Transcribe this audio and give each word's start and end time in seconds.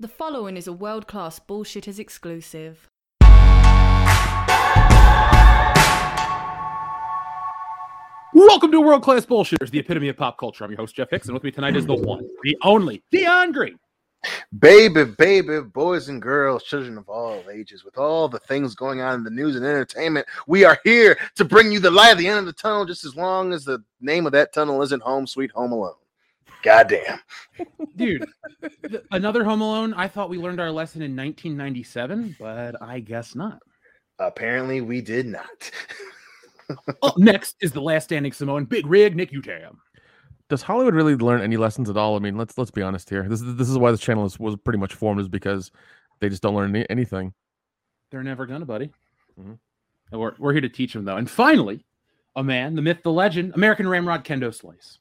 The 0.00 0.06
following 0.06 0.56
is 0.56 0.68
a 0.68 0.72
world 0.72 1.08
class 1.08 1.40
bullshitters 1.40 1.98
exclusive. 1.98 2.88
Welcome 8.32 8.70
to 8.70 8.80
World 8.80 9.02
Class 9.02 9.26
Bullshitters, 9.26 9.70
the 9.70 9.80
epitome 9.80 10.08
of 10.08 10.16
pop 10.16 10.38
culture. 10.38 10.62
I'm 10.62 10.70
your 10.70 10.76
host, 10.76 10.94
Jeff 10.94 11.10
Hicks, 11.10 11.26
and 11.26 11.34
with 11.34 11.42
me 11.42 11.50
tonight 11.50 11.74
is 11.74 11.84
the 11.84 11.96
one, 11.96 12.28
the 12.44 12.56
only, 12.62 13.02
Dion 13.10 13.50
Green. 13.50 13.76
Baby, 14.56 15.02
baby, 15.02 15.62
boys 15.62 16.08
and 16.08 16.22
girls, 16.22 16.62
children 16.62 16.96
of 16.96 17.08
all 17.08 17.42
ages, 17.52 17.84
with 17.84 17.98
all 17.98 18.28
the 18.28 18.38
things 18.38 18.76
going 18.76 19.00
on 19.00 19.16
in 19.16 19.24
the 19.24 19.30
news 19.30 19.56
and 19.56 19.66
entertainment, 19.66 20.28
we 20.46 20.62
are 20.62 20.78
here 20.84 21.18
to 21.34 21.44
bring 21.44 21.72
you 21.72 21.80
the 21.80 21.90
light 21.90 22.12
at 22.12 22.18
the 22.18 22.28
end 22.28 22.38
of 22.38 22.46
the 22.46 22.52
tunnel, 22.52 22.84
just 22.84 23.04
as 23.04 23.16
long 23.16 23.52
as 23.52 23.64
the 23.64 23.82
name 24.00 24.26
of 24.26 24.32
that 24.32 24.52
tunnel 24.52 24.80
isn't 24.80 25.02
Home 25.02 25.26
Sweet 25.26 25.50
Home 25.56 25.72
Alone. 25.72 25.94
Goddamn. 26.62 27.20
Dude, 27.96 28.24
another 29.10 29.44
Home 29.44 29.60
Alone. 29.60 29.94
I 29.94 30.08
thought 30.08 30.30
we 30.30 30.38
learned 30.38 30.60
our 30.60 30.70
lesson 30.70 31.02
in 31.02 31.16
1997, 31.16 32.36
but 32.38 32.80
I 32.82 33.00
guess 33.00 33.34
not. 33.34 33.60
Apparently, 34.18 34.80
we 34.80 35.00
did 35.00 35.26
not. 35.26 35.70
Up 37.02 37.16
next 37.16 37.56
is 37.60 37.72
the 37.72 37.80
last 37.80 38.04
standing 38.04 38.32
Samoan 38.32 38.64
Big 38.64 38.86
Rig 38.86 39.16
Nick 39.16 39.32
Utam. 39.32 39.76
Does 40.48 40.62
Hollywood 40.62 40.94
really 40.94 41.14
learn 41.14 41.40
any 41.40 41.56
lessons 41.56 41.88
at 41.88 41.96
all? 41.96 42.16
I 42.16 42.18
mean, 42.18 42.36
let's 42.36 42.58
let's 42.58 42.70
be 42.70 42.82
honest 42.82 43.08
here. 43.08 43.26
This 43.28 43.40
is 43.40 43.56
this 43.56 43.68
is 43.68 43.78
why 43.78 43.90
this 43.90 44.00
channel 44.00 44.24
is, 44.24 44.38
was 44.38 44.56
pretty 44.56 44.78
much 44.78 44.94
formed 44.94 45.20
is 45.20 45.28
because 45.28 45.70
they 46.20 46.28
just 46.28 46.42
don't 46.42 46.54
learn 46.54 46.74
any, 46.74 46.88
anything. 46.90 47.32
They're 48.10 48.22
never 48.22 48.46
gonna, 48.46 48.66
buddy. 48.66 48.90
Mhm. 49.38 49.58
We're, 50.10 50.34
we're 50.38 50.52
here 50.52 50.62
to 50.62 50.68
teach 50.68 50.94
them, 50.94 51.04
though. 51.04 51.16
And 51.16 51.28
finally, 51.28 51.84
a 52.34 52.42
man, 52.42 52.74
the 52.74 52.82
myth, 52.82 53.02
the 53.02 53.12
legend, 53.12 53.52
American 53.54 53.86
Ramrod 53.88 54.24
Kendo 54.24 54.54
Slice. 54.54 54.98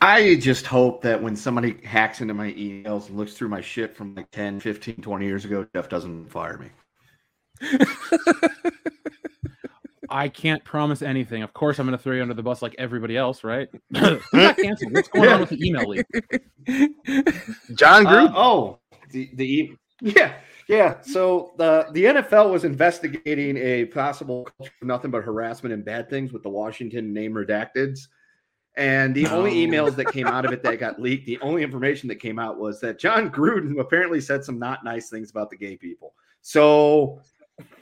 I 0.00 0.36
just 0.36 0.66
hope 0.66 1.02
that 1.02 1.22
when 1.22 1.34
somebody 1.36 1.78
hacks 1.84 2.20
into 2.20 2.34
my 2.34 2.52
emails 2.52 3.08
and 3.08 3.16
looks 3.16 3.32
through 3.34 3.48
my 3.48 3.60
shit 3.60 3.96
from 3.96 4.14
like 4.14 4.30
10, 4.30 4.60
15, 4.60 4.96
20 4.96 5.26
years 5.26 5.44
ago, 5.44 5.66
Jeff 5.74 5.88
doesn't 5.88 6.30
fire 6.30 6.58
me. 6.58 6.68
I 10.08 10.28
can't 10.28 10.62
promise 10.64 11.02
anything. 11.02 11.42
Of 11.42 11.52
course, 11.52 11.78
I'm 11.80 11.86
going 11.86 11.96
to 11.98 12.02
throw 12.02 12.14
you 12.14 12.22
under 12.22 12.34
the 12.34 12.42
bus 12.42 12.62
like 12.62 12.74
everybody 12.78 13.16
else, 13.16 13.42
right? 13.42 13.68
Who 13.96 14.18
got 14.32 14.56
canceled? 14.56 14.92
What's 14.92 15.08
going 15.08 15.28
on 15.30 15.40
with 15.40 15.48
the 15.48 15.66
email 15.66 15.88
leak? 15.88 16.06
John 17.74 18.06
Uh, 18.06 18.10
Group. 18.10 18.30
oh, 18.34 18.78
the, 19.10 19.30
the 19.34 19.44
e- 19.44 19.76
yeah, 20.00 20.34
yeah. 20.68 21.00
So 21.00 21.52
the 21.58 21.86
the 21.92 22.04
NFL 22.04 22.52
was 22.52 22.64
investigating 22.64 23.56
a 23.56 23.86
possible 23.86 24.48
culture 24.58 24.72
of 24.80 24.86
nothing 24.86 25.10
but 25.10 25.24
harassment 25.24 25.72
and 25.72 25.84
bad 25.84 26.08
things 26.10 26.32
with 26.32 26.42
the 26.44 26.50
Washington 26.50 27.12
name 27.12 27.32
redacteds. 27.32 28.06
And 28.76 29.14
the 29.14 29.26
only 29.28 29.54
emails 29.54 29.96
that 29.96 30.12
came 30.12 30.26
out 30.26 30.44
of 30.44 30.52
it 30.52 30.62
that 30.62 30.78
got 30.78 31.00
leaked, 31.00 31.24
the 31.24 31.38
only 31.40 31.62
information 31.62 32.08
that 32.08 32.16
came 32.16 32.38
out 32.38 32.58
was 32.58 32.78
that 32.80 32.98
Jon 32.98 33.30
Gruden 33.30 33.80
apparently 33.80 34.20
said 34.20 34.44
some 34.44 34.58
not 34.58 34.84
nice 34.84 35.08
things 35.08 35.30
about 35.30 35.48
the 35.48 35.56
gay 35.56 35.76
people. 35.76 36.12
So 36.42 37.20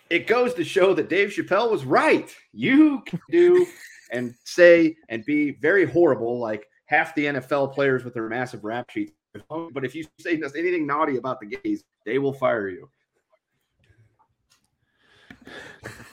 it 0.09 0.28
goes 0.28 0.55
to 0.55 0.64
show 0.64 0.95
that 0.95 1.09
Dave 1.09 1.31
Chappelle 1.31 1.70
was 1.70 1.84
right. 1.84 2.33
You 2.53 3.03
can 3.06 3.20
do 3.28 3.67
and 4.12 4.34
say 4.45 4.97
and 5.09 5.25
be 5.25 5.53
very 5.61 5.84
horrible, 5.84 6.39
like 6.39 6.69
half 6.86 7.12
the 7.17 7.25
NFL 7.25 7.75
players 7.75 8.05
with 8.05 8.14
their 8.14 8.29
massive 8.29 8.62
rap 8.62 8.89
sheets. 8.89 9.12
But 9.48 9.84
if 9.84 9.97
you 9.97 10.05
say 10.20 10.41
anything 10.56 10.86
naughty 10.86 11.17
about 11.17 11.41
the 11.41 11.47
gays, 11.47 11.83
they 12.06 12.20
will 12.20 12.34
fire 12.34 12.69
you. 12.69 12.89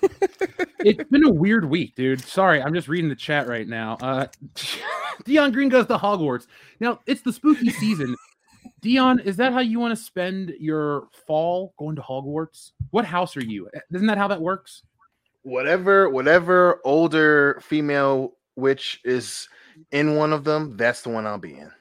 It's 0.83 1.09
been 1.09 1.23
a 1.23 1.31
weird 1.31 1.65
week, 1.65 1.95
dude. 1.95 2.21
Sorry, 2.21 2.61
I'm 2.61 2.73
just 2.73 2.87
reading 2.87 3.07
the 3.07 3.15
chat 3.15 3.47
right 3.47 3.67
now. 3.67 3.97
Uh, 4.01 4.25
Dion 5.25 5.51
Green 5.51 5.69
goes 5.69 5.85
to 5.85 5.97
Hogwarts. 5.97 6.47
Now 6.79 6.99
it's 7.05 7.21
the 7.21 7.31
spooky 7.31 7.69
season. 7.69 8.15
Dion, 8.81 9.19
is 9.19 9.35
that 9.37 9.53
how 9.53 9.59
you 9.59 9.79
want 9.79 9.95
to 9.95 10.03
spend 10.03 10.53
your 10.59 11.07
fall 11.27 11.73
going 11.77 11.95
to 11.97 12.01
Hogwarts? 12.01 12.71
What 12.89 13.05
house 13.05 13.37
are 13.37 13.43
you? 13.43 13.69
Isn't 13.93 14.07
that 14.07 14.17
how 14.17 14.27
that 14.29 14.41
works? 14.41 14.81
Whatever, 15.43 16.09
whatever 16.09 16.81
older 16.83 17.59
female 17.61 18.33
witch 18.55 18.99
is 19.03 19.47
in 19.91 20.15
one 20.15 20.33
of 20.33 20.43
them, 20.43 20.77
that's 20.77 21.01
the 21.03 21.09
one 21.09 21.27
I'll 21.27 21.37
be 21.37 21.57
in. 21.57 21.71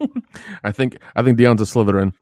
I 0.64 0.72
think 0.72 0.98
I 1.14 1.22
think 1.22 1.38
Dion's 1.38 1.62
a 1.62 1.64
Slytherin. 1.64 2.12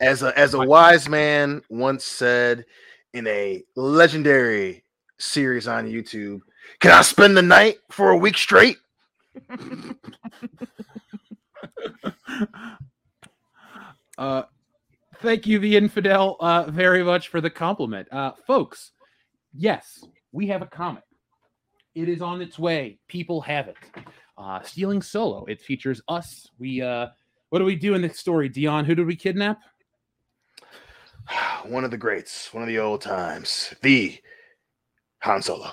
As 0.00 0.22
a 0.22 0.36
as 0.38 0.54
a 0.54 0.60
wise 0.60 1.08
man 1.08 1.62
once 1.70 2.04
said 2.04 2.64
in 3.12 3.26
a 3.26 3.62
legendary 3.76 4.84
series 5.18 5.68
on 5.68 5.86
YouTube, 5.86 6.40
can 6.80 6.92
I 6.92 7.02
spend 7.02 7.36
the 7.36 7.42
night 7.42 7.78
for 7.90 8.10
a 8.10 8.16
week 8.16 8.36
straight? 8.36 8.78
Uh, 14.18 14.42
thank 15.16 15.46
you, 15.46 15.58
the 15.58 15.76
infidel, 15.76 16.36
uh, 16.40 16.64
very 16.70 17.02
much 17.02 17.28
for 17.28 17.40
the 17.40 17.50
compliment, 17.50 18.06
uh, 18.12 18.32
folks. 18.46 18.92
Yes, 19.54 20.04
we 20.32 20.46
have 20.48 20.62
a 20.62 20.66
comic. 20.66 21.02
It 21.94 22.08
is 22.08 22.22
on 22.22 22.40
its 22.40 22.58
way. 22.58 22.98
People 23.08 23.40
have 23.40 23.68
it. 23.68 23.76
Uh, 24.38 24.60
Stealing 24.62 25.02
Solo. 25.02 25.44
It 25.46 25.60
features 25.60 26.00
us. 26.08 26.48
We 26.58 26.80
uh, 26.80 27.08
what 27.50 27.58
do 27.58 27.64
we 27.64 27.76
do 27.76 27.94
in 27.94 28.02
this 28.02 28.18
story, 28.18 28.48
Dion? 28.48 28.84
Who 28.84 28.94
did 28.94 29.06
we 29.06 29.16
kidnap? 29.16 29.60
One 31.64 31.84
of 31.84 31.90
the 31.90 31.96
greats, 31.96 32.52
one 32.52 32.62
of 32.62 32.68
the 32.68 32.78
old 32.78 33.00
times, 33.00 33.72
the 33.82 34.18
Han 35.20 35.42
Solo. 35.42 35.70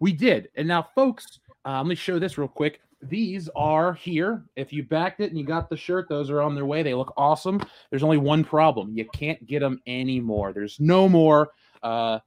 We 0.00 0.12
did. 0.12 0.48
And 0.56 0.66
now, 0.68 0.88
folks, 0.94 1.40
uh, 1.64 1.78
let 1.78 1.86
me 1.86 1.94
show 1.94 2.18
this 2.18 2.38
real 2.38 2.48
quick. 2.48 2.80
These 3.02 3.48
are 3.56 3.94
here. 3.94 4.44
If 4.54 4.72
you 4.72 4.84
backed 4.84 5.20
it 5.20 5.30
and 5.30 5.38
you 5.38 5.44
got 5.44 5.68
the 5.68 5.76
shirt, 5.76 6.08
those 6.08 6.30
are 6.30 6.40
on 6.40 6.54
their 6.54 6.66
way. 6.66 6.82
They 6.82 6.94
look 6.94 7.12
awesome. 7.16 7.60
There's 7.90 8.04
only 8.04 8.16
one 8.16 8.44
problem. 8.44 8.96
You 8.96 9.06
can't 9.12 9.44
get 9.46 9.60
them 9.60 9.80
anymore. 9.86 10.52
There's 10.52 10.78
no 10.78 11.08
more. 11.08 11.50
Uh, 11.82 12.20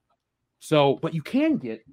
so, 0.59 1.00
but 1.02 1.13
you 1.13 1.22
can 1.22 1.57
get 1.57 1.85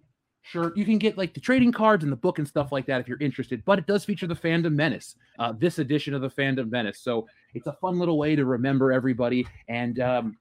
shirt. 0.43 0.77
You 0.77 0.85
can 0.85 0.99
get 0.99 1.17
like 1.17 1.35
the 1.35 1.41
trading 1.41 1.73
cards 1.73 2.03
and 2.03 2.13
the 2.13 2.17
book 2.17 2.39
and 2.39 2.47
stuff 2.47 2.73
like 2.73 2.87
that 2.87 3.01
if 3.01 3.09
you're 3.09 3.21
interested. 3.21 3.65
But 3.65 3.79
it 3.79 3.87
does 3.87 4.05
feature 4.05 4.27
the 4.27 4.35
Fandom 4.35 4.75
Menace, 4.75 5.15
uh, 5.39 5.53
this 5.53 5.79
edition 5.79 6.15
of 6.15 6.21
the 6.21 6.31
Fandom 6.31 6.71
Menace. 6.71 7.01
So 7.01 7.27
it's 7.55 7.67
a 7.67 7.73
fun 7.75 7.99
little 7.99 8.19
way 8.19 8.37
to 8.37 8.45
remember 8.45 8.93
everybody. 8.93 9.47
And 9.69 10.01
um, 10.01 10.37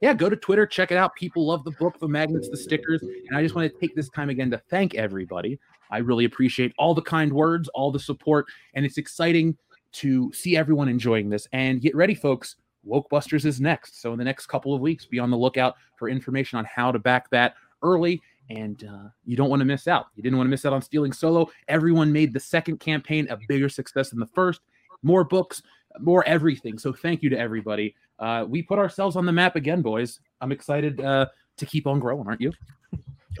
yeah, 0.00 0.14
go 0.14 0.28
to 0.28 0.36
Twitter, 0.36 0.66
check 0.66 0.90
it 0.90 0.96
out. 0.96 1.14
People 1.14 1.46
love 1.46 1.64
the 1.64 1.70
book, 1.72 1.98
the 1.98 2.08
magnets, 2.08 2.48
the 2.48 2.56
stickers. 2.56 3.02
And 3.02 3.36
I 3.36 3.42
just 3.42 3.54
want 3.54 3.72
to 3.72 3.78
take 3.78 3.94
this 3.94 4.08
time 4.10 4.30
again 4.30 4.50
to 4.50 4.58
thank 4.70 4.94
everybody. 4.94 5.58
I 5.90 5.98
really 5.98 6.24
appreciate 6.24 6.72
all 6.78 6.94
the 6.94 7.02
kind 7.02 7.32
words, 7.32 7.68
all 7.68 7.90
the 7.90 8.00
support, 8.00 8.46
and 8.74 8.84
it's 8.84 8.98
exciting 8.98 9.56
to 9.92 10.32
see 10.32 10.56
everyone 10.56 10.88
enjoying 10.88 11.30
this. 11.30 11.46
And 11.52 11.80
get 11.80 11.94
ready, 11.94 12.14
folks. 12.14 12.56
Wokebusters 12.86 13.46
is 13.46 13.60
next. 13.60 14.02
So 14.02 14.12
in 14.12 14.18
the 14.18 14.24
next 14.24 14.46
couple 14.46 14.74
of 14.74 14.80
weeks, 14.80 15.06
be 15.06 15.18
on 15.18 15.30
the 15.30 15.36
lookout 15.36 15.76
for 15.96 16.08
information 16.08 16.58
on 16.58 16.66
how 16.66 16.92
to 16.92 16.98
back 16.98 17.30
that 17.30 17.54
early. 17.82 18.20
And 18.50 18.84
uh, 18.84 19.08
you 19.24 19.36
don't 19.36 19.48
want 19.48 19.60
to 19.60 19.66
miss 19.66 19.88
out. 19.88 20.06
You 20.16 20.22
didn't 20.22 20.36
want 20.36 20.48
to 20.48 20.50
miss 20.50 20.66
out 20.66 20.74
on 20.74 20.82
Stealing 20.82 21.12
Solo. 21.12 21.48
Everyone 21.68 22.12
made 22.12 22.34
the 22.34 22.40
second 22.40 22.78
campaign 22.78 23.26
a 23.30 23.38
bigger 23.48 23.70
success 23.70 24.10
than 24.10 24.20
the 24.20 24.26
first. 24.26 24.60
More 25.02 25.24
books, 25.24 25.62
more 26.00 26.26
everything. 26.26 26.78
So 26.78 26.92
thank 26.92 27.22
you 27.22 27.30
to 27.30 27.38
everybody. 27.38 27.94
Uh, 28.18 28.44
we 28.48 28.62
put 28.62 28.78
ourselves 28.78 29.16
on 29.16 29.26
the 29.26 29.32
map 29.32 29.56
again, 29.56 29.82
boys. 29.82 30.20
I'm 30.40 30.52
excited 30.52 31.00
uh, 31.00 31.26
to 31.56 31.66
keep 31.66 31.86
on 31.86 31.98
growing, 32.00 32.26
aren't 32.26 32.40
you? 32.40 32.52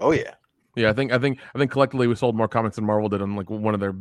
Oh 0.00 0.12
yeah. 0.12 0.34
Yeah, 0.76 0.90
I 0.90 0.92
think 0.92 1.12
I 1.12 1.18
think 1.18 1.38
I 1.54 1.58
think 1.58 1.70
collectively 1.70 2.08
we 2.08 2.16
sold 2.16 2.34
more 2.36 2.48
comics 2.48 2.76
than 2.76 2.84
Marvel 2.84 3.08
did 3.08 3.22
on 3.22 3.36
like 3.36 3.48
one 3.48 3.74
of 3.74 3.80
their 3.80 3.94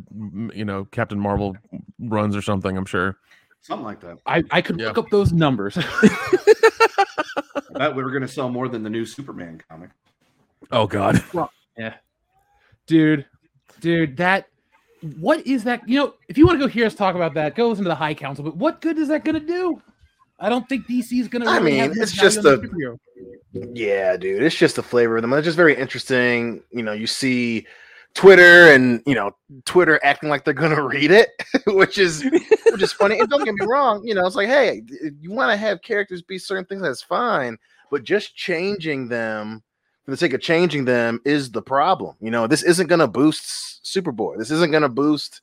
you 0.55 0.65
know 0.65 0.85
Captain 0.85 1.19
Marvel 1.19 1.55
runs 1.99 2.35
or 2.35 2.41
something. 2.41 2.75
I'm 2.75 2.85
sure. 2.85 3.17
Something 3.61 3.85
like 3.85 4.01
that. 4.01 4.17
I, 4.25 4.43
I 4.51 4.61
could 4.61 4.79
Yeah. 4.79 4.87
look 4.87 4.97
up 4.97 5.09
those 5.09 5.31
numbers. 5.31 5.77
I 5.77 5.85
bet 7.75 7.95
we 7.95 8.03
were 8.03 8.09
going 8.11 8.21
to 8.23 8.27
sell 8.27 8.49
more 8.49 8.67
than 8.67 8.83
the 8.83 8.89
new 8.89 9.05
Superman 9.05 9.61
comic. 9.69 9.89
Oh 10.71 10.87
God. 10.87 11.23
Well, 11.33 11.51
Yeah. 11.77 11.95
Dude, 12.87 13.25
dude, 13.79 14.17
that 14.17 14.47
what 15.19 15.45
is 15.45 15.63
that? 15.65 15.87
You 15.87 15.99
know, 15.99 16.13
if 16.27 16.37
you 16.37 16.45
want 16.45 16.59
to 16.59 16.65
go 16.65 16.71
hear 16.71 16.85
us 16.85 16.95
talk 16.95 17.15
about 17.15 17.33
that, 17.33 17.55
go 17.55 17.69
listen 17.69 17.83
to 17.83 17.89
the 17.89 17.95
High 17.95 18.13
Council. 18.13 18.43
But 18.43 18.55
what 18.55 18.81
good 18.81 18.97
is 18.97 19.09
that 19.09 19.25
gonna 19.25 19.39
do? 19.39 19.81
I 20.39 20.49
don't 20.49 20.67
think 20.67 20.88
DC 20.88 21.19
is 21.19 21.27
gonna. 21.27 21.50
I 21.50 21.59
mean, 21.59 21.91
it's 21.95 22.11
just 22.13 22.39
a- 22.39 22.41
the. 22.41 22.97
Yeah, 23.73 24.17
dude. 24.17 24.41
It's 24.41 24.55
just 24.55 24.75
the 24.77 24.83
flavor 24.83 25.17
of 25.17 25.21
them. 25.21 25.33
It's 25.33 25.45
just 25.45 25.57
very 25.57 25.75
interesting. 25.75 26.63
You 26.71 26.83
know, 26.83 26.94
you 26.94 27.05
see 27.05 27.67
Twitter 28.13 28.71
and 28.73 29.01
you 29.05 29.15
know, 29.15 29.31
Twitter 29.65 30.00
acting 30.03 30.29
like 30.29 30.45
they're 30.45 30.53
gonna 30.53 30.81
read 30.88 31.11
it, 31.11 31.29
which 31.67 31.97
is 31.97 32.23
which 32.23 32.81
is 32.81 32.94
funny. 32.94 33.19
And 33.19 33.29
don't 33.29 33.44
get 33.44 33.53
me 33.53 33.65
wrong, 33.65 34.06
you 34.06 34.15
know, 34.15 34.25
it's 34.25 34.35
like, 34.35 34.47
hey, 34.47 34.81
you 35.19 35.31
want 35.31 35.51
to 35.51 35.57
have 35.57 35.81
characters 35.81 36.21
be 36.21 36.38
certain 36.38 36.65
things, 36.65 36.81
that's 36.81 37.01
fine, 37.03 37.57
but 37.91 38.03
just 38.03 38.35
changing 38.35 39.07
them 39.07 39.63
for 40.03 40.11
the 40.11 40.17
sake 40.17 40.33
of 40.33 40.41
changing 40.41 40.85
them 40.85 41.21
is 41.25 41.51
the 41.51 41.61
problem. 41.61 42.15
You 42.19 42.31
know, 42.31 42.47
this 42.47 42.63
isn't 42.63 42.88
gonna 42.88 43.07
boost 43.07 43.83
Superboy. 43.85 44.38
This 44.38 44.51
isn't 44.51 44.71
gonna 44.71 44.89
boost, 44.89 45.41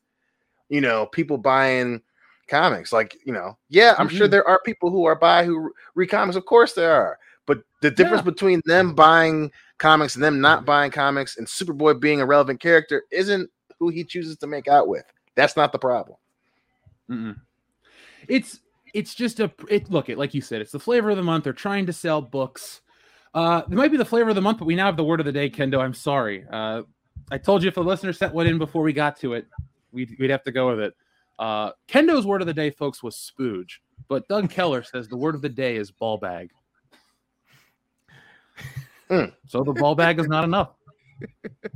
you 0.69 0.81
know, 0.81 1.07
people 1.07 1.39
buying 1.39 2.03
comics. 2.49 2.93
Like, 2.93 3.17
you 3.25 3.33
know, 3.33 3.57
yeah, 3.69 3.95
I'm 3.99 4.09
sure 4.09 4.27
Mhm. 4.27 4.33
there 4.33 4.49
are 4.49 4.61
people 4.65 4.91
who 4.91 5.05
are 5.05 5.15
buy 5.15 5.45
who 5.45 5.73
read 5.95 6.09
comics. 6.11 6.37
Of 6.37 6.47
course 6.47 6.73
there 6.75 6.93
are. 6.93 7.19
But 7.47 7.63
the 7.81 7.91
difference 7.91 8.21
Yeah. 8.21 8.31
between 8.33 8.63
them 8.67 8.95
buying 8.95 9.51
comics 9.79 10.15
and 10.15 10.23
them 10.23 10.41
not 10.41 10.65
buying 10.67 10.91
comics 10.91 11.37
and 11.39 11.47
Superboy 11.47 11.99
being 11.99 12.21
a 12.21 12.27
relevant 12.27 12.61
character 12.61 13.05
isn't 13.11 13.51
who 13.79 13.89
he 13.89 14.05
chooses 14.05 14.37
to 14.39 14.47
make 14.47 14.69
out 14.69 14.89
with. 14.89 15.05
That's 15.37 15.57
not 15.57 15.73
the 15.73 15.79
problem. 15.79 16.19
Mm-mm. 17.09 17.37
It's 18.29 18.61
it's 18.93 19.15
just 19.15 19.41
a 19.41 19.51
it 19.69 19.91
look 19.91 20.09
it 20.09 20.19
like 20.19 20.35
you 20.35 20.41
said, 20.43 20.61
it's 20.61 20.73
the 20.73 20.79
flavor 20.81 21.11
of 21.11 21.17
the 21.17 21.23
month. 21.23 21.45
They're 21.45 21.53
trying 21.53 21.87
to 21.87 21.93
sell 21.93 22.21
books. 22.21 22.83
Uh, 23.33 23.63
it 23.71 23.75
might 23.75 23.91
be 23.91 23.97
the 23.97 24.05
flavor 24.05 24.31
of 24.31 24.35
the 24.35 24.43
month, 24.43 24.59
but 24.59 24.65
we 24.65 24.75
now 24.75 24.87
have 24.87 24.97
the 24.97 25.05
word 25.05 25.21
of 25.21 25.27
the 25.27 25.33
day, 25.33 25.49
Kendo. 25.49 25.81
I'm 25.81 25.95
sorry. 25.95 26.45
Uh, 26.51 26.83
I 27.31 27.39
told 27.39 27.63
you 27.63 27.69
if 27.69 27.77
the 27.77 27.83
listener 27.83 28.13
sent 28.13 28.35
one 28.35 28.47
in 28.47 28.59
before 28.59 28.83
we 28.83 28.93
got 28.93 29.17
to 29.21 29.35
it, 29.35 29.47
we'd, 29.93 30.17
we'd 30.19 30.31
have 30.31 30.43
to 30.45 30.53
go 30.53 30.69
with 30.71 30.81
it. 30.81 30.95
Uh, 31.39 31.71
Kendo's 31.89 32.27
word 32.27 32.41
of 32.41 32.47
the 32.47 32.55
day, 32.55 32.71
folks, 32.71 33.03
was 33.03 33.17
spooge, 33.17 33.79
but 34.09 34.27
Doug 34.29 34.51
Keller 34.55 34.83
says 34.83 35.09
the 35.09 35.17
word 35.17 35.35
of 35.35 35.43
the 35.43 35.49
day 35.49 35.77
is 35.77 35.91
ball 35.91 36.19
bag. 36.19 36.51
Mm. 39.09 39.33
So 39.47 39.63
the 39.65 39.73
ball 39.73 39.95
bag 39.95 40.21
is 40.21 40.29
not 40.29 40.45
enough. 40.45 40.71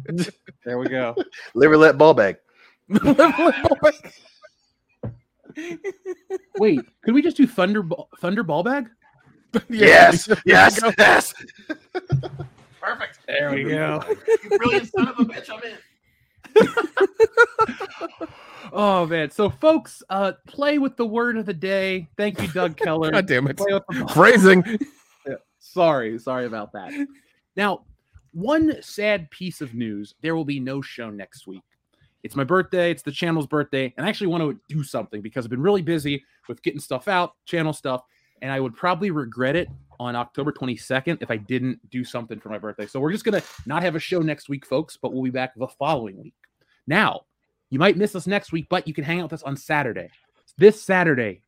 there 0.65 0.79
we 0.79 0.89
go. 0.89 1.15
Liver 1.55 1.77
let 1.77 1.99
ball 1.99 2.15
bag. 2.15 2.37
Wait, 6.59 6.81
could 7.03 7.15
we 7.15 7.23
just 7.23 7.37
do 7.37 7.47
thunder 7.47 7.83
thunder 8.19 8.43
ball 8.43 8.63
bag? 8.63 8.89
Yes, 9.69 10.29
yes, 10.45 10.81
yes. 10.99 11.35
Perfect. 12.81 13.19
There 13.27 13.53
we 13.53 13.65
go. 13.65 14.03
You 14.45 14.59
brilliant 14.59 14.91
son 14.91 15.09
of 15.09 15.19
a 15.19 15.25
bitch. 15.25 15.51
I'm 15.51 15.63
in. 15.63 15.79
Oh 18.73 19.07
man. 19.07 19.31
So 19.31 19.49
folks, 19.49 20.03
uh 20.11 20.33
play 20.47 20.79
with 20.79 20.97
the 20.97 21.07
word 21.07 21.37
of 21.37 21.47
the 21.47 21.55
day. 21.55 22.09
Thank 22.17 22.41
you, 22.43 22.49
Doug 22.49 22.77
Keller. 22.77 23.11
God 23.11 23.27
damn 23.27 23.47
it. 23.47 23.57
The- 23.57 23.83
Phrasing. 24.13 24.79
sorry, 25.59 26.19
sorry 26.19 26.47
about 26.47 26.73
that. 26.73 26.93
Now, 27.57 27.85
one 28.33 28.83
sad 28.83 29.31
piece 29.31 29.61
of 29.61 29.75
news, 29.75 30.15
there 30.21 30.35
will 30.35 30.45
be 30.45 30.59
no 30.61 30.83
show 30.83 31.09
next 31.09 31.47
week. 31.47 31.63
It's 32.25 32.35
my 32.35 32.43
birthday, 32.45 32.91
it's 32.91 33.03
the 33.03 33.13
channel's 33.13 33.47
birthday, 33.47 33.93
and 33.97 34.05
I 34.05 34.09
actually 34.09 34.29
want 34.29 34.43
to 34.43 34.59
do 34.75 34.83
something 34.83 35.21
because 35.21 35.45
I've 35.45 35.51
been 35.51 35.63
really 35.63 35.83
busy 35.83 36.25
with 36.49 36.63
getting 36.63 36.81
stuff 36.81 37.07
out, 37.07 37.35
channel 37.45 37.73
stuff, 37.73 38.03
and 38.43 38.53
I 38.53 38.61
would 38.61 38.75
probably 38.75 39.11
regret 39.11 39.57
it 39.57 39.69
on 40.01 40.17
October 40.17 40.53
22nd 40.53 41.19
if 41.23 41.31
I 41.31 41.37
didn't 41.37 41.79
do 41.91 42.05
something 42.05 42.41
for 42.41 42.49
my 42.49 42.59
birthday. 42.59 42.87
So 42.87 43.01
we're 43.01 43.13
just 43.13 43.25
going 43.25 43.41
to 43.41 43.47
not 43.67 43.83
have 43.83 43.95
a 43.95 44.01
show 44.01 44.21
next 44.21 44.49
week, 44.49 44.67
folks, 44.67 44.97
but 44.97 45.13
we'll 45.13 45.23
be 45.23 45.31
back 45.31 45.55
the 45.57 45.69
following 45.69 46.21
week. 46.21 46.35
Now, 46.87 47.23
you 47.71 47.79
might 47.79 47.97
miss 47.97 48.15
us 48.15 48.27
next 48.27 48.53
week, 48.53 48.67
but 48.69 48.87
you 48.87 48.95
can 48.95 49.05
hang 49.05 49.21
out 49.21 49.25
with 49.25 49.33
us 49.35 49.43
on 49.43 49.57
Saturday. 49.57 50.09
This 50.59 50.81
Saturday, 50.81 51.43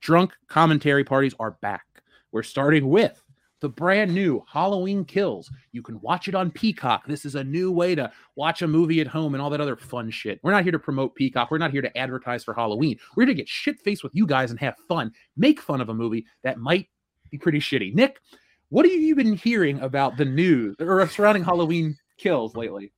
drunk 0.00 0.32
commentary 0.48 1.04
parties 1.04 1.34
are 1.40 1.52
back. 1.62 1.84
We're 2.30 2.42
starting 2.42 2.88
with 2.88 3.23
the 3.64 3.68
brand 3.70 4.12
new 4.14 4.44
Halloween 4.46 5.06
Kills. 5.06 5.50
You 5.72 5.80
can 5.80 5.98
watch 6.02 6.28
it 6.28 6.34
on 6.34 6.50
Peacock. 6.50 7.06
This 7.06 7.24
is 7.24 7.34
a 7.34 7.42
new 7.42 7.72
way 7.72 7.94
to 7.94 8.12
watch 8.36 8.60
a 8.60 8.68
movie 8.68 9.00
at 9.00 9.06
home 9.06 9.34
and 9.34 9.40
all 9.40 9.48
that 9.48 9.60
other 9.62 9.74
fun 9.74 10.10
shit. 10.10 10.38
We're 10.42 10.50
not 10.50 10.64
here 10.64 10.72
to 10.72 10.78
promote 10.78 11.14
Peacock. 11.14 11.50
We're 11.50 11.56
not 11.56 11.70
here 11.70 11.80
to 11.80 11.96
advertise 11.96 12.44
for 12.44 12.52
Halloween. 12.52 12.98
We're 13.16 13.22
here 13.22 13.34
to 13.34 13.38
get 13.38 13.48
shit 13.48 13.80
faced 13.80 14.04
with 14.04 14.14
you 14.14 14.26
guys 14.26 14.50
and 14.50 14.60
have 14.60 14.74
fun, 14.86 15.12
make 15.38 15.62
fun 15.62 15.80
of 15.80 15.88
a 15.88 15.94
movie 15.94 16.26
that 16.42 16.58
might 16.58 16.88
be 17.30 17.38
pretty 17.38 17.58
shitty. 17.58 17.94
Nick, 17.94 18.20
what 18.68 18.84
have 18.84 18.92
you 18.92 19.14
been 19.14 19.32
hearing 19.34 19.80
about 19.80 20.18
the 20.18 20.26
news 20.26 20.76
or 20.78 21.08
surrounding 21.08 21.42
Halloween 21.42 21.96
Kills 22.18 22.54
lately? 22.54 22.92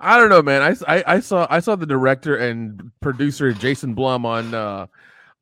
I 0.00 0.18
don't 0.18 0.30
know, 0.30 0.40
man. 0.40 0.62
I, 0.62 0.96
I- 0.96 1.04
I 1.16 1.20
saw 1.20 1.46
I 1.50 1.60
saw 1.60 1.76
the 1.76 1.84
director 1.84 2.36
and 2.36 2.90
producer 3.02 3.52
Jason 3.52 3.92
Blum 3.92 4.24
on 4.24 4.54
uh 4.54 4.86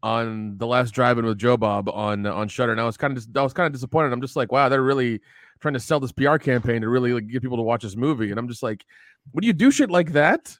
on 0.03 0.57
the 0.59 0.67
last 0.67 0.93
drive-in 0.93 1.25
with 1.25 1.39
Joe 1.39 1.57
Bob 1.57 1.89
on 1.89 2.27
uh, 2.27 2.33
on 2.33 2.49
Shudder, 2.49 2.73
and 2.73 2.81
I 2.81 2.85
was 2.85 2.97
kind 2.97 3.13
of 3.13 3.19
just 3.19 3.37
I 3.37 3.43
was 3.43 3.53
kind 3.53 3.67
of 3.67 3.73
disappointed. 3.73 4.13
I'm 4.13 4.21
just 4.21 4.37
like, 4.37 4.53
wow, 4.53 4.69
they're 4.69 4.83
really 4.83 5.21
trying 5.61 5.75
to 5.75 5.81
sell 5.81 5.99
this 5.99 6.13
PR 6.13 6.37
campaign 6.37 6.83
to 6.83 6.89
really 6.89 7.13
like, 7.13 7.27
get 7.27 7.43
people 7.43 7.57
to 7.57 7.63
watch 7.63 7.83
this 7.83 7.97
movie, 7.97 8.31
and 8.31 8.39
I'm 8.39 8.49
just 8.49 8.63
like, 8.63 8.85
when 9.33 9.45
you 9.45 9.53
do 9.53 9.71
shit 9.71 9.91
like 9.91 10.13
that, 10.13 10.57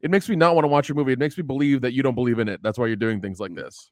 it 0.00 0.10
makes 0.10 0.28
me 0.28 0.36
not 0.36 0.54
want 0.54 0.64
to 0.64 0.68
watch 0.68 0.88
your 0.88 0.96
movie. 0.96 1.12
It 1.12 1.18
makes 1.18 1.36
me 1.36 1.42
believe 1.42 1.82
that 1.82 1.92
you 1.92 2.02
don't 2.02 2.14
believe 2.14 2.38
in 2.38 2.48
it. 2.48 2.62
That's 2.62 2.78
why 2.78 2.86
you're 2.86 2.96
doing 2.96 3.20
things 3.20 3.40
like 3.40 3.54
this. 3.54 3.90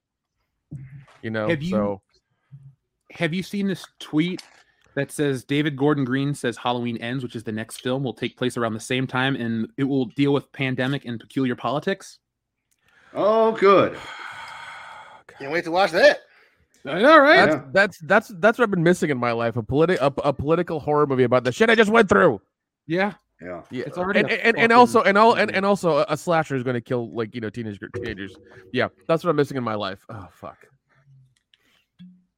You 1.23 1.31
know, 1.31 1.49
Have 1.49 1.63
you- 1.63 1.71
so 1.71 2.03
Have 3.13 3.35
you 3.35 3.43
seen 3.43 3.69
this 3.69 3.85
tweet 3.99 4.43
that 4.95 5.11
says 5.13 5.45
David 5.45 5.77
Gordon 5.77 6.05
Green 6.05 6.33
says 6.35 6.57
Halloween 6.57 6.97
Ends, 6.99 7.23
which 7.23 7.37
is 7.37 7.45
the 7.45 7.53
next 7.53 7.83
film, 7.83 8.03
will 8.03 8.15
take 8.15 8.37
place 8.37 8.57
around 8.57 8.73
the 8.75 8.81
same 8.81 9.07
time 9.07 9.37
and 9.37 9.69
it 9.77 9.85
will 9.85 10.07
deal 10.07 10.33
with 10.33 10.51
pandemic 10.53 11.05
and 11.05 11.21
peculiar 11.21 11.55
politics? 11.55 12.19
Oh, 13.13 13.53
good. 13.53 13.99
Can't 15.39 15.53
wait 15.53 15.65
to 15.65 15.71
watch 15.71 15.91
that. 15.93 16.21
I 16.85 17.01
know, 17.01 17.19
right? 17.19 17.47
that's 17.47 17.55
Yeah. 17.55 17.63
that's 17.73 17.99
that's 17.99 18.29
that's 18.39 18.59
what 18.59 18.65
I've 18.65 18.71
been 18.71 18.83
missing 18.83 19.11
in 19.11 19.19
my 19.19 19.33
life 19.33 19.57
a 19.57 19.63
politi- 19.63 19.99
a, 20.01 20.13
a 20.23 20.33
political 20.33 20.79
horror 20.79 21.07
movie 21.07 21.25
about 21.25 21.45
the 21.45 21.53
shit 21.53 21.69
I 21.69 21.75
just 21.75 21.91
went 21.91 22.09
through. 22.09 22.41
Yeah. 22.87 23.15
Yeah. 23.43 23.63
Yeah, 23.71 23.85
It's 23.87 23.99
already 23.99 24.21
and, 24.21 24.31
and, 24.31 24.59
and 24.59 24.73
also 24.73 25.03
and 25.03 25.19
all 25.19 25.35
and, 25.35 25.51
and 25.55 25.67
also 25.67 25.99
a, 25.99 26.07
a 26.11 26.17
slasher 26.17 26.57
is 26.57 26.63
going 26.63 26.75
to 26.75 26.81
kill 26.81 27.11
like 27.13 27.35
you 27.35 27.41
know 27.41 27.51
teenage 27.51 27.79
teenagers. 27.95 28.37
Yeah, 28.73 28.89
that's 29.09 29.25
what 29.25 29.31
I'm 29.31 29.37
missing 29.37 29.57
in 29.57 29.65
my 29.65 29.75
life. 29.75 30.05
Oh 30.09 30.29
fuck. 30.31 30.67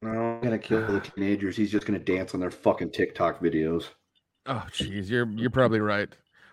No, 0.01 0.09
I'm 0.09 0.41
gonna 0.41 0.57
kill 0.57 0.85
the 0.87 0.99
teenagers. 1.01 1.55
He's 1.55 1.71
just 1.71 1.85
gonna 1.85 1.99
dance 1.99 2.33
on 2.33 2.39
their 2.39 2.51
fucking 2.51 2.91
TikTok 2.91 3.41
videos. 3.41 3.85
Oh 4.45 4.65
jeez, 4.71 5.09
you're 5.09 5.29
you're 5.31 5.49
probably 5.49 5.79
right. 5.79 6.09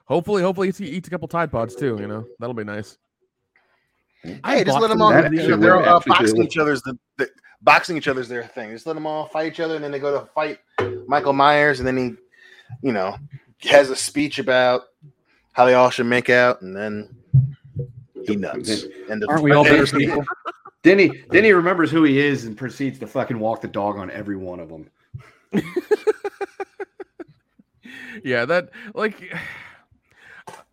Hopefully, 0.06 0.42
hopefully 0.42 0.70
he 0.70 0.86
eats 0.86 1.08
a 1.08 1.10
couple 1.10 1.28
Tide 1.28 1.50
Pods 1.50 1.74
too. 1.74 1.96
You 2.00 2.08
know 2.08 2.24
that'll 2.38 2.54
be 2.54 2.64
nice. 2.64 2.98
I 4.44 4.56
Hey, 4.56 4.64
just 4.64 4.80
let 4.80 4.88
them 4.88 5.02
all. 5.02 5.10
That 5.10 5.32
You 5.32 5.38
know, 5.38 5.42
actually 5.42 5.60
they're 5.60 5.76
would 5.76 5.86
uh, 5.86 6.00
boxing 6.06 6.42
each 6.42 6.58
other's 6.58 6.82
the, 6.82 6.98
the 7.16 7.28
boxing 7.62 7.96
each 7.96 8.08
other's 8.08 8.28
their 8.28 8.44
thing. 8.44 8.70
Just 8.70 8.86
let 8.86 8.94
them 8.94 9.06
all 9.06 9.26
fight 9.26 9.46
each 9.52 9.60
other, 9.60 9.74
and 9.76 9.84
then 9.84 9.90
they 9.90 9.98
go 9.98 10.20
to 10.20 10.26
fight 10.26 10.60
Michael 11.06 11.32
Myers, 11.32 11.80
and 11.80 11.86
then 11.86 11.96
he, 11.96 12.14
you 12.82 12.92
know, 12.92 13.16
has 13.62 13.90
a 13.90 13.96
speech 13.96 14.38
about 14.38 14.84
how 15.52 15.64
they 15.64 15.74
all 15.74 15.90
should 15.90 16.06
make 16.06 16.30
out, 16.30 16.62
and 16.62 16.76
then 16.76 17.08
he 18.26 18.36
nuts. 18.36 18.84
And 19.10 19.24
Aren't 19.28 19.42
we 19.42 19.52
all 19.52 19.64
better 19.64 19.86
people? 19.86 20.24
Then 20.82 21.00
he 21.00 21.24
then 21.30 21.42
he 21.42 21.50
remembers 21.50 21.90
who 21.90 22.04
he 22.04 22.20
is 22.20 22.44
and 22.44 22.56
proceeds 22.56 23.00
to 23.00 23.08
fucking 23.08 23.40
walk 23.40 23.60
the 23.60 23.66
dog 23.66 23.98
on 23.98 24.08
every 24.08 24.36
one 24.36 24.60
of 24.60 24.68
them. 24.68 24.88
Yeah, 28.24 28.44
that 28.46 28.70
like. 28.94 29.32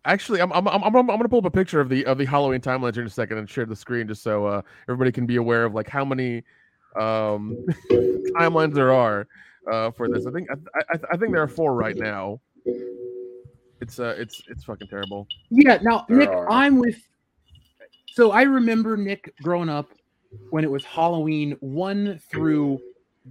Actually, 0.06 0.40
I'm 0.40 0.52
I'm, 0.52 0.68
I'm 0.68 0.82
I'm 0.82 0.96
I'm 0.96 1.06
gonna 1.06 1.28
pull 1.28 1.38
up 1.38 1.46
a 1.46 1.50
picture 1.50 1.80
of 1.80 1.88
the 1.88 2.04
of 2.04 2.18
the 2.18 2.26
Halloween 2.26 2.60
timeline 2.60 2.96
in 2.96 3.06
a 3.06 3.10
second 3.10 3.38
and 3.38 3.48
share 3.48 3.64
the 3.64 3.76
screen 3.76 4.06
just 4.06 4.22
so 4.22 4.46
uh, 4.46 4.62
everybody 4.88 5.10
can 5.10 5.24
be 5.26 5.36
aware 5.36 5.64
of 5.64 5.74
like 5.74 5.88
how 5.88 6.04
many 6.04 6.42
um, 6.96 7.64
timelines 7.90 8.74
there 8.74 8.92
are 8.92 9.26
uh, 9.70 9.90
for 9.90 10.08
this. 10.08 10.26
I 10.26 10.30
think 10.30 10.48
I, 10.50 10.54
I, 10.90 10.98
I 11.12 11.16
think 11.16 11.32
there 11.32 11.42
are 11.42 11.48
four 11.48 11.74
right 11.74 11.96
now. 11.96 12.40
It's 13.80 13.98
uh 13.98 14.14
it's 14.18 14.42
it's 14.48 14.64
fucking 14.64 14.88
terrible. 14.88 15.26
Yeah. 15.50 15.78
Now, 15.82 16.04
There 16.08 16.18
Nick, 16.18 16.28
are. 16.28 16.50
I'm 16.50 16.78
with. 16.78 16.96
So 18.12 18.30
I 18.30 18.42
remember 18.42 18.96
Nick 18.96 19.34
growing 19.42 19.68
up 19.68 19.90
when 20.50 20.64
it 20.64 20.70
was 20.70 20.84
Halloween 20.84 21.56
one 21.60 22.20
through 22.30 22.80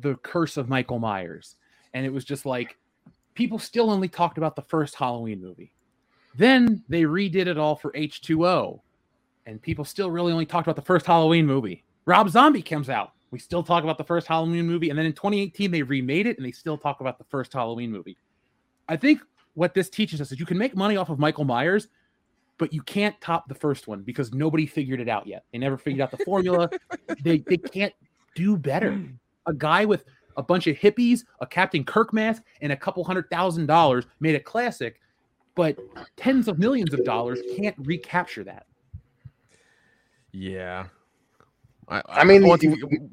the 0.02 0.16
Curse 0.18 0.58
of 0.58 0.70
Michael 0.70 1.00
Myers, 1.00 1.56
and 1.94 2.06
it 2.06 2.12
was 2.12 2.25
just 2.25 2.46
like 2.46 2.77
people 3.36 3.60
still 3.60 3.89
only 3.89 4.08
talked 4.08 4.38
about 4.38 4.56
the 4.56 4.62
first 4.63 4.96
Halloween 4.96 5.42
movie. 5.42 5.73
Then 6.36 6.84
they 6.90 7.04
redid 7.04 7.48
it 7.48 7.58
all 7.58 7.75
for 7.75 7.92
H2O, 7.92 8.80
and 9.46 9.62
people 9.62 9.86
still 9.86 10.10
really 10.10 10.32
only 10.32 10.46
talked 10.46 10.68
about 10.68 10.75
the 10.75 10.82
first 10.82 11.06
Halloween 11.06 11.46
movie. 11.46 11.84
Rob 12.06 12.30
Zombie 12.30 12.62
comes 12.62 12.90
out. 12.90 13.12
We 13.32 13.40
still 13.40 13.63
talk 13.63 13.84
about 13.84 13.98
the 13.98 14.04
first 14.04 14.28
Halloween 14.28 14.68
movie, 14.68 14.90
and 14.90 14.98
then 14.98 15.06
in 15.06 15.13
2018 15.13 15.72
they 15.72 15.84
remade 15.84 16.28
it 16.28 16.38
and 16.38 16.46
they 16.46 16.52
still 16.52 16.78
talk 16.78 17.02
about 17.02 17.18
the 17.18 17.24
first 17.25 17.54
Halloween 17.54 17.92
movie. 17.92 18.18
I 18.88 18.98
think 18.98 19.22
what 19.54 19.74
this 19.74 19.90
teaches 19.90 20.22
us 20.22 20.32
is 20.32 20.40
you 20.40 20.46
can 20.46 20.58
make 20.58 20.75
money 20.75 20.98
off 20.98 21.10
of 21.10 21.20
Michael 21.20 21.46
Myers, 21.46 21.88
but 22.58 22.74
you 22.74 22.82
can't 22.84 23.20
top 23.22 23.48
the 23.48 23.56
first 23.56 23.88
one 23.88 24.02
because 24.02 24.34
nobody 24.34 24.66
figured 24.66 25.00
it 25.00 25.10
out 25.10 25.28
yet. 25.28 25.46
They 25.52 25.58
never 25.58 25.78
figured 25.78 26.02
out 26.02 26.12
the 26.12 26.24
formula. 26.24 26.70
they 27.24 27.40
they 27.40 27.58
can't 27.58 27.94
do 28.36 28.58
better. 28.58 29.02
A 29.48 29.54
guy 29.54 29.86
with 29.86 30.06
a 30.38 30.44
bunch 30.44 30.68
of 30.68 30.78
hippies, 30.78 31.24
a 31.42 31.46
Captain 31.46 31.84
Kirk 31.84 32.13
mask, 32.13 32.44
and 32.62 32.72
a 32.72 32.78
couple 32.78 33.04
hundred 33.04 33.30
thousand 33.30 33.66
dollars 33.66 34.06
made 34.20 34.36
a 34.36 34.40
classic, 34.40 35.00
but 35.55 35.77
tens 36.17 36.48
of 36.48 36.57
millions 36.60 36.93
of 36.93 37.03
dollars 37.03 37.39
can't 37.55 37.75
recapture 37.79 38.43
that. 38.43 38.65
Yeah. 40.31 40.88
I, 41.88 42.01
I 42.07 42.24
mean, 42.24 42.48
once, 42.48 42.63
you- 42.63 43.10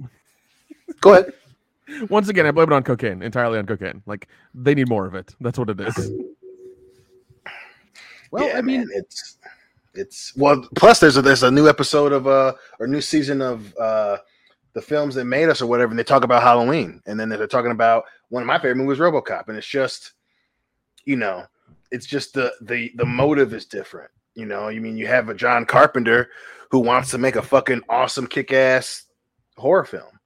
Go 1.01 1.13
ahead. 1.15 1.33
once 2.09 2.29
again, 2.29 2.47
I 2.47 2.51
blame 2.51 2.73
it 2.73 2.75
on 2.75 2.83
cocaine, 2.83 3.23
entirely 3.23 3.59
on 3.59 3.67
cocaine. 3.67 4.03
Like 4.07 4.29
they 4.55 4.75
need 4.75 4.89
more 4.89 5.07
of 5.07 5.15
it. 5.15 5.35
That's 5.41 5.59
what 5.59 5.71
it 5.71 5.81
is. 5.81 6.11
Well, 8.31 8.47
Yeah, 8.47 8.59
I 8.59 8.63
mean, 8.63 8.81
man, 8.81 8.89
it's 8.93 9.39
it's 9.95 10.37
well. 10.37 10.65
Plus, 10.77 11.01
there's 11.01 11.17
a 11.17 11.23
there's 11.23 11.43
a 11.43 11.51
new 11.51 11.69
episode 11.69 12.13
of 12.13 12.27
uh 12.29 12.53
or 12.79 12.87
new 12.87 13.01
season 13.01 13.43
of 13.43 13.77
uh 13.77 14.19
the 14.73 14.81
films 14.81 15.17
that 15.17 15.25
made 15.25 15.49
us 15.49 15.61
or 15.61 15.67
whatever, 15.67 15.91
and 15.91 15.99
they 15.99 16.05
talk 16.05 16.23
about 16.23 16.43
Halloween, 16.45 17.03
and 17.07 17.19
then 17.19 17.29
they're 17.29 17.47
talking 17.49 17.73
about 17.73 18.05
one 18.29 18.41
of 18.43 18.47
my 18.47 18.57
favorite 18.57 18.77
movies, 18.77 18.99
RoboCop, 19.01 19.49
and 19.49 19.59
it's 19.59 19.67
just, 19.67 20.13
you 21.05 21.17
know, 21.17 21.45
it's 21.91 22.07
just 22.07 22.35
the 22.35 22.53
the 22.63 22.93
the 22.97 23.07
motive 23.07 23.53
is 23.55 23.67
different. 23.67 24.11
You 24.35 24.47
know, 24.47 24.69
you 24.69 24.81
mean 24.81 24.97
you 24.97 25.07
have 25.07 25.29
a 25.29 25.35
John 25.35 25.65
Carpenter 25.65 26.29
who 26.71 26.79
wants 26.81 27.11
to 27.11 27.19
make 27.19 27.37
a 27.37 27.43
fucking 27.43 27.83
awesome 27.89 28.27
kick 28.27 28.53
ass 28.53 29.05
horror 29.57 29.85
film, 29.85 30.21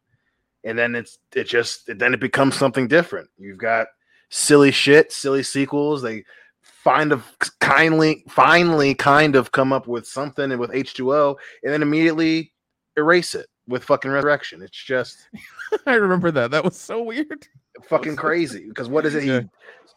and 0.64 0.78
then 0.78 0.94
it's 0.94 1.18
it 1.35 1.44
just 1.44 1.90
then 1.99 2.14
it 2.14 2.21
becomes 2.21 2.56
something 2.56 2.87
different. 2.88 3.28
You've 3.38 3.59
got 3.59 3.87
silly 4.30 4.71
shit, 4.71 5.12
silly 5.12 5.42
sequels. 5.42 6.02
They 6.02 6.25
find 6.62 7.12
of 7.12 7.25
kindly 7.61 8.25
finally 8.28 8.94
kind 8.94 9.37
of 9.37 9.52
come 9.52 9.73
up 9.73 9.87
with 9.87 10.06
something 10.06 10.50
and 10.50 10.61
with 10.61 10.71
H2O 10.71 11.37
and 11.62 11.73
then 11.73 11.83
immediately 11.83 12.52
erase 12.97 13.35
it. 13.35 13.47
with 13.66 13.83
fucking 13.85 14.11
resurrection. 14.11 14.61
It's 14.62 14.83
just 14.85 15.16
I 15.87 15.94
remember 15.94 16.30
that. 16.33 16.50
That 16.50 16.64
was 16.64 16.76
so 16.78 17.02
weird. 17.02 17.49
fucking 17.88 18.16
crazy. 18.16 18.68
Because 18.68 18.88
what 18.88 19.06
is 19.06 19.14
it? 19.14 19.23
He 19.23 19.40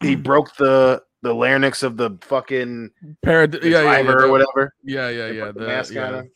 he 0.08 0.16
broke 0.16 0.56
the 0.56 1.02
the 1.22 1.32
larynx 1.32 1.82
of 1.82 1.96
the 1.96 2.16
fucking 2.22 2.90
Parad- 3.24 3.62
yeah, 3.62 3.82
yeah, 3.82 4.00
yeah, 4.00 4.10
or 4.12 4.30
whatever. 4.30 4.74
yeah, 4.84 5.08
yeah, 5.08 5.30
yeah. 5.30 5.52
the 5.52 5.60
mask 5.60 5.92
yeah. 5.94 6.06
on 6.08 6.14
him. 6.14 6.30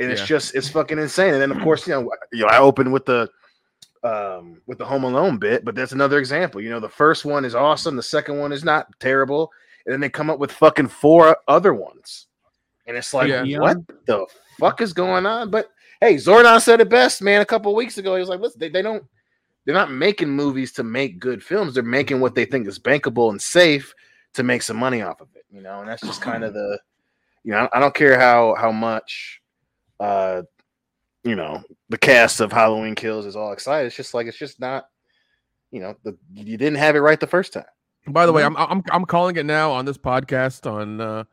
And 0.00 0.10
it's 0.12 0.20
Yeah. 0.22 0.26
just 0.26 0.54
it's 0.54 0.68
fucking 0.68 0.98
insane. 0.98 1.34
And 1.34 1.42
then 1.42 1.50
of 1.50 1.60
course, 1.62 1.86
you 1.86 1.94
know, 1.94 2.10
you 2.32 2.42
know, 2.42 2.48
I 2.48 2.58
opened 2.58 2.92
with 2.92 3.04
the 3.06 3.28
um 4.04 4.60
with 4.66 4.78
the 4.78 4.84
Home 4.84 5.04
Alone 5.04 5.38
bit, 5.38 5.64
but 5.64 5.74
that's 5.74 5.92
another 5.92 6.18
example. 6.18 6.60
You 6.60 6.70
know, 6.70 6.80
the 6.80 6.88
first 6.88 7.24
one 7.24 7.44
is 7.44 7.54
awesome, 7.54 7.96
the 7.96 8.02
second 8.02 8.38
one 8.38 8.52
is 8.52 8.64
not 8.64 8.86
terrible, 9.00 9.50
and 9.86 9.92
then 9.92 10.00
they 10.00 10.08
come 10.08 10.30
up 10.30 10.38
with 10.38 10.52
fucking 10.52 10.88
four 10.88 11.36
other 11.48 11.74
ones. 11.74 12.26
And 12.86 12.96
it's 12.96 13.12
like, 13.12 13.28
Yeah. 13.28 13.58
what 13.58 13.78
the 14.06 14.26
fuck 14.58 14.80
is 14.80 14.92
going 14.92 15.26
on? 15.26 15.50
But 15.50 15.68
hey, 16.00 16.14
Zordon 16.14 16.60
said 16.60 16.80
it 16.80 16.88
best, 16.88 17.22
man, 17.22 17.40
a 17.40 17.46
couple 17.46 17.74
weeks 17.74 17.98
ago. 17.98 18.14
He 18.14 18.20
was 18.20 18.28
like, 18.28 18.40
listen, 18.40 18.60
they, 18.60 18.68
they 18.68 18.82
don't 18.82 19.04
they're 19.64 19.74
not 19.74 19.90
making 19.90 20.30
movies 20.30 20.72
to 20.72 20.82
make 20.82 21.18
good 21.18 21.42
films, 21.42 21.74
they're 21.74 21.82
making 21.82 22.20
what 22.20 22.34
they 22.34 22.44
think 22.44 22.66
is 22.66 22.78
bankable 22.78 23.30
and 23.30 23.42
safe 23.42 23.94
to 24.34 24.42
make 24.42 24.62
some 24.62 24.76
money 24.76 25.02
off 25.02 25.20
of 25.20 25.28
it, 25.34 25.44
you 25.50 25.60
know, 25.60 25.80
and 25.80 25.88
that's 25.88 26.02
just 26.02 26.20
kind 26.20 26.44
of 26.44 26.54
the 26.54 26.78
you 27.44 27.52
know, 27.52 27.68
I 27.72 27.80
don't 27.80 27.94
care 27.94 28.18
how 28.18 28.54
how 28.54 28.72
much 28.72 29.40
uh 30.00 30.42
you 31.24 31.34
know 31.34 31.62
the 31.88 31.98
cast 31.98 32.40
of 32.40 32.52
Halloween 32.52 32.94
Kills 32.94 33.26
is 33.26 33.36
all 33.36 33.52
excited. 33.52 33.86
It's 33.86 33.96
just 33.96 34.14
like 34.14 34.26
it's 34.26 34.38
just 34.38 34.60
not, 34.60 34.88
you 35.70 35.80
know, 35.80 35.94
the 36.04 36.16
you 36.32 36.56
didn't 36.56 36.78
have 36.78 36.96
it 36.96 37.00
right 37.00 37.18
the 37.18 37.26
first 37.26 37.52
time. 37.52 37.64
By 38.06 38.26
the 38.26 38.32
way. 38.32 38.44
I'm 38.44 38.56
I'm 38.56 38.82
I'm 38.90 39.04
calling 39.04 39.36
it 39.36 39.46
now 39.46 39.70
on 39.72 39.84
this 39.84 39.98
podcast 39.98 40.70
on 40.70 41.00
uh, 41.00 41.24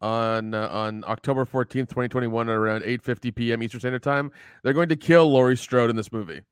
on 0.00 0.54
uh, 0.54 0.68
on 0.68 1.04
October 1.06 1.44
14th, 1.44 1.88
2021 1.88 2.48
at 2.48 2.54
around 2.54 2.82
8:50 2.82 3.34
p.m. 3.34 3.62
Eastern 3.62 3.80
Standard 3.80 4.02
Time. 4.02 4.30
They're 4.62 4.72
going 4.72 4.88
to 4.90 4.96
kill 4.96 5.30
Laurie 5.30 5.56
Strode 5.56 5.90
in 5.90 5.96
this 5.96 6.12
movie. 6.12 6.42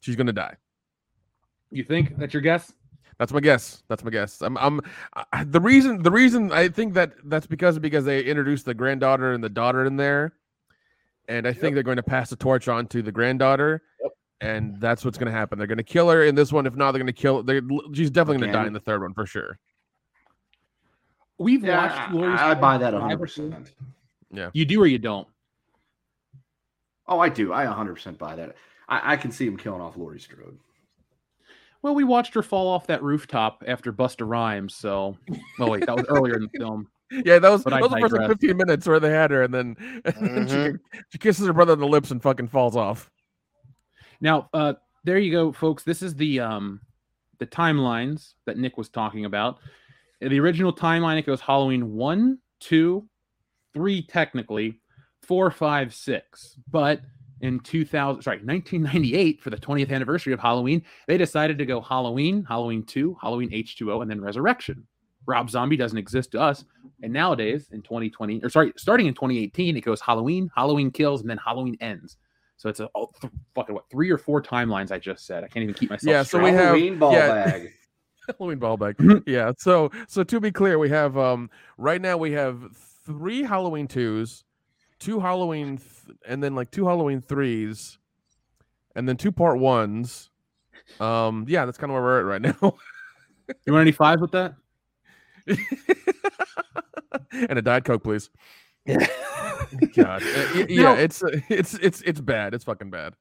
She's 0.00 0.16
going 0.16 0.28
to 0.28 0.32
die. 0.32 0.56
You 1.70 1.82
think 1.82 2.16
that's 2.16 2.32
your 2.32 2.42
guess? 2.42 2.72
That's 3.18 3.32
my 3.32 3.40
guess. 3.40 3.82
That's 3.88 4.04
my 4.04 4.10
guess. 4.10 4.42
I'm 4.42 4.58
I'm 4.58 4.80
I, 5.32 5.44
the 5.44 5.60
reason 5.60 6.02
the 6.02 6.10
reason 6.10 6.52
I 6.52 6.68
think 6.68 6.94
that 6.94 7.12
that's 7.24 7.46
because 7.46 7.78
because 7.78 8.04
they 8.04 8.22
introduced 8.22 8.66
the 8.66 8.74
granddaughter 8.74 9.32
and 9.32 9.42
the 9.42 9.48
daughter 9.48 9.84
in 9.86 9.96
there. 9.96 10.34
And 11.28 11.46
I 11.48 11.52
think 11.52 11.74
they're 11.74 11.82
going 11.82 11.96
to 11.96 12.02
pass 12.04 12.30
the 12.30 12.36
torch 12.36 12.68
on 12.68 12.86
to 12.88 13.02
the 13.02 13.10
granddaughter. 13.10 13.82
Yep. 14.02 14.12
And 14.42 14.80
that's 14.80 15.04
what's 15.04 15.18
going 15.18 15.26
to 15.26 15.36
happen. 15.36 15.58
They're 15.58 15.66
going 15.66 15.78
to 15.78 15.82
kill 15.82 16.08
her 16.10 16.22
in 16.24 16.34
this 16.36 16.52
one. 16.52 16.66
If 16.66 16.76
not, 16.76 16.92
they're 16.92 17.00
going 17.00 17.06
to 17.06 17.12
kill. 17.12 17.42
They're, 17.42 17.62
she's 17.94 18.10
definitely 18.10 18.42
going 18.42 18.52
to 18.52 18.58
die 18.58 18.66
in 18.68 18.72
the 18.72 18.78
third 18.80 19.02
one 19.02 19.12
for 19.12 19.26
sure. 19.26 19.58
We've 21.38 21.64
Yeah, 21.64 21.78
watched. 21.82 22.10
I, 22.10 22.12
Laurie 22.12 22.32
I 22.34 22.54
buy 22.54 22.78
that 22.78 22.90
Strode 22.90 23.00
100. 23.02 23.08
five 23.16 23.20
or 23.22 23.26
so- 23.26 23.48
percent 23.50 24.50
You 24.54 24.64
do 24.64 24.80
or 24.82 24.86
you 24.86 24.98
don't. 24.98 25.26
Oh, 27.08 27.18
I 27.18 27.28
do. 27.28 27.52
I 27.52 27.64
100 27.66 27.94
percent 27.94 28.18
buy 28.18 28.36
that. 28.36 28.54
I, 28.88 29.14
I 29.14 29.16
can 29.16 29.32
see 29.32 29.46
him 29.46 29.56
killing 29.56 29.80
off 29.80 29.96
Laurie 29.96 30.20
Strode. 30.20 30.58
Well, 31.86 31.94
we 31.94 32.02
watched 32.02 32.34
her 32.34 32.42
fall 32.42 32.66
off 32.66 32.88
that 32.88 33.00
rooftop 33.00 33.62
after 33.64 33.92
Busta 33.92 34.28
Rhymes. 34.28 34.74
So, 34.74 35.16
well, 35.56 35.70
wait, 35.70 35.86
that 35.86 35.94
was 35.94 36.04
earlier 36.08 36.34
in 36.34 36.42
the 36.42 36.48
film. 36.58 36.88
Yeah, 37.12 37.38
that 37.38 37.48
was 37.48 37.62
But 37.62 37.70
that 37.70 37.82
was 37.82 37.92
the 37.92 38.00
first 38.00 38.12
like 38.12 38.26
15 38.26 38.56
minutes 38.56 38.88
where 38.88 38.98
they 38.98 39.12
had 39.12 39.30
her, 39.30 39.44
and 39.44 39.54
then, 39.54 39.76
and 40.04 40.48
then 40.48 40.80
she, 40.92 41.00
she 41.10 41.18
kisses 41.18 41.46
her 41.46 41.52
brother 41.52 41.74
on 41.74 41.78
the 41.78 41.86
lips 41.86 42.10
and 42.10 42.20
fucking 42.20 42.48
falls 42.48 42.74
off. 42.74 43.08
Now, 44.20 44.48
uh, 44.52 44.72
there 45.04 45.18
you 45.18 45.30
go, 45.30 45.52
folks. 45.52 45.84
This 45.84 46.02
is 46.02 46.16
the 46.16 46.40
um, 46.40 46.80
the 47.38 47.46
timelines 47.46 48.32
that 48.46 48.58
Nick 48.58 48.76
was 48.76 48.88
talking 48.88 49.24
about. 49.24 49.58
In 50.20 50.30
the 50.30 50.40
original 50.40 50.72
timeline, 50.72 51.20
it 51.20 51.26
goes 51.26 51.40
Halloween 51.40 51.92
one, 51.92 52.38
two, 52.58 53.08
three, 53.74 54.02
technically, 54.02 54.80
four, 55.22 55.52
five, 55.52 55.94
six. 55.94 56.58
But 56.68 57.02
in 57.40 57.60
2000, 57.60 58.22
sorry, 58.22 58.38
1998, 58.38 59.42
for 59.42 59.50
the 59.50 59.56
20th 59.56 59.92
anniversary 59.92 60.32
of 60.32 60.40
Halloween, 60.40 60.82
they 61.06 61.18
decided 61.18 61.58
to 61.58 61.66
go 61.66 61.80
Halloween, 61.80 62.44
Halloween 62.48 62.82
2, 62.84 63.16
Halloween 63.20 63.50
H2O, 63.50 64.02
and 64.02 64.10
then 64.10 64.20
Resurrection. 64.20 64.86
Rob 65.26 65.50
Zombie 65.50 65.76
doesn't 65.76 65.98
exist 65.98 66.30
to 66.32 66.40
us. 66.40 66.64
And 67.02 67.12
nowadays, 67.12 67.68
in 67.72 67.82
2020, 67.82 68.42
or 68.42 68.48
sorry, 68.48 68.72
starting 68.76 69.06
in 69.06 69.14
2018, 69.14 69.76
it 69.76 69.80
goes 69.82 70.00
Halloween, 70.00 70.50
Halloween 70.56 70.90
kills, 70.90 71.20
and 71.20 71.28
then 71.28 71.38
Halloween 71.44 71.76
ends. 71.80 72.16
So 72.56 72.68
it's 72.70 72.80
a 72.80 72.88
oh, 72.94 73.10
th- 73.20 73.32
fucking 73.54 73.74
what 73.74 73.84
three 73.90 74.10
or 74.10 74.16
four 74.18 74.42
timelines 74.42 74.90
I 74.90 74.98
just 74.98 75.26
said. 75.26 75.44
I 75.44 75.48
can't 75.48 75.62
even 75.62 75.74
keep 75.74 75.90
myself. 75.90 76.10
Yeah, 76.10 76.22
so 76.22 76.38
straight. 76.38 76.44
we 76.44 76.50
have- 76.52 76.64
Halloween 76.66 76.98
ball 76.98 77.12
yeah. 77.12 77.44
bag. 77.44 77.72
Halloween 78.38 78.58
ball 78.58 78.76
bag. 78.76 78.96
Mhm. 78.96 79.22
yeah. 79.26 79.52
So 79.58 79.90
so 80.08 80.24
to 80.24 80.40
be 80.40 80.50
clear, 80.50 80.78
we 80.78 80.88
have 80.88 81.18
um 81.18 81.50
right 81.76 82.00
now 82.00 82.16
we 82.16 82.32
have 82.32 82.74
three 83.04 83.42
Halloween 83.42 83.86
twos, 83.86 84.44
two 84.98 85.20
Halloween, 85.20 85.78
th- 85.78 86.16
and 86.26 86.42
then 86.42 86.54
like 86.54 86.70
two 86.70 86.86
Halloween 86.86 87.20
threes, 87.20 87.98
and 88.94 89.08
then 89.08 89.16
two 89.16 89.32
part 89.32 89.58
ones. 89.58 90.30
Um, 91.00 91.44
yeah, 91.48 91.64
that's 91.64 91.78
kind 91.78 91.90
of 91.90 91.94
where 91.94 92.02
we're 92.02 92.20
at 92.20 92.24
right 92.24 92.42
now. 92.42 92.56
you 93.66 93.72
want 93.72 93.82
any 93.82 93.92
fives 93.92 94.20
with 94.22 94.32
that? 94.32 94.54
and 97.32 97.58
a 97.58 97.62
diet 97.62 97.84
coke, 97.84 98.02
please. 98.02 98.30
Yeah. 98.84 99.06
God, 99.96 100.22
Uh, 100.22 100.64
yeah, 100.68 100.82
Now- 100.82 100.94
it's 100.94 101.22
uh, 101.22 101.40
it's 101.48 101.74
it's 101.74 102.00
it's 102.02 102.20
bad. 102.20 102.54
It's 102.54 102.64
fucking 102.64 102.90
bad. 102.90 103.14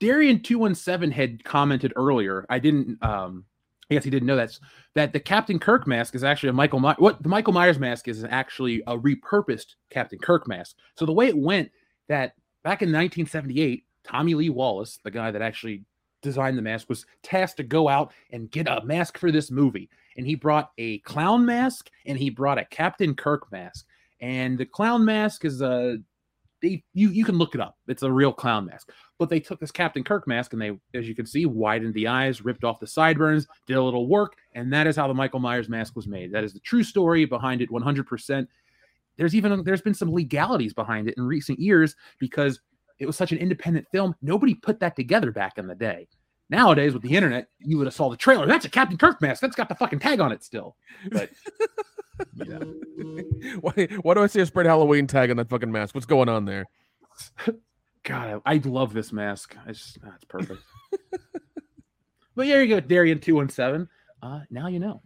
Darian 0.00 0.42
two 0.42 0.58
one 0.58 0.74
seven 0.74 1.10
had 1.10 1.44
commented 1.44 1.92
earlier. 1.96 2.44
I 2.48 2.58
didn't. 2.58 3.02
Um, 3.02 3.44
I 3.90 3.94
guess 3.94 4.04
he 4.04 4.10
didn't 4.10 4.26
know 4.26 4.36
that 4.36 4.58
that 4.94 5.12
the 5.12 5.20
Captain 5.20 5.58
Kirk 5.58 5.86
mask 5.86 6.14
is 6.14 6.22
actually 6.22 6.50
a 6.50 6.54
Michael. 6.54 6.80
My- 6.80 6.94
what 6.98 7.22
the 7.22 7.28
Michael 7.28 7.52
Myers 7.52 7.78
mask 7.78 8.06
is, 8.08 8.24
actually 8.24 8.82
a 8.86 8.96
repurposed 8.96 9.74
Captain 9.90 10.18
Kirk 10.18 10.46
mask. 10.46 10.76
So 10.96 11.06
the 11.06 11.12
way 11.12 11.26
it 11.26 11.36
went 11.36 11.70
that 12.08 12.34
back 12.62 12.82
in 12.82 12.88
1978, 12.88 13.84
Tommy 14.04 14.34
Lee 14.34 14.50
Wallace, 14.50 14.98
the 15.02 15.10
guy 15.10 15.30
that 15.30 15.42
actually 15.42 15.84
designed 16.22 16.56
the 16.56 16.62
mask, 16.62 16.88
was 16.88 17.06
tasked 17.22 17.56
to 17.56 17.62
go 17.64 17.88
out 17.88 18.12
and 18.30 18.50
get 18.50 18.68
a 18.68 18.84
mask 18.84 19.18
for 19.18 19.32
this 19.32 19.50
movie, 19.50 19.88
and 20.16 20.26
he 20.26 20.34
brought 20.34 20.70
a 20.78 20.98
clown 21.00 21.44
mask 21.44 21.90
and 22.06 22.18
he 22.18 22.30
brought 22.30 22.58
a 22.58 22.64
Captain 22.66 23.14
Kirk 23.14 23.50
mask. 23.50 23.86
And 24.20 24.58
the 24.58 24.66
clown 24.66 25.04
mask 25.04 25.44
is 25.44 25.62
a 25.62 25.98
they 26.62 26.82
you 26.94 27.10
you 27.10 27.24
can 27.24 27.38
look 27.38 27.54
it 27.54 27.60
up. 27.60 27.76
It's 27.88 28.02
a 28.02 28.12
real 28.12 28.32
clown 28.32 28.66
mask. 28.66 28.90
But 29.18 29.28
they 29.28 29.40
took 29.40 29.60
this 29.60 29.70
Captain 29.70 30.02
Kirk 30.02 30.26
mask 30.26 30.52
and 30.52 30.62
they, 30.62 30.78
as 30.94 31.06
you 31.08 31.14
can 31.14 31.26
see, 31.26 31.44
widened 31.46 31.94
the 31.94 32.06
eyes, 32.06 32.44
ripped 32.44 32.64
off 32.64 32.80
the 32.80 32.86
sideburns, 32.86 33.46
did 33.66 33.76
a 33.76 33.82
little 33.82 34.08
work, 34.08 34.36
and 34.54 34.72
that 34.72 34.86
is 34.86 34.96
how 34.96 35.06
the 35.06 35.14
Michael 35.14 35.40
Myers 35.40 35.68
mask 35.68 35.94
was 35.96 36.06
made. 36.06 36.32
That 36.32 36.44
is 36.44 36.52
the 36.52 36.60
true 36.60 36.82
story 36.82 37.24
behind 37.26 37.60
it, 37.60 37.70
100%. 37.70 38.46
There's 39.16 39.34
even 39.34 39.62
there's 39.64 39.82
been 39.82 39.94
some 39.94 40.12
legalities 40.12 40.72
behind 40.72 41.08
it 41.08 41.14
in 41.18 41.24
recent 41.24 41.58
years 41.58 41.94
because 42.18 42.60
it 42.98 43.06
was 43.06 43.16
such 43.16 43.32
an 43.32 43.38
independent 43.38 43.86
film. 43.92 44.14
Nobody 44.22 44.54
put 44.54 44.80
that 44.80 44.96
together 44.96 45.32
back 45.32 45.58
in 45.58 45.66
the 45.66 45.74
day. 45.74 46.08
Nowadays, 46.50 46.92
with 46.92 47.02
the 47.02 47.14
internet, 47.14 47.48
you 47.60 47.78
would 47.78 47.86
have 47.86 47.94
saw 47.94 48.10
the 48.10 48.16
trailer. 48.16 48.46
That's 48.46 48.64
a 48.64 48.70
Captain 48.70 48.98
Kirk 48.98 49.22
mask. 49.22 49.40
That's 49.40 49.54
got 49.54 49.68
the 49.68 49.74
fucking 49.76 50.00
tag 50.00 50.18
on 50.18 50.32
it 50.32 50.42
still. 50.42 50.76
But 51.12 51.30
yeah. 52.34 52.58
why, 53.60 53.88
why 54.02 54.14
do 54.14 54.22
I 54.22 54.26
see 54.26 54.40
a 54.40 54.46
spread 54.46 54.66
Halloween 54.66 55.06
tag 55.06 55.30
on 55.30 55.36
that 55.36 55.48
fucking 55.48 55.70
mask? 55.70 55.94
What's 55.94 56.06
going 56.06 56.28
on 56.28 56.44
there? 56.44 56.66
God, 58.02 58.40
I, 58.46 58.54
I 58.54 58.56
love 58.64 58.92
this 58.92 59.12
mask. 59.12 59.56
It's, 59.66 59.78
just 59.78 60.02
that's 60.02 60.24
perfect. 60.24 60.62
but 62.34 62.46
there 62.46 62.62
you 62.62 62.68
go, 62.68 62.80
Darian 62.80 63.20
two 63.20 63.34
one 63.34 63.48
seven. 63.48 63.88
Uh, 64.22 64.40
now 64.50 64.68
you 64.68 64.78
know. 64.78 65.02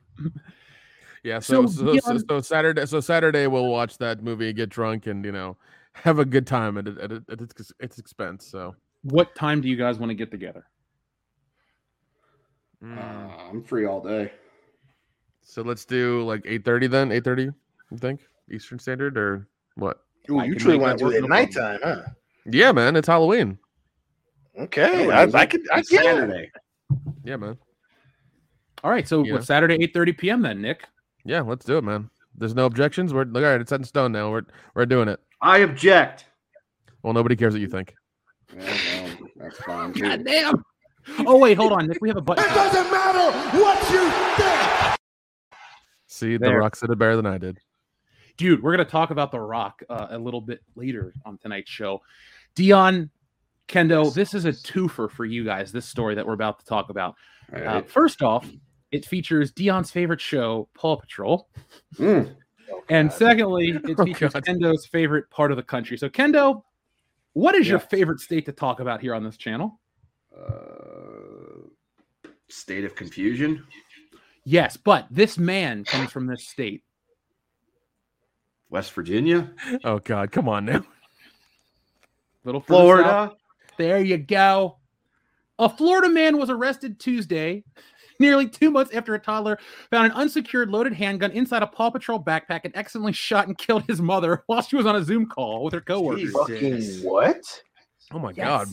Yeah, 1.22 1.38
so 1.40 1.66
So, 1.66 1.96
so, 1.96 1.98
so, 1.98 2.18
so 2.18 2.40
Saturday 2.40 2.86
so 2.86 3.00
Saturday 3.00 3.46
we'll 3.46 3.68
watch 3.68 3.98
that 3.98 4.22
movie, 4.22 4.52
get 4.52 4.68
drunk, 4.68 5.06
and 5.06 5.24
you 5.24 5.32
know 5.32 5.56
have 5.94 6.18
a 6.18 6.24
good 6.24 6.46
time 6.46 6.76
at 6.76 6.88
it- 6.88 6.98
at, 6.98 7.12
at 7.12 7.40
its, 7.40 7.72
its 7.80 7.98
expense. 7.98 8.46
So 8.46 8.74
What 9.02 9.34
time 9.34 9.60
do 9.60 9.68
you 9.68 9.76
guys 9.76 9.98
want 9.98 10.10
to 10.10 10.14
get 10.14 10.30
together? 10.30 10.66
mm, 12.82 12.98
Uh, 12.98 13.48
I'm 13.50 13.62
free 13.62 13.86
all 13.86 14.00
day. 14.02 14.32
So 15.44 15.62
let's 15.62 15.84
do 15.84 16.22
like 16.24 16.42
eight 16.46 16.64
thirty 16.64 16.86
then. 16.86 17.12
Eight 17.12 17.24
thirty, 17.24 17.44
you 17.44 17.98
think 17.98 18.20
Eastern 18.50 18.78
Standard 18.78 19.16
or 19.16 19.46
what? 19.76 20.00
Ooh, 20.30 20.38
I 20.40 20.44
you 20.44 20.54
truly 20.56 20.78
make 20.78 20.86
want 20.86 20.98
that 20.98 21.04
to 21.04 21.10
do 21.10 21.14
work, 21.14 21.14
it 21.14 21.24
at 21.24 21.30
nighttime, 21.30 21.78
huh? 21.82 22.02
Yeah, 22.46 22.72
man, 22.72 22.96
it's 22.96 23.08
Halloween. 23.08 23.58
Okay, 24.58 25.10
I, 25.10 25.24
is 25.24 25.34
I 25.34 25.42
it? 25.42 25.50
could, 25.50 25.60
I 25.72 25.78
It's 25.80 25.90
get 25.90 26.04
it. 26.04 26.08
Saturday. 26.08 26.50
Yeah, 27.24 27.36
man. 27.36 27.58
All 28.82 28.90
right, 28.90 29.06
so 29.08 29.24
Yeah. 29.24 29.40
Saturday 29.40 29.76
eight 29.80 29.92
thirty 29.94 30.12
p.m. 30.12 30.42
then, 30.42 30.60
Nick. 30.62 30.84
Yeah, 31.24 31.40
let's 31.40 31.64
do 31.64 31.78
it, 31.78 31.84
man. 31.84 32.10
There's 32.36 32.54
no 32.54 32.66
objections. 32.66 33.14
We're 33.14 33.22
all 33.22 33.40
right. 33.42 33.60
It's 33.60 33.70
set 33.70 33.80
in 33.80 33.84
stone 33.84 34.12
now. 34.12 34.30
We're 34.30 34.42
we're 34.74 34.86
doing 34.86 35.08
it. 35.08 35.20
I 35.40 35.58
object. 35.58 36.26
Well, 37.02 37.12
nobody 37.12 37.36
cares 37.36 37.52
what 37.54 37.60
you 37.60 37.68
think. 37.68 37.94
Well, 38.56 38.66
well, 38.66 39.28
that's 39.36 39.58
fine. 39.58 39.92
too. 39.92 40.02
God 40.02 40.24
damn. 40.24 40.64
Oh 41.26 41.38
wait, 41.38 41.56
hold 41.56 41.72
on, 41.72 41.86
Nick. 41.86 41.98
We 42.00 42.08
have 42.08 42.16
a 42.16 42.20
button. 42.22 42.44
It 42.44 42.48
doesn't 42.54 42.90
matter 42.90 43.58
what 43.58 43.90
you 43.90 44.10
think. 44.42 44.98
See, 46.14 46.36
The 46.36 46.46
There. 46.46 46.58
Rock 46.60 46.76
said 46.76 46.90
it 46.90 46.98
better 46.98 47.16
than 47.16 47.26
I 47.26 47.38
did. 47.38 47.58
dude 48.36 48.62
we're 48.62 48.74
going 48.74 48.84
to 48.84 48.90
talk 48.90 49.10
about 49.10 49.30
the 49.32 49.40
rock 49.40 49.82
uh, 49.88 50.06
a 50.10 50.18
little 50.18 50.40
bit 50.40 50.60
later 50.76 51.12
on 51.24 51.38
tonight's 51.38 51.70
show 51.70 52.00
dion 52.54 53.08
kendo 53.68 54.12
this 54.14 54.34
is 54.34 54.44
a 54.44 54.50
twofer 54.52 55.10
for 55.10 55.24
you 55.24 55.44
guys 55.44 55.70
this 55.72 55.86
story 55.86 56.14
that 56.14 56.26
we're 56.26 56.32
about 56.34 56.58
to 56.58 56.64
talk 56.66 56.90
about 56.90 57.14
All 57.54 57.66
uh, 57.66 57.82
first 57.82 58.22
off 58.22 58.48
it 58.92 59.04
features 59.06 59.50
dion's 59.52 59.90
favorite 59.90 60.20
show 60.20 60.68
paw 60.74 60.96
patrol 60.96 61.48
Mm. 61.96 62.34
and 62.88 63.12
secondly 63.12 63.68
it 63.84 63.94
Oh, 63.98 64.04
features 64.04 64.32
God. 64.32 64.44
kendo's 64.44 64.86
favorite 64.86 65.30
part 65.30 65.50
of 65.52 65.56
the 65.56 65.62
country 65.62 65.96
so 65.96 66.08
kendo 66.08 66.62
What 67.34 67.54
is 67.54 67.68
your 67.68 67.78
favorite 67.80 68.20
state 68.20 68.46
to 68.46 68.52
talk 68.52 68.80
about 68.80 69.00
here 69.00 69.14
on 69.14 69.22
this 69.24 69.36
channel? 69.36 69.80
Uh, 70.36 71.66
state 72.48 72.84
of 72.84 72.94
confusion. 72.94 73.64
Yes, 74.44 74.76
but 74.76 75.06
this 75.10 75.38
man 75.38 75.84
comes 75.84 76.10
from 76.10 76.26
this 76.26 76.46
state. 76.46 76.82
West 78.68 78.92
Virginia. 78.92 79.52
Oh 79.84 79.98
God, 79.98 80.32
come 80.32 80.48
on 80.48 80.64
now. 80.66 80.84
Little 82.44 82.60
further 82.60 83.02
south. 83.02 83.04
Florida. 83.04 83.32
There 83.78 84.00
you 84.04 84.18
go. 84.18 84.78
A 85.58 85.68
Florida 85.68 86.08
man 86.08 86.36
was 86.36 86.50
arrested 86.50 86.98
Tuesday, 86.98 87.62
nearly 88.20 88.48
two 88.48 88.70
months 88.70 88.92
after 88.92 89.14
a 89.14 89.18
toddler 89.18 89.58
found 89.90 90.06
an 90.06 90.12
unsecured 90.12 90.68
loaded 90.68 90.92
handgun 90.92 91.30
inside 91.30 91.62
a 91.62 91.66
Paw 91.66 91.90
Patrol 91.90 92.22
backpack 92.22 92.62
and 92.64 92.76
accidentally 92.76 93.12
shot 93.12 93.46
and 93.46 93.56
killed 93.58 93.84
his 93.86 94.00
mother 94.00 94.42
while 94.46 94.62
she 94.62 94.76
was 94.76 94.86
on 94.86 94.96
a 94.96 95.04
Zoom 95.04 95.26
call 95.26 95.64
with 95.64 95.72
her 95.72 95.80
coworkers. 95.80 96.34
Jesus. 96.48 97.02
What? 97.02 97.42
Oh 98.12 98.18
my 98.18 98.32
Yes. 98.36 98.36
God. 98.36 98.68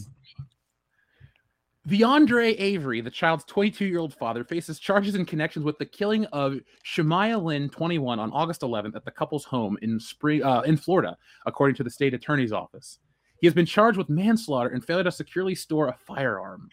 Deandre 1.87 2.55
Avery, 2.59 3.01
the 3.01 3.09
child's 3.09 3.43
22 3.45 3.85
year 3.85 3.99
old 3.99 4.13
father, 4.13 4.43
faces 4.43 4.79
charges 4.79 5.15
in 5.15 5.25
connections 5.25 5.65
with 5.65 5.77
the 5.79 5.85
killing 5.85 6.25
of 6.25 6.59
Shamaya 6.85 7.41
Lynn, 7.41 7.69
21, 7.69 8.19
on 8.19 8.31
August 8.31 8.61
11th 8.61 8.95
at 8.95 9.03
the 9.03 9.11
couple's 9.11 9.45
home 9.45 9.77
in 9.81 9.99
spring 9.99 10.43
uh, 10.43 10.61
in 10.61 10.77
Florida, 10.77 11.17
according 11.47 11.75
to 11.77 11.83
the 11.83 11.89
state 11.89 12.13
attorney's 12.13 12.51
office. 12.51 12.99
He 13.39 13.47
has 13.47 13.55
been 13.55 13.65
charged 13.65 13.97
with 13.97 14.09
manslaughter 14.09 14.69
and 14.69 14.85
failure 14.85 15.05
to 15.05 15.11
securely 15.11 15.55
store 15.55 15.87
a 15.87 15.97
firearm. 16.05 16.69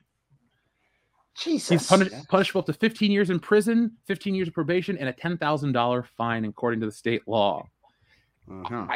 Jesus. 1.39 1.69
He's 1.69 1.89
puni- 1.89 2.11
punishable 2.29 2.61
up 2.61 2.67
to 2.67 2.75
15 2.75 3.11
years 3.11 3.31
in 3.31 3.41
prison, 3.41 3.93
15 4.07 4.35
years 4.35 4.49
of 4.49 4.55
probation, 4.55 4.99
and 4.99 5.09
a 5.09 5.13
$10,000 5.15 6.07
fine, 6.17 6.45
according 6.45 6.81
to 6.81 6.87
the 6.87 6.93
state 6.93 7.23
law. 7.27 7.65
Uh-huh. 8.51 8.87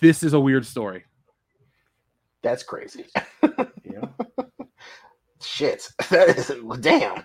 This 0.00 0.24
is 0.24 0.32
a 0.32 0.40
weird 0.40 0.66
story. 0.66 1.04
That's 2.42 2.64
crazy. 2.64 3.06
Yeah. 3.84 4.06
Shit. 5.42 5.88
That 6.10 6.28
is 6.30 6.52
damn. 6.80 7.24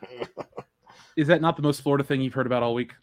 Is 1.16 1.28
that 1.28 1.42
not 1.42 1.56
the 1.56 1.64
most 1.64 1.82
Florida 1.82 2.04
thing 2.04 2.22
you've 2.22 2.34
heard 2.34 2.46
about 2.46 2.64
all 2.64 2.74
week? 2.74 2.94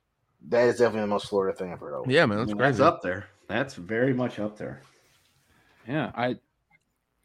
That 0.48 0.68
is 0.68 0.78
definitely 0.78 1.02
the 1.02 1.06
most 1.08 1.28
Florida 1.28 1.56
thing 1.56 1.72
I've 1.72 1.80
heard 1.80 1.94
of. 1.94 2.10
Yeah, 2.10 2.26
man, 2.26 2.38
I 2.38 2.40
that's 2.42 2.48
mean, 2.48 2.58
crazy. 2.58 2.78
that's 2.78 2.80
up 2.80 3.02
there. 3.02 3.26
That's 3.48 3.74
very 3.74 4.14
much 4.14 4.38
up 4.38 4.56
there. 4.56 4.82
Yeah, 5.88 6.12
I 6.14 6.36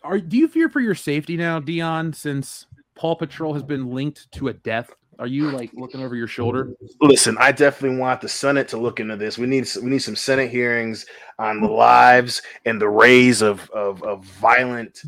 are. 0.04 0.20
Do 0.20 0.38
you 0.38 0.48
fear 0.48 0.70
for 0.70 0.80
your 0.80 0.96
safety 0.96 1.38
now, 1.38 1.60
Dion? 1.60 2.14
Since 2.14 2.66
Paw 2.96 3.16
Patrol 3.16 3.54
has 3.54 3.64
been 3.64 3.92
linked 3.92 4.32
to 4.34 4.50
a 4.50 4.54
death, 4.54 4.92
are 5.20 5.28
you 5.28 5.52
like 5.52 5.72
looking 5.74 6.02
over 6.02 6.16
your 6.16 6.28
shoulder? 6.28 6.74
Listen, 7.02 7.38
I 7.40 7.52
definitely 7.52 7.98
want 7.98 8.22
the 8.22 8.30
Senate 8.30 8.68
to 8.70 8.78
look 8.78 9.00
into 9.00 9.18
this. 9.18 9.38
We 9.38 9.48
need 9.48 9.68
we 9.82 9.90
need 9.90 10.00
some 10.00 10.16
Senate 10.16 10.50
hearings 10.50 11.06
on 11.38 11.62
the 11.62 11.68
lives 11.68 12.42
and 12.66 12.82
the 12.82 12.90
rays 12.90 13.42
of 13.42 13.70
of, 13.72 14.02
of 14.04 14.24
violent 14.26 15.02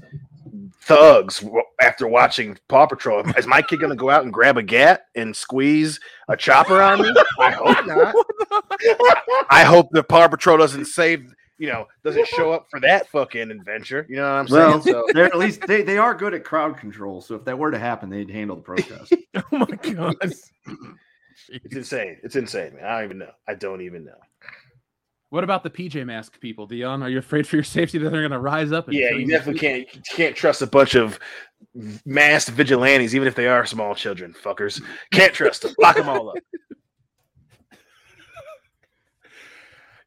thugs 0.82 1.44
after 1.80 2.08
watching 2.08 2.58
Paw 2.68 2.86
Patrol. 2.86 3.28
Is 3.38 3.48
my 3.48 3.62
kid 3.62 3.80
going 3.80 3.90
to 3.92 3.96
go 3.96 4.10
out 4.10 4.24
and 4.24 4.34
grab 4.34 4.58
a 4.58 4.64
gat 4.64 5.06
and 5.16 5.36
squeeze 5.36 6.00
a 6.28 6.38
chopper 6.38 6.82
on 6.82 7.02
me? 7.02 7.14
I 7.40 7.52
hope 7.52 7.86
not. 7.86 8.16
I 9.50 9.64
hope 9.64 9.90
the 9.92 10.04
Paw 10.04 10.28
Patrol 10.28 10.58
doesn't 10.58 10.86
save. 10.86 11.34
You 11.58 11.68
know, 11.68 11.88
doesn't 12.04 12.28
show 12.28 12.52
up 12.52 12.66
for 12.72 12.80
that 12.80 13.08
fucking 13.10 13.52
adventure. 13.52 14.08
You 14.10 14.16
know 14.16 14.24
what 14.24 14.30
I'm 14.40 14.48
saying? 14.48 14.70
Well, 14.70 14.82
so 14.82 15.06
they're 15.14 15.26
at 15.26 15.38
least 15.38 15.62
they, 15.68 15.84
they 15.84 16.00
are 16.00 16.16
good 16.16 16.34
at 16.34 16.44
crowd 16.44 16.78
control. 16.78 17.22
So 17.22 17.36
if 17.36 17.46
that 17.46 17.60
were 17.60 17.70
to 17.70 17.78
happen, 17.78 18.10
they'd 18.10 18.32
handle 18.32 18.56
the 18.56 18.64
protest. 18.64 19.14
Oh 19.54 19.58
my 19.58 19.66
God. 19.66 20.16
it's 20.22 21.76
insane. 21.76 22.18
It's 22.24 22.36
insane, 22.36 22.76
man. 22.76 22.86
I 22.86 22.96
don't 22.96 23.06
even 23.06 23.18
know. 23.20 23.32
I 23.48 23.54
don't 23.54 23.82
even 23.82 24.06
know. 24.06 24.18
What 25.32 25.46
about 25.46 25.64
the 25.64 25.70
PJ 25.70 26.06
Mask 26.06 26.38
people, 26.42 26.68
Dion? 26.68 27.02
Are 27.02 27.10
you 27.10 27.18
afraid 27.18 27.48
for 27.48 27.56
your 27.56 27.64
safety 27.64 27.98
that 27.98 28.10
they're 28.10 28.22
going 28.22 28.32
to 28.32 28.40
rise 28.40 28.74
up? 28.74 28.90
And 28.90 28.98
Yeah, 28.98 29.12
you 29.12 29.26
definitely 29.26 29.62
can't 29.62 29.96
you 29.96 30.02
can't 30.14 30.36
trust 30.36 30.62
a 30.62 30.68
bunch 30.68 30.94
of 30.94 31.18
masked 32.06 32.52
vigilantes, 32.52 33.16
even 33.16 33.30
if 33.30 33.36
they 33.36 33.48
are 33.48 33.66
small 33.66 33.96
children. 33.96 34.36
Fuckers 34.44 34.84
can't 35.14 35.34
trust 35.34 35.62
them. 35.62 35.74
Lock 35.80 35.96
them 35.96 36.10
all 36.10 36.30
up. 36.30 36.36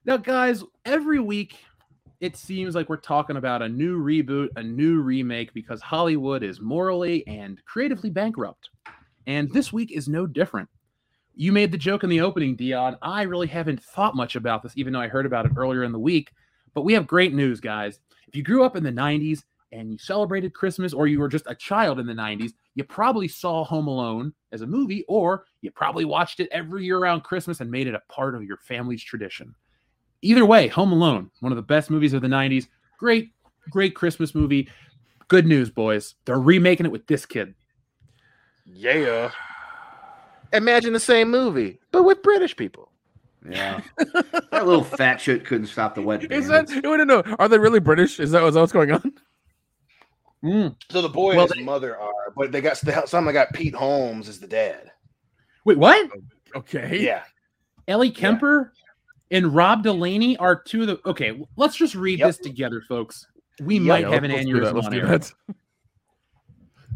Now, 0.06 0.18
guys, 0.18 0.62
every 0.84 1.18
week 1.18 1.56
it 2.20 2.36
seems 2.36 2.74
like 2.74 2.90
we're 2.90 2.98
talking 2.98 3.38
about 3.38 3.62
a 3.62 3.68
new 3.70 3.98
reboot, 3.98 4.48
a 4.56 4.62
new 4.62 5.00
remake, 5.00 5.54
because 5.54 5.80
Hollywood 5.80 6.42
is 6.42 6.60
morally 6.60 7.26
and 7.26 7.58
creatively 7.64 8.10
bankrupt. 8.10 8.68
And 9.26 9.50
this 9.50 9.72
week 9.72 9.92
is 9.92 10.06
no 10.06 10.26
different. 10.26 10.68
You 11.36 11.52
made 11.52 11.72
the 11.72 11.78
joke 11.78 12.04
in 12.04 12.10
the 12.10 12.20
opening, 12.20 12.54
Dion. 12.54 12.96
I 13.02 13.22
really 13.22 13.46
haven't 13.46 13.82
thought 13.82 14.16
much 14.16 14.36
about 14.36 14.62
this, 14.62 14.72
even 14.76 14.92
though 14.92 15.00
I 15.00 15.08
heard 15.08 15.26
about 15.26 15.46
it 15.46 15.52
earlier 15.56 15.82
in 15.82 15.92
the 15.92 15.98
week. 15.98 16.32
But 16.74 16.82
we 16.82 16.92
have 16.92 17.06
great 17.06 17.34
news, 17.34 17.60
guys. 17.60 18.00
If 18.28 18.36
you 18.36 18.42
grew 18.42 18.64
up 18.64 18.76
in 18.76 18.84
the 18.84 18.90
90s 18.90 19.42
and 19.72 19.90
you 19.90 19.98
celebrated 19.98 20.54
Christmas, 20.54 20.92
or 20.92 21.06
you 21.06 21.18
were 21.18 21.28
just 21.28 21.46
a 21.48 21.54
child 21.54 21.98
in 21.98 22.06
the 22.06 22.12
90s, 22.12 22.52
you 22.74 22.84
probably 22.84 23.26
saw 23.26 23.64
Home 23.64 23.88
Alone 23.88 24.32
as 24.52 24.62
a 24.62 24.66
movie, 24.66 25.04
or 25.08 25.46
you 25.60 25.70
probably 25.70 26.04
watched 26.04 26.40
it 26.40 26.48
every 26.52 26.84
year 26.84 26.98
around 26.98 27.22
Christmas 27.22 27.60
and 27.60 27.70
made 27.70 27.86
it 27.86 27.94
a 27.94 28.02
part 28.08 28.34
of 28.34 28.44
your 28.44 28.56
family's 28.58 29.02
tradition. 29.02 29.54
Either 30.22 30.46
way, 30.46 30.68
Home 30.68 30.92
Alone, 30.92 31.30
one 31.40 31.52
of 31.52 31.56
the 31.56 31.62
best 31.62 31.90
movies 31.90 32.12
of 32.12 32.22
the 32.22 32.28
90s. 32.28 32.68
Great, 32.98 33.32
great 33.70 33.94
Christmas 33.94 34.34
movie. 34.34 34.68
Good 35.28 35.46
news, 35.46 35.70
boys. 35.70 36.14
They're 36.24 36.40
remaking 36.40 36.86
it 36.86 36.92
with 36.92 37.06
this 37.06 37.26
kid. 37.26 37.54
Yeah. 38.64 39.30
Imagine 40.54 40.92
the 40.92 41.00
same 41.00 41.30
movie, 41.30 41.80
but 41.92 42.04
with 42.04 42.22
British 42.22 42.56
people. 42.56 42.90
Yeah, 43.48 43.82
that 43.98 44.66
little 44.66 44.84
fat 44.84 45.20
shit 45.20 45.44
couldn't 45.44 45.66
stop 45.66 45.94
the 45.94 46.00
wet. 46.02 46.30
Is 46.32 46.48
that? 46.48 46.66
bandits. 46.68 46.86
I 46.86 47.04
don't. 47.04 47.26
Are 47.38 47.48
they 47.48 47.58
really 47.58 47.80
British? 47.80 48.18
Is 48.18 48.30
that, 48.30 48.42
is 48.44 48.54
that 48.54 48.60
what's 48.60 48.72
going 48.72 48.92
on? 48.92 49.12
Mm. 50.42 50.76
So 50.90 51.02
the 51.02 51.08
boy 51.08 51.36
Well, 51.36 51.46
and 51.46 51.54
his 51.54 51.64
mother 51.64 51.98
are, 51.98 52.32
but 52.36 52.52
they 52.52 52.60
got 52.60 52.78
some. 52.78 53.24
They 53.26 53.32
got 53.32 53.52
Pete 53.52 53.74
Holmes 53.74 54.28
as 54.28 54.40
the 54.40 54.46
dad. 54.46 54.90
Wait, 55.64 55.78
what? 55.78 56.10
Okay. 56.54 57.00
Yeah, 57.02 57.22
Ellie 57.88 58.10
Kemper 58.10 58.72
and 59.30 59.54
Rob 59.54 59.82
Delaney 59.82 60.36
are 60.38 60.56
two 60.62 60.82
of 60.82 60.86
the. 60.86 61.00
Okay, 61.06 61.42
let's 61.56 61.76
just 61.76 61.94
read 61.94 62.18
Yep. 62.20 62.28
this 62.28 62.38
together, 62.38 62.82
folks. 62.88 63.26
We 63.60 63.76
Yep. 63.76 63.82
might 63.84 64.00
Yeah, 64.02 64.10
have 64.10 64.24
an 64.24 64.32
let's 64.32 64.44
do 64.46 64.60
that, 64.60 64.74
aneurysm 64.74 64.84
on 64.84 64.94
air. 64.94 65.20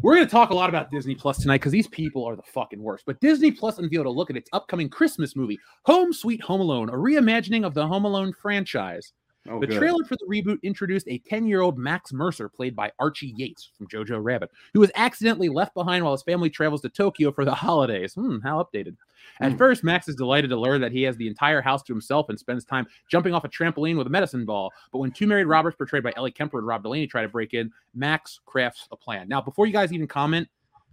We're 0.01 0.15
going 0.15 0.25
to 0.25 0.31
talk 0.31 0.51
a 0.51 0.55
lot 0.55 0.69
about 0.69 0.91
Disney 0.91 1.13
Plus 1.13 1.39
tonight 1.39 1.57
because 1.57 1.73
these 1.73 1.89
people 1.89 2.23
are 2.23 2.37
the 2.37 2.41
fucking 2.41 2.81
worst. 2.81 3.03
But 3.05 3.19
Disney 3.19 3.51
Plus 3.51 3.79
unveiled 3.79 4.05
a 4.05 4.09
look 4.09 4.29
at 4.29 4.37
its 4.37 4.49
upcoming 4.53 4.87
Christmas 4.87 5.35
movie, 5.35 5.59
Home 5.83 6.13
Sweet 6.13 6.41
Home 6.43 6.61
Alone, 6.61 6.87
a 6.87 6.93
reimagining 6.93 7.65
of 7.65 7.73
the 7.73 7.85
Home 7.85 8.05
Alone 8.05 8.31
franchise. 8.31 9.11
Oh, 9.47 9.59
the 9.59 9.67
good. 9.67 9.77
trailer 9.79 10.03
for 10.03 10.15
the 10.17 10.25
reboot 10.29 10.61
introduced 10.63 11.07
a 11.07 11.17
10 11.19 11.47
year 11.47 11.61
old 11.61 11.77
Max 11.77 12.11
Mercer, 12.11 12.49
played 12.49 12.75
by 12.75 12.91
Archie 12.99 13.33
Yates 13.37 13.71
from 13.77 13.87
Jojo 13.87 14.21
Rabbit, 14.21 14.51
who 14.73 14.81
was 14.81 14.91
accidentally 14.95 15.47
left 15.49 15.73
behind 15.73 16.03
while 16.03 16.13
his 16.13 16.23
family 16.23 16.49
travels 16.49 16.81
to 16.81 16.89
Tokyo 16.89 17.31
for 17.31 17.45
the 17.45 17.53
holidays. 17.55 18.13
Hmm, 18.15 18.39
how 18.39 18.61
updated. 18.61 18.97
At 19.39 19.53
Hmm. 19.53 19.57
first, 19.57 19.83
Max 19.83 20.07
is 20.09 20.15
delighted 20.15 20.49
to 20.49 20.57
learn 20.57 20.81
that 20.81 20.91
he 20.91 21.03
has 21.03 21.15
the 21.15 21.27
entire 21.27 21.61
house 21.61 21.81
to 21.83 21.93
himself 21.93 22.27
and 22.29 22.37
spends 22.37 22.65
time 22.65 22.85
jumping 23.09 23.33
off 23.33 23.45
a 23.45 23.49
trampoline 23.49 23.97
with 23.97 24.07
a 24.07 24.09
medicine 24.09 24.45
ball. 24.45 24.71
But 24.91 24.99
when 24.99 25.11
two 25.11 25.25
married 25.25 25.45
robbers, 25.47 25.73
portrayed 25.75 26.03
by 26.03 26.13
Ellie 26.17 26.31
Kemper 26.31 26.57
and 26.59 26.67
Rob 26.67 26.83
Delaney, 26.83 27.07
try 27.07 27.21
to 27.21 27.29
break 27.29 27.53
in, 27.53 27.71
Max 27.95 28.41
crafts 28.45 28.87
a 28.91 28.97
plan. 28.97 29.29
Now, 29.29 29.39
before 29.41 29.65
you 29.67 29.73
guys 29.73 29.93
even 29.93 30.07
comment, 30.07 30.49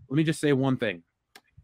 let 0.09 0.17
me 0.17 0.23
just 0.25 0.41
say 0.41 0.53
one 0.53 0.77
thing. 0.77 1.03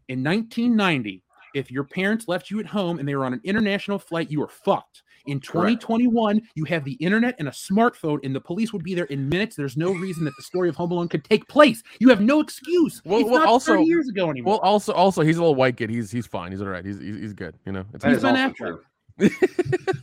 In 0.09 0.21
1990, 0.21 1.23
if 1.53 1.71
your 1.71 1.85
parents 1.85 2.27
left 2.27 2.51
you 2.51 2.59
at 2.59 2.65
home 2.65 2.99
and 2.99 3.07
they 3.07 3.15
were 3.15 3.25
on 3.25 3.33
an 3.33 3.41
international 3.43 3.99
flight, 3.99 4.29
you 4.29 4.39
were 4.41 4.49
fucked. 4.49 5.03
In 5.25 5.39
2021, 5.39 6.41
you 6.55 6.65
have 6.65 6.83
the 6.83 6.93
internet 6.93 7.35
and 7.39 7.47
a 7.47 7.51
smartphone, 7.51 8.19
and 8.25 8.35
the 8.35 8.41
police 8.41 8.73
would 8.73 8.83
be 8.83 8.93
there 8.93 9.05
in 9.05 9.29
minutes. 9.29 9.55
There's 9.55 9.77
no 9.77 9.91
reason 9.93 10.25
that 10.25 10.33
the 10.35 10.43
story 10.43 10.67
of 10.67 10.75
Home 10.75 10.91
Alone 10.91 11.07
could 11.07 11.23
take 11.23 11.47
place. 11.47 11.81
You 11.99 12.09
have 12.09 12.19
no 12.19 12.41
excuse. 12.41 13.01
Well- 13.05 13.21
it's 13.21 13.29
well, 13.29 13.39
not 13.39 13.47
also- 13.47 13.73
30 13.73 13.85
years 13.85 14.09
ago 14.09 14.29
anymore. 14.29 14.53
Well, 14.55 14.59
also, 14.59 14.91
also, 14.91 15.21
he's 15.21 15.37
a 15.37 15.39
little 15.39 15.55
white 15.55 15.77
kid. 15.77 15.89
He's 15.89 16.11
he's 16.11 16.27
fine. 16.27 16.51
He's 16.51 16.61
all 16.61 16.67
right. 16.67 16.83
He's 16.85 16.99
he's, 16.99 17.15
he's 17.15 17.33
good. 17.33 17.55
You 17.65 17.71
know. 17.71 17.85
It's 17.93 18.03
That 18.03 18.09
He's 18.09 18.17
is 18.17 18.23
Ben 18.23 18.35
also 18.37 18.53
Affleck. 18.53 18.79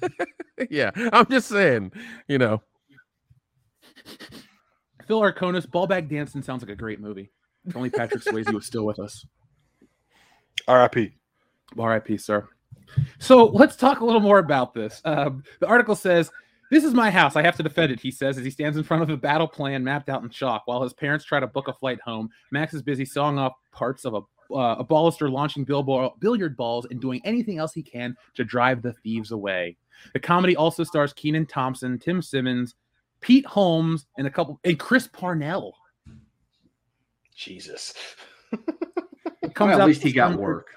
true. 0.06 0.16
yeah, 0.70 0.90
I'm 1.12 1.26
just 1.26 1.48
saying. 1.48 1.92
You 2.28 2.38
know. 2.38 2.62
Phil 5.06 5.20
Arconis, 5.20 5.66
Ballbag 5.66 6.08
Dancing 6.08 6.42
sounds 6.42 6.62
like 6.62 6.70
a 6.70 6.76
great 6.76 7.00
movie. 7.00 7.30
If 7.66 7.76
only 7.76 7.90
Patrick 7.90 8.22
Swayze 8.22 8.52
was 8.54 8.64
still 8.64 8.86
with 8.86 8.98
us. 8.98 9.26
R.I.P. 10.68 11.12
RIP, 11.76 12.20
sir. 12.20 12.48
So 13.18 13.46
let's 13.46 13.76
talk 13.76 14.00
a 14.00 14.04
little 14.04 14.20
more 14.20 14.38
about 14.38 14.74
this. 14.74 15.00
Um, 15.04 15.42
the 15.60 15.66
article 15.66 15.94
says, 15.94 16.30
This 16.70 16.84
is 16.84 16.94
my 16.94 17.10
house. 17.10 17.36
I 17.36 17.42
have 17.42 17.56
to 17.56 17.62
defend 17.62 17.92
it, 17.92 18.00
he 18.00 18.10
says, 18.10 18.38
as 18.38 18.44
he 18.44 18.50
stands 18.50 18.76
in 18.78 18.84
front 18.84 19.02
of 19.02 19.10
a 19.10 19.16
battle 19.16 19.48
plan 19.48 19.84
mapped 19.84 20.08
out 20.08 20.22
in 20.22 20.30
chalk. 20.30 20.62
While 20.66 20.82
his 20.82 20.92
parents 20.92 21.24
try 21.24 21.40
to 21.40 21.46
book 21.46 21.68
a 21.68 21.72
flight 21.72 22.00
home, 22.00 22.30
Max 22.50 22.74
is 22.74 22.82
busy 22.82 23.04
sawing 23.04 23.38
off 23.38 23.54
parts 23.72 24.04
of 24.04 24.14
a 24.14 24.20
uh, 24.52 24.76
a 24.78 24.84
ballister 24.84 25.30
launching 25.30 25.64
billiard 25.64 26.56
balls 26.56 26.86
and 26.90 27.00
doing 27.00 27.20
anything 27.24 27.58
else 27.58 27.72
he 27.72 27.82
can 27.82 28.16
to 28.34 28.44
drive 28.44 28.82
the 28.82 28.92
thieves 28.92 29.30
away. 29.30 29.76
The 30.12 30.20
comedy 30.20 30.56
also 30.56 30.82
stars 30.82 31.12
Kenan 31.12 31.46
Thompson, 31.46 31.98
Tim 31.98 32.22
Simons, 32.22 32.74
Pete 33.20 33.46
Holmes, 33.46 34.06
and 34.18 34.26
a 34.26 34.30
couple, 34.30 34.58
and 34.64 34.78
Chris 34.78 35.06
Parnell. 35.06 35.76
Jesus. 37.34 37.94
It 39.42 39.54
comes 39.54 39.70
Well, 39.70 39.82
at 39.82 39.86
least 39.86 40.02
he 40.02 40.12
got 40.12 40.38
work. 40.38 40.68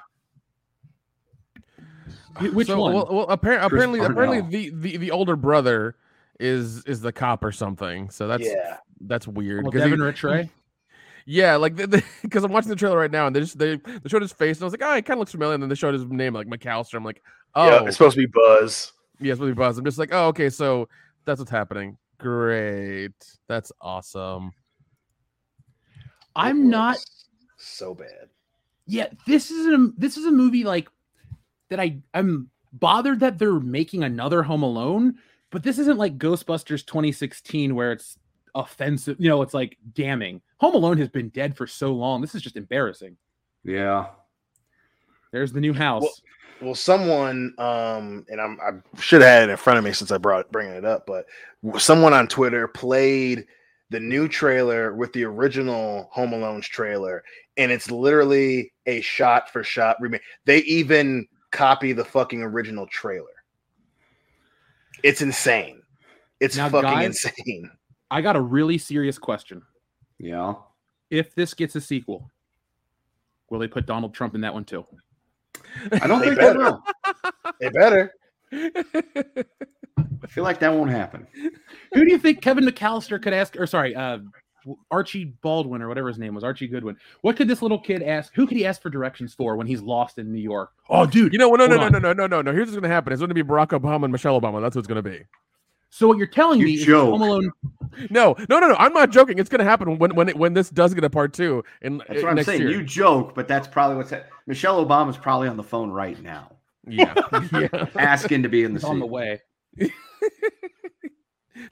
Which 2.39 2.67
So, 2.67 2.79
one? 2.79 2.93
Well, 2.93 3.07
well 3.11 3.27
appar- 3.27 3.63
apparently, 3.63 3.99
Parnell. 3.99 4.11
apparently, 4.11 4.41
the, 4.41 4.69
the 4.75 4.97
the 4.97 5.11
older 5.11 5.35
brother 5.35 5.95
is 6.39 6.83
is 6.85 7.01
the 7.01 7.11
cop 7.11 7.43
or 7.43 7.51
something. 7.51 8.09
So 8.09 8.27
that's 8.27 8.45
yeah. 8.45 8.77
That's 9.01 9.27
weird. 9.27 9.63
Well, 9.63 9.71
'cause 9.71 9.83
he- 9.83 9.89
Devin 9.89 9.99
Ratray. 10.05 10.49
yeah, 11.25 11.55
like 11.57 11.75
because 12.21 12.43
I'm 12.43 12.51
watching 12.51 12.69
the 12.69 12.75
trailer 12.75 12.97
right 12.97 13.11
now, 13.11 13.27
and 13.27 13.35
they 13.35 13.39
just 13.41 13.57
they, 13.59 13.75
they 13.75 14.09
showed 14.09 14.21
his 14.21 14.33
face, 14.33 14.57
and 14.57 14.63
I 14.63 14.65
was 14.65 14.73
like, 14.73 14.81
oh, 14.83 14.95
he 14.95 15.01
kind 15.01 15.17
of 15.17 15.19
looks 15.19 15.31
familiar. 15.31 15.53
And 15.53 15.61
then 15.63 15.69
they 15.69 15.75
showed 15.75 15.93
his 15.93 16.05
name, 16.05 16.33
like 16.33 16.47
McAllister. 16.47 16.95
I'm 16.95 17.03
like, 17.05 17.21
oh, 17.55 17.67
Yeah, 17.67 17.83
it's 17.85 17.97
supposed 17.97 18.15
to 18.15 18.21
be 18.21 18.31
Buzz. 18.33 18.91
yeah, 19.19 19.31
it's 19.33 19.41
really 19.41 19.53
buzz. 19.53 19.77
I'm 19.77 19.85
just 19.85 19.97
like, 19.99 20.09
oh, 20.11 20.27
okay, 20.27 20.49
so 20.49 20.87
that's 21.25 21.39
what's 21.39 21.51
happening. 21.51 21.97
Great, 22.17 23.11
that's 23.47 23.71
awesome. 23.81 24.51
I'm 26.35 26.69
not. 26.69 26.97
so 27.57 27.93
bad. 27.93 28.29
Yeah, 28.85 29.07
this 29.27 29.51
is 29.51 29.67
a 29.67 29.89
this 29.97 30.17
is 30.17 30.25
a 30.25 30.31
movie 30.31 30.63
like 30.65 30.89
that. 31.73 31.81
I 31.81 31.97
I'm 32.13 32.49
bothered 32.71 33.19
that 33.19 33.37
they're 33.37 33.59
making 33.59 34.03
another 34.03 34.43
Home 34.43 34.63
Alone, 34.63 35.15
but 35.51 35.63
this 35.63 35.77
isn't 35.79 35.97
like 35.97 36.17
Ghostbusters 36.17 36.85
2016 36.85 37.75
where 37.75 37.91
it's 37.91 38.17
offensive. 38.55 39.17
You 39.19 39.29
know, 39.29 39.41
it's 39.41 39.53
like 39.53 39.77
damning. 39.93 40.41
Home 40.57 40.75
Alone 40.75 40.97
has 40.99 41.09
been 41.09 41.29
dead 41.29 41.57
for 41.57 41.67
so 41.67 41.93
long. 41.93 42.21
This 42.21 42.35
is 42.35 42.41
just 42.41 42.55
embarrassing. 42.57 43.17
Yeah. 43.63 44.07
There's 45.31 45.51
the 45.51 45.61
new 45.61 45.73
house. 45.73 46.01
Well- 46.03 46.13
Well, 46.61 46.75
someone, 46.75 47.53
um, 47.57 48.25
and 48.29 48.39
I'm, 48.39 48.57
I 48.61 48.99
should 49.01 49.21
have 49.21 49.29
had 49.29 49.49
it 49.49 49.51
in 49.51 49.57
front 49.57 49.79
of 49.79 49.83
me 49.83 49.91
since 49.91 50.11
I 50.11 50.17
brought 50.17 50.49
bringing 50.51 50.75
it 50.75 50.85
up, 50.85 51.05
but 51.05 51.25
someone 51.77 52.13
on 52.13 52.27
Twitter 52.27 52.69
played 52.69 53.45
the 53.89 53.99
new 53.99 54.29
trailer 54.29 54.93
with 54.93 55.11
the 55.11 55.25
original 55.25 56.07
Home 56.13 56.31
Alone's 56.31 56.67
trailer, 56.67 57.21
and 57.57 57.69
it's 57.69 57.91
literally 57.91 58.71
a 58.85 59.01
shot 59.01 59.51
for 59.51 59.61
shot 59.63 59.97
remake. 59.99 60.21
They 60.45 60.59
even 60.59 61.27
copy 61.53 61.93
the 61.93 62.03
fucking 62.03 62.41
original 62.41 62.85
trailer. 62.87 63.27
It's 65.03 65.21
insane. 65.21 65.81
It's 66.41 66.57
Now, 66.57 66.67
fucking 66.69 66.89
guys- 66.89 67.05
insane. 67.25 67.71
I 68.11 68.21
got 68.21 68.35
a 68.35 68.41
really 68.41 68.77
serious 68.77 69.17
question. 69.17 69.61
Yeah. 70.19 70.55
If 71.09 71.33
this 71.35 71.53
gets 71.53 71.75
a 71.75 71.81
sequel, 71.81 72.29
will 73.49 73.59
they 73.59 73.67
put 73.67 73.85
Donald 73.85 74.13
Trump 74.13 74.35
in 74.35 74.41
that 74.41 74.53
one 74.53 74.65
too? 74.65 74.85
I 75.93 76.07
don't 76.07 76.19
They 76.19 76.35
think 76.35 76.39
they 76.39 76.53
will. 76.53 76.83
They 77.59 77.69
better. 77.69 78.13
I 78.51 80.27
feel 80.27 80.43
like 80.43 80.59
that 80.59 80.73
won't 80.73 80.91
happen. 80.91 81.27
Who 81.93 82.05
do 82.05 82.11
you 82.11 82.17
think 82.17 82.41
Kevin 82.41 82.65
McAllister 82.65 83.21
could 83.21 83.33
ask? 83.33 83.55
Or 83.57 83.65
sorry, 83.65 83.95
uh, 83.95 84.19
Archie 84.91 85.25
Baldwin 85.41 85.81
or 85.81 85.87
whatever 85.87 86.07
his 86.07 86.17
name 86.17 86.35
was, 86.35 86.43
Archie 86.43 86.67
Goodwin. 86.67 86.97
What 87.21 87.35
could 87.35 87.47
this 87.47 87.61
little 87.61 87.79
kid 87.79 88.01
ask? 88.03 88.33
Who 88.35 88.47
could 88.47 88.57
he 88.57 88.65
ask 88.65 88.81
for 88.81 88.89
directions 88.89 89.33
for 89.33 89.55
when 89.55 89.67
he's 89.67 89.81
lost 89.81 90.17
in 90.17 90.31
New 90.31 90.39
York? 90.41 90.71
Oh, 90.89 91.05
dude. 91.05 91.33
You 91.33 91.39
know, 91.39 91.49
no, 91.51 91.65
no, 91.67 91.75
no, 91.77 91.89
no, 91.89 91.99
no, 91.99 92.13
no, 92.13 92.27
no, 92.27 92.41
no. 92.41 92.51
Here's 92.51 92.67
what's 92.69 92.75
gonna 92.79 92.93
happen. 92.93 93.13
It's 93.13 93.19
gonna 93.21 93.33
be 93.33 93.43
Barack 93.43 93.69
Obama 93.79 94.03
and 94.03 94.11
Michelle 94.11 94.39
Obama. 94.39 94.61
That's 94.61 94.75
what 94.75 94.79
it's 94.79 94.87
gonna 94.87 95.01
be. 95.01 95.21
So 95.89 96.07
what 96.07 96.17
you're 96.17 96.25
telling 96.25 96.59
You 96.59 96.65
me 96.65 96.73
is. 96.73 96.85
Home 96.87 97.21
Alone? 97.21 97.51
No, 98.09 98.35
no, 98.49 98.59
no, 98.59 98.69
no. 98.69 98.75
I'm 98.79 98.91
not 98.91 99.11
joking. 99.11 99.37
It's 99.37 99.49
gonna 99.51 99.63
happen 99.63 99.99
when 99.99 100.15
when 100.15 100.27
it, 100.29 100.35
when 100.35 100.55
this 100.55 100.71
does 100.71 100.95
get 100.95 101.03
a 101.03 101.11
part 101.11 101.31
two 101.31 101.63
in 101.83 101.99
That's 102.07 102.23
what 102.23 102.31
I'm 102.39 102.43
saying. 102.43 102.61
year. 102.61 102.71
You 102.71 102.81
joke, 102.83 103.35
but 103.35 103.47
that's 103.47 103.67
probably 103.67 103.97
what's 103.97 104.09
that. 104.09 104.29
Michelle 104.47 104.83
Obama's 104.83 105.15
probably 105.15 105.47
on 105.47 105.57
the 105.57 105.63
phone 105.63 105.91
right 105.91 106.19
now, 106.23 106.53
Yeah, 106.87 107.13
yeah. 107.53 107.67
asking 107.95 108.41
to 108.41 108.49
be 108.49 108.63
in 108.63 108.73
the 108.73 108.77
It's 108.77 108.83
on 108.83 108.97
the 108.99 109.05
way. 109.05 109.41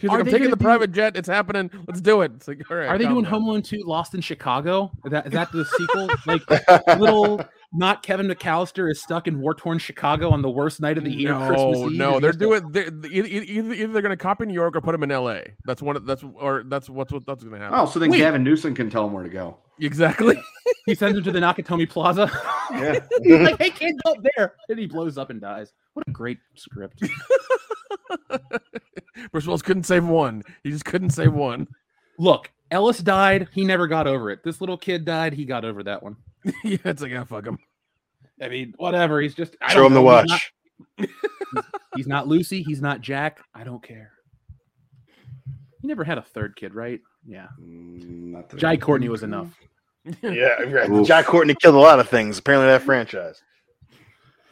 She's 0.01 0.09
Are 0.09 0.17
like, 0.17 0.25
I'm 0.25 0.31
taking 0.31 0.49
the 0.49 0.55
do- 0.55 0.63
private 0.63 0.91
jet. 0.91 1.15
It's 1.15 1.27
happening. 1.29 1.69
Let's 1.87 2.01
do 2.01 2.21
it. 2.21 2.31
It's 2.35 2.47
like, 2.47 2.69
all 2.69 2.75
right. 2.77 2.87
Are 2.89 2.97
they 2.97 3.05
doing 3.05 3.23
down. 3.23 3.31
Home 3.33 3.43
Alone 3.45 3.61
2 3.61 3.83
Lost 3.85 4.15
in 4.15 4.21
Chicago? 4.21 4.91
Is 5.05 5.11
that, 5.11 5.27
is 5.27 5.31
that 5.33 5.51
the 5.51 5.63
sequel? 5.63 6.09
like 6.25 6.97
little 6.99 7.45
not 7.73 8.03
Kevin 8.03 8.27
McAllister 8.27 8.91
is 8.91 9.01
stuck 9.01 9.27
in 9.27 9.39
war 9.39 9.53
torn 9.53 9.77
Chicago 9.77 10.29
on 10.31 10.41
the 10.41 10.49
worst 10.49 10.81
night 10.81 10.97
of 10.97 11.03
the 11.05 11.11
year. 11.11 11.33
Christmas 11.35 11.77
No, 11.79 11.89
Eve, 11.89 11.97
no, 11.97 12.19
they're 12.19 12.29
has 12.31 12.35
to- 12.37 12.39
doing. 12.39 12.71
They're, 12.71 12.87
either, 12.87 13.27
either, 13.27 13.73
either 13.73 13.93
they're 13.93 14.01
gonna 14.01 14.17
copy 14.17 14.45
New 14.47 14.53
York 14.53 14.75
or 14.75 14.81
put 14.81 14.93
him 14.95 15.03
in 15.03 15.11
L.A. 15.11 15.53
That's 15.65 15.81
one. 15.81 15.95
of- 15.95 16.05
That's 16.05 16.23
or 16.35 16.63
that's 16.65 16.89
what's 16.89 17.13
what 17.13 17.25
that's 17.25 17.43
gonna 17.43 17.59
happen. 17.59 17.77
Oh, 17.79 17.85
so 17.85 17.99
then 17.99 18.09
Wait. 18.09 18.17
Gavin 18.17 18.43
Newsom 18.43 18.73
can 18.75 18.89
tell 18.89 19.05
him 19.05 19.13
where 19.13 19.23
to 19.23 19.29
go. 19.29 19.57
Exactly. 19.79 20.41
He 20.87 20.95
sends 20.95 21.15
him 21.15 21.23
to 21.25 21.31
the 21.31 21.39
Nakatomi 21.39 21.87
Plaza. 21.87 22.31
Yeah. 22.71 22.99
He's 23.23 23.39
like, 23.39 23.59
hey, 23.59 23.69
kid, 23.69 23.95
go 24.03 24.13
up 24.13 24.17
there. 24.35 24.55
And 24.67 24.79
he 24.79 24.87
blows 24.87 25.15
up 25.15 25.29
and 25.29 25.39
dies. 25.39 25.73
What 25.93 26.07
a 26.07 26.11
great 26.11 26.39
script. 26.55 27.03
Bruce 29.31 29.45
Willis 29.45 29.61
couldn't 29.61 29.83
save 29.83 30.05
one. 30.05 30.43
He 30.63 30.71
just 30.71 30.85
couldn't 30.85 31.11
save 31.11 31.33
one. 31.33 31.67
Look, 32.17 32.51
Ellis 32.71 32.99
died. 32.99 33.47
He 33.53 33.63
never 33.65 33.87
got 33.87 34.07
over 34.07 34.29
it. 34.31 34.39
This 34.43 34.61
little 34.61 34.77
kid 34.77 35.05
died. 35.05 35.33
He 35.33 35.45
got 35.45 35.65
over 35.65 35.83
that 35.83 36.01
one. 36.03 36.15
yeah, 36.63 36.77
it's 36.85 37.01
like, 37.01 37.11
ah, 37.15 37.23
fuck 37.25 37.45
him. 37.45 37.57
I 38.41 38.47
mean, 38.49 38.73
whatever. 38.77 39.21
He's 39.21 39.35
just 39.35 39.55
I 39.61 39.69
Show 39.73 39.81
don't 39.81 39.87
him 39.87 39.93
the 39.93 40.01
know. 40.01 40.21
He's 40.21 40.31
watch. 40.31 40.53
not- 40.99 41.09
He's 41.95 42.07
not 42.07 42.27
Lucy. 42.27 42.63
He's 42.63 42.81
not 42.81 43.01
Jack. 43.01 43.41
I 43.53 43.63
don't 43.63 43.83
care. 43.83 44.11
He 45.81 45.87
never 45.87 46.03
had 46.03 46.17
a 46.17 46.21
third 46.21 46.55
kid, 46.55 46.73
right? 46.73 46.99
Yeah. 47.25 47.47
Mm, 47.61 48.31
not 48.31 48.49
that- 48.49 48.57
Jai 48.57 48.77
Courtney 48.77 49.09
was 49.09 49.23
enough. 49.23 49.47
Yeah, 50.23 50.61
right. 50.63 50.89
Oof. 50.89 51.05
Jack 51.07 51.25
Courtney 51.25 51.53
killed 51.53 51.75
a 51.75 51.79
lot 51.79 51.99
of 51.99 52.09
things. 52.09 52.39
Apparently, 52.39 52.67
that 52.67 52.81
franchise. 52.81 53.41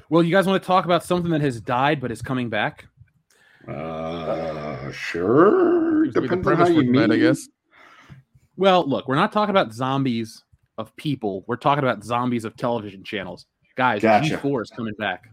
Well, 0.09 0.21
you 0.23 0.31
guys 0.31 0.45
want 0.45 0.61
to 0.61 0.67
talk 0.67 0.85
about 0.85 1.03
something 1.03 1.31
that 1.31 1.41
has 1.41 1.59
died 1.61 1.99
but 2.01 2.11
is 2.11 2.21
coming 2.21 2.49
back? 2.49 2.85
Uh, 3.69 4.91
sure. 4.91 6.05
Seems 6.05 6.13
the 6.15 6.21
Depends 6.21 6.47
on 6.47 6.55
how 6.57 6.67
you 6.67 6.93
for 6.93 6.99
that, 6.99 7.11
I 7.11 7.17
guess. 7.17 7.47
Well, 8.57 8.87
look, 8.87 9.07
we're 9.07 9.15
not 9.15 9.31
talking 9.31 9.51
about 9.51 9.73
zombies 9.73 10.43
of 10.77 10.95
people. 10.95 11.43
We're 11.47 11.55
talking 11.57 11.83
about 11.83 12.03
zombies 12.03 12.45
of 12.45 12.55
television 12.57 13.03
channels. 13.03 13.45
Guys, 13.75 14.01
Gotcha. 14.01 14.37
G4 14.37 14.63
is 14.63 14.69
coming 14.71 14.93
back. 14.99 15.23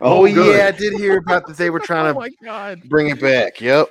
Oh, 0.00 0.26
good. 0.26 0.56
yeah, 0.56 0.66
I 0.66 0.70
did 0.70 0.92
hear 0.94 1.18
about 1.18 1.46
that. 1.46 1.56
They 1.56 1.70
were 1.70 1.80
Oh 1.82 1.84
trying 1.84 2.12
to 2.14 2.20
my 2.20 2.30
god. 2.44 2.82
bring 2.88 3.08
it 3.08 3.20
back. 3.20 3.60
Yep. 3.60 3.88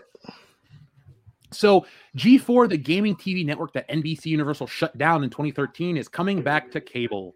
So, 1.51 1.86
G4, 2.17 2.69
the 2.69 2.77
gaming 2.77 3.15
TV 3.15 3.45
network 3.45 3.73
that 3.73 3.88
NBC 3.89 4.25
Universal 4.27 4.67
shut 4.67 4.97
down 4.97 5.23
in 5.23 5.29
2013, 5.29 5.97
is 5.97 6.07
coming 6.07 6.41
back 6.41 6.71
to 6.71 6.81
cable. 6.81 7.36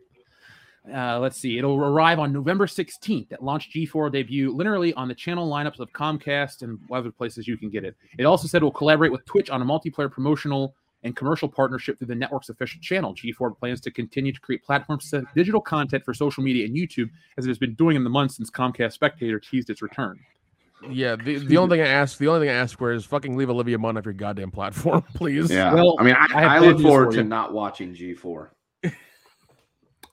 Uh, 0.93 1.19
let's 1.19 1.37
see, 1.37 1.57
it'll 1.57 1.75
arrive 1.83 2.19
on 2.19 2.31
November 2.31 2.65
16th. 2.65 3.31
At 3.31 3.43
launch, 3.43 3.71
G4 3.73 4.11
debut 4.11 4.51
literally 4.51 4.93
on 4.93 5.07
the 5.07 5.15
channel 5.15 5.49
lineups 5.49 5.79
of 5.79 5.91
Comcast 5.91 6.61
and 6.61 6.79
other 6.91 7.11
places 7.11 7.47
you 7.47 7.57
can 7.57 7.69
get 7.69 7.83
it. 7.83 7.95
It 8.17 8.23
also 8.23 8.47
said 8.47 8.61
it 8.61 8.65
will 8.65 8.71
collaborate 8.71 9.11
with 9.11 9.25
Twitch 9.25 9.49
on 9.49 9.61
a 9.61 9.65
multiplayer 9.65 10.11
promotional 10.11 10.75
and 11.03 11.15
commercial 11.15 11.47
partnership 11.47 11.97
through 11.97 12.07
the 12.07 12.15
network's 12.15 12.49
official 12.49 12.79
channel. 12.81 13.13
G4 13.13 13.57
plans 13.57 13.81
to 13.81 13.91
continue 13.91 14.31
to 14.31 14.39
create 14.39 14.63
platforms 14.63 15.09
to 15.11 15.23
digital 15.35 15.61
content 15.61 16.03
for 16.05 16.13
social 16.13 16.43
media 16.43 16.65
and 16.65 16.75
YouTube, 16.75 17.09
as 17.37 17.45
it 17.45 17.49
has 17.49 17.57
been 17.57 17.75
doing 17.75 17.95
in 17.95 18.03
the 18.03 18.09
months 18.09 18.37
since 18.37 18.49
Comcast 18.49 18.97
Spectacor 18.97 19.41
teased 19.41 19.69
its 19.69 19.81
return. 19.81 20.19
Yeah, 20.89 21.15
the, 21.15 21.39
the 21.39 21.57
only 21.57 21.77
thing 21.77 21.85
I 21.85 21.89
ask, 21.89 22.17
the 22.19 22.27
only 22.27 22.45
thing 22.47 22.55
I 22.55 22.59
ask 22.59 22.77
for 22.77 22.91
is 22.91 23.03
fucking 23.03 23.35
leave 23.35 23.49
Olivia 23.49 23.79
Munn 23.79 23.97
off 23.97 24.05
your 24.05 24.13
goddamn 24.13 24.51
platform, 24.51 25.01
please. 25.15 25.49
Yeah. 25.49 25.73
Well, 25.73 25.95
I 25.99 26.03
mean, 26.03 26.15
I, 26.15 26.27
I 26.33 26.55
I, 26.57 26.59
look 26.59 26.79
forward 26.79 27.05
for 27.07 27.11
to 27.13 27.17
you. 27.17 27.23
not 27.23 27.51
watching 27.51 27.95
G4. 27.95 28.49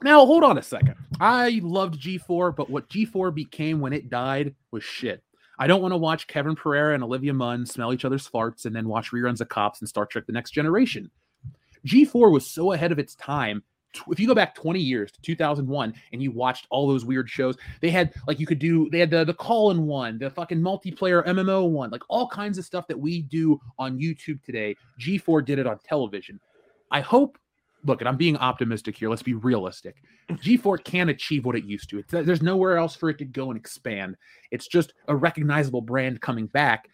Now, 0.05 0.27
hold 0.27 0.45
on 0.45 0.59
a 0.59 0.63
second. 0.63 0.97
I 1.19 1.61
loved 1.63 1.99
G4, 1.99 2.55
but 2.55 2.69
what 2.69 2.91
G4 2.91 3.35
became 3.35 3.81
when 3.81 3.95
it 3.95 4.11
died 4.11 4.55
was 4.71 4.85
shit. 4.85 5.23
I 5.59 5.67
don't 5.67 5.81
want 5.81 5.93
to 5.93 5.97
watch 5.97 6.27
Kevin 6.27 6.55
Pereira 6.55 6.93
and 6.93 7.03
Olivia 7.03 7.33
Munn 7.33 7.65
smell 7.65 7.91
each 7.91 8.05
other's 8.05 8.29
farts 8.29 8.67
and 8.67 8.77
then 8.77 8.87
watch 8.87 9.13
reruns 9.13 9.41
of 9.41 9.49
Cops 9.49 9.81
and 9.81 9.89
Star 9.89 10.05
Trek 10.05 10.27
The 10.27 10.35
Next 10.35 10.51
Generation. 10.51 11.11
G4 11.87 12.31
was 12.31 12.47
so 12.47 12.73
ahead 12.73 12.93
of 12.93 12.99
its 12.99 13.15
time. 13.15 13.63
If 14.11 14.21
you 14.21 14.27
go 14.27 14.35
back 14.35 14.55
20 14.55 14.79
years 14.79 15.11
to 15.11 15.23
2001 15.23 15.95
and 16.13 16.23
you 16.23 16.33
watched 16.33 16.67
all 16.69 16.87
those 16.87 17.07
weird 17.07 17.31
shows, 17.31 17.57
they 17.81 17.89
had 17.89 18.13
like 18.27 18.39
you 18.39 18.47
could 18.47 18.59
do, 18.59 18.91
they 18.91 18.99
had 18.99 19.11
the, 19.11 19.25
the 19.25 19.33
call 19.33 19.71
in 19.71 19.87
one, 19.87 20.19
the 20.19 20.29
fucking 20.29 20.61
multiplayer 20.61 21.27
MMO 21.27 21.71
one, 21.71 21.89
like 21.89 22.03
all 22.11 22.29
kinds 22.29 22.59
of 22.59 22.67
stuff 22.67 22.87
that 22.89 23.01
we 23.01 23.23
do 23.23 23.59
on 23.79 23.99
YouTube 23.99 24.43
today. 24.43 24.77
G4 25.01 25.47
did 25.47 25.59
it 25.59 25.67
on 25.67 25.79
television. 25.79 26.39
I 26.91 27.01
hope 27.01 27.39
look, 27.85 28.01
and 28.01 28.09
I'm 28.09 28.17
being 28.17 28.37
optimistic 28.37 28.97
here. 28.97 29.09
Let's 29.11 29.23
be 29.23 29.35
realistic. 29.35 29.97
G4 30.31 30.83
can 30.85 31.09
achieve 31.11 31.45
what 31.45 31.57
it 31.57 31.65
used 31.65 31.91
to. 31.91 31.99
It's, 31.99 32.13
uh, 32.15 32.23
there's 32.23 32.43
nowhere 32.43 32.77
else 32.79 32.97
for 32.97 33.11
it 33.11 33.19
to 33.19 33.25
go 33.25 33.51
and 33.51 33.59
expand. 33.59 34.17
It's 34.51 34.67
just 34.67 34.93
a 35.09 35.15
recognizable 35.17 35.81
brand 35.83 36.21
coming 36.21 36.47
back. 36.47 36.89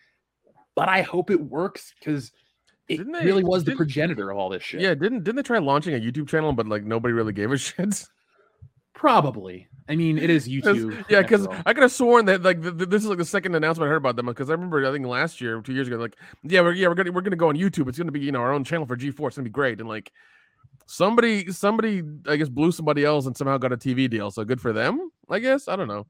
But 0.77 0.89
I 0.89 1.03
hope 1.03 1.31
it 1.31 1.41
works 1.41 1.93
because 1.99 2.33
it 2.89 2.97
Didn't 2.99 3.13
they- 3.13 3.25
really 3.25 3.45
was 3.45 3.65
the 3.65 3.75
progenitor 3.77 4.31
of 4.31 4.39
all 4.39 4.49
this 4.49 4.63
shit. 4.63 4.81
Yeah, 4.81 4.95
didn't 4.95 5.25
didn't 5.25 5.37
they 5.37 5.43
try 5.43 5.59
launching 5.59 5.95
a 5.95 5.99
YouTube 5.99 6.29
channel, 6.29 6.53
but 6.53 6.67
like 6.67 6.85
nobody 6.85 7.13
really 7.13 7.33
gave 7.33 7.51
a 7.53 7.59
shit? 7.59 8.05
Probably. 8.95 9.69
I 9.89 9.97
mean, 9.97 10.19
it 10.19 10.31
is 10.31 10.49
YouTube. 10.49 11.05
yeah, 11.09 11.23
because. 11.23 11.47
I 11.67 11.73
could 11.73 11.83
have 11.83 11.93
sworn 11.93 12.27
that 12.27 12.43
like 12.43 12.63
th- 12.63 12.75
this 12.89 13.03
is 13.03 13.09
like 13.09 13.19
the 13.19 13.25
second 13.25 13.55
announcement 13.55 13.87
I 13.89 13.91
heard 13.91 13.97
about 13.97 14.17
them. 14.17 14.27
Because 14.27 14.51
I 14.51 14.53
remember 14.53 14.87
I 14.87 14.93
think 14.93 15.07
last 15.07 15.41
year, 15.41 15.61
two 15.61 15.73
years 15.73 15.89
ago, 15.89 15.97
like 15.97 16.17
yeah, 16.43 16.61
we're 16.61 16.73
yeah 16.73 16.89
we're 16.89 16.95
gonna 16.95 17.13
we're 17.13 17.23
gonna 17.23 17.37
go 17.37 17.49
on 17.49 17.57
YouTube. 17.57 17.89
It's 17.89 17.99
gonna 17.99 18.13
be 18.13 18.21
you 18.21 18.33
know 18.33 18.41
our 18.41 18.53
own 18.53 18.65
channel 18.65 18.87
for 18.87 18.97
G4. 18.97 19.29
It's 19.29 19.37
gonna 19.37 19.45
be 19.45 19.51
great. 19.51 19.81
And 19.81 19.89
like 19.89 20.13
somebody 20.91 21.53
somebody 21.53 22.03
I 22.27 22.37
guess 22.37 22.49
blew 22.49 22.73
somebody 22.73 23.05
else 23.05 23.27
and 23.27 23.37
somehow 23.37 23.57
got 23.59 23.73
a 23.73 23.77
TV 23.77 24.11
deal. 24.11 24.31
So 24.31 24.45
good 24.45 24.61
for 24.61 24.73
them. 24.73 25.11
I 25.29 25.39
guess 25.39 25.69
I 25.69 25.77
don't 25.77 25.89
know. 25.89 26.07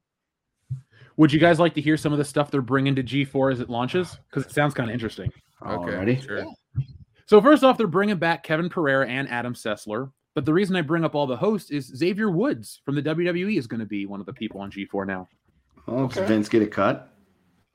would 1.17 1.31
you 1.31 1.39
guys 1.39 1.59
like 1.59 1.75
to 1.75 1.81
hear 1.81 1.97
some 1.97 2.11
of 2.11 2.17
the 2.17 2.25
stuff 2.25 2.49
they're 2.49 2.61
bringing 2.61 2.95
to 2.95 3.03
G4 3.03 3.53
as 3.53 3.59
it 3.59 3.69
launches? 3.69 4.17
Because 4.29 4.49
it 4.49 4.53
sounds 4.53 4.73
kind 4.73 4.89
of 4.89 4.93
interesting. 4.93 5.31
Okay, 5.65 5.95
Already? 5.95 6.19
sure. 6.19 6.45
So 7.27 7.39
first 7.39 7.63
off, 7.63 7.77
they're 7.77 7.87
bringing 7.87 8.17
back 8.17 8.43
Kevin 8.43 8.69
Pereira 8.69 9.07
and 9.07 9.29
Adam 9.29 9.53
Sessler. 9.53 10.11
But 10.33 10.45
the 10.45 10.53
reason 10.53 10.75
I 10.75 10.81
bring 10.81 11.05
up 11.05 11.13
all 11.13 11.27
the 11.27 11.35
hosts 11.35 11.69
is 11.69 11.85
Xavier 11.85 12.31
Woods 12.31 12.81
from 12.83 12.95
the 12.95 13.03
WWE 13.03 13.57
is 13.57 13.67
going 13.67 13.81
to 13.81 13.85
be 13.85 14.05
one 14.05 14.19
of 14.19 14.25
the 14.25 14.33
people 14.33 14.61
on 14.61 14.71
G4 14.71 15.05
now. 15.05 15.27
Oh, 15.87 16.07
does 16.07 16.27
Vince 16.27 16.49
get 16.49 16.61
a 16.61 16.67
cut? 16.67 17.13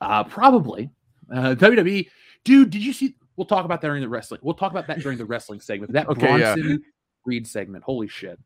Uh, 0.01 0.23
probably. 0.23 0.89
Uh, 1.31 1.55
WWE, 1.55 2.07
dude, 2.43 2.69
did 2.69 2.83
you 2.83 2.93
see? 2.93 3.15
We'll 3.35 3.45
talk 3.45 3.65
about 3.65 3.81
that 3.81 3.87
during 3.87 4.01
the 4.01 4.09
wrestling. 4.09 4.41
We'll 4.43 4.55
talk 4.55 4.71
about 4.71 4.87
that 4.87 4.99
during 4.99 5.17
the 5.17 5.25
wrestling 5.25 5.61
segment. 5.61 5.93
That 5.93 6.07
Okay, 6.09 6.39
yeah. 6.39 6.55
Reed 7.27 7.45
segment. 7.45 7.83
Holy 7.83 8.07
shit. 8.07 8.39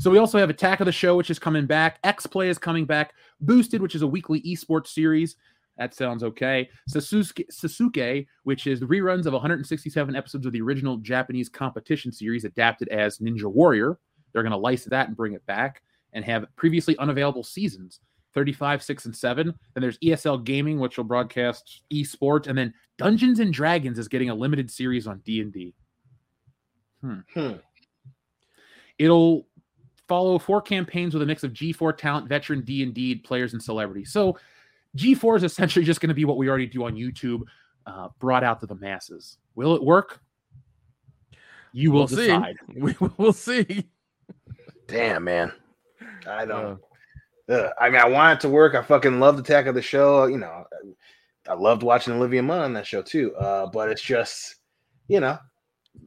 So 0.00 0.10
we 0.10 0.18
also 0.18 0.38
have 0.38 0.50
Attack 0.50 0.80
of 0.80 0.86
the 0.86 0.92
Show, 0.92 1.16
which 1.16 1.30
is 1.30 1.38
coming 1.38 1.66
back. 1.66 1.98
X 2.02 2.26
Play 2.26 2.48
is 2.48 2.58
coming 2.58 2.86
back. 2.86 3.12
Boosted, 3.40 3.80
which 3.80 3.94
is 3.94 4.02
a 4.02 4.06
weekly 4.06 4.40
esports 4.42 4.88
series. 4.88 5.36
That 5.76 5.94
sounds 5.94 6.22
okay. 6.22 6.68
Sasuke, 6.90 7.44
Sasuke, 7.52 8.26
which 8.44 8.66
is 8.66 8.80
the 8.80 8.86
reruns 8.86 9.26
of 9.26 9.32
167 9.32 10.16
episodes 10.16 10.46
of 10.46 10.52
the 10.52 10.60
original 10.60 10.96
Japanese 10.96 11.48
competition 11.48 12.10
series 12.12 12.44
adapted 12.44 12.88
as 12.88 13.18
Ninja 13.18 13.44
Warrior. 13.44 13.98
They're 14.32 14.42
going 14.42 14.52
to 14.52 14.58
license 14.58 14.90
that 14.90 15.08
and 15.08 15.16
bring 15.16 15.34
it 15.34 15.44
back 15.46 15.82
and 16.12 16.24
have 16.24 16.46
previously 16.56 16.96
unavailable 16.98 17.44
seasons 17.44 18.00
35, 18.34 18.82
6, 18.82 19.04
and 19.04 19.16
7. 19.16 19.46
Then 19.46 19.80
there's 19.80 19.98
ESL 19.98 20.42
Gaming, 20.44 20.80
which 20.80 20.96
will 20.96 21.04
broadcast 21.04 21.82
esports. 21.92 22.48
And 22.48 22.58
then 22.58 22.74
Dungeons 22.98 23.38
and 23.38 23.52
Dragons 23.52 23.98
is 23.98 24.08
getting 24.08 24.30
a 24.30 24.34
limited 24.34 24.70
series 24.70 25.06
on 25.06 25.20
D&D. 25.20 25.72
Hmm. 27.04 27.52
It'll 28.98 29.46
follow 30.08 30.38
four 30.38 30.62
campaigns 30.62 31.14
with 31.14 31.22
a 31.22 31.26
mix 31.26 31.44
of 31.44 31.52
G4 31.52 31.96
talent, 31.96 32.28
veteran 32.28 32.62
D&D 32.62 33.16
players, 33.16 33.52
and 33.52 33.62
celebrities. 33.62 34.12
So 34.12 34.38
G4 34.96 35.38
is 35.38 35.42
essentially 35.44 35.84
just 35.90 36.00
going 36.00 36.08
to 36.08 36.14
be 36.14 36.24
what 36.24 36.36
we 36.36 36.48
already 36.48 36.66
do 36.66 36.84
on 36.84 36.94
YouTube, 36.94 37.42
uh, 37.86 38.08
brought 38.18 38.44
out 38.44 38.60
to 38.60 38.66
the 38.66 38.74
masses. 38.76 39.38
Will 39.54 39.74
it 39.74 39.82
work? 39.82 40.20
You 41.72 41.90
will 41.90 42.00
We'll 42.00 42.08
see. 42.08 42.16
decide. 42.28 42.56
We 42.74 42.94
will 43.18 43.32
see. 43.32 43.86
Damn, 44.86 45.24
man. 45.24 45.52
I 46.26 46.42
Uh, 46.42 46.44
don't. 46.44 46.80
Ugh. 47.48 47.70
I 47.80 47.90
mean, 47.90 48.00
I 48.00 48.08
want 48.08 48.38
it 48.38 48.40
to 48.42 48.48
work. 48.48 48.74
I 48.74 48.82
fucking 48.82 49.18
loved 49.20 49.38
Attack 49.40 49.66
of 49.66 49.74
the 49.74 49.82
Show. 49.82 50.26
You 50.26 50.38
know, 50.38 50.64
I 51.48 51.54
loved 51.54 51.82
watching 51.82 52.14
Olivia 52.14 52.42
Munn 52.42 52.60
on 52.60 52.72
that 52.74 52.86
show 52.86 53.02
too. 53.02 53.34
Uh, 53.36 53.66
but 53.66 53.90
it's 53.90 54.00
just, 54.00 54.56
you 55.08 55.20
know, 55.20 55.38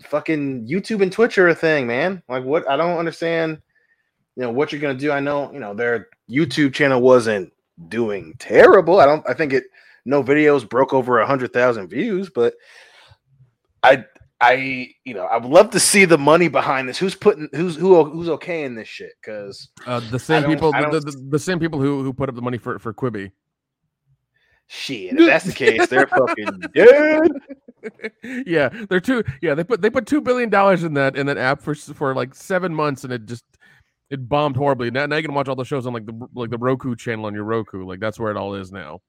fucking 0.04 0.68
YouTube 0.68 1.02
and 1.02 1.12
Twitch 1.12 1.38
are 1.38 1.48
a 1.48 1.56
thing, 1.56 1.88
man. 1.88 2.22
Like, 2.28 2.44
what? 2.44 2.70
I 2.70 2.78
don't 2.78 2.98
understand. 2.98 3.62
You 4.36 4.44
know 4.44 4.52
what 4.52 4.72
you're 4.72 4.82
gonna 4.82 4.94
do. 4.94 5.12
I 5.12 5.20
know, 5.20 5.52
you 5.52 5.60
know, 5.60 5.74
their 5.74 6.08
YouTube 6.30 6.74
channel 6.74 7.02
wasn't 7.02 7.52
doing 7.88 8.36
terrible. 8.40 9.00
I 9.00 9.06
don't. 9.06 9.28
I 9.28 9.34
think 9.34 9.54
it. 9.54 9.64
No 10.06 10.24
videos 10.24 10.68
broke 10.68 10.94
over 10.94 11.20
a 11.20 11.28
hundred 11.28 11.52
thousand 11.54 11.90
views, 11.90 12.30
but 12.30 12.54
I 13.84 14.06
I 14.40 14.90
you 15.04 15.14
know 15.14 15.26
I 15.26 15.38
would 15.38 15.50
love 15.52 15.72
to 15.72 15.80
see 15.80 16.06
the 16.06 16.18
money 16.18 16.48
behind 16.48 16.88
this. 16.88 16.98
Who's 16.98 17.16
putting 17.16 17.50
who's 17.54 17.76
who 17.76 18.04
who's 18.06 18.30
okay 18.30 18.64
in 18.64 18.76
this 18.76 18.88
shit? 18.88 19.14
Because 19.22 19.70
Uh, 19.86 20.00
the 20.12 20.20
same 20.20 20.44
people, 20.44 20.72
the, 20.72 21.02
the, 21.04 21.28
the 21.30 21.40
same 21.40 21.60
people 21.60 21.82
who 21.82 22.04
who 22.04 22.14
put 22.14 22.30
up 22.30 22.36
the 22.36 22.42
money 22.42 22.58
for 22.58 22.78
for 22.80 22.94
Quibi. 22.94 23.32
shit, 24.68 25.14
if 25.14 25.26
that's 25.26 25.46
the 25.46 25.54
case, 25.54 25.88
they're 25.88 26.08
fucking 26.08 26.60
dead. 26.76 27.32
yeah, 28.46 28.70
they're 28.90 29.00
two. 29.00 29.24
Yeah, 29.42 29.54
they 29.56 29.64
put 29.64 29.82
they 29.82 29.90
put 29.90 30.06
two 30.06 30.22
billion 30.22 30.50
dollars 30.50 30.84
in 30.84 30.94
that 30.96 31.16
in 31.16 31.28
that 31.28 31.38
app 31.38 31.62
for 31.62 31.76
for 31.76 32.14
like 32.16 32.36
seven 32.36 32.74
months, 32.74 33.04
and 33.04 33.14
it 33.14 33.26
just 33.26 33.46
it 34.10 34.28
bombed 34.28 34.56
horribly. 34.56 34.92
Now, 34.92 35.06
now 35.06 35.18
you 35.18 35.24
can 35.24 35.34
watch 35.34 35.48
all 35.48 35.56
the 35.56 35.66
shows 35.66 35.86
on 35.86 35.94
like 35.94 36.06
the 36.06 36.28
like 36.34 36.50
the 36.50 36.58
Roku 36.58 36.96
channel 36.96 37.26
on 37.26 37.34
your 37.34 37.44
Roku. 37.44 37.86
Like 37.86 38.00
that's 38.00 38.20
where 38.20 38.32
it 38.32 38.38
all 38.38 38.56
is 38.56 38.72
now. 38.72 39.02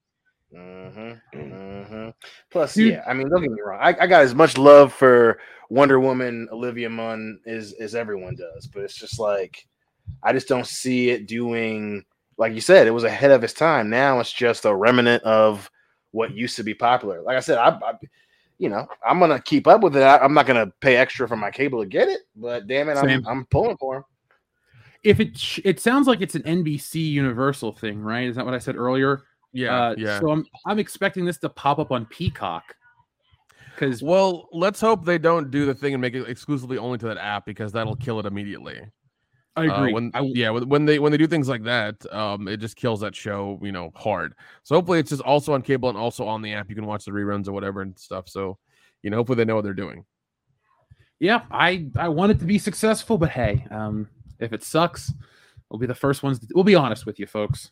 Mm-hmm, 0.54 1.38
mm-hmm. 1.38 2.08
Plus, 2.50 2.74
Dude. 2.74 2.92
yeah, 2.92 3.04
I 3.06 3.12
mean, 3.12 3.28
don't 3.28 3.42
get 3.42 3.50
me 3.50 3.60
wrong. 3.60 3.80
I, 3.82 3.88
I 3.88 4.06
got 4.06 4.22
as 4.22 4.34
much 4.34 4.56
love 4.56 4.92
for 4.92 5.38
Wonder 5.68 6.00
Woman, 6.00 6.48
Olivia 6.50 6.88
Munn, 6.88 7.38
as 7.46 7.74
as 7.80 7.94
everyone 7.94 8.34
does, 8.36 8.66
but 8.66 8.82
it's 8.82 8.96
just 8.96 9.18
like 9.18 9.66
I 10.22 10.32
just 10.32 10.48
don't 10.48 10.66
see 10.66 11.10
it 11.10 11.26
doing. 11.26 12.04
Like 12.38 12.54
you 12.54 12.60
said, 12.60 12.86
it 12.86 12.92
was 12.92 13.04
ahead 13.04 13.30
of 13.32 13.42
its 13.44 13.52
time. 13.52 13.90
Now 13.90 14.20
it's 14.20 14.32
just 14.32 14.64
a 14.64 14.74
remnant 14.74 15.22
of 15.24 15.70
what 16.12 16.34
used 16.34 16.56
to 16.56 16.62
be 16.62 16.74
popular. 16.74 17.20
Like 17.20 17.36
I 17.36 17.40
said, 17.40 17.58
I, 17.58 17.68
I 17.68 17.92
you 18.58 18.68
know, 18.68 18.86
I'm 19.06 19.18
gonna 19.18 19.40
keep 19.40 19.66
up 19.66 19.82
with 19.82 19.96
it. 19.96 20.02
I, 20.02 20.18
I'm 20.18 20.34
not 20.34 20.46
gonna 20.46 20.70
pay 20.80 20.96
extra 20.96 21.26
for 21.28 21.36
my 21.36 21.50
cable 21.50 21.80
to 21.80 21.86
get 21.86 22.08
it, 22.08 22.20
but 22.36 22.66
damn 22.66 22.88
it, 22.88 22.96
I'm, 22.96 23.26
I'm 23.26 23.46
pulling 23.46 23.76
for 23.76 23.98
him. 23.98 24.04
If 25.04 25.20
it 25.20 25.38
sh- 25.38 25.60
it 25.64 25.80
sounds 25.80 26.06
like 26.08 26.20
it's 26.20 26.34
an 26.34 26.42
NBC 26.42 27.10
Universal 27.10 27.72
thing, 27.72 28.00
right? 28.00 28.28
Is 28.28 28.36
that 28.36 28.44
what 28.44 28.54
I 28.54 28.58
said 28.58 28.76
earlier? 28.76 29.22
Yeah, 29.52 29.74
Uh, 29.74 29.94
yeah. 29.96 30.20
So 30.20 30.30
I'm 30.30 30.44
I'm 30.66 30.78
expecting 30.78 31.24
this 31.24 31.38
to 31.38 31.48
pop 31.48 31.78
up 31.78 31.92
on 31.92 32.04
Peacock 32.06 32.74
because 33.74 34.02
Well, 34.02 34.48
let's 34.52 34.80
hope 34.80 35.04
they 35.04 35.18
don't 35.18 35.50
do 35.50 35.64
the 35.64 35.74
thing 35.74 35.94
and 35.94 36.00
make 36.00 36.14
it 36.14 36.28
exclusively 36.28 36.78
only 36.78 36.98
to 36.98 37.06
that 37.06 37.18
app 37.18 37.46
because 37.46 37.70
that'll 37.72 37.96
kill 37.96 38.18
it 38.18 38.26
immediately. 38.26 38.80
I 39.58 39.68
Uh, 39.68 39.80
agree. 39.80 39.92
when 39.92 40.10
I, 40.14 40.20
yeah, 40.20 40.50
when, 40.50 40.68
when 40.68 40.84
they 40.84 40.98
when 40.98 41.12
they 41.12 41.18
do 41.18 41.26
things 41.26 41.48
like 41.48 41.64
that, 41.64 41.94
um, 42.12 42.48
it 42.48 42.58
just 42.58 42.76
kills 42.76 43.00
that 43.00 43.14
show, 43.14 43.58
you 43.62 43.72
know, 43.72 43.90
hard. 43.94 44.34
So 44.62 44.74
hopefully 44.74 44.98
it's 45.00 45.10
just 45.10 45.22
also 45.22 45.52
on 45.54 45.62
cable 45.62 45.88
and 45.88 45.98
also 45.98 46.26
on 46.26 46.42
the 46.42 46.52
app. 46.54 46.68
You 46.68 46.74
can 46.74 46.86
watch 46.86 47.04
the 47.04 47.10
reruns 47.12 47.48
or 47.48 47.52
whatever 47.52 47.82
and 47.82 47.98
stuff. 47.98 48.28
So, 48.28 48.58
you 49.02 49.10
know, 49.10 49.16
hopefully 49.16 49.36
they 49.36 49.44
know 49.44 49.54
what 49.56 49.64
they're 49.64 49.74
doing. 49.74 50.04
yeah, 51.20 51.42
I 51.50 51.88
I 51.96 52.08
want 52.08 52.32
it 52.32 52.38
to 52.40 52.44
be 52.44 52.58
successful, 52.58 53.18
but 53.18 53.30
hey, 53.30 53.66
um, 53.70 54.08
if 54.38 54.52
it 54.52 54.62
sucks, 54.62 55.12
we'll 55.68 55.80
be 55.80 55.86
the 55.86 55.94
first 55.94 56.22
ones. 56.22 56.40
we'll 56.54 56.64
be 56.64 56.74
honest 56.76 57.06
with 57.06 57.18
you, 57.18 57.26
folks. 57.26 57.70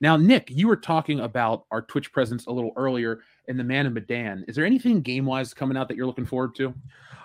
Now, 0.00 0.16
Nick, 0.16 0.48
you 0.50 0.68
were 0.68 0.76
talking 0.76 1.18
about 1.20 1.64
our 1.72 1.82
Twitch 1.82 2.12
presence 2.12 2.46
a 2.46 2.52
little 2.52 2.72
earlier 2.76 3.20
in 3.48 3.56
the 3.56 3.64
Man 3.64 3.86
of 3.86 3.92
Medan. 3.92 4.44
Is 4.48 4.56
there 4.56 4.64
anything 4.64 5.00
game 5.00 5.26
wise 5.26 5.52
coming 5.54 5.76
out 5.76 5.88
that 5.88 5.96
you're 5.96 6.06
looking 6.06 6.26
forward 6.26 6.54
to? 6.56 6.74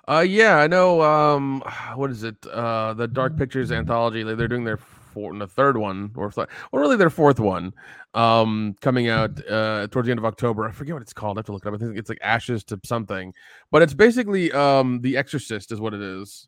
Uh, 0.08 0.26
yeah, 0.28 0.58
I 0.58 0.68
know. 0.68 1.02
Um, 1.02 1.62
what 1.96 2.12
is 2.12 2.24
it? 2.24 2.36
Uh, 2.48 2.94
the 2.94 3.08
Dark 3.08 3.38
Pictures 3.38 3.72
anthology. 3.72 4.24
They, 4.24 4.36
they're 4.36 4.48
doing 4.48 4.64
their 4.64 4.78
four, 4.78 5.38
the 5.38 5.48
third 5.48 5.78
one, 5.78 6.12
or 6.16 6.32
th- 6.32 6.48
well, 6.72 6.82
really 6.82 6.98
their 6.98 7.10
fourth 7.12 7.40
one, 7.40 7.74
um, 8.16 8.76
coming 8.82 9.10
out 9.10 9.40
uh 9.48 9.88
towards 9.92 10.08
the 10.08 10.12
end 10.12 10.20
of 10.20 10.26
October. 10.26 10.68
I 10.68 10.72
forget 10.72 10.96
what 10.96 11.02
it's 11.04 11.14
called. 11.14 11.38
I 11.38 11.40
have 11.40 11.46
to 11.46 11.52
look 11.54 11.66
it 11.66 11.68
up. 11.70 11.76
I 11.76 11.78
think 11.78 11.98
it's 11.98 12.10
like 12.10 12.20
Ashes 12.22 12.64
to 12.66 12.80
something, 12.84 13.34
but 13.72 13.82
it's 13.82 13.94
basically 13.94 14.52
um 14.52 15.02
The 15.02 15.18
Exorcist 15.18 15.72
is 15.72 15.80
what 15.80 15.94
it 15.94 16.02
is. 16.02 16.48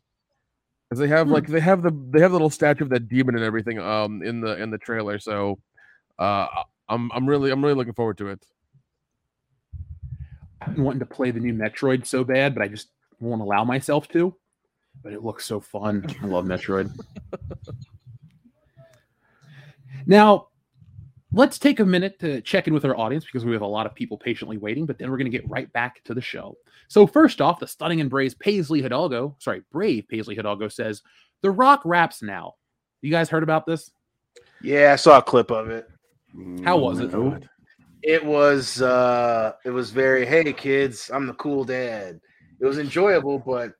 Because 0.88 1.00
they 1.00 1.08
have 1.08 1.28
Hmm. 1.28 1.32
like 1.32 1.46
they 1.46 1.60
have 1.60 1.82
the 1.82 1.90
they 2.10 2.20
have 2.20 2.30
the 2.30 2.36
little 2.36 2.50
statue 2.50 2.84
of 2.84 2.90
that 2.90 3.08
demon 3.08 3.34
and 3.36 3.44
everything 3.44 3.78
um 3.78 4.22
in 4.22 4.40
the 4.40 4.60
in 4.60 4.70
the 4.70 4.78
trailer. 4.78 5.18
So, 5.18 5.58
uh, 6.18 6.46
I'm 6.88 7.10
I'm 7.12 7.26
really 7.28 7.50
I'm 7.50 7.62
really 7.62 7.74
looking 7.76 7.94
forward 7.94 8.18
to 8.18 8.28
it. 8.28 8.44
I've 10.60 10.74
been 10.74 10.84
wanting 10.84 11.00
to 11.00 11.06
play 11.06 11.30
the 11.30 11.40
new 11.40 11.52
Metroid 11.52 12.06
so 12.06 12.24
bad, 12.24 12.54
but 12.54 12.62
I 12.62 12.68
just 12.68 12.88
won't 13.20 13.42
allow 13.42 13.64
myself 13.64 14.08
to. 14.08 14.34
But 15.02 15.12
it 15.12 15.22
looks 15.22 15.44
so 15.44 15.60
fun. 15.60 16.06
I 16.22 16.26
love 16.26 16.46
Metroid. 16.46 16.90
now, 20.06 20.48
let's 21.32 21.58
take 21.58 21.80
a 21.80 21.84
minute 21.84 22.18
to 22.20 22.40
check 22.40 22.66
in 22.66 22.74
with 22.74 22.84
our 22.84 22.96
audience 22.96 23.24
because 23.24 23.44
we 23.44 23.52
have 23.52 23.62
a 23.62 23.66
lot 23.66 23.86
of 23.86 23.94
people 23.94 24.16
patiently 24.16 24.56
waiting, 24.56 24.86
but 24.86 24.98
then 24.98 25.10
we're 25.10 25.18
going 25.18 25.30
to 25.30 25.38
get 25.38 25.48
right 25.48 25.70
back 25.72 26.02
to 26.04 26.14
the 26.14 26.20
show. 26.20 26.56
So, 26.88 27.06
first 27.06 27.40
off, 27.40 27.60
the 27.60 27.66
stunning 27.66 28.00
and 28.00 28.08
brave 28.08 28.38
Paisley 28.38 28.80
Hidalgo, 28.80 29.36
sorry, 29.38 29.62
brave 29.70 30.08
Paisley 30.08 30.34
Hidalgo 30.34 30.68
says, 30.68 31.02
The 31.42 31.50
Rock 31.50 31.82
raps 31.84 32.22
now. 32.22 32.54
You 33.02 33.10
guys 33.10 33.28
heard 33.28 33.42
about 33.42 33.66
this? 33.66 33.90
Yeah, 34.62 34.94
I 34.94 34.96
saw 34.96 35.18
a 35.18 35.22
clip 35.22 35.50
of 35.50 35.68
it. 35.68 35.88
How 36.64 36.78
was 36.78 37.00
it? 37.00 37.12
Nope. 37.12 37.44
It 38.06 38.24
was 38.24 38.80
uh 38.80 39.54
it 39.64 39.70
was 39.70 39.90
very 39.90 40.24
hey 40.24 40.52
kids, 40.52 41.10
I'm 41.12 41.26
the 41.26 41.34
cool 41.34 41.64
dad. 41.64 42.20
It 42.60 42.64
was 42.64 42.78
enjoyable, 42.78 43.40
but 43.40 43.72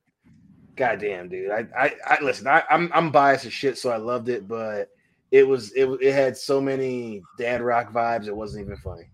goddamn 0.75 1.29
dude. 1.29 1.53
I 1.53 1.65
I, 1.79 1.93
I 2.05 2.19
listen, 2.21 2.49
I, 2.49 2.65
I'm 2.69 2.91
I'm 2.93 3.13
biased 3.13 3.47
as 3.47 3.53
shit, 3.53 3.79
so 3.79 3.91
I 3.91 3.99
loved 3.99 4.29
it, 4.29 4.49
but 4.49 4.89
it 5.31 5.47
was 5.47 5.71
it 5.75 5.87
it 6.03 6.13
had 6.13 6.37
so 6.37 6.61
many 6.61 7.23
dad 7.39 7.63
rock 7.63 7.93
vibes, 7.93 8.27
it 8.27 8.35
wasn't 8.35 8.65
even 8.67 8.77
funny. 8.79 9.09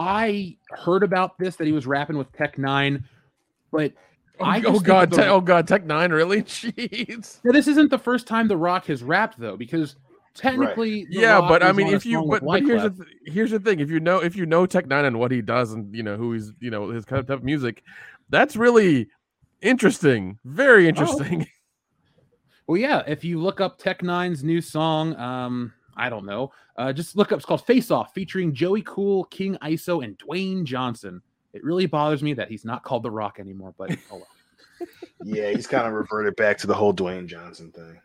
I 0.00 0.56
heard 0.70 1.04
about 1.04 1.38
this 1.38 1.54
that 1.56 1.66
he 1.68 1.72
was 1.72 1.86
rapping 1.86 2.18
with 2.18 2.32
Tech 2.32 2.56
N9ne, 2.56 3.04
but 3.70 3.92
Oh, 4.40 4.44
I 4.44 4.62
oh 4.66 4.80
god, 4.80 5.10
the- 5.10 5.18
Te- 5.18 5.28
oh 5.28 5.40
god, 5.40 5.68
Tech 5.68 5.84
N9ne, 5.84 6.10
really? 6.10 6.42
Jeez. 6.42 7.38
Now, 7.44 7.52
this 7.52 7.68
isn't 7.68 7.90
the 7.90 7.98
first 7.98 8.26
time 8.26 8.48
The 8.48 8.56
Rock 8.56 8.86
has 8.86 9.02
rapped, 9.04 9.38
though, 9.38 9.56
because 9.56 9.94
technically, 10.34 11.04
The 11.04 11.20
yeah, 11.20 11.38
Rock 11.38 11.48
but 11.48 11.62
I 11.62 11.72
mean, 11.72 11.88
if 11.88 12.06
you 12.06 12.24
but, 12.28 12.44
but 12.44 12.62
here's 12.62 12.82
the 12.82 12.90
th- 12.90 13.16
here's 13.26 13.50
the 13.50 13.60
thing: 13.60 13.80
if 13.80 13.90
you 13.90 14.00
know 14.00 14.18
if 14.18 14.36
you 14.36 14.46
know 14.46 14.66
Tech 14.66 14.86
N9ne 14.86 15.06
and 15.06 15.18
what 15.18 15.30
he 15.30 15.42
does, 15.42 15.72
and 15.72 15.94
you 15.94 16.02
know 16.02 16.16
who 16.16 16.32
he's 16.32 16.52
you 16.60 16.70
know 16.70 16.88
his 16.88 17.04
kind 17.04 17.20
of 17.20 17.26
type 17.26 17.38
of 17.38 17.44
music, 17.44 17.82
that's 18.30 18.56
really 18.56 19.08
interesting. 19.60 20.38
Oh, 20.38 20.50
Very 20.50 20.88
interesting. 20.88 21.46
well, 22.66 22.78
yeah, 22.78 23.02
if 23.06 23.24
you 23.24 23.40
look 23.40 23.60
up 23.60 23.78
Tech 23.78 24.00
N9ne's 24.00 24.44
new 24.44 24.60
song, 24.60 25.16
um, 25.16 25.72
I 25.96 26.08
don't 26.08 26.26
know, 26.26 26.52
uh, 26.76 26.92
just 26.92 27.16
look 27.16 27.32
up. 27.32 27.38
It's 27.38 27.46
called 27.46 27.64
Face 27.66 27.90
Off, 27.90 28.14
featuring 28.14 28.54
Joey 28.54 28.82
Cool, 28.82 29.24
King 29.24 29.56
ISO, 29.62 30.04
and 30.04 30.18
Dwayne 30.18 30.64
Johnson. 30.64 31.22
It 31.52 31.62
really 31.62 31.86
bothers 31.86 32.22
me 32.22 32.32
that 32.34 32.48
he's 32.48 32.64
not 32.64 32.82
called 32.82 33.02
The 33.02 33.10
Rock 33.10 33.38
anymore, 33.38 33.74
but 33.76 33.92
oh 34.10 34.16
well. 34.16 34.26
Yeah, 35.24 35.50
he's 35.50 35.68
kind 35.68 35.86
of 35.86 35.92
reverted 35.92 36.34
back 36.34 36.58
to 36.58 36.66
the 36.66 36.74
whole 36.74 36.92
Dwayne 36.92 37.26
Johnson 37.26 37.70
thing. 37.70 38.00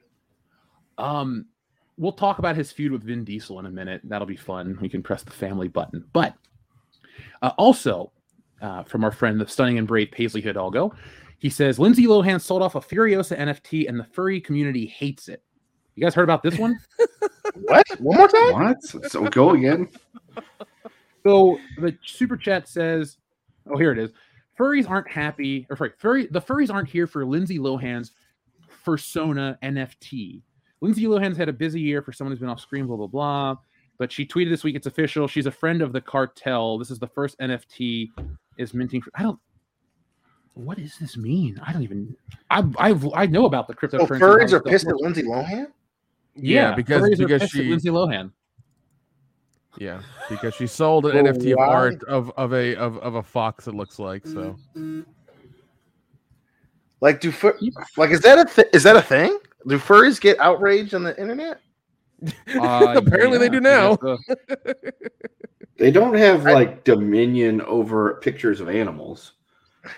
Um, 0.99 1.47
we'll 1.97 2.11
talk 2.11 2.39
about 2.39 2.55
his 2.55 2.71
feud 2.71 2.91
with 2.91 3.03
Vin 3.03 3.23
Diesel 3.23 3.59
in 3.59 3.65
a 3.65 3.71
minute. 3.71 4.01
That'll 4.03 4.27
be 4.27 4.35
fun. 4.35 4.77
We 4.81 4.89
can 4.89 5.03
press 5.03 5.23
the 5.23 5.31
family 5.31 5.67
button. 5.67 6.05
But 6.13 6.35
uh, 7.41 7.51
also, 7.57 8.11
uh, 8.61 8.83
from 8.83 9.03
our 9.03 9.11
friend, 9.11 9.39
the 9.39 9.47
stunning 9.47 9.77
and 9.77 9.87
brave 9.87 10.11
Paisley 10.11 10.41
Hidalgo, 10.41 10.93
he 11.39 11.49
says 11.49 11.79
Lindsay 11.79 12.05
Lohan 12.05 12.41
sold 12.41 12.61
off 12.61 12.75
a 12.75 12.81
fursona 12.81 13.37
NFT 13.37 13.87
and 13.87 13.99
the 13.99 14.03
furry 14.03 14.41
community 14.41 14.85
hates 14.85 15.27
it. 15.27 15.43
You 15.95 16.03
guys 16.03 16.13
heard 16.13 16.23
about 16.23 16.43
this 16.43 16.57
one? 16.57 16.79
What? 17.61 17.87
One 17.99 18.17
more 18.17 18.27
time? 18.27 18.53
What? 18.53 18.83
So 19.09 19.23
go 19.29 19.51
again. 19.51 19.89
So 21.25 21.57
the 21.79 21.97
super 22.05 22.37
chat 22.37 22.67
says, 22.67 23.17
"Oh, 23.69 23.77
here 23.77 23.91
it 23.91 23.97
is. 23.97 24.11
Furries 24.59 24.87
aren't 24.87 25.09
happy, 25.09 25.65
or 25.69 25.77
sorry, 25.77 25.93
furry. 25.97 26.27
The 26.27 26.41
furries 26.41 26.71
aren't 26.71 26.89
here 26.89 27.07
for 27.07 27.25
Lindsay 27.25 27.57
Lohan's 27.57 28.11
persona 28.83 29.57
NFT. 29.63 30.41
Lindsay 30.81 31.03
Lohan's 31.05 31.37
had 31.37 31.49
a 31.49 31.53
busy 31.53 31.79
year 31.81 32.01
for 32.01 32.11
someone 32.13 32.31
who's 32.31 32.39
been 32.39 32.49
off 32.49 32.59
screen, 32.59 32.85
blah 32.87 32.97
blah 32.97 33.07
blah. 33.07 33.55
But 33.97 34.11
she 34.11 34.25
tweeted 34.27 34.49
this 34.49 34.63
week. 34.63 34.75
It's 34.75 34.85
official. 34.87 35.27
She's 35.27 35.47
a 35.47 35.51
friend 35.51 35.81
of 35.81 35.91
the 35.91 36.01
cartel. 36.01 36.77
This 36.77 36.91
is 36.91 36.99
the 36.99 37.07
first 37.07 37.37
NFT 37.39 38.09
is 38.57 38.73
minting. 38.73 39.01
For, 39.01 39.09
I 39.15 39.23
don't. 39.23 39.39
What 40.53 40.77
does 40.77 40.97
this 40.97 41.17
mean? 41.17 41.59
I 41.65 41.73
don't 41.73 41.83
even. 41.83 42.15
I 42.51 42.63
I 42.77 42.95
I 43.15 43.25
know 43.25 43.45
about 43.45 43.67
the 43.67 43.73
Oh, 43.73 43.77
cryptocurrency. 43.77 44.19
furries 44.19 44.53
are 44.53 44.59
pissed 44.61 44.87
at. 44.87 44.95
Lindsay 44.97 45.23
Lohan. 45.23 45.67
Yeah, 46.35 46.75
because 46.75 47.01
furries 47.01 47.17
because 47.17 47.49
she 47.49 47.63
Lindsay 47.69 47.89
Lohan. 47.89 48.31
yeah 49.79 50.01
because 50.29 50.53
she 50.55 50.65
sold 50.67 51.05
an 51.07 51.15
Well, 51.23 51.33
NFT 51.33 51.53
of 51.53 51.57
art 51.59 52.03
of 52.03 52.31
of 52.37 52.53
a 52.53 52.75
of, 52.75 52.97
of 52.99 53.15
a 53.15 53.23
fox. 53.23 53.67
It 53.67 53.73
looks 53.75 53.97
like 53.99 54.25
so. 54.27 54.55
Like, 57.01 57.19
do 57.21 57.31
fur- 57.31 57.57
like 57.95 58.09
is 58.11 58.21
that 58.21 58.39
a 58.39 58.45
th- 58.45 58.67
is 58.73 58.83
that 58.83 58.95
a 58.95 59.01
thing? 59.01 59.37
Do 59.67 59.77
furries 59.77 60.19
get 60.21 60.39
outraged 60.39 60.93
on 60.93 61.03
the 61.03 61.19
internet? 61.19 61.59
Uh, 62.59 62.95
Apparently 62.97 63.37
they 63.37 63.49
do 63.49 63.59
now. 63.59 63.95
I 64.03 64.17
They 65.77 65.91
don't 65.91 66.15
have 66.15 66.43
like 66.45 66.83
dominion 66.83 67.61
over 67.61 68.15
pictures 68.15 68.59
of 68.59 68.69
animals. 68.69 69.33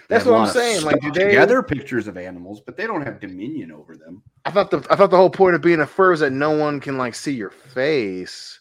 That's 0.09 0.25
what 0.25 0.35
I'm 0.35 0.47
saying, 0.47 0.83
like, 0.83 0.99
do 1.01 1.11
they- 1.11 1.31
gather 1.31 1.63
pictures 1.63 2.07
of 2.07 2.17
animals, 2.17 2.59
but 2.59 2.75
they 2.75 2.85
don't 2.85 3.01
have 3.01 3.19
dominion 3.19 3.71
over 3.71 3.95
them. 3.95 4.21
I 4.45 4.51
thought 4.51 4.69
the 4.69 4.85
I 4.89 4.95
thought 4.97 5.09
the 5.11 5.17
whole 5.17 5.29
point 5.29 5.55
of 5.55 5.61
being 5.61 5.79
a 5.79 5.87
fur 5.87 6.11
is 6.11 6.19
that 6.19 6.31
no 6.33 6.51
one 6.51 6.79
can 6.81 6.97
like 6.97 7.15
see 7.15 7.31
your 7.33 7.49
face. 7.51 8.59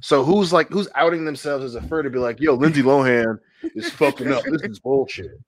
So 0.00 0.22
who's 0.22 0.52
like 0.52 0.68
who's 0.68 0.88
outing 0.94 1.24
themselves 1.24 1.64
as 1.64 1.74
a 1.74 1.82
fur 1.82 2.02
to 2.04 2.10
be 2.10 2.18
like, 2.20 2.40
yo, 2.40 2.54
Lindsay 2.54 2.82
Lohan 2.82 3.38
is 3.74 3.90
fucking 3.90 4.32
up. 4.32 4.44
This 4.44 4.62
is 4.62 4.78
bullshit. 4.78 5.40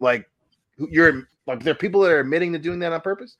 Like 0.00 0.28
you're 0.76 1.28
like 1.46 1.62
there 1.62 1.72
are 1.72 1.76
people 1.76 2.02
that 2.02 2.10
are 2.12 2.20
admitting 2.20 2.52
to 2.52 2.58
doing 2.58 2.78
that 2.80 2.92
on 2.92 3.00
purpose. 3.00 3.36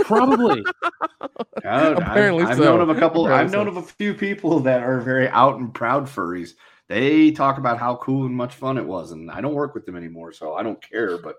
Probably. 0.00 0.64
Apparently 1.58 2.44
I've, 2.44 2.50
I've 2.50 2.58
known 2.58 2.80
of 2.80 2.88
a 2.88 2.94
couple. 2.94 3.26
Apparently 3.26 3.46
I've 3.46 3.52
known 3.52 3.72
so. 3.72 3.78
of 3.78 3.84
a 3.84 3.86
few 3.86 4.14
people 4.14 4.60
that 4.60 4.82
are 4.82 5.00
very 5.00 5.28
out 5.28 5.58
and 5.58 5.72
proud 5.72 6.06
furries. 6.06 6.52
They 6.88 7.30
talk 7.30 7.58
about 7.58 7.78
how 7.78 7.96
cool 7.96 8.26
and 8.26 8.34
much 8.34 8.54
fun 8.54 8.78
it 8.78 8.84
was, 8.84 9.12
and 9.12 9.30
I 9.30 9.40
don't 9.40 9.54
work 9.54 9.74
with 9.74 9.84
them 9.84 9.96
anymore, 9.96 10.32
so 10.32 10.54
I 10.54 10.62
don't 10.62 10.80
care. 10.82 11.18
But 11.18 11.36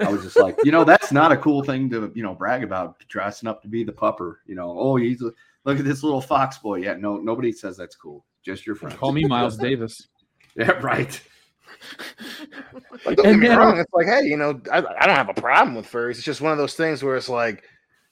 I 0.00 0.10
was 0.10 0.22
just 0.22 0.38
like, 0.38 0.56
you 0.64 0.70
know, 0.70 0.84
that's 0.84 1.12
not 1.12 1.32
a 1.32 1.36
cool 1.36 1.62
thing 1.62 1.90
to 1.90 2.12
you 2.14 2.22
know 2.22 2.34
brag 2.34 2.62
about 2.62 2.98
dressing 3.08 3.48
up 3.48 3.62
to 3.62 3.68
be 3.68 3.84
the 3.84 3.92
pupper. 3.92 4.36
You 4.46 4.54
know, 4.54 4.76
oh, 4.78 4.96
he's 4.96 5.22
a, 5.22 5.32
look 5.64 5.78
at 5.78 5.84
this 5.84 6.02
little 6.02 6.20
fox 6.20 6.58
boy. 6.58 6.76
Yeah, 6.76 6.94
no, 6.94 7.16
nobody 7.16 7.52
says 7.52 7.76
that's 7.76 7.96
cool. 7.96 8.24
Just 8.42 8.66
your 8.66 8.76
friends. 8.76 8.96
Call 8.96 9.12
me 9.12 9.24
Miles 9.28 9.56
Davis. 9.56 10.08
Yeah, 10.56 10.70
right. 10.80 11.20
Like, 13.04 13.16
don't 13.16 13.26
And 13.26 13.40
get 13.40 13.50
me 13.50 13.56
wrong. 13.56 13.78
It's 13.78 13.92
like, 13.92 14.06
hey, 14.06 14.22
you 14.24 14.36
know, 14.36 14.60
I, 14.72 14.78
I 14.78 15.06
don't 15.06 15.16
have 15.16 15.28
a 15.28 15.34
problem 15.34 15.74
with 15.74 15.90
furries. 15.90 16.12
It's 16.12 16.22
just 16.22 16.40
one 16.40 16.52
of 16.52 16.58
those 16.58 16.74
things 16.74 17.02
where 17.02 17.16
it's 17.16 17.28
like 17.28 17.64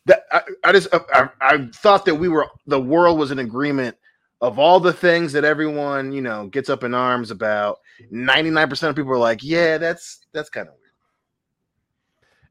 that. 0.07 0.25
I, 0.31 0.43
I 0.65 0.73
just 0.73 0.89
I, 0.93 1.29
I 1.41 1.69
thought 1.75 2.05
that 2.07 2.15
we 2.15 2.29
were 2.29 2.49
the 2.67 2.81
world 2.81 3.19
was 3.19 3.31
in 3.31 3.39
agreement 3.39 3.97
of 4.41 4.59
all 4.59 4.81
the 4.81 4.93
things 4.93 5.33
that 5.33 5.45
everyone 5.45 6.13
you 6.13 6.21
know 6.23 6.49
gets 6.49 6.69
up 6.69 6.85
in 6.85 6.95
arms 6.95 7.31
about. 7.31 7.79
Ninety 8.11 8.51
nine 8.51 8.69
percent 8.69 8.91
of 8.91 8.97
people 8.97 9.13
are 9.13 9.19
like, 9.19 9.41
yeah, 9.43 9.79
that's 9.79 10.21
that's 10.33 10.51
kind 10.51 10.69
of 10.69 10.75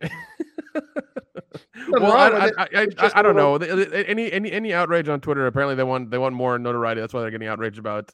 weird. 0.01 0.11
Well, 1.89 2.11
I. 2.13 2.27
I, 2.27 2.45
I, 2.57 2.67
I, 2.81 2.85
just 2.87 3.15
I 3.15 3.19
a 3.19 3.23
don't 3.23 3.35
know. 3.35 3.55
Any 3.55 4.31
any 4.31 4.51
any 4.51 4.73
outrage 4.73 5.09
on 5.09 5.21
Twitter? 5.21 5.47
Apparently, 5.47 5.75
they 5.75 5.83
want 5.83 6.11
they 6.11 6.17
want 6.17 6.35
more 6.35 6.57
notoriety. 6.57 7.01
That's 7.01 7.13
why 7.13 7.21
they're 7.21 7.31
getting 7.31 7.47
outraged 7.47 7.77
about 7.79 8.11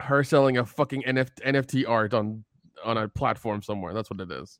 her 0.00 0.24
selling 0.24 0.58
a 0.58 0.64
fucking 0.66 1.02
NFT, 1.06 1.40
NFT 1.44 1.88
art 1.88 2.14
on 2.14 2.44
on 2.84 2.96
a 2.98 3.08
platform 3.08 3.62
somewhere. 3.62 3.92
That's 3.94 4.10
what 4.10 4.20
it 4.20 4.30
is. 4.30 4.58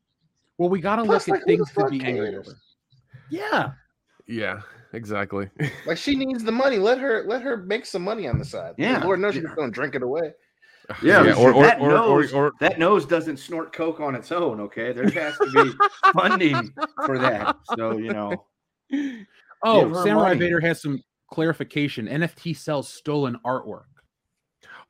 Well, 0.57 0.69
we 0.69 0.79
gotta 0.79 1.03
Plus, 1.03 1.27
look 1.27 1.35
like, 1.35 1.41
at 1.41 1.47
things 1.47 1.71
to 1.71 1.87
be 1.89 2.03
angry 2.03 2.35
over. 2.35 2.55
Yeah. 3.29 3.71
Yeah, 4.27 4.61
exactly. 4.93 5.49
Like 5.87 5.97
she 5.97 6.15
needs 6.15 6.43
the 6.43 6.51
money. 6.51 6.77
Let 6.77 6.99
her 6.99 7.23
let 7.27 7.41
her 7.41 7.57
make 7.57 7.85
some 7.85 8.03
money 8.03 8.27
on 8.27 8.37
the 8.37 8.45
side. 8.45 8.75
Yeah. 8.77 9.03
Lord 9.03 9.19
knows 9.19 9.33
she's 9.33 9.43
going 9.43 9.71
to 9.71 9.73
drink 9.73 9.95
it 9.95 10.03
away. 10.03 10.33
Yeah, 11.01 11.23
Yeah, 11.23 11.33
or- 11.35 11.53
or- 11.53 11.63
that 11.63 11.79
or- 11.79 11.91
or- 11.91 11.93
nose, 12.21 12.33
or- 12.33 12.51
that 12.59 12.77
nose 12.77 13.05
doesn't 13.05 13.37
snort 13.37 13.71
coke 13.71 13.99
on 14.01 14.13
its 14.13 14.31
own. 14.31 14.59
Okay, 14.61 14.91
there 14.91 15.09
has 15.09 15.37
to 15.37 15.49
be 15.63 15.71
funding 16.13 16.73
for 17.05 17.17
that. 17.17 17.55
So 17.77 17.97
you 17.97 18.11
know, 18.11 18.45
Oh, 19.63 19.81
Give 19.81 19.89
her 19.95 20.03
Samurai 20.03 20.27
money. 20.29 20.39
Vader 20.39 20.59
has 20.59 20.81
some 20.81 21.01
clarification. 21.31 22.07
NFT 22.07 22.57
sells 22.57 22.89
stolen 22.89 23.37
artwork. 23.45 23.83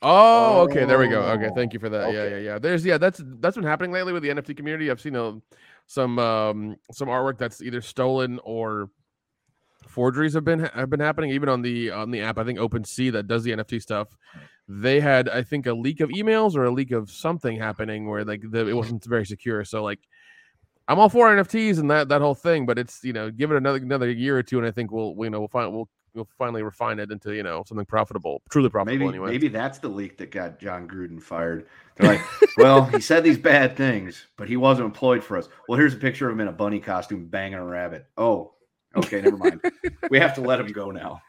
Oh, 0.02 0.62
okay. 0.62 0.86
There 0.86 0.98
we 0.98 1.08
go. 1.08 1.22
Okay, 1.22 1.50
Oh, 1.52 1.56
thank 1.56 1.74
you 1.74 1.80
for 1.80 1.90
that. 1.90 2.12
Yeah, 2.14 2.22
okay. 2.22 2.32
yeah, 2.44 2.52
yeah. 2.54 2.60
There's 2.60 2.84
yeah, 2.84 2.98
that's 2.98 3.22
that's 3.40 3.56
been 3.56 3.66
happening 3.66 3.92
lately 3.92 4.14
with 4.14 4.24
the 4.24 4.30
NFT 4.30 4.58
community. 4.58 4.90
I've 4.90 5.02
seen 5.02 5.16
uh, 5.16 5.34
some 5.88 6.18
um 6.18 6.76
some 6.92 7.08
artwork 7.08 7.38
that's 7.38 7.62
either 7.62 7.82
stolen 7.82 8.40
or 8.44 8.90
forgeries 9.88 10.34
have 10.34 10.44
been 10.44 10.60
have 10.60 10.90
been 10.90 11.00
happening. 11.00 11.32
Even 11.32 11.50
on 11.50 11.62
the 11.62 11.92
on 11.92 12.10
the 12.10 12.22
app, 12.22 12.40
I 12.40 12.44
think 12.44 12.58
OpenSea 12.58 13.12
that 13.14 13.28
does 13.28 13.44
the 13.44 13.52
NFT 13.52 13.82
stuff. 13.82 14.08
They 14.68 15.00
had 15.00 15.30
I 15.30 15.44
think 15.44 15.68
a 15.68 15.74
leak 15.74 16.00
of 16.00 16.10
emails 16.10 16.56
or 16.56 16.64
a 16.64 16.72
leak 16.72 16.92
of 16.92 17.12
something 17.12 17.58
happening 17.60 18.10
where 18.10 18.26
like 18.26 18.42
the, 18.50 18.68
it 18.68 18.74
wasn't 18.74 19.06
very 19.06 19.26
secure. 19.26 19.64
So 19.66 19.84
like. 19.84 20.00
I'm 20.88 21.00
all 21.00 21.10
for 21.10 21.30
NFTs 21.30 21.80
and 21.80 21.90
that 21.90 22.10
that 22.10 22.20
whole 22.20 22.36
thing, 22.36 22.66
but 22.66 22.78
it's 22.78 23.02
you 23.04 23.14
know 23.14 23.32
give 23.32 23.50
it 23.52 23.56
another 23.56 23.78
another 23.78 24.10
year 24.12 24.38
or 24.38 24.44
two, 24.44 24.58
and 24.58 24.68
I 24.68 24.72
think 24.72 24.92
we'll 24.92 25.16
you 25.20 25.30
know 25.30 25.40
we'll 25.40 25.48
find 25.48 25.72
we'll 25.72 25.88
we'll 26.13 26.28
finally 26.38 26.63
refine 26.63 27.00
it 27.00 27.12
into 27.12 27.34
you 27.34 27.43
know 27.43 27.63
something 27.67 27.86
profitable, 27.86 28.41
truly 28.50 28.69
profitable. 28.69 29.08
maybe 29.08 29.17
anyway. 29.17 29.32
maybe 29.32 29.47
that's 29.47 29.80
the 29.80 29.89
leak 29.89 30.17
that 30.17 30.32
got 30.32 30.60
Jon 30.60 30.88
Gruden 30.88 31.21
fired. 31.21 31.67
They're 31.95 32.13
like, 32.13 32.21
well, 32.58 32.86
he 32.86 33.00
said 33.02 33.24
these 33.24 33.38
bad 33.38 33.76
things, 33.76 34.28
but 34.38 34.47
he 34.47 34.58
wasn't 34.58 34.86
employed 34.86 35.24
for 35.24 35.38
us. 35.38 35.50
Well, 35.67 35.78
here's 35.78 35.93
a 35.93 35.97
picture 35.97 36.28
of 36.28 36.34
him 36.34 36.41
in 36.41 36.47
a 36.47 36.54
bunny 36.54 36.80
costume 36.80 37.28
banging 37.28 37.60
a 37.60 37.65
rabbit. 37.65 38.08
Oh, 38.17 38.54
okay, 38.95 39.21
never 39.21 39.38
mind. 39.38 39.62
we 40.10 40.19
have 40.19 40.36
to 40.36 40.41
let 40.41 40.60
him 40.60 40.67
go 40.71 40.91
now. 40.91 41.21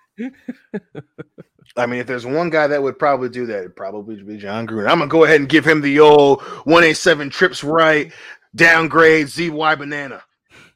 I 1.76 1.86
mean, 1.86 2.00
if 2.00 2.06
there's 2.06 2.26
one 2.26 2.50
guy 2.50 2.66
that 2.66 2.82
would 2.82 2.98
probably 2.98 3.28
do 3.28 3.46
that, 3.46 3.58
it'd 3.58 3.76
probably 3.76 4.22
be 4.22 4.36
Jon 4.36 4.66
Gruden. 4.66 4.88
I'm 4.88 4.98
gonna 4.98 5.08
go 5.08 5.24
ahead 5.24 5.40
and 5.40 5.48
give 5.48 5.66
him 5.66 5.80
the 5.80 6.00
old 6.00 6.42
187 6.42 7.30
trips 7.30 7.64
right, 7.64 8.12
downgrade 8.54 9.28
ZY 9.28 9.74
banana. 9.76 10.22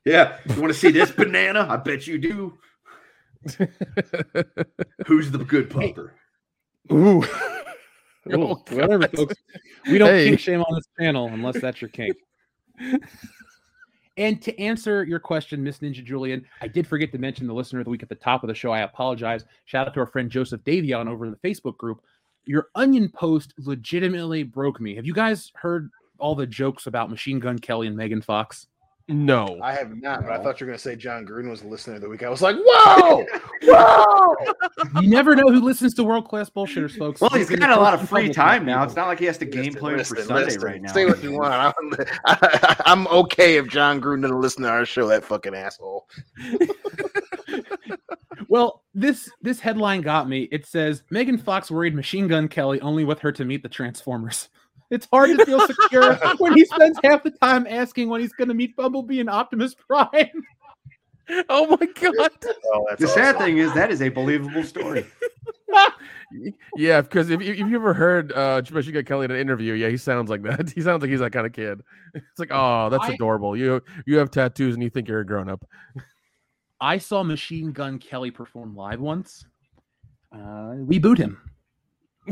Yeah, 0.05 0.39
you 0.47 0.61
want 0.61 0.73
to 0.73 0.79
see 0.79 0.93
this 0.93 1.11
banana? 1.11 1.67
I 1.69 1.77
bet 1.77 2.07
you 2.07 2.17
do. 2.17 2.59
Who's 5.07 5.31
the 5.31 5.45
good 5.47 5.71
pupper? 5.71 6.11
Ooh. 6.93 7.25
Oh, 8.33 8.61
Ooh, 8.73 8.75
whatever, 8.75 9.07
folks. 9.07 9.37
We 9.89 9.99
don't 9.99 10.09
Hey. 10.09 10.31
kink 10.31 10.41
shame 10.41 10.61
on 10.61 10.75
this 10.75 10.89
channel 10.99 11.29
unless 11.29 11.61
that's 11.61 11.81
your 11.81 11.91
kink. 11.91 12.17
and 14.17 14.43
to 14.43 14.59
answer 14.61 15.05
your 15.05 15.21
question, 15.21 15.63
Miss 15.63 15.79
Ninja 15.79 16.03
Julian, 16.05 16.45
I 16.61 16.67
did 16.67 16.89
forget 16.89 17.13
to 17.13 17.19
mention 17.19 17.47
the 17.47 17.55
listener 17.55 17.79
of 17.79 17.85
the 17.85 17.91
week 17.91 18.03
at 18.03 18.09
the 18.09 18.17
top 18.17 18.43
of 18.43 18.49
the 18.49 18.55
show. 18.55 18.73
I 18.73 18.81
apologize. 18.81 19.45
Shout 19.67 19.87
out 19.87 19.95
to 19.95 20.01
our 20.01 20.07
friend 20.07 20.29
Joseph 20.29 20.63
Davion 20.65 21.09
over 21.09 21.25
in 21.25 21.31
the 21.31 21.49
Facebook 21.49 21.77
group. 21.77 22.03
Your 22.47 22.67
onion 22.75 23.09
post 23.11 23.55
legitimately 23.59 24.43
broke 24.43 24.81
me. 24.81 24.97
Have 24.97 25.07
you 25.07 25.15
guys 25.15 25.53
heard 25.55 25.89
all 26.19 26.35
the 26.35 26.49
jokes 26.49 26.89
about 26.89 27.11
Machine 27.11 27.39
Gun 27.39 27.61
Kelly 27.61 27.87
and 27.87 27.97
Megan 27.97 28.23
Fox? 28.23 28.67
No. 29.09 29.61
I 29.63 29.73
have 29.73 29.97
not, 30.03 30.23
but 30.23 30.33
I 30.33 30.43
thought 30.43 30.61
you 30.61 30.67
were 30.67 30.73
gonna 30.73 30.79
say 30.79 30.97
Jon 30.97 31.25
Gruden 31.25 31.49
was 31.49 31.63
the 31.63 31.69
listener 31.69 31.95
of 31.95 32.01
the 32.01 32.09
week. 32.09 32.25
I 32.25 32.29
was 32.29 32.43
like, 32.43 32.57
whoa, 32.59 33.25
whoa. 33.63 34.35
You 35.01 35.09
never 35.09 35.37
know 35.37 35.49
who 35.53 35.61
listens 35.61 35.95
to 35.95 36.05
world 36.05 36.29
class 36.29 36.51
bullshitters, 36.51 36.99
folks. 36.99 37.21
Well, 37.21 37.31
he's 37.31 37.49
Listen 37.49 37.61
got 37.61 37.79
a 37.79 37.81
lot 37.81 37.95
of 37.95 38.09
free 38.09 38.33
time 38.33 38.65
now. 38.67 38.79
people. 38.79 38.85
It's 38.87 38.97
not 38.97 39.07
like 39.07 39.21
he 39.21 39.27
has 39.27 39.39
to 39.39 39.45
game 39.45 39.67
Listen, 39.67 39.81
plan 39.81 39.99
for 39.99 40.17
Sunday 40.17 40.45
listen. 40.47 40.63
right 40.63 40.83
now. 40.83 40.93
Say 40.93 41.07
what 41.07 41.23
you 41.23 41.33
want. 41.33 41.55
I'm, 41.55 41.73
I, 42.25 42.83
am 42.87 43.07
okay 43.07 43.59
if 43.59 43.69
Jon 43.69 44.01
Gruden 44.01 44.23
doesn't 44.23 44.41
listen 44.41 44.65
to 44.65 44.71
our 44.71 44.85
show. 44.85 45.07
That 45.07 45.25
fucking 45.25 45.55
asshole. 45.55 46.09
Well, 48.49 48.85
this 48.95 49.31
this 49.43 49.61
headline 49.61 50.03
got 50.03 50.29
me. 50.29 50.49
It 50.53 50.67
says 50.67 51.03
Megan 51.11 51.39
Fox 51.39 51.71
worried 51.71 51.95
Machine 51.95 52.29
Gun 52.29 52.49
Kelly 52.49 52.81
only 52.81 53.05
with 53.05 53.19
her 53.21 53.33
to 53.33 53.45
meet 53.45 53.63
the 53.63 53.69
Transformers. 53.69 54.49
It's 54.91 55.07
hard 55.13 55.37
to 55.37 55.45
feel 55.45 55.67
secure 55.67 56.15
when 56.39 56.55
he 56.55 56.65
spends 56.65 56.99
half 57.03 57.23
the 57.23 57.31
time 57.31 57.67
asking 57.69 58.09
when 58.09 58.21
he's 58.21 58.33
going 58.33 58.49
to 58.49 58.55
meet 58.55 58.77
Bumblebee 58.77 59.21
and 59.21 59.31
Optimus 59.31 59.75
Prime. 59.75 60.11
Oh 61.49 61.67
my 61.67 61.87
god. 61.87 62.31
Oh, 62.67 62.87
that's 62.89 63.01
The 63.01 63.09
sad 63.09 63.37
thing 63.39 63.59
is 63.59 63.75
that 63.75 63.91
is 63.91 64.01
a 64.01 64.09
believable 64.11 64.63
story. 64.63 65.05
Yeah, 66.77 67.01
because 67.03 67.31
if, 67.31 67.41
if 67.41 67.59
you've 67.59 67.73
ever 67.75 67.95
heard 67.95 68.33
uh 68.33 68.63
Machine 68.73 68.95
Gun 68.95 69.05
Kelly 69.05 69.25
in 69.25 69.31
an 69.33 69.37
interview, 69.37 69.75
yeah, 69.75 69.89
he 69.89 69.97
sounds 69.97 70.31
like 70.31 70.43
that. 70.43 70.71
He 70.71 70.81
sounds 70.81 71.01
like 71.03 71.11
he's 71.11 71.19
that 71.21 71.33
kind 71.33 71.47
of 71.47 71.53
kid. 71.53 71.83
It's 72.15 72.39
like, 72.39 72.51
oh, 72.53 72.89
that's 72.91 73.05
I- 73.07 73.15
adorable. 73.15 73.57
You 73.57 73.83
you 74.07 74.19
have 74.19 74.31
tattoos 74.31 74.75
and 74.75 74.83
you 74.83 74.91
think 74.91 75.09
you're 75.09 75.21
a 75.21 75.27
grown 75.27 75.49
up. 75.49 75.65
I 76.81 76.99
saw 76.99 77.23
Machine 77.25 77.73
Gun 77.73 77.99
Kelly 77.99 78.31
perform 78.31 78.77
live 78.77 79.01
once. 79.01 79.47
Uh, 80.33 80.75
we 80.79 80.99
booed 80.99 81.19
him 81.19 81.41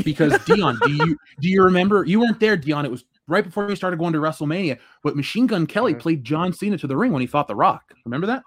because 0.03 0.37
Dion. 0.45 0.79
do 0.85 0.93
you 0.93 1.19
do 1.41 1.49
you 1.49 1.63
remember? 1.63 2.05
You 2.05 2.21
weren't 2.21 2.41
there, 2.41 2.57
Dion. 2.57 2.85
It 2.85 2.91
was 2.91 3.05
right 3.29 3.45
before 3.45 3.67
we 3.67 3.77
started 3.77 3.99
going 3.99 4.13
to 4.13 4.19
WrestleMania. 4.19 4.79
But 5.03 5.17
Machine 5.17 5.47
Gun 5.47 5.67
Kelly 5.67 5.95
Mhm. 5.95 6.01
played 6.01 6.25
John 6.25 6.53
Cena 6.53 6.77
to 6.79 6.87
the 6.87 6.97
ring 6.97 7.13
when 7.13 7.21
he 7.21 7.27
fought 7.27 7.49
The 7.49 7.55
Rock. 7.55 7.95
Remember 8.05 8.27
that? 8.27 8.43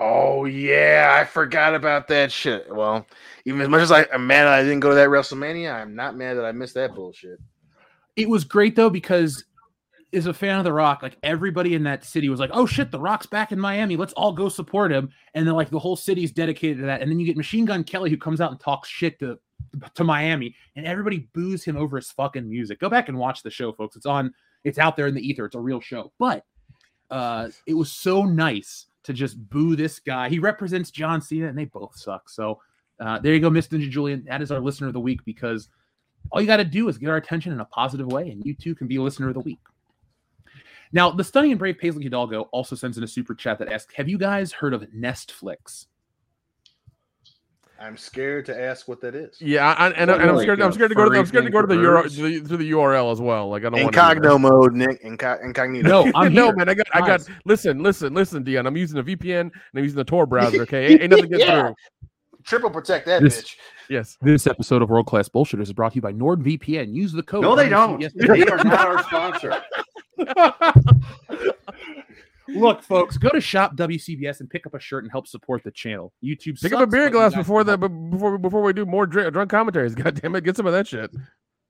Oh 0.00 0.44
yeah, 0.44 1.16
I 1.20 1.24
forgot 1.24 1.74
about 1.74 2.06
that 2.08 2.30
shit. 2.30 2.72
Well, 2.72 3.04
even 3.44 3.60
as 3.60 3.68
much 3.68 3.82
as 3.82 3.90
I, 3.90 4.02
am 4.12 4.26
mad 4.28 4.46
I 4.46 4.62
didn't 4.62 4.80
go 4.80 4.90
to 4.90 4.94
that 4.94 5.08
WrestleMania, 5.08 5.74
I'm 5.74 5.96
not 5.96 6.16
mad 6.16 6.36
that 6.36 6.44
I 6.44 6.52
missed 6.52 6.74
that 6.74 6.94
bullshit. 6.94 7.40
It 8.14 8.28
was 8.28 8.44
great 8.44 8.76
though 8.76 8.90
because 8.90 9.44
as 10.12 10.26
a 10.26 10.32
fan 10.32 10.56
of 10.58 10.64
The 10.64 10.72
Rock, 10.72 11.02
like 11.02 11.18
everybody 11.22 11.74
in 11.74 11.82
that 11.82 12.04
city 12.04 12.28
was 12.28 12.38
like, 12.40 12.50
"Oh 12.52 12.64
shit, 12.64 12.90
The 12.90 13.00
Rock's 13.00 13.26
back 13.26 13.50
in 13.52 13.58
Miami. 13.58 13.96
Let's 13.96 14.12
all 14.14 14.32
go 14.32 14.48
support 14.48 14.90
him." 14.92 15.10
And 15.34 15.46
then 15.46 15.54
like 15.54 15.68
the 15.68 15.78
whole 15.78 15.96
city's 15.96 16.30
dedicated 16.32 16.78
to 16.78 16.86
that. 16.86 17.02
And 17.02 17.10
then 17.10 17.18
you 17.18 17.26
get 17.26 17.36
Machine 17.36 17.64
Gun 17.64 17.82
Kelly 17.84 18.08
who 18.08 18.16
comes 18.16 18.40
out 18.40 18.52
and 18.52 18.60
talks 18.60 18.88
shit 18.88 19.18
to 19.18 19.38
to 19.94 20.04
Miami, 20.04 20.54
and 20.76 20.86
everybody 20.86 21.28
boos 21.32 21.64
him 21.64 21.76
over 21.76 21.96
his 21.96 22.10
fucking 22.10 22.48
music. 22.48 22.80
Go 22.80 22.88
back 22.88 23.08
and 23.08 23.18
watch 23.18 23.42
the 23.42 23.50
show, 23.50 23.72
folks. 23.72 23.96
It's 23.96 24.06
on. 24.06 24.32
It's 24.64 24.78
out 24.78 24.96
there 24.96 25.06
in 25.06 25.14
the 25.14 25.26
ether. 25.26 25.44
It's 25.46 25.54
a 25.54 25.60
real 25.60 25.80
show. 25.80 26.12
But 26.18 26.44
uh, 27.10 27.48
it 27.66 27.74
was 27.74 27.92
so 27.92 28.24
nice 28.24 28.86
to 29.04 29.12
just 29.12 29.38
boo 29.48 29.76
this 29.76 29.98
guy. 30.00 30.28
He 30.28 30.38
represents 30.38 30.90
John 30.90 31.20
Cena, 31.20 31.48
and 31.48 31.56
they 31.56 31.64
both 31.64 31.96
suck. 31.96 32.28
So 32.28 32.60
uh, 33.00 33.18
there 33.20 33.34
you 33.34 33.40
go, 33.40 33.50
Miss 33.50 33.68
Ninja 33.68 33.88
Julian. 33.88 34.24
That 34.28 34.42
is 34.42 34.50
our 34.50 34.60
listener 34.60 34.88
of 34.88 34.92
the 34.92 35.00
week 35.00 35.24
because 35.24 35.68
all 36.30 36.40
you 36.40 36.46
got 36.46 36.58
to 36.58 36.64
do 36.64 36.88
is 36.88 36.98
get 36.98 37.08
our 37.08 37.16
attention 37.16 37.52
in 37.52 37.60
a 37.60 37.64
positive 37.66 38.06
way, 38.06 38.30
and 38.30 38.44
you 38.44 38.54
too 38.54 38.74
can 38.74 38.86
be 38.86 38.96
a 38.96 39.02
listener 39.02 39.28
of 39.28 39.34
the 39.34 39.40
week. 39.40 39.60
Now, 40.92 41.10
the 41.10 41.24
stunning 41.24 41.52
and 41.52 41.58
brave 41.58 41.78
Paisley 41.78 42.02
Hidalgo 42.02 42.42
also 42.50 42.74
sends 42.74 42.96
in 42.96 43.04
a 43.04 43.08
super 43.08 43.34
chat 43.34 43.58
that 43.58 43.72
asks, 43.72 43.94
"Have 43.94 44.08
you 44.08 44.18
guys 44.18 44.52
heard 44.52 44.74
of 44.74 44.82
Nestflix?" 44.90 45.86
I'm 47.80 47.96
scared 47.96 48.44
to 48.46 48.60
ask 48.60 48.88
what 48.88 49.00
that 49.02 49.14
is. 49.14 49.40
Yeah, 49.40 49.72
I, 49.72 49.86
and, 49.86 50.10
and, 50.10 50.10
I'm 50.10 50.38
scared. 50.38 50.60
I'm 50.60 50.70
uh, 50.70 50.72
scared 50.72 50.90
to 50.90 50.94
go 50.96 51.04
to. 51.04 51.10
The, 51.10 51.18
I'm 51.18 51.26
scared 51.26 51.44
to 51.44 51.50
go 51.50 51.60
to 51.60 51.66
the 51.66 51.74
URL 51.74 52.14
to 52.16 52.40
the, 52.40 52.48
to 52.48 52.56
the 52.56 52.70
URL 52.72 53.12
as 53.12 53.20
well. 53.20 53.48
Like 53.48 53.64
I 53.64 53.70
don't 53.70 53.92
Incogno 53.92 54.30
want 54.30 54.42
mode, 54.42 54.74
Nick. 54.74 55.02
Inco- 55.04 55.42
incognito. 55.44 55.88
No, 55.88 56.12
I'm 56.14 56.34
no 56.34 56.52
man. 56.52 56.68
I 56.68 56.74
got. 56.74 56.86
I 56.92 57.00
got. 57.00 57.22
Listen, 57.44 57.82
listen, 57.82 58.14
listen, 58.14 58.42
Dion. 58.42 58.66
I'm 58.66 58.76
using 58.76 58.98
a 58.98 59.02
VPN 59.02 59.40
and 59.42 59.52
I'm 59.74 59.84
using 59.84 59.96
the 59.96 60.04
Tor 60.04 60.26
browser. 60.26 60.62
Okay, 60.62 60.86
ain't, 60.92 61.02
ain't 61.02 61.10
nothing 61.10 61.30
getting 61.30 61.46
Yeah. 61.46 61.62
through. 61.62 61.74
Triple 62.44 62.70
protect 62.70 63.06
that 63.06 63.22
This- 63.22 63.42
bitch. 63.42 63.56
Yes. 63.88 64.18
This 64.20 64.46
episode 64.46 64.82
of 64.82 64.90
World 64.90 65.06
Class 65.06 65.30
Bullshitters 65.30 65.62
is 65.62 65.72
brought 65.72 65.92
to 65.92 65.96
you 65.96 66.02
by 66.02 66.12
NordVPN. 66.12 66.92
Use 66.92 67.12
the 67.12 67.22
code. 67.22 67.42
No, 67.42 67.56
they 67.56 67.70
don't. 67.70 67.98
WCBS. 68.00 68.12
They 68.14 68.42
are 68.44 68.62
not 68.64 68.86
our 68.86 69.02
sponsor. 69.04 69.62
Look, 72.48 72.82
folks, 72.82 73.18
go 73.18 73.28
to 73.28 73.40
shop 73.40 73.76
WCBS 73.76 74.40
and 74.40 74.48
pick 74.48 74.66
up 74.66 74.74
a 74.74 74.80
shirt 74.80 75.04
and 75.04 75.10
help 75.10 75.26
support 75.26 75.62
the 75.62 75.70
channel. 75.70 76.12
YouTube. 76.24 76.60
Pick 76.60 76.72
up 76.72 76.80
a 76.80 76.86
beer 76.86 77.10
glass 77.10 77.34
before 77.34 77.62
the 77.62 77.76
before 77.76 78.38
before 78.38 78.62
we 78.62 78.72
do 78.72 78.86
more 78.86 79.06
drink, 79.06 79.32
drunk 79.32 79.50
commentaries. 79.50 79.94
God 79.96 80.20
damn 80.20 80.34
it, 80.34 80.44
get 80.44 80.56
some 80.56 80.66
of 80.66 80.72
that 80.72 80.86
shit. 80.86 81.10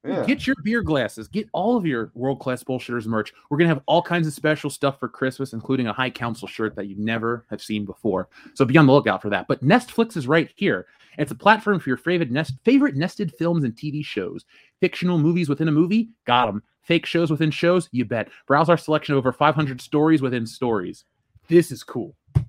Yeah. 0.07 0.25
Get 0.25 0.47
your 0.47 0.55
beer 0.63 0.83
glasses. 0.83 1.27
Get 1.27 1.49
all 1.53 1.77
of 1.77 1.85
your 1.85 2.13
world 2.15 2.39
class 2.39 2.63
bullshitters 2.63 3.07
merch. 3.07 3.33
We're 3.51 3.59
gonna 3.59 3.69
have 3.69 3.83
all 3.87 4.01
kinds 4.01 4.29
of 4.29 4.33
special 4.33 4.71
stuff 4.71 5.01
for 5.01 5.09
Christmas, 5.09 5.53
including 5.53 5.89
a 5.89 5.93
High 5.93 6.11
Council 6.11 6.47
shirt 6.47 6.77
that 6.77 6.87
you 6.87 6.95
never 6.97 7.45
have 7.51 7.61
seen 7.61 7.85
before. 7.85 8.29
So 8.55 8.65
be 8.65 8.79
on 8.79 8.87
the 8.87 8.93
lookout 8.93 9.21
for 9.21 9.31
that. 9.31 9.47
But 9.49 9.65
Nestflix 9.65 10.17
is 10.17 10.29
right 10.29 10.51
here. 10.55 10.87
It's 11.19 11.33
a 11.33 11.35
platform 11.35 11.81
for 11.81 11.91
your 11.91 11.97
favorite 11.97 12.31
nest 12.31 12.55
favorite 12.65 12.95
nested 12.95 13.35
films 13.37 13.65
and 13.65 13.75
TV 13.75 14.05
shows. 14.05 14.45
Fictional 14.81 15.19
movies 15.19 15.49
within 15.49 15.67
a 15.67 15.73
movie, 15.73 16.11
got 16.25 16.47
them. 16.47 16.63
Fake 16.89 17.05
shows 17.05 17.31
within 17.31 17.51
shows, 17.51 17.87
you 17.93 18.07
bet. 18.07 18.31
Browse 18.47 18.71
our 18.71 18.79
selection 18.79 19.13
of 19.15 19.19
over 19.19 19.31
500 19.31 19.79
stories 19.79 20.23
within 20.23 20.47
stories. 20.47 21.05
This 21.47 21.71
is 21.71 21.85
cool. 21.85 22.17
So 22.35 22.43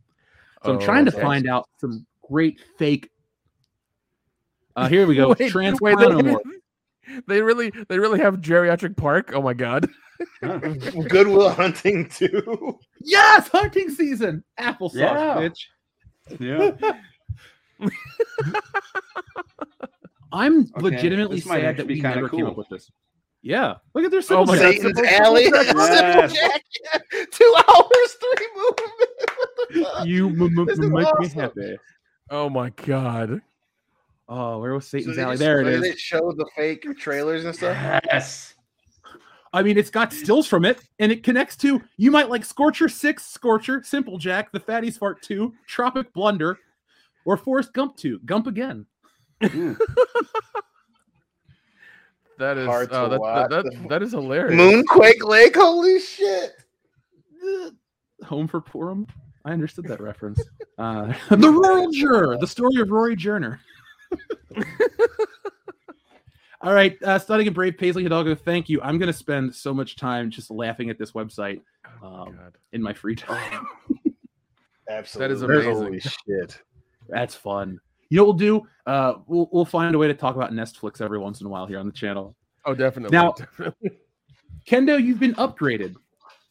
I'm 0.63 0.77
Oh, 0.77 0.79
trying 0.79 1.03
to 1.05 1.11
okay. 1.11 1.21
find 1.21 1.45
out 1.45 1.67
some 1.77 2.05
great 2.25 2.61
fake. 2.77 3.09
Uh, 4.77 4.87
here 4.87 5.05
we 5.05 5.15
go. 5.17 5.35
Wait, 5.39 5.51
Trans 5.51 5.81
wait, 5.81 5.97
they, 5.99 6.35
they 7.27 7.41
really 7.41 7.69
they 7.89 7.99
really 7.99 8.21
have 8.21 8.35
geriatric 8.35 8.95
park. 8.95 9.31
Oh 9.33 9.41
my 9.41 9.53
god. 9.53 9.89
Goodwill 10.41 11.49
Hunting 11.49 12.07
too. 12.07 12.79
Yes, 13.01 13.49
hunting 13.49 13.89
season. 13.89 14.41
Applesauce, 14.57 14.93
Yeah. 14.93 15.35
bitch. 15.35 15.67
Yeah. 16.39 16.71
I'm 20.31 20.61
Okay, 20.61 20.81
legitimately 20.81 21.41
sad 21.41 21.75
that 21.75 21.87
we 21.87 21.95
kinda 21.95 22.15
never 22.15 22.29
came 22.29 22.45
up 22.45 22.55
with 22.55 22.69
this. 22.69 22.89
Yeah, 23.41 23.75
look 23.93 24.03
at 24.05 24.11
their 24.11 24.19
Oh 24.19 24.21
simple 24.21 24.45
my 24.47 24.57
chat. 24.57 24.73
Satan's 24.73 24.97
Simple- 24.97 25.25
Alley. 25.25 25.43
simple 25.45 25.63
Simple 25.63 25.85
Yes. 25.85 26.33
Jack. 26.33 26.63
Two 27.31 27.55
hours, 27.67 28.13
three 28.19 28.47
movements. 28.55 30.05
You 30.05 30.27
m- 30.29 30.41
m- 30.59 30.65
This 30.65 30.79
is 30.79 30.89
make 30.89 31.19
me 31.19 31.27
happy. 31.29 31.77
Oh 32.31 32.49
my 32.49 32.69
god. 32.71 33.41
Oh, 34.27 34.59
where 34.59 34.73
was 34.73 34.87
Satan's 34.87 35.15
they 35.15 35.21
Alley? 35.21 35.33
just- 35.33 35.39
There 35.41 35.61
it 35.61 35.63
they 35.65 35.79
didn't 35.79 35.99
show 35.99 36.31
the 36.35 36.45
fake 36.55 36.85
trailers 36.97 37.45
and 37.45 37.55
stuff. 37.55 37.77
Yes. 38.11 38.55
I 39.53 39.63
mean, 39.63 39.77
it's 39.77 39.89
got 39.89 40.11
stills 40.13 40.45
from 40.47 40.63
it, 40.65 40.79
and 40.99 41.11
it 41.11 41.23
connects 41.23 41.55
to 41.57 41.81
you 41.97 42.11
might 42.11 42.29
like 42.29 42.45
Scorcher 42.45 42.87
Six, 42.89 43.25
Scorcher, 43.25 43.81
Simple 43.83 44.17
Jack, 44.19 44.51
The 44.51 44.59
Fatties 44.59 44.97
Fart 44.99 45.21
Two, 45.23 45.53
Tropic 45.65 46.11
Blunder, 46.13 46.59
or 47.25 47.35
Forrest 47.37 47.73
Gump 47.73 47.95
Two, 47.97 48.19
Gump 48.25 48.45
again. 48.47 48.85
Hmm. 49.43 49.73
That 52.39 52.57
is 52.57 52.65
Hard 52.65 52.87
oh, 52.93 53.03
to 53.03 53.09
that, 53.09 53.19
watch. 53.19 53.49
that, 53.49 53.63
that, 53.65 53.89
that 53.89 54.01
is 54.01 54.11
hilarious. 54.13 54.59
Moonquake 54.59 55.23
Lake. 55.23 55.55
Holy 55.55 55.99
shit. 55.99 56.53
Home 58.23 58.47
for 58.47 58.61
Purim. 58.61 59.05
I 59.43 59.51
understood 59.51 59.85
that 59.85 60.01
reference. 60.01 60.41
Uh, 60.79 61.13
the 61.29 61.49
Rural 61.51 61.91
Juror, 61.91 62.37
the 62.39 62.47
story 62.47 62.79
of 62.79 62.89
Rory 62.89 63.13
Jerner. 63.13 63.59
All 66.61 66.73
right, 66.73 66.97
uh, 67.03 67.19
Stunning 67.19 67.47
and 67.47 67.53
Brave 67.53 67.77
Paisley 67.77 68.03
Hidalgo, 68.03 68.33
thank 68.33 68.69
you. 68.69 68.81
I'm 68.81 68.97
going 68.97 69.07
to 69.07 69.17
spend 69.17 69.53
so 69.53 69.73
much 69.73 69.97
time 69.97 70.29
just 70.31 70.49
laughing 70.49 70.89
at 70.89 70.97
this 70.97 71.11
website 71.11 71.59
Oh, 72.01 72.07
um, 72.07 72.37
God. 72.37 72.55
in 72.71 72.81
my 72.81 72.93
free 72.93 73.17
time. 73.17 73.67
Absolutely. 74.89 75.27
That 75.27 75.33
is 75.33 75.41
amazing. 75.41 75.73
Holy 75.73 75.99
shit. 75.99 76.61
That's 77.09 77.35
fun. 77.35 77.81
You 78.09 78.17
know 78.17 78.23
what 78.25 78.37
we'll 78.37 78.61
do? 78.61 78.67
Uh, 78.85 79.13
we'll, 79.27 79.49
we'll 79.51 79.65
find 79.65 79.93
a 79.93 79.97
way 79.97 80.07
to 80.07 80.13
talk 80.13 80.35
about 80.35 80.51
Nestflix 80.51 80.99
every 81.01 81.19
once 81.19 81.41
in 81.41 81.47
a 81.47 81.49
while 81.49 81.65
here 81.67 81.79
on 81.79 81.85
the 81.85 81.91
channel. 81.93 82.35
Oh, 82.65 82.73
definitely. 82.73 83.15
Now- 83.15 83.31
definitely. 83.33 83.91
Kendo, 84.67 85.01
you've 85.03 85.19
been 85.19 85.35
upgraded. 85.35 85.95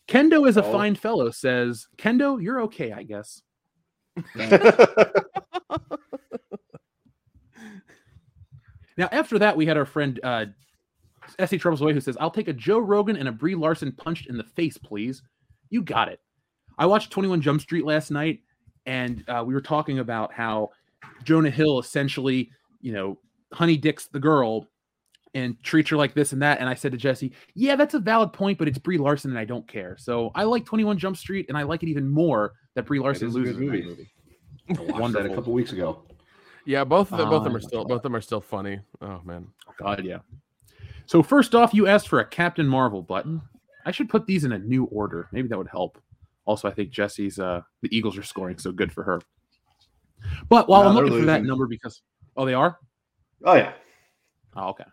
Kendo 0.09 0.49
is 0.49 0.57
a 0.57 0.65
Oh. 0.65 0.73
fine 0.73 0.95
fellow, 0.95 1.31
says, 1.31 1.87
Kendo, 1.99 2.41
you're 2.43 2.63
okay, 2.63 2.93
I 2.93 3.03
guess. 3.03 3.43
Now, 8.97 9.09
after 9.13 9.39
that, 9.39 9.57
we 9.57 9.65
had 9.65 9.77
our 9.77 9.85
friend 9.85 10.19
uh, 10.25 10.47
S.A. 11.39 11.57
Troubles 11.57 11.81
Away 11.81 11.93
who 11.93 12.01
says, 12.01 12.17
I'll 12.21 12.31
take 12.33 12.49
a 12.49 12.53
Joe 12.53 12.81
Rogan 12.81 13.17
and 13.17 13.29
a 13.29 13.33
Brie 13.33 13.55
Larson 13.55 13.93
punched 13.93 14.27
in 14.29 14.37
the 14.37 14.43
face, 14.43 14.77
please. 14.77 15.23
You 15.71 15.83
got 15.83 16.09
it. 16.09 16.21
I 16.79 16.87
watched 16.87 17.13
21 17.13 17.41
Jump 17.41 17.61
Street 17.61 17.85
last 17.85 18.11
night, 18.11 18.41
and 18.87 19.23
uh, 19.29 19.45
we 19.47 19.55
were 19.55 19.61
talking 19.61 20.01
about 20.01 20.33
how 20.33 20.71
Jonah 21.25 21.51
Hill 21.51 21.79
essentially, 21.79 22.51
you 22.81 22.93
know, 22.93 23.19
honey 23.53 23.77
dicks 23.77 24.07
the 24.07 24.21
girl 24.21 24.67
and 25.35 25.63
treats 25.63 25.91
her 25.91 25.97
like 25.97 26.15
this 26.15 26.33
and 26.33 26.43
that. 26.43 26.59
And 26.61 26.69
I 26.69 26.75
said 26.75 26.93
to 26.93 26.99
Jesse, 26.99 27.33
Yeah, 27.55 27.77
that's 27.77 27.95
a 27.95 27.99
valid 27.99 28.33
point, 28.33 28.59
but 28.59 28.69
it's 28.69 28.79
Brie 28.79 28.99
Larson 28.99 29.31
and 29.31 29.39
I 29.39 29.45
don't 29.45 29.67
care. 29.69 29.97
So 29.99 30.31
I 30.35 30.45
like 30.45 30.65
21 30.65 30.99
Jump 30.99 31.17
Street, 31.17 31.47
and 31.49 31.57
I 31.57 31.63
like 31.63 31.83
it 31.83 31.89
even 31.89 32.09
more 32.09 32.55
that 32.75 32.87
Brie 32.87 32.99
Larson 32.99 33.29
is 33.29 33.35
a 33.35 33.39
loses 33.39 33.59
movie. 33.59 33.83
movie. 33.83 34.11
I 34.71 34.99
watched 34.99 35.15
that 35.15 35.27
a 35.27 35.35
couple 35.35 35.53
weeks 35.53 35.73
ago. 35.73 36.03
yeah, 36.67 36.85
both 36.85 37.11
of 37.13 37.19
them, 37.19 37.29
both 37.29 37.39
of 37.39 37.45
them 37.45 37.57
are 37.57 37.61
still 37.61 37.85
both 37.85 37.97
of 37.97 38.03
them 38.03 38.17
are 38.17 38.21
still 38.21 38.41
funny. 38.41 38.81
Oh 39.01 39.21
man. 39.25 39.49
God, 39.79 40.05
yeah. 40.05 40.19
So 41.07 41.23
first 41.23 41.55
off, 41.55 41.73
you 41.73 41.87
asked 41.87 42.09
for 42.09 42.21
a 42.21 42.25
Captain 42.25 42.67
Marvel 42.67 43.03
button. 43.03 43.41
I 43.87 43.91
should 43.91 44.11
put 44.11 44.27
these 44.27 44.45
in 44.45 44.53
a 44.53 44.59
new 44.59 44.85
order. 44.85 45.29
Maybe 45.33 45.49
that 45.49 45.57
would 45.57 45.69
help. 45.69 45.99
Also, 46.45 46.69
I 46.69 46.73
think 46.73 46.91
Jesse's 46.91 47.39
uh 47.39 47.63
the 47.83 47.97
Eagles 47.97 48.19
are 48.19 48.23
scoring, 48.23 48.59
so 48.59 48.73
good 48.73 48.93
for 48.93 49.03
her. 49.05 49.21
But 50.49 50.69
while 50.69 50.83
No, 50.83 50.89
I'm 50.91 50.95
they're 50.95 51.05
looking 51.05 51.21
for 51.21 51.27
that 51.27 51.45
number 51.45 51.67
because 51.67 52.03
oh 52.37 52.45
they 52.45 52.55
are? 52.55 52.79
Oh 53.45 53.55
yeah. 53.55 53.73
Oh, 54.57 54.69
okay. 54.71 54.85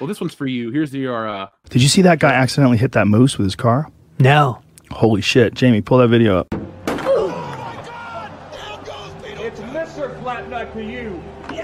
Well, 0.00 0.06
this 0.06 0.20
one's 0.20 0.34
for 0.34 0.46
you. 0.46 0.70
Here's 0.70 0.94
your 0.94 1.28
uh 1.28 1.48
Did 1.70 1.82
you 1.82 1.88
see 1.88 2.02
that 2.02 2.18
guy 2.20 2.32
accidentally 2.32 2.78
hit 2.78 2.92
that 2.92 3.06
moose 3.06 3.38
with 3.38 3.46
his 3.46 3.56
car? 3.56 3.90
No. 4.18 4.62
Holy 4.90 5.20
shit. 5.20 5.54
Jamie, 5.54 5.80
pull 5.80 5.98
that 5.98 6.08
video 6.08 6.38
up. 6.38 6.48
Oh 7.10 7.28
my 7.30 8.80
god! 8.84 9.22
it's 9.40 9.60
Mr. 9.60 10.20
Flatnut 10.20 10.72
to 10.74 10.82
you. 10.82 11.22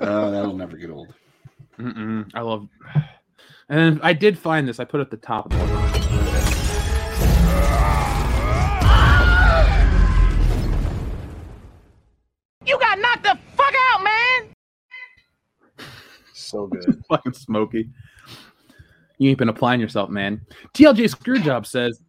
Oh, 0.00 0.30
that'll 0.30 0.56
never 0.56 0.76
get 0.76 0.90
old. 0.90 1.12
mm-mm, 1.78 2.30
I 2.34 2.40
love 2.40 2.68
and 3.68 3.78
then 3.78 4.00
I 4.02 4.12
did 4.12 4.38
find 4.38 4.68
this. 4.68 4.80
I 4.80 4.84
put 4.84 5.00
it 5.00 5.02
at 5.02 5.10
the 5.10 5.16
top 5.16 5.46
of 5.46 5.52
the 5.52 5.60
order. 5.60 5.78
So 16.48 16.66
good. 16.66 17.04
fucking 17.08 17.34
smoky. 17.34 17.90
You 19.18 19.30
ain't 19.30 19.38
been 19.38 19.50
applying 19.50 19.80
yourself, 19.80 20.08
man. 20.08 20.40
TLJ 20.74 21.14
Screwjob 21.14 21.66
says, 21.66 22.00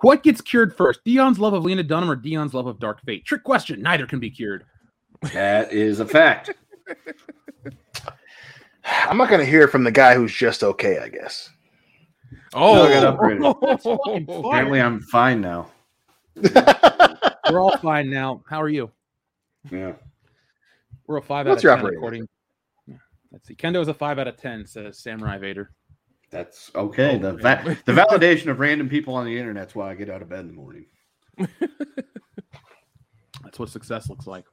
What 0.00 0.22
gets 0.22 0.40
cured 0.40 0.76
first? 0.76 1.00
Dion's 1.04 1.38
love 1.38 1.54
of 1.54 1.64
Lena 1.64 1.82
Dunham 1.82 2.10
or 2.10 2.16
Dion's 2.16 2.52
love 2.52 2.66
of 2.66 2.78
Dark 2.78 3.00
Fate? 3.02 3.24
Trick 3.24 3.42
question. 3.42 3.80
Neither 3.80 4.06
can 4.06 4.20
be 4.20 4.30
cured. 4.30 4.64
That 5.32 5.72
is 5.72 6.00
a 6.00 6.06
fact. 6.06 6.50
I'm 8.90 9.16
not 9.16 9.28
going 9.28 9.40
to 9.40 9.46
hear 9.46 9.68
from 9.68 9.84
the 9.84 9.90
guy 9.90 10.14
who's 10.14 10.32
just 10.34 10.62
okay, 10.62 10.98
I 10.98 11.08
guess. 11.08 11.50
Oh, 12.54 12.84
I 12.84 12.88
got 13.00 13.16
upgraded. 13.16 13.56
That's. 13.60 13.86
Apparently, 13.86 14.80
I'm 14.80 15.00
fine 15.02 15.40
now. 15.40 15.70
We're 17.50 17.60
all 17.60 17.76
fine 17.78 18.10
now. 18.10 18.42
How 18.48 18.60
are 18.60 18.68
you? 18.68 18.90
Yeah. 19.70 19.92
We're 21.06 21.18
a 21.18 21.22
five 21.22 21.46
What's 21.46 21.60
out 21.60 21.62
your 21.64 21.72
of 21.72 21.78
ten. 21.78 21.84
operating? 21.84 21.98
According, 21.98 22.28
let's 23.32 23.48
see. 23.48 23.54
Kendo 23.54 23.80
is 23.82 23.88
a 23.88 23.94
five 23.94 24.18
out 24.18 24.28
of 24.28 24.36
ten. 24.36 24.66
Says 24.66 24.98
Samurai 24.98 25.38
Vader. 25.38 25.70
That's 26.30 26.70
okay. 26.74 27.16
Oh, 27.16 27.18
the 27.18 27.32
va- 27.34 27.76
the 27.84 27.92
validation 27.92 28.46
of 28.46 28.60
random 28.60 28.88
people 28.88 29.14
on 29.14 29.26
the 29.26 29.36
internet's 29.36 29.74
why 29.74 29.90
I 29.90 29.94
get 29.94 30.08
out 30.08 30.22
of 30.22 30.28
bed 30.28 30.40
in 30.40 30.46
the 30.48 30.52
morning. 30.52 30.86
That's 33.42 33.58
what 33.58 33.68
success 33.68 34.08
looks 34.08 34.26
like. 34.26 34.44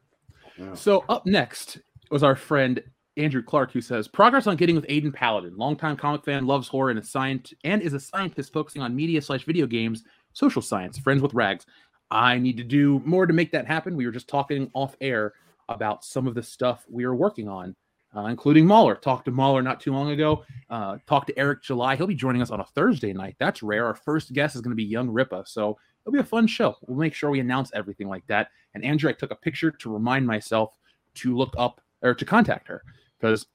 Yeah. 0.58 0.74
So 0.74 1.06
up 1.10 1.26
next 1.26 1.80
was 2.10 2.24
our 2.24 2.36
friend 2.36 2.82
Andrew 3.18 3.42
Clark, 3.42 3.72
who 3.72 3.82
says 3.82 4.08
progress 4.08 4.48
on 4.48 4.56
getting 4.56 4.76
with 4.76 4.88
Aiden 4.88 5.14
Paladin, 5.14 5.58
longtime 5.58 5.98
comic 5.98 6.24
fan, 6.24 6.46
loves 6.46 6.68
horror 6.68 6.92
and 6.92 7.00
a 7.00 7.02
scient- 7.02 7.54
and 7.64 7.82
is 7.82 7.94
a 7.94 8.00
scientist 8.00 8.54
focusing 8.54 8.82
on 8.82 8.96
media 8.96 9.22
slash 9.22 9.44
video 9.44 9.66
games, 9.66 10.04
social 10.34 10.62
science, 10.62 10.98
friends 10.98 11.22
with 11.22 11.34
rags. 11.34 11.66
I 12.12 12.38
need 12.38 12.58
to 12.58 12.64
do 12.64 13.02
more 13.06 13.26
to 13.26 13.34
make 13.34 13.52
that 13.52 13.68
happen. 13.68 13.98
We 13.98 14.06
were 14.06 14.12
just 14.12 14.30
talking 14.30 14.70
off 14.74 14.96
air 15.02 15.34
about 15.68 16.06
some 16.06 16.28
of 16.28 16.36
the 16.36 16.44
stuff 16.44 16.86
we 16.90 17.04
are 17.04 17.16
working 17.16 17.50
on, 17.50 17.76
uh, 18.16 18.26
including 18.26 18.66
Mahler. 18.66 18.96
Talked 18.96 19.26
to 19.26 19.32
Mahler 19.32 19.62
not 19.62 19.82
too 19.82 19.92
long 19.92 20.12
ago. 20.12 20.46
Uh, 20.70 20.98
talked 21.08 21.28
to 21.28 21.38
Eric 21.38 21.64
July. 21.64 21.96
He'll 21.96 22.08
be 22.08 22.16
joining 22.16 22.42
us 22.42 22.52
on 22.52 22.62
a 22.62 22.66
Thursday 22.66 23.12
night. 23.12 23.36
That's 23.40 23.62
rare. 23.62 23.86
Our 23.86 23.96
first 23.96 24.32
guest 24.32 24.56
is 24.56 24.62
going 24.62 24.72
to 24.72 24.76
be 24.76 24.86
Young 24.86 25.10
Ripa. 25.10 25.44
So 25.46 25.78
it'll 26.04 26.14
be 26.14 26.20
a 26.20 26.24
fun 26.24 26.48
show. 26.48 26.78
We'll 26.88 26.98
make 26.98 27.14
sure 27.14 27.30
we 27.30 27.42
announce 27.42 27.72
everything 27.74 28.08
like 28.08 28.26
that. 28.28 28.50
And 28.74 28.86
Andrew, 28.86 29.10
I 29.10 29.14
took 29.14 29.32
a 29.32 29.36
picture 29.36 29.72
to 29.72 29.94
remind 29.94 30.26
myself 30.26 30.78
to 31.16 31.36
look 31.36 31.54
up 31.58 31.82
or 32.04 32.14
to 32.14 32.26
contact 32.26 32.68
her 32.68 32.84
because 33.20 33.46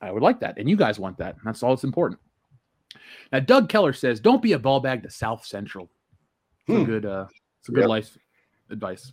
I 0.00 0.10
would 0.10 0.22
like 0.22 0.40
that. 0.40 0.58
And 0.58 0.68
you 0.68 0.76
guys 0.76 0.98
want 0.98 1.18
that. 1.18 1.34
And 1.36 1.42
that's 1.44 1.62
all 1.62 1.70
that's 1.74 1.84
important. 1.84 2.20
Now, 3.32 3.40
Doug 3.40 3.68
Keller 3.68 3.92
says, 3.92 4.20
don't 4.20 4.42
be 4.42 4.52
a 4.52 4.58
ball 4.58 4.80
bag 4.80 5.02
to 5.02 5.10
South 5.10 5.44
Central. 5.46 5.90
It's 6.68 6.76
a 6.76 6.80
Hmm. 6.80 6.84
good, 6.84 7.06
uh, 7.06 7.26
it's 7.60 7.68
a 7.68 7.72
good 7.72 7.80
Yep. 7.82 7.88
life 7.88 8.18
advice. 8.70 9.12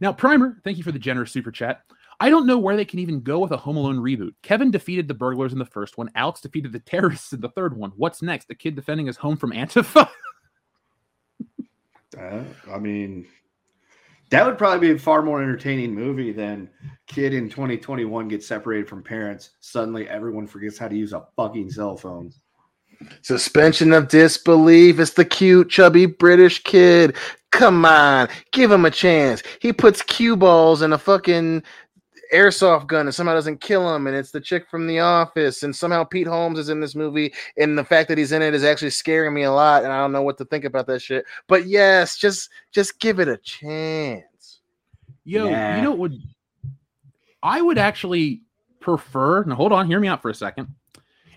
Now, 0.00 0.12
Primer, 0.12 0.60
thank 0.64 0.76
you 0.76 0.84
for 0.84 0.92
the 0.92 0.98
generous 0.98 1.32
super 1.32 1.50
chat. 1.50 1.82
I 2.22 2.28
don't 2.28 2.46
know 2.46 2.58
where 2.58 2.76
they 2.76 2.84
can 2.84 2.98
even 2.98 3.22
go 3.22 3.38
with 3.38 3.52
a 3.52 3.56
Home 3.56 3.78
Alone 3.78 3.96
reboot. 3.96 4.34
Kevin 4.42 4.70
defeated 4.70 5.08
the 5.08 5.14
burglars 5.14 5.54
in 5.54 5.58
the 5.58 5.64
first 5.64 5.96
one. 5.96 6.10
Alex 6.14 6.42
defeated 6.42 6.70
the 6.72 6.80
terrorists 6.80 7.32
in 7.32 7.40
the 7.40 7.48
third 7.48 7.74
one. 7.74 7.92
What's 7.96 8.20
next? 8.20 8.48
The 8.48 8.54
kid 8.54 8.74
defending 8.76 9.06
his 9.06 9.16
home 9.16 9.36
from 9.36 9.52
Antifa? 9.52 10.08
Uh, 12.18 12.42
I 12.68 12.78
mean, 12.78 13.24
that 14.30 14.46
would 14.46 14.58
probably 14.58 14.88
be 14.88 14.94
a 14.94 14.98
far 14.98 15.22
more 15.22 15.42
entertaining 15.42 15.94
movie 15.94 16.32
than 16.32 16.70
kid 17.06 17.34
in 17.34 17.48
2021 17.48 18.28
gets 18.28 18.46
separated 18.46 18.88
from 18.88 19.02
parents. 19.02 19.50
Suddenly, 19.60 20.08
everyone 20.08 20.46
forgets 20.46 20.78
how 20.78 20.88
to 20.88 20.96
use 20.96 21.12
a 21.12 21.26
fucking 21.36 21.70
cell 21.70 21.96
phone. 21.96 22.32
Suspension 23.22 23.92
of 23.92 24.08
disbelief. 24.08 25.00
It's 25.00 25.12
the 25.12 25.24
cute, 25.24 25.70
chubby 25.70 26.06
British 26.06 26.62
kid. 26.62 27.16
Come 27.50 27.84
on, 27.84 28.28
give 28.52 28.70
him 28.70 28.84
a 28.84 28.90
chance. 28.90 29.42
He 29.60 29.72
puts 29.72 30.02
cue 30.02 30.36
balls 30.36 30.82
in 30.82 30.92
a 30.92 30.98
fucking 30.98 31.64
airsoft 32.32 32.86
gun 32.86 33.06
and 33.06 33.14
somehow 33.14 33.34
doesn't 33.34 33.60
kill 33.60 33.94
him. 33.94 34.06
And 34.06 34.16
it's 34.16 34.30
the 34.30 34.40
chick 34.40 34.68
from 34.68 34.86
The 34.86 35.00
Office. 35.00 35.62
And 35.62 35.74
somehow 35.74 36.04
Pete 36.04 36.26
Holmes 36.26 36.58
is 36.58 36.68
in 36.68 36.80
this 36.80 36.94
movie. 36.94 37.32
And 37.56 37.76
the 37.76 37.84
fact 37.84 38.08
that 38.08 38.18
he's 38.18 38.32
in 38.32 38.42
it 38.42 38.54
is 38.54 38.64
actually 38.64 38.90
scaring 38.90 39.34
me 39.34 39.42
a 39.42 39.52
lot. 39.52 39.84
And 39.84 39.92
I 39.92 39.98
don't 40.00 40.12
know 40.12 40.22
what 40.22 40.38
to 40.38 40.44
think 40.44 40.64
about 40.64 40.86
that 40.86 41.00
shit. 41.02 41.24
But 41.48 41.66
yes, 41.66 42.16
just 42.16 42.50
just 42.72 43.00
give 43.00 43.20
it 43.20 43.28
a 43.28 43.36
chance. 43.38 44.60
Yo, 45.24 45.50
Nah. 45.50 45.76
you 45.76 45.82
know 45.82 45.90
what 45.90 45.98
would 45.98 46.22
I 47.42 47.62
would 47.62 47.78
actually 47.78 48.42
prefer 48.80 49.44
now 49.44 49.54
hold 49.54 49.72
on, 49.72 49.86
hear 49.86 50.00
me 50.00 50.08
out 50.08 50.22
for 50.22 50.30
a 50.30 50.34
second. 50.34 50.68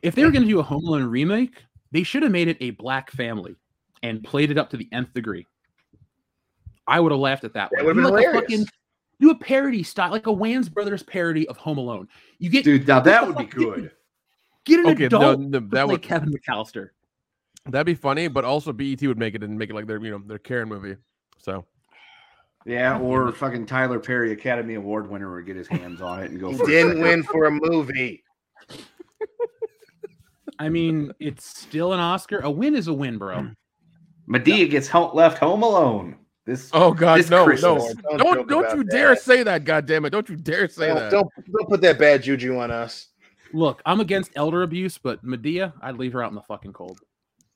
If 0.01 0.15
they 0.15 0.23
were 0.23 0.31
gonna 0.31 0.45
do 0.45 0.59
a 0.59 0.63
Home 0.63 0.85
Alone 0.85 1.05
remake, 1.05 1.63
they 1.91 2.03
should 2.03 2.23
have 2.23 2.31
made 2.31 2.47
it 2.47 2.57
a 2.59 2.71
black 2.71 3.11
family 3.11 3.55
and 4.01 4.23
played 4.23 4.51
it 4.51 4.57
up 4.57 4.69
to 4.71 4.77
the 4.77 4.89
nth 4.91 5.13
degree. 5.13 5.47
I 6.87 6.99
would 6.99 7.11
have 7.11 7.19
laughed 7.19 7.45
at 7.45 7.53
that. 7.53 7.69
That 7.71 7.85
one. 7.85 7.95
would've 7.95 8.03
been 8.03 8.13
like 8.13 8.25
a 8.25 8.31
hilarious. 8.31 8.65
Do 9.23 9.29
a 9.29 9.35
parody 9.35 9.83
style, 9.83 10.11
like 10.11 10.27
a 10.27 10.31
Wayans 10.31 10.69
Brothers 10.69 11.01
parody 11.01 11.47
of 11.47 11.55
Home 11.55 11.77
Alone. 11.77 12.09
You 12.39 12.49
get 12.49 12.65
Dude, 12.65 12.85
now 12.85 12.99
that 12.99 13.25
would 13.25 13.37
be 13.37 13.45
good. 13.45 13.91
Get 14.65 14.81
an 14.81 14.87
Okay, 14.87 15.05
adult 15.05 15.39
no, 15.39 15.61
to 15.61 15.65
that 15.67 15.85
play 15.85 15.93
would- 15.93 16.01
Kevin 16.01 16.29
McAllister. 16.29 16.89
that'd 17.69 17.85
be 17.85 17.95
funny, 17.95 18.27
but 18.27 18.43
also 18.43 18.73
BET 18.73 19.01
would 19.03 19.17
make 19.17 19.33
it 19.33 19.41
and 19.41 19.57
make 19.57 19.69
it 19.69 19.75
like 19.75 19.87
their 19.87 20.03
you 20.03 20.11
know 20.11 20.21
their 20.27 20.39
Karen 20.39 20.67
movie. 20.67 20.97
So 21.37 21.63
Yeah, 22.65 22.99
or 22.99 23.31
fucking 23.31 23.65
Tyler 23.65 23.97
Perry, 23.97 24.33
Academy 24.33 24.73
Award 24.73 25.09
winner, 25.09 25.33
would 25.33 25.45
get 25.45 25.55
his 25.55 25.69
hands 25.69 26.01
on 26.01 26.21
it 26.21 26.31
and 26.31 26.37
go. 26.37 26.51
He 26.51 26.57
for 26.57 26.65
didn't 26.65 26.99
win 26.99 27.23
for 27.23 27.45
a 27.45 27.51
movie. 27.51 28.25
I 30.59 30.67
mean, 30.67 31.13
it's 31.21 31.45
still 31.45 31.93
an 31.93 32.01
Oscar. 32.01 32.39
A 32.39 32.51
win 32.51 32.75
is 32.75 32.87
a 32.89 32.93
win, 32.93 33.17
bro. 33.17 33.51
Madea 34.29 34.69
gets 34.69 34.89
home, 34.89 35.11
left 35.15 35.37
home 35.37 35.63
alone. 35.63 36.17
This 36.45 36.69
oh 36.73 36.93
god, 36.93 37.19
This 37.19 37.29
no, 37.29 37.45
Christmas. 37.45 37.95
no, 38.03 38.17
Don't 38.17 38.19
don't 38.19 38.47
don't 38.49 38.77
you 38.77 38.83
that. 38.83 38.91
dare 38.91 39.15
say 39.15 39.43
that, 39.43 39.63
god 39.63 39.85
damn 39.85 40.03
it! 40.05 40.09
Don't 40.09 40.27
you 40.27 40.35
dare 40.35 40.67
say 40.67 40.87
Don't, 40.87 40.95
that. 40.97 41.11
don't 41.11 41.27
don't 41.51 41.69
put 41.69 41.81
that 41.81 41.97
bad 41.97 42.23
juju 42.23 42.57
on 42.57 42.69
us. 42.69 43.07
Look, 43.53 43.81
I'm 43.85 44.01
against 44.01 44.31
elder 44.35 44.63
abuse, 44.63 44.97
but 44.97 45.23
Madea, 45.23 45.71
I'd 45.81 45.97
leave 45.97 46.11
her 46.13 46.23
out 46.23 46.31
in 46.31 46.35
the 46.35 46.41
fucking 46.41 46.73
cold. 46.73 46.99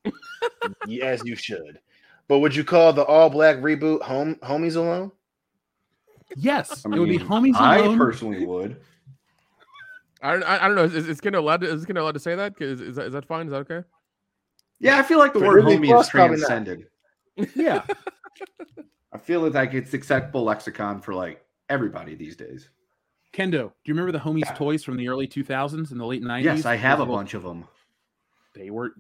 As 1.02 1.22
you 1.26 1.36
should. 1.36 1.80
But 2.30 2.40
would 2.40 2.56
you 2.56 2.64
call 2.64 2.94
the 2.94 3.04
all 3.04 3.30
black 3.30 3.58
reboot 3.58 4.02
home 4.04 4.36
homies 4.36 4.76
alone? 4.76 5.12
Yes, 6.36 6.86
I 6.86 6.96
it 6.96 7.00
would 7.00 7.10
be 7.10 7.18
homies 7.20 7.56
I 7.56 7.80
alone. 7.80 7.96
I 7.96 7.98
personally 7.98 8.46
would. 8.46 8.78
I, 10.22 10.34
I, 10.34 10.66
I 10.66 10.68
don't 10.68 10.76
know. 10.76 10.84
Is, 10.84 11.08
is 11.10 11.20
Kendall 11.22 11.44
allowed 11.44 11.62
to 11.62 11.72
is 11.74 11.86
Kendall 11.86 12.06
allowed 12.06 12.14
to 12.14 12.20
say 12.20 12.36
that? 12.36 12.54
Is, 12.62 12.80
is 12.82 12.96
that 12.96 13.08
is 13.08 13.14
that 13.14 13.26
fine? 13.26 13.48
Is 13.48 13.52
that 13.52 13.70
okay? 13.70 13.84
Yeah, 14.80 14.98
I 14.98 15.04
feel 15.04 15.20
like 15.20 15.34
the 15.34 15.40
For 15.40 15.48
word 15.48 15.66
Disney 15.66 15.88
homie 15.88 15.92
Plus, 15.92 16.06
is 16.06 16.12
transcended. 16.12 16.88
Yeah, 17.56 17.84
I 19.14 19.18
feel 19.18 19.50
like 19.50 19.74
it's 19.74 19.94
acceptable 19.94 20.44
lexicon 20.44 21.02
for 21.02 21.14
like 21.14 21.44
everybody 21.70 22.16
these 22.16 22.36
days. 22.36 22.70
Kendo, 23.34 23.52
do 23.52 23.72
you 23.86 23.94
remember 23.94 24.12
the 24.12 24.20
homies 24.20 24.46
Yeah. 24.46 24.54
toys 24.54 24.84
from 24.84 24.98
the 24.98 25.08
early 25.08 25.28
2000s 25.28 25.92
and 25.92 26.00
the 26.00 26.06
late 26.06 26.24
90s? 26.24 26.44
Yes, 26.44 26.66
I 26.66 26.76
have 26.76 27.00
a 27.00 27.06
bunch 27.06 27.34
of 27.34 27.44
them. 27.44 27.66
They 28.56 28.70
were 28.70 28.94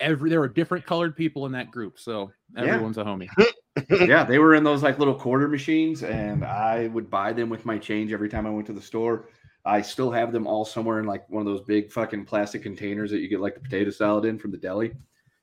every 0.00 0.30
there 0.30 0.40
were 0.40 0.48
different 0.48 0.84
colored 0.86 1.16
people 1.16 1.46
in 1.46 1.52
that 1.52 1.70
group, 1.70 1.98
so 1.98 2.32
Yeah. 2.56 2.62
everyone's 2.62 2.98
a 2.98 3.04
homie. 3.04 3.28
yeah, 4.08 4.22
they 4.24 4.38
were 4.38 4.54
in 4.54 4.62
those 4.62 4.82
like 4.82 4.98
little 5.00 5.14
quarter 5.14 5.48
machines, 5.48 6.02
and 6.04 6.44
I 6.44 6.86
would 6.88 7.10
buy 7.10 7.32
them 7.32 7.48
with 7.48 7.64
my 7.66 7.76
change 7.76 8.12
every 8.12 8.28
time 8.28 8.46
I 8.46 8.50
went 8.50 8.66
to 8.68 8.72
the 8.72 8.80
store. 8.80 9.28
I 9.64 9.80
still 9.82 10.10
have 10.12 10.30
them 10.30 10.46
all 10.46 10.64
somewhere 10.64 11.00
in 11.00 11.06
like 11.06 11.28
one 11.28 11.40
of 11.40 11.46
those 11.46 11.62
big 11.62 11.90
fucking 11.90 12.24
plastic 12.26 12.62
containers 12.62 13.10
that 13.10 13.18
you 13.18 13.28
get 13.28 13.40
like 13.40 13.54
the 13.54 13.60
potato 13.60 13.90
salad 13.90 14.26
in 14.26 14.38
from 14.38 14.50
the 14.52 14.58
deli. 14.58 14.92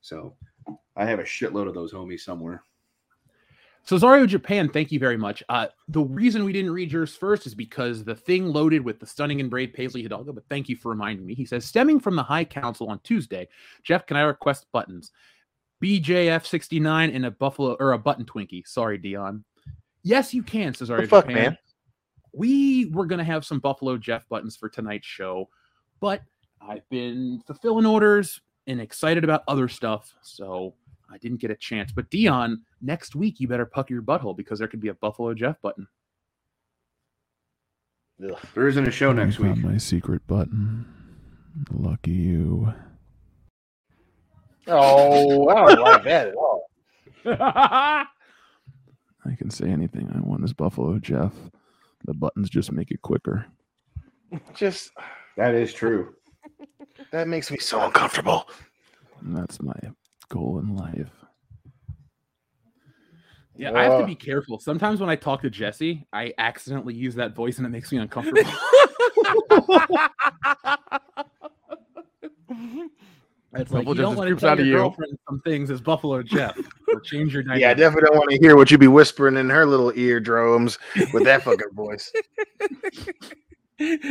So 0.00 0.34
I 0.96 1.04
have 1.04 1.18
a 1.18 1.24
shitload 1.24 1.68
of 1.68 1.74
those 1.74 1.92
homies 1.92 2.20
somewhere. 2.20 2.64
So 3.84 3.96
Zario 3.98 4.28
Japan, 4.28 4.68
thank 4.68 4.92
you 4.92 5.00
very 5.00 5.16
much. 5.16 5.42
Uh, 5.48 5.66
the 5.88 6.02
reason 6.02 6.44
we 6.44 6.52
didn't 6.52 6.70
read 6.70 6.92
yours 6.92 7.16
first 7.16 7.46
is 7.46 7.54
because 7.54 8.04
the 8.04 8.14
thing 8.14 8.46
loaded 8.46 8.84
with 8.84 9.00
the 9.00 9.06
stunning 9.06 9.40
and 9.40 9.50
brave 9.50 9.72
Paisley 9.72 10.02
Hidalgo. 10.02 10.32
But 10.32 10.44
thank 10.48 10.68
you 10.68 10.76
for 10.76 10.90
reminding 10.90 11.26
me. 11.26 11.34
He 11.34 11.44
says, 11.44 11.64
stemming 11.64 11.98
from 11.98 12.14
the 12.14 12.22
High 12.22 12.44
Council 12.44 12.88
on 12.88 13.00
Tuesday, 13.02 13.48
Jeff, 13.82 14.06
can 14.06 14.16
I 14.16 14.20
request 14.22 14.66
buttons? 14.72 15.10
BJF 15.82 16.46
sixty 16.46 16.78
nine 16.78 17.10
and 17.10 17.26
a 17.26 17.30
buffalo 17.32 17.74
or 17.80 17.90
a 17.92 17.98
button 17.98 18.24
Twinkie. 18.24 18.64
Sorry, 18.68 18.98
Dion. 18.98 19.42
Yes, 20.04 20.32
you 20.32 20.44
can. 20.44 20.74
Says 20.74 20.90
Zario 20.90 21.00
The 21.00 21.08
fuck, 21.08 21.26
Japan. 21.26 21.42
man? 21.42 21.58
We 22.32 22.86
were 22.86 23.06
gonna 23.06 23.24
have 23.24 23.44
some 23.44 23.58
Buffalo 23.58 23.96
Jeff 23.96 24.28
buttons 24.28 24.56
for 24.56 24.68
tonight's 24.68 25.08
show, 25.08 25.48
but 25.98 26.22
I've 26.60 26.88
been 26.88 27.42
fulfilling 27.48 27.84
orders 27.84 28.40
and 28.66 28.80
excited 28.80 29.24
about 29.24 29.42
other 29.48 29.68
stuff, 29.68 30.14
so 30.22 30.74
I 31.10 31.18
didn't 31.18 31.40
get 31.40 31.50
a 31.50 31.56
chance. 31.56 31.92
But 31.92 32.10
Dion, 32.10 32.62
next 32.80 33.14
week 33.14 33.40
you 33.40 33.48
better 33.48 33.66
pucker 33.66 33.94
your 33.94 34.02
butthole 34.02 34.36
because 34.36 34.58
there 34.58 34.68
could 34.68 34.80
be 34.80 34.88
a 34.88 34.94
Buffalo 34.94 35.34
Jeff 35.34 35.60
button. 35.60 35.86
Ugh. 38.24 38.38
There 38.54 38.68
isn't 38.68 38.86
a 38.86 38.90
show 38.90 39.12
next 39.12 39.38
week. 39.38 39.56
my 39.58 39.76
secret 39.78 40.26
button. 40.26 40.86
Lucky 41.70 42.12
you. 42.12 42.72
Oh, 44.68 45.48
I 45.48 45.74
don't 45.74 45.80
like 45.80 46.04
that 46.04 46.28
at 46.28 46.34
all. 46.34 46.68
I 49.24 49.36
can 49.36 49.50
say 49.50 49.68
anything 49.68 50.10
I 50.14 50.20
want 50.20 50.44
as 50.44 50.52
Buffalo 50.52 50.98
Jeff. 50.98 51.32
The 52.04 52.14
buttons 52.14 52.48
just 52.48 52.72
make 52.72 52.90
it 52.90 53.02
quicker. 53.02 53.46
Just 54.54 54.90
That 55.36 55.54
is 55.54 55.72
true. 55.74 56.14
That 57.10 57.28
makes 57.28 57.50
me 57.50 57.58
so 57.58 57.82
uncomfortable. 57.82 58.48
And 59.20 59.36
that's 59.36 59.60
my 59.60 59.74
goal 60.28 60.58
in 60.58 60.76
life. 60.76 61.10
Yeah, 63.56 63.72
I 63.72 63.82
have 63.84 63.98
to 63.98 64.04
uh. 64.04 64.06
be 64.06 64.14
careful. 64.14 64.58
Sometimes 64.58 65.00
when 65.00 65.10
I 65.10 65.16
talk 65.16 65.42
to 65.42 65.50
Jesse, 65.50 66.06
I 66.12 66.32
accidentally 66.38 66.94
use 66.94 67.14
that 67.16 67.34
voice 67.34 67.58
and 67.58 67.66
it 67.66 67.70
makes 67.70 67.92
me 67.92 67.98
uncomfortable. 67.98 68.50
It's 73.54 73.70
like 73.70 73.86
you 73.86 73.94
don't 73.94 74.16
want 74.16 74.30
to 74.30 74.36
tell 74.36 74.56
your 74.56 74.66
you. 74.66 74.72
girlfriend 74.74 75.18
some 75.28 75.40
things 75.40 75.70
as 75.70 75.80
Buffalo 75.80 76.22
Jeff 76.22 76.56
or 76.88 77.00
change 77.00 77.34
your 77.34 77.42
Yeah, 77.56 77.70
I 77.70 77.74
definitely 77.74 78.08
don't 78.08 78.16
want 78.16 78.30
to 78.30 78.38
hear 78.38 78.56
what 78.56 78.70
you'd 78.70 78.80
be 78.80 78.88
whispering 78.88 79.36
in 79.36 79.50
her 79.50 79.66
little 79.66 79.92
eardrums 79.94 80.78
with 81.12 81.24
that 81.24 81.42
fucking 81.42 81.72
voice. 81.74 82.10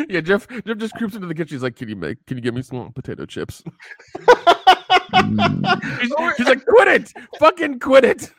Yeah, 0.09 0.21
Jeff. 0.21 0.47
Jeff 0.65 0.77
just 0.77 0.93
creeps 0.95 1.15
into 1.15 1.27
the 1.27 1.35
kitchen. 1.35 1.55
He's 1.55 1.63
like, 1.63 1.75
"Can 1.75 1.89
you 1.89 1.95
make? 1.95 2.25
Can 2.25 2.37
you 2.37 2.41
give 2.43 2.53
me 2.53 2.61
some 2.61 2.91
potato 2.93 3.25
chips?" 3.25 3.63
Mm, 5.11 5.99
She's, 6.01 6.13
she's 6.37 6.47
like, 6.47 6.65
quit 6.65 6.87
it, 6.87 7.11
fucking 7.37 7.79
quit 7.79 8.05
it. 8.05 8.31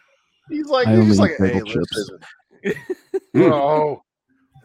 He's 0.48 0.66
like, 0.68 0.86
I 0.88 0.96
he's 0.96 1.06
just 1.08 1.20
like, 1.20 1.32
eat 1.32 1.52
hey, 1.52 1.60
chips." 1.60 2.10
listen, 2.64 3.02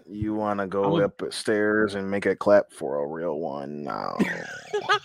you 0.09 0.33
want 0.33 0.59
to 0.59 0.63
I 0.63 0.67
go 0.67 0.89
would- 0.89 1.03
upstairs 1.03 1.95
and 1.95 2.09
make 2.09 2.25
a 2.25 2.35
clap 2.35 2.71
for 2.71 3.03
a 3.03 3.07
real 3.07 3.39
one? 3.39 3.83
No, 3.83 4.15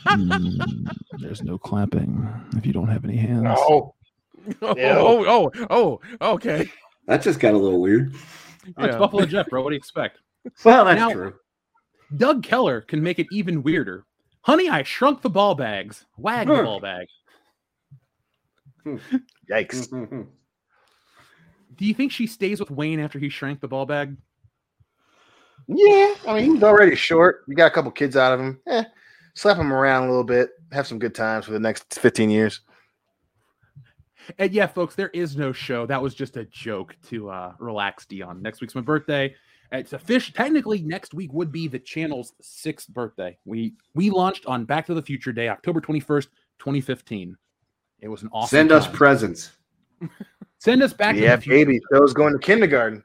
mm, 0.06 0.86
there's 1.18 1.42
no 1.42 1.58
clapping 1.58 2.28
if 2.56 2.64
you 2.64 2.72
don't 2.72 2.88
have 2.88 3.04
any 3.04 3.16
hands. 3.16 3.42
no. 3.42 3.56
Oh, 3.58 3.94
Ew. 4.62 4.76
oh, 4.78 5.50
oh, 5.70 6.00
oh, 6.20 6.32
okay. 6.34 6.70
That 7.08 7.22
just 7.22 7.40
got 7.40 7.54
a 7.54 7.58
little 7.58 7.80
weird. 7.80 8.14
Oh, 8.14 8.84
It's 8.84 8.92
Yeah. 8.92 8.98
Buffalo 8.98 9.26
Jeff, 9.26 9.48
bro. 9.48 9.62
What 9.62 9.70
do 9.70 9.74
you 9.74 9.78
expect? 9.78 10.18
Well, 10.64 10.84
that's 10.84 10.98
Now- 11.00 11.10
true. 11.12 11.34
Doug 12.16 12.42
Keller 12.42 12.80
can 12.80 13.02
make 13.02 13.18
it 13.18 13.26
even 13.30 13.62
weirder. 13.62 14.04
Honey, 14.42 14.68
I 14.68 14.82
shrunk 14.82 15.22
the 15.22 15.30
ball 15.30 15.54
bags. 15.54 16.04
Wag 16.16 16.48
the 16.48 16.62
ball 16.62 16.80
bag. 16.80 17.06
Yikes! 19.50 19.88
Do 21.76 21.86
you 21.86 21.94
think 21.94 22.12
she 22.12 22.26
stays 22.26 22.60
with 22.60 22.70
Wayne 22.70 23.00
after 23.00 23.18
he 23.18 23.28
shrank 23.28 23.60
the 23.60 23.68
ball 23.68 23.86
bag? 23.86 24.16
Yeah, 25.68 26.14
I 26.26 26.34
mean, 26.34 26.54
he's 26.54 26.62
already 26.62 26.96
short. 26.96 27.44
You 27.48 27.54
got 27.54 27.70
a 27.70 27.74
couple 27.74 27.90
kids 27.92 28.16
out 28.16 28.32
of 28.32 28.40
him. 28.40 28.60
Eh, 28.66 28.84
slap 29.34 29.56
him 29.56 29.72
around 29.72 30.04
a 30.04 30.08
little 30.08 30.24
bit. 30.24 30.50
Have 30.72 30.86
some 30.86 30.98
good 30.98 31.14
times 31.14 31.46
for 31.46 31.52
the 31.52 31.60
next 31.60 31.98
fifteen 31.98 32.30
years. 32.30 32.60
And 34.38 34.52
yeah, 34.52 34.66
folks, 34.66 34.94
there 34.94 35.08
is 35.08 35.36
no 35.36 35.52
show. 35.52 35.86
That 35.86 36.02
was 36.02 36.14
just 36.14 36.36
a 36.36 36.44
joke 36.44 36.96
to 37.08 37.30
uh, 37.30 37.54
relax 37.58 38.06
Dion. 38.06 38.42
Next 38.42 38.60
week's 38.60 38.74
my 38.74 38.80
birthday. 38.80 39.34
It's 39.72 39.92
a 39.94 39.98
fish. 39.98 40.32
Technically, 40.34 40.82
next 40.82 41.14
week 41.14 41.32
would 41.32 41.50
be 41.50 41.66
the 41.66 41.78
channel's 41.78 42.34
sixth 42.40 42.88
birthday. 42.88 43.36
We 43.44 43.74
we 43.94 44.10
launched 44.10 44.44
on 44.46 44.64
Back 44.66 44.86
to 44.86 44.94
the 44.94 45.02
Future 45.02 45.32
Day, 45.32 45.48
October 45.48 45.80
twenty 45.80 46.00
first, 46.00 46.28
twenty 46.58 46.80
fifteen. 46.80 47.36
It 48.00 48.08
was 48.08 48.22
an 48.22 48.28
awesome. 48.32 48.56
Send 48.56 48.72
us 48.72 48.84
time. 48.86 48.94
presents. 48.94 49.50
Send 50.58 50.82
us 50.82 50.92
back. 50.92 51.16
yeah, 51.16 51.30
to 51.30 51.36
the 51.36 51.42
future. 51.42 51.56
baby. 51.66 51.80
Phil's 51.90 52.12
going 52.12 52.32
to 52.34 52.38
kindergarten. 52.38 53.02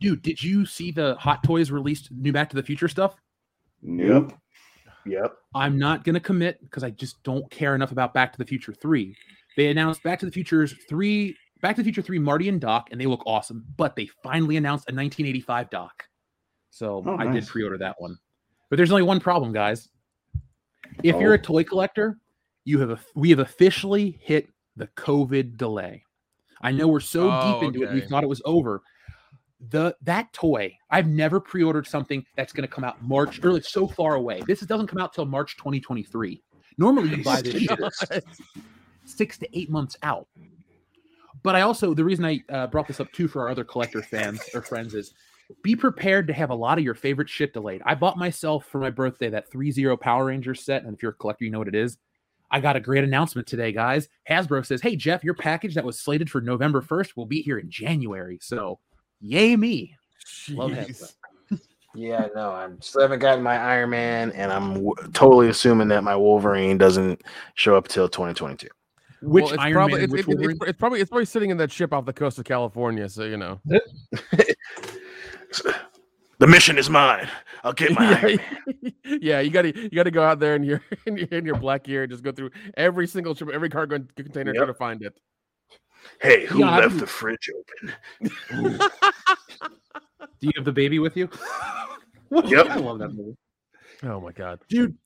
dude. 0.00 0.20
Did 0.22 0.42
you 0.42 0.66
see 0.66 0.90
the 0.90 1.14
Hot 1.16 1.42
Toys 1.44 1.70
released 1.70 2.10
new 2.10 2.32
Back 2.32 2.50
to 2.50 2.56
the 2.56 2.62
Future 2.62 2.88
stuff? 2.88 3.16
Yep. 3.82 4.32
Yep. 5.06 5.34
I'm 5.54 5.78
not 5.78 6.04
going 6.04 6.14
to 6.14 6.20
commit 6.20 6.60
because 6.62 6.84
I 6.84 6.90
just 6.90 7.22
don't 7.22 7.48
care 7.50 7.74
enough 7.74 7.92
about 7.92 8.12
Back 8.12 8.32
to 8.32 8.38
the 8.38 8.44
Future 8.44 8.74
3. 8.74 9.16
They 9.56 9.68
announced 9.68 10.02
Back 10.02 10.18
to 10.20 10.26
the 10.26 10.32
Future's 10.32 10.74
3 10.88 11.34
Back 11.60 11.76
to 11.76 11.82
the 11.82 11.84
Future 11.84 12.02
3 12.02 12.18
Marty 12.18 12.48
and 12.48 12.60
Doc 12.60 12.88
and 12.90 13.00
they 13.00 13.06
look 13.06 13.22
awesome, 13.26 13.64
but 13.76 13.96
they 13.96 14.06
finally 14.22 14.56
announced 14.56 14.84
a 14.88 14.94
1985 14.94 15.70
Doc. 15.70 16.04
So 16.70 17.02
Oh, 17.06 17.16
I 17.18 17.26
did 17.32 17.46
pre-order 17.46 17.78
that 17.78 17.96
one. 17.98 18.16
But 18.70 18.76
there's 18.76 18.90
only 18.92 19.02
one 19.02 19.18
problem, 19.20 19.52
guys. 19.52 19.88
If 21.02 21.16
you're 21.20 21.34
a 21.34 21.38
Oh. 21.38 21.42
toy 21.42 21.64
collector, 21.64 22.18
you 22.64 22.78
have 22.80 22.90
a, 22.90 23.00
we 23.14 23.30
have 23.30 23.38
officially 23.40 24.18
hit 24.22 24.48
the 24.76 24.86
COVID 24.88 25.56
delay. 25.56 26.04
I 26.60 26.70
know 26.72 26.86
we're 26.88 27.00
so 27.00 27.30
Oh, 27.30 27.40
deep 27.60 27.62
into 27.68 27.82
it, 27.82 27.92
we 27.92 28.00
thought 28.02 28.22
it 28.22 28.28
was 28.28 28.42
over. 28.44 28.82
The 29.70 29.96
that 30.02 30.32
toy, 30.32 30.76
I've 30.90 31.08
never 31.08 31.40
pre-ordered 31.40 31.86
something 31.86 32.24
that's 32.36 32.52
going 32.52 32.66
to 32.68 32.72
come 32.72 32.84
out 32.84 33.02
March 33.02 33.42
or 33.44 33.52
like 33.52 33.64
so 33.64 33.88
far 33.88 34.14
away. 34.14 34.40
This 34.46 34.60
doesn't 34.60 34.86
come 34.86 35.00
out 35.00 35.12
till 35.12 35.24
March 35.24 35.56
2023. 35.56 36.40
Normally, 36.78 37.08
you 37.16 37.24
buy 37.24 37.42
this 37.42 38.12
six 39.04 39.38
to 39.38 39.58
eight 39.58 39.68
months 39.70 39.96
out. 40.04 40.28
But 41.42 41.54
I 41.54 41.62
also 41.62 41.94
the 41.94 42.04
reason 42.04 42.24
I 42.24 42.42
uh, 42.48 42.66
brought 42.66 42.88
this 42.88 43.00
up 43.00 43.10
too 43.12 43.28
for 43.28 43.42
our 43.42 43.48
other 43.48 43.64
collector 43.64 44.02
fans 44.02 44.40
or 44.54 44.62
friends 44.62 44.94
is 44.94 45.14
be 45.62 45.74
prepared 45.74 46.26
to 46.26 46.32
have 46.32 46.50
a 46.50 46.54
lot 46.54 46.78
of 46.78 46.84
your 46.84 46.94
favorite 46.94 47.28
shit 47.28 47.52
delayed. 47.52 47.82
I 47.84 47.94
bought 47.94 48.18
myself 48.18 48.66
for 48.66 48.78
my 48.78 48.90
birthday 48.90 49.30
that 49.30 49.50
3-0 49.50 49.98
Power 50.00 50.26
Rangers 50.26 50.64
set, 50.64 50.84
and 50.84 50.94
if 50.94 51.02
you're 51.02 51.12
a 51.12 51.14
collector, 51.14 51.44
you 51.44 51.50
know 51.50 51.58
what 51.58 51.68
it 51.68 51.74
is. 51.74 51.96
I 52.50 52.60
got 52.60 52.76
a 52.76 52.80
great 52.80 53.04
announcement 53.04 53.46
today, 53.46 53.72
guys. 53.72 54.08
Hasbro 54.28 54.64
says, 54.64 54.80
"Hey 54.80 54.96
Jeff, 54.96 55.22
your 55.22 55.34
package 55.34 55.74
that 55.74 55.84
was 55.84 56.00
slated 56.00 56.30
for 56.30 56.40
November 56.40 56.80
1st 56.80 57.16
will 57.16 57.26
be 57.26 57.42
here 57.42 57.58
in 57.58 57.70
January." 57.70 58.38
So, 58.40 58.78
yay 59.20 59.54
me! 59.56 59.96
Love 60.50 60.70
Hasbro. 60.70 61.12
Yeah, 61.94 62.28
know. 62.34 62.50
I 62.50 62.68
still 62.80 63.02
haven't 63.02 63.18
gotten 63.18 63.42
my 63.42 63.58
Iron 63.58 63.90
Man, 63.90 64.30
and 64.32 64.52
I'm 64.52 64.74
w- 64.74 64.94
totally 65.12 65.48
assuming 65.48 65.88
that 65.88 66.04
my 66.04 66.14
Wolverine 66.14 66.78
doesn't 66.78 67.22
show 67.54 67.76
up 67.76 67.88
till 67.88 68.08
2022. 68.08 68.68
Which 69.20 69.44
Well, 69.44 69.54
it's 69.54 69.62
Iron 69.62 69.72
probably, 69.74 69.94
Man? 69.94 70.04
it's, 70.04 70.12
which 70.12 70.28
it- 70.28 70.40
it- 70.42 70.50
it's, 70.50 70.60
it's 70.68 70.78
probably 70.78 71.00
it's 71.00 71.10
probably 71.10 71.24
sitting 71.24 71.50
in 71.50 71.56
that 71.58 71.72
ship 71.72 71.92
off 71.92 72.04
the 72.06 72.12
coast 72.12 72.38
of 72.38 72.44
California. 72.44 73.08
So 73.08 73.24
you 73.24 73.36
know. 73.36 73.60
The 76.40 76.46
mission 76.46 76.78
is 76.78 76.88
mine. 76.88 77.28
I'll 77.64 77.72
get 77.72 77.92
my 77.98 78.16
Iron 78.16 78.38
yeah, 78.38 78.60
Man. 78.82 78.94
yeah, 79.22 79.40
you 79.40 79.50
gotta 79.50 79.76
you 79.76 79.88
gotta 79.90 80.10
go 80.12 80.22
out 80.22 80.38
there 80.38 80.54
in 80.54 80.62
your 80.62 80.80
in 81.06 81.16
your, 81.16 81.26
in 81.32 81.44
your 81.44 81.56
black 81.56 81.82
gear 81.84 82.04
and 82.04 82.10
just 82.12 82.22
go 82.22 82.30
through 82.30 82.50
every 82.76 83.08
single 83.08 83.34
ship, 83.34 83.48
every 83.52 83.68
cargo 83.68 83.98
container, 84.16 84.52
try 84.54 84.64
to 84.66 84.74
find 84.74 85.02
it. 85.02 85.18
Hey, 86.20 86.46
who 86.46 86.60
Yeah, 86.60 86.70
I 86.70 86.78
left 86.80 86.98
the 86.98 87.06
fridge 87.08 87.50
open? 87.52 87.94
Do 90.40 90.46
you 90.46 90.52
have 90.56 90.64
the 90.64 90.72
baby 90.72 91.00
with 91.00 91.16
you? 91.16 91.28
Yep. 92.30 92.66
I 92.66 92.76
love 92.76 93.00
that 93.00 93.08
movie. 93.08 93.36
Oh 94.04 94.20
my 94.20 94.30
god. 94.30 94.60
dude 94.68 94.96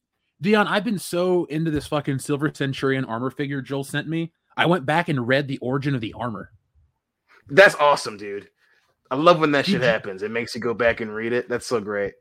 dion 0.43 0.67
i've 0.69 0.85
been 0.85 0.99
so 0.99 1.47
into 1.47 1.71
this 1.71 1.87
fucking 1.87 2.19
silver 2.19 2.51
centurion 2.55 3.05
armor 3.07 3.31
figure 3.31 3.63
joel 3.63 3.83
sent 3.85 4.07
me 4.09 4.31
i 4.59 4.67
went 4.67 4.85
back 4.85 5.09
and 5.09 5.27
read 5.27 5.49
the 5.49 5.59
origin 5.59 5.95
of 5.95 6.01
the 6.03 6.13
armor 6.13 6.51
That's 7.49 7.75
awesome, 7.77 8.17
dude. 8.17 8.49
I 9.11 9.17
love 9.17 9.41
when 9.41 9.51
that 9.53 9.67
shit 9.67 9.83
happens. 9.83 10.23
It 10.23 10.31
makes 10.31 10.55
you 10.55 10.61
go 10.61 10.73
back 10.75 11.01
and 11.01 11.13
read 11.15 11.33
it. 11.35 11.49
That's 11.49 11.67
so 11.67 11.81
great. 11.81 12.15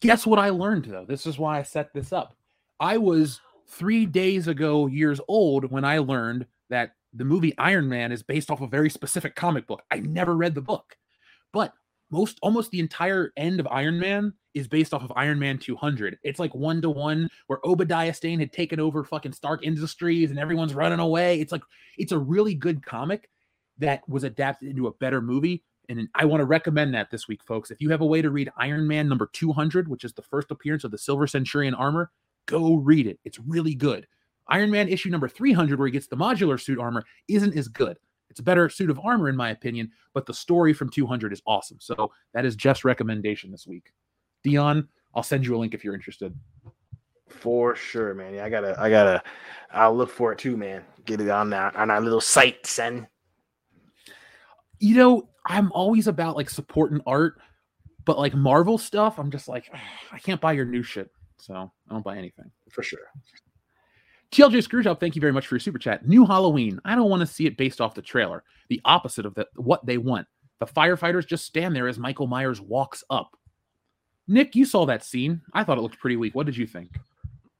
guess 0.00 0.26
what 0.26 0.38
i 0.38 0.48
learned 0.50 0.84
though 0.86 1.04
this 1.06 1.26
is 1.26 1.38
why 1.38 1.58
i 1.58 1.62
set 1.62 1.92
this 1.94 2.12
up 2.12 2.34
i 2.80 2.96
was 2.98 3.40
three 3.68 4.04
days 4.04 4.48
ago 4.48 4.86
years 4.88 5.20
old 5.28 5.70
when 5.70 5.84
i 5.84 5.98
learned 5.98 6.44
that 6.70 6.92
the 7.14 7.24
movie 7.24 7.54
iron 7.58 7.88
man 7.88 8.10
is 8.12 8.22
based 8.22 8.50
off 8.50 8.60
a 8.60 8.66
very 8.66 8.90
specific 8.90 9.34
comic 9.36 9.66
book 9.66 9.82
i 9.90 9.98
never 10.00 10.36
read 10.36 10.54
the 10.54 10.60
book 10.60 10.96
but 11.52 11.72
most 12.10 12.36
almost 12.42 12.70
the 12.72 12.80
entire 12.80 13.32
end 13.36 13.60
of 13.60 13.66
iron 13.68 13.98
man 13.98 14.32
is 14.54 14.68
based 14.68 14.92
off 14.92 15.02
of 15.02 15.12
iron 15.16 15.38
man 15.38 15.58
200 15.58 16.18
it's 16.22 16.38
like 16.38 16.54
one 16.54 16.82
to 16.82 16.90
one 16.90 17.28
where 17.46 17.58
obadiah 17.64 18.12
stane 18.12 18.40
had 18.40 18.52
taken 18.52 18.80
over 18.80 19.04
fucking 19.04 19.32
stark 19.32 19.64
industries 19.64 20.30
and 20.30 20.38
everyone's 20.38 20.74
running 20.74 21.00
away 21.00 21.40
it's 21.40 21.52
like 21.52 21.62
it's 21.98 22.12
a 22.12 22.18
really 22.18 22.54
good 22.54 22.84
comic 22.84 23.28
that 23.78 24.06
was 24.08 24.24
adapted 24.24 24.68
into 24.68 24.86
a 24.86 24.92
better 24.94 25.20
movie 25.20 25.62
and 25.88 26.08
I 26.14 26.24
want 26.24 26.40
to 26.40 26.46
recommend 26.46 26.94
that 26.94 27.10
this 27.10 27.28
week, 27.28 27.42
folks. 27.42 27.70
If 27.70 27.80
you 27.80 27.90
have 27.90 28.00
a 28.00 28.06
way 28.06 28.22
to 28.22 28.30
read 28.30 28.50
Iron 28.56 28.86
Man 28.86 29.08
number 29.08 29.28
200, 29.32 29.88
which 29.88 30.04
is 30.04 30.12
the 30.12 30.22
first 30.22 30.50
appearance 30.50 30.84
of 30.84 30.90
the 30.90 30.98
Silver 30.98 31.26
Centurion 31.26 31.74
armor, 31.74 32.10
go 32.46 32.76
read 32.76 33.06
it. 33.06 33.18
It's 33.24 33.38
really 33.38 33.74
good. 33.74 34.06
Iron 34.48 34.70
Man 34.70 34.88
issue 34.88 35.10
number 35.10 35.28
300, 35.28 35.78
where 35.78 35.86
he 35.86 35.92
gets 35.92 36.06
the 36.06 36.16
modular 36.16 36.60
suit 36.60 36.78
armor, 36.78 37.04
isn't 37.28 37.56
as 37.56 37.68
good. 37.68 37.98
It's 38.30 38.40
a 38.40 38.44
better 38.44 38.68
suit 38.68 38.90
of 38.90 38.98
armor, 39.00 39.28
in 39.28 39.36
my 39.36 39.50
opinion, 39.50 39.90
but 40.14 40.24
the 40.24 40.34
story 40.34 40.72
from 40.72 40.88
200 40.88 41.32
is 41.32 41.42
awesome. 41.46 41.78
So 41.80 42.12
that 42.32 42.46
is 42.46 42.56
Jeff's 42.56 42.84
recommendation 42.84 43.50
this 43.50 43.66
week. 43.66 43.92
Dion, 44.42 44.88
I'll 45.14 45.22
send 45.22 45.46
you 45.46 45.56
a 45.56 45.58
link 45.58 45.74
if 45.74 45.84
you're 45.84 45.94
interested. 45.94 46.34
For 47.28 47.74
sure, 47.74 48.14
man. 48.14 48.34
Yeah, 48.34 48.44
I 48.44 48.50
gotta, 48.50 48.78
I 48.78 48.90
gotta, 48.90 49.22
I'll 49.70 49.96
look 49.96 50.10
for 50.10 50.32
it 50.32 50.38
too, 50.38 50.56
man. 50.56 50.84
Get 51.04 51.20
it 51.20 51.28
on 51.28 51.50
that 51.50 51.74
on 51.76 51.90
our 51.90 52.00
little 52.00 52.20
site, 52.20 52.66
son. 52.66 53.08
You 54.78 54.96
know, 54.96 55.28
I'm 55.46 55.72
always 55.72 56.08
about 56.08 56.36
like 56.36 56.50
supporting 56.50 57.00
art, 57.06 57.40
but 58.04 58.18
like 58.18 58.34
Marvel 58.34 58.78
stuff, 58.78 59.18
I'm 59.18 59.30
just 59.30 59.48
like, 59.48 59.70
I 60.12 60.18
can't 60.18 60.40
buy 60.40 60.52
your 60.52 60.64
new 60.64 60.82
shit. 60.82 61.10
So 61.38 61.54
I 61.54 61.92
don't 61.92 62.04
buy 62.04 62.16
anything. 62.16 62.50
For 62.70 62.82
sure. 62.82 63.00
TLJ 64.30 64.66
Screwjob, 64.66 64.98
thank 64.98 65.14
you 65.14 65.20
very 65.20 65.32
much 65.32 65.46
for 65.46 65.56
your 65.56 65.60
super 65.60 65.78
chat. 65.78 66.06
New 66.08 66.24
Halloween. 66.24 66.80
I 66.84 66.94
don't 66.94 67.10
want 67.10 67.20
to 67.20 67.26
see 67.26 67.46
it 67.46 67.56
based 67.56 67.80
off 67.80 67.94
the 67.94 68.02
trailer. 68.02 68.44
The 68.68 68.80
opposite 68.84 69.26
of 69.26 69.34
the, 69.34 69.46
what 69.56 69.84
they 69.84 69.98
want. 69.98 70.26
The 70.58 70.66
firefighters 70.66 71.26
just 71.26 71.44
stand 71.44 71.74
there 71.74 71.88
as 71.88 71.98
Michael 71.98 72.26
Myers 72.26 72.60
walks 72.60 73.04
up. 73.10 73.36
Nick, 74.32 74.56
you 74.56 74.64
saw 74.64 74.86
that 74.86 75.04
scene. 75.04 75.42
I 75.52 75.62
thought 75.62 75.76
it 75.76 75.82
looked 75.82 75.98
pretty 75.98 76.16
weak. 76.16 76.34
What 76.34 76.46
did 76.46 76.56
you 76.56 76.66
think? 76.66 76.98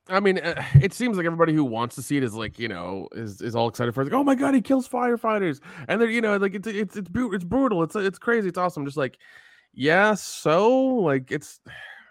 I 0.09 0.21
mean, 0.21 0.39
uh, 0.39 0.65
it 0.81 0.95
seems 0.95 1.17
like 1.17 1.27
everybody 1.27 1.53
who 1.53 1.65
wants 1.65 1.95
to 1.97 2.03
see 2.03 2.17
it 2.17 2.25
is 2.25 2.35
like, 2.35 2.59
you 2.59 2.69
know, 2.69 3.09
is, 3.13 3.41
is 3.43 3.55
all 3.55 3.69
excited 3.69 3.95
for 3.95 4.01
it. 4.01 4.05
Like, 4.05 4.15
oh 4.15 4.25
my 4.25 4.35
god, 4.35 4.55
he 4.55 4.61
kills 4.61 4.89
firefighters, 4.89 5.61
and 5.87 6.01
they're, 6.01 6.11
you 6.11 6.23
know, 6.23 6.37
like 6.39 6.55
it's 6.55 6.67
it's 6.67 6.97
it's 6.97 7.09
bru- 7.09 7.35
it's 7.35 7.45
brutal. 7.45 7.83
It's 7.83 7.95
it's 7.95 8.19
crazy. 8.19 8.49
It's 8.49 8.59
awesome. 8.59 8.85
Just 8.87 8.97
like, 8.97 9.19
yeah, 9.75 10.15
so 10.15 10.71
like 10.71 11.31
it's, 11.31 11.61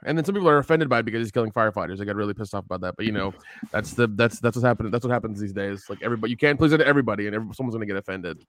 and 0.06 0.18
then 0.18 0.24
some 0.24 0.36
people 0.36 0.48
are 0.48 0.60
offended 0.60 0.90
by 0.90 1.00
it 1.00 1.04
because 1.04 1.22
he's 1.22 1.32
killing 1.32 1.52
firefighters. 1.52 1.98
They 1.98 2.06
got 2.06 2.16
really 2.16 2.34
pissed 2.34 2.54
off 2.54 2.66
about 2.66 2.82
that. 2.82 2.96
But 2.96 3.08
you 3.08 3.12
know, 3.12 3.34
that's 3.72 3.94
the 3.94 4.08
that's 4.08 4.40
that's 4.40 4.56
what's 4.56 4.66
happening. 4.66 4.92
That's 4.92 5.04
what 5.04 5.12
happens 5.12 5.40
these 5.40 5.54
days. 5.54 5.90
Like 5.90 6.04
everybody, 6.04 6.32
you 6.32 6.38
can't 6.38 6.58
please 6.58 6.74
everybody, 6.74 7.26
and 7.26 7.36
every, 7.36 7.54
someone's 7.54 7.76
gonna 7.76 7.88
get 7.88 7.98
offended. 7.98 8.46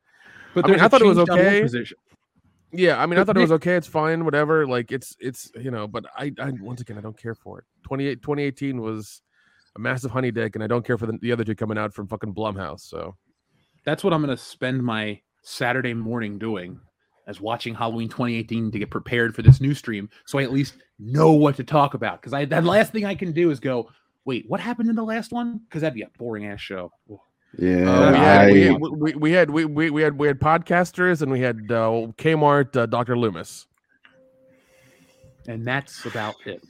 But 0.54 0.66
I 0.66 0.68
mean, 0.68 0.72
there's 0.72 0.82
I 0.82 0.86
a 0.86 0.88
thought 0.88 1.00
it 1.00 1.06
was 1.06 1.16
change 1.16 1.30
on 1.30 1.38
one 1.38 1.46
okay. 1.46 1.62
position. 1.62 1.96
Yeah, 2.72 3.02
I 3.02 3.06
mean, 3.06 3.18
I 3.18 3.24
thought 3.24 3.36
it 3.36 3.40
was 3.40 3.52
okay. 3.52 3.74
It's 3.76 3.86
fine, 3.86 4.24
whatever. 4.24 4.66
Like 4.66 4.92
it's 4.92 5.14
it's 5.20 5.50
you 5.60 5.70
know, 5.70 5.86
but 5.86 6.04
I 6.16 6.32
I 6.38 6.52
once 6.60 6.80
again 6.80 6.96
I 6.98 7.02
don't 7.02 7.20
care 7.20 7.34
for 7.34 7.58
it. 7.58 7.64
28, 7.84 8.22
2018 8.22 8.80
was 8.80 9.20
a 9.76 9.78
massive 9.78 10.10
honey 10.10 10.30
dick, 10.30 10.54
and 10.54 10.64
I 10.64 10.66
don't 10.66 10.84
care 10.84 10.96
for 10.96 11.06
the, 11.06 11.18
the 11.20 11.32
other 11.32 11.44
two 11.44 11.54
coming 11.54 11.78
out 11.78 11.92
from 11.92 12.08
fucking 12.08 12.34
Blumhouse. 12.34 12.80
So 12.80 13.16
That's 13.84 14.02
what 14.02 14.12
I'm 14.12 14.22
going 14.22 14.34
to 14.36 14.42
spend 14.42 14.82
my 14.82 15.20
Saturday 15.42 15.94
morning 15.94 16.38
doing 16.38 16.78
as 17.26 17.40
watching 17.40 17.74
Halloween 17.74 18.08
2018 18.08 18.70
to 18.72 18.78
get 18.78 18.90
prepared 18.90 19.34
for 19.34 19.42
this 19.42 19.60
new 19.60 19.74
stream 19.74 20.08
so 20.26 20.38
I 20.38 20.42
at 20.42 20.52
least 20.52 20.74
know 20.98 21.30
what 21.32 21.56
to 21.56 21.64
talk 21.64 21.94
about. 21.94 22.20
Because 22.20 22.32
I 22.32 22.44
that 22.46 22.64
last 22.64 22.92
thing 22.92 23.04
I 23.04 23.14
can 23.14 23.32
do 23.32 23.50
is 23.50 23.60
go, 23.60 23.90
wait, 24.24 24.44
what 24.48 24.60
happened 24.60 24.88
in 24.88 24.96
the 24.96 25.04
last 25.04 25.32
one? 25.32 25.58
Because 25.58 25.82
that'd 25.82 25.94
be 25.94 26.02
a 26.02 26.10
boring 26.18 26.46
ass 26.46 26.60
show. 26.60 26.90
Yeah, 27.58 27.90
Uh, 27.90 28.10
we, 28.12 28.18
had, 28.18 28.40
I- 28.40 28.52
we, 28.52 28.88
we, 28.90 29.14
we 29.14 29.32
had 29.32 29.50
we, 29.50 29.64
we, 29.66 29.90
we 29.90 30.02
had 30.02 30.18
we 30.18 30.26
had 30.26 30.40
podcasters 30.40 31.20
and 31.22 31.30
we 31.30 31.40
had 31.40 31.70
uh, 31.70 32.08
Kmart, 32.16 32.74
uh, 32.76 32.86
Dr. 32.86 33.16
Loomis, 33.18 33.66
And 35.46 35.64
that's 35.64 36.04
about 36.06 36.34
it. 36.46 36.62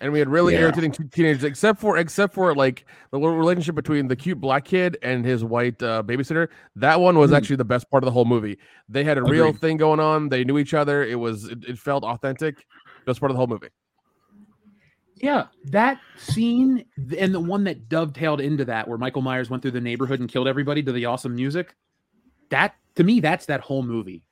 and 0.00 0.12
we 0.12 0.18
had 0.18 0.28
really 0.28 0.54
Yeah. 0.54 0.60
irritating 0.60 0.92
teenagers, 0.92 1.44
except 1.44 1.80
for 1.80 1.96
except 1.98 2.32
for 2.34 2.54
like 2.54 2.84
the 3.10 3.18
relationship 3.18 3.74
between 3.74 4.08
the 4.08 4.16
cute 4.16 4.40
black 4.40 4.64
kid 4.64 4.96
and 5.02 5.24
his 5.24 5.44
white 5.44 5.82
uh, 5.82 6.02
babysitter. 6.02 6.48
That 6.76 7.00
one 7.00 7.18
was 7.18 7.30
Hmm. 7.30 7.36
actually 7.36 7.56
the 7.56 7.64
best 7.64 7.90
part 7.90 8.02
of 8.02 8.06
the 8.06 8.12
whole 8.12 8.24
movie. 8.26 8.58
They 8.88 9.04
had 9.04 9.18
a 9.18 9.22
real 9.22 9.52
thing 9.52 9.76
going 9.78 10.00
on. 10.00 10.28
They 10.28 10.44
knew 10.44 10.58
each 10.58 10.74
other. 10.74 11.02
It 11.04 11.18
was 11.18 11.44
it, 11.44 11.64
it 11.66 11.78
felt 11.78 12.04
authentic. 12.04 12.64
Best 13.06 13.20
part 13.20 13.30
of 13.30 13.34
the 13.34 13.38
whole 13.38 13.46
movie. 13.46 13.68
Yeah, 15.16 15.46
that 15.66 16.00
scene 16.18 16.84
and 17.18 17.32
the 17.34 17.40
one 17.40 17.64
that 17.64 17.88
dovetailed 17.88 18.40
into 18.40 18.64
that, 18.66 18.88
where 18.88 18.98
Michael 18.98 19.22
Myers 19.22 19.48
went 19.48 19.62
through 19.62 19.70
the 19.72 19.80
neighborhood 19.80 20.20
and 20.20 20.28
killed 20.28 20.48
everybody 20.48 20.82
to 20.82 20.92
the 20.92 21.04
awesome 21.06 21.34
music. 21.34 21.74
That 22.50 22.74
to 22.96 23.04
me, 23.04 23.20
that's 23.20 23.46
that 23.46 23.60
whole 23.60 23.82
movie. 23.82 24.22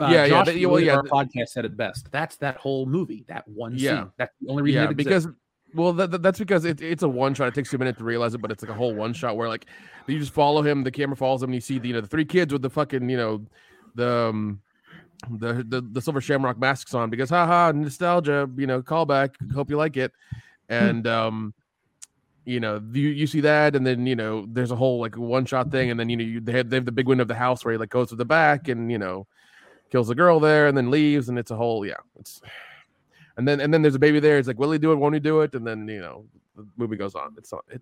Uh, 0.00 0.06
Yeah, 0.06 0.10
yeah, 0.10 0.28
Josh 0.28 0.46
that- 0.46 0.56
yeah, 0.58 0.66
well, 0.68 0.80
yeah, 0.80 0.96
Our 0.96 1.02
podcast 1.04 1.48
said 1.48 1.64
it 1.64 1.76
best. 1.76 2.10
That's 2.12 2.36
that 2.36 2.56
whole 2.56 2.86
movie. 2.86 3.24
That 3.28 3.46
one 3.48 3.74
Yeah. 3.76 4.02
scene. 4.02 4.10
That's 4.18 4.32
the 4.40 4.48
only 4.48 4.62
reason. 4.64 4.82
yeah, 4.84 4.90
it 4.90 4.96
because 4.96 5.28
well, 5.74 5.92
that, 5.94 6.10
that- 6.12 6.22
that's 6.22 6.38
because 6.38 6.64
it, 6.64 6.80
it's 6.80 7.02
a 7.02 7.08
one 7.08 7.34
shot. 7.34 7.48
It 7.48 7.54
takes 7.54 7.72
you 7.72 7.76
a 7.76 7.80
minute 7.80 7.98
to 7.98 8.04
realize 8.04 8.34
it, 8.34 8.38
but 8.38 8.50
it's 8.50 8.62
like 8.62 8.70
a 8.70 8.74
whole 8.74 8.94
one 8.94 9.12
shot 9.12 9.36
where 9.36 9.48
like 9.48 9.66
you 10.06 10.18
just 10.18 10.32
follow 10.32 10.62
him. 10.62 10.82
The 10.84 10.90
camera 10.90 11.16
follows 11.16 11.42
him, 11.42 11.48
and 11.50 11.54
you 11.54 11.60
see 11.60 11.78
the 11.78 11.88
you 11.88 11.94
know 11.94 12.00
the 12.00 12.06
three 12.08 12.24
kids 12.24 12.52
with 12.52 12.62
the 12.62 12.70
fucking 12.70 13.08
you 13.08 13.16
know 13.16 13.44
the 13.94 14.08
um, 14.30 14.60
the 15.30 15.64
the, 15.66 15.80
the 15.80 16.00
silver 16.00 16.20
shamrock 16.20 16.58
masks 16.58 16.94
on 16.94 17.10
because 17.10 17.30
haha 17.30 17.72
nostalgia 17.72 18.48
you 18.56 18.66
know 18.66 18.82
callback. 18.82 19.34
Hope 19.52 19.70
you 19.70 19.76
like 19.76 19.96
it, 19.96 20.12
and 20.68 21.06
um. 21.06 21.54
You 22.46 22.60
know, 22.60 22.78
you, 22.92 23.08
you 23.08 23.26
see 23.26 23.40
that, 23.40 23.74
and 23.74 23.86
then 23.86 24.06
you 24.06 24.14
know, 24.14 24.44
there's 24.46 24.70
a 24.70 24.76
whole 24.76 25.00
like 25.00 25.16
one 25.16 25.46
shot 25.46 25.70
thing, 25.70 25.90
and 25.90 25.98
then 25.98 26.10
you 26.10 26.16
know, 26.18 26.24
you, 26.24 26.40
they 26.40 26.52
have 26.52 26.68
they 26.68 26.76
have 26.76 26.84
the 26.84 26.92
big 26.92 27.08
window 27.08 27.22
of 27.22 27.28
the 27.28 27.34
house 27.34 27.64
where 27.64 27.72
he 27.72 27.78
like 27.78 27.88
goes 27.88 28.10
to 28.10 28.16
the 28.16 28.26
back, 28.26 28.68
and 28.68 28.92
you 28.92 28.98
know, 28.98 29.26
kills 29.90 30.08
the 30.08 30.14
girl 30.14 30.40
there, 30.40 30.66
and 30.66 30.76
then 30.76 30.90
leaves, 30.90 31.30
and 31.30 31.38
it's 31.38 31.50
a 31.50 31.56
whole 31.56 31.86
yeah, 31.86 31.94
it's 32.20 32.42
and 33.36 33.48
then 33.48 33.60
and 33.60 33.72
then 33.72 33.82
there's 33.82 33.94
a 33.94 34.00
baby 34.00 34.20
there. 34.20 34.38
It's 34.38 34.48
like, 34.48 34.58
will 34.58 34.72
he 34.72 34.78
do 34.78 34.92
it? 34.92 34.96
Won't 34.96 35.14
he 35.14 35.20
do 35.20 35.40
it? 35.40 35.54
And 35.54 35.66
then 35.66 35.88
you 35.88 36.00
know, 36.00 36.26
the 36.56 36.66
movie 36.76 36.96
goes 36.96 37.14
on. 37.14 37.34
It's 37.36 37.52
not. 37.52 37.64
It, 37.70 37.80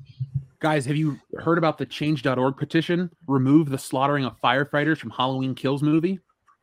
guys, 0.60 0.86
have 0.86 0.96
you 0.96 1.18
heard 1.38 1.58
about 1.58 1.78
the 1.78 1.86
Change.org 1.86 2.56
petition? 2.56 3.10
Remove 3.26 3.68
the 3.68 3.78
slaughtering 3.78 4.24
of 4.24 4.40
firefighters 4.40 4.98
from 4.98 5.10
Halloween 5.10 5.54
Kills 5.54 5.82
movie. 5.82 6.20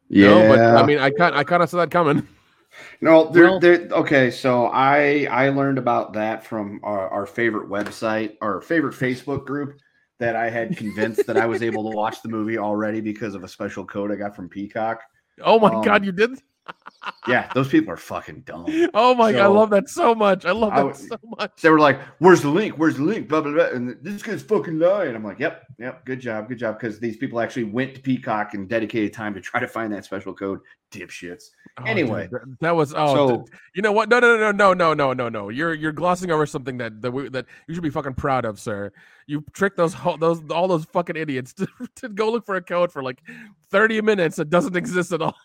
Yeah. 0.09 0.27
No, 0.27 0.47
but 0.47 0.59
I 0.59 0.85
mean, 0.85 0.99
I 0.99 1.09
kind 1.09 1.35
I 1.35 1.43
kind 1.43 1.63
of 1.63 1.69
saw 1.69 1.77
that 1.77 1.91
coming. 1.91 2.27
No, 2.99 3.31
there, 3.31 3.45
Well- 3.45 3.59
there. 3.59 3.87
Okay, 3.91 4.29
so 4.31 4.65
I 4.67 5.27
I 5.31 5.49
learned 5.49 5.77
about 5.77 6.13
that 6.13 6.45
from 6.45 6.79
our, 6.83 7.07
our 7.09 7.25
favorite 7.25 7.69
website, 7.69 8.33
our 8.41 8.59
favorite 8.61 8.93
Facebook 8.95 9.45
group 9.45 9.79
that 10.19 10.35
I 10.35 10.49
had 10.49 10.75
convinced 10.77 11.25
that 11.27 11.37
I 11.37 11.45
was 11.45 11.61
able 11.61 11.89
to 11.89 11.95
watch 11.95 12.21
the 12.21 12.29
movie 12.29 12.57
already 12.57 13.01
because 13.01 13.35
of 13.35 13.43
a 13.43 13.47
special 13.47 13.85
code 13.85 14.11
I 14.11 14.15
got 14.15 14.35
from 14.35 14.49
Peacock. 14.49 15.01
Oh 15.41 15.59
my 15.59 15.69
Um, 15.73 15.81
god, 15.83 16.05
you 16.05 16.11
did! 16.11 16.31
Yeah, 17.27 17.51
those 17.53 17.67
people 17.67 17.93
are 17.93 17.97
fucking 17.97 18.41
dumb. 18.41 18.65
Oh 18.93 19.13
my 19.13 19.31
god, 19.31 19.41
I 19.41 19.47
love 19.47 19.69
that 19.71 19.89
so 19.89 20.15
much. 20.15 20.45
I 20.45 20.51
love 20.51 20.71
that 20.71 20.77
w- 20.77 21.07
so 21.07 21.17
much. 21.39 21.61
They 21.61 21.69
were 21.69 21.79
like, 21.79 21.99
"Where's 22.19 22.41
the 22.41 22.49
link? 22.49 22.75
Where's 22.77 22.97
the 22.97 23.03
link?" 23.03 23.27
Blah 23.27 23.41
blah 23.41 23.51
blah. 23.51 23.65
And 23.65 23.95
this 24.01 24.23
guy's 24.23 24.41
fucking 24.41 24.79
lying. 24.79 25.15
I'm 25.15 25.23
like, 25.23 25.39
"Yep, 25.39 25.65
yep, 25.79 26.05
good 26.05 26.19
job, 26.19 26.47
good 26.47 26.57
job." 26.57 26.79
Because 26.79 26.99
these 26.99 27.17
people 27.17 27.39
actually 27.39 27.65
went 27.65 27.95
to 27.95 28.01
Peacock 28.01 28.53
and 28.53 28.67
dedicated 28.67 29.13
time 29.13 29.33
to 29.35 29.41
try 29.41 29.59
to 29.59 29.67
find 29.67 29.93
that 29.93 30.05
special 30.05 30.33
code. 30.33 30.59
Dipshits. 30.91 31.49
Oh, 31.77 31.83
Anyway, 31.83 32.23
dude, 32.23 32.31
that, 32.31 32.59
that 32.61 32.75
was 32.75 32.93
oh, 32.95 33.15
so 33.15 33.27
th- 33.37 33.47
you 33.75 33.81
know 33.81 33.91
what? 33.91 34.09
No, 34.09 34.19
no, 34.19 34.37
no, 34.37 34.51
no, 34.51 34.73
no, 34.73 34.93
no, 34.93 35.13
no, 35.13 35.29
no. 35.29 35.49
You're 35.49 35.73
you're 35.73 35.91
glossing 35.91 36.31
over 36.31 36.45
something 36.45 36.77
that 36.77 37.01
that 37.01 37.11
we, 37.11 37.29
that 37.29 37.45
you 37.67 37.73
should 37.75 37.83
be 37.83 37.89
fucking 37.89 38.13
proud 38.15 38.45
of, 38.45 38.59
sir. 38.59 38.91
You 39.27 39.43
tricked 39.53 39.77
those 39.77 39.95
those 40.19 40.41
all 40.49 40.67
those 40.67 40.85
fucking 40.85 41.17
idiots 41.17 41.53
to, 41.55 41.67
to 41.97 42.09
go 42.09 42.31
look 42.31 42.45
for 42.45 42.55
a 42.55 42.61
code 42.61 42.91
for 42.91 43.03
like 43.03 43.21
30 43.71 44.01
minutes 44.01 44.37
that 44.37 44.49
doesn't 44.49 44.75
exist 44.75 45.11
at 45.11 45.21
all. 45.21 45.35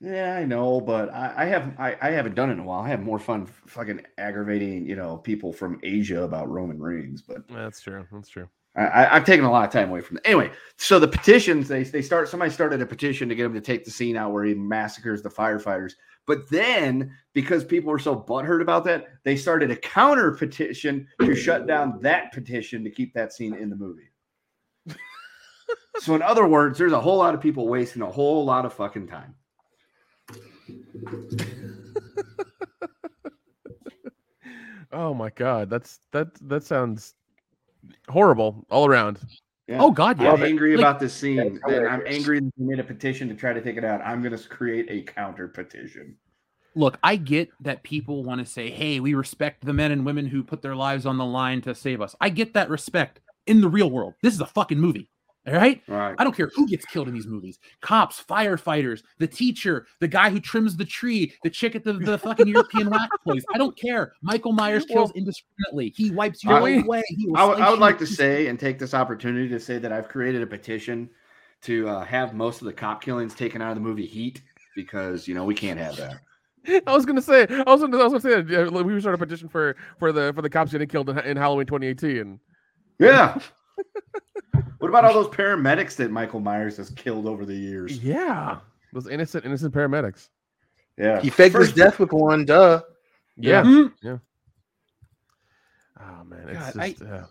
Yeah, 0.00 0.34
I 0.34 0.44
know, 0.44 0.80
but 0.80 1.12
I, 1.12 1.34
I 1.36 1.44
have 1.44 1.74
I, 1.78 1.96
I 2.00 2.10
haven't 2.10 2.34
done 2.34 2.48
it 2.48 2.54
in 2.54 2.60
a 2.60 2.64
while. 2.64 2.80
I 2.80 2.88
have 2.88 3.00
more 3.00 3.18
fun 3.18 3.46
fucking 3.66 4.00
aggravating, 4.16 4.86
you 4.86 4.96
know, 4.96 5.18
people 5.18 5.52
from 5.52 5.78
Asia 5.82 6.22
about 6.22 6.48
Roman 6.48 6.80
Reigns, 6.80 7.20
but 7.20 7.46
That's 7.48 7.82
true. 7.82 8.06
That's 8.10 8.28
true. 8.28 8.48
I, 8.76 9.16
I've 9.16 9.26
taken 9.26 9.44
a 9.44 9.50
lot 9.50 9.66
of 9.66 9.72
time 9.72 9.90
away 9.90 10.00
from 10.00 10.18
it. 10.18 10.22
Anyway, 10.24 10.52
so 10.78 10.98
the 10.98 11.08
petitions 11.08 11.68
they 11.68 11.82
they 11.82 12.00
start 12.00 12.28
somebody 12.28 12.50
started 12.50 12.80
a 12.80 12.86
petition 12.86 13.28
to 13.28 13.34
get 13.34 13.46
him 13.46 13.54
to 13.54 13.60
take 13.60 13.84
the 13.84 13.90
scene 13.90 14.16
out 14.16 14.32
where 14.32 14.44
he 14.44 14.54
massacres 14.54 15.22
the 15.22 15.28
firefighters. 15.28 15.92
But 16.26 16.48
then 16.48 17.14
because 17.34 17.64
people 17.64 17.90
were 17.90 17.98
so 17.98 18.14
butthurt 18.16 18.62
about 18.62 18.84
that, 18.84 19.08
they 19.24 19.36
started 19.36 19.70
a 19.70 19.76
counter 19.76 20.30
petition 20.32 21.08
to 21.20 21.34
shut 21.34 21.66
down 21.66 21.98
that 22.00 22.32
petition 22.32 22.84
to 22.84 22.90
keep 22.90 23.12
that 23.14 23.32
scene 23.32 23.54
in 23.54 23.68
the 23.68 23.76
movie. 23.76 24.10
so 25.98 26.14
in 26.14 26.22
other 26.22 26.46
words, 26.46 26.78
there's 26.78 26.92
a 26.92 27.00
whole 27.00 27.18
lot 27.18 27.34
of 27.34 27.40
people 27.40 27.68
wasting 27.68 28.02
a 28.02 28.10
whole 28.10 28.44
lot 28.44 28.64
of 28.64 28.72
fucking 28.72 29.08
time. 29.08 29.34
Oh 34.92 35.14
my 35.14 35.30
god, 35.30 35.70
that's 35.70 36.00
that 36.10 36.28
that 36.48 36.64
sounds 36.64 37.14
horrible 38.08 38.66
all 38.70 38.86
around. 38.86 39.20
Yeah. 39.68 39.78
Oh 39.80 39.92
God, 39.92 40.20
yeah. 40.20 40.32
I'm 40.32 40.42
angry 40.42 40.76
Like- 40.76 40.80
about 40.84 40.98
this 40.98 41.14
scene. 41.14 41.60
That's 41.64 41.78
I'm 41.88 42.02
angry 42.06 42.40
that 42.40 42.52
they 42.56 42.64
made 42.64 42.80
a 42.80 42.84
petition 42.84 43.28
to 43.28 43.34
try 43.36 43.52
to 43.52 43.60
take 43.60 43.76
it 43.76 43.84
out. 43.84 44.00
I'm 44.04 44.20
going 44.20 44.36
to 44.36 44.48
create 44.48 44.86
a 44.90 45.02
counter 45.02 45.46
petition. 45.46 46.16
look, 46.74 46.98
I 47.04 47.14
get 47.16 47.50
that 47.60 47.84
people 47.84 48.24
want 48.24 48.40
to 48.40 48.46
say, 48.46 48.70
hey, 48.70 48.98
we 48.98 49.14
respect 49.14 49.64
the 49.64 49.72
men 49.72 49.92
and 49.92 50.04
women 50.04 50.26
who 50.26 50.42
put 50.42 50.60
their 50.60 50.74
lives 50.74 51.06
on 51.06 51.18
the 51.18 51.24
line 51.24 51.60
to 51.62 51.74
save 51.74 52.00
us. 52.00 52.16
I 52.20 52.28
get 52.30 52.54
that 52.54 52.68
respect 52.68 53.20
in 53.46 53.60
the 53.60 53.68
real 53.68 53.90
world. 53.92 54.14
This 54.22 54.34
is 54.34 54.40
a 54.40 54.46
fucking 54.46 54.78
movie. 54.80 55.08
All 55.46 55.54
right. 55.54 55.80
Right. 55.88 56.14
I 56.18 56.24
don't 56.24 56.36
care 56.36 56.50
who 56.54 56.68
gets 56.68 56.84
killed 56.84 57.08
in 57.08 57.14
these 57.14 57.26
movies 57.26 57.58
cops, 57.80 58.22
firefighters, 58.22 59.02
the 59.18 59.26
teacher, 59.26 59.86
the 59.98 60.06
guy 60.08 60.28
who 60.30 60.38
trims 60.38 60.76
the 60.76 60.84
tree, 60.84 61.32
the 61.42 61.50
chick 61.50 61.74
at 61.74 61.82
the, 61.82 61.94
the 61.94 62.18
fucking 62.18 62.46
European 62.46 62.90
wax 62.90 63.08
place. 63.24 63.42
I 63.54 63.58
don't 63.58 63.76
care. 63.76 64.12
Michael 64.22 64.52
Myers 64.52 64.84
kills 64.84 65.08
Well- 65.08 65.12
indiscriminately. 65.16 65.94
He 65.96 66.10
wipes 66.10 66.44
you 66.44 66.50
I- 66.50 66.58
away. 66.58 67.02
He 67.08 67.30
I 67.34 67.44
would- 67.46 67.58
I 67.58 67.70
would 67.70 67.78
like 67.78 67.98
to 67.98 68.06
say 68.06 68.48
and 68.48 68.60
take 68.60 68.78
this 68.78 68.92
opportunity 68.92 69.48
to 69.48 69.58
say 69.58 69.78
that 69.78 69.92
I've 69.92 70.08
created 70.08 70.42
a 70.42 70.46
petition 70.46 71.08
to 71.62 71.88
uh, 71.88 72.04
have 72.04 72.34
most 72.34 72.60
of 72.60 72.66
the 72.66 72.72
cop 72.72 73.02
killings 73.02 73.34
taken 73.34 73.62
out 73.62 73.70
of 73.70 73.76
the 73.76 73.80
movie 73.82 74.06
Heat 74.06 74.42
because 74.76 75.26
you 75.26 75.34
know 75.34 75.44
we 75.44 75.54
can't 75.54 75.78
have 75.80 75.96
that. 75.96 76.20
I 76.86 76.94
was 76.94 77.06
gonna 77.06 77.22
say, 77.22 77.46
I 77.48 77.70
was 77.72 77.80
gonna, 77.80 77.98
I 77.98 78.06
was 78.06 78.22
gonna 78.22 78.46
say 78.46 78.68
we 78.68 78.82
would 78.92 79.00
start 79.02 79.14
a 79.14 79.18
petition 79.18 79.48
for 79.48 79.74
for 79.98 80.12
the 80.12 80.32
for 80.34 80.42
the 80.42 80.50
cops 80.50 80.72
getting 80.72 80.88
killed 80.88 81.08
in, 81.08 81.18
in 81.20 81.36
Halloween 81.38 81.66
2018. 81.66 82.38
Yeah. 82.98 83.38
what 84.80 84.88
about 84.88 85.04
all 85.04 85.14
those 85.22 85.28
paramedics 85.28 85.94
that 85.96 86.10
Michael 86.10 86.40
Myers 86.40 86.76
has 86.78 86.90
killed 86.90 87.26
over 87.26 87.46
the 87.46 87.54
years? 87.54 87.98
Yeah, 88.02 88.58
those 88.92 89.06
innocent 89.08 89.44
innocent 89.44 89.72
paramedics. 89.72 90.28
Yeah. 90.98 91.20
He 91.20 91.30
faked 91.30 91.56
his 91.56 91.72
death 91.72 91.98
with 91.98 92.12
one, 92.12 92.44
duh. 92.44 92.82
Yeah. 93.36 93.62
Mhm. 93.62 94.20
Oh 96.00 96.24
man, 96.24 96.48
it's 96.48 96.58
God, 96.58 96.82
I- 96.82 96.90
just 96.90 97.02
uh, 97.02 97.22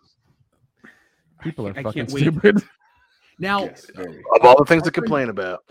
people 1.42 1.68
are 1.68 1.72
I 1.78 1.84
fucking 1.84 2.06
can't 2.06 2.12
wait. 2.12 2.22
stupid. 2.22 2.64
Now, 3.42 3.64
Yes. 3.64 3.90
Of 3.96 4.44
all 4.44 4.58
the 4.58 4.66
things 4.66 4.84
to 4.84 4.92
complain 4.92 5.30
about. 5.30 5.64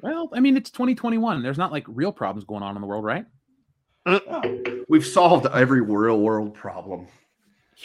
well, 0.00 0.28
I 0.34 0.40
mean, 0.40 0.58
it's 0.58 0.70
2021. 0.70 1.42
There's 1.42 1.56
not 1.56 1.72
like 1.72 1.84
real 1.88 2.12
problems 2.12 2.44
going 2.44 2.62
on 2.62 2.76
in 2.76 2.82
the 2.82 2.86
world, 2.86 3.02
right? 3.02 3.24
We've 4.90 5.06
solved 5.06 5.46
every 5.46 5.80
real 5.80 6.20
world 6.20 6.52
problem. 6.52 7.06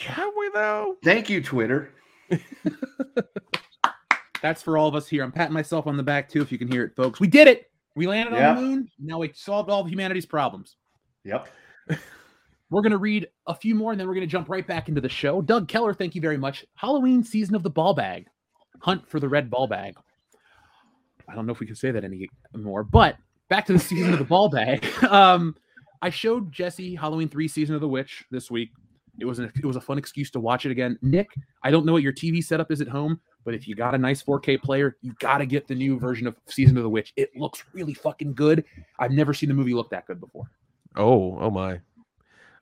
Have 0.00 0.28
we 0.38 0.50
though? 0.52 0.96
Thank 1.02 1.30
you, 1.30 1.42
Twitter. 1.42 1.94
That's 4.42 4.62
for 4.62 4.78
all 4.78 4.86
of 4.88 4.94
us 4.94 5.08
here. 5.08 5.24
I'm 5.24 5.32
patting 5.32 5.52
myself 5.54 5.86
on 5.86 5.96
the 5.96 6.02
back 6.02 6.28
too, 6.28 6.40
if 6.42 6.52
you 6.52 6.58
can 6.58 6.70
hear 6.70 6.84
it, 6.84 6.94
folks. 6.94 7.18
We 7.20 7.26
did 7.26 7.48
it. 7.48 7.70
We 7.96 8.06
landed 8.06 8.34
Yeah. 8.34 8.50
on 8.50 8.56
the 8.56 8.62
moon. 8.62 8.88
Now 9.00 9.18
we 9.18 9.32
solved 9.34 9.68
all 9.70 9.80
of 9.80 9.88
humanity's 9.90 10.26
problems. 10.26 10.76
Yep. 11.24 11.48
We're 12.70 12.82
going 12.82 12.92
to 12.92 12.98
read 12.98 13.26
a 13.46 13.54
few 13.54 13.74
more 13.74 13.92
and 13.92 13.98
then 14.00 14.06
we're 14.06 14.14
going 14.14 14.26
to 14.26 14.30
jump 14.30 14.50
right 14.50 14.66
back 14.66 14.90
into 14.90 15.00
the 15.00 15.08
show. 15.08 15.40
Doug 15.40 15.68
Keller, 15.68 15.94
thank 15.94 16.14
you 16.14 16.20
very 16.20 16.36
much. 16.36 16.66
Halloween 16.74 17.24
season 17.24 17.54
of 17.54 17.62
the 17.62 17.70
ball 17.70 17.94
bag. 17.94 18.26
Hunt 18.82 19.08
for 19.08 19.18
the 19.18 19.28
red 19.28 19.48
ball 19.48 19.66
bag. 19.66 19.94
I 21.26 21.34
don't 21.34 21.46
know 21.46 21.52
if 21.52 21.60
we 21.60 21.66
can 21.66 21.76
say 21.76 21.90
that 21.90 22.04
anymore, 22.04 22.84
but 22.84 23.16
back 23.48 23.64
to 23.66 23.72
the 23.72 23.78
season 23.78 24.12
of 24.12 24.18
the 24.18 24.24
ball 24.26 24.50
bag. 24.50 24.84
Um, 25.08 25.56
I 26.02 26.10
showed 26.10 26.52
Jesse 26.52 26.94
Halloween 26.94 27.30
3 27.30 27.48
season 27.48 27.74
of 27.74 27.80
the 27.80 27.88
witch 27.88 28.24
this 28.30 28.50
week. 28.50 28.68
It 29.20 29.24
was 29.24 29.38
an, 29.38 29.52
it 29.56 29.64
was 29.64 29.76
a 29.76 29.80
fun 29.80 29.98
excuse 29.98 30.30
to 30.32 30.40
watch 30.40 30.64
it 30.66 30.70
again. 30.70 30.98
Nick, 31.02 31.28
I 31.62 31.70
don't 31.70 31.84
know 31.84 31.92
what 31.92 32.02
your 32.02 32.12
TV 32.12 32.42
setup 32.42 32.70
is 32.70 32.80
at 32.80 32.88
home, 32.88 33.20
but 33.44 33.54
if 33.54 33.66
you 33.66 33.74
got 33.74 33.94
a 33.94 33.98
nice 33.98 34.22
4K 34.22 34.62
player, 34.62 34.96
you 35.00 35.12
got 35.18 35.38
to 35.38 35.46
get 35.46 35.66
the 35.66 35.74
new 35.74 35.98
version 35.98 36.26
of 36.26 36.36
Season 36.46 36.76
of 36.76 36.82
the 36.82 36.88
Witch. 36.88 37.12
It 37.16 37.34
looks 37.36 37.64
really 37.72 37.94
fucking 37.94 38.34
good. 38.34 38.64
I've 38.98 39.12
never 39.12 39.34
seen 39.34 39.50
a 39.50 39.54
movie 39.54 39.74
look 39.74 39.90
that 39.90 40.06
good 40.06 40.20
before. 40.20 40.50
Oh, 40.96 41.38
oh 41.40 41.50
my. 41.50 41.80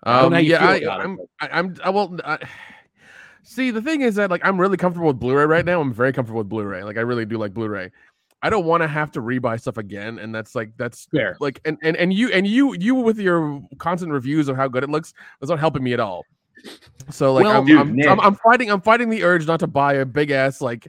I 0.02 0.20
Um, 0.20 0.34
you 0.34 0.40
yeah, 0.40 0.66
I, 0.68 0.76
about 0.76 1.00
I'm, 1.00 1.16
but- 1.16 1.26
I, 1.40 1.58
I'm, 1.58 1.76
I 1.82 1.90
will. 1.90 2.18
I, 2.24 2.38
see, 3.42 3.70
the 3.70 3.82
thing 3.82 4.02
is 4.02 4.14
that 4.16 4.30
like 4.30 4.44
I'm 4.44 4.60
really 4.60 4.76
comfortable 4.76 5.08
with 5.08 5.18
Blu-ray 5.18 5.46
right 5.46 5.64
now. 5.64 5.80
I'm 5.80 5.92
very 5.92 6.12
comfortable 6.12 6.38
with 6.38 6.48
Blu-ray. 6.48 6.84
Like 6.84 6.96
I 6.96 7.00
really 7.00 7.24
do 7.24 7.38
like 7.38 7.52
Blu-ray. 7.54 7.90
I 8.42 8.50
don't 8.50 8.66
want 8.66 8.82
to 8.82 8.86
have 8.86 9.10
to 9.12 9.22
rebuy 9.22 9.60
stuff 9.60 9.78
again, 9.78 10.18
and 10.18 10.34
that's 10.34 10.54
like 10.54 10.70
that's 10.76 11.06
Fair. 11.06 11.36
like 11.40 11.60
and 11.64 11.78
and 11.82 11.96
and 11.96 12.12
you 12.12 12.30
and 12.30 12.46
you 12.46 12.76
you 12.78 12.94
with 12.94 13.18
your 13.18 13.62
constant 13.78 14.12
reviews 14.12 14.48
of 14.48 14.56
how 14.56 14.68
good 14.68 14.84
it 14.84 14.90
looks 14.90 15.14
that's 15.40 15.50
not 15.50 15.58
helping 15.58 15.82
me 15.82 15.94
at 15.94 16.00
all. 16.00 16.22
So 17.10 17.32
like 17.34 17.44
Well, 17.44 17.58
I'm, 17.60 17.66
dude, 17.66 17.78
I'm, 18.06 18.18
I'm 18.18 18.20
I'm 18.20 18.34
fighting 18.36 18.70
I'm 18.70 18.80
fighting 18.80 19.10
the 19.10 19.22
urge 19.22 19.46
not 19.46 19.60
to 19.60 19.66
buy 19.66 19.94
a 19.94 20.04
big 20.04 20.30
ass 20.30 20.60
like 20.60 20.88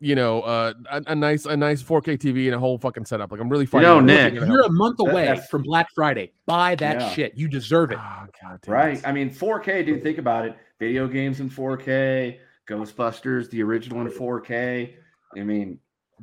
you 0.00 0.14
know 0.14 0.42
uh 0.42 0.74
a, 0.90 1.02
a 1.08 1.14
nice 1.14 1.44
a 1.46 1.56
nice 1.56 1.82
4K 1.82 2.18
TV 2.18 2.46
and 2.46 2.54
a 2.54 2.58
whole 2.58 2.78
fucking 2.78 3.04
setup. 3.04 3.32
Like 3.32 3.40
I'm 3.40 3.48
really 3.48 3.66
fighting. 3.66 3.88
know. 3.88 4.00
Nick, 4.00 4.34
You 4.34 4.40
know? 4.40 4.46
You're 4.46 4.62
a 4.66 4.70
month 4.72 5.00
away 5.00 5.24
that's- 5.26 5.48
from 5.48 5.62
Black 5.62 5.88
Friday. 5.94 6.32
Buy 6.46 6.74
that 6.76 7.00
Yeah. 7.00 7.08
shit. 7.10 7.36
You 7.36 7.48
deserve 7.48 7.90
it. 7.92 7.98
Oh, 8.00 8.26
God 8.42 8.60
damn 8.62 8.74
Right. 8.74 8.98
it. 8.98 9.06
I 9.08 9.12
mean, 9.12 9.30
4K, 9.30 9.84
dude, 9.86 10.02
think 10.02 10.18
about 10.18 10.44
it. 10.46 10.56
Video 10.78 11.08
games 11.08 11.40
in 11.40 11.48
4K, 11.50 12.38
Ghostbusters, 12.68 13.50
the 13.50 13.62
original 13.62 14.00
in 14.02 14.08
4K. 14.10 14.94
I 15.36 15.40
mean, 15.42 15.78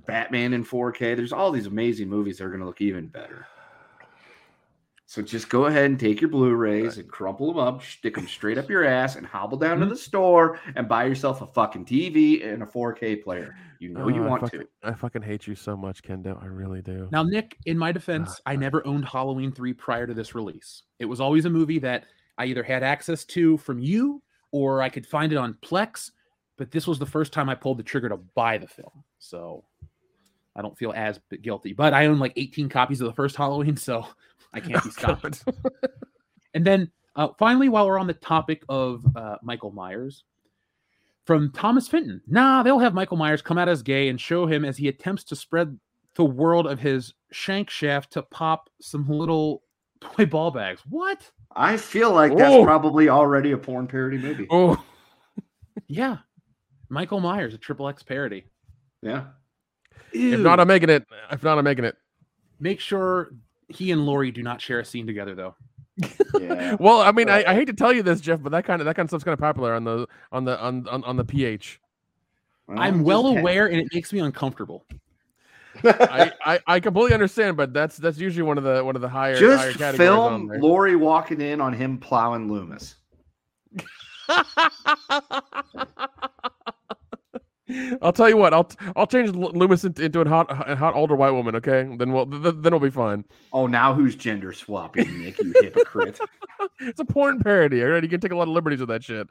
Batman 0.06 0.54
in 0.54 0.64
4K. 0.64 1.16
There's 1.16 1.34
all 1.34 1.52
these 1.52 1.68
amazing 1.68 2.08
movies 2.10 2.38
that 2.38 2.46
are 2.46 2.50
going 2.50 2.60
to 2.62 2.66
look 2.66 2.82
even 2.82 3.08
better. 3.08 3.46
So 5.16 5.22
just 5.22 5.48
go 5.48 5.68
ahead 5.68 5.86
and 5.86 5.98
take 5.98 6.20
your 6.20 6.30
Blu-rays 6.30 6.98
and 6.98 7.08
crumple 7.08 7.48
them 7.48 7.58
up, 7.58 7.82
stick 7.82 8.16
them 8.16 8.28
straight 8.28 8.58
up 8.58 8.70
your 8.70 8.84
ass, 8.84 9.16
and 9.16 9.26
hobble 9.26 9.58
down 9.58 9.78
Mm-hmm. 9.78 9.84
to 9.88 9.96
the 9.96 9.96
store 9.96 10.60
and 10.76 10.90
buy 10.90 11.06
yourself 11.06 11.42
a 11.42 11.48
fucking 11.48 11.86
TV 11.86 12.46
and 12.46 12.62
a 12.62 12.66
4K 12.66 13.24
player. 13.24 13.56
You 13.80 13.94
know 13.94 14.10
you 14.10 14.24
Oh, 14.24 14.26
I 14.26 14.30
want 14.30 14.42
fucking, 14.42 14.60
to. 14.60 14.68
I 14.84 14.94
fucking 14.94 15.22
hate 15.22 15.48
you 15.48 15.56
so 15.56 15.78
much, 15.78 16.04
Kendo. 16.04 16.42
I 16.44 16.48
really 16.48 16.82
do. 16.82 17.08
Now, 17.14 17.24
Nick, 17.24 17.58
in 17.66 17.78
my 17.78 17.94
defense, 17.94 18.42
I 18.46 18.58
never 18.58 18.86
owned 18.86 19.06
Halloween 19.06 19.54
3 19.54 19.72
prior 19.72 20.06
to 20.06 20.14
this 20.14 20.36
release. 20.36 20.84
It 21.00 21.06
was 21.06 21.22
always 21.22 21.46
a 21.46 21.50
movie 21.50 21.80
that 21.80 22.08
I 22.38 22.48
either 22.48 22.64
had 22.64 22.84
access 22.84 23.24
to 23.24 23.56
from 23.60 23.80
you 23.80 24.22
or 24.52 24.82
I 24.82 24.90
could 24.90 25.08
find 25.08 25.32
it 25.32 25.38
on 25.38 25.54
Plex, 25.62 26.12
but 26.58 26.72
this 26.72 26.88
was 26.88 27.00
the 27.00 27.06
first 27.06 27.32
time 27.32 27.48
I 27.48 27.56
pulled 27.56 27.78
the 27.78 27.84
trigger 27.84 28.10
to 28.10 28.18
buy 28.18 28.58
the 28.58 28.68
film. 28.68 29.02
So 29.20 29.64
I 30.58 30.62
don't 30.62 30.78
feel 30.78 30.92
as 30.94 31.22
guilty. 31.42 31.72
But 31.72 31.94
I 31.94 32.08
own 32.08 32.20
like 32.20 32.34
18 32.36 32.68
copies 32.68 33.00
of 33.00 33.08
the 33.08 33.14
first 33.14 33.38
Halloween, 33.38 33.78
so 33.78 34.06
I 34.56 34.60
can't 34.62 34.84
be 34.84 34.90
stopped. 34.92 35.44
And 36.54 36.66
then 36.66 36.90
uh, 37.18 37.28
finally, 37.38 37.68
while 37.68 37.86
we're 37.86 38.00
on 38.00 38.08
the 38.08 38.14
topic 38.14 38.64
of 38.70 39.04
uh, 39.18 39.36
Michael 39.44 39.72
Myers, 39.72 40.24
from 41.26 41.52
Thomas 41.52 41.88
Fenton, 41.90 42.22
nah, 42.28 42.64
they'll 42.64 42.80
have 42.80 42.94
Michael 42.94 43.18
Myers 43.18 43.42
come 43.42 43.58
out 43.58 43.68
as 43.68 43.82
gay 43.84 44.08
and 44.08 44.22
show 44.22 44.46
him 44.46 44.64
as 44.64 44.78
he 44.78 44.88
attempts 44.88 45.26
to 45.26 45.36
spread 45.36 45.78
the 46.16 46.24
world 46.24 46.66
of 46.66 46.80
his 46.80 47.14
shank 47.34 47.70
shaft 47.70 48.14
to 48.14 48.22
pop 48.22 48.70
some 48.80 49.06
little 49.10 49.64
toy 50.00 50.26
ball 50.26 50.50
bags. 50.52 50.82
What? 50.90 51.30
I 51.54 51.76
feel 51.76 52.14
like 52.14 52.38
that's 52.38 52.54
Oh. 52.56 52.64
probably 52.64 53.10
already 53.10 53.52
a 53.52 53.58
porn 53.58 53.88
parody 53.88 54.18
movie. 54.18 54.48
Oh, 54.50 54.82
Yeah. 55.88 56.20
Michael 56.88 57.20
Myers, 57.20 57.54
a 57.54 57.58
triple 57.58 57.90
X 57.90 58.02
parody. 58.02 58.46
Yeah. 59.02 59.26
if 60.14 60.40
not, 60.40 60.62
I'm 60.62 60.68
making 60.70 60.90
it. 60.90 61.06
If 61.32 61.44
not, 61.44 61.58
I'm 61.58 61.66
making 61.66 61.84
it. 61.84 61.96
Make 62.62 62.80
sure 62.80 63.32
he 63.68 63.92
and 63.92 64.06
Laurie 64.06 64.32
do 64.32 64.44
not 64.44 64.62
share 64.62 64.80
a 64.80 64.86
scene 64.86 65.08
together, 65.08 65.36
though. 65.36 65.56
Yeah. 66.40 66.76
Well, 66.80 67.00
I 67.00 67.12
mean, 67.12 67.30
I, 67.30 67.44
I 67.46 67.54
hate 67.54 67.66
to 67.66 67.74
tell 67.74 67.94
you 67.94 68.04
this, 68.04 68.20
Jeff, 68.20 68.42
but 68.42 68.52
that 68.52 68.66
kind 68.66 68.82
of 68.82 68.86
that 68.86 68.96
kind 68.96 69.06
of 69.06 69.12
stuff's 69.12 69.24
kind 69.24 69.34
of 69.34 69.40
popular 69.40 69.74
on 69.74 69.86
the 69.86 70.08
on 70.32 70.44
the 70.44 70.60
on 70.60 70.88
on, 70.90 71.04
on 71.06 71.16
the 71.16 71.24
PH. 71.24 71.80
I'm 72.68 73.04
well 73.04 73.28
aware, 73.28 73.68
and 73.68 73.80
it 73.80 73.88
makes 73.94 74.12
me 74.12 74.20
uncomfortable. 74.20 74.86
I, 75.84 76.32
I 76.44 76.60
I 76.68 76.80
completely 76.80 77.14
understand, 77.14 77.58
but 77.58 77.74
that's 77.74 77.98
that's 77.98 78.18
usually 78.18 78.44
one 78.44 78.58
of 78.58 78.64
the 78.64 78.84
one 78.84 78.96
of 78.96 79.02
the 79.02 79.10
higher 79.10 79.36
higher 79.36 79.72
Just 79.72 79.78
categories 79.78 80.10
on 80.10 80.32
film 80.32 80.48
there. 80.48 80.60
Laurie 80.60 80.96
walking 80.96 81.42
in 81.42 81.62
on 81.62 81.74
him 81.74 81.98
plowing 81.98 82.52
Loomis. 82.52 82.96
I'll 88.02 88.14
tell 88.14 88.30
you 88.30 88.38
what. 88.38 88.54
I'll 88.54 88.70
I'll 88.96 89.08
change 89.08 89.32
Lu- 89.32 89.50
Loomis 89.50 89.84
into, 89.84 90.04
into 90.04 90.22
a 90.22 90.30
hot 90.30 90.48
a 90.70 90.76
hot 90.76 90.94
older 90.94 91.16
white 91.16 91.32
woman. 91.32 91.56
Okay, 91.56 91.90
then 91.98 92.12
we'll 92.12 92.28
then 92.28 92.72
we'll 92.72 92.80
be 92.80 92.92
fine. 92.92 93.26
Oh, 93.54 93.66
now 93.66 93.94
who's 93.94 94.16
gender 94.16 94.54
swapping, 94.54 95.20
Nick? 95.20 95.40
You 95.40 95.54
hypocrite. 95.62 96.20
It's 96.80 97.00
a 97.00 97.06
porn 97.06 97.40
parody. 97.40 97.84
All 97.84 97.90
right, 97.90 98.02
you 98.02 98.10
can 98.10 98.20
take 98.20 98.32
a 98.32 98.36
lot 98.36 98.48
of 98.48 98.54
liberties 98.54 98.80
with 98.80 98.90
that 98.90 99.04
shit. 99.04 99.28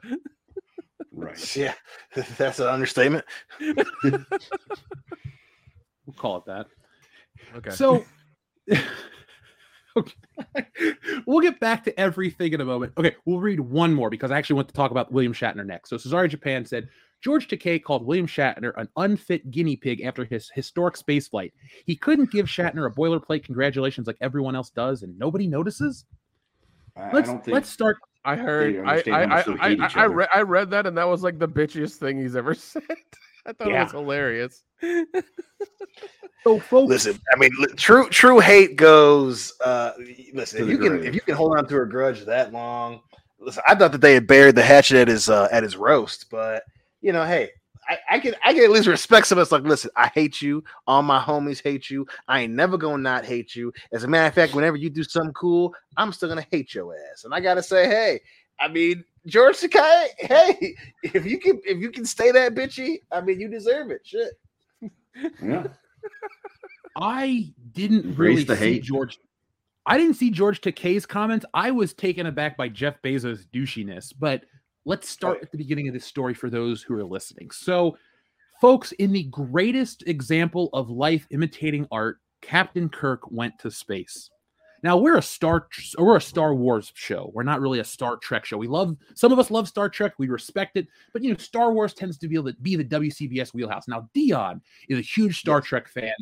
right. 1.11 1.37
Yeah, 1.55 1.73
that's 2.37 2.59
an 2.59 2.67
understatement. 2.67 3.25
We'll 3.59 4.23
call 6.15 6.37
it 6.37 6.45
that. 6.45 6.67
Okay. 7.57 7.71
So, 7.71 8.05
okay. 9.97 10.13
we'll 11.25 11.41
get 11.41 11.59
back 11.59 11.83
to 11.85 11.99
everything 11.99 12.53
in 12.53 12.61
a 12.61 12.65
moment. 12.65 12.93
Okay, 12.97 13.15
we'll 13.25 13.39
read 13.39 13.59
one 13.59 13.93
more 13.93 14.09
because 14.09 14.31
I 14.31 14.37
actually 14.37 14.57
want 14.57 14.67
to 14.67 14.73
talk 14.73 14.91
about 14.91 15.11
William 15.11 15.33
Shatner 15.33 15.65
next. 15.65 15.89
So, 15.89 15.97
Cesare 15.97 16.27
Japan 16.27 16.65
said 16.65 16.89
George 17.25 17.47
Takei 17.47 17.81
called 17.81 18.05
William 18.05 18.27
Shatner 18.27 18.71
an 18.77 18.87
unfit 18.97 19.49
guinea 19.49 19.75
pig 19.75 20.01
after 20.01 20.25
his 20.25 20.51
historic 20.51 20.95
space 20.95 21.27
flight. 21.27 21.55
He 21.87 21.95
couldn't 21.95 22.29
give 22.29 22.45
Shatner 22.45 22.85
a 22.85 22.93
boilerplate 22.93 23.43
congratulations 23.43 24.05
like 24.05 24.17
everyone 24.21 24.55
else 24.55 24.69
does, 24.69 25.01
and 25.01 25.17
nobody 25.17 25.47
notices. 25.47 26.05
I, 26.95 27.01
I 27.01 27.11
Let's 27.13 27.29
don't 27.29 27.43
think 27.43 27.55
let's 27.55 27.67
start. 27.69 27.97
I 28.25 28.35
heard. 28.35 28.75
They 28.75 29.11
I 29.11 29.21
I 29.23 29.23
I, 29.23 29.37
I, 29.39 29.41
hate 29.41 29.79
I, 29.81 29.85
I, 30.01 30.05
other. 30.05 30.13
read, 30.13 30.29
I 30.35 30.41
read 30.43 30.69
that, 30.69 30.85
and 30.85 30.95
that 30.99 31.07
was 31.07 31.23
like 31.23 31.39
the 31.39 31.47
bitchiest 31.47 31.95
thing 31.95 32.19
he's 32.19 32.35
ever 32.35 32.53
said. 32.53 32.83
I 33.47 33.53
thought 33.53 33.69
it 33.69 33.73
was 33.73 33.91
hilarious. 33.91 34.63
So, 36.43 36.59
folks, 36.59 36.89
Listen, 36.89 37.19
I 37.33 37.39
mean, 37.39 37.49
li- 37.57 37.73
true 37.75 38.07
true 38.09 38.39
hate 38.39 38.75
goes. 38.75 39.51
uh 39.65 39.93
Listen, 40.31 40.59
if 40.61 40.65
the 40.67 40.71
you 40.73 40.77
can 40.77 41.03
if 41.03 41.15
you 41.15 41.21
can 41.21 41.33
hold 41.33 41.57
on 41.57 41.67
to 41.69 41.81
a 41.81 41.87
grudge 41.87 42.23
that 42.25 42.53
long, 42.53 43.01
listen. 43.39 43.63
I 43.67 43.73
thought 43.73 43.91
that 43.93 44.01
they 44.01 44.13
had 44.13 44.27
buried 44.27 44.53
the 44.53 44.61
hatchet 44.61 44.97
at 44.97 45.07
his 45.07 45.27
uh, 45.27 45.47
at 45.51 45.63
his 45.63 45.75
roast, 45.75 46.29
but 46.29 46.61
you 47.05 47.13
know, 47.13 47.23
hey, 47.23 47.51
I, 47.87 47.97
I 48.09 48.19
can 48.19 48.33
I 48.43 48.51
can 48.51 48.63
at 48.63 48.71
least 48.71 48.87
respect 48.87 49.27
some 49.27 49.37
of 49.37 49.43
us. 49.43 49.51
Like, 49.51 49.61
listen, 49.61 49.91
I 49.95 50.07
hate 50.07 50.41
you. 50.41 50.63
All 50.87 51.03
my 51.03 51.21
homies 51.21 51.61
hate 51.63 51.87
you. 51.87 52.07
I 52.27 52.41
ain't 52.41 52.53
never 52.53 52.79
gonna 52.79 53.03
not 53.03 53.25
hate 53.25 53.55
you. 53.55 53.71
As 53.93 54.03
a 54.03 54.07
matter 54.07 54.27
of 54.27 54.33
fact, 54.33 54.55
whenever 54.55 54.75
you 54.75 54.89
do 54.89 55.03
something 55.03 55.33
cool, 55.33 55.75
I'm 55.97 56.11
still 56.11 56.29
gonna 56.29 56.47
hate 56.49 56.73
your 56.73 56.95
ass. 56.95 57.23
And 57.23 57.33
I 57.33 57.41
gotta 57.41 57.61
say, 57.61 57.85
hey, 57.87 58.21
I 58.59 58.69
mean, 58.69 59.03
George 59.27 59.57
Takei, 59.57 60.07
hey, 60.17 60.75
if 61.03 61.27
you 61.27 61.37
can 61.37 61.61
if 61.63 61.77
you 61.77 61.91
can 61.91 62.05
stay 62.05 62.31
that 62.31 62.55
bitchy, 62.55 63.01
I 63.11 63.21
mean, 63.21 63.39
you 63.39 63.49
deserve 63.49 63.91
it. 63.91 64.01
Shit. 64.03 64.33
yeah. 65.43 65.67
I 66.97 67.53
didn't 67.73 68.05
Embrace 68.05 68.29
really 68.29 68.43
the 68.45 68.55
see 68.57 68.73
hate. 68.73 68.83
George. 68.83 69.19
I 69.85 69.99
didn't 69.99 70.15
see 70.15 70.31
George 70.31 70.61
Takei's 70.61 71.05
comments. 71.05 71.45
I 71.53 71.69
was 71.69 71.93
taken 71.93 72.25
aback 72.25 72.57
by 72.57 72.67
Jeff 72.69 72.99
Bezos' 73.03 73.45
douchiness. 73.53 74.11
But 74.17 74.41
let's 74.85 75.09
start 75.09 75.39
at 75.41 75.51
the 75.51 75.57
beginning 75.57 75.87
of 75.87 75.93
this 75.93 76.05
story 76.05 76.33
for 76.33 76.49
those 76.49 76.81
who 76.81 76.93
are 76.95 77.03
listening. 77.03 77.51
So, 77.51 77.97
folks, 78.61 78.91
in 78.93 79.11
the 79.11 79.23
greatest 79.23 80.03
example 80.07 80.69
of 80.73 80.89
life 80.89 81.27
imitating 81.31 81.87
art, 81.91 82.19
Captain 82.41 82.87
Kirk 82.87 83.29
went 83.31 83.57
to 83.59 83.71
space. 83.71 84.29
Now 84.83 84.97
we're 84.97 85.17
a 85.17 85.21
Star 85.21 85.67
we're 85.97 86.17
a 86.17 86.21
Star 86.21 86.53
Wars 86.53 86.91
show. 86.93 87.31
We're 87.33 87.41
not 87.41 87.59
really 87.59 87.79
a 87.79 87.83
Star 87.83 88.17
Trek 88.17 88.45
show. 88.45 88.57
We 88.57 88.67
love 88.67 88.95
some 89.15 89.31
of 89.31 89.39
us 89.39 89.49
love 89.49 89.67
Star 89.67 89.89
Trek. 89.89 90.13
We 90.19 90.27
respect 90.27 90.77
it, 90.77 90.87
but 91.11 91.23
you 91.23 91.31
know 91.31 91.37
Star 91.37 91.73
Wars 91.73 91.95
tends 91.95 92.19
to 92.19 92.27
be 92.27 92.37
the, 92.37 92.53
be 92.61 92.75
the 92.75 92.85
WCBS 92.85 93.51
wheelhouse. 93.53 93.87
Now 93.87 94.07
Dion 94.13 94.61
is 94.87 94.99
a 94.99 95.01
huge 95.01 95.39
Star 95.39 95.59
Trek 95.59 95.87
fan, 95.87 96.13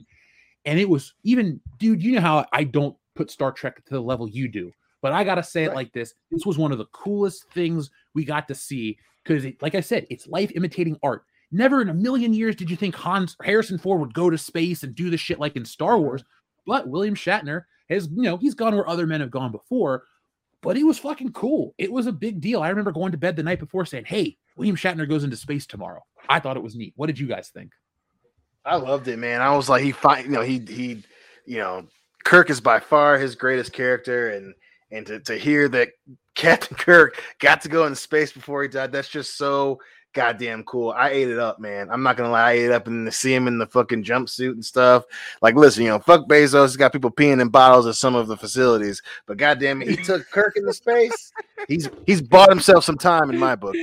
and 0.63 0.79
it 0.79 0.87
was 0.87 1.13
even 1.23 1.59
dude. 1.77 2.01
You 2.01 2.13
know 2.13 2.21
how 2.21 2.45
I 2.53 2.63
don't 2.63 2.95
put 3.15 3.29
Star 3.29 3.51
Trek 3.51 3.83
to 3.83 3.95
the 3.95 4.01
level 4.01 4.29
you 4.29 4.47
do, 4.47 4.71
but 5.03 5.11
I 5.11 5.25
gotta 5.25 5.43
say 5.43 5.65
it 5.65 5.75
like 5.75 5.91
this: 5.91 6.15
this 6.31 6.45
was 6.45 6.57
one 6.57 6.71
of 6.71 6.77
the 6.79 6.85
coolest 6.85 7.43
things 7.51 7.91
we 8.15 8.23
got 8.23 8.47
to 8.47 8.55
see 8.55 8.97
because, 9.23 9.45
like 9.61 9.75
I 9.75 9.81
said, 9.81 10.07
it's 10.09 10.27
life 10.27 10.51
imitating 10.55 10.97
art. 11.03 11.25
Never 11.51 11.81
in 11.81 11.89
a 11.89 11.93
million 11.93 12.33
years 12.33 12.55
did 12.55 12.69
you 12.69 12.77
think 12.77 12.95
Hans 12.95 13.35
Harrison 13.43 13.77
Ford 13.77 13.99
would 13.99 14.13
go 14.13 14.29
to 14.29 14.37
space 14.37 14.81
and 14.81 14.95
do 14.95 15.09
the 15.09 15.17
shit 15.17 15.39
like 15.39 15.57
in 15.57 15.65
Star 15.65 15.99
Wars, 15.99 16.23
but 16.65 16.87
William 16.87 17.15
Shatner 17.15 17.65
has, 17.89 18.07
you 18.07 18.23
know, 18.23 18.37
he's 18.37 18.55
gone 18.55 18.73
where 18.73 18.89
other 18.89 19.05
men 19.05 19.19
have 19.19 19.29
gone 19.29 19.51
before, 19.51 20.05
but 20.61 20.77
he 20.77 20.85
was 20.85 20.97
fucking 20.97 21.33
cool. 21.33 21.75
It 21.77 21.91
was 21.91 22.07
a 22.07 22.11
big 22.11 22.39
deal. 22.39 22.63
I 22.63 22.69
remember 22.69 22.93
going 22.93 23.11
to 23.11 23.17
bed 23.17 23.35
the 23.35 23.43
night 23.43 23.59
before 23.59 23.85
saying, 23.85 24.05
Hey, 24.05 24.37
William 24.55 24.77
Shatner 24.77 25.07
goes 25.07 25.25
into 25.25 25.35
space 25.35 25.67
tomorrow. 25.67 26.01
I 26.29 26.39
thought 26.39 26.57
it 26.57 26.63
was 26.63 26.75
neat. 26.75 26.93
What 26.95 27.07
did 27.07 27.19
you 27.19 27.27
guys 27.27 27.49
think? 27.49 27.73
I 28.65 28.77
loved 28.77 29.09
it, 29.09 29.19
man. 29.19 29.41
I 29.41 29.53
was 29.55 29.67
like, 29.67 29.83
he 29.83 29.91
find, 29.91 30.25
you 30.25 30.31
know, 30.31 30.41
he 30.41 30.59
he, 30.59 31.03
you 31.45 31.57
know, 31.57 31.85
Kirk 32.23 32.49
is 32.49 32.61
by 32.61 32.79
far 32.79 33.17
his 33.17 33.35
greatest 33.35 33.73
character, 33.73 34.29
and 34.29 34.55
and 34.93 35.05
to, 35.07 35.19
to 35.21 35.35
hear 35.37 35.67
that 35.69 35.89
Captain 36.35 36.77
Kirk 36.77 37.21
got 37.39 37.61
to 37.61 37.69
go 37.69 37.85
into 37.85 37.95
space 37.95 38.31
before 38.31 38.63
he 38.63 38.67
died, 38.69 38.91
that's 38.91 39.09
just 39.09 39.37
so 39.37 39.79
goddamn 40.13 40.63
cool. 40.63 40.91
I 40.91 41.09
ate 41.09 41.29
it 41.29 41.39
up, 41.39 41.59
man. 41.59 41.89
I'm 41.89 42.03
not 42.03 42.17
gonna 42.17 42.31
lie, 42.31 42.49
I 42.49 42.51
ate 42.53 42.65
it 42.65 42.71
up 42.71 42.87
and 42.87 43.13
see 43.13 43.33
him 43.33 43.47
in 43.47 43.57
the 43.57 43.65
fucking 43.65 44.03
jumpsuit 44.03 44.51
and 44.51 44.63
stuff. 44.63 45.03
Like, 45.41 45.55
listen, 45.55 45.83
you 45.83 45.89
know, 45.89 45.99
fuck 45.99 46.27
Bezos, 46.27 46.67
he's 46.67 46.77
got 46.77 46.93
people 46.93 47.11
peeing 47.11 47.41
in 47.41 47.49
bottles 47.49 47.87
at 47.87 47.95
some 47.95 48.15
of 48.15 48.27
the 48.27 48.37
facilities, 48.37 49.01
but 49.25 49.37
goddamn 49.37 49.81
it, 49.81 49.89
he 49.89 49.95
took 49.97 50.29
Kirk 50.29 50.55
into 50.55 50.73
space. 50.73 51.31
He's 51.67 51.89
he's 52.05 52.21
bought 52.21 52.49
himself 52.49 52.83
some 52.83 52.97
time 52.97 53.29
in 53.29 53.37
my 53.37 53.55
book. 53.55 53.75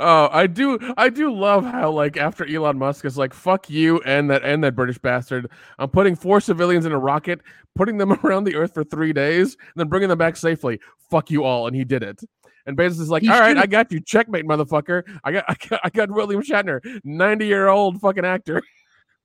Oh, 0.00 0.28
I 0.32 0.46
do 0.46 0.78
I 0.96 1.08
do 1.08 1.32
love 1.32 1.64
how 1.64 1.90
like 1.90 2.16
after 2.16 2.46
Elon 2.46 2.78
Musk 2.78 3.04
is 3.04 3.16
like 3.16 3.32
fuck 3.32 3.70
you 3.70 4.00
and 4.00 4.30
that 4.30 4.42
and 4.44 4.62
that 4.64 4.74
British 4.74 4.98
bastard. 4.98 5.50
I'm 5.78 5.90
putting 5.90 6.16
four 6.16 6.40
civilians 6.40 6.86
in 6.86 6.92
a 6.92 6.98
rocket, 6.98 7.40
putting 7.74 7.98
them 7.98 8.12
around 8.24 8.44
the 8.44 8.56
earth 8.56 8.74
for 8.74 8.84
3 8.84 9.12
days, 9.12 9.56
and 9.60 9.72
then 9.76 9.88
bringing 9.88 10.08
them 10.08 10.18
back 10.18 10.36
safely. 10.36 10.80
Fuck 11.10 11.30
you 11.30 11.44
all 11.44 11.66
and 11.66 11.76
he 11.76 11.84
did 11.84 12.02
it. 12.02 12.20
And 12.68 12.76
Bezos 12.76 13.00
is 13.00 13.08
like, 13.08 13.22
He 13.22 13.30
"All 13.30 13.40
right, 13.40 13.56
I 13.56 13.66
got 13.66 13.90
you. 13.90 13.98
Checkmate, 13.98 14.44
motherfucker. 14.44 15.02
I 15.24 15.32
got 15.32 15.44
I 15.48 15.56
got, 15.68 15.80
I 15.84 15.88
got 15.90 16.10
William 16.10 16.42
Shatner, 16.42 16.80
90-year-old 17.04 18.00
fucking 18.00 18.24
actor. 18.24 18.62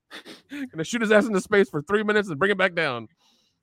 Gonna 0.50 0.84
shoot 0.84 1.02
his 1.02 1.12
ass 1.12 1.26
into 1.26 1.42
space 1.42 1.70
for 1.70 1.82
3 1.82 2.04
minutes 2.04 2.30
and 2.30 2.40
bring 2.40 2.52
it 2.52 2.58
back 2.58 2.74
down." 2.74 3.10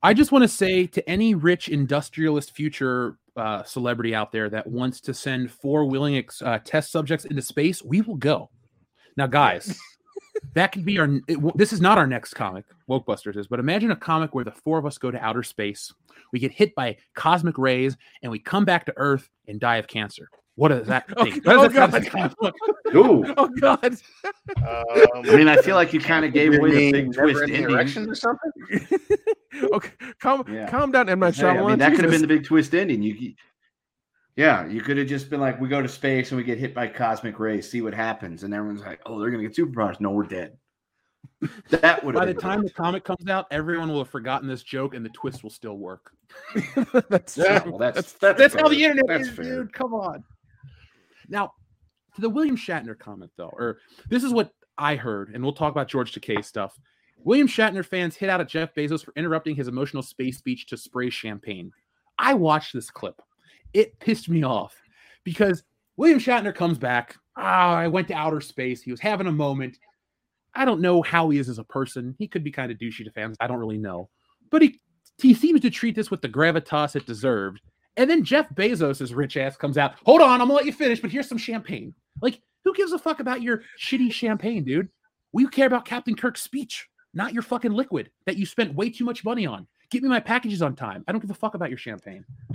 I 0.03 0.15
just 0.15 0.33
want 0.33 0.43
to 0.43 0.49
say 0.49 0.87
to 0.87 1.09
any 1.09 1.35
rich 1.35 1.69
industrialist 1.69 2.55
future 2.55 3.19
uh, 3.37 3.63
celebrity 3.65 4.15
out 4.15 4.33
there 4.33 4.49
that 4.49 4.67
wants 4.67 5.01
to 5.03 5.15
send 5.15 5.51
four 5.51 5.85
willing 5.85 6.17
ex- 6.17 6.41
uh, 6.41 6.59
test 6.65 6.91
subjects 6.91 7.27
into 7.27 7.43
space, 7.43 7.83
we 7.83 8.01
will 8.01 8.17
go. 8.17 8.51
Now, 9.17 9.27
guys, 9.27 9.79
that 10.55 10.73
could 10.73 10.87
be 10.87 10.99
our. 10.99 11.07
It, 11.29 11.35
w- 11.35 11.53
this 11.55 11.73
is 11.73 11.81
not 11.81 11.99
our 11.99 12.07
next 12.07 12.33
comic, 12.35 12.65
Wokebusters 12.89 13.37
is, 13.37 13.47
but 13.47 13.61
imagine 13.61 13.91
a 13.91 13.97
comic 13.97 14.35
where 14.35 14.45
the 14.45 14.53
four 14.53 14.79
of 14.79 14.87
us 14.87 14.97
go 14.97 15.11
to 15.11 15.23
outer 15.23 15.43
space, 15.43 15.93
we 16.33 16.39
get 16.39 16.53
hit 16.53 16.75
by 16.75 16.97
cosmic 17.15 17.59
rays, 17.59 17.97
and 18.23 18.33
we 18.33 18.39
come 18.39 18.65
back 18.65 18.87
to 18.87 18.95
Earth 18.97 19.29
and 19.51 19.61
die 19.61 19.77
of 19.77 19.87
cancer. 19.89 20.29
What 20.57 20.69
does 20.69 20.87
that 20.89 21.07
Oh, 21.17 21.25
think? 21.25 21.43
oh, 21.47 21.59
What 21.59 21.73
does 21.73 21.91
that 21.93 22.05
God. 22.05 22.11
kind 22.11 22.35
of? 22.43 22.97
Ooh. 22.97 23.25
Oh 23.37 23.49
God! 23.61 23.85
Um, 23.85 25.25
I 25.29 25.37
mean, 25.37 25.49
I 25.49 25.57
feel 25.59 25.75
like 25.77 25.93
you 25.93 26.01
kind 26.01 26.25
of 26.25 26.33
gave 26.33 26.55
away 26.55 26.71
the 26.71 26.93
big 26.93 27.13
twist 27.15 27.43
ending 27.43 27.57
ending. 27.57 27.71
erections 27.73 28.09
or 28.09 28.15
something? 28.15 28.99
okay, 29.73 29.91
calm, 30.21 30.45
Yeah. 30.53 30.69
calm 30.69 30.93
down, 30.93 31.09
M 31.09 31.21
Night 31.21 31.37
Hey, 31.37 31.47
I 31.47 31.67
mean, 31.67 31.79
that 31.79 31.93
could 31.95 32.03
have 32.05 32.11
been 32.11 32.21
the 32.23 32.27
big 32.27 32.45
twist 32.45 32.75
ending. 32.75 33.03
You, 33.03 33.15
you- 33.15 33.35
yeah, 34.37 34.67
you 34.67 34.81
could 34.81 34.97
have 34.97 35.09
just 35.09 35.29
been 35.29 35.41
like, 35.41 35.61
we 35.61 35.69
go 35.69 35.83
to 35.83 35.89
space 35.89 36.31
and 36.31 36.39
we 36.39 36.45
get 36.45 36.57
hit 36.57 36.75
by 36.75 36.87
cosmic 36.87 37.39
rays, 37.39 37.69
see 37.71 37.83
what 37.83 37.93
happens, 37.93 38.43
and 38.43 38.55
everyone's 38.55 38.81
like, 38.81 39.01
oh, 39.05 39.19
they're 39.21 39.31
gonna 39.31 39.43
get 39.43 39.55
superpowers. 39.57 40.01
No, 40.01 40.11
we're 40.11 40.23
dead. 40.25 40.57
That 41.71 42.05
would 42.05 42.15
By 42.15 42.27
have 42.27 42.35
the 42.37 42.41
time 42.41 42.63
the 42.63 42.71
comic 42.71 43.03
comes 43.05 43.27
out, 43.29 43.47
everyone 43.51 43.89
will 43.89 43.99
have 43.99 44.11
forgotten 44.11 44.47
this 44.49 44.63
joke, 44.63 44.95
and 44.95 45.05
the 45.05 45.09
twist 45.11 45.43
will 45.43 45.51
still 45.51 45.79
work. 45.79 46.13
that's 47.09 47.37
Yeah, 47.39 47.65
well, 47.67 47.79
that's 47.79 48.13
That's- 48.13 48.13
that's, 48.21 48.39
That's 48.39 48.55
how 48.55 48.69
the 48.69 48.83
internet 48.85 49.07
That's 49.07 49.29
is, 49.29 49.35
fair. 49.35 49.45
dude. 49.45 49.73
Come 49.73 49.95
on. 49.95 50.23
Now, 51.29 51.53
to 52.15 52.21
the 52.21 52.29
William 52.29 52.57
Shatner 52.57 52.99
comment, 52.99 53.31
though, 53.37 53.55
or 53.57 53.79
this 54.09 54.23
is 54.23 54.33
what 54.33 54.53
I 54.77 54.97
heard, 54.97 55.31
and 55.35 55.43
we'll 55.43 55.53
talk 55.55 55.71
about 55.73 55.89
George 55.89 56.13
Takei 56.13 56.45
stuff. 56.45 56.79
William 57.23 57.49
Shatner 57.49 57.85
fans 57.85 58.17
hit 58.17 58.29
out 58.29 58.41
at 58.41 58.49
Jeff 58.49 58.75
Bezos 58.75 59.05
for 59.05 59.13
interrupting 59.17 59.55
his 59.55 59.69
emotional 59.69 60.03
space 60.03 60.39
speech 60.39 60.67
to 60.67 60.77
spray 60.77 61.11
champagne. 61.11 61.71
I 62.19 62.35
watched 62.35 62.73
this 62.75 62.91
clip. 62.91 63.21
It 63.73 63.99
pissed 64.01 64.29
me 64.29 64.43
off 64.43 64.75
because 65.25 65.63
William 65.97 66.19
Shatner 66.19 66.55
comes 66.55 66.79
back. 66.79 67.17
Ah, 67.37 67.75
I 67.75 67.89
went 67.89 68.09
to 68.09 68.15
outer 68.15 68.41
space. 68.41 68.83
He 68.83 68.91
was 68.91 69.01
having 69.01 69.27
a 69.27 69.33
moment. 69.33 69.79
I 70.55 70.65
don't 70.65 70.81
know 70.81 71.03
how 71.03 71.31
he 71.31 71.39
is 71.39 71.49
as 71.49 71.59
a 71.59 71.65
person. 71.65 72.15
He 72.19 72.29
could 72.29 72.45
be 72.45 72.51
kind 72.51 72.73
of 72.73 72.79
douchey 72.79 73.05
to 73.05 73.11
fans. 73.11 73.37
I 73.41 73.47
don't 73.47 73.59
really 73.59 73.79
know. 73.79 74.09
But 74.51 74.63
he 74.63 74.81
he 75.19 75.35
seems 75.35 75.61
to 75.61 75.71
treat 75.71 75.95
this 75.95 76.11
with 76.11 76.23
the 76.23 76.29
gravitas 76.29 76.97
it 76.97 77.07
deserved. 77.07 77.61
And 77.97 78.09
then 78.09 78.25
Jeff 78.25 78.49
Bezos' 78.55 79.15
rich 79.15 79.37
ass 79.37 79.57
comes 79.57 79.77
out. 79.77 79.95
Hold 80.07 80.23
on, 80.23 80.41
I'm 80.41 80.49
gonna 80.49 80.55
let 80.55 80.65
you 80.65 80.73
finish, 80.73 81.01
but 81.01 81.11
here's 81.11 81.29
some 81.29 81.39
champagne. 81.39 81.95
Like, 82.23 82.41
who 82.65 82.75
gives 82.75 82.93
a 82.93 82.99
fuck 82.99 83.21
about 83.21 83.43
your 83.43 83.63
shitty 83.79 84.13
champagne, 84.13 84.65
dude? 84.65 84.89
We 85.33 85.47
care 85.49 85.67
about 85.67 85.85
Captain 85.85 86.15
Kirk's 86.15 86.43
speech, 86.43 86.89
not 87.15 87.33
your 87.33 87.43
fucking 87.43 87.73
liquid 87.73 88.11
that 88.27 88.37
you 88.37 88.47
spent 88.47 88.75
way 88.75 88.91
too 88.91 89.05
much 89.05 89.25
money 89.25 89.47
on. 89.47 89.67
Get 89.91 90.03
me 90.03 90.09
my 90.09 90.21
packages 90.21 90.63
on 90.63 90.77
time. 90.77 91.05
I 91.09 91.13
don't 91.13 91.21
give 91.21 91.31
a 91.31 91.35
fuck 91.35 91.55
about 91.55 91.69
your 91.69 91.79
champagne. 91.79 92.25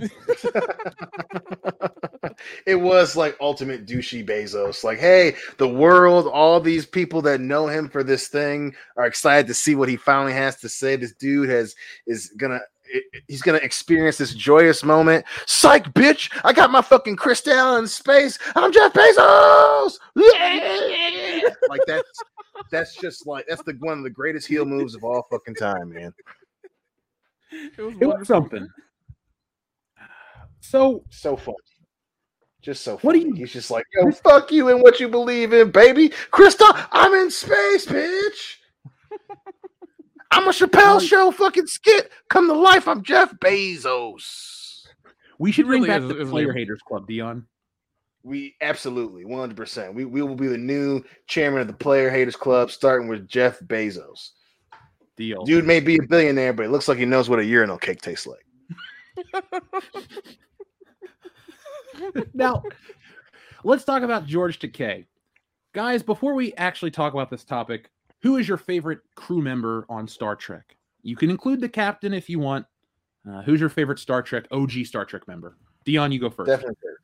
it 2.66 2.76
was 2.76 3.16
like 3.16 3.36
ultimate 3.40 3.86
douchey 3.86 4.26
Bezos. 4.26 4.84
Like, 4.84 4.98
hey, 4.98 5.36
the 5.58 5.68
world, 5.68 6.26
all 6.26 6.60
these 6.60 6.86
people 6.86 7.22
that 7.22 7.40
know 7.40 7.66
him 7.66 7.88
for 7.88 8.02
this 8.02 8.28
thing 8.28 8.74
are 8.96 9.06
excited 9.06 9.46
to 9.48 9.54
see 9.54 9.74
what 9.74 9.88
he 9.88 9.96
finally 9.96 10.32
has 10.32 10.56
to 10.56 10.68
say. 10.68 10.96
This 10.96 11.12
dude 11.12 11.48
has 11.48 11.74
is 12.06 12.28
gonna 12.36 12.60
he's 13.28 13.42
gonna 13.42 13.58
experience 13.58 14.18
this 14.18 14.34
joyous 14.34 14.84
moment. 14.84 15.24
Psych, 15.46 15.84
bitch! 15.94 16.30
I 16.44 16.52
got 16.52 16.70
my 16.70 16.82
fucking 16.82 17.16
crystal 17.16 17.76
in 17.76 17.86
space. 17.86 18.38
I'm 18.54 18.72
Jeff 18.72 18.92
Bezos. 18.92 19.98
like 21.68 21.80
that's 21.86 22.22
that's 22.70 22.94
just 22.96 23.26
like 23.26 23.46
that's 23.48 23.62
the 23.62 23.76
one 23.80 23.98
of 23.98 24.04
the 24.04 24.10
greatest 24.10 24.46
heel 24.46 24.64
moves 24.64 24.94
of 24.94 25.04
all 25.04 25.26
fucking 25.30 25.54
time, 25.54 25.92
man. 25.92 26.12
It 27.50 27.80
was 27.80 27.94
It 28.00 28.06
was 28.06 28.26
something. 28.26 28.68
So 30.60 31.04
So 31.10 31.36
funny. 31.36 31.56
Just 32.66 32.82
so 32.82 32.96
What 32.98 33.12
do 33.12 33.20
funny. 33.20 33.30
you- 33.30 33.34
He's 33.36 33.52
just 33.52 33.70
like, 33.70 33.84
yo, 33.94 34.10
fuck 34.10 34.50
you 34.50 34.70
and 34.70 34.82
what 34.82 34.98
you 34.98 35.08
believe 35.08 35.52
in, 35.52 35.70
baby. 35.70 36.08
Krista, 36.32 36.64
I'm 36.90 37.14
in 37.14 37.30
space, 37.30 37.86
bitch. 37.86 38.56
I'm 40.32 40.48
a 40.48 40.50
Chappelle 40.50 41.00
show 41.00 41.30
fucking 41.30 41.68
skit. 41.68 42.10
Come 42.28 42.48
to 42.48 42.52
life. 42.54 42.88
I'm 42.88 43.04
Jeff 43.04 43.32
Bezos. 43.38 44.82
we 45.38 45.52
should 45.52 45.66
bring 45.66 45.82
really 45.82 45.94
back 45.94 46.02
is- 46.02 46.08
the 46.08 46.20
is 46.22 46.28
Player 46.28 46.48
like- 46.48 46.56
Haters 46.56 46.80
Club, 46.86 47.06
Dion. 47.06 47.46
We 48.24 48.56
absolutely 48.60 49.24
100%. 49.24 49.94
We, 49.94 50.04
we 50.04 50.20
will 50.22 50.34
be 50.34 50.48
the 50.48 50.58
new 50.58 51.04
chairman 51.28 51.60
of 51.60 51.68
the 51.68 51.72
Player 51.72 52.10
Haters 52.10 52.34
Club, 52.34 52.72
starting 52.72 53.06
with 53.06 53.28
Jeff 53.28 53.60
Bezos. 53.60 54.30
Deal. 55.16 55.44
Dude 55.44 55.64
may 55.64 55.78
be 55.78 55.98
a 55.98 56.02
billionaire, 56.02 56.52
but 56.52 56.66
it 56.66 56.70
looks 56.72 56.88
like 56.88 56.98
he 56.98 57.04
knows 57.04 57.28
what 57.30 57.38
a 57.38 57.44
urinal 57.44 57.78
cake 57.78 58.02
tastes 58.02 58.26
like. 58.26 58.44
now, 62.34 62.62
let's 63.64 63.84
talk 63.84 64.02
about 64.02 64.26
George 64.26 64.58
Takei. 64.58 65.06
Guys, 65.72 66.02
before 66.02 66.34
we 66.34 66.54
actually 66.54 66.90
talk 66.90 67.12
about 67.12 67.30
this 67.30 67.44
topic, 67.44 67.90
who 68.22 68.36
is 68.36 68.48
your 68.48 68.56
favorite 68.56 69.00
crew 69.14 69.42
member 69.42 69.86
on 69.88 70.08
Star 70.08 70.34
Trek? 70.34 70.76
You 71.02 71.16
can 71.16 71.30
include 71.30 71.60
the 71.60 71.68
captain 71.68 72.14
if 72.14 72.28
you 72.28 72.38
want. 72.38 72.66
Uh, 73.28 73.42
who's 73.42 73.60
your 73.60 73.68
favorite 73.68 73.98
Star 73.98 74.22
Trek, 74.22 74.46
OG 74.50 74.72
Star 74.84 75.04
Trek 75.04 75.28
member? 75.28 75.56
Dion, 75.84 76.12
you 76.12 76.18
go 76.18 76.30
first. 76.30 76.48
Definitely 76.48 76.76
Kirk. 76.82 77.00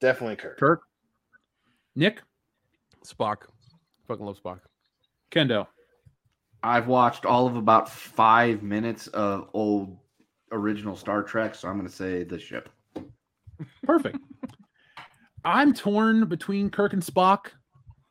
Definitely 0.00 0.36
Kirk. 0.36 0.58
Kirk? 0.58 0.82
Nick? 1.94 2.22
Spock. 3.04 3.48
Fucking 4.08 4.24
love 4.24 4.38
Spock. 4.42 4.60
Kendo? 5.30 5.66
I've 6.62 6.86
watched 6.86 7.26
all 7.26 7.46
of 7.46 7.56
about 7.56 7.90
five 7.90 8.62
minutes 8.62 9.08
of 9.08 9.48
old 9.52 9.98
original 10.52 10.96
Star 10.96 11.22
Trek, 11.22 11.54
so 11.54 11.68
I'm 11.68 11.76
going 11.76 11.88
to 11.88 11.94
say 11.94 12.22
the 12.22 12.38
ship. 12.38 12.68
Perfect. 13.84 14.18
I'm 15.44 15.74
torn 15.74 16.26
between 16.26 16.70
Kirk 16.70 16.92
and 16.92 17.02
Spock. 17.02 17.46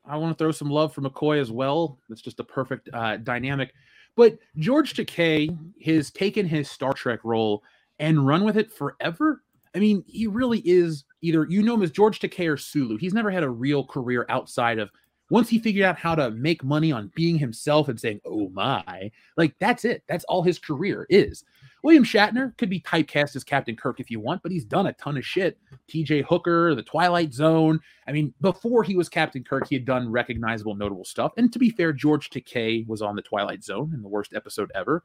I 0.06 0.18
want 0.18 0.38
to 0.38 0.44
throw 0.44 0.52
some 0.52 0.70
love 0.70 0.94
for 0.94 1.02
McCoy 1.02 1.40
as 1.40 1.52
well. 1.52 1.98
That's 2.10 2.22
just 2.22 2.40
a 2.40 2.44
perfect 2.44 2.90
uh, 2.94 3.18
dynamic. 3.18 3.74
But 4.16 4.38
George 4.58 4.94
Takei 4.94 5.58
has 5.86 6.12
taken 6.12 6.46
his 6.46 6.70
Star 6.70 6.94
Trek 6.94 7.20
role 7.24 7.64
and 8.00 8.28
run 8.28 8.44
with 8.44 8.58
it 8.58 8.74
forever. 8.74 9.44
I 9.74 9.80
mean, 9.80 10.04
he 10.08 10.28
really 10.28 10.62
is 10.66 11.06
either 11.22 11.48
you 11.50 11.64
know 11.64 11.76
him 11.76 11.84
as 11.84 11.92
George 11.92 12.20
Takei 12.20 12.52
or 12.52 12.58
Sulu. 12.58 12.98
He's 12.98 13.14
never 13.14 13.32
had 13.32 13.44
a 13.44 13.50
real 13.50 13.86
career 13.86 14.26
outside 14.28 14.80
of 14.80 14.90
once 15.30 15.48
he 15.48 15.60
figured 15.60 15.86
out 15.86 15.98
how 15.98 16.14
to 16.14 16.32
make 16.32 16.62
money 16.62 16.92
on 16.92 17.12
being 17.16 17.38
himself 17.38 17.88
and 17.88 17.98
saying, 17.98 18.20
"Oh 18.26 18.50
my," 18.50 19.10
like 19.38 19.56
that's 19.60 19.86
it. 19.86 20.04
That's 20.08 20.26
all 20.26 20.44
his 20.44 20.60
career 20.60 21.06
is. 21.10 21.46
William 21.84 22.04
Shatner 22.04 22.56
could 22.58 22.70
be 22.70 22.80
typecast 22.80 23.36
as 23.36 23.44
Captain 23.44 23.76
Kirk 23.76 24.00
if 24.00 24.12
you 24.12 24.20
want, 24.20 24.44
but 24.44 24.52
he's 24.52 24.66
done 24.66 24.88
a 24.88 24.94
ton 24.94 25.18
of 25.18 25.26
shit. 25.26 25.58
TJ 25.88 26.26
Hooker, 26.26 26.76
The 26.76 26.84
Twilight 26.84 27.34
Zone. 27.34 27.80
I 28.08 28.12
mean, 28.12 28.34
before 28.42 28.84
he 28.84 28.96
was 28.96 29.10
Captain 29.10 29.44
Kirk, 29.44 29.68
he 29.68 29.76
had 29.76 29.86
done 29.86 30.12
recognizable, 30.12 30.76
notable 30.76 31.06
stuff. 31.06 31.34
And 31.38 31.52
to 31.52 31.60
be 31.60 31.70
fair, 31.70 31.92
George 31.92 32.30
Takei 32.30 32.86
was 32.88 33.02
on 33.02 33.16
The 33.16 33.22
Twilight 33.22 33.64
Zone 33.64 33.92
in 33.94 34.02
the 34.02 34.08
worst 34.08 34.34
episode 34.36 34.72
ever. 34.76 35.04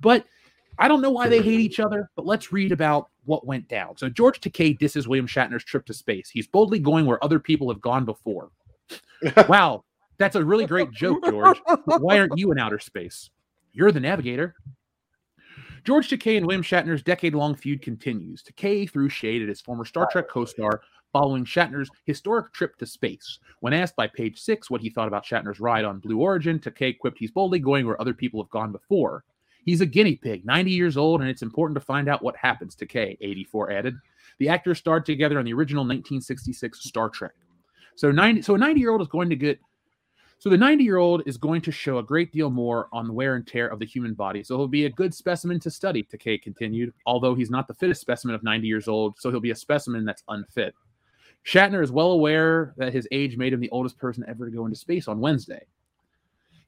But 0.00 0.26
I 0.78 0.88
don't 0.88 1.00
know 1.00 1.10
why 1.10 1.28
they 1.28 1.40
hate 1.40 1.60
each 1.60 1.80
other, 1.80 2.10
but 2.16 2.26
let's 2.26 2.52
read 2.52 2.72
about 2.72 3.08
what 3.24 3.46
went 3.46 3.68
down. 3.68 3.96
So 3.96 4.08
George 4.08 4.40
Takei 4.40 4.78
disses 4.78 5.08
William 5.08 5.26
Shatner's 5.26 5.64
trip 5.64 5.86
to 5.86 5.94
space. 5.94 6.28
He's 6.28 6.46
boldly 6.46 6.78
going 6.78 7.06
where 7.06 7.22
other 7.24 7.38
people 7.40 7.70
have 7.70 7.80
gone 7.80 8.04
before. 8.04 8.50
wow, 9.48 9.84
that's 10.18 10.36
a 10.36 10.44
really 10.44 10.66
great 10.66 10.90
joke, 10.92 11.24
George. 11.24 11.58
Why 11.84 12.18
aren't 12.18 12.36
you 12.36 12.52
in 12.52 12.58
outer 12.58 12.78
space? 12.78 13.30
You're 13.72 13.92
the 13.92 14.00
navigator. 14.00 14.54
George 15.86 16.08
Takei 16.08 16.36
and 16.36 16.44
William 16.44 16.64
Shatner's 16.64 17.00
decade-long 17.00 17.54
feud 17.54 17.80
continues. 17.80 18.42
Takei 18.42 18.90
threw 18.90 19.08
shade 19.08 19.40
at 19.40 19.48
his 19.48 19.60
former 19.60 19.84
Star 19.84 20.08
Trek 20.10 20.28
co-star 20.28 20.80
following 21.12 21.44
Shatner's 21.44 21.88
historic 22.06 22.52
trip 22.52 22.76
to 22.78 22.86
space. 22.86 23.38
When 23.60 23.72
asked 23.72 23.94
by 23.94 24.08
Page 24.08 24.40
Six 24.40 24.68
what 24.68 24.80
he 24.80 24.90
thought 24.90 25.06
about 25.06 25.24
Shatner's 25.24 25.60
ride 25.60 25.84
on 25.84 26.00
Blue 26.00 26.18
Origin, 26.18 26.58
Takei 26.58 26.98
quipped 26.98 27.20
he's 27.20 27.30
boldly 27.30 27.60
going 27.60 27.86
where 27.86 28.00
other 28.00 28.14
people 28.14 28.42
have 28.42 28.50
gone 28.50 28.72
before. 28.72 29.22
He's 29.64 29.80
a 29.80 29.86
guinea 29.86 30.16
pig, 30.16 30.44
90 30.44 30.72
years 30.72 30.96
old, 30.96 31.20
and 31.20 31.30
it's 31.30 31.42
important 31.42 31.78
to 31.78 31.86
find 31.86 32.08
out 32.08 32.20
what 32.20 32.36
happens, 32.36 32.74
Takei, 32.74 33.16
84 33.20 33.70
added. 33.70 33.94
The 34.40 34.48
actors 34.48 34.78
starred 34.78 35.06
together 35.06 35.38
on 35.38 35.44
the 35.44 35.54
original 35.54 35.82
1966 35.82 36.82
Star 36.82 37.08
Trek. 37.10 37.34
So 37.94 38.10
90 38.10 38.42
so 38.42 38.56
a 38.56 38.58
90-year-old 38.58 39.02
is 39.02 39.08
going 39.08 39.30
to 39.30 39.36
get 39.36 39.60
so 40.38 40.50
the 40.50 40.56
90-year-old 40.56 41.22
is 41.26 41.38
going 41.38 41.62
to 41.62 41.72
show 41.72 41.98
a 41.98 42.02
great 42.02 42.32
deal 42.32 42.50
more 42.50 42.88
on 42.92 43.06
the 43.06 43.12
wear 43.12 43.36
and 43.36 43.46
tear 43.46 43.68
of 43.68 43.78
the 43.78 43.86
human 43.86 44.14
body. 44.14 44.42
So 44.42 44.56
he'll 44.56 44.68
be 44.68 44.84
a 44.84 44.90
good 44.90 45.14
specimen 45.14 45.58
to 45.60 45.70
study, 45.70 46.02
Takei 46.02 46.40
continued, 46.40 46.92
although 47.06 47.34
he's 47.34 47.50
not 47.50 47.66
the 47.68 47.74
fittest 47.74 48.00
specimen 48.00 48.34
of 48.34 48.42
90 48.42 48.66
years 48.66 48.86
old, 48.86 49.18
so 49.18 49.30
he'll 49.30 49.40
be 49.40 49.50
a 49.50 49.56
specimen 49.56 50.04
that's 50.04 50.22
unfit. 50.28 50.74
Shatner 51.46 51.82
is 51.82 51.90
well 51.90 52.10
aware 52.10 52.74
that 52.76 52.92
his 52.92 53.08
age 53.12 53.36
made 53.36 53.52
him 53.52 53.60
the 53.60 53.70
oldest 53.70 53.98
person 53.98 54.24
ever 54.28 54.44
to 54.44 54.54
go 54.54 54.66
into 54.66 54.76
space 54.76 55.08
on 55.08 55.20
Wednesday. 55.20 55.64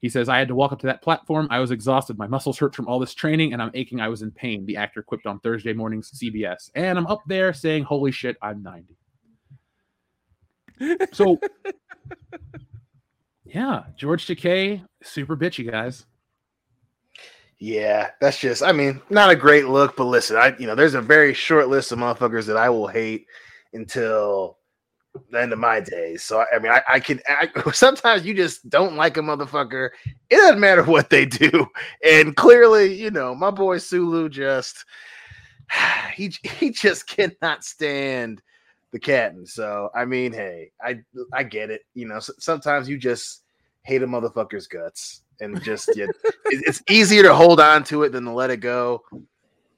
He 0.01 0.09
says, 0.09 0.29
I 0.29 0.39
had 0.39 0.49
to 0.49 0.55
walk 0.55 0.71
up 0.71 0.79
to 0.81 0.87
that 0.87 1.03
platform. 1.03 1.49
I 1.51 1.59
was 1.59 1.73
exhausted. 1.73 2.17
My 2.19 2.29
muscles 2.29 2.57
hurt 2.59 2.75
from 2.75 2.87
all 2.87 3.01
this 3.01 3.15
training, 3.15 3.53
and 3.53 3.61
I'm 3.61 3.73
aching. 3.75 4.01
I 4.01 4.09
was 4.09 4.23
in 4.23 4.31
pain. 4.31 4.65
The 4.65 4.77
actor 4.77 5.03
quipped 5.03 5.27
on 5.27 5.41
Thursday 5.41 5.73
morning's 5.73 6.13
CBS. 6.13 6.71
And 6.77 6.97
I'm 6.97 7.07
up 7.09 7.23
there 7.27 7.53
saying, 7.53 7.83
Holy 7.83 8.13
shit, 8.13 8.37
I'm 8.41 8.63
90. 8.63 8.97
So, 11.13 11.41
yeah, 13.49 13.85
George 13.97 14.27
Takei, 14.27 14.85
super 15.03 15.37
bitchy, 15.37 15.71
guys. 15.71 16.07
Yeah, 17.59 18.11
that's 18.21 18.39
just. 18.39 18.63
I 18.63 18.73
mean, 18.73 19.01
not 19.11 19.31
a 19.31 19.37
great 19.37 19.67
look, 19.67 19.97
but 19.97 20.05
listen, 20.05 20.37
I 20.37 20.55
you 20.59 20.67
know, 20.67 20.75
there's 20.75 20.95
a 20.95 21.03
very 21.03 21.35
short 21.35 21.69
list 21.69 21.91
of 21.91 21.99
motherfuckers 21.99 22.47
that 22.47 22.57
I 22.57 22.71
will 22.71 22.87
hate 22.87 23.27
until 23.73 24.59
the 25.31 25.41
end 25.41 25.53
of 25.53 25.59
my 25.59 25.81
days. 25.81 26.23
So 26.23 26.45
I 26.55 26.59
mean, 26.61 26.71
I, 26.71 26.83
I 26.89 27.01
can. 27.01 27.21
I, 27.29 27.49
sometimes 27.73 28.25
you 28.25 28.35
just 28.35 28.69
don't 28.69 28.97
like 28.97 29.17
a 29.17 29.21
motherfucker. 29.21 29.91
It 30.31 30.37
doesn't 30.37 30.61
matter 30.61 30.85
what 30.85 31.11
they 31.11 31.27
do, 31.27 31.67
and 32.05 32.37
clearly, 32.37 32.95
you 32.95 33.11
know, 33.11 33.35
my 33.35 33.51
boy 33.51 33.79
Sulu 33.79 34.29
just 34.29 34.85
he 36.15 36.33
he 36.43 36.71
just 36.71 37.09
cannot 37.09 37.65
stand 37.65 38.43
the 38.93 38.99
captain. 38.99 39.47
So 39.47 39.91
I 39.95 40.05
mean, 40.05 40.33
hey, 40.33 40.71
I 40.83 41.01
I 41.33 41.43
get 41.43 41.71
it. 41.71 41.83
You 41.95 42.07
know, 42.07 42.21
sometimes 42.21 42.89
you 42.89 42.99
just 42.99 43.43
hate 43.83 44.03
a 44.03 44.07
motherfucker's 44.07 44.67
guts, 44.67 45.23
and 45.41 45.63
just 45.63 45.95
you, 45.97 46.11
it's 46.47 46.83
easier 46.89 47.23
to 47.23 47.35
hold 47.35 47.61
on 47.61 47.85
to 47.85 48.03
it 48.05 48.11
than 48.13 48.25
to 48.25 48.33
let 48.33 48.51
it 48.51 48.59
go. 48.59 49.03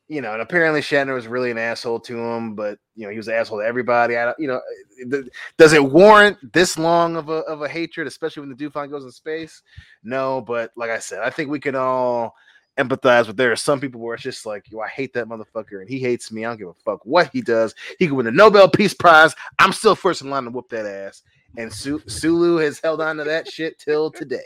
You 0.08 0.20
know, 0.20 0.32
and 0.32 0.42
apparently 0.42 0.80
Shatner 0.80 1.14
was 1.14 1.28
really 1.28 1.52
an 1.52 1.58
asshole 1.58 2.00
to 2.00 2.18
him, 2.18 2.56
but 2.56 2.78
you 2.96 3.04
know 3.04 3.10
he 3.10 3.16
was 3.16 3.28
an 3.28 3.34
asshole 3.34 3.60
to 3.60 3.66
everybody. 3.66 4.16
I 4.16 4.24
don't, 4.26 4.38
you 4.40 4.48
know, 4.48 4.60
eh, 5.12 5.22
does 5.56 5.72
it 5.72 5.84
warrant 5.84 6.52
this 6.52 6.76
long 6.76 7.16
of 7.16 7.28
a 7.28 7.38
of 7.42 7.62
a 7.62 7.68
hatred, 7.68 8.08
especially 8.08 8.40
when 8.40 8.50
the 8.50 8.56
dude 8.56 8.72
goes 8.72 9.04
in 9.04 9.12
space? 9.12 9.62
No, 10.02 10.40
but 10.40 10.72
like 10.76 10.90
I 10.90 10.98
said, 10.98 11.20
I 11.20 11.30
think 11.30 11.48
we 11.50 11.60
can 11.60 11.76
all 11.76 12.34
empathize 12.82 13.26
with 13.26 13.36
there 13.36 13.52
are 13.52 13.56
some 13.56 13.80
people 13.80 14.00
where 14.00 14.14
it's 14.14 14.22
just 14.22 14.46
like, 14.46 14.70
yo, 14.70 14.80
I 14.80 14.88
hate 14.88 15.12
that 15.14 15.26
motherfucker 15.28 15.80
and 15.80 15.88
he 15.88 15.98
hates 15.98 16.32
me. 16.32 16.44
I 16.44 16.48
don't 16.48 16.58
give 16.58 16.68
a 16.68 16.74
fuck 16.74 17.04
what 17.04 17.30
he 17.32 17.40
does. 17.40 17.74
He 17.98 18.06
could 18.06 18.16
win 18.16 18.26
the 18.26 18.32
Nobel 18.32 18.68
Peace 18.68 18.94
Prize. 18.94 19.34
I'm 19.58 19.72
still 19.72 19.94
first 19.94 20.22
in 20.22 20.30
line 20.30 20.44
to 20.44 20.50
whoop 20.50 20.68
that 20.70 20.86
ass. 20.86 21.22
And 21.56 21.72
Su- 21.72 22.02
Sulu 22.06 22.56
has 22.56 22.80
held 22.80 23.00
on 23.00 23.16
to 23.16 23.24
that 23.24 23.50
shit 23.50 23.78
till 23.78 24.10
today. 24.10 24.38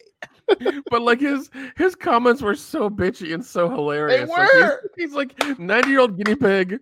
but 0.90 1.02
like 1.02 1.20
his 1.20 1.50
his 1.76 1.94
comments 1.94 2.42
were 2.42 2.54
so 2.54 2.90
bitchy 2.90 3.34
and 3.34 3.44
so 3.44 3.68
hilarious. 3.68 4.28
Like, 4.28 4.52
were. 4.52 4.82
he's, 4.96 5.08
he's 5.08 5.14
like 5.14 5.58
90 5.58 5.88
year 5.88 6.00
old 6.00 6.16
guinea 6.16 6.34
pig, 6.34 6.80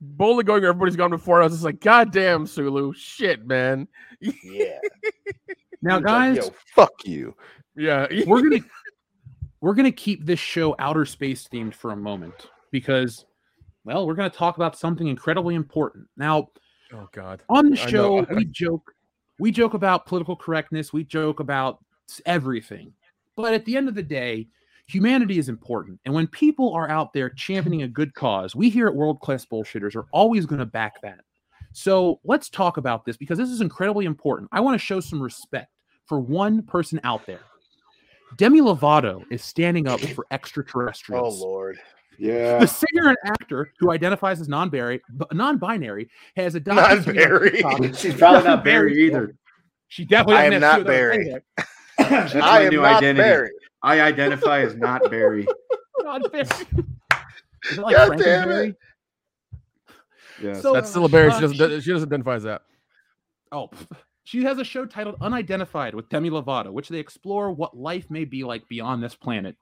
boldly 0.00 0.44
going 0.44 0.62
where 0.62 0.70
everybody's 0.70 0.96
gone 0.96 1.10
before. 1.10 1.40
I 1.40 1.44
was 1.44 1.54
just 1.54 1.64
like, 1.64 1.80
God 1.80 2.12
damn, 2.12 2.46
Sulu, 2.46 2.92
shit, 2.94 3.46
man. 3.46 3.88
Yeah. 4.20 4.78
Now, 5.82 5.96
He's 5.98 6.04
like, 6.04 6.04
guys, 6.04 6.36
yo, 6.36 6.54
fuck 6.74 6.92
you. 7.04 7.34
Yeah, 7.76 8.06
we're 8.26 8.42
gonna 8.42 8.60
we're 9.64 9.72
gonna 9.72 9.90
keep 9.90 10.26
this 10.26 10.38
show 10.38 10.76
outer 10.78 11.06
space 11.06 11.48
themed 11.48 11.72
for 11.72 11.92
a 11.92 11.96
moment 11.96 12.50
because, 12.70 13.24
well, 13.84 14.06
we're 14.06 14.14
gonna 14.14 14.28
talk 14.28 14.56
about 14.56 14.78
something 14.78 15.08
incredibly 15.08 15.54
important. 15.54 16.06
Now, 16.18 16.50
oh 16.92 17.08
god, 17.12 17.42
on 17.48 17.70
the 17.70 17.76
show, 17.76 18.26
we 18.34 18.44
joke 18.44 18.92
we 19.38 19.50
joke 19.50 19.72
about 19.72 20.04
political 20.04 20.36
correctness, 20.36 20.92
we 20.92 21.02
joke 21.02 21.40
about 21.40 21.82
everything, 22.26 22.92
but 23.36 23.54
at 23.54 23.64
the 23.64 23.76
end 23.76 23.88
of 23.88 23.94
the 23.94 24.02
day. 24.02 24.48
Humanity 24.86 25.38
is 25.38 25.48
important. 25.48 25.98
And 26.04 26.12
when 26.12 26.26
people 26.26 26.74
are 26.74 26.90
out 26.90 27.14
there 27.14 27.30
championing 27.30 27.84
a 27.84 27.88
good 27.88 28.12
cause, 28.12 28.54
we 28.54 28.68
here 28.68 28.86
at 28.86 28.94
World 28.94 29.18
Class 29.20 29.46
Bullshitters 29.46 29.96
are 29.96 30.04
always 30.12 30.44
going 30.44 30.58
to 30.58 30.66
back 30.66 31.00
that. 31.00 31.20
So 31.72 32.20
let's 32.22 32.50
talk 32.50 32.76
about 32.76 33.06
this 33.06 33.16
because 33.16 33.38
this 33.38 33.48
is 33.48 33.62
incredibly 33.62 34.04
important. 34.04 34.50
I 34.52 34.60
want 34.60 34.78
to 34.78 34.84
show 34.84 35.00
some 35.00 35.22
respect 35.22 35.70
for 36.04 36.20
one 36.20 36.64
person 36.64 37.00
out 37.02 37.24
there. 37.24 37.40
Demi 38.36 38.60
Lovato 38.60 39.24
is 39.30 39.42
standing 39.42 39.86
up 39.88 40.00
for 40.00 40.26
extraterrestrials. 40.30 41.40
Oh. 41.40 41.44
Lord. 41.44 41.78
Yeah. 42.18 42.58
The 42.58 42.66
singer 42.66 43.08
and 43.08 43.16
actor 43.24 43.72
who 43.80 43.90
identifies 43.90 44.40
as 44.40 44.48
non-binary, 44.48 45.02
non-binary 45.32 46.08
has 46.36 46.54
adopted 46.54 47.06
Non-Barry. 47.06 47.62
She's 47.96 48.14
probably 48.14 48.44
not 48.44 48.62
Barry 48.62 49.06
either. 49.06 49.34
She 49.88 50.04
definitely 50.04 50.36
I 50.36 50.50
doesn't 50.50 50.54
am 50.54 50.60
not 50.60 50.78
two 50.78 50.84
Barry. 50.84 51.24
things. 51.24 51.40
That's 51.98 52.34
I 52.36 52.38
my 52.40 52.60
am 52.62 52.70
new 52.70 52.82
not 52.82 52.96
identity. 52.98 53.22
Barry. 53.28 53.50
I 53.82 54.00
identify 54.00 54.60
as 54.60 54.76
not 54.76 55.10
Barry. 55.10 55.46
Non-Barry. 56.02 56.42
Is 57.70 57.78
like 57.78 57.96
God 57.96 58.18
damn 58.18 58.48
Frankenberry? 58.48 58.68
it. 58.68 58.76
Yes. 60.42 60.62
So- 60.62 60.72
that's 60.72 60.90
still 60.90 61.06
a 61.06 61.08
Barry. 61.08 61.30
She 61.30 61.36
Uh, 61.36 61.40
doesn't 61.40 61.80
she 61.82 61.90
doesn't 61.92 62.08
identify 62.08 62.34
as 62.36 62.42
that. 62.44 62.62
Oh, 63.50 63.70
she 64.24 64.42
has 64.42 64.58
a 64.58 64.64
show 64.64 64.86
titled 64.86 65.16
Unidentified 65.20 65.94
with 65.94 66.08
Demi 66.08 66.30
Lovato, 66.30 66.72
which 66.72 66.88
they 66.88 66.98
explore 66.98 67.52
what 67.52 67.76
life 67.76 68.10
may 68.10 68.24
be 68.24 68.42
like 68.42 68.66
beyond 68.68 69.02
this 69.02 69.14
planet. 69.14 69.56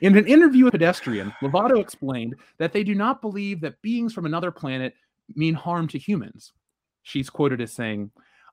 In 0.00 0.16
an 0.16 0.26
interview 0.26 0.64
with 0.64 0.72
Pedestrian, 0.72 1.32
Lovato 1.42 1.80
explained 1.80 2.36
that 2.58 2.72
they 2.72 2.84
do 2.84 2.94
not 2.94 3.20
believe 3.20 3.60
that 3.60 3.80
beings 3.82 4.12
from 4.12 4.26
another 4.26 4.50
planet 4.50 4.94
mean 5.34 5.54
harm 5.54 5.88
to 5.88 5.98
humans. 5.98 6.52
She's 7.02 7.30
quoted 7.30 7.60
as 7.60 7.72
saying, 7.72 8.10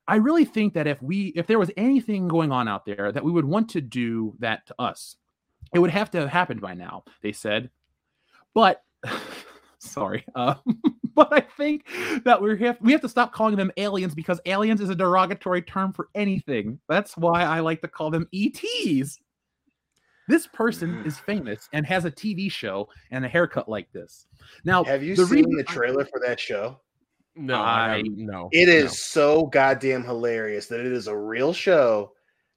I 0.08 0.16
really 0.16 0.46
think 0.46 0.74
that 0.74 0.88
if 0.88 1.02
we 1.02 1.34
if 1.36 1.48
there 1.48 1.60
was 1.60 1.72
anything 1.78 2.28
going 2.28 2.52
on 2.52 2.68
out 2.68 2.86
there 2.86 3.12
that 3.12 3.24
we 3.24 3.32
would 3.32 3.46
want 3.46 3.70
to 3.72 3.82
do 3.82 4.36
that 4.40 4.66
to 4.68 4.76
us, 4.80 5.16
it 5.74 5.80
would 5.80 5.90
have 5.92 6.12
to 6.12 6.20
have 6.20 6.30
happened 6.30 6.62
by 6.62 6.74
now, 6.74 7.04
they 7.22 7.32
said. 7.32 7.70
But 8.54 8.84
sorry, 9.80 10.26
uh, 10.36 10.56
but 11.26 11.32
I 11.32 11.40
think 11.40 11.88
that 12.26 12.42
we 12.42 12.58
have 12.60 12.78
we 12.82 12.92
have 12.92 13.02
to 13.02 13.10
stop 13.10 13.34
calling 13.34 13.56
them 13.56 13.72
aliens 13.78 14.14
because 14.14 14.42
aliens 14.46 14.82
is 14.82 14.90
a 14.90 14.96
derogatory 14.96 15.62
term 15.62 15.94
for 15.94 16.10
anything. 16.14 16.80
That's 16.90 17.16
why 17.16 17.44
I 17.44 17.62
like 17.62 17.82
to 17.82 17.88
call 17.88 18.12
them 18.12 18.28
ETs. 18.34 19.20
This 20.28 20.48
person 20.48 21.02
is 21.06 21.18
famous 21.20 21.70
and 21.72 21.86
has 21.86 22.04
a 22.06 22.12
TV 22.12 22.52
show 22.52 22.90
and 23.12 23.24
a 23.24 23.30
haircut 23.30 23.70
like 23.70 23.92
this. 23.94 24.28
Now, 24.66 24.84
Have 24.84 25.04
you 25.04 25.16
the 25.16 25.26
seen 25.26 25.36
reason 25.38 25.56
the 25.56 25.64
trailer 25.64 26.04
for 26.06 26.20
that 26.26 26.40
show? 26.40 26.80
No, 27.38 27.62
I- 27.62 27.96
I, 27.96 28.02
no. 28.06 28.50
It 28.52 28.68
no. 28.68 28.88
so 28.88 29.46
goddamn 29.48 30.04
hilarious 30.04 30.68
that 30.68 30.80
it 30.82 30.92
is 30.92 31.08
a 31.08 31.18
real 31.18 31.54
show 31.54 32.12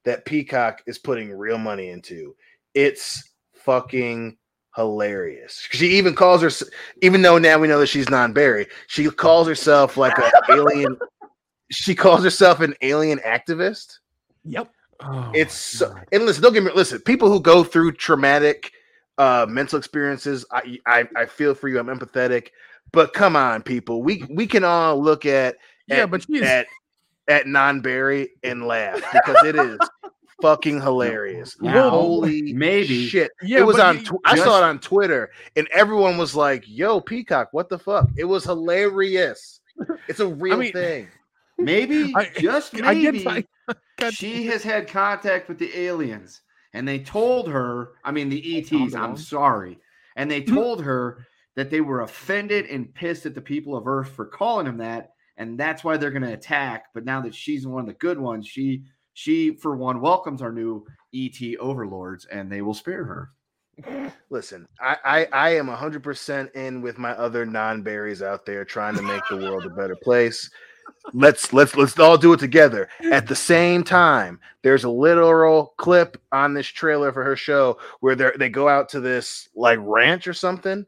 that 0.04 0.24
Peacock 0.24 0.82
is 0.86 0.98
putting 0.98 1.30
real 1.30 1.58
money 1.58 1.90
into. 1.90 2.34
It's 2.74 3.34
fucking 3.52 4.36
hilarious. 4.78 5.66
She 5.72 5.88
even 5.98 6.14
calls 6.14 6.40
her, 6.40 6.50
even 7.02 7.20
though 7.20 7.36
now 7.36 7.58
we 7.58 7.66
know 7.68 7.80
that 7.80 7.88
she's 7.88 8.08
non-Barry, 8.08 8.68
she 8.86 9.10
calls 9.10 9.48
herself 9.48 9.96
like 9.96 10.16
an 10.18 10.30
alien. 10.50 10.96
She 11.70 11.94
calls 11.94 12.22
herself 12.22 12.60
an 12.60 12.74
alien 12.80 13.18
activist. 13.18 13.98
Yep. 14.44 14.70
Oh, 15.00 15.30
It's 15.34 15.54
so, 15.54 15.94
and 16.12 16.24
listen, 16.24 16.42
don't 16.42 16.52
get 16.54 16.62
me 16.62 16.70
listen. 16.74 17.00
People 17.00 17.28
who 17.28 17.40
go 17.40 17.62
through 17.64 17.92
traumatic 17.92 18.72
uh 19.18 19.46
mental 19.48 19.78
experiences, 19.78 20.46
I, 20.52 20.78
I 20.86 21.08
I 21.16 21.26
feel 21.26 21.54
for 21.54 21.68
you. 21.68 21.78
I'm 21.80 21.86
empathetic, 21.86 22.48
but 22.92 23.12
come 23.12 23.34
on, 23.36 23.62
people. 23.62 24.02
We 24.02 24.24
we 24.30 24.46
can 24.46 24.62
all 24.64 25.00
look 25.02 25.26
at 25.26 25.56
yeah, 25.88 26.02
at- 26.04 26.10
but 26.10 26.22
she's 26.24 26.42
at 26.42 26.66
at 27.26 27.46
non-Barry 27.46 28.30
and 28.44 28.64
laugh 28.66 29.02
because 29.12 29.44
it 29.44 29.56
is 29.56 29.78
fucking 30.40 30.80
hilarious. 30.80 31.56
Wow. 31.60 31.90
Holy 31.90 32.52
Maybe. 32.52 33.06
shit! 33.06 33.30
yeah, 33.42 33.58
it 33.58 33.66
was 33.66 33.78
on. 33.78 34.04
Tw- 34.04 34.20
I 34.24 34.36
saw 34.36 34.58
it 34.58 34.64
on 34.64 34.78
Twitter, 34.78 35.30
and 35.56 35.68
everyone 35.72 36.18
was 36.18 36.34
like, 36.34 36.64
"Yo, 36.66 37.00
Peacock, 37.00 37.48
what 37.52 37.68
the 37.68 37.78
fuck?" 37.78 38.08
It 38.16 38.24
was 38.24 38.44
hilarious. 38.44 39.60
It's 40.08 40.20
a 40.20 40.26
real 40.26 40.58
mean, 40.58 40.72
thing. 40.72 41.08
Maybe, 41.58 42.12
I- 42.16 42.30
just 42.38 42.74
I 42.80 42.94
maybe, 42.94 43.24
get 43.98 44.12
she 44.14 44.46
has 44.46 44.62
had 44.62 44.86
contact 44.88 45.48
with 45.48 45.58
the 45.58 45.76
aliens, 45.76 46.40
and 46.72 46.86
they 46.86 47.00
told 47.00 47.48
her. 47.48 47.90
I 48.04 48.12
mean, 48.12 48.28
the 48.28 48.58
ETs. 48.58 48.94
I'm 48.94 49.16
sorry, 49.16 49.78
and 50.16 50.30
they 50.30 50.42
Mhm. 50.42 50.54
told 50.54 50.84
her 50.84 51.26
that 51.56 51.70
they 51.70 51.80
were 51.80 52.02
offended 52.02 52.66
and 52.66 52.94
pissed 52.94 53.26
at 53.26 53.34
the 53.34 53.40
people 53.40 53.76
of 53.76 53.88
Earth 53.88 54.10
for 54.10 54.26
calling 54.26 54.66
them 54.66 54.76
that, 54.78 55.10
and 55.36 55.58
that's 55.58 55.82
why 55.82 55.96
they're 55.96 56.12
going 56.12 56.22
to 56.22 56.32
attack. 56.32 56.84
But 56.94 57.04
now 57.04 57.20
that 57.22 57.34
she's 57.34 57.66
one 57.66 57.80
of 57.80 57.86
the 57.88 57.94
good 57.94 58.20
ones, 58.20 58.46
she 58.46 58.84
she 59.18 59.50
for 59.50 59.76
one 59.76 60.00
welcomes 60.00 60.40
our 60.42 60.52
new 60.52 60.86
ET 61.12 61.34
overlords, 61.58 62.24
and 62.26 62.50
they 62.50 62.62
will 62.62 62.72
spare 62.72 63.04
her. 63.04 64.12
Listen, 64.30 64.68
I, 64.80 64.96
I 65.04 65.24
I 65.32 65.50
am 65.56 65.66
hundred 65.66 66.04
percent 66.04 66.52
in 66.54 66.82
with 66.82 66.98
my 66.98 67.10
other 67.12 67.44
non-berries 67.44 68.22
out 68.22 68.46
there 68.46 68.64
trying 68.64 68.94
to 68.94 69.02
make 69.02 69.22
the 69.28 69.36
world 69.36 69.66
a 69.66 69.70
better 69.70 69.96
place. 69.96 70.48
Let's 71.12 71.52
let's 71.52 71.74
let's 71.74 71.98
all 71.98 72.16
do 72.16 72.32
it 72.32 72.38
together. 72.38 72.88
At 73.10 73.26
the 73.26 73.34
same 73.34 73.82
time, 73.82 74.38
there's 74.62 74.84
a 74.84 74.88
literal 74.88 75.74
clip 75.78 76.22
on 76.30 76.54
this 76.54 76.68
trailer 76.68 77.12
for 77.12 77.24
her 77.24 77.36
show 77.36 77.78
where 77.98 78.14
they 78.14 78.30
they 78.38 78.48
go 78.48 78.68
out 78.68 78.88
to 78.90 79.00
this 79.00 79.48
like 79.56 79.80
ranch 79.82 80.28
or 80.28 80.32
something, 80.32 80.86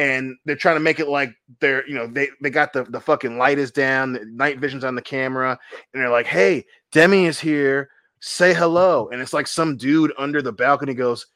and 0.00 0.34
they're 0.46 0.56
trying 0.56 0.76
to 0.76 0.80
make 0.80 0.98
it 0.98 1.08
like 1.08 1.30
they're 1.60 1.86
you 1.86 1.94
know 1.94 2.06
they 2.06 2.30
they 2.42 2.48
got 2.50 2.72
the 2.72 2.84
the 2.84 3.00
fucking 3.00 3.36
light 3.36 3.58
is 3.58 3.70
down, 3.70 4.14
the 4.14 4.24
night 4.24 4.58
vision's 4.58 4.84
on 4.84 4.94
the 4.94 5.02
camera, 5.02 5.58
and 5.92 6.02
they're 6.02 6.10
like, 6.10 6.26
"Hey, 6.26 6.64
Demi 6.90 7.26
is 7.26 7.38
here. 7.38 7.90
Say 8.20 8.54
hello." 8.54 9.08
And 9.12 9.20
it's 9.20 9.32
like 9.34 9.46
some 9.46 9.76
dude 9.76 10.12
under 10.18 10.40
the 10.42 10.52
balcony 10.52 10.94
goes, 10.94 11.26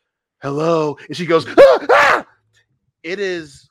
hello 0.43 0.99
and 1.09 1.17
she 1.17 1.25
goes 1.25 1.47
"Ah, 1.49 1.87
ah!" 1.91 2.27
it 3.03 3.19
is 3.19 3.71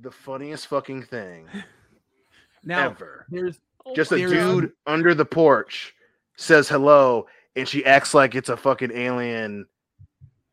the 0.00 0.10
funniest 0.10 0.66
fucking 0.66 1.02
thing 1.04 1.46
Now, 2.64 2.86
ever 2.86 3.24
there's 3.30 3.60
just 3.94 4.10
a 4.10 4.16
there's- 4.16 4.32
dude 4.32 4.72
under 4.86 5.14
the 5.14 5.24
porch 5.24 5.94
says 6.36 6.68
hello 6.68 7.26
and 7.54 7.68
she 7.68 7.84
acts 7.84 8.14
like 8.14 8.34
it's 8.34 8.48
a 8.48 8.56
fucking 8.56 8.90
alien 8.92 9.66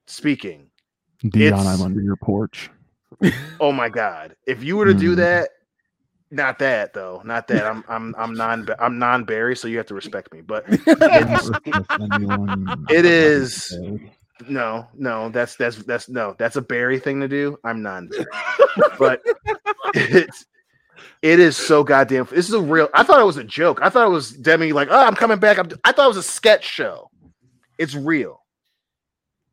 speaking 0.05 0.67
Dion, 1.21 1.53
It's- 1.59 1.65
I'm 1.65 1.81
under 1.83 2.01
your 2.01 2.17
porch. 2.17 2.69
Oh 3.59 3.71
my 3.71 3.89
god 3.89 4.35
if 4.47 4.63
you 4.63 4.77
were 4.77 4.85
to 4.85 4.93
do 4.93 5.13
Mm. 5.13 5.17
that 5.17 5.49
not 6.31 6.59
that 6.59 6.93
though 6.93 7.21
not 7.23 7.47
that 7.47 7.65
i'm 7.65 7.83
i'm 7.87 8.13
i'm 8.17 8.33
non 8.33 8.67
i'm 8.79 8.97
non-barry 8.99 9.55
so 9.55 9.67
you 9.67 9.77
have 9.77 9.85
to 9.87 9.93
respect 9.93 10.33
me 10.33 10.41
but 10.41 10.65
I 10.87 11.19
don't 11.19 11.31
respect 11.31 12.01
anyone. 12.13 12.85
It 12.89 13.05
is- 13.05 13.77
No, 14.49 14.87
no, 14.97 15.29
that's 15.29 15.55
that's 15.55 15.77
that's 15.85 16.09
no, 16.09 16.35
that's 16.37 16.57
a 16.57 16.61
Barry 16.61 16.99
thing 16.99 17.21
to 17.21 17.27
do. 17.29 17.57
I'm 17.63 17.81
non 17.81 18.09
but 18.99 19.21
it's 19.93 20.45
it 21.21 21.39
is 21.39 21.55
so 21.55 21.85
goddamn. 21.85 22.27
This 22.29 22.47
is 22.49 22.53
a 22.53 22.59
real. 22.61 22.89
I 22.93 23.03
thought 23.03 23.21
it 23.21 23.25
was 23.25 23.37
a 23.37 23.45
joke. 23.45 23.79
I 23.81 23.89
thought 23.89 24.05
it 24.05 24.11
was 24.11 24.31
Demi 24.31 24.73
like, 24.73 24.89
oh, 24.91 25.05
I'm 25.05 25.15
coming 25.15 25.39
back. 25.39 25.57
I'm, 25.57 25.69
I 25.85 25.93
thought 25.93 26.05
it 26.05 26.09
was 26.09 26.17
a 26.17 26.23
sketch 26.23 26.65
show. 26.65 27.09
It's 27.77 27.95
real. 27.95 28.41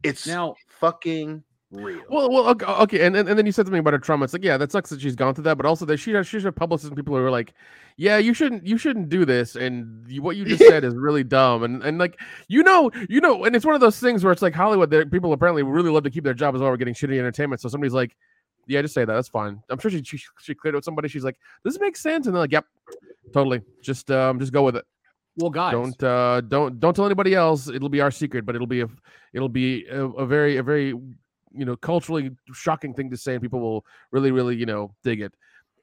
It's 0.03 0.27
Now, 0.27 0.57
fucking 0.81 1.45
real. 1.73 2.03
Well, 2.09 2.31
well, 2.31 2.49
okay, 2.51 2.67
okay. 2.67 3.07
And, 3.07 3.17
and 3.17 3.29
and 3.29 3.39
then 3.39 3.47
you 3.47 3.53
said 3.53 3.67
something 3.67 3.81
about 3.81 3.93
her 3.95 3.99
trauma. 3.99 4.25
It's 4.25 4.33
like, 4.33 4.45
yeah, 4.45 4.57
that 4.59 4.71
sucks 4.71 4.91
that 4.91 5.01
she's 5.01 5.17
gone 5.17 5.35
through 5.35 5.45
that, 5.45 5.57
but 5.57 5.67
also 5.67 5.85
that 5.87 5.97
she 5.99 6.13
has 6.13 6.27
she's 6.27 6.45
a 6.45 6.53
publicist 6.53 6.89
and 6.91 6.97
people 6.97 7.17
who 7.17 7.25
are 7.25 7.31
like, 7.31 7.55
yeah, 7.97 8.19
you 8.19 8.35
shouldn't 8.35 8.67
you 8.67 8.77
shouldn't 8.79 9.09
do 9.09 9.25
this, 9.25 9.57
and 9.57 10.05
you, 10.09 10.23
what 10.23 10.37
you 10.37 10.45
just 10.45 10.65
said 10.69 10.85
is 10.85 10.95
really 10.95 11.25
dumb, 11.25 11.63
and 11.63 11.83
and 11.83 11.99
like 11.99 12.19
you 12.49 12.63
know 12.63 12.91
you 13.09 13.21
know, 13.21 13.45
and 13.45 13.57
it's 13.57 13.65
one 13.65 13.75
of 13.75 13.81
those 13.81 13.99
things 13.99 14.23
where 14.25 14.33
it's 14.33 14.43
like 14.43 14.55
Hollywood. 14.55 14.91
there- 14.91 15.07
People 15.07 15.33
apparently 15.33 15.63
really 15.63 15.91
love 15.91 16.05
to 16.05 16.11
keep 16.11 16.25
their 16.25 16.35
job 16.35 16.55
as 16.55 16.61
well. 16.61 16.71
We're 16.71 16.77
getting 16.77 16.95
shitty 16.95 17.19
entertainment, 17.19 17.61
so 17.61 17.69
somebody's 17.69 17.95
like, 17.95 18.17
yeah, 18.67 18.83
just 18.83 18.95
say 18.95 19.05
that. 19.05 19.13
That's 19.15 19.29
fine. 19.29 19.61
I'm 19.71 19.79
sure 19.79 19.91
she 19.91 20.03
she, 20.05 20.19
she 20.41 20.55
cleared 20.55 20.75
it 20.75 20.79
with 20.79 20.85
somebody. 20.85 21.09
She's 21.09 21.25
like, 21.25 21.37
this 21.65 21.79
makes 21.81 22.01
sense, 22.03 22.27
and 22.27 22.35
they're 22.35 22.43
like, 22.43 22.53
yep, 22.53 22.67
totally. 23.33 23.63
Just 23.83 24.11
um, 24.11 24.39
just 24.39 24.53
go 24.53 24.63
with 24.63 24.77
it. 24.77 24.85
well, 25.37 25.51
guys, 25.51 25.73
Don't 25.73 26.03
uh, 26.03 26.41
don't 26.43 26.79
don't 26.81 26.95
tell 26.95 27.07
anybody 27.07 27.35
else. 27.35 27.69
It'll 27.69 27.89
be 27.89 28.01
our 28.01 28.11
secret, 28.11 28.45
but 28.47 28.55
it'll 28.55 28.67
be 28.67 28.83
a 28.83 28.89
it'll 29.33 29.49
be 29.49 29.87
a, 29.87 30.05
a 30.07 30.27
very 30.27 30.59
a 30.59 30.63
very 30.63 30.95
you 31.55 31.65
know 31.65 31.77
culturally 31.77 32.31
shocking 32.53 32.95
thing 32.95 33.11
to 33.11 33.17
say, 33.17 33.35
and 33.35 33.43
people 33.43 33.61
will 33.61 33.85
really 34.11 34.31
really 34.31 34.57
you 34.57 34.67
know 34.67 34.95
dig 35.03 35.21
it. 35.21 35.35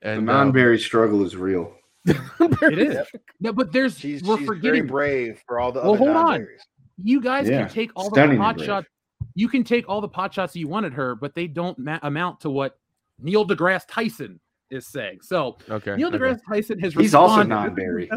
The 0.01 0.09
And 0.09 0.25
non 0.25 0.47
um, 0.47 0.51
Barry 0.51 0.79
struggle 0.79 1.23
is 1.25 1.35
real. 1.35 1.73
it 2.05 2.79
is. 2.79 3.05
No, 3.39 3.51
but 3.53 3.71
there's 3.73 3.97
She's, 3.99 4.23
we're 4.23 4.37
she's 4.37 4.47
very 4.47 4.57
forgetting. 4.59 4.87
brave 4.87 5.41
for 5.45 5.59
all 5.59 5.71
the 5.71 5.81
Well, 5.81 5.89
other 5.91 5.97
hold 5.97 6.09
on. 6.11 6.15
non-Barrys. 6.25 6.61
You 7.03 7.21
guys 7.21 7.49
Yeah, 7.49 7.61
can 7.65 7.69
take 7.69 7.91
all 7.95 8.09
the 8.09 8.35
pot 8.37 8.55
brave. 8.57 8.65
shots. 8.65 8.87
You 9.35 9.47
can 9.49 9.63
take 9.63 9.87
all 9.89 9.99
the 10.01 10.07
pot 10.07 10.33
shots 10.33 10.55
you 10.55 10.67
wanted 10.67 10.93
her, 10.93 11.15
but 11.15 11.35
they 11.35 11.47
don't 11.47 11.77
ma- 11.77 11.99
amount 12.03 12.39
to 12.41 12.49
what 12.49 12.77
Neil 13.21 13.45
deGrasse 13.45 13.83
Tyson 13.89 14.39
is 14.71 14.87
saying. 14.87 15.19
So 15.21 15.57
okay, 15.69 15.95
Neil 15.97 16.07
okay. 16.07 16.17
deGrasse 16.17 16.39
Tyson 16.49 16.79
has 16.79 16.93
He's 16.93 17.13
also 17.13 17.39
responded- 17.39 17.49
non-Barry. 17.75 18.09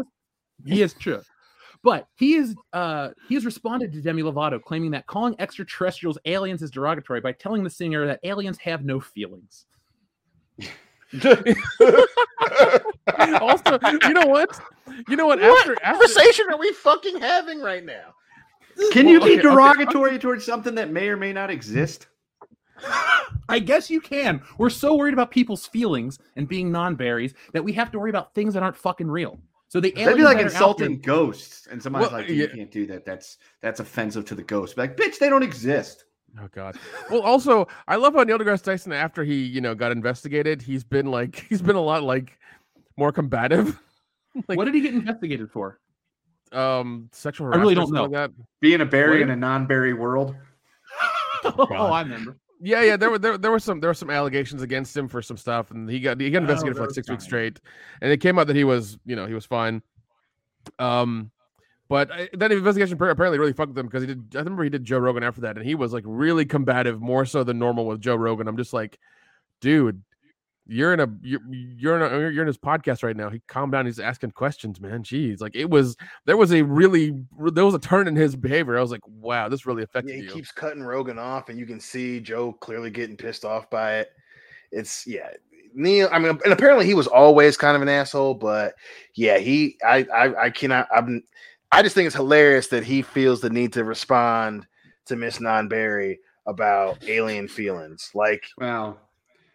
He 0.65 0.81
is 0.81 0.93
true. 0.93 1.21
But 1.83 2.07
he 2.15 2.35
is 2.35 2.55
uh 2.71 3.09
he 3.27 3.35
has 3.35 3.45
responded 3.45 3.91
to 3.93 4.01
Demi 4.01 4.23
Lovato 4.23 4.61
claiming 4.61 4.91
that 4.91 5.05
calling 5.05 5.35
extraterrestrials 5.39 6.17
aliens 6.25 6.61
is 6.61 6.71
derogatory 6.71 7.19
by 7.21 7.33
telling 7.33 7.63
the 7.63 7.69
singer 7.69 8.07
that 8.07 8.21
aliens 8.23 8.57
have 8.59 8.85
no 8.85 8.99
feelings. 8.99 9.65
also, 13.41 13.77
you 14.01 14.13
know 14.13 14.25
what? 14.25 14.59
You 15.07 15.15
know 15.15 15.27
what? 15.27 15.39
What 15.39 15.59
After 15.59 15.73
after 15.83 15.99
conversation 15.99 16.45
are 16.51 16.57
we 16.57 16.71
fucking 16.73 17.19
having 17.19 17.59
right 17.59 17.85
now? 17.85 18.15
Can 18.91 19.07
you 19.07 19.19
Well, 19.19 19.27
be 19.27 19.39
okay, 19.39 19.47
okay. 19.47 19.55
derogatory 19.55 20.17
towards 20.17 20.45
something 20.45 20.73
that 20.75 20.89
may 20.91 21.09
or 21.09 21.17
may 21.17 21.31
not 21.33 21.51
exist? 21.51 22.07
I 23.49 23.59
guess 23.59 23.89
you 23.89 24.01
can. 24.01 24.41
We're 24.57 24.69
so 24.71 24.95
worried 24.95 25.13
about 25.13 25.29
people's 25.31 25.67
feelings 25.67 26.17
and 26.35 26.47
being 26.47 26.71
non-berries 26.71 27.33
that 27.53 27.63
we 27.63 27.71
have 27.73 27.91
to 27.91 27.99
worry 27.99 28.09
about 28.09 28.33
things 28.33 28.53
that 28.55 28.63
aren't 28.63 28.75
fucking 28.77 29.09
real. 29.09 29.39
So 29.73 29.79
the 29.79 29.89
That'd 29.89 30.17
be 30.17 30.23
like 30.23 30.37
that 30.37 30.43
are 30.43 30.45
out 30.49 30.51
insulting 30.51 31.01
there- 31.01 31.15
ghosts, 31.15 31.65
and 31.65 31.81
somebody's 31.81 32.11
Well, 32.11 32.21
like, 32.21 32.29
"You 32.29 32.35
yeah. 32.35 32.45
can't 32.45 32.69
do 32.69 32.85
that. 32.85 33.05
That's 33.05 33.39
that's 33.59 33.79
offensive 33.79 34.23
to 34.25 34.35
the 34.35 34.43
ghost." 34.43 34.75
Be 34.75 34.83
like, 34.83 34.95
bitch, 34.95 35.17
they 35.17 35.29
don't 35.29 35.41
exist. 35.41 36.05
Oh 36.39 36.47
God. 36.51 36.77
Well, 37.09 37.21
also, 37.21 37.67
I 37.87 37.95
love 37.95 38.13
how 38.13 38.21
Neil 38.21 38.37
deGrasse 38.37 38.61
Tyson, 38.61 38.93
after 38.93 39.23
he, 39.23 39.43
you 39.43 39.61
know, 39.61 39.73
got 39.73 39.91
investigated, 39.91 40.61
he's 40.61 40.83
been 40.83 41.07
like, 41.07 41.43
he's 41.49 41.63
been 41.63 41.75
a 41.75 41.81
lot 41.81 42.03
like 42.03 42.37
more 42.97 43.11
combative. 43.11 43.79
like, 44.47 44.59
what 44.59 44.65
did 44.65 44.75
he 44.75 44.81
get 44.81 44.93
investigated 44.93 45.49
for? 45.49 45.79
um, 46.51 47.09
sexual 47.11 47.51
I 47.51 47.57
really 47.57 47.73
don't 47.73 47.91
know. 47.91 48.03
Like 48.03 48.11
that. 48.11 48.31
Being 48.61 48.81
a 48.81 48.85
berry 48.85 49.21
What? 49.21 49.21
in 49.23 49.29
a 49.31 49.35
non-berry 49.35 49.95
world. 49.95 50.35
oh, 51.45 51.65
I 51.91 52.03
remember. 52.03 52.37
Yeah, 52.65 52.81
yeah. 52.81 52.95
There 52.95 53.09
were 53.09 53.19
there, 53.19 53.37
there 53.37 53.51
were 53.51 53.59
some 53.59 53.81
there 53.81 53.89
were 53.89 53.93
some 53.93 54.09
allegations 54.09 54.61
against 54.61 54.95
him 54.95 55.09
for 55.09 55.21
some 55.21 55.35
stuff, 55.35 55.71
and 55.71 55.89
he 55.89 55.99
got 55.99 56.19
he 56.19 56.29
got 56.31 56.39
Oh, 56.39 56.41
investigated 56.43 56.77
for 56.77 56.83
like 56.83 56.95
six 56.95 57.09
weeks 57.09 57.25
straight, 57.25 57.59
and 58.01 58.09
it 58.11 58.21
came 58.21 58.39
out 58.39 58.47
that 58.47 58.55
he 58.55 58.63
was 58.63 58.97
you 59.05 59.17
know 59.17 59.25
he 59.25 59.33
was 59.33 59.45
fine. 59.45 59.81
Um, 60.79 61.31
but 61.89 62.09
I, 62.09 62.29
that 62.33 62.53
investigation 62.53 62.93
apparently 62.93 63.37
really 63.37 63.51
fucked 63.51 63.69
with 63.69 63.77
him 63.77 63.87
because 63.87 64.03
he 64.03 64.07
did. 64.07 64.35
I 64.35 64.39
remember 64.39 64.63
he 64.63 64.69
did 64.69 64.85
Joe 64.85 64.99
Rogan 64.99 65.23
after 65.23 65.41
that, 65.41 65.57
and 65.57 65.65
he 65.65 65.75
was 65.75 65.91
like 65.91 66.05
really 66.07 66.45
combative, 66.45 67.01
more 67.01 67.25
so 67.25 67.43
than 67.43 67.59
normal 67.59 67.85
with 67.85 67.99
Joe 67.99 68.15
Rogan. 68.15 68.47
I'm 68.47 68.57
just 68.57 68.71
like, 68.71 68.97
dude, 69.59 70.01
you're 70.65 70.93
in 70.93 70.99
a 70.99 71.07
you're 71.21 71.41
you're 71.49 71.95
in 71.97 72.01
a, 72.01 72.29
you're 72.31 72.43
in 72.43 72.47
his 72.47 72.57
podcast 72.57 73.03
right 73.03 73.15
now. 73.17 73.29
He 73.29 73.41
calmed 73.47 73.73
down. 73.73 73.85
He's 73.85 73.99
asking 73.99 74.31
questions, 74.31 74.79
man. 74.79 75.03
Jeez, 75.03 75.41
like 75.41 75.55
it 75.55 75.69
was 75.69 75.97
there 76.25 76.37
was 76.37 76.53
a 76.53 76.61
really 76.61 77.13
there 77.51 77.65
was 77.65 77.73
a 77.73 77.79
turn 77.79 78.07
in 78.07 78.15
his 78.15 78.35
behavior. 78.35 78.77
I 78.77 78.81
was 78.81 78.91
like, 78.91 79.05
wow, 79.07 79.49
this 79.49 79.65
really 79.65 79.81
Yeah, 79.81 79.85
affected 79.85 80.15
he 80.15 80.21
you. 80.21 80.29
keeps 80.29 80.51
cutting 80.51 80.83
Rogan 80.83 81.19
off, 81.19 81.49
and 81.49 81.59
you 81.59 81.65
can 81.65 81.79
see 81.79 82.19
Joe 82.19 82.53
clearly 82.53 82.89
getting 82.89 83.17
pissed 83.17 83.43
off 83.45 83.69
by 83.69 83.97
it. 83.99 84.11
It's 84.71 85.05
yeah, 85.05 85.29
Neil. 85.73 86.09
I 86.11 86.19
mean, 86.19 86.39
and 86.43 86.53
apparently 86.53 86.85
he 86.85 86.93
was 86.93 87.07
always 87.07 87.57
kind 87.57 87.75
of 87.75 87.81
an 87.81 87.89
asshole, 87.89 88.35
but 88.35 88.75
yeah, 89.15 89.37
he. 89.39 89.77
I 89.85 90.05
I, 90.13 90.45
I 90.45 90.49
cannot. 90.49 90.87
I'm. 90.95 91.23
I 91.71 91.81
just 91.81 91.95
think 91.95 92.05
it's 92.07 92.15
hilarious 92.15 92.67
that 92.67 92.83
he 92.83 93.01
feels 93.01 93.41
the 93.41 93.49
need 93.49 93.73
to 93.73 93.83
respond 93.83 94.67
to 95.07 95.15
Miss 95.15 95.39
Non-Berry 95.39 96.19
about 96.45 97.03
alien 97.07 97.47
feelings. 97.47 98.11
Like, 98.13 98.45
Well, 98.59 98.99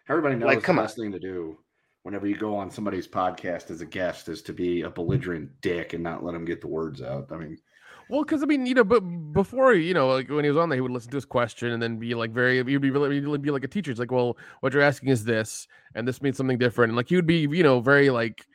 everybody 0.09 0.35
knows 0.35 0.47
Like, 0.47 0.63
come 0.63 0.75
the 0.77 0.81
on. 0.81 0.85
best 0.85 0.97
thing 0.97 1.11
to 1.11 1.19
do 1.19 1.57
whenever 2.03 2.27
you 2.27 2.37
go 2.37 2.55
on 2.55 2.71
somebody's 2.71 3.07
podcast 3.07 3.69
as 3.71 3.81
a 3.81 3.85
guest 3.85 4.29
is 4.29 4.41
to 4.43 4.53
be 4.53 4.81
a 4.81 4.89
belligerent 4.89 5.49
dick 5.61 5.93
and 5.93 6.03
not 6.03 6.23
let 6.23 6.33
them 6.33 6.45
get 6.45 6.61
the 6.61 6.67
words 6.67 7.01
out. 7.01 7.27
I 7.31 7.35
mean, 7.37 7.57
Well, 8.09 8.23
because 8.23 8.41
I 8.41 8.45
mean, 8.47 8.65
you 8.65 8.73
know, 8.73 8.83
but 8.83 9.01
before, 9.33 9.73
you 9.73 9.93
know, 9.93 10.07
like 10.07 10.29
when 10.29 10.43
he 10.43 10.49
was 10.49 10.57
on 10.57 10.69
there, 10.69 10.77
he 10.77 10.81
would 10.81 10.91
listen 10.91 11.11
to 11.11 11.17
his 11.17 11.25
question 11.25 11.71
and 11.71 11.81
then 11.81 11.97
be 11.99 12.15
like, 12.15 12.31
very, 12.31 12.57
he'd 12.57 12.81
be 12.81 12.89
really, 12.89 13.21
he'd 13.21 13.41
be 13.41 13.51
like 13.51 13.63
a 13.63 13.67
teacher. 13.67 13.91
It's 13.91 13.99
like, 13.99 14.11
well, 14.11 14.37
what 14.61 14.73
you're 14.73 14.81
asking 14.81 15.09
is 15.09 15.25
this, 15.25 15.67
and 15.93 16.07
this 16.07 16.21
means 16.21 16.37
something 16.37 16.57
different. 16.57 16.89
And 16.89 16.97
like, 16.97 17.09
he 17.09 17.15
would 17.15 17.27
be, 17.27 17.41
you 17.41 17.63
know, 17.63 17.79
very 17.81 18.09
like, 18.09 18.47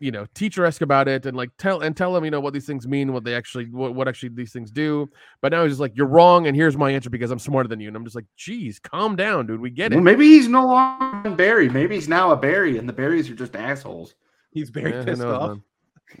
you 0.00 0.10
know, 0.10 0.26
teacher 0.34 0.64
esque 0.64 0.82
about 0.82 1.08
it, 1.08 1.26
and 1.26 1.36
like 1.36 1.50
tell 1.58 1.80
and 1.80 1.96
tell 1.96 2.16
him, 2.16 2.24
you 2.24 2.30
know, 2.30 2.40
what 2.40 2.52
these 2.52 2.66
things 2.66 2.86
mean, 2.86 3.12
what 3.12 3.24
they 3.24 3.34
actually, 3.34 3.66
what, 3.70 3.94
what 3.94 4.08
actually 4.08 4.30
these 4.30 4.52
things 4.52 4.70
do. 4.70 5.08
But 5.40 5.52
now 5.52 5.62
he's 5.62 5.72
just 5.72 5.80
like, 5.80 5.96
you're 5.96 6.06
wrong, 6.06 6.46
and 6.46 6.56
here's 6.56 6.76
my 6.76 6.90
answer 6.90 7.10
because 7.10 7.30
I'm 7.30 7.38
smarter 7.38 7.68
than 7.68 7.80
you. 7.80 7.88
And 7.88 7.96
I'm 7.96 8.04
just 8.04 8.16
like, 8.16 8.26
geez, 8.36 8.78
calm 8.78 9.16
down, 9.16 9.46
dude. 9.46 9.60
We 9.60 9.70
get 9.70 9.92
it. 9.92 9.96
well, 9.96 10.04
maybe 10.04 10.26
he's 10.26 10.48
no 10.48 10.66
longer 10.66 11.28
a 11.28 11.34
Barry. 11.34 11.68
Maybe 11.68 11.94
he's 11.94 12.08
now 12.08 12.30
a 12.32 12.36
Barry, 12.36 12.78
and 12.78 12.88
the 12.88 12.92
Berries 12.92 13.28
are 13.30 13.34
just 13.34 13.56
assholes. 13.56 14.14
He's 14.52 14.70
very 14.70 14.92
Yeah, 14.92 15.04
pissed 15.04 15.22
knows, 15.22 15.34
off. 15.34 15.48
man. 15.50 15.62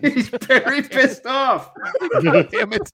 he's 0.14 0.28
very 0.28 0.82
pissed 0.82 1.26
off. 1.26 1.70
Damn 2.22 2.72
it. 2.72 2.92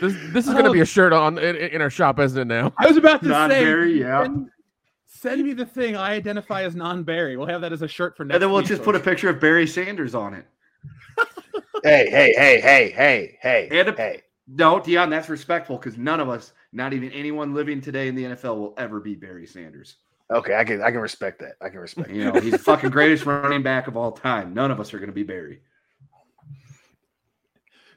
this 0.00 0.14
this 0.32 0.46
is 0.48 0.54
gonna 0.54 0.72
be 0.72 0.80
oh. 0.80 0.82
a 0.82 0.86
shirt 0.86 1.12
on 1.12 1.38
in, 1.38 1.56
in 1.56 1.80
our 1.80 1.90
shop, 1.90 2.18
isn't 2.18 2.40
it? 2.40 2.44
Now. 2.46 2.72
I 2.78 2.86
was 2.86 2.96
about 2.96 3.22
to 3.22 3.28
Non 3.28 3.50
say, 3.50 3.64
Barry, 3.64 4.00
yeah. 4.00 4.22
send, 4.22 4.50
send 5.20 5.42
me 5.44 5.52
the 5.52 5.66
thing 5.66 5.96
I 5.96 6.12
identify 6.12 6.62
as 6.62 6.74
non-Barry. 6.74 7.36
We'll 7.36 7.46
have 7.46 7.60
that 7.60 7.72
as 7.72 7.82
a 7.82 7.88
shirt 7.88 8.16
for 8.16 8.24
next. 8.24 8.36
And 8.36 8.42
then 8.42 8.50
we'll 8.50 8.60
week, 8.60 8.68
just 8.68 8.82
put 8.82 8.96
a 8.96 9.00
picture 9.00 9.28
of 9.28 9.38
Barry 9.38 9.66
Sanders 9.66 10.14
on 10.14 10.34
it. 10.34 10.46
hey, 11.84 12.08
hey, 12.10 12.32
hey, 12.36 12.60
hey, 12.60 12.90
hey, 12.90 13.38
hey, 13.40 13.68
And 13.70 13.88
a- 13.88 13.92
hey. 13.92 14.22
No, 14.52 14.80
Dion, 14.80 15.10
that's 15.10 15.28
respectful 15.28 15.76
because 15.76 15.96
none 15.96 16.18
of 16.18 16.28
us, 16.28 16.52
not 16.72 16.92
even 16.92 17.12
anyone 17.12 17.54
living 17.54 17.80
today 17.80 18.08
in 18.08 18.16
the 18.16 18.24
NFL, 18.24 18.56
will 18.56 18.74
ever 18.78 18.98
be 18.98 19.14
Barry 19.14 19.46
Sanders. 19.46 19.96
Okay, 20.30 20.56
I 20.56 20.64
can 20.64 20.82
I 20.82 20.90
can 20.90 21.00
respect 21.00 21.40
that. 21.40 21.54
I 21.60 21.68
can 21.68 21.80
respect. 21.80 22.10
You 22.10 22.24
know, 22.24 22.40
he's 22.40 22.52
the 22.52 22.58
fucking 22.58 22.90
greatest 22.90 23.26
running 23.26 23.62
back 23.62 23.86
of 23.88 23.96
all 23.96 24.12
time. 24.12 24.54
None 24.54 24.70
of 24.70 24.80
us 24.80 24.92
are 24.94 24.98
going 24.98 25.08
to 25.08 25.14
be 25.14 25.22
Barry. 25.22 25.60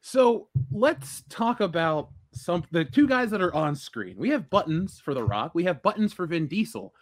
So 0.02 0.48
let's 0.72 1.24
talk 1.30 1.60
about 1.60 2.10
some 2.34 2.64
the 2.72 2.86
two 2.86 3.08
guys 3.08 3.32
that 3.32 3.41
are 3.41 3.54
on 3.54 3.76
screen. 3.76 4.16
We 4.18 4.30
have 4.30 4.50
buttons 4.50 5.00
for 5.00 5.14
The 5.14 5.24
Rock. 5.24 5.56
We 5.56 5.64
have 5.64 5.82
buttons 5.82 6.14
for 6.14 6.28
Vin 6.28 6.48
Diesel. 6.48 6.94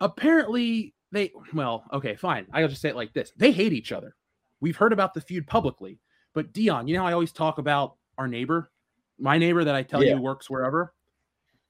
Apparently, 0.00 0.94
they 1.12 1.32
well, 1.52 1.84
okay, 1.92 2.16
fine. 2.16 2.46
I'll 2.52 2.68
just 2.68 2.80
say 2.82 2.90
it 2.90 2.96
like 2.96 3.12
this: 3.12 3.32
they 3.36 3.52
hate 3.52 3.72
each 3.72 3.92
other. 3.92 4.14
We've 4.60 4.76
heard 4.76 4.92
about 4.92 5.14
the 5.14 5.20
feud 5.20 5.46
publicly, 5.46 6.00
but 6.34 6.52
Dion, 6.52 6.88
you 6.88 6.96
know 6.96 7.06
I 7.06 7.12
always 7.12 7.32
talk 7.32 7.58
about 7.58 7.96
our 8.16 8.28
neighbor, 8.28 8.70
my 9.18 9.38
neighbor 9.38 9.64
that 9.64 9.74
I 9.74 9.82
tell 9.82 10.02
Yeah. 10.02 10.16
you 10.16 10.22
works 10.22 10.50
wherever. 10.50 10.94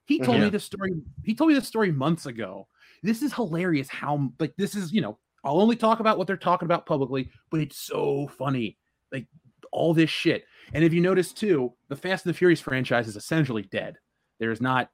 He 0.05 0.17
told 0.17 0.29
mm-hmm. 0.29 0.39
me 0.39 0.45
Yeah. 0.45 0.51
this 0.51 0.65
story. 0.65 0.91
He 1.23 1.35
told 1.35 1.49
me 1.49 1.53
this 1.53 1.67
story 1.67 1.91
months 1.91 2.25
ago. 2.25 2.67
This 3.03 3.21
is 3.21 3.33
hilarious. 3.33 3.87
How 3.89 4.31
like 4.39 4.53
this 4.57 4.75
is 4.75 4.91
you 4.91 5.01
know 5.01 5.17
I'll 5.43 5.61
only 5.61 5.75
talk 5.75 5.99
about 5.99 6.17
what 6.17 6.27
they're 6.27 6.37
talking 6.37 6.65
about 6.65 6.85
publicly, 6.85 7.29
but 7.49 7.61
it's 7.61 7.77
so 7.77 8.27
funny. 8.37 8.77
Like 9.11 9.27
all 9.71 9.93
this 9.93 10.09
shit. 10.09 10.45
And 10.73 10.83
if 10.83 10.93
you 10.93 11.01
notice 11.01 11.31
too, 11.33 11.73
the 11.87 11.95
Fast 11.95 12.25
and 12.25 12.33
the 12.33 12.37
Furious 12.37 12.61
franchise 12.61 13.07
is 13.07 13.15
essentially 13.15 13.63
dead. 13.63 13.97
There's 14.39 14.61
not, 14.61 14.89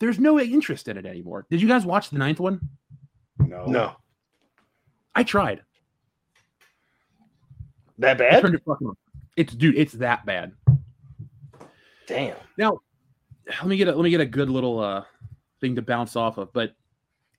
there's 0.00 0.18
no 0.18 0.38
interest 0.40 0.88
in 0.88 0.96
it 0.96 1.06
anymore. 1.06 1.46
Did 1.50 1.60
you 1.60 1.68
guys 1.68 1.84
watch 1.84 2.10
the 2.10 2.18
ninth 2.18 2.40
one? 2.40 2.60
No. 3.38 3.64
No, 3.66 3.92
I 5.14 5.22
tried. 5.22 5.62
that 7.98 8.18
bad. 8.18 8.42
turned 8.42 8.54
it 8.54 8.62
fucking. 8.66 8.92
It's 9.36 9.54
dude, 9.54 9.76
it's 9.76 9.92
that 9.94 10.26
bad. 10.26 10.52
Damn. 12.06 12.36
Now, 12.56 12.80
let 13.46 13.66
me 13.66 13.76
get 13.76 13.88
a 13.88 13.94
let 13.94 14.02
me 14.02 14.10
get 14.10 14.20
a 14.20 14.26
good 14.26 14.50
little 14.50 14.78
uh 14.80 15.04
thing 15.60 15.74
to 15.76 15.82
bounce 15.82 16.16
off 16.16 16.38
of. 16.38 16.52
But 16.52 16.74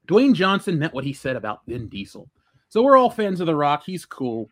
Dwayne 0.07 0.33
Johnson 0.33 0.79
meant 0.79 0.93
what 0.93 1.03
he 1.03 1.13
said 1.13 1.35
about 1.35 1.61
Vin 1.67 1.87
Diesel. 1.89 2.29
So 2.69 2.81
we're 2.83 2.97
all 2.97 3.09
fans 3.09 3.39
of 3.39 3.47
The 3.47 3.55
Rock. 3.55 3.83
He's 3.85 4.05
cool. 4.05 4.49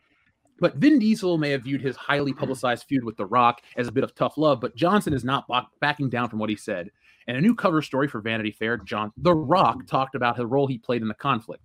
But 0.59 0.75
Vin 0.77 0.97
Diesel 0.97 1.37
may 1.37 1.51
have 1.51 1.63
viewed 1.63 1.81
his 1.81 1.95
highly 1.95 2.33
publicized 2.33 2.85
feud 2.85 3.03
with 3.03 3.15
The 3.15 3.27
Rock 3.27 3.61
as 3.75 3.87
a 3.87 3.91
bit 3.91 4.03
of 4.03 4.15
tough 4.15 4.37
love, 4.37 4.59
but 4.59 4.75
Johnson 4.75 5.13
is 5.13 5.23
not 5.23 5.47
back- 5.47 5.67
backing 5.79 6.09
down 6.09 6.29
from 6.29 6.39
what 6.39 6.49
he 6.49 6.55
said. 6.55 6.89
In 7.27 7.35
a 7.35 7.41
new 7.41 7.53
cover 7.53 7.81
story 7.81 8.07
for 8.07 8.21
Vanity 8.21 8.51
Fair, 8.51 8.77
John 8.77 9.11
The 9.17 9.33
Rock 9.33 9.85
talked 9.85 10.15
about 10.15 10.37
the 10.37 10.47
role 10.47 10.65
he 10.65 10.77
played 10.77 11.01
in 11.01 11.09
the 11.09 11.13
conflict. 11.13 11.63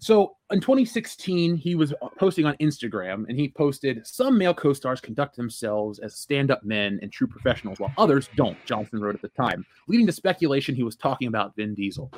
So 0.00 0.36
in 0.50 0.60
2016, 0.60 1.56
he 1.56 1.74
was 1.74 1.92
posting 2.18 2.46
on 2.46 2.56
Instagram 2.56 3.26
and 3.28 3.38
he 3.38 3.50
posted 3.50 4.04
some 4.06 4.36
male 4.38 4.54
co 4.54 4.72
stars 4.72 5.00
conduct 5.00 5.36
themselves 5.36 5.98
as 5.98 6.16
stand 6.16 6.50
up 6.50 6.64
men 6.64 6.98
and 7.02 7.12
true 7.12 7.26
professionals, 7.26 7.78
while 7.78 7.92
others 7.98 8.30
don't, 8.34 8.56
Johnson 8.64 9.00
wrote 9.00 9.14
at 9.14 9.20
the 9.20 9.28
time, 9.28 9.64
leading 9.88 10.06
to 10.06 10.12
speculation 10.12 10.74
he 10.74 10.82
was 10.82 10.96
talking 10.96 11.28
about 11.28 11.54
Vin 11.54 11.74
Diesel. 11.74 12.10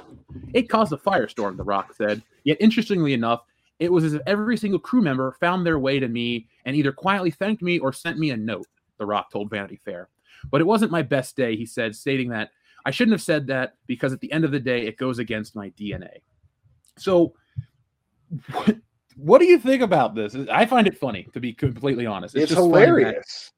It 0.54 0.70
caused 0.70 0.92
a 0.92 0.96
firestorm, 0.96 1.56
The 1.56 1.64
Rock 1.64 1.92
said. 1.92 2.22
Yet, 2.44 2.56
interestingly 2.60 3.14
enough, 3.14 3.42
it 3.80 3.90
was 3.90 4.04
as 4.04 4.14
if 4.14 4.22
every 4.26 4.56
single 4.56 4.78
crew 4.78 5.02
member 5.02 5.36
found 5.40 5.66
their 5.66 5.80
way 5.80 5.98
to 5.98 6.08
me 6.08 6.46
and 6.64 6.76
either 6.76 6.92
quietly 6.92 7.32
thanked 7.32 7.62
me 7.62 7.80
or 7.80 7.92
sent 7.92 8.16
me 8.16 8.30
a 8.30 8.36
note, 8.36 8.68
The 8.98 9.06
Rock 9.06 9.32
told 9.32 9.50
Vanity 9.50 9.80
Fair. 9.84 10.08
But 10.50 10.60
it 10.60 10.66
wasn't 10.66 10.92
my 10.92 11.02
best 11.02 11.36
day, 11.36 11.56
he 11.56 11.66
said, 11.66 11.94
stating 11.94 12.30
that 12.30 12.50
I 12.84 12.90
shouldn't 12.90 13.12
have 13.12 13.22
said 13.22 13.46
that 13.48 13.74
because 13.86 14.12
at 14.12 14.20
the 14.20 14.32
end 14.32 14.44
of 14.44 14.50
the 14.50 14.60
day, 14.60 14.86
it 14.86 14.96
goes 14.96 15.18
against 15.18 15.54
my 15.54 15.70
DNA. 15.70 16.22
So, 16.98 17.34
what, 18.52 18.76
what 19.16 19.38
do 19.38 19.46
you 19.46 19.58
think 19.58 19.82
about 19.82 20.14
this? 20.14 20.36
I 20.50 20.66
find 20.66 20.86
it 20.86 20.98
funny, 20.98 21.28
to 21.32 21.40
be 21.40 21.52
completely 21.52 22.06
honest. 22.06 22.34
It's, 22.34 22.50
just 22.50 22.60
hilarious. 22.60 23.52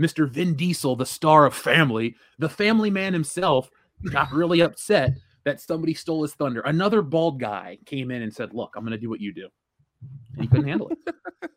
Mr. 0.00 0.28
Vin 0.28 0.54
Diesel, 0.54 0.96
the 0.96 1.06
star 1.06 1.46
of 1.46 1.54
Family, 1.54 2.16
the 2.38 2.48
family 2.48 2.90
man 2.90 3.12
himself, 3.12 3.70
got 4.10 4.32
really 4.32 4.60
upset 4.60 5.12
that 5.44 5.60
somebody 5.60 5.94
stole 5.94 6.22
his 6.22 6.34
thunder. 6.34 6.60
Another 6.62 7.02
bald 7.02 7.40
guy 7.40 7.78
came 7.86 8.10
in 8.10 8.22
and 8.22 8.34
said, 8.34 8.52
Look, 8.52 8.74
I'm 8.76 8.82
going 8.82 8.92
to 8.92 8.98
do 8.98 9.08
what 9.08 9.20
you 9.20 9.32
do. 9.32 9.48
And 10.34 10.42
he 10.42 10.48
couldn't 10.48 10.68
handle 10.68 10.90
it. 10.90 10.98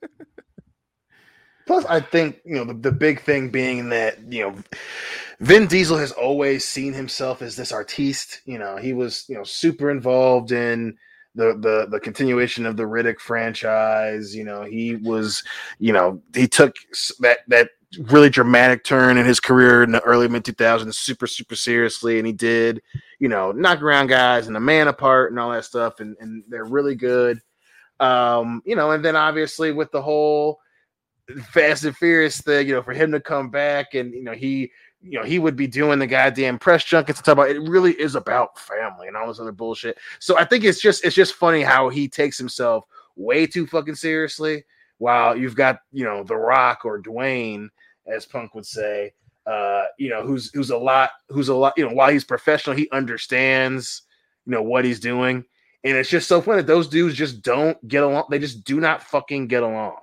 Plus, 1.69 1.85
I 1.85 1.99
think 1.99 2.41
you 2.45 2.55
know 2.55 2.63
the, 2.63 2.73
the 2.73 2.91
big 2.91 3.21
thing 3.21 3.51
being 3.51 3.89
that 3.89 4.17
you 4.27 4.41
know 4.41 4.55
Vin 5.39 5.67
Diesel 5.67 5.99
has 5.99 6.11
always 6.11 6.67
seen 6.67 6.93
himself 6.93 7.43
as 7.43 7.55
this 7.55 7.71
artiste. 7.71 8.41
You 8.45 8.57
know, 8.57 8.77
he 8.77 8.91
was 8.91 9.25
you 9.29 9.35
know 9.35 9.43
super 9.43 9.91
involved 9.91 10.51
in 10.51 10.97
the 11.35 11.53
the 11.59 11.85
the 11.87 11.99
continuation 11.99 12.65
of 12.65 12.75
the 12.75 12.85
Riddick 12.85 13.19
franchise. 13.19 14.35
You 14.35 14.45
know, 14.45 14.63
he 14.63 14.95
was 14.95 15.43
you 15.77 15.93
know 15.93 16.23
he 16.33 16.47
took 16.47 16.75
that 17.19 17.41
that 17.49 17.69
really 17.99 18.31
dramatic 18.31 18.83
turn 18.83 19.19
in 19.19 19.27
his 19.27 19.39
career 19.39 19.83
in 19.83 19.91
the 19.91 20.01
early 20.01 20.27
mid 20.27 20.43
2000s 20.43 20.95
super 20.95 21.25
super 21.25 21.55
seriously 21.55 22.19
and 22.19 22.27
he 22.27 22.33
did 22.33 22.83
you 23.17 23.27
know 23.27 23.51
knock 23.51 23.81
around 23.81 24.05
guys 24.05 24.45
and 24.45 24.55
a 24.55 24.59
man 24.59 24.87
apart 24.87 25.31
and 25.31 25.39
all 25.39 25.49
that 25.49 25.65
stuff 25.65 25.99
and 25.99 26.15
and 26.19 26.43
they're 26.49 26.65
really 26.65 26.93
good 26.93 27.41
um 27.99 28.61
you 28.63 28.75
know 28.75 28.91
and 28.91 29.03
then 29.03 29.15
obviously 29.15 29.71
with 29.71 29.91
the 29.91 30.03
whole 30.03 30.59
Fast 31.51 31.83
and 31.83 31.95
Furious 31.95 32.41
thing, 32.41 32.67
you 32.67 32.73
know, 32.73 32.81
for 32.81 32.93
him 32.93 33.11
to 33.11 33.19
come 33.19 33.49
back 33.49 33.93
and 33.93 34.13
you 34.13 34.23
know 34.23 34.33
he, 34.33 34.71
you 35.01 35.19
know, 35.19 35.23
he 35.23 35.39
would 35.39 35.55
be 35.55 35.67
doing 35.67 35.99
the 35.99 36.07
goddamn 36.07 36.57
press 36.57 36.83
junkets 36.83 37.19
and 37.19 37.25
talk 37.25 37.33
about 37.33 37.49
it. 37.49 37.61
Really 37.61 37.93
is 37.93 38.15
about 38.15 38.57
family 38.59 39.07
and 39.07 39.15
all 39.15 39.27
this 39.27 39.39
other 39.39 39.51
bullshit. 39.51 39.97
So 40.19 40.37
I 40.37 40.45
think 40.45 40.63
it's 40.63 40.81
just 40.81 41.05
it's 41.05 41.15
just 41.15 41.35
funny 41.35 41.61
how 41.61 41.89
he 41.89 42.07
takes 42.07 42.37
himself 42.37 42.85
way 43.15 43.45
too 43.45 43.67
fucking 43.67 43.95
seriously, 43.95 44.63
while 44.97 45.35
you've 45.35 45.55
got 45.55 45.79
you 45.91 46.03
know 46.03 46.23
The 46.23 46.35
Rock 46.35 46.81
or 46.83 47.01
Dwayne, 47.01 47.69
as 48.07 48.25
Punk 48.25 48.55
would 48.55 48.65
say, 48.65 49.13
uh, 49.45 49.85
you 49.97 50.09
know, 50.09 50.23
who's 50.23 50.51
who's 50.53 50.71
a 50.71 50.77
lot 50.77 51.11
who's 51.29 51.49
a 51.49 51.55
lot 51.55 51.73
you 51.77 51.87
know 51.87 51.93
while 51.93 52.11
he's 52.11 52.25
professional, 52.25 52.75
he 52.75 52.89
understands 52.91 54.03
you 54.45 54.53
know 54.53 54.63
what 54.63 54.83
he's 54.83 54.99
doing, 54.99 55.45
and 55.83 55.97
it's 55.97 56.09
just 56.09 56.27
so 56.27 56.41
funny 56.41 56.57
that 56.57 56.67
those 56.67 56.87
dudes 56.87 57.15
just 57.15 57.43
don't 57.43 57.87
get 57.87 58.03
along. 58.03 58.25
They 58.31 58.39
just 58.39 58.63
do 58.63 58.79
not 58.79 59.03
fucking 59.03 59.47
get 59.47 59.61
along 59.61 59.97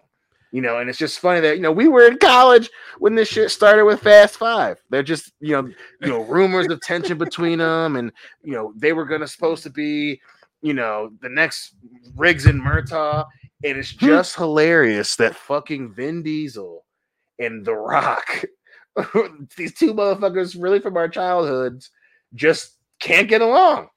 you 0.56 0.62
know, 0.62 0.78
and 0.78 0.88
it's 0.88 0.98
just 0.98 1.20
funny 1.20 1.40
that 1.40 1.56
you 1.56 1.62
know 1.62 1.70
we 1.70 1.86
were 1.86 2.06
in 2.06 2.16
college 2.16 2.70
when 2.98 3.14
this 3.14 3.28
shit 3.28 3.50
started 3.50 3.84
with 3.84 4.00
Fast 4.00 4.38
Five. 4.38 4.82
They're 4.88 5.02
just 5.02 5.30
you 5.38 5.52
know, 5.52 5.68
you 6.00 6.08
know, 6.08 6.22
rumors 6.22 6.66
of 6.68 6.80
tension 6.80 7.18
between 7.18 7.58
them, 7.58 7.96
and 7.96 8.10
you 8.42 8.54
know 8.54 8.72
they 8.74 8.94
were 8.94 9.04
gonna 9.04 9.26
supposed 9.26 9.64
to 9.64 9.70
be, 9.70 10.18
you 10.62 10.72
know, 10.72 11.10
the 11.20 11.28
next 11.28 11.74
Riggs 12.16 12.46
and 12.46 12.58
Murtaugh, 12.58 13.26
and 13.64 13.76
it's 13.76 13.90
hmm. 13.90 14.06
just 14.06 14.34
hilarious 14.34 15.14
that 15.16 15.36
fucking 15.36 15.92
Vin 15.92 16.22
Diesel 16.22 16.86
and 17.38 17.62
The 17.62 17.74
Rock, 17.74 18.46
these 19.58 19.74
two 19.74 19.92
motherfuckers, 19.92 20.56
really 20.58 20.80
from 20.80 20.96
our 20.96 21.10
childhoods, 21.10 21.90
just 22.34 22.78
can't 22.98 23.28
get 23.28 23.42
along, 23.42 23.88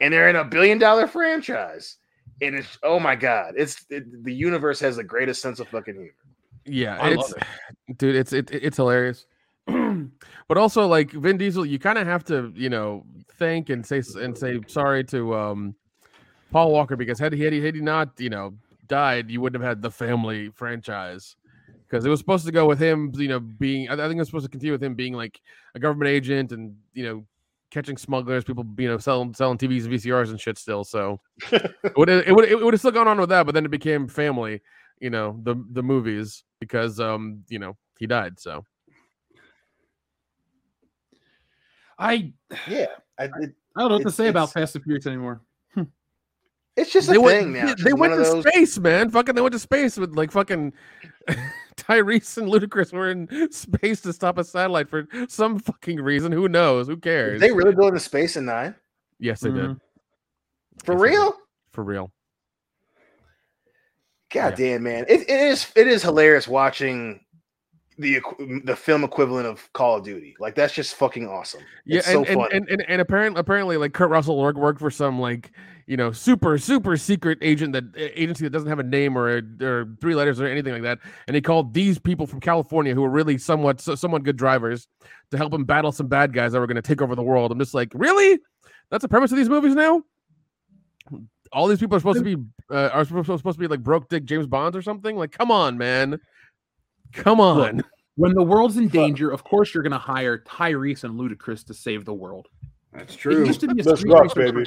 and 0.00 0.14
they're 0.14 0.30
in 0.30 0.36
a 0.36 0.46
billion 0.46 0.78
dollar 0.78 1.06
franchise 1.06 1.98
and 2.40 2.54
it's 2.56 2.78
oh 2.82 2.98
my 3.00 3.16
god, 3.16 3.54
it's 3.56 3.84
it, 3.90 4.24
the 4.24 4.32
universe 4.32 4.80
has 4.80 4.96
the 4.96 5.04
greatest 5.04 5.42
sense 5.42 5.60
of 5.60 5.68
fucking 5.68 5.94
humor. 5.94 6.10
Yeah, 6.66 6.98
I 7.00 7.10
it's 7.10 7.32
love 7.32 7.42
dude, 7.96 8.16
it's 8.16 8.32
it, 8.32 8.50
it's 8.50 8.76
hilarious. 8.76 9.26
but 9.66 10.58
also 10.58 10.86
like 10.86 11.10
Vin 11.12 11.36
Diesel, 11.36 11.66
you 11.66 11.78
kind 11.78 11.98
of 11.98 12.06
have 12.06 12.24
to, 12.24 12.52
you 12.54 12.68
know, 12.68 13.04
thank 13.38 13.70
and 13.70 13.84
say 13.84 14.02
and 14.16 14.36
say 14.36 14.60
sorry 14.66 15.04
to 15.04 15.34
um 15.34 15.74
Paul 16.50 16.72
Walker 16.72 16.96
because 16.96 17.18
had 17.18 17.32
he 17.32 17.42
had 17.42 17.52
he, 17.52 17.64
had 17.64 17.74
he 17.74 17.80
not, 17.80 18.10
you 18.18 18.30
know, 18.30 18.54
died, 18.86 19.30
you 19.30 19.40
wouldn't 19.40 19.62
have 19.62 19.68
had 19.68 19.82
the 19.82 19.90
family 19.90 20.50
franchise. 20.50 21.36
Because 21.88 22.04
it 22.04 22.08
was 22.08 22.20
supposed 22.20 22.46
to 22.46 22.52
go 22.52 22.66
with 22.66 22.78
him, 22.78 23.12
you 23.16 23.26
know, 23.26 23.40
being 23.40 23.88
I 23.88 23.94
I 23.94 23.96
think 23.96 24.12
it 24.14 24.18
was 24.18 24.28
supposed 24.28 24.44
to 24.46 24.50
continue 24.50 24.72
with 24.72 24.82
him 24.82 24.94
being 24.94 25.14
like 25.14 25.40
a 25.74 25.80
government 25.80 26.08
agent 26.08 26.52
and 26.52 26.76
you 26.94 27.04
know 27.04 27.24
catching 27.70 27.96
smugglers, 27.96 28.44
people 28.44 28.64
you 28.78 28.88
know 28.88 28.98
selling 28.98 29.32
selling 29.34 29.58
TVs 29.58 29.84
and 29.84 29.92
VCRs 29.94 30.30
and 30.30 30.40
shit 30.40 30.58
still. 30.58 30.84
So 30.84 31.20
it 31.52 31.96
would 31.96 32.08
it 32.08 32.34
would 32.34 32.44
it 32.44 32.62
would 32.62 32.74
have 32.74 32.80
still 32.80 32.90
gone 32.90 33.08
on 33.08 33.18
with 33.20 33.28
that, 33.30 33.46
but 33.46 33.54
then 33.54 33.64
it 33.64 33.70
became 33.70 34.08
family, 34.08 34.60
you 35.00 35.10
know, 35.10 35.38
the 35.42 35.54
the 35.72 35.82
movies 35.82 36.44
because 36.60 37.00
um 37.00 37.44
you 37.48 37.58
know 37.58 37.76
he 37.98 38.06
died. 38.06 38.38
So 38.40 38.64
I, 41.98 42.32
Yeah, 42.66 42.86
I, 43.18 43.24
it, 43.24 43.30
I 43.76 43.80
don't 43.80 43.88
know 43.90 43.96
what 43.96 44.02
to 44.04 44.10
say 44.10 44.28
about 44.28 44.44
it's- 44.50 44.52
Fast 44.54 44.74
and 44.74 44.84
Furious 44.84 45.06
anymore. 45.06 45.42
it's 46.76 46.90
just 46.92 47.08
a 47.08 47.12
they 47.12 47.16
thing 47.18 47.22
went 47.24 47.48
now. 47.50 47.66
they 47.66 47.72
It's 47.90 47.94
went 47.94 48.12
to 48.14 48.22
those- 48.22 48.44
space, 48.48 48.78
man. 48.78 49.10
Fucking 49.10 49.34
they 49.34 49.40
went 49.42 49.52
to 49.52 49.58
space 49.58 49.96
with 49.98 50.16
like 50.16 50.32
fucking 50.32 50.72
Tyrese 51.82 52.38
and 52.38 52.48
Ludacris 52.48 52.92
were 52.92 53.10
in 53.10 53.50
space 53.52 54.00
to 54.02 54.12
stop 54.12 54.38
a 54.38 54.44
satellite 54.44 54.88
for 54.88 55.06
some 55.28 55.58
fucking 55.58 56.00
reason. 56.00 56.32
Who 56.32 56.48
knows? 56.48 56.86
Who 56.86 56.94
Did 56.96 57.02
cares? 57.02 57.40
they 57.40 57.52
really 57.52 57.72
go 57.74 57.88
into 57.88 58.00
space 58.00 58.36
in 58.36 58.44
nine 58.44 58.74
yes, 59.18 59.40
they 59.40 59.50
did 59.50 59.64
Mhm. 59.70 59.80
for 60.84 60.92
Yes, 60.94 61.00
they 61.02 61.08
did. 61.08 61.12
real? 61.16 61.38
for 61.72 61.84
real. 61.84 62.12
God 64.32 64.54
damn, 64.56 64.82
man, 64.84 65.04
it, 65.08 65.22
it 65.22 65.40
is 65.40 65.72
it 65.74 65.88
is 65.88 66.02
hilarious 66.02 66.46
watching 66.46 67.24
the 67.98 68.20
the 68.64 68.76
film 68.76 69.02
equivalent 69.04 69.46
of 69.46 69.70
Call 69.72 69.96
of 69.96 70.04
Duty. 70.04 70.36
Like 70.38 70.54
that's 70.54 70.72
just 70.72 70.94
fucking 70.94 71.26
awesome. 71.28 71.62
Yeah, 71.84 71.98
It's 71.98 72.08
and, 72.08 72.14
so 72.26 72.32
and, 72.32 72.40
funny. 72.40 72.56
and, 72.56 72.68
and 72.70 72.84
and 72.88 73.00
apparently 73.00 73.40
apparently 73.40 73.76
like 73.76 73.92
Kurt 73.92 74.08
Russell 74.08 74.38
worked 74.38 74.58
worked 74.58 74.78
for 74.78 74.90
some 74.90 75.18
like 75.18 75.50
you 75.90 75.96
know 75.96 76.12
super 76.12 76.56
super 76.56 76.96
secret 76.96 77.36
agent 77.42 77.72
that 77.72 77.84
agency 77.96 78.44
that 78.44 78.50
doesn't 78.50 78.68
have 78.68 78.78
a 78.78 78.84
name 78.84 79.18
or 79.18 79.38
a, 79.38 79.42
or 79.60 79.88
three 80.00 80.14
letters 80.14 80.40
or 80.40 80.46
anything 80.46 80.72
like 80.72 80.82
that, 80.82 81.00
and 81.26 81.34
he 81.34 81.40
called 81.42 81.74
these 81.74 81.98
people 81.98 82.28
from 82.28 82.38
California 82.38 82.94
who 82.94 83.02
were 83.02 83.10
really 83.10 83.36
somewhat 83.36 83.80
so- 83.80 83.96
somewhat 83.96 84.22
good 84.22 84.36
drivers 84.36 84.86
to 85.32 85.36
help 85.36 85.52
him 85.52 85.64
battle 85.64 85.90
some 85.90 86.06
bad 86.06 86.32
guys 86.32 86.52
that 86.52 86.60
were 86.60 86.68
going 86.68 86.76
to 86.76 86.82
take 86.82 87.02
over 87.02 87.16
the 87.16 87.24
world. 87.24 87.50
I'm 87.50 87.58
just 87.58 87.74
like, 87.74 87.90
really? 87.92 88.38
That's 88.90 89.02
the 89.02 89.08
premise 89.08 89.32
of 89.32 89.38
these 89.38 89.48
movies 89.48 89.74
now. 89.74 90.04
All 91.52 91.66
these 91.66 91.80
people 91.80 91.96
are 91.96 92.00
supposed 92.00 92.24
to 92.24 92.36
be 92.36 92.40
uh, 92.70 92.90
are 92.92 93.04
supposed 93.04 93.26
supposed 93.26 93.58
to 93.58 93.60
be 93.60 93.66
like 93.66 93.82
broke 93.82 94.08
dick 94.08 94.24
James 94.26 94.46
Bonds 94.46 94.76
or 94.76 94.82
something. 94.82 95.16
Like, 95.16 95.32
come 95.32 95.50
on, 95.50 95.76
man, 95.76 96.20
come 97.12 97.40
on. 97.40 97.82
When 98.14 98.34
the 98.34 98.44
world's 98.44 98.76
in 98.76 98.86
danger, 98.86 99.32
of 99.32 99.42
course 99.42 99.74
you're 99.74 99.82
going 99.82 99.90
to 99.90 99.98
hire 99.98 100.38
Tyrese 100.38 101.02
and 101.02 101.18
Ludacris 101.18 101.66
to 101.66 101.74
save 101.74 102.04
the 102.04 102.14
world. 102.14 102.46
That's 102.92 103.14
It 103.14 103.18
true. 103.18 103.44
used 103.46 103.60
to 103.60 103.68
be 103.72 103.80
a 103.82 103.84
Let's 103.84 104.00
street 104.00 104.34
baby. 104.34 104.64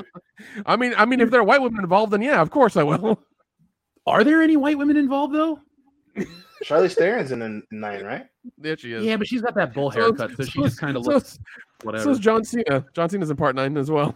I 0.65 0.75
mean, 0.77 0.93
I 0.97 1.05
mean, 1.05 1.19
if 1.19 1.29
there 1.29 1.41
are 1.41 1.43
white 1.43 1.61
women 1.61 1.81
involved, 1.83 2.13
then 2.13 2.21
yeah, 2.21 2.41
of 2.41 2.49
course 2.51 2.77
I 2.77 2.83
will. 2.83 3.19
Are 4.07 4.23
there 4.23 4.41
any 4.41 4.57
white 4.57 4.77
women 4.77 4.97
involved 4.97 5.33
though? 5.35 5.59
Charlize 6.65 6.95
Theron's 6.95 7.31
in 7.31 7.39
the 7.39 7.61
nine, 7.71 8.03
right? 8.05 8.25
there 8.57 8.77
she 8.77 8.93
is. 8.93 9.03
Yeah, 9.03 9.17
but 9.17 9.27
she's 9.27 9.41
got 9.41 9.55
that 9.55 9.73
bull 9.73 9.91
So- 9.91 9.99
haircut, 9.99 10.31
so 10.37 10.43
she 10.43 10.61
just 10.61 10.79
kind 10.79 10.95
of 10.95 11.03
so 11.03 11.11
looks 11.11 11.33
it's- 11.35 11.39
whatever. 11.83 12.03
So 12.03 12.09
is 12.11 12.19
John 12.19 12.43
Cena. 12.43 12.85
John 12.93 13.09
Cena's 13.09 13.29
in 13.29 13.35
part 13.37 13.55
nine 13.55 13.75
as 13.77 13.91
well. 13.91 14.15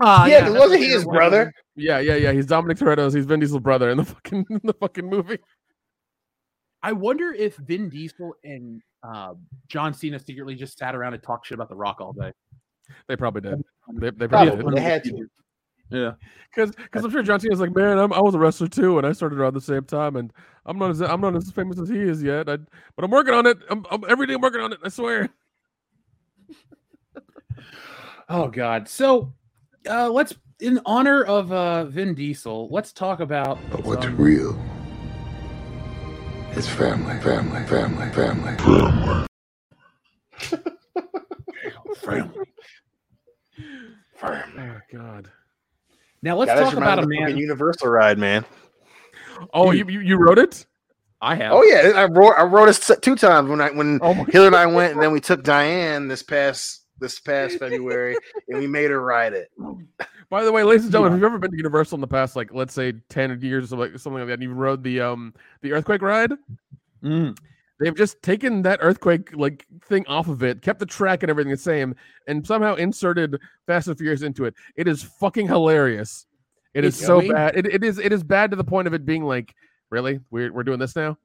Ah, 0.00 0.26
yeah, 0.26 0.40
'cause 0.42 0.52
that's 0.52 0.60
wasn't 0.60 0.80
he 0.80 0.88
they're 0.88 0.96
his 0.98 1.06
white 1.06 1.14
brother? 1.16 1.38
women. 1.38 1.52
Yeah, 1.76 1.98
yeah, 2.00 2.14
yeah. 2.16 2.32
He's 2.32 2.46
Dominic 2.46 2.76
Toretto's. 2.78 3.14
He's 3.14 3.24
Vin 3.24 3.40
Diesel's 3.40 3.62
brother 3.62 3.90
in 3.90 3.96
the 3.96 4.04
fucking 4.14 4.46
in 4.50 4.60
the 4.64 4.74
fucking 4.74 5.08
movie. 5.08 5.38
I 6.82 6.92
wonder 6.92 7.32
if 7.32 7.56
Vin 7.56 7.88
Diesel 7.88 8.34
and 8.44 8.80
uh, 9.02 9.34
John 9.68 9.92
Cena 9.94 10.18
secretly 10.18 10.54
just 10.54 10.78
sat 10.78 10.94
around 10.94 11.14
and 11.14 11.22
talked 11.22 11.46
shit 11.46 11.56
about 11.56 11.68
The 11.68 11.74
Rock 11.76 12.00
all 12.00 12.12
day. 12.12 12.32
They 13.06 13.16
probably 13.16 13.40
did. 13.42 13.64
They, 13.94 14.10
they 14.10 14.28
probably 14.28 14.50
Probably. 14.52 14.74
did. 14.74 14.76
They 14.76 14.80
had 14.82 15.04
to. 15.04 15.28
Yeah. 15.90 16.12
Because 16.54 16.74
because 16.74 17.04
I'm 17.04 17.10
sure 17.10 17.22
John 17.22 17.40
Cena's 17.40 17.60
like, 17.60 17.74
man, 17.74 17.98
I'm, 17.98 18.12
I 18.12 18.20
was 18.20 18.34
a 18.34 18.38
wrestler 18.38 18.68
too, 18.68 18.98
and 18.98 19.06
I 19.06 19.12
started 19.12 19.38
around 19.38 19.54
the 19.54 19.60
same 19.60 19.84
time, 19.84 20.16
and 20.16 20.32
I'm 20.66 20.78
not 20.78 20.90
as 20.90 21.00
I'm 21.00 21.20
not 21.20 21.34
as 21.36 21.50
famous 21.50 21.78
as 21.78 21.88
he 21.88 21.98
is 21.98 22.22
yet. 22.22 22.48
I, 22.48 22.56
but 22.96 23.04
I'm 23.04 23.10
working 23.10 23.34
on 23.34 23.46
it. 23.46 23.58
I'm, 23.70 23.84
I'm 23.90 24.02
every 24.08 24.26
day 24.26 24.34
I'm 24.34 24.40
working 24.40 24.60
on 24.60 24.72
it. 24.72 24.78
I 24.84 24.88
swear. 24.88 25.28
Oh 28.30 28.46
God. 28.48 28.86
So 28.88 29.32
uh, 29.88 30.10
let's, 30.10 30.34
in 30.60 30.80
honor 30.84 31.22
of 31.24 31.50
uh, 31.50 31.84
Vin 31.86 32.14
Diesel, 32.14 32.68
let's 32.70 32.92
talk 32.92 33.20
about. 33.20 33.58
But 33.70 33.84
What's 33.84 34.04
some- 34.04 34.18
real? 34.18 34.54
It's 36.50 36.68
family, 36.68 37.18
family, 37.22 37.64
family, 37.66 38.10
family, 38.12 38.56
family. 38.58 39.26
Family. 42.02 42.44
Oh 44.22 44.80
God. 44.92 45.30
Now 46.22 46.36
let's 46.36 46.52
God, 46.52 46.60
talk 46.60 46.74
about 46.74 46.98
a 46.98 47.06
me 47.06 47.18
of 47.18 47.26
the 47.26 47.32
man. 47.34 47.38
Universal 47.38 47.88
ride, 47.88 48.18
man. 48.18 48.44
Oh, 49.54 49.70
you, 49.70 49.86
you 49.88 50.00
you 50.00 50.16
rode 50.16 50.38
it? 50.38 50.66
I 51.20 51.34
have. 51.36 51.52
Oh 51.52 51.62
yeah, 51.62 51.92
I 51.94 52.04
rode 52.06 52.34
I 52.36 52.44
rode 52.44 52.68
it 52.68 53.02
two 53.02 53.16
times 53.16 53.48
when 53.48 53.60
I 53.60 53.70
when 53.70 53.98
Oh 54.02 54.14
Hillary 54.14 54.48
and 54.48 54.56
I 54.56 54.66
went, 54.66 54.94
and 54.94 55.02
then 55.02 55.12
we 55.12 55.20
took 55.20 55.42
Diane 55.42 56.08
this 56.08 56.22
past 56.22 56.82
this 56.98 57.20
past 57.20 57.58
February, 57.58 58.16
and 58.48 58.58
we 58.58 58.66
made 58.66 58.90
her 58.90 59.00
ride 59.00 59.32
it. 59.32 59.50
By 60.30 60.44
the 60.44 60.52
way, 60.52 60.62
ladies 60.62 60.84
and 60.84 60.92
gentlemen, 60.92 61.14
if 61.14 61.22
you've 61.22 61.30
ever 61.30 61.38
been 61.38 61.52
to 61.52 61.56
Universal 61.56 61.96
in 61.96 62.00
the 62.00 62.06
past, 62.06 62.36
like 62.36 62.52
let's 62.52 62.74
say 62.74 62.92
ten 63.08 63.40
years 63.40 63.64
or 63.64 63.66
something 63.68 63.92
like, 63.92 64.00
something 64.00 64.18
like 64.20 64.28
that, 64.28 64.34
and 64.34 64.42
you 64.42 64.52
rode 64.52 64.82
the 64.82 65.00
um 65.00 65.34
the 65.62 65.72
earthquake 65.72 66.02
ride, 66.02 66.32
Mm. 67.02 67.38
They've 67.78 67.94
just 67.94 68.22
taken 68.22 68.62
that 68.62 68.78
earthquake 68.82 69.36
like 69.36 69.66
thing 69.84 70.06
off 70.06 70.28
of 70.28 70.42
it, 70.42 70.62
kept 70.62 70.80
the 70.80 70.86
track 70.86 71.22
and 71.22 71.30
everything 71.30 71.50
the 71.50 71.56
same, 71.56 71.94
and 72.26 72.46
somehow 72.46 72.74
inserted 72.74 73.40
Fast 73.66 73.88
and 73.88 73.98
Furious 73.98 74.22
into 74.22 74.44
it. 74.44 74.54
It 74.76 74.88
is 74.88 75.02
fucking 75.02 75.46
hilarious. 75.46 76.26
It 76.74 76.84
is 76.84 76.96
It's 76.98 77.06
so 77.06 77.20
bad. 77.20 77.56
It, 77.56 77.66
it 77.66 77.84
is 77.84 77.98
it 77.98 78.12
is 78.12 78.22
bad 78.22 78.50
to 78.50 78.56
the 78.56 78.64
point 78.64 78.86
of 78.86 78.94
it 78.94 79.04
being 79.04 79.24
like, 79.24 79.54
really, 79.90 80.20
we're 80.30 80.52
we're 80.52 80.64
doing 80.64 80.78
this 80.78 80.96
now. 80.96 81.16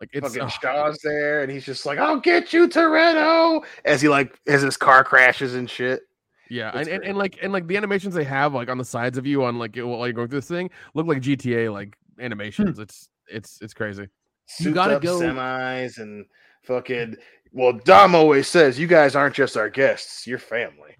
Like 0.00 0.10
it's 0.12 0.34
Fucking. 0.34 0.48
Shaw's 0.60 0.98
there, 1.02 1.42
and 1.42 1.50
he's 1.50 1.64
just 1.64 1.86
like, 1.86 1.98
"I'll 1.98 2.20
get 2.20 2.52
you, 2.52 2.68
Toretto," 2.68 3.64
as 3.84 4.00
he 4.02 4.08
like 4.08 4.38
as 4.46 4.62
his 4.62 4.76
car 4.76 5.04
crashes 5.04 5.54
and 5.54 5.68
shit. 5.68 6.02
Yeah, 6.50 6.70
and, 6.74 6.88
and, 6.88 7.04
and 7.04 7.18
like 7.18 7.38
and 7.42 7.52
like 7.52 7.66
the 7.66 7.76
animations 7.76 8.14
they 8.14 8.24
have 8.24 8.54
like 8.54 8.68
on 8.68 8.76
the 8.76 8.84
sides 8.84 9.18
of 9.18 9.26
you 9.26 9.44
on 9.44 9.58
like 9.58 9.76
while 9.76 10.06
you're 10.06 10.12
going 10.12 10.28
through 10.28 10.40
this 10.40 10.48
thing 10.48 10.70
look 10.94 11.06
like 11.06 11.22
GTA 11.22 11.72
like 11.72 11.96
animations. 12.18 12.76
Hmm. 12.76 12.82
It's 12.82 13.08
it's 13.28 13.58
it's 13.62 13.74
crazy. 13.74 14.08
You 14.58 14.64
Souped 14.66 14.74
gotta 14.74 14.96
up 14.96 15.02
go- 15.02 15.20
semis 15.20 15.98
and 15.98 16.26
fucking. 16.62 17.16
Well, 17.52 17.72
Dom 17.84 18.14
always 18.14 18.48
says, 18.48 18.78
"You 18.78 18.86
guys 18.86 19.14
aren't 19.14 19.34
just 19.34 19.56
our 19.56 19.70
guests; 19.70 20.26
you're 20.26 20.38
family." 20.38 20.96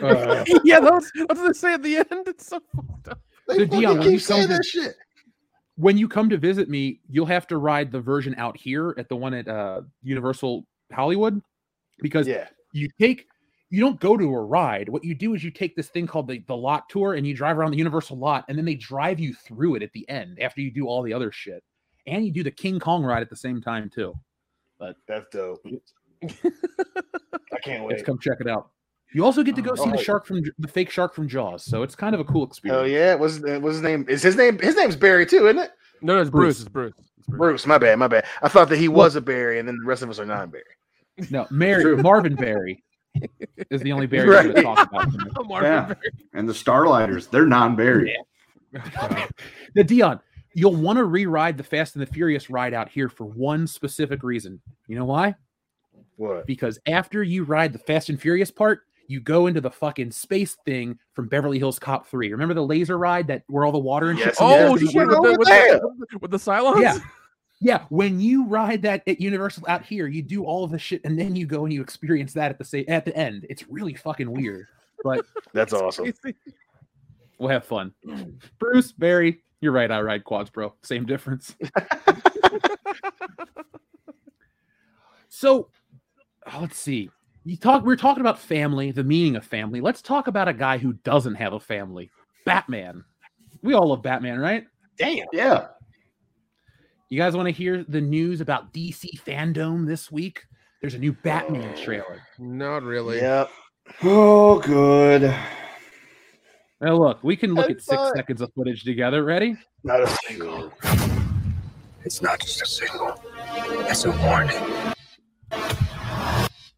Uh, 0.00 0.44
yeah, 0.64 0.80
that's 0.80 1.10
that's 1.14 1.40
what 1.40 1.46
they 1.48 1.52
say 1.52 1.72
at 1.74 1.82
the 1.82 1.96
end. 1.98 2.06
It's 2.26 2.46
so 2.46 2.60
fucked 2.74 3.08
up. 3.08 3.20
They 3.48 3.58
So, 3.58 3.66
Dion, 3.66 3.98
when 3.98 4.02
keep 4.02 4.12
you 4.12 4.18
come 4.18 4.20
saying 4.20 4.42
to- 4.48 4.54
that 4.54 4.64
shit. 4.64 4.94
when 5.76 5.98
you 5.98 6.08
come 6.08 6.28
to 6.30 6.38
visit 6.38 6.68
me, 6.68 7.00
you'll 7.08 7.26
have 7.26 7.46
to 7.48 7.58
ride 7.58 7.92
the 7.92 8.00
version 8.00 8.34
out 8.38 8.56
here 8.56 8.94
at 8.98 9.08
the 9.08 9.16
one 9.16 9.34
at 9.34 9.46
uh, 9.48 9.82
Universal 10.02 10.64
Hollywood 10.92 11.40
because 12.00 12.26
Yeah, 12.26 12.46
you 12.72 12.88
take 13.00 13.26
you 13.68 13.80
don't 13.80 13.98
go 14.00 14.16
to 14.16 14.24
a 14.32 14.40
ride. 14.42 14.88
What 14.88 15.02
you 15.04 15.14
do 15.14 15.34
is 15.34 15.42
you 15.42 15.50
take 15.50 15.74
this 15.76 15.88
thing 15.88 16.06
called 16.06 16.28
the, 16.28 16.38
the 16.46 16.56
lot 16.56 16.88
tour 16.88 17.14
and 17.14 17.26
you 17.26 17.34
drive 17.34 17.58
around 17.58 17.72
the 17.72 17.78
Universal 17.78 18.16
lot 18.16 18.44
and 18.48 18.56
then 18.56 18.64
they 18.64 18.76
drive 18.76 19.18
you 19.18 19.34
through 19.34 19.74
it 19.74 19.82
at 19.82 19.92
the 19.92 20.08
end 20.08 20.38
after 20.40 20.60
you 20.60 20.70
do 20.70 20.86
all 20.86 21.02
the 21.02 21.12
other 21.12 21.32
shit. 21.32 21.62
And 22.06 22.24
you 22.24 22.32
do 22.32 22.42
the 22.44 22.50
King 22.50 22.78
Kong 22.78 23.02
ride 23.04 23.22
at 23.22 23.30
the 23.30 23.36
same 23.36 23.60
time 23.60 23.90
too. 23.92 24.14
But 24.78 24.96
that's 25.08 25.26
dope. 25.32 25.64
I 26.22 27.58
can't 27.62 27.86
Let's 27.86 28.02
come 28.02 28.18
check 28.18 28.38
it 28.40 28.48
out. 28.48 28.70
You 29.14 29.24
also 29.24 29.42
get 29.42 29.54
to 29.56 29.62
go 29.62 29.72
Oh, 29.72 29.84
see 29.84 29.90
the 29.90 29.96
shark 29.98 30.26
from 30.26 30.42
the 30.58 30.68
fake 30.68 30.90
shark 30.90 31.14
from 31.14 31.28
Jaws, 31.28 31.64
so 31.64 31.82
it's 31.82 31.94
kind 31.94 32.14
of 32.14 32.20
a 32.20 32.24
cool 32.24 32.44
experience. 32.44 32.80
Hell 32.80 32.88
yeah! 32.88 33.14
What's 33.14 33.34
his, 33.34 33.42
what's 33.60 33.76
his 33.76 33.82
name? 33.82 34.04
Is 34.08 34.22
his 34.22 34.36
name? 34.36 34.58
His 34.58 34.76
name's 34.76 34.96
Barry 34.96 35.24
too, 35.24 35.46
isn't 35.46 35.58
it? 35.58 35.70
No, 36.02 36.16
no, 36.16 36.20
it's 36.20 36.30
Bruce. 36.30 36.58
Bruce. 36.58 36.60
It's 36.60 36.68
Bruce. 36.68 36.94
It's 37.18 37.26
Bruce. 37.28 37.38
Bruce. 37.38 37.66
My 37.66 37.78
bad. 37.78 37.98
My 37.98 38.08
bad. 38.08 38.26
I 38.42 38.48
thought 38.48 38.68
that 38.68 38.78
he 38.78 38.88
was 38.88 39.16
a 39.16 39.20
Barry, 39.20 39.58
and 39.58 39.66
then 39.66 39.78
the 39.80 39.86
rest 39.88 40.02
of 40.02 40.10
us 40.10 40.18
are 40.18 40.26
non-Barry. 40.26 40.64
No, 41.30 41.46
Mary 41.50 41.96
Marvin 41.96 42.34
Barry 42.34 42.82
is 43.70 43.80
the 43.80 43.92
only 43.92 44.06
Barry 44.06 44.28
we're 44.28 44.42
to 44.42 44.52
Right. 44.52 44.62
talk 44.62 44.88
about. 44.90 45.08
Marvin 45.48 45.70
Yeah. 45.72 45.86
Berry. 45.86 45.96
And 46.34 46.46
the 46.48 46.52
Starlighters, 46.52 47.30
they're 47.30 47.46
non-buried. 47.46 48.14
The 49.74 49.84
Dion, 49.84 50.20
you'll 50.56 50.74
want 50.74 50.96
to 50.96 51.04
re-ride 51.04 51.58
the 51.58 51.62
Fast 51.62 51.96
and 51.96 52.02
the 52.02 52.10
Furious 52.10 52.48
ride 52.48 52.72
out 52.72 52.88
here 52.88 53.10
for 53.10 53.26
one 53.26 53.66
specific 53.66 54.22
reason. 54.22 54.58
You 54.88 54.96
know 54.96 55.04
why? 55.04 55.34
What? 56.16 56.46
Because 56.46 56.78
after 56.86 57.22
you 57.22 57.44
ride 57.44 57.74
the 57.74 57.78
Fast 57.78 58.08
and 58.08 58.18
Furious 58.18 58.50
part, 58.50 58.80
you 59.06 59.20
go 59.20 59.48
into 59.48 59.60
the 59.60 59.70
fucking 59.70 60.10
space 60.10 60.56
thing 60.64 60.98
from 61.12 61.28
Beverly 61.28 61.58
Hills 61.58 61.78
Cop 61.78 62.06
3. 62.06 62.32
Remember 62.32 62.54
the 62.54 62.64
laser 62.64 62.96
ride 62.96 63.26
that 63.26 63.42
where 63.48 63.66
all 63.66 63.70
the 63.70 63.78
water 63.78 64.08
and 64.08 64.18
shit 64.18 64.28
Yes, 64.28 64.38
comes? 64.38 64.82
Oh 64.82 64.86
shit! 64.86 64.94
went 64.94 65.08
With 65.08 65.16
the, 65.16 65.28
over 65.28 65.38
with, 65.38 66.08
the, 66.10 66.18
with 66.22 66.30
the 66.30 66.38
Cylons? 66.38 66.80
Yeah. 66.82 66.98
Yeah, 67.58 67.84
when 67.88 68.20
you 68.20 68.46
ride 68.46 68.82
that 68.82 69.02
at 69.06 69.18
Universal 69.18 69.64
out 69.66 69.82
here, 69.82 70.06
you 70.06 70.20
do 70.20 70.44
all 70.44 70.62
of 70.62 70.70
the 70.70 70.78
shit, 70.78 71.00
and 71.04 71.18
then 71.18 71.34
you 71.34 71.46
go 71.46 71.64
and 71.64 71.72
you 71.72 71.80
experience 71.80 72.34
that 72.34 72.50
at 72.50 72.58
the 72.58 72.66
same 72.66 72.84
at 72.86 73.06
the 73.06 73.16
end. 73.16 73.46
It's 73.48 73.66
really 73.66 73.94
fucking 73.94 74.30
weird, 74.30 74.66
but 75.02 75.24
That's 75.54 75.72
awesome. 75.72 76.12
we'll 77.38 77.48
have 77.48 77.64
fun. 77.64 77.94
Bruce 78.58 78.92
Barry, 78.92 79.42
you're 79.66 79.72
right. 79.72 79.90
I 79.90 80.00
ride 80.00 80.22
quads, 80.22 80.48
bro. 80.48 80.74
Same 80.84 81.06
difference. 81.06 81.56
so, 85.28 85.70
oh, 86.46 86.58
let's 86.60 86.78
see. 86.78 87.10
You 87.42 87.56
talk. 87.56 87.84
We 87.84 87.92
are 87.92 87.96
talking 87.96 88.20
about 88.20 88.38
family, 88.38 88.92
the 88.92 89.02
meaning 89.02 89.34
of 89.34 89.44
family. 89.44 89.80
Let's 89.80 90.02
talk 90.02 90.28
about 90.28 90.46
a 90.46 90.52
guy 90.52 90.78
who 90.78 90.92
doesn't 90.92 91.34
have 91.34 91.52
a 91.52 91.58
family. 91.58 92.10
Batman. 92.44 93.04
We 93.60 93.74
all 93.74 93.88
love 93.88 94.02
Batman, 94.02 94.38
right? 94.38 94.66
Damn. 94.96 95.26
Yeah. 95.32 95.66
You 97.08 97.18
guys 97.18 97.34
want 97.34 97.46
to 97.46 97.52
hear 97.52 97.84
the 97.88 98.00
news 98.00 98.40
about 98.40 98.72
DC 98.72 99.20
FanDome 99.20 99.84
this 99.84 100.12
week? 100.12 100.44
There's 100.80 100.94
a 100.94 100.98
new 100.98 101.12
Batman 101.12 101.74
oh, 101.76 101.82
trailer. 101.82 102.22
Not 102.38 102.84
really. 102.84 103.16
Yep. 103.16 103.50
Oh, 104.04 104.60
good. 104.60 105.34
Now, 106.80 106.94
look, 106.96 107.22
we 107.24 107.36
can 107.36 107.54
look 107.54 107.66
I 107.68 107.72
at 107.72 107.76
six 107.82 107.86
thought- 107.86 108.14
seconds 108.16 108.40
of 108.42 108.52
footage 108.54 108.84
together. 108.84 109.24
Ready? 109.24 109.56
Not 109.82 110.02
a 110.02 110.06
single. 110.26 110.72
It's 112.04 112.20
not 112.22 112.40
just 112.40 112.62
a 112.62 112.66
signal. 112.66 113.20
It's 113.88 114.04
a 114.04 114.10
warning. 114.10 114.56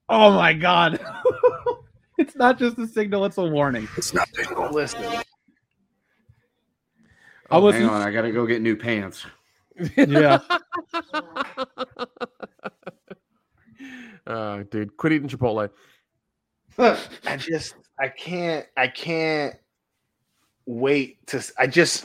Oh 0.08 0.32
my 0.32 0.52
god. 0.54 1.00
it's 2.18 2.34
not 2.36 2.58
just 2.58 2.78
a 2.78 2.86
signal, 2.86 3.24
it's 3.26 3.36
a 3.38 3.44
warning. 3.44 3.86
It's 3.96 4.14
not 4.14 4.28
a 4.30 4.34
signal. 4.44 4.70
Listen. 4.72 5.04
I 5.04 5.22
Oh, 7.50 7.60
was 7.60 7.74
hang 7.74 7.86
on, 7.86 8.00
I 8.02 8.10
gotta 8.10 8.30
go 8.30 8.46
get 8.46 8.62
new 8.62 8.76
pants. 8.76 9.26
yeah. 9.96 10.38
Uh, 14.26 14.62
dude, 14.70 14.94
quit 14.98 15.14
eating 15.14 15.26
Chipotle. 15.28 15.70
I 16.78 17.36
just 17.38 17.74
I 17.98 18.08
can't 18.08 18.66
I 18.76 18.88
can't 18.88 19.54
wait 20.68 21.26
to 21.26 21.42
I 21.58 21.66
just 21.66 22.04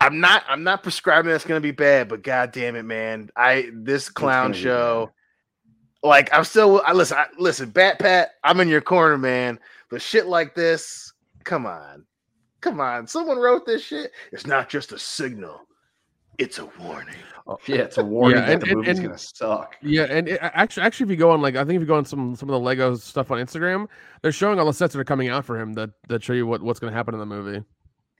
I'm 0.00 0.18
not 0.20 0.42
I'm 0.48 0.64
not 0.64 0.82
prescribing 0.82 1.30
that's 1.30 1.44
gonna 1.44 1.60
be 1.60 1.70
bad, 1.70 2.08
but 2.08 2.22
god 2.22 2.50
damn 2.52 2.74
it, 2.74 2.84
man. 2.84 3.30
I 3.36 3.70
this 3.74 4.08
clown 4.08 4.54
show. 4.54 5.10
Like 6.02 6.32
I'm 6.32 6.44
still 6.44 6.82
I 6.86 6.94
listen, 6.94 7.18
I, 7.18 7.26
listen, 7.38 7.68
Bat 7.70 7.98
Pat, 7.98 8.30
I'm 8.42 8.58
in 8.60 8.68
your 8.68 8.80
corner, 8.80 9.18
man. 9.18 9.60
But 9.90 10.00
shit 10.00 10.26
like 10.26 10.54
this, 10.54 11.12
come 11.44 11.66
on. 11.66 12.06
Come 12.62 12.80
on. 12.80 13.06
Someone 13.06 13.38
wrote 13.38 13.66
this 13.66 13.82
shit. 13.84 14.10
It's 14.32 14.46
not 14.46 14.68
just 14.70 14.92
a 14.92 14.98
signal, 14.98 15.60
it's 16.38 16.58
a 16.58 16.66
warning. 16.80 17.14
Oh, 17.46 17.58
yeah, 17.66 17.76
it's 17.78 17.98
a 17.98 18.04
warning 18.16 18.38
Yeah, 18.38 18.46
that 18.46 18.60
the 18.60 18.66
and- 18.68 18.76
movie's 18.76 18.98
and- 18.98 19.08
gonna 19.08 19.18
suck. 19.18 19.76
Yeah, 19.82 20.04
and 20.04 20.28
it, 20.28 20.38
actually, 20.40 20.84
actually, 20.84 21.04
if 21.04 21.10
you 21.10 21.16
go 21.16 21.30
on 21.32 21.42
like 21.42 21.56
I 21.56 21.64
think 21.64 21.76
if 21.76 21.80
you 21.82 21.86
go 21.86 21.96
on 21.96 22.06
some 22.06 22.34
some 22.34 22.48
of 22.48 22.54
the 22.54 22.60
Lego 22.60 22.94
stuff 22.96 23.30
on 23.30 23.36
Instagram, 23.38 23.86
they're 24.22 24.32
showing 24.32 24.58
all 24.58 24.64
the 24.66 24.72
sets 24.72 24.94
that 24.94 25.00
are 25.00 25.04
coming 25.04 25.28
out 25.28 25.44
for 25.44 25.60
him 25.60 25.74
that 25.74 25.90
that 26.08 26.22
show 26.22 26.32
you 26.32 26.46
what, 26.46 26.62
what's 26.62 26.80
going 26.80 26.90
to 26.92 26.96
happen 26.96 27.12
in 27.12 27.20
the 27.20 27.26
movie. 27.26 27.62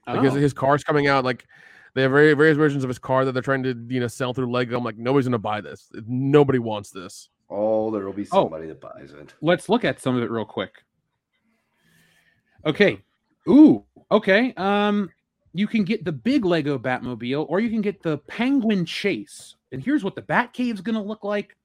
Like 0.07 0.23
his, 0.23 0.33
Oh. 0.33 0.37
his 0.37 0.53
car's 0.53 0.83
coming 0.83 1.07
out. 1.07 1.23
Like 1.23 1.45
they 1.93 2.01
have 2.03 2.11
very 2.11 2.33
various 2.33 2.57
versions 2.57 2.83
of 2.83 2.87
his 2.89 2.99
car 2.99 3.25
that 3.25 3.31
they're 3.33 3.41
trying 3.41 3.63
to 3.63 3.75
you 3.89 3.99
know 3.99 4.07
sell 4.07 4.33
through 4.33 4.51
Lego. 4.51 4.77
I'm 4.77 4.83
like 4.83 4.97
nobody's 4.97 5.25
going 5.25 5.33
to 5.33 5.37
buy 5.39 5.61
this. 5.61 5.89
Nobody 6.07 6.59
wants 6.59 6.89
this. 6.91 7.29
Oh, 7.49 7.91
there 7.91 8.05
will 8.05 8.13
be 8.13 8.23
Oh. 8.31 8.43
somebody 8.43 8.67
that 8.67 8.79
buys 8.81 9.11
it. 9.11 9.33
Let's 9.41 9.67
look 9.69 9.83
at 9.85 9.99
some 9.99 10.15
of 10.15 10.23
it 10.23 10.31
real 10.31 10.45
quick. 10.45 10.83
Okay. 12.65 13.01
Ooh, 13.49 13.83
okay. 14.11 14.53
Um, 14.55 15.09
you 15.53 15.67
can 15.67 15.83
get 15.83 16.05
the 16.05 16.11
big 16.11 16.45
Lego 16.45 16.77
Batmobile, 16.77 17.45
or 17.49 17.59
you 17.59 17.69
can 17.69 17.81
get 17.81 18.01
the 18.03 18.19
Penguin 18.19 18.85
Chase. 18.85 19.55
And 19.71 19.83
here's 19.83 20.03
what 20.03 20.15
the 20.15 20.21
Batcave's 20.21 20.81
gonna 20.81 21.03
look 21.03 21.23
like. 21.23 21.57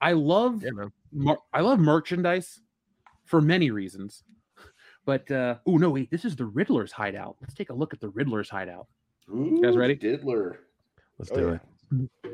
I 0.00 0.12
love 0.12 0.62
Yeah, 0.64 0.70
mer- 1.12 1.38
I 1.52 1.60
love 1.60 1.78
merchandise 1.78 2.60
for 3.24 3.40
many 3.40 3.70
reasons. 3.70 4.24
But 5.04 5.30
uh 5.30 5.56
oh 5.66 5.76
no, 5.78 5.90
wait, 5.90 6.10
this 6.10 6.24
is 6.24 6.36
the 6.36 6.44
Riddler's 6.46 6.92
hideout. 6.92 7.36
Let's 7.40 7.54
take 7.54 7.70
a 7.70 7.74
look 7.74 7.92
at 7.92 8.00
the 8.00 8.08
Riddler's 8.10 8.48
hideout. 8.48 8.86
guys 9.62 9.76
ready? 9.76 9.94
Diddler. 9.96 10.58
Let's 11.18 11.30
Oh, 11.32 11.36
do 11.36 11.58
yeah. 11.92 11.98
it. 12.02 12.30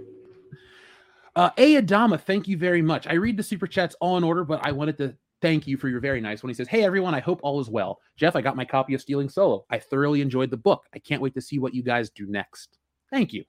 Uh 1.36 1.50
A 1.56 1.80
Adama, 1.80 2.20
thank 2.20 2.48
you 2.48 2.56
very 2.58 2.82
much. 2.82 3.06
I 3.06 3.14
read 3.14 3.36
the 3.36 3.42
super 3.42 3.66
chats 3.66 3.94
all 4.00 4.16
in 4.16 4.24
order, 4.24 4.44
but 4.44 4.64
I 4.66 4.72
wanted 4.72 4.98
to 4.98 5.14
thank 5.40 5.66
you 5.66 5.76
for 5.76 5.88
your 5.88 6.00
very 6.00 6.20
nice 6.20 6.42
one. 6.42 6.50
He 6.50 6.54
says, 6.54 6.68
Hey 6.68 6.84
everyone, 6.84 7.14
I 7.14 7.20
hope 7.20 7.40
all 7.42 7.60
is 7.60 7.70
well. 7.70 8.00
Jeff, 8.16 8.36
I 8.36 8.40
got 8.40 8.56
my 8.56 8.64
copy 8.64 8.94
of 8.94 9.00
Stealing 9.00 9.28
Solo. 9.28 9.64
I 9.70 9.78
thoroughly 9.78 10.20
enjoyed 10.20 10.50
the 10.50 10.56
book. 10.56 10.84
I 10.94 10.98
can't 10.98 11.22
wait 11.22 11.34
to 11.34 11.40
see 11.40 11.58
what 11.58 11.74
you 11.74 11.82
guys 11.82 12.10
do 12.10 12.26
next. 12.26 12.78
Thank 13.10 13.32
you. 13.32 13.44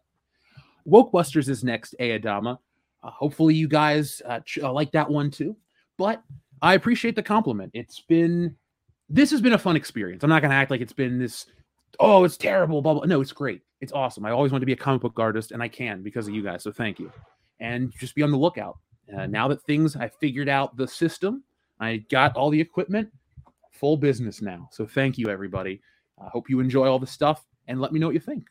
Wokebusters 0.87 1.49
is 1.49 1.63
next, 1.63 1.93
A 1.99 2.17
Adama. 2.19 2.57
Uh, 3.03 3.09
hopefully 3.11 3.53
you 3.55 3.67
guys 3.67 4.21
uh, 4.25 4.39
ch- 4.41 4.59
uh, 4.59 4.71
like 4.71 4.91
that 4.91 5.09
one 5.09 5.29
too. 5.31 5.55
But 5.97 6.21
I 6.61 6.73
appreciate 6.75 7.15
the 7.15 7.23
compliment. 7.23 7.71
It's 7.73 8.01
been 8.01 8.55
this 9.09 9.31
has 9.31 9.41
been 9.41 9.53
a 9.53 9.57
fun 9.57 9.75
experience. 9.75 10.23
I'm 10.23 10.29
not 10.29 10.41
gonna 10.41 10.53
act 10.53 10.71
like 10.71 10.81
it's 10.81 10.93
been 10.93 11.17
this, 11.19 11.45
oh, 11.99 12.23
it's 12.23 12.37
terrible, 12.37 12.81
blah. 12.81 13.01
No, 13.05 13.21
it's 13.21 13.31
great. 13.31 13.61
It's 13.81 13.91
awesome. 13.93 14.25
I 14.25 14.31
always 14.31 14.51
wanted 14.51 14.61
to 14.61 14.65
be 14.65 14.73
a 14.73 14.77
comic 14.77 15.01
book 15.01 15.17
artist, 15.17 15.51
and 15.51 15.63
I 15.63 15.67
can 15.67 16.03
because 16.03 16.27
of 16.27 16.33
you 16.33 16.43
guys. 16.43 16.63
So 16.63 16.71
thank 16.71 16.99
you. 16.99 17.11
and 17.59 17.91
just 17.97 18.15
be 18.15 18.23
on 18.23 18.31
the 18.31 18.37
lookout. 18.37 18.77
Uh, 19.15 19.25
now 19.25 19.47
that 19.47 19.61
things, 19.63 19.95
I 19.95 20.07
figured 20.07 20.49
out 20.49 20.77
the 20.77 20.87
system, 20.87 21.43
I 21.79 21.97
got 22.09 22.35
all 22.35 22.49
the 22.49 22.61
equipment, 22.61 23.09
full 23.71 23.97
business 23.97 24.41
now. 24.41 24.69
So 24.71 24.85
thank 24.85 25.17
you, 25.17 25.29
everybody. 25.29 25.81
I 26.21 26.27
hope 26.27 26.49
you 26.49 26.59
enjoy 26.59 26.87
all 26.87 26.99
the 26.99 27.07
stuff 27.07 27.45
and 27.67 27.79
let 27.81 27.91
me 27.91 27.99
know 27.99 28.07
what 28.07 28.13
you 28.13 28.19
think. 28.19 28.45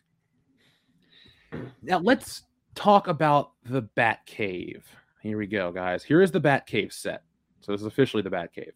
Now 1.82 1.98
let's 1.98 2.42
talk 2.74 3.08
about 3.08 3.52
the 3.64 3.82
Bat 3.82 4.26
Cave. 4.26 4.84
Here 5.22 5.38
we 5.38 5.46
go, 5.46 5.72
guys. 5.72 6.02
Here 6.02 6.22
is 6.22 6.30
the 6.30 6.40
Bat 6.40 6.66
Cave 6.66 6.92
set. 6.92 7.22
So 7.60 7.72
this 7.72 7.80
is 7.80 7.86
officially 7.86 8.22
the 8.22 8.30
Bat 8.30 8.52
Cave. 8.54 8.72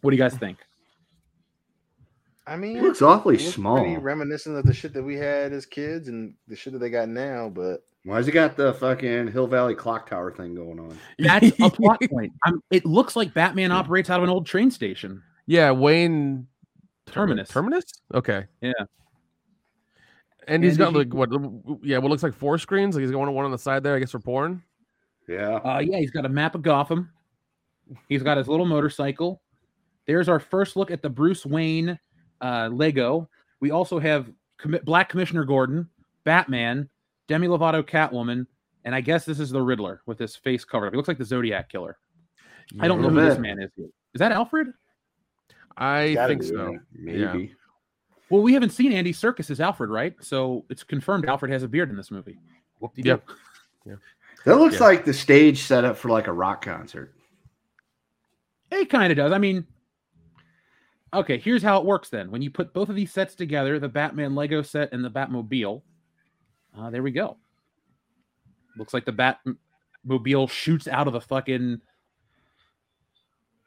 What 0.00 0.10
do 0.10 0.16
you 0.16 0.22
guys 0.22 0.34
think? 0.34 0.58
I 2.46 2.56
mean, 2.56 2.76
It 2.76 2.82
looks 2.82 3.00
awfully 3.02 3.36
it 3.36 3.42
looks 3.42 3.54
small. 3.54 3.96
Reminiscent 3.98 4.56
of 4.56 4.64
the 4.66 4.74
shit 4.74 4.92
that 4.92 5.02
we 5.02 5.16
had 5.16 5.52
as 5.52 5.64
kids 5.64 6.08
and 6.08 6.34
the 6.46 6.54
shit 6.56 6.72
that 6.74 6.78
they 6.78 6.90
got 6.90 7.08
now. 7.08 7.48
But 7.48 7.84
Why's 8.04 8.26
he 8.26 8.32
got 8.32 8.56
the 8.56 8.74
fucking 8.74 9.28
Hill 9.28 9.46
Valley 9.46 9.74
clock 9.74 10.10
tower 10.10 10.30
thing 10.30 10.54
going 10.54 10.78
on? 10.78 10.98
That's 11.18 11.58
a 11.58 11.70
plot 11.70 12.00
point. 12.10 12.32
I'm, 12.44 12.60
it 12.70 12.84
looks 12.84 13.16
like 13.16 13.32
Batman 13.32 13.72
operates 13.72 14.10
out 14.10 14.18
of 14.20 14.24
an 14.24 14.28
old 14.30 14.44
train 14.46 14.70
station. 14.70 15.22
Yeah, 15.46 15.70
Wayne 15.70 16.46
Terminus. 17.06 17.48
Terminus? 17.48 17.84
Okay. 18.12 18.44
Yeah. 18.60 18.72
And 20.46 20.62
he's 20.62 20.76
got 20.76 20.92
he- 20.92 20.98
like 20.98 21.14
what 21.14 21.30
yeah, 21.82 21.96
what 21.98 22.10
looks 22.10 22.22
like 22.22 22.34
four 22.34 22.58
screens. 22.58 22.94
Like 22.94 23.02
he's 23.02 23.10
got 23.10 23.18
one, 23.20 23.32
one 23.32 23.46
on 23.46 23.50
the 23.52 23.58
side 23.58 23.82
there, 23.82 23.94
I 23.96 23.98
guess 23.98 24.10
for 24.10 24.18
porn. 24.18 24.62
Yeah. 25.26 25.54
Uh, 25.64 25.78
yeah, 25.78 25.98
he's 25.98 26.10
got 26.10 26.26
a 26.26 26.28
map 26.28 26.54
of 26.54 26.60
Gotham. 26.60 27.10
He's 28.08 28.22
got 28.22 28.36
his 28.36 28.48
little 28.48 28.66
motorcycle. 28.66 29.40
There's 30.06 30.28
our 30.28 30.40
first 30.40 30.76
look 30.76 30.90
at 30.90 31.00
the 31.00 31.08
Bruce 31.08 31.46
Wayne 31.46 31.98
uh, 32.44 32.68
Lego. 32.72 33.28
We 33.60 33.70
also 33.70 33.98
have 33.98 34.30
commi- 34.60 34.84
Black 34.84 35.08
Commissioner 35.08 35.44
Gordon, 35.44 35.88
Batman, 36.24 36.88
Demi 37.26 37.48
Lovato 37.48 37.82
Catwoman, 37.82 38.46
and 38.84 38.94
I 38.94 39.00
guess 39.00 39.24
this 39.24 39.40
is 39.40 39.50
the 39.50 39.62
Riddler 39.62 40.02
with 40.04 40.18
his 40.18 40.36
face 40.36 40.64
covered 40.64 40.88
up. 40.88 40.92
He 40.92 40.96
looks 40.98 41.08
like 41.08 41.18
the 41.18 41.24
Zodiac 41.24 41.70
Killer. 41.70 41.96
I 42.80 42.86
don't 42.88 43.00
know 43.00 43.08
who 43.08 43.14
little 43.16 43.30
this 43.30 43.38
man 43.38 43.58
is. 43.60 43.70
Is 43.78 44.18
that 44.18 44.32
Alfred? 44.32 44.68
I 45.76 46.14
think 46.26 46.42
be, 46.42 46.46
so. 46.48 46.78
Maybe. 46.92 47.18
Yeah. 47.18 47.46
Well, 48.30 48.42
we 48.42 48.52
haven't 48.52 48.70
seen 48.70 48.92
Andy 48.92 49.12
Serkis 49.12 49.50
as 49.50 49.60
Alfred, 49.60 49.90
right? 49.90 50.14
So 50.20 50.64
it's 50.68 50.82
confirmed 50.82 51.26
Alfred 51.26 51.50
has 51.50 51.62
a 51.62 51.68
beard 51.68 51.90
in 51.90 51.96
this 51.96 52.10
movie. 52.10 52.38
Whoop-de-doo. 52.80 53.20
Yeah. 53.86 53.94
That 54.44 54.56
looks 54.58 54.76
Yeah. 54.76 54.84
like 54.84 55.04
the 55.04 55.14
stage 55.14 55.62
setup 55.62 55.96
for 55.96 56.10
like 56.10 56.26
a 56.26 56.32
rock 56.32 56.62
concert. 56.62 57.14
It 58.70 58.90
kind 58.90 59.10
of 59.10 59.16
does. 59.16 59.32
I 59.32 59.38
mean, 59.38 59.66
okay, 61.14 61.38
here's 61.38 61.62
how 61.62 61.78
it 61.78 61.84
works 61.84 62.08
then. 62.08 62.30
When 62.30 62.42
you 62.42 62.50
put 62.50 62.72
both 62.72 62.88
of 62.88 62.96
these 62.96 63.12
sets 63.12 63.34
together, 63.34 63.78
the 63.78 63.88
Batman 63.88 64.34
Lego 64.34 64.62
set 64.62 64.92
and 64.92 65.04
the 65.04 65.10
Batmobile, 65.10 65.82
uh, 66.78 66.90
there 66.90 67.02
we 67.02 67.10
go. 67.10 67.36
Looks 68.76 68.94
like 68.94 69.04
the 69.04 69.12
Batmobile 70.06 70.50
shoots 70.50 70.88
out 70.88 71.06
of 71.06 71.12
the 71.12 71.20
fucking. 71.20 71.80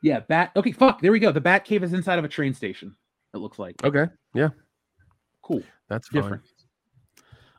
Yeah, 0.04 0.20
Bat. 0.20 0.52
Okay, 0.56 0.72
fuck. 0.72 1.02
There 1.02 1.12
we 1.12 1.20
go. 1.20 1.32
The 1.32 1.42
Bat 1.42 1.66
Cave 1.66 1.84
is 1.84 1.94
inside 1.94 2.20
of 2.20 2.26
a 2.26 2.30
train 2.30 2.54
station. 2.54 2.96
It 3.34 3.38
looks 3.38 3.58
like. 3.58 3.84
Okay. 3.84 4.06
Yeah. 4.34 4.50
Cool. 5.42 5.64
That's 5.90 6.08
fine. 6.10 6.22
Different. 6.22 6.44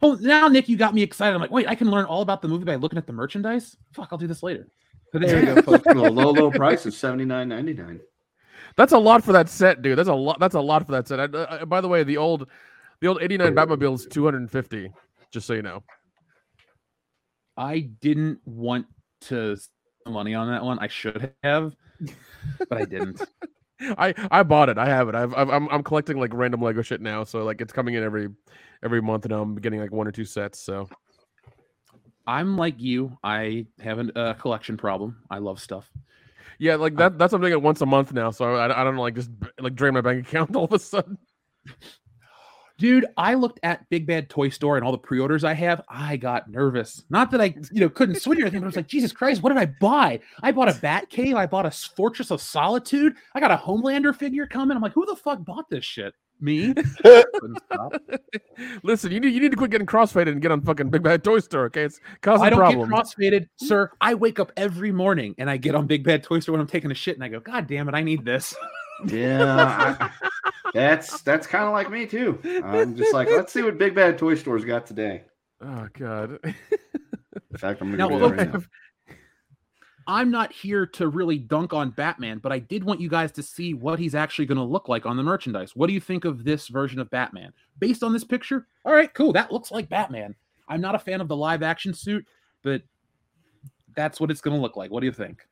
Oh, 0.03 0.17
now 0.21 0.47
Nick, 0.47 0.69
you 0.69 0.77
got 0.77 0.95
me 0.95 1.03
excited. 1.03 1.35
I'm 1.35 1.41
like, 1.41 1.51
wait, 1.51 1.67
I 1.67 1.75
can 1.75 1.91
learn 1.91 2.05
all 2.05 2.23
about 2.23 2.41
the 2.41 2.49
movie 2.49 2.65
by 2.65 2.77
looking 2.77 2.99
at 2.99 3.07
the 3.07 3.13
merchandise. 3.13 3.77
Fuck, 3.93 4.09
I'll 4.13 4.19
do 4.19 4.29
this 4.29 4.43
later. 4.43 4.69
So 5.13 5.19
there 5.19 5.41
you 5.41 5.55
go, 5.55 5.63
folks. 5.63 5.87
Well, 5.87 6.13
low, 6.13 6.31
low 6.31 6.51
price 6.51 6.85
is 6.87 6.97
seventy 6.97 7.25
nine 7.25 7.49
ninety 7.49 7.73
nine. 7.73 7.99
That's 8.79 8.93
a 8.93 8.99
lot 8.99 9.25
for 9.25 9.33
that 9.33 9.49
set, 9.49 9.83
dude. 9.83 9.99
That's 9.99 10.09
a 10.09 10.15
lot. 10.15 10.39
That's 10.39 10.55
a 10.55 10.61
lot 10.61 10.87
for 10.87 10.93
that 10.93 11.09
set. 11.09 11.19
I, 11.19 11.63
I, 11.63 11.65
by 11.65 11.81
the 11.81 11.89
way, 11.89 12.05
the 12.05 12.17
old, 12.17 12.47
the 13.01 13.09
old 13.09 13.21
'89 13.21 13.53
Batmobile 13.53 13.95
is 13.95 14.07
250. 14.07 14.93
Just 15.33 15.49
so 15.49 15.55
you 15.55 15.63
know. 15.63 15.83
I 17.57 17.81
didn't 18.01 18.39
want 18.45 18.87
to 19.23 19.57
spend 19.57 20.15
money 20.15 20.37
on 20.37 20.49
that 20.49 20.63
one. 20.63 20.79
I 20.79 20.87
should 20.87 21.33
have, 21.43 21.75
but 22.69 22.79
I 22.79 22.85
didn't. 22.85 23.21
I 23.81 24.15
I 24.31 24.45
bought 24.45 24.69
it. 24.69 24.79
I 24.79 24.87
have 24.87 25.09
it. 25.09 25.17
I've, 25.17 25.35
I've 25.35 25.51
I'm 25.51 25.69
I'm 25.71 25.83
collecting 25.83 26.21
like 26.21 26.33
random 26.33 26.63
Lego 26.63 26.83
shit 26.83 27.01
now. 27.01 27.25
So 27.25 27.43
like 27.43 27.61
it's 27.61 27.73
coming 27.73 27.95
in 27.95 28.05
every 28.05 28.29
every 28.85 29.03
month, 29.03 29.25
and 29.25 29.35
I'm 29.35 29.57
getting 29.57 29.81
like 29.81 29.91
one 29.91 30.07
or 30.07 30.13
two 30.13 30.25
sets. 30.25 30.61
So 30.61 30.89
I'm 32.29 32.57
like 32.57 32.81
you. 32.81 33.19
I 33.25 33.67
have 33.81 33.99
a 33.99 34.17
uh, 34.17 34.35
collection 34.35 34.77
problem. 34.77 35.17
I 35.31 35.39
love 35.39 35.61
stuff. 35.61 35.91
Yeah, 36.59 36.75
like 36.77 36.97
that. 36.97 37.19
That's 37.19 37.31
something 37.31 37.53
at 37.53 37.63
once 37.63 37.81
a 37.81 37.87
month 37.87 38.13
now. 38.13 38.31
So 38.31 38.55
I 38.55 38.81
I 38.81 38.85
don't 38.85 38.97
like 38.97 39.15
just 39.15 39.31
like 39.61 39.75
drain 39.75 39.95
my 39.95 40.01
bank 40.01 40.27
account 40.27 40.55
all 40.57 40.65
of 40.65 40.73
a 40.73 40.79
sudden. 40.79 41.19
Dude, 42.79 43.07
I 43.17 43.35
looked 43.35 43.59
at 43.65 43.89
Big 43.91 44.07
Bad 44.07 44.31
Toy 44.31 44.51
Store 44.51 44.77
and 44.77 44.87
all 44.87 44.93
the 44.93 44.99
pre-orders 44.99 45.43
I 45.43 45.53
have. 45.53 45.83
I 45.89 46.17
got 46.17 46.49
nervous. 46.49 47.03
Not 47.11 47.33
that 47.33 47.41
I, 47.41 47.57
you 47.73 47.81
know, 47.81 47.89
couldn't 47.89 48.21
switch 48.21 48.39
or 48.39 48.43
anything, 48.43 48.61
but 48.61 48.67
I 48.67 48.69
was 48.69 48.77
like, 48.77 48.87
Jesus 48.87 49.11
Christ, 49.11 49.43
what 49.43 49.49
did 49.49 49.59
I 49.59 49.67
buy? 49.81 50.21
I 50.45 50.53
bought 50.53 50.69
a 50.69 50.75
Bat 50.75 51.11
Cave. 51.11 51.35
I 51.35 51.47
bought 51.47 51.67
a 51.67 51.73
Fortress 51.73 52.31
of 52.31 52.41
Solitude. 52.41 53.17
I 53.35 53.41
got 53.41 53.51
a 53.51 53.57
Homelander 53.57 54.15
figure 54.15 54.47
coming. 54.47 54.77
I'm 54.77 54.83
like, 54.83 54.93
who 54.93 55.05
the 55.07 55.17
fuck 55.17 55.45
bought 55.45 55.69
this 55.69 55.85
shit? 55.85 56.15
Me? 56.41 56.75
Listen, 58.83 59.13
you 59.13 59.21
need 59.21 59.33
you 59.35 59.41
need 59.41 59.51
to 59.51 59.57
quit 59.57 59.71
getting 59.71 59.87
crossfaded 59.87 60.29
and 60.33 60.41
get 60.43 60.51
on 60.51 60.61
fucking 60.63 60.91
Big 60.91 61.03
Bad 61.03 61.23
Toy 61.25 61.39
Store. 61.41 61.65
Okay, 61.67 61.83
it's 61.85 62.01
causing 62.23 62.47
I 62.47 62.51
don't 62.51 62.59
problems. 62.59 62.89
get 62.91 63.33
crossfaded, 63.33 63.49
sir. 63.57 63.91
I 64.01 64.15
wake 64.15 64.39
up 64.41 64.53
every 64.57 64.93
morning 64.93 65.35
and 65.39 65.49
I 65.51 65.57
get 65.57 65.75
on 65.75 65.87
Big 65.87 66.05
Bad 66.05 66.23
Toy 66.23 66.41
Store 66.41 66.53
when 66.53 66.61
I'm 66.61 66.67
taking 66.67 66.91
a 66.91 66.95
shit 66.95 67.17
and 67.17 67.25
I 67.25 67.29
go, 67.29 67.41
God 67.41 67.67
damn 67.67 67.89
it, 67.89 67.95
I 67.95 68.03
need 68.03 68.25
this. 68.25 68.55
Yeah, 69.07 69.95
I- 70.01 70.11
that's 70.75 71.23
that's 71.23 71.47
kind 71.47 71.65
of 71.65 71.73
like 71.73 71.91
me 71.91 72.05
too. 72.07 72.39
I'm 72.65 72.97
just 72.97 73.13
like, 73.15 73.29
let's 73.31 73.53
see 73.53 73.63
what 73.63 73.79
Big 73.79 73.95
Bad 73.95 74.19
Toy 74.19 74.35
Store's 74.35 74.65
got 74.65 74.87
today. 74.87 75.23
oh 75.61 75.87
god. 75.99 76.39
In 76.45 77.57
fact, 77.59 77.81
I'm 77.81 77.97
Now, 77.97 78.09
gonna 78.09 78.21
go 78.21 78.27
look, 78.27 78.37
right 78.37 78.53
now. 78.53 78.61
I'm 80.09 80.31
not 80.31 80.53
here 80.53 80.87
to 80.87 81.09
really 81.09 81.37
dunk 81.37 81.75
on 81.75 81.91
Batman, 81.91 82.39
but 82.39 82.51
I 82.51 82.59
did 82.61 82.83
want 82.83 82.99
you 82.99 83.11
guys 83.11 83.31
to 83.33 83.43
see 83.43 83.75
what 83.75 83.99
he's 83.99 84.15
actually 84.15 84.47
going 84.47 84.57
to 84.57 84.65
look 84.65 84.89
like 84.89 85.05
on 85.05 85.19
the 85.19 85.23
merchandise. 85.23 85.77
What 85.77 85.87
do 85.87 85.93
you 85.93 86.01
think 86.01 86.25
of 86.25 86.45
this 86.45 86.69
version 86.69 86.99
of 86.99 87.11
Batman? 87.11 87.53
Based 87.79 88.03
on 88.03 88.15
this 88.15 88.25
picture? 88.25 88.67
All 88.87 88.95
right, 88.95 89.13
cool. 89.13 89.35
That 89.35 89.53
looks 89.53 89.71
like 89.71 89.91
Batman. 89.91 90.35
I'm 90.67 90.81
not 90.81 90.95
a 90.95 90.99
fan 90.99 91.21
of 91.21 91.29
the 91.29 91.37
live 91.37 91.63
action 91.63 91.93
suit, 91.93 92.27
but 92.63 92.81
that's 93.95 94.19
what 94.19 94.31
it's 94.31 94.41
going 94.41 94.57
to 94.57 94.63
look 94.63 94.77
like. 94.77 94.91
What 94.91 95.01
do 95.01 95.07
you 95.07 95.13
think? 95.13 95.47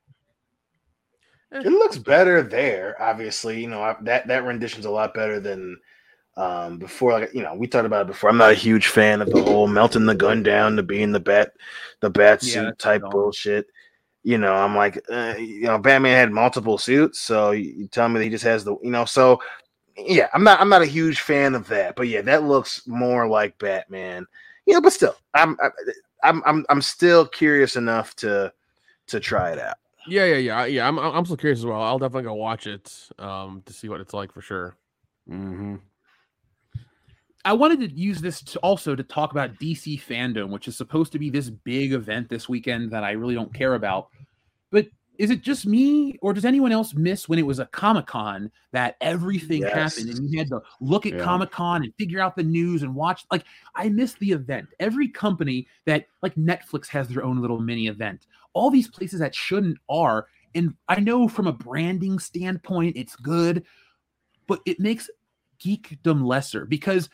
it 1.52 1.70
looks 1.70 1.98
better 1.98 2.42
there. 2.42 3.00
Obviously, 3.00 3.60
you 3.60 3.68
know 3.68 3.96
that 4.02 4.26
that 4.26 4.44
rendition's 4.44 4.84
a 4.84 4.90
lot 4.90 5.14
better 5.14 5.38
than 5.38 5.78
um 6.36 6.78
before. 6.78 7.12
Like 7.12 7.34
you 7.34 7.42
know, 7.42 7.54
we 7.54 7.66
talked 7.66 7.86
about 7.86 8.02
it 8.02 8.08
before. 8.08 8.30
I'm 8.30 8.36
not 8.36 8.50
a 8.50 8.54
huge 8.54 8.88
fan 8.88 9.22
of 9.22 9.30
the 9.30 9.42
whole 9.42 9.68
melting 9.68 10.06
the 10.06 10.14
gun 10.14 10.42
down 10.42 10.76
to 10.76 10.82
being 10.82 11.12
the 11.12 11.20
bat, 11.20 11.52
the 12.00 12.10
bat 12.10 12.42
suit 12.42 12.64
that's 12.64 12.82
type 12.82 13.02
dumb. 13.02 13.10
bullshit. 13.10 13.66
You 14.26 14.38
know, 14.38 14.52
I'm 14.54 14.74
like, 14.74 15.00
uh, 15.08 15.36
you 15.38 15.62
know, 15.62 15.78
Batman 15.78 16.16
had 16.16 16.32
multiple 16.32 16.78
suits, 16.78 17.20
so 17.20 17.52
you, 17.52 17.72
you 17.76 17.86
tell 17.88 18.08
me 18.08 18.18
that 18.18 18.24
he 18.24 18.30
just 18.30 18.42
has 18.44 18.64
the, 18.64 18.76
you 18.82 18.90
know, 18.90 19.04
so 19.04 19.40
yeah, 19.96 20.28
I'm 20.34 20.44
not, 20.44 20.60
I'm 20.60 20.68
not 20.68 20.82
a 20.82 20.86
huge 20.86 21.20
fan 21.20 21.54
of 21.54 21.68
that, 21.68 21.96
but 21.96 22.08
yeah, 22.08 22.22
that 22.22 22.42
looks 22.44 22.86
more 22.88 23.28
like 23.28 23.58
Batman. 23.58 24.26
You 24.66 24.74
know, 24.74 24.80
but 24.80 24.92
still, 24.92 25.16
I'm, 25.34 25.56
I- 25.62 25.70
I'm, 26.24 26.42
I'm, 26.46 26.66
I'm 26.70 26.82
still 26.82 27.26
curious 27.26 27.76
enough 27.76 28.16
to, 28.16 28.52
to 29.08 29.20
try 29.20 29.52
it 29.52 29.60
out. 29.60 29.76
Yeah, 30.08 30.24
yeah, 30.24 30.36
yeah, 30.36 30.64
yeah. 30.66 30.88
I'm 30.88 30.98
I'm 30.98 31.24
still 31.24 31.36
curious 31.36 31.60
as 31.60 31.66
well. 31.66 31.82
I'll 31.82 31.98
definitely 31.98 32.24
go 32.24 32.34
watch 32.34 32.66
it 32.66 32.92
um 33.18 33.62
to 33.66 33.72
see 33.72 33.88
what 33.88 34.00
it's 34.00 34.14
like 34.14 34.32
for 34.32 34.40
sure. 34.40 34.76
Mm-hmm. 35.30 35.76
I 37.46 37.52
wanted 37.52 37.78
to 37.78 37.94
use 37.94 38.20
this 38.20 38.42
to 38.42 38.58
also 38.58 38.96
to 38.96 39.04
talk 39.04 39.30
about 39.30 39.54
DC 39.60 40.02
FanDome, 40.02 40.50
which 40.50 40.66
is 40.66 40.76
supposed 40.76 41.12
to 41.12 41.18
be 41.20 41.30
this 41.30 41.48
big 41.48 41.92
event 41.92 42.28
this 42.28 42.48
weekend 42.48 42.90
that 42.90 43.04
I 43.04 43.12
really 43.12 43.36
don't 43.36 43.54
care 43.54 43.74
about. 43.74 44.08
But 44.72 44.88
is 45.16 45.30
it 45.30 45.42
just 45.42 45.64
me, 45.64 46.18
or 46.22 46.34
does 46.34 46.44
anyone 46.44 46.72
else 46.72 46.92
miss 46.94 47.28
when 47.28 47.38
it 47.38 47.46
was 47.46 47.60
a 47.60 47.66
Comic 47.66 48.06
Con 48.06 48.50
that 48.72 48.96
everything 49.00 49.62
Yes. 49.62 49.94
happened 49.94 50.10
and 50.10 50.28
you 50.28 50.38
had 50.38 50.48
to 50.48 50.60
look 50.80 51.06
at 51.06 51.12
Yeah. 51.12 51.22
Comic 51.22 51.52
Con 51.52 51.84
and 51.84 51.94
figure 51.94 52.18
out 52.20 52.34
the 52.34 52.42
news 52.42 52.82
and 52.82 52.92
watch? 52.96 53.24
Like, 53.30 53.44
I 53.76 53.90
miss 53.90 54.14
the 54.14 54.32
event. 54.32 54.68
Every 54.80 55.06
company 55.06 55.68
that, 55.84 56.08
like 56.22 56.34
Netflix, 56.34 56.88
has 56.88 57.06
their 57.06 57.24
own 57.24 57.40
little 57.40 57.60
mini 57.60 57.86
event. 57.86 58.26
All 58.54 58.70
these 58.70 58.88
places 58.88 59.20
that 59.20 59.36
shouldn't 59.36 59.78
are. 59.88 60.26
And 60.56 60.74
I 60.88 60.98
know 60.98 61.28
from 61.28 61.46
a 61.46 61.52
branding 61.52 62.18
standpoint, 62.18 62.96
it's 62.96 63.14
good, 63.14 63.64
but 64.48 64.60
it 64.66 64.80
makes 64.80 65.08
geekdom 65.60 66.26
lesser 66.26 66.66
because 66.66 67.08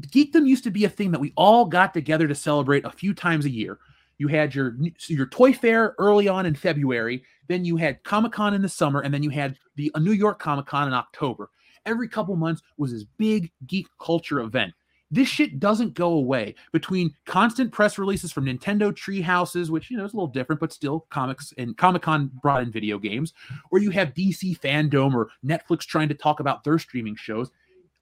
geekdom 0.00 0.46
used 0.46 0.64
to 0.64 0.70
be 0.70 0.84
a 0.84 0.90
thing 0.90 1.10
that 1.12 1.20
we 1.20 1.32
all 1.36 1.64
got 1.64 1.94
together 1.94 2.28
to 2.28 2.34
celebrate 2.34 2.84
a 2.84 2.90
few 2.90 3.14
times 3.14 3.44
a 3.44 3.50
year. 3.50 3.78
You 4.18 4.28
had 4.28 4.54
your 4.54 4.76
your 5.08 5.26
toy 5.26 5.52
fair 5.52 5.94
early 5.98 6.28
on 6.28 6.46
in 6.46 6.54
February, 6.54 7.22
then 7.48 7.64
you 7.64 7.76
had 7.76 8.02
Comic 8.02 8.32
Con 8.32 8.54
in 8.54 8.62
the 8.62 8.68
summer, 8.68 9.00
and 9.00 9.12
then 9.12 9.22
you 9.22 9.30
had 9.30 9.56
the 9.76 9.90
uh, 9.94 9.98
New 9.98 10.12
York 10.12 10.38
Comic 10.38 10.66
Con 10.66 10.88
in 10.88 10.94
October. 10.94 11.50
Every 11.84 12.08
couple 12.08 12.34
months 12.36 12.62
was 12.78 12.92
this 12.92 13.04
big 13.16 13.50
geek 13.66 13.86
culture 14.00 14.40
event. 14.40 14.72
This 15.10 15.28
shit 15.28 15.60
doesn't 15.60 15.94
go 15.94 16.14
away 16.14 16.56
between 16.72 17.14
constant 17.26 17.70
press 17.70 17.96
releases 17.96 18.32
from 18.32 18.46
Nintendo 18.46 18.94
tree 18.94 19.20
houses, 19.20 19.70
which 19.70 19.90
you 19.90 19.96
know 19.96 20.04
is 20.04 20.12
a 20.12 20.16
little 20.16 20.26
different, 20.26 20.60
but 20.60 20.72
still 20.72 21.06
comics 21.10 21.52
and 21.58 21.76
Comic 21.76 22.02
Con 22.02 22.30
brought 22.42 22.62
in 22.62 22.72
video 22.72 22.98
games, 22.98 23.32
or 23.70 23.78
you 23.78 23.90
have 23.90 24.14
DC 24.14 24.58
FanDome 24.58 25.14
or 25.14 25.28
Netflix 25.44 25.80
trying 25.80 26.08
to 26.08 26.14
talk 26.14 26.40
about 26.40 26.64
their 26.64 26.78
streaming 26.78 27.14
shows. 27.14 27.50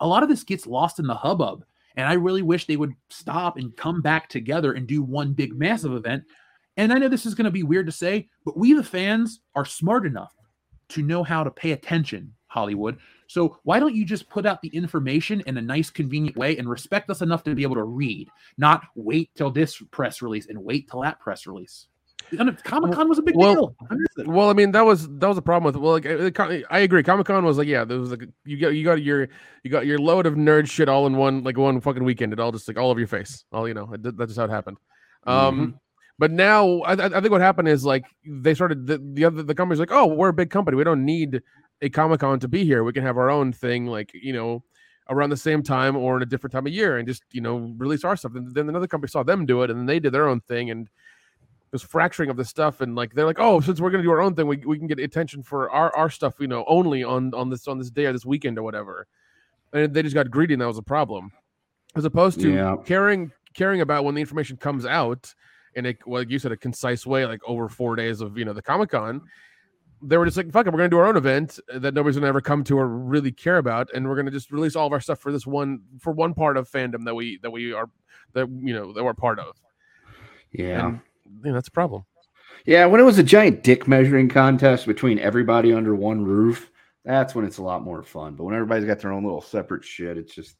A 0.00 0.06
lot 0.06 0.22
of 0.22 0.28
this 0.28 0.44
gets 0.44 0.66
lost 0.66 0.98
in 0.98 1.06
the 1.06 1.14
hubbub. 1.14 1.64
And 1.96 2.08
I 2.08 2.14
really 2.14 2.42
wish 2.42 2.66
they 2.66 2.76
would 2.76 2.94
stop 3.10 3.56
and 3.56 3.76
come 3.76 4.02
back 4.02 4.28
together 4.28 4.72
and 4.72 4.86
do 4.86 5.02
one 5.02 5.32
big 5.32 5.56
massive 5.56 5.92
event. 5.92 6.24
And 6.76 6.92
I 6.92 6.98
know 6.98 7.08
this 7.08 7.26
is 7.26 7.34
going 7.34 7.44
to 7.44 7.50
be 7.50 7.62
weird 7.62 7.86
to 7.86 7.92
say, 7.92 8.28
but 8.44 8.56
we, 8.56 8.72
the 8.72 8.82
fans, 8.82 9.40
are 9.54 9.64
smart 9.64 10.06
enough 10.06 10.34
to 10.88 11.02
know 11.02 11.22
how 11.22 11.44
to 11.44 11.50
pay 11.50 11.72
attention, 11.72 12.34
Hollywood. 12.48 12.98
So 13.28 13.58
why 13.62 13.78
don't 13.78 13.94
you 13.94 14.04
just 14.04 14.28
put 14.28 14.44
out 14.44 14.60
the 14.60 14.68
information 14.68 15.42
in 15.46 15.56
a 15.56 15.62
nice, 15.62 15.90
convenient 15.90 16.36
way 16.36 16.56
and 16.56 16.68
respect 16.68 17.10
us 17.10 17.22
enough 17.22 17.44
to 17.44 17.54
be 17.54 17.62
able 17.62 17.76
to 17.76 17.84
read, 17.84 18.28
not 18.58 18.84
wait 18.94 19.30
till 19.36 19.50
this 19.50 19.80
press 19.92 20.20
release 20.20 20.48
and 20.48 20.62
wait 20.62 20.90
till 20.90 21.02
that 21.02 21.20
press 21.20 21.46
release? 21.46 21.86
Comic 22.64 22.92
Con 22.92 23.08
was 23.08 23.18
a 23.18 23.22
big 23.22 23.36
well, 23.36 23.54
deal. 23.54 23.76
Understood. 23.90 24.28
Well, 24.28 24.50
I 24.50 24.52
mean, 24.52 24.72
that 24.72 24.84
was 24.84 25.08
that 25.08 25.28
was 25.28 25.38
a 25.38 25.42
problem 25.42 25.64
with. 25.64 25.76
Well, 25.76 25.92
like 25.92 26.40
I, 26.40 26.62
I 26.70 26.80
agree. 26.80 27.02
Comic 27.02 27.26
Con 27.26 27.44
was 27.44 27.58
like, 27.58 27.68
yeah, 27.68 27.84
there 27.84 27.98
was 27.98 28.10
like 28.10 28.28
you 28.44 28.58
got 28.58 28.68
you 28.68 28.84
got 28.84 29.02
your 29.02 29.28
you 29.62 29.70
got 29.70 29.86
your 29.86 29.98
load 29.98 30.26
of 30.26 30.34
nerd 30.34 30.68
shit 30.68 30.88
all 30.88 31.06
in 31.06 31.16
one 31.16 31.42
like 31.42 31.56
one 31.56 31.80
fucking 31.80 32.04
weekend. 32.04 32.32
It 32.32 32.40
all 32.40 32.52
just 32.52 32.68
like 32.68 32.78
all 32.78 32.90
over 32.90 33.00
your 33.00 33.08
face. 33.08 33.44
All 33.52 33.68
you 33.68 33.74
know, 33.74 33.92
it, 33.92 34.16
that's 34.16 34.30
just 34.30 34.38
how 34.38 34.44
it 34.44 34.50
happened. 34.50 34.78
Um, 35.26 35.78
but 36.18 36.30
now 36.30 36.80
I, 36.80 36.92
I 36.92 37.20
think 37.20 37.30
what 37.30 37.40
happened 37.40 37.68
is 37.68 37.84
like 37.84 38.04
they 38.26 38.54
started 38.54 38.86
the, 38.86 38.98
the 39.14 39.24
other 39.24 39.42
the 39.42 39.54
company's 39.54 39.80
like, 39.80 39.92
oh, 39.92 40.06
we're 40.06 40.28
a 40.28 40.34
big 40.34 40.50
company. 40.50 40.76
We 40.76 40.84
don't 40.84 41.04
need 41.04 41.42
a 41.82 41.88
Comic 41.88 42.20
Con 42.20 42.38
to 42.40 42.48
be 42.48 42.64
here. 42.64 42.84
We 42.84 42.92
can 42.92 43.04
have 43.04 43.18
our 43.18 43.30
own 43.30 43.52
thing, 43.52 43.86
like 43.86 44.10
you 44.14 44.32
know, 44.32 44.62
around 45.10 45.30
the 45.30 45.36
same 45.36 45.62
time 45.62 45.96
or 45.96 46.16
in 46.16 46.22
a 46.22 46.26
different 46.26 46.52
time 46.52 46.66
of 46.66 46.72
year, 46.72 46.98
and 46.98 47.08
just 47.08 47.22
you 47.32 47.40
know 47.40 47.74
release 47.76 48.04
our 48.04 48.16
stuff. 48.16 48.34
And 48.34 48.54
then 48.54 48.68
another 48.68 48.86
company 48.86 49.10
saw 49.10 49.22
them 49.22 49.46
do 49.46 49.62
it, 49.62 49.70
and 49.70 49.78
then 49.78 49.86
they 49.86 50.00
did 50.00 50.12
their 50.12 50.28
own 50.28 50.40
thing, 50.40 50.70
and 50.70 50.88
this 51.74 51.82
fracturing 51.82 52.30
of 52.30 52.36
the 52.36 52.44
stuff 52.44 52.80
and 52.82 52.94
like 52.94 53.12
they're 53.14 53.26
like 53.26 53.40
oh 53.40 53.58
since 53.58 53.80
we're 53.80 53.90
gonna 53.90 54.00
do 54.04 54.10
our 54.12 54.20
own 54.20 54.32
thing 54.32 54.46
we, 54.46 54.58
we 54.58 54.78
can 54.78 54.86
get 54.86 55.00
attention 55.00 55.42
for 55.42 55.68
our 55.70 55.94
our 55.96 56.08
stuff 56.08 56.34
you 56.38 56.46
know 56.46 56.64
only 56.68 57.02
on 57.02 57.34
on 57.34 57.50
this 57.50 57.66
on 57.66 57.78
this 57.78 57.90
day 57.90 58.06
or 58.06 58.12
this 58.12 58.24
weekend 58.24 58.56
or 58.56 58.62
whatever 58.62 59.08
and 59.72 59.92
they 59.92 60.00
just 60.00 60.14
got 60.14 60.30
greedy 60.30 60.54
and 60.54 60.62
that 60.62 60.68
was 60.68 60.78
a 60.78 60.82
problem 60.82 61.32
as 61.96 62.04
opposed 62.04 62.38
to 62.40 62.48
Yeah. 62.52 62.76
caring 62.86 63.32
caring 63.54 63.80
about 63.80 64.04
when 64.04 64.14
the 64.14 64.20
information 64.20 64.56
comes 64.56 64.86
out 64.86 65.34
in 65.74 65.86
a 65.86 65.96
well, 66.06 66.20
like 66.22 66.30
you 66.30 66.38
said 66.38 66.52
a 66.52 66.56
concise 66.56 67.04
way 67.04 67.26
like 67.26 67.40
over 67.44 67.68
four 67.68 67.96
days 67.96 68.20
of 68.20 68.38
you 68.38 68.44
know 68.44 68.52
the 68.52 68.62
comic-con 68.62 69.20
they 70.00 70.16
were 70.16 70.26
just 70.26 70.36
like 70.36 70.52
fuck 70.52 70.68
it 70.68 70.72
we're 70.72 70.78
gonna 70.78 70.88
do 70.88 70.98
our 70.98 71.06
own 71.06 71.16
event 71.16 71.58
that 71.74 71.92
nobody's 71.92 72.14
gonna 72.14 72.28
ever 72.28 72.40
come 72.40 72.62
to 72.62 72.78
or 72.78 72.86
really 72.86 73.32
care 73.32 73.58
about 73.58 73.88
and 73.92 74.08
we're 74.08 74.14
gonna 74.14 74.30
just 74.30 74.52
release 74.52 74.76
all 74.76 74.86
of 74.86 74.92
our 74.92 75.00
stuff 75.00 75.18
for 75.18 75.32
this 75.32 75.44
one 75.44 75.80
for 75.98 76.12
one 76.12 76.34
part 76.34 76.56
of 76.56 76.70
fandom 76.70 77.04
that 77.04 77.16
we 77.16 77.40
that 77.42 77.50
we 77.50 77.72
are 77.72 77.90
that 78.32 78.46
you 78.62 78.72
know 78.72 78.92
that 78.92 79.02
we're 79.02 79.12
part 79.12 79.40
of 79.40 79.56
Yeah. 80.52 80.86
And, 80.90 81.00
yeah, 81.44 81.52
that's 81.52 81.68
a 81.68 81.72
problem. 81.72 82.04
Yeah, 82.66 82.86
when 82.86 83.00
it 83.00 83.04
was 83.04 83.18
a 83.18 83.22
giant 83.22 83.62
dick 83.62 83.86
measuring 83.86 84.28
contest 84.28 84.86
between 84.86 85.18
everybody 85.18 85.72
under 85.72 85.94
one 85.94 86.24
roof, 86.24 86.70
that's 87.04 87.34
when 87.34 87.44
it's 87.44 87.58
a 87.58 87.62
lot 87.62 87.82
more 87.82 88.02
fun. 88.02 88.34
But 88.34 88.44
when 88.44 88.54
everybody's 88.54 88.86
got 88.86 89.00
their 89.00 89.12
own 89.12 89.24
little 89.24 89.42
separate 89.42 89.84
shit, 89.84 90.16
it's 90.16 90.34
just 90.34 90.56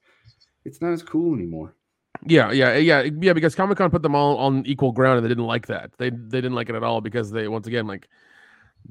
it's 0.64 0.82
not 0.82 0.92
as 0.92 1.02
cool 1.02 1.34
anymore. 1.34 1.74
Yeah, 2.26 2.52
yeah, 2.52 2.76
yeah, 2.76 3.02
yeah. 3.02 3.32
Because 3.32 3.54
Comic 3.54 3.78
Con 3.78 3.90
put 3.90 4.02
them 4.02 4.14
all 4.14 4.36
on 4.38 4.64
equal 4.66 4.92
ground, 4.92 5.18
and 5.18 5.24
they 5.24 5.28
didn't 5.28 5.46
like 5.46 5.66
that. 5.68 5.92
They 5.98 6.10
they 6.10 6.40
didn't 6.40 6.54
like 6.54 6.68
it 6.68 6.74
at 6.74 6.82
all 6.82 7.00
because 7.00 7.30
they 7.30 7.48
once 7.48 7.66
again 7.66 7.86
like 7.86 8.08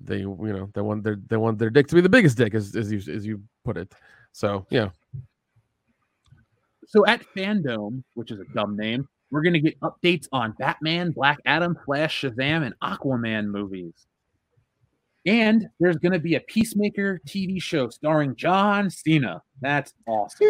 they 0.03 0.19
you 0.19 0.37
know 0.39 0.69
they 0.73 0.81
want 0.81 1.03
their 1.03 1.17
they 1.27 1.37
want 1.37 1.59
their 1.59 1.69
dick 1.69 1.87
to 1.87 1.95
be 1.95 2.01
the 2.01 2.09
biggest 2.09 2.37
dick 2.37 2.53
as 2.55 2.75
as 2.75 2.91
you 2.91 2.97
as 3.13 3.25
you 3.25 3.41
put 3.63 3.77
it. 3.77 3.93
So 4.31 4.65
yeah, 4.71 4.89
So 6.87 7.05
at 7.05 7.23
Fandom, 7.35 8.03
which 8.15 8.31
is 8.31 8.39
a 8.39 8.45
dumb 8.53 8.75
name, 8.75 9.07
we're 9.33 9.41
going 9.41 9.53
to 9.53 9.59
get 9.59 9.79
updates 9.79 10.27
on 10.31 10.53
Batman, 10.59 11.09
Black 11.09 11.39
Adam, 11.47 11.75
Flash, 11.85 12.21
Shazam, 12.21 12.63
and 12.63 12.75
Aquaman 12.83 13.47
movies. 13.47 14.05
And 15.25 15.67
there's 15.79 15.97
going 15.97 16.11
to 16.11 16.19
be 16.19 16.35
a 16.35 16.39
Peacemaker 16.41 17.19
TV 17.27 17.59
show 17.59 17.89
starring 17.89 18.35
John 18.35 18.91
Cena. 18.91 19.41
That's 19.59 19.95
awesome. 20.07 20.45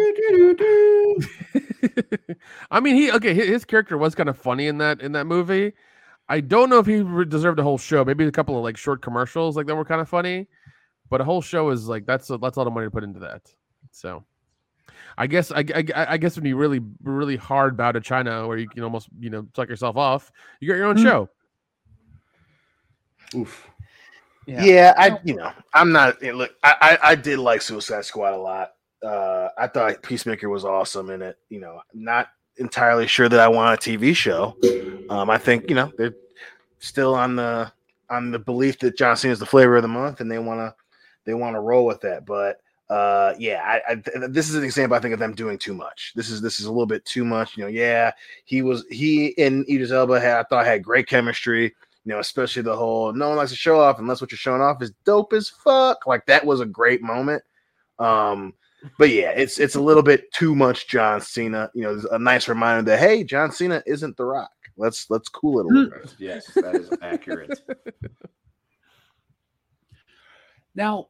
I 2.70 2.80
mean 2.80 2.96
he 2.96 3.12
okay 3.12 3.34
his, 3.34 3.48
his 3.48 3.64
character 3.64 3.96
was 3.96 4.14
kind 4.14 4.28
of 4.28 4.36
funny 4.36 4.66
in 4.66 4.78
that 4.78 5.00
in 5.00 5.12
that 5.12 5.26
movie. 5.26 5.72
I 6.28 6.40
don't 6.40 6.68
know 6.68 6.78
if 6.78 6.86
he 6.86 6.96
re- 7.02 7.24
deserved 7.24 7.60
a 7.60 7.62
whole 7.62 7.78
show. 7.78 8.04
Maybe 8.04 8.26
a 8.26 8.32
couple 8.32 8.58
of 8.58 8.64
like 8.64 8.76
short 8.76 9.00
commercials 9.00 9.56
like 9.56 9.66
that 9.66 9.76
were 9.76 9.84
kind 9.84 10.00
of 10.00 10.08
funny, 10.08 10.48
but 11.08 11.20
a 11.20 11.24
whole 11.24 11.40
show 11.40 11.70
is 11.70 11.86
like 11.88 12.04
that's 12.04 12.28
a, 12.30 12.38
that's 12.38 12.56
a 12.56 12.60
lot 12.60 12.66
of 12.66 12.72
money 12.74 12.86
to 12.86 12.90
put 12.90 13.04
into 13.04 13.20
that. 13.20 13.42
So. 13.92 14.24
I 15.16 15.26
guess 15.26 15.50
I, 15.52 15.64
I, 15.74 15.84
I 15.94 16.16
guess 16.16 16.36
when 16.36 16.44
you 16.44 16.56
really 16.56 16.80
really 17.02 17.36
hard 17.36 17.76
bow 17.76 17.92
to 17.92 18.00
China, 18.00 18.46
where 18.48 18.58
you 18.58 18.68
can 18.68 18.82
almost 18.82 19.08
you 19.18 19.30
know 19.30 19.46
suck 19.54 19.68
yourself 19.68 19.96
off, 19.96 20.32
you 20.60 20.68
got 20.68 20.74
your 20.76 20.86
own 20.86 20.96
Mm. 20.96 21.02
show. 21.02 21.28
Oof. 23.34 23.68
Yeah, 24.46 24.92
I 24.98 25.18
you 25.24 25.36
know 25.36 25.50
I'm 25.72 25.90
not 25.90 26.22
eh, 26.22 26.32
look. 26.32 26.52
I, 26.62 26.98
I 27.02 27.10
I 27.10 27.14
did 27.14 27.38
like 27.38 27.62
Suicide 27.62 28.04
Squad 28.04 28.34
a 28.34 28.38
lot. 28.38 28.72
Uh, 29.02 29.48
I 29.58 29.66
thought 29.68 30.02
Peacemaker 30.02 30.48
was 30.48 30.64
awesome 30.64 31.10
in 31.10 31.22
it. 31.22 31.38
You 31.48 31.60
know, 31.60 31.80
not 31.94 32.28
entirely 32.58 33.06
sure 33.06 33.28
that 33.28 33.40
I 33.40 33.48
want 33.48 33.86
a 33.86 33.90
TV 33.90 34.14
show. 34.14 34.56
Um, 35.08 35.30
I 35.30 35.38
think 35.38 35.68
you 35.70 35.74
know 35.74 35.90
they're 35.96 36.14
still 36.78 37.14
on 37.14 37.36
the 37.36 37.72
on 38.10 38.30
the 38.30 38.38
belief 38.38 38.78
that 38.80 38.98
John 38.98 39.16
Cena 39.16 39.32
is 39.32 39.38
the 39.38 39.46
flavor 39.46 39.76
of 39.76 39.82
the 39.82 39.88
month, 39.88 40.20
and 40.20 40.30
they 40.30 40.38
want 40.38 40.60
to 40.60 40.74
they 41.24 41.32
want 41.32 41.56
to 41.56 41.60
roll 41.60 41.86
with 41.86 42.02
that. 42.02 42.26
But 42.26 42.58
uh, 42.90 43.34
yeah, 43.38 43.62
I, 43.64 43.92
I 43.92 43.94
this 44.28 44.48
is 44.48 44.56
an 44.56 44.64
example 44.64 44.96
I 44.96 45.00
think 45.00 45.14
of 45.14 45.20
them 45.20 45.34
doing 45.34 45.58
too 45.58 45.74
much. 45.74 46.12
This 46.14 46.28
is 46.28 46.42
this 46.42 46.60
is 46.60 46.66
a 46.66 46.70
little 46.70 46.86
bit 46.86 47.04
too 47.04 47.24
much. 47.24 47.56
You 47.56 47.64
know, 47.64 47.68
yeah, 47.68 48.12
he 48.44 48.62
was 48.62 48.84
he 48.90 49.36
and 49.38 49.68
Idris 49.68 49.90
Elba 49.90 50.20
had 50.20 50.38
I 50.38 50.42
thought 50.44 50.66
had 50.66 50.84
great 50.84 51.08
chemistry. 51.08 51.74
You 52.04 52.12
know, 52.12 52.18
especially 52.18 52.62
the 52.62 52.76
whole 52.76 53.12
no 53.12 53.28
one 53.28 53.38
likes 53.38 53.50
to 53.50 53.56
show 53.56 53.80
off 53.80 53.98
unless 53.98 54.20
what 54.20 54.30
you're 54.30 54.36
showing 54.36 54.60
off 54.60 54.82
is 54.82 54.92
dope 55.04 55.32
as 55.32 55.48
fuck. 55.48 56.06
Like 56.06 56.26
that 56.26 56.44
was 56.44 56.60
a 56.60 56.66
great 56.66 57.00
moment. 57.00 57.42
Um, 57.98 58.52
but 58.98 59.08
yeah, 59.08 59.30
it's 59.30 59.58
it's 59.58 59.76
a 59.76 59.80
little 59.80 60.02
bit 60.02 60.30
too 60.32 60.54
much 60.54 60.86
John 60.86 61.22
Cena. 61.22 61.70
You 61.74 61.82
know, 61.84 62.02
a 62.12 62.18
nice 62.18 62.48
reminder 62.48 62.82
that 62.90 62.98
hey, 62.98 63.24
John 63.24 63.50
Cena 63.50 63.82
isn't 63.86 64.16
the 64.18 64.26
Rock. 64.26 64.50
Let's 64.76 65.08
let's 65.08 65.30
cool 65.30 65.60
it 65.60 65.64
a 65.64 65.68
little 65.68 65.90
bit. 65.90 66.14
Yes, 66.18 66.46
that 66.54 66.74
is 66.74 66.90
accurate. 67.00 67.60
Now, 70.74 71.08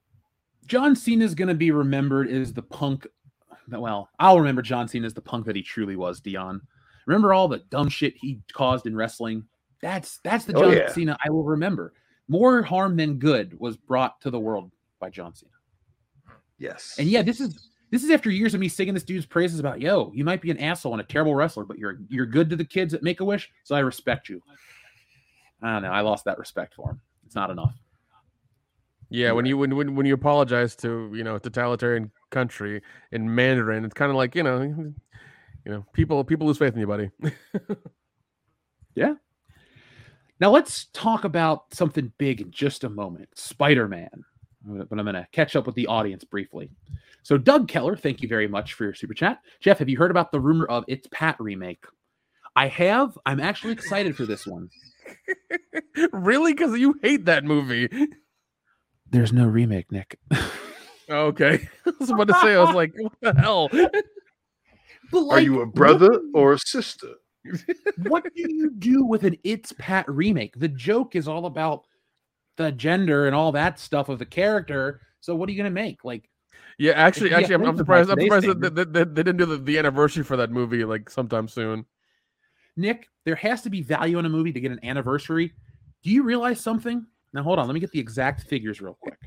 John 0.67 0.97
Cena 0.97 1.25
is 1.25 1.35
going 1.35 1.49
to 1.49 1.55
be 1.55 1.71
remembered 1.71 2.29
as 2.29 2.53
the 2.53 2.63
punk. 2.63 3.07
Well, 3.69 4.09
I'll 4.19 4.39
remember 4.39 4.63
John 4.63 4.89
Cena 4.89 5.07
as 5.07 5.15
the 5.15 5.21
punk 5.21 5.47
that 5.47 5.57
he 5.57 5.63
truly 5.63 5.97
was, 5.97 6.21
Dion. 6.21 6.61
Remember 7.07 7.33
all 7.33 7.49
the 7.49 7.63
dumb 7.71 7.89
shit 7.89 8.15
he 8.17 8.41
caused 8.53 8.87
in 8.87 8.97
wrestling? 8.97 9.45
That's 9.81 10.19
that's 10.25 10.45
the 10.45 10.55
Oh, 10.57 10.63
John 10.63 10.73
yeah. 10.73 10.91
Cena 10.91 11.17
I 11.25 11.31
will 11.31 11.45
remember. 11.45 11.93
More 12.29 12.63
harm 12.63 12.97
than 12.97 13.19
good 13.19 13.59
was 13.59 13.77
brought 13.77 14.21
to 14.23 14.31
the 14.31 14.41
world 14.41 14.71
by 14.99 15.11
John 15.11 15.35
Cena. 15.35 15.51
Yes. 16.59 16.97
And 16.99 17.09
yeah, 17.09 17.23
this 17.23 17.41
is 17.41 17.69
this 17.91 18.03
is 18.03 18.11
after 18.11 18.31
years 18.31 18.55
of 18.55 18.61
me 18.61 18.69
singing 18.69 18.95
this 18.95 19.03
dude's 19.05 19.27
praises 19.27 19.61
about, 19.61 19.81
yo, 19.81 20.11
you 20.15 20.25
might 20.25 20.41
be 20.41 20.51
an 20.51 20.59
asshole 20.59 20.93
and 20.93 21.01
a 21.01 21.05
terrible 21.05 21.35
wrestler, 21.35 21.65
but 21.65 21.79
you're 21.79 21.99
you're 22.09 22.27
good 22.27 22.49
to 22.51 22.57
the 22.57 22.65
kids 22.65 22.95
at 22.95 23.03
Make 23.03 23.21
a 23.21 23.25
Wish, 23.25 23.51
so 23.63 23.75
I 23.75 23.81
respect 23.81 24.29
you. 24.29 24.41
I 25.63 25.75
don't 25.75 25.83
know. 25.83 25.91
I 25.91 26.01
lost 26.01 26.25
that 26.25 26.39
respect 26.39 26.75
for 26.75 26.91
him. 26.91 27.01
It's 27.27 27.35
not 27.35 27.51
enough. 27.51 27.75
Yeah, 29.15 29.31
when 29.31 29.47
you 29.47 29.57
when, 29.57 29.77
when 29.77 29.95
when 29.95 30.07
you 30.07 30.15
apologize 30.15 30.75
to 30.77 31.09
you 31.15 31.23
know 31.23 31.39
totalitarian 31.39 32.11
country 32.31 32.83
in 33.13 33.33
Mandarin, 33.33 33.85
it's 33.85 33.95
kind 33.95 34.11
of 34.11 34.17
like 34.17 34.35
you 34.35 34.43
know, 34.43 34.61
you 34.61 34.93
know, 35.65 35.87
people 35.93 36.25
people 36.25 36.49
lose 36.49 36.59
faith 36.59 36.75
in 36.75 36.81
you, 36.81 36.87
buddy. 36.87 37.11
Yeah. 38.97 39.15
Now 40.39 40.51
let's 40.51 40.85
talk 40.93 41.25
about 41.25 41.75
something 41.75 42.13
big 42.17 42.41
in 42.41 42.53
just 42.53 42.85
a 42.85 42.89
moment. 42.89 43.29
Spider-Man. 43.35 44.25
Uh, 44.71 44.85
but 44.85 45.01
I'm 45.01 45.05
going 45.05 45.15
to 45.15 45.27
catch 45.33 45.57
up 45.57 45.67
with 45.67 45.75
the 45.75 45.89
audience 45.89 46.23
briefly. 46.23 46.71
So 47.25 47.37
Doug 47.37 47.67
Keller, 47.67 47.97
thank 47.97 48.23
you 48.23 48.29
very 48.29 48.47
much 48.47 48.75
for 48.75 48.85
your 48.85 48.95
super 48.95 49.15
chat. 49.15 49.41
Jeff, 49.59 49.81
have 49.81 49.89
you 49.89 49.99
heard 49.99 50.13
about 50.13 50.31
the 50.31 50.39
rumor 50.39 50.67
of 50.67 50.85
It's 50.87 51.09
Pat 51.11 51.35
remake? 51.41 51.85
I 52.55 52.69
have. 52.69 53.19
I'm 53.27 53.41
actually 53.41 53.73
excited 53.73 54.17
for 54.17 54.27
this 54.27 54.47
one. 54.47 54.71
really? 56.13 56.53
Because 56.53 56.79
you 56.79 57.01
hate 57.03 57.25
that 57.25 57.43
movie. 57.43 57.89
There's 59.15 59.33
no 59.33 59.47
remake, 59.47 59.93
Nick. 59.93 60.19
Oh, 61.09 61.27
okay, 61.27 61.69
I 61.87 61.93
was 62.01 62.11
about 62.11 62.27
to 62.27 62.35
say, 62.43 62.57
I 62.57 62.65
was 62.65 62.75
like, 62.75 62.93
what 62.99 63.13
the 63.21 63.41
hell? 63.41 63.69
But 65.13 65.29
Are 65.31 65.39
you 65.39 65.61
a 65.61 65.67
brother 65.67 66.21
or 66.35 66.55
a 66.55 66.59
sister? 66.59 67.11
what 68.09 68.25
do 68.25 68.43
you 68.51 68.73
do 68.73 69.05
with 69.05 69.23
an 69.23 69.37
It's 69.45 69.73
Pat 69.79 70.11
remake? 70.11 70.59
The 70.59 70.67
joke 70.67 71.15
is 71.15 71.29
all 71.29 71.47
about 71.47 71.87
the 72.57 72.73
gender 72.73 73.29
and 73.29 73.37
all 73.37 73.53
that 73.53 73.79
stuff 73.79 74.09
of 74.09 74.19
the 74.19 74.27
character. 74.27 75.01
So 75.21 75.37
what 75.37 75.49
are 75.49 75.53
you 75.53 75.59
going 75.59 75.73
to 75.73 75.81
make? 75.81 76.05
Like, 76.05 76.29
Yeah, 76.77 76.95
actually, 76.95 77.33
actually, 77.33 77.55
I'm, 77.55 77.67
I'm 77.67 77.77
surprised. 77.77 78.11
I'm 78.11 78.21
surprised 78.21 78.47
that, 78.47 78.59
standard. 78.59 78.75
that, 78.75 78.93
that 78.95 79.15
they 79.15 79.23
didn't 79.23 79.37
do 79.37 79.47
the, 79.47 79.59
the 79.59 79.79
anniversary 79.79 80.25
for 80.25 80.37
that 80.39 80.51
movie 80.51 80.85
like 80.85 81.09
sometime 81.09 81.47
soon. 81.47 81.85
Nick, 82.77 83.07
there 83.25 83.37
has 83.37 83.63
to 83.63 83.71
be 83.71 83.81
value 83.81 84.19
in 84.19 84.27
a 84.27 84.29
movie 84.29 84.53
to 84.53 84.61
get 84.61 84.73
an 84.73 84.85
anniversary. 84.85 85.53
Do 86.03 86.11
you 86.11 86.25
realize 86.25 86.61
something? 86.61 87.07
Now, 87.35 87.43
hold 87.43 87.59
on. 87.59 87.67
Let 87.67 87.75
me 87.75 87.81
get 87.81 87.91
the 87.91 87.99
exact 88.01 88.43
figures 88.45 88.81
real 88.81 88.97
quick. 89.01 89.19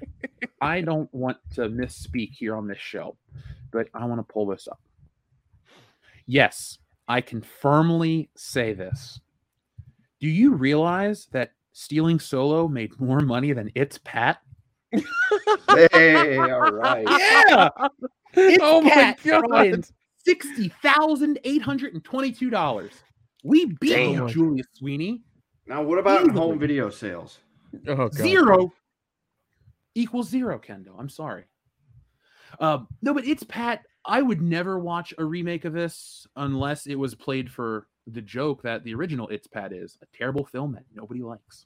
I 0.62 0.82
don't 0.90 1.14
want 1.14 1.38
to 1.56 1.64
misspeak 1.70 2.32
here 2.32 2.56
on 2.56 2.66
this 2.66 2.80
show, 2.80 3.16
but 3.72 3.90
I 3.94 4.06
want 4.06 4.26
to 4.26 4.34
pull 4.34 4.48
this 4.48 4.68
up. 4.68 4.80
Yes, 6.26 6.80
I 7.08 7.22
can 7.22 7.42
firmly 7.42 8.30
say 8.36 8.74
this. 8.74 9.20
Do 10.20 10.28
you 10.28 10.54
realize 10.54 11.28
that 11.32 11.52
Stealing 11.74 12.20
Solo 12.20 12.68
made 12.68 13.00
more 13.00 13.20
money 13.20 13.54
than 13.54 13.70
It's 13.76 14.00
Pat? 14.00 14.40
hey, 15.92 16.38
all 16.38 16.72
right. 16.72 17.06
Yeah. 17.08 17.70
It's 18.34 18.60
Oh 18.62 18.82
my 18.82 18.90
Pat 18.90 19.20
God. 19.24 19.86
sixty 20.24 20.68
thousand 20.84 21.40
eight 21.44 21.62
hundred 21.62 21.94
and 21.94 22.04
twenty-two 22.04 22.50
dollars. 22.52 22.92
We 23.44 23.66
beat 23.80 23.90
Damn. 23.90 24.28
Julia 24.28 24.64
Sweeney. 24.74 25.22
Now, 25.66 25.82
what 25.82 25.98
about 25.98 26.22
Easily. 26.22 26.38
home 26.38 26.60
video 26.60 26.90
sales? 26.90 27.40
Oh. 27.88 28.10
Zero 28.12 28.74
equals 29.96 30.30
zero, 30.30 30.60
Kendo. 30.60 30.98
I'm 30.98 31.10
sorry. 31.10 31.46
Um, 32.60 32.88
no, 33.02 33.14
but 33.14 33.26
it's 33.26 33.44
Pat. 33.44 33.84
I 34.06 34.22
would 34.22 34.42
never 34.42 34.80
watch 34.80 35.14
a 35.18 35.26
remake 35.26 35.66
of 35.66 35.74
this 35.74 36.26
unless 36.36 36.88
it 36.88 36.96
was 36.96 37.14
played 37.14 37.52
for 37.52 37.88
the 38.08 38.22
joke 38.22 38.62
that 38.64 38.84
the 38.84 38.96
original 38.96 39.28
It's 39.28 39.48
Pat 39.48 39.74
is 39.74 39.98
a 40.02 40.18
terrible 40.18 40.46
film 40.46 40.74
that 40.74 40.86
nobody 40.94 41.22
likes. 41.22 41.66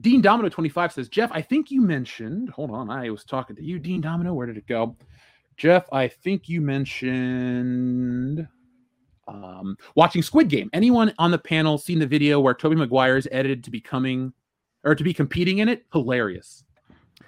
Dean 0.00 0.20
Domino 0.20 0.48
25 0.48 0.92
says, 0.92 1.08
Jeff, 1.08 1.30
I 1.32 1.42
think 1.42 1.70
you 1.70 1.82
mentioned, 1.82 2.50
hold 2.50 2.70
on, 2.70 2.90
I 2.90 3.10
was 3.10 3.24
talking 3.24 3.56
to 3.56 3.62
you, 3.62 3.78
Dean 3.78 4.00
Domino. 4.00 4.32
Where 4.32 4.46
did 4.46 4.56
it 4.56 4.66
go? 4.66 4.96
Jeff, 5.56 5.86
I 5.92 6.08
think 6.08 6.48
you 6.48 6.60
mentioned 6.62 8.48
um, 9.30 9.76
watching 9.94 10.22
Squid 10.22 10.48
Game. 10.48 10.70
Anyone 10.72 11.14
on 11.18 11.30
the 11.30 11.38
panel 11.38 11.78
seen 11.78 11.98
the 11.98 12.06
video 12.06 12.40
where 12.40 12.54
Tobey 12.54 12.76
Maguire 12.76 13.16
is 13.16 13.28
edited 13.30 13.64
to 13.64 13.70
becoming 13.70 14.32
or 14.84 14.94
to 14.94 15.04
be 15.04 15.14
competing 15.14 15.58
in 15.58 15.68
it? 15.68 15.86
Hilarious. 15.92 16.64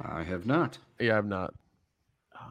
I 0.00 0.22
have 0.22 0.46
not. 0.46 0.78
Yeah, 0.98 1.18
I've 1.18 1.26
not. 1.26 1.54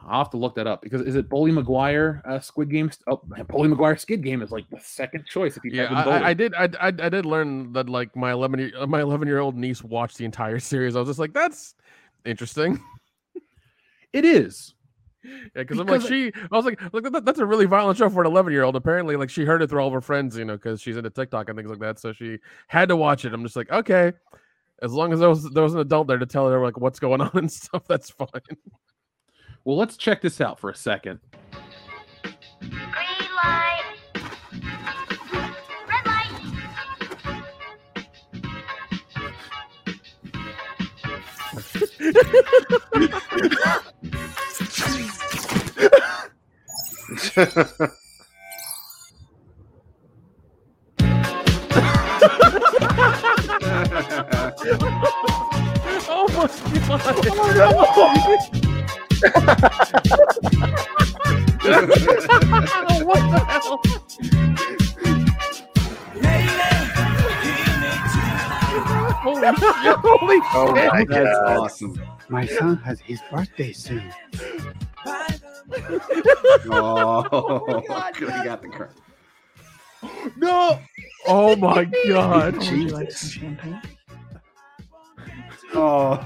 I'll 0.06 0.18
have 0.18 0.30
to 0.30 0.36
look 0.36 0.54
that 0.56 0.66
up 0.66 0.82
because 0.82 1.02
is 1.02 1.14
it 1.14 1.28
Bully 1.28 1.52
Maguire 1.52 2.22
uh, 2.24 2.40
Squid 2.40 2.70
Game? 2.70 2.90
Oh, 3.06 3.20
man, 3.26 3.44
Bully 3.44 3.68
Maguire 3.68 3.96
Squid 3.96 4.22
Game 4.22 4.42
is 4.42 4.50
like 4.50 4.68
the 4.70 4.80
second 4.80 5.26
choice 5.26 5.56
if 5.56 5.64
you 5.64 5.70
Yeah, 5.72 5.92
I, 5.92 6.02
I, 6.02 6.28
I 6.28 6.34
did. 6.34 6.54
I, 6.54 6.64
I, 6.80 6.88
I 6.88 7.08
did 7.08 7.24
learn 7.24 7.72
that 7.74 7.88
like 7.88 8.16
my 8.16 8.32
eleven 8.32 8.58
year, 8.58 8.86
my 8.86 9.00
eleven 9.00 9.28
year 9.28 9.38
old 9.38 9.56
niece 9.56 9.82
watched 9.84 10.18
the 10.18 10.24
entire 10.24 10.58
series. 10.60 10.96
I 10.96 11.00
was 11.00 11.08
just 11.08 11.18
like, 11.18 11.32
that's 11.32 11.74
interesting. 12.24 12.82
It 14.12 14.24
is. 14.24 14.74
Yeah, 15.24 15.38
because 15.54 15.78
I'm 15.78 15.86
like 15.86 16.00
she. 16.02 16.32
I 16.50 16.56
was 16.56 16.64
like, 16.64 16.80
look, 16.92 17.10
that, 17.12 17.24
that's 17.24 17.38
a 17.38 17.46
really 17.46 17.66
violent 17.66 17.98
show 17.98 18.10
for 18.10 18.22
an 18.22 18.26
11 18.26 18.52
year 18.52 18.64
old. 18.64 18.74
Apparently, 18.76 19.16
like 19.16 19.30
she 19.30 19.44
heard 19.44 19.62
it 19.62 19.70
through 19.70 19.80
all 19.80 19.86
of 19.88 19.94
her 19.94 20.00
friends, 20.00 20.36
you 20.36 20.44
know, 20.44 20.54
because 20.54 20.80
she's 20.80 20.96
into 20.96 21.10
TikTok 21.10 21.48
and 21.48 21.56
things 21.56 21.70
like 21.70 21.78
that. 21.80 21.98
So 22.00 22.12
she 22.12 22.38
had 22.66 22.88
to 22.88 22.96
watch 22.96 23.24
it. 23.24 23.32
I'm 23.32 23.42
just 23.42 23.56
like, 23.56 23.70
okay, 23.70 24.12
as 24.82 24.92
long 24.92 25.12
as 25.12 25.20
there 25.20 25.28
was 25.28 25.48
there 25.50 25.62
was 25.62 25.74
an 25.74 25.80
adult 25.80 26.08
there 26.08 26.18
to 26.18 26.26
tell 26.26 26.48
her 26.50 26.60
like 26.62 26.78
what's 26.78 26.98
going 26.98 27.20
on 27.22 27.30
and 27.34 27.50
stuff, 27.50 27.84
that's 27.86 28.10
fine. 28.10 28.28
Well, 29.64 29.76
let's 29.76 29.96
check 29.96 30.20
this 30.22 30.40
out 30.40 30.58
for 30.58 30.70
a 30.70 30.74
second. 30.74 31.20
Green 32.60 32.72
light. 33.44 33.82
Red 35.88 36.06
light. 43.72 43.92
oh 56.14 56.28
my 56.34 56.46
god! 57.96 58.42
what 63.04 63.20
the 63.30 63.38
hell? 63.46 63.78
Holy 69.22 69.40
shit! 69.72 69.96
Holy 69.96 70.40
Oh 70.54 70.74
shit! 70.74 70.92
my 70.92 71.04
That's 71.08 71.38
awesome. 71.38 71.94
My 72.28 72.46
son 72.46 72.76
has 72.78 73.00
his 73.00 73.20
birthday 73.30 73.72
soon. 73.72 74.12
Oh, 76.70 77.82
could 78.14 78.28
have 78.28 78.44
got 78.44 78.62
the 78.62 78.68
card. 78.68 78.90
No. 80.36 80.78
Oh 81.26 81.56
my 81.56 81.84
god! 82.08 82.54
Would 82.56 82.66
you 82.66 82.88
like 82.88 83.10
some 83.10 83.30
champagne? 83.30 83.82
Oh, 85.74 86.18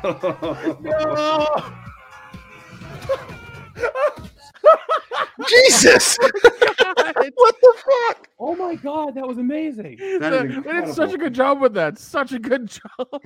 Jesus! 5.48 6.18
Oh 6.20 7.30
what 7.34 7.54
the 7.60 7.74
fuck? 7.76 8.28
Oh 8.38 8.56
my 8.56 8.74
god, 8.74 9.14
that 9.14 9.26
was 9.26 9.38
amazing. 9.38 9.98
That 10.18 10.32
is 10.32 10.64
They 10.64 10.72
did 10.72 10.94
such 10.94 11.12
a 11.12 11.18
good 11.18 11.34
job 11.34 11.60
with 11.60 11.74
that. 11.74 11.98
Such 11.98 12.32
a 12.32 12.38
good 12.38 12.66
job. 12.66 13.22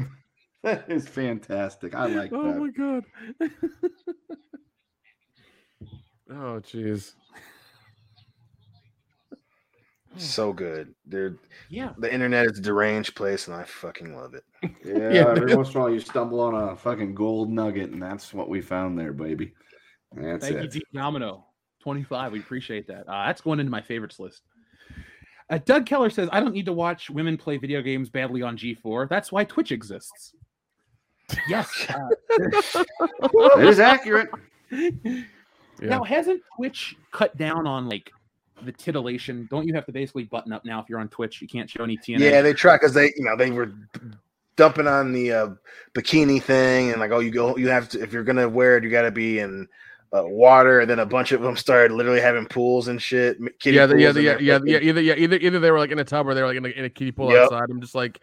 that 0.62 0.90
is 0.90 1.08
fantastic. 1.08 1.94
I 1.94 2.06
like 2.06 2.32
Oh 2.32 2.52
that. 2.52 2.58
my 2.58 2.68
god. 2.70 3.04
oh 6.30 6.60
jeez. 6.60 7.12
So 10.16 10.52
good, 10.52 10.92
dude. 11.08 11.38
Yeah. 11.68 11.92
The 11.98 12.12
internet 12.12 12.46
is 12.46 12.58
a 12.58 12.62
deranged 12.62 13.14
place, 13.14 13.46
and 13.46 13.54
I 13.56 13.62
fucking 13.64 14.14
love 14.16 14.34
it. 14.34 14.42
Yeah, 14.84 15.10
Yeah, 15.12 15.28
every 15.30 15.46
man. 15.46 15.56
once 15.58 15.70
in 15.70 15.76
a 15.76 15.80
while 15.80 15.90
you 15.90 16.00
stumble 16.00 16.40
on 16.40 16.54
a 16.54 16.76
fucking 16.76 17.14
gold 17.14 17.50
nugget, 17.50 17.90
and 17.90 18.02
that's 18.02 18.34
what 18.34 18.48
we 18.48 18.60
found 18.60 18.98
there, 18.98 19.12
baby. 19.12 19.54
That's 20.12 20.48
Thank 20.48 20.62
you. 20.62 20.68
Deep 20.68 20.86
Domino. 20.92 21.46
25. 21.82 22.32
We 22.32 22.40
appreciate 22.40 22.88
that. 22.88 23.08
Uh, 23.08 23.26
that's 23.26 23.40
going 23.40 23.60
into 23.60 23.70
my 23.70 23.80
favorites 23.80 24.18
list. 24.18 24.42
Uh, 25.48 25.58
Doug 25.64 25.86
Keller 25.86 26.10
says, 26.10 26.28
I 26.32 26.40
don't 26.40 26.52
need 26.52 26.66
to 26.66 26.72
watch 26.74 27.08
women 27.08 27.38
play 27.38 27.56
video 27.56 27.80
games 27.80 28.10
badly 28.10 28.42
on 28.42 28.56
G4. 28.58 29.08
That's 29.08 29.32
why 29.32 29.44
Twitch 29.44 29.72
exists. 29.72 30.34
Yes. 31.48 31.86
uh, 31.94 32.08
It 33.58 33.64
is 33.64 33.80
accurate. 33.80 34.28
Yeah. 35.80 35.88
Now, 35.88 36.04
hasn't 36.04 36.42
Twitch 36.56 36.94
cut 37.10 37.34
down 37.38 37.66
on 37.66 37.88
like 37.88 38.10
the 38.62 38.72
titillation? 38.72 39.48
Don't 39.50 39.66
you 39.66 39.72
have 39.72 39.86
to 39.86 39.92
basically 39.92 40.24
button 40.24 40.52
up 40.52 40.64
now 40.66 40.78
if 40.80 40.90
you're 40.90 41.00
on 41.00 41.08
Twitch? 41.08 41.40
You 41.40 41.48
can't 41.48 41.70
show 41.70 41.84
any 41.84 41.96
TNA. 41.96 42.20
Yeah, 42.20 42.42
they 42.42 42.52
try 42.52 42.74
because 42.74 42.92
they, 42.92 43.06
you 43.16 43.24
know, 43.24 43.34
they 43.34 43.50
were 43.50 43.72
dumping 44.56 44.86
on 44.86 45.12
the 45.12 45.32
uh, 45.32 45.48
bikini 45.94 46.42
thing, 46.42 46.90
and 46.90 47.00
like, 47.00 47.12
oh, 47.12 47.20
you 47.20 47.30
go, 47.30 47.56
you 47.56 47.68
have 47.68 47.88
to 47.90 48.02
if 48.02 48.12
you're 48.12 48.24
gonna 48.24 48.46
wear 48.46 48.76
it, 48.76 48.84
you 48.84 48.90
got 48.90 49.02
to 49.02 49.10
be 49.10 49.38
in 49.38 49.66
uh, 50.14 50.22
water. 50.24 50.80
And 50.80 50.90
then 50.90 50.98
a 50.98 51.06
bunch 51.06 51.32
of 51.32 51.40
them 51.40 51.56
started 51.56 51.94
literally 51.94 52.20
having 52.20 52.44
pools 52.46 52.88
and 52.88 53.00
shit. 53.00 53.36
m- 53.38 53.48
yeah, 53.64 53.86
the, 53.86 53.98
yeah, 53.98 54.12
the, 54.12 54.20
in 54.20 54.26
yeah, 54.26 54.36
yeah, 54.38 54.58
yeah, 54.64 54.78
either 54.80 55.00
yeah, 55.00 55.14
either 55.14 55.36
either 55.36 55.60
they 55.60 55.70
were 55.70 55.78
like 55.78 55.92
in 55.92 55.98
a 55.98 56.04
tub 56.04 56.26
or 56.26 56.34
they 56.34 56.42
were 56.42 56.48
like 56.48 56.58
in 56.58 56.66
a, 56.66 56.68
in 56.68 56.84
a 56.84 56.90
kiddie 56.90 57.12
pool 57.12 57.32
Yep. 57.32 57.44
outside. 57.44 57.70
I'm 57.70 57.80
just 57.80 57.94
like, 57.94 58.20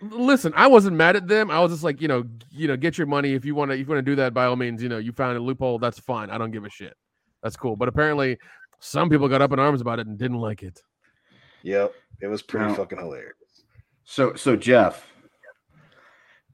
listen, 0.00 0.52
I 0.56 0.66
wasn't 0.66 0.96
mad 0.96 1.16
at 1.16 1.26
them. 1.28 1.50
I 1.50 1.60
was 1.60 1.72
just 1.72 1.84
like, 1.84 2.00
you 2.00 2.08
know, 2.08 2.24
you 2.50 2.68
know, 2.68 2.76
get 2.76 2.98
your 2.98 3.06
money 3.06 3.34
if 3.34 3.44
you 3.44 3.54
want 3.54 3.70
to. 3.70 3.74
If 3.74 3.80
you 3.80 3.86
want 3.86 3.98
to 4.04 4.10
do 4.10 4.16
that, 4.16 4.34
by 4.34 4.46
all 4.46 4.56
means, 4.56 4.82
you 4.82 4.88
know, 4.88 4.98
you 4.98 5.12
found 5.12 5.36
a 5.36 5.40
loophole. 5.40 5.78
That's 5.78 5.98
fine. 5.98 6.30
I 6.30 6.38
don't 6.38 6.50
give 6.50 6.64
a 6.64 6.70
shit. 6.70 6.94
That's 7.42 7.56
cool. 7.56 7.76
But 7.76 7.88
apparently, 7.88 8.38
some 8.80 9.08
people 9.08 9.28
got 9.28 9.42
up 9.42 9.52
in 9.52 9.58
arms 9.58 9.80
about 9.80 9.98
it 9.98 10.06
and 10.06 10.18
didn't 10.18 10.38
like 10.38 10.62
it. 10.62 10.80
Yep, 11.62 11.92
it 12.20 12.26
was 12.28 12.42
pretty 12.42 12.66
Now- 12.66 12.74
fucking 12.74 12.98
hilarious. 12.98 13.32
So, 14.04 14.34
so 14.34 14.54
Jeff, 14.54 15.04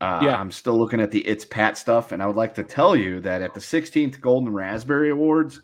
uh, 0.01 0.21
Yeah. 0.23 0.37
I'm 0.41 0.51
still 0.51 0.79
looking 0.79 1.01
at 1.01 1.11
the 1.11 1.21
It's 1.27 1.45
Pat 1.45 1.77
stuff, 1.79 2.13
and 2.13 2.23
I 2.23 2.27
would 2.27 2.37
like 2.37 2.55
to 2.55 2.65
tell 2.65 2.97
you 2.97 3.21
that 3.21 3.43
at 3.43 3.55
the 3.55 3.61
16th 3.61 4.21
Golden 4.21 4.53
Raspberry 4.53 5.11
Awards, 5.11 5.61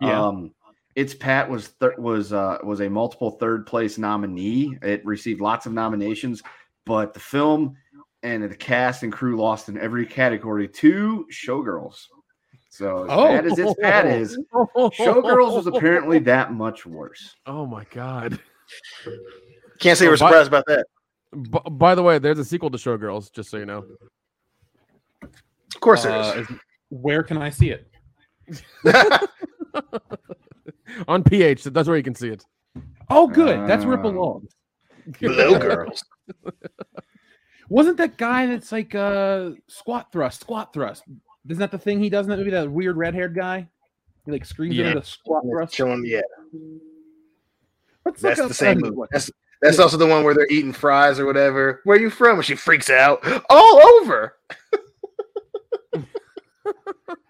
Yeah. 0.00 0.20
um, 0.20 0.52
It's 0.96 1.14
Pat 1.14 1.48
was 1.48 1.68
thir- 1.68 1.94
was 1.96 2.32
uh, 2.32 2.58
was 2.64 2.80
a 2.80 2.88
multiple 2.90 3.30
third 3.32 3.66
place 3.68 3.98
nominee. 3.98 4.76
It 4.82 5.06
received 5.06 5.40
lots 5.40 5.64
of 5.64 5.72
nominations, 5.72 6.42
but 6.88 7.14
the 7.14 7.20
film 7.20 7.76
and 8.24 8.42
the 8.42 8.56
cast 8.56 9.04
and 9.04 9.12
crew 9.12 9.36
lost 9.36 9.68
in 9.68 9.78
every 9.78 10.04
category 10.06 10.66
to 10.66 11.24
Showgirls. 11.30 12.06
So 12.70 13.04
as 13.04 13.08
bad 13.08 13.46
as 13.46 13.58
It's 13.58 13.74
Pat 13.80 14.06
is, 14.06 14.38
Showgirls 14.76 15.54
was 15.54 15.66
apparently 15.68 16.18
that 16.20 16.52
much 16.52 16.84
worse. 16.86 17.36
Oh 17.46 17.64
my 17.66 17.84
god. 17.92 18.40
Can't 19.78 19.96
say 19.96 20.06
Oh, 20.06 20.10
we're 20.10 20.16
by- 20.16 20.28
surprised 20.30 20.48
about 20.48 20.64
that. 20.66 20.86
B- 21.32 21.70
by 21.70 21.94
the 21.94 22.02
way, 22.02 22.18
there's 22.18 22.38
a 22.38 22.44
sequel 22.44 22.70
to 22.70 22.78
Showgirls, 22.78 23.30
just 23.32 23.50
so 23.50 23.58
you 23.58 23.66
know. 23.66 23.84
Of 25.22 25.80
course, 25.80 26.02
there 26.04 26.12
Uh, 26.12 26.32
is. 26.34 26.50
is- 26.50 26.56
where 26.88 27.22
can 27.22 27.36
I 27.36 27.50
see 27.50 27.70
it? 27.70 27.86
On 31.06 31.22
PH, 31.22 31.64
that's 31.64 31.86
where 31.86 31.96
you 31.98 32.02
can 32.02 32.14
see 32.14 32.30
it. 32.30 32.42
Oh, 33.10 33.26
good. 33.28 33.68
That's 33.68 33.84
where 33.84 33.94
it 33.94 34.00
Uh, 34.00 34.10
belongs. 34.10 34.50
Blue 35.20 35.58
girls. 35.58 36.02
Wasn't 37.68 37.98
that 37.98 38.16
guy 38.16 38.46
that's 38.46 38.72
like 38.72 38.94
uh 38.94 39.50
squat 39.66 40.10
thrust, 40.12 40.40
squat 40.40 40.72
thrust? 40.72 41.04
Isn't 41.48 41.60
that 41.60 41.70
the 41.70 41.78
thing 41.78 42.00
he 42.02 42.08
does 42.10 42.26
in 42.26 42.30
that 42.30 42.38
movie? 42.38 42.50
That 42.50 42.70
weird 42.70 42.96
red 42.96 43.14
haired 43.14 43.34
guy? 43.34 43.68
He 44.24 44.32
like 44.32 44.44
screams 44.44 44.76
Yeah. 44.76 44.88
into 44.88 45.00
the 45.00 45.06
squat 45.06 45.42
thrust. 45.44 45.74
Chilling, 45.74 46.04
yeah. 46.06 46.20
Let's 48.04 48.22
That's 48.22 48.40
the 48.40 48.54
same 48.54 48.78
movie. 48.80 48.96
That's 49.10 49.30
that's 49.60 49.78
also 49.78 49.96
the 49.96 50.06
one 50.06 50.24
where 50.24 50.34
they're 50.34 50.46
eating 50.50 50.72
fries 50.72 51.18
or 51.18 51.26
whatever. 51.26 51.80
Where 51.84 51.98
you 52.00 52.10
from? 52.10 52.36
And 52.36 52.44
she 52.44 52.54
freaks 52.54 52.90
out. 52.90 53.22
All 53.50 53.80
over. 54.00 54.34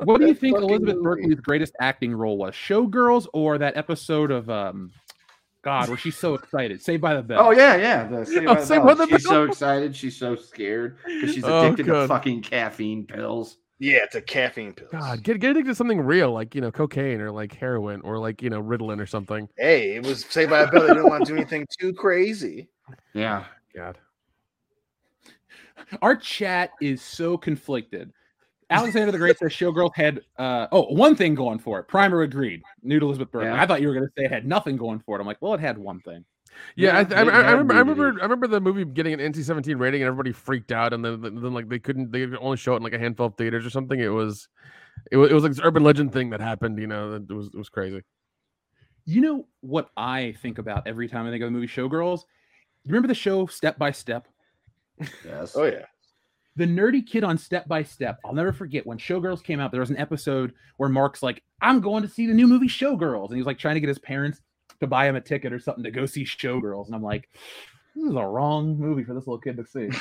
What 0.05 0.21
do 0.21 0.27
you 0.27 0.35
think 0.35 0.57
Elizabeth 0.57 0.97
movie. 0.97 1.23
Berkley's 1.23 1.41
greatest 1.41 1.75
acting 1.81 2.15
role 2.15 2.37
was? 2.39 2.55
Showgirls 2.55 3.27
or 3.33 3.59
that 3.59 3.77
episode 3.77 4.31
of 4.31 4.49
um 4.51 4.93
God, 5.69 5.89
where 5.89 5.99
she's 5.99 6.17
so 6.17 6.35
excited? 6.35 6.81
Saved 6.83 7.03
by 7.03 7.15
the 7.15 7.23
Bell. 7.23 7.47
Oh 7.47 7.51
yeah, 7.51 7.77
yeah. 7.77 8.07
The 8.09 8.25
Saved 8.25 8.47
Oh, 8.47 8.55
by 8.55 8.61
the 8.61 8.67
Saved 8.67 8.85
Bell. 8.87 8.97
by 8.97 9.05
the 9.05 9.07
she's 9.11 9.25
so 9.25 9.45
excited. 9.45 9.95
She's 9.97 10.17
so 10.17 10.35
scared 10.35 10.97
because 11.07 11.35
she's 11.35 11.45
Oh, 11.45 11.67
addicted 11.67 11.87
to 11.87 12.09
fucking 12.09 12.43
caffeine 12.43 13.05
pills. 13.07 13.59
Yeah, 13.81 13.99
it's 14.03 14.15
a 14.17 14.23
caffeine 14.23 14.73
pill. 14.73 14.89
God, 14.91 15.23
get 15.23 15.39
get 15.41 15.51
addicted 15.51 15.71
to 15.71 15.75
something 15.75 16.01
real, 16.01 16.33
like 16.33 16.55
you 16.55 16.61
know, 16.61 16.73
cocaine 16.73 17.21
or 17.21 17.31
like 17.31 17.55
heroin 17.55 18.01
or 18.01 18.19
like 18.19 18.43
you 18.43 18.51
know, 18.51 18.63
Ritalin 18.63 19.01
or 19.01 19.07
something. 19.07 19.49
Hey, 19.57 19.95
it 19.95 20.05
was 20.07 20.25
Saved 20.25 20.51
by 20.51 20.61
a 20.63 20.71
Bell. 20.71 20.81
They 20.83 20.89
didn't 20.95 21.09
want 21.09 21.27
to 21.27 21.33
do 21.33 21.37
anything 21.37 21.67
too 21.79 21.93
crazy. 21.93 22.69
Yeah. 23.15 23.45
God. 23.77 23.99
Our 26.03 26.17
chat 26.17 26.71
is 26.81 27.03
so 27.03 27.37
conflicted. 27.37 28.13
Alexander 28.71 29.11
the 29.11 29.19
Great 29.19 29.39
says 29.39 29.51
Showgirls 29.51 29.95
had 29.95 30.21
uh 30.39 30.67
oh 30.73 30.93
one 30.93 31.17
thing 31.17 31.35
going 31.35 31.59
for 31.59 31.79
it. 31.81 31.89
Primer 31.89 32.23
agreed. 32.23 32.63
Nude 32.83 33.03
Elizabeth 33.03 33.31
Bergman. 33.31 33.55
Yeah. 33.55 33.63
I 33.63 33.67
thought 33.67 33.81
you 33.81 33.89
were 33.89 33.95
gonna 33.95 34.11
say 34.17 34.25
it 34.25 34.31
had 34.31 34.47
nothing 34.47 34.77
going 34.77 35.01
for 35.01 35.17
it. 35.17 35.21
I'm 35.21 35.27
like, 35.27 35.39
well, 35.41 35.55
it 35.55 35.61
had 35.61 35.79
one 35.79 36.01
thing. 36.01 36.25
Yeah, 36.77 36.97
I, 36.97 37.01
Yeah, 37.01 37.05
th- 37.05 37.19
I, 37.19 37.23
I, 37.23 37.41
I 37.41 37.51
remember. 37.53 37.75
I 37.75 37.79
remember. 37.79 38.21
I 38.21 38.23
remember 38.23 38.47
the 38.47 38.61
movie 38.61 38.85
getting 38.85 39.15
an 39.15 39.21
NC-17 39.21 39.79
rating, 39.79 40.03
and 40.03 40.09
everybody 40.09 40.33
freaked 40.33 40.73
out, 40.73 40.93
and 40.93 41.05
then, 41.05 41.21
then 41.21 41.55
like 41.55 41.69
they 41.69 41.79
couldn't. 41.79 42.13
They 42.13 42.27
could 42.27 42.39
only 42.41 42.57
show 42.57 42.75
it 42.75 42.79
in 42.79 42.83
like 42.83 42.93
a 42.93 42.99
handful 42.99 43.27
of 43.27 43.37
theaters 43.37 43.67
or 43.67 43.71
something. 43.71 43.99
It 43.99 44.09
was, 44.09 44.49
it 45.11 45.17
was, 45.17 45.31
it 45.31 45.35
was 45.35 45.43
like 45.43 45.53
this 45.53 45.61
urban 45.63 45.83
legend 45.83 46.13
thing 46.13 46.31
that 46.31 46.41
happened. 46.41 46.79
You 46.79 46.87
know, 46.87 47.15
it 47.15 47.33
was 47.33 47.47
it 47.47 47.57
was 47.57 47.69
crazy. 47.69 48.03
You 49.05 49.21
know 49.21 49.47
what 49.61 49.91
I 49.97 50.35
think 50.43 50.59
about 50.59 50.87
every 50.87 51.09
time 51.09 51.27
I 51.27 51.31
think 51.31 51.43
of 51.43 51.47
the 51.47 51.53
movie 51.53 51.67
Showgirls? 51.67 52.21
You 52.85 52.93
remember 52.93 53.09
the 53.09 53.15
show 53.15 53.47
Step 53.47 53.79
by 53.79 53.91
Step? 53.91 54.29
Yes. 55.25 55.55
Oh 55.57 55.65
yeah. 55.65 55.85
The 56.59 56.67
nerdy 56.67 57.07
kid 57.07 57.25
on 57.25 57.39
Step 57.39 57.67
by 57.69 57.83
Step. 57.83 58.19
I'll 58.25 58.35
never 58.35 58.53
forget 58.53 58.87
when 58.87 58.99
Showgirls 58.99 59.43
came 59.43 59.61
out. 59.61 59.71
There 59.71 59.81
was 59.81 59.91
an 59.91 59.97
episode 59.97 60.53
where 60.77 60.89
Mark's 60.89 61.23
like, 61.23 61.43
"I'm 61.63 61.81
going 61.81 62.03
to 62.03 62.09
see 62.09 62.27
the 62.27 62.35
new 62.35 62.47
movie 62.47 62.69
Showgirls," 62.69 63.29
and 63.29 63.37
he 63.37 63.41
was 63.41 63.47
like 63.47 63.59
trying 63.59 63.77
to 63.77 63.81
get 63.81 63.89
his 63.89 63.99
parents 63.99 64.43
to 64.81 64.87
buy 64.87 65.09
him 65.09 65.17
a 65.17 65.21
ticket 65.21 65.53
or 65.53 65.59
something 65.59 65.85
to 65.85 65.91
go 65.91 66.05
see 66.05 66.25
Showgirls. 66.25 66.87
And 66.87 66.95
I'm 66.95 67.03
like, 67.03 67.31
"This 67.95 68.05
is 68.05 68.15
a 68.17 68.27
wrong 68.27 68.77
movie 68.77 69.05
for 69.05 69.15
this 69.15 69.27
little 69.27 69.39
kid 69.39 69.57
to 69.57 69.65
see." 69.65 69.87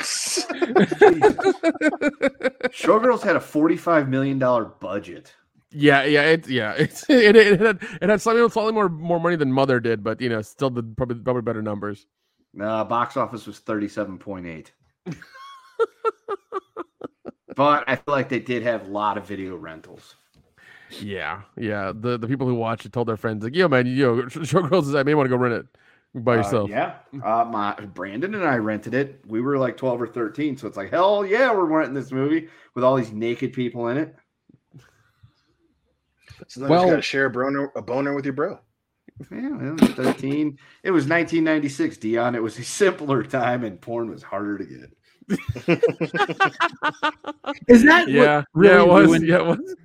Showgirls 2.74 3.22
had 3.22 3.36
a 3.36 3.40
$45 3.40 4.10
million 4.10 4.40
budget. 4.80 5.34
Yeah, 5.72 6.04
yeah, 6.06 6.24
it, 6.24 6.48
yeah. 6.48 6.74
It's 6.78 7.08
it, 7.10 7.36
it 7.36 7.60
had 7.60 7.80
it 8.02 8.10
had 8.10 8.22
slightly, 8.22 8.50
slightly 8.50 8.74
more 8.74 8.90
more 8.90 9.20
money 9.20 9.36
than 9.36 9.52
Mother 9.52 9.80
did, 9.80 10.04
but 10.04 10.20
you 10.22 10.30
know, 10.30 10.42
still 10.42 10.72
the 10.72 10.82
probably 10.82 11.18
probably 11.18 11.44
better 11.44 11.62
numbers. 11.62 12.08
Uh, 12.60 12.84
box 12.84 13.16
office 13.16 13.46
was 13.46 13.60
37.8. 13.60 14.72
but 17.58 17.84
I 17.88 17.96
feel 17.98 18.14
like 18.14 18.30
they 18.30 18.40
did 18.40 18.64
have 18.64 18.88
a 18.88 18.90
lot 18.90 19.18
of 19.18 19.28
video 19.28 19.58
rentals. 19.58 20.16
Yeah, 21.02 21.42
yeah. 21.58 21.92
The 21.94 22.18
the 22.18 22.28
people 22.28 22.48
who 22.48 22.56
watched 22.56 22.86
it 22.86 22.94
told 22.94 23.10
their 23.10 23.18
friends 23.18 23.44
like, 23.44 23.54
"Yo, 23.56 23.68
man, 23.68 23.86
yo, 23.88 24.22
Showgirls 24.30 24.84
is. 24.84 24.96
I 24.96 25.04
may 25.04 25.16
want 25.16 25.26
to 25.26 25.30
go 25.30 25.36
rent 25.36 25.54
it 25.56 25.66
by 26.24 26.36
Uh, 26.36 26.38
yourself." 26.38 26.70
yeah. 26.70 26.94
Uh, 27.22 27.44
my 27.44 27.74
Brandon 27.94 28.34
and 28.36 28.46
I 28.46 28.56
rented 28.56 28.94
it. 28.94 29.20
We 29.28 29.42
were 29.42 29.58
like 29.58 29.76
12 29.76 30.02
or 30.04 30.08
13. 30.08 30.56
So 30.56 30.66
it's 30.68 30.78
like, 30.78 30.90
hell 30.90 31.26
yeah, 31.26 31.52
we're 31.54 31.66
renting 31.66 31.94
this 31.94 32.14
movie 32.14 32.48
with 32.74 32.86
all 32.86 32.96
these 32.96 33.12
naked 33.12 33.52
people 33.52 33.90
in 33.90 33.98
it. 33.98 34.16
So 36.48 36.62
then 36.62 36.70
Well- 36.70 36.86
you 36.86 36.92
gotta 36.92 37.02
share 37.02 37.26
a 37.26 37.30
boner, 37.30 37.72
a 37.76 37.82
boner 37.82 38.14
with 38.14 38.24
your 38.26 38.34
bro. 38.34 38.60
Yeah, 39.32 39.50
well, 39.50 39.78
13. 39.78 40.58
It 40.84 40.92
was 40.92 41.08
1996, 41.08 41.98
Dion. 41.98 42.36
It 42.36 42.44
was 42.44 42.58
a 42.60 42.64
simpler 42.80 43.24
time 43.24 43.64
and 43.64 43.82
porn 43.82 44.10
was 44.10 44.22
harder 44.24 44.58
to 44.60 44.64
get. 44.66 44.97
Is 47.68 47.84
that 47.84 48.06
Yeah, 48.08 48.38
what 48.38 48.46
really 48.54 48.76
yeah, 48.76 48.82
it 48.82 48.88
was. 48.88 49.06
ruined- 49.08 49.28
Yeah, 49.28 49.38
it 49.40 49.46
was. 49.46 49.76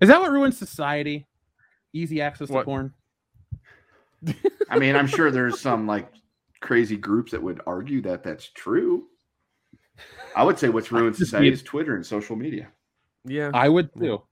Is 0.00 0.08
that 0.08 0.20
what 0.20 0.30
ruins 0.32 0.58
society? 0.58 1.26
Easy 1.92 2.20
access 2.20 2.48
to 2.48 2.54
What? 2.54 2.64
porn. 2.64 2.92
I 4.70 4.78
mean, 4.78 4.96
I'm 4.96 5.06
sure 5.06 5.30
there's 5.30 5.60
some 5.60 5.86
like 5.86 6.08
crazy 6.60 6.96
groups 6.96 7.32
that 7.32 7.42
would 7.42 7.60
argue 7.66 8.00
that 8.02 8.22
that's 8.22 8.48
true. 8.48 9.06
I 10.34 10.44
would 10.44 10.58
say 10.58 10.68
what's 10.68 10.90
ruined 10.90 11.16
society 11.16 11.48
is 11.52 11.62
Twitter 11.62 11.94
and 11.96 12.04
social 12.06 12.36
media. 12.36 12.68
Yeah. 13.24 13.50
I 13.54 13.68
would 13.68 13.90
too. 13.94 14.22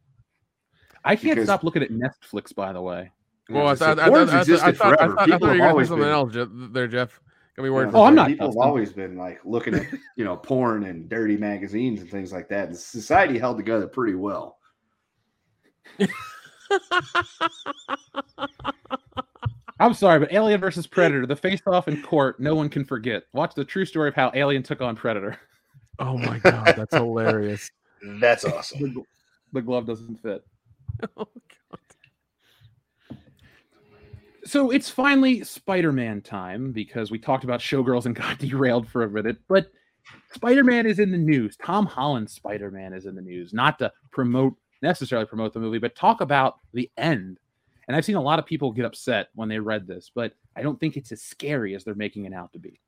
I 1.04 1.16
can't 1.16 1.34
Because- 1.36 1.46
stop 1.46 1.64
looking 1.64 1.82
at 1.82 1.90
Netflix, 1.90 2.54
by 2.54 2.72
the 2.72 2.80
way. 2.82 3.12
Well, 3.48 3.66
I 3.66 3.70
Yeah, 3.70 3.74
thought, 3.74 3.98
I 3.98 4.04
thought, 4.08 4.14
I 4.14 4.26
thought, 4.26 4.34
I 4.34 4.40
existed 4.40 4.76
thought, 4.76 4.92
I 4.92 4.96
forever. 4.96 5.14
thought, 5.14 5.18
I 5.22 5.24
People 5.24 5.38
thought 5.40 5.46
have 5.48 5.56
you 5.56 5.62
were 5.62 5.68
always 5.68 5.88
something 5.88 6.04
been- 6.04 6.12
else 6.12 6.72
there, 6.72 6.86
Jeff. 6.88 7.20
Got 7.60 7.64
me 7.64 7.70
worried. 7.70 7.86
Yeah, 7.88 7.90
for 7.90 7.96
Oh, 7.98 8.04
a 8.04 8.06
I'm 8.06 8.14
not 8.14 8.28
People 8.28 8.46
have 8.46 8.56
always 8.56 8.90
been 8.90 9.18
like 9.18 9.38
looking 9.44 9.74
at 9.74 9.86
you 10.16 10.24
know 10.24 10.34
porn 10.34 10.84
and 10.84 11.10
dirty 11.10 11.36
magazines 11.36 12.00
and 12.00 12.10
things 12.10 12.32
like 12.32 12.48
that. 12.48 12.68
And 12.68 12.76
society 12.76 13.38
held 13.38 13.58
together 13.58 13.86
pretty 13.86 14.14
well. 14.14 14.56
I'm 19.78 19.92
sorry, 19.92 20.20
but 20.20 20.32
Alien 20.32 20.58
versus 20.58 20.86
Predator, 20.86 21.26
the 21.26 21.36
face 21.36 21.60
off 21.66 21.86
in 21.86 22.00
court, 22.02 22.40
no 22.40 22.54
one 22.54 22.70
can 22.70 22.82
forget. 22.82 23.24
Watch 23.34 23.54
the 23.54 23.64
true 23.64 23.84
story 23.84 24.08
of 24.08 24.14
how 24.14 24.30
Alien 24.34 24.62
took 24.62 24.80
on 24.80 24.96
Predator. 24.96 25.38
Oh 26.02 26.16
my 26.16 26.38
god, 26.38 26.76
that's 26.78 26.94
hilarious. 26.94 27.70
That's 28.22 28.46
awesome. 28.46 28.94
The, 28.94 29.02
the 29.52 29.60
glove 29.60 29.86
doesn't 29.86 30.16
fit. 30.22 30.42
Oh 31.14 31.28
god. 31.70 31.80
So 34.50 34.72
it's 34.72 34.90
finally 34.90 35.44
Spider 35.44 35.92
Man 35.92 36.20
time 36.20 36.72
because 36.72 37.08
we 37.08 37.20
talked 37.20 37.44
about 37.44 37.60
Showgirls 37.60 38.06
and 38.06 38.16
got 38.16 38.38
derailed 38.40 38.88
for 38.88 39.04
a 39.04 39.08
minute. 39.08 39.36
But 39.48 39.70
Spider 40.32 40.64
Man 40.64 40.86
is 40.86 40.98
in 40.98 41.12
the 41.12 41.18
news. 41.18 41.56
Tom 41.64 41.86
Holland's 41.86 42.32
Spider 42.32 42.68
Man 42.68 42.92
is 42.92 43.06
in 43.06 43.14
the 43.14 43.22
news, 43.22 43.52
not 43.52 43.78
to 43.78 43.92
promote 44.10 44.54
necessarily 44.82 45.24
promote 45.24 45.52
the 45.52 45.60
movie, 45.60 45.78
but 45.78 45.94
talk 45.94 46.20
about 46.20 46.56
the 46.72 46.90
end. 46.98 47.38
And 47.86 47.96
I've 47.96 48.04
seen 48.04 48.16
a 48.16 48.20
lot 48.20 48.40
of 48.40 48.46
people 48.46 48.72
get 48.72 48.84
upset 48.84 49.28
when 49.36 49.48
they 49.48 49.60
read 49.60 49.86
this, 49.86 50.10
but 50.12 50.32
I 50.56 50.62
don't 50.62 50.80
think 50.80 50.96
it's 50.96 51.12
as 51.12 51.22
scary 51.22 51.76
as 51.76 51.84
they're 51.84 51.94
making 51.94 52.24
it 52.24 52.34
out 52.34 52.52
to 52.54 52.58
be. 52.58 52.80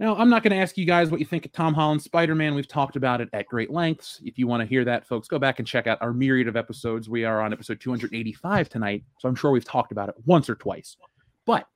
Now, 0.00 0.16
I'm 0.16 0.28
not 0.28 0.42
going 0.42 0.52
to 0.52 0.60
ask 0.60 0.76
you 0.76 0.84
guys 0.84 1.10
what 1.10 1.20
you 1.20 1.26
think 1.26 1.44
of 1.44 1.52
Tom 1.52 1.74
Holland's 1.74 2.04
Spider 2.04 2.34
Man. 2.34 2.54
We've 2.54 2.66
talked 2.66 2.96
about 2.96 3.20
it 3.20 3.28
at 3.32 3.46
great 3.46 3.70
lengths. 3.70 4.20
If 4.24 4.38
you 4.38 4.46
want 4.46 4.60
to 4.60 4.66
hear 4.66 4.84
that, 4.84 5.06
folks, 5.06 5.28
go 5.28 5.38
back 5.38 5.58
and 5.58 5.68
check 5.68 5.86
out 5.86 5.98
our 6.00 6.12
myriad 6.12 6.48
of 6.48 6.56
episodes. 6.56 7.08
We 7.08 7.24
are 7.24 7.40
on 7.40 7.52
episode 7.52 7.80
285 7.80 8.68
tonight, 8.68 9.04
so 9.18 9.28
I'm 9.28 9.34
sure 9.34 9.50
we've 9.50 9.64
talked 9.64 9.92
about 9.92 10.08
it 10.08 10.16
once 10.24 10.50
or 10.50 10.56
twice. 10.56 10.96
But 11.46 11.66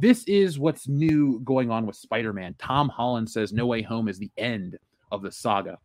this 0.00 0.24
is 0.24 0.58
what's 0.58 0.88
new 0.88 1.40
going 1.44 1.70
on 1.70 1.86
with 1.86 1.96
Spider 1.96 2.32
Man. 2.32 2.54
Tom 2.58 2.88
Holland 2.88 3.30
says 3.30 3.52
No 3.52 3.66
Way 3.66 3.82
Home 3.82 4.08
is 4.08 4.18
the 4.18 4.30
end 4.36 4.76
of 5.12 5.22
the 5.22 5.30
saga. 5.30 5.78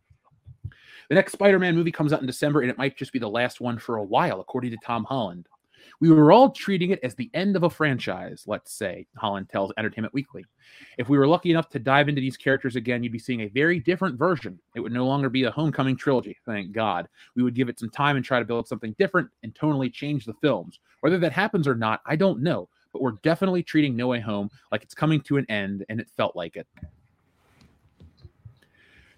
The 1.08 1.14
next 1.14 1.32
Spider 1.32 1.58
Man 1.58 1.74
movie 1.76 1.92
comes 1.92 2.12
out 2.12 2.20
in 2.20 2.26
December, 2.26 2.62
and 2.62 2.70
it 2.70 2.78
might 2.78 2.96
just 2.96 3.12
be 3.12 3.18
the 3.18 3.28
last 3.28 3.60
one 3.60 3.78
for 3.78 3.98
a 3.98 4.04
while, 4.04 4.40
according 4.40 4.70
to 4.70 4.78
Tom 4.84 5.04
Holland. 5.04 5.46
We 6.00 6.10
were 6.10 6.32
all 6.32 6.50
treating 6.50 6.90
it 6.90 7.00
as 7.02 7.14
the 7.14 7.30
end 7.34 7.56
of 7.56 7.62
a 7.62 7.70
franchise, 7.70 8.44
let's 8.46 8.72
say, 8.72 9.06
Holland 9.16 9.48
tells 9.48 9.72
Entertainment 9.76 10.14
Weekly. 10.14 10.44
If 10.98 11.08
we 11.08 11.18
were 11.18 11.26
lucky 11.26 11.50
enough 11.50 11.68
to 11.70 11.78
dive 11.78 12.08
into 12.08 12.20
these 12.20 12.36
characters 12.36 12.76
again, 12.76 13.02
you'd 13.02 13.12
be 13.12 13.18
seeing 13.18 13.42
a 13.42 13.48
very 13.48 13.80
different 13.80 14.18
version. 14.18 14.58
It 14.74 14.80
would 14.80 14.92
no 14.92 15.06
longer 15.06 15.28
be 15.28 15.44
a 15.44 15.50
homecoming 15.50 15.96
trilogy, 15.96 16.36
thank 16.44 16.72
God. 16.72 17.08
We 17.36 17.42
would 17.42 17.54
give 17.54 17.68
it 17.68 17.78
some 17.78 17.90
time 17.90 18.16
and 18.16 18.24
try 18.24 18.38
to 18.38 18.44
build 18.44 18.68
something 18.68 18.94
different 18.98 19.28
and 19.42 19.54
tonally 19.54 19.92
change 19.92 20.24
the 20.24 20.34
films. 20.34 20.80
Whether 21.00 21.18
that 21.18 21.32
happens 21.32 21.68
or 21.68 21.74
not, 21.74 22.00
I 22.06 22.16
don't 22.16 22.42
know, 22.42 22.68
but 22.92 23.02
we're 23.02 23.12
definitely 23.22 23.62
treating 23.62 23.96
No 23.96 24.08
Way 24.08 24.20
Home 24.20 24.50
like 24.72 24.82
it's 24.82 24.94
coming 24.94 25.20
to 25.22 25.36
an 25.36 25.46
end, 25.48 25.84
and 25.88 26.00
it 26.00 26.08
felt 26.16 26.34
like 26.36 26.56
it. 26.56 26.66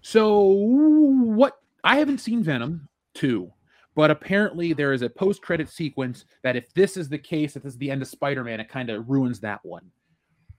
So, 0.02 0.38
what 0.40 1.58
I 1.82 1.96
haven't 1.96 2.18
seen 2.18 2.42
Venom 2.42 2.88
2, 3.14 3.52
but 3.96 4.10
apparently 4.10 4.74
there 4.74 4.92
is 4.92 5.02
a 5.02 5.08
post 5.08 5.42
credit 5.42 5.68
sequence 5.70 6.26
that 6.42 6.54
if 6.54 6.72
this 6.74 6.96
is 6.96 7.08
the 7.08 7.18
case, 7.18 7.56
if 7.56 7.62
this 7.62 7.72
is 7.72 7.78
the 7.78 7.90
end 7.90 8.02
of 8.02 8.08
Spider 8.08 8.44
Man, 8.44 8.60
it 8.60 8.68
kind 8.68 8.90
of 8.90 9.08
ruins 9.08 9.40
that 9.40 9.64
one. 9.64 9.90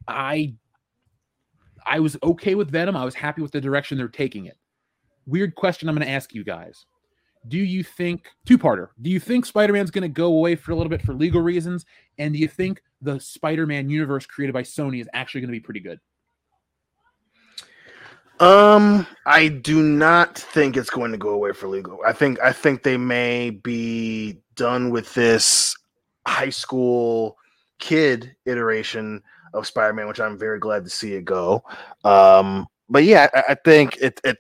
I 0.07 0.55
I 1.85 1.99
was 1.99 2.18
okay 2.23 2.55
with 2.55 2.72
Venom. 2.72 2.97
I 2.97 3.05
was 3.05 3.14
happy 3.15 3.41
with 3.41 3.51
the 3.51 3.61
direction 3.61 3.97
they're 3.97 4.07
taking 4.09 4.47
it. 4.47 4.57
Weird 5.27 5.55
question 5.55 5.88
I'm 5.88 5.95
going 5.95 6.05
to 6.05 6.11
ask 6.11 6.34
you 6.34 6.43
guys. 6.43 6.85
Do 7.47 7.57
you 7.59 7.84
think 7.84 8.27
two 8.45 8.57
parter? 8.57 8.88
Do 9.01 9.09
you 9.09 9.19
think 9.19 9.45
Spider 9.45 9.72
Man's 9.72 9.91
going 9.91 10.01
to 10.01 10.09
go 10.09 10.26
away 10.34 10.55
for 10.55 10.72
a 10.72 10.76
little 10.76 10.89
bit 10.89 11.03
for 11.03 11.14
legal 11.14 11.41
reasons? 11.41 11.85
And 12.18 12.34
do 12.34 12.39
you 12.39 12.47
think 12.47 12.81
the 13.01 13.19
Spider 13.19 13.68
Man 13.68 13.88
universe 13.88 14.26
created 14.26 14.53
by 14.53 14.64
Sony 14.64 14.99
is 14.99 15.07
actually 15.14 15.41
going 15.41 15.49
to 15.49 15.59
be 15.59 15.64
pretty 15.64 15.80
good? 15.80 15.99
Um, 18.39 19.07
I 19.26 19.47
do 19.47 19.81
not 19.81 20.38
think 20.38 20.77
it's 20.77 20.89
going 20.89 21.11
to 21.11 21.18
go 21.18 21.30
away 21.30 21.53
for 21.53 21.68
legal. 21.68 21.99
I 22.05 22.14
think 22.14 22.39
I 22.39 22.51
think 22.51 22.84
they 22.84 22.97
may 22.97 23.49
be 23.49 24.38
done 24.55 24.91
with 24.91 25.14
this 25.14 25.76
high 26.27 26.51
school 26.51 27.38
kid 27.80 28.35
iteration 28.45 29.23
of 29.53 29.65
Spider-Man, 29.65 30.07
which 30.07 30.19
I'm 30.19 30.38
very 30.38 30.59
glad 30.59 30.84
to 30.84 30.89
see 30.89 31.14
it 31.14 31.26
go. 31.26 31.64
Um, 32.03 32.68
but 32.89 33.03
yeah, 33.03 33.27
I, 33.34 33.43
I 33.49 33.55
think 33.55 33.97
it 33.97 34.22
it 34.23 34.38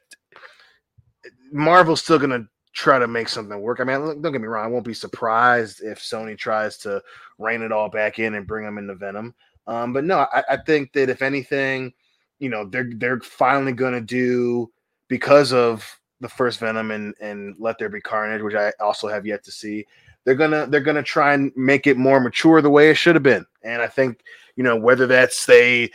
Marvel's 1.51 2.01
still 2.01 2.19
gonna 2.19 2.45
try 2.73 2.99
to 2.99 3.07
make 3.07 3.29
something 3.29 3.59
work. 3.59 3.79
I 3.79 3.83
mean, 3.83 4.21
don't 4.21 4.31
get 4.31 4.41
me 4.41 4.47
wrong, 4.47 4.65
I 4.65 4.67
won't 4.67 4.85
be 4.85 4.93
surprised 4.93 5.81
if 5.81 5.99
Sony 5.99 6.37
tries 6.37 6.77
to 6.79 7.01
rein 7.39 7.63
it 7.63 7.71
all 7.71 7.89
back 7.89 8.19
in 8.19 8.35
and 8.35 8.45
bring 8.45 8.65
them 8.65 8.77
into 8.77 8.93
Venom. 8.93 9.33
Um, 9.65 9.91
but 9.91 10.03
no, 10.03 10.19
I, 10.31 10.43
I 10.51 10.57
think 10.57 10.93
that 10.93 11.09
if 11.09 11.23
anything, 11.23 11.93
you 12.39 12.49
know, 12.49 12.65
they're 12.65 12.91
they're 12.95 13.19
finally 13.19 13.73
gonna 13.73 14.01
do 14.01 14.71
because 15.07 15.53
of 15.53 15.99
the 16.19 16.29
first 16.29 16.59
Venom 16.59 16.91
and 16.91 17.13
and 17.21 17.55
Let 17.59 17.77
There 17.77 17.89
Be 17.89 18.01
Carnage, 18.01 18.41
which 18.41 18.55
I 18.55 18.71
also 18.79 19.07
have 19.07 19.25
yet 19.25 19.43
to 19.45 19.51
see. 19.51 19.85
They're 20.23 20.35
gonna 20.35 20.67
they're 20.67 20.81
gonna 20.81 21.03
try 21.03 21.33
and 21.33 21.51
make 21.55 21.87
it 21.87 21.97
more 21.97 22.19
mature 22.19 22.61
the 22.61 22.69
way 22.69 22.89
it 22.89 22.95
should 22.95 23.15
have 23.15 23.23
been. 23.23 23.45
And 23.63 23.81
I 23.81 23.87
think 23.87 24.21
you 24.55 24.63
know 24.63 24.75
whether 24.75 25.07
that's 25.07 25.45
they 25.45 25.91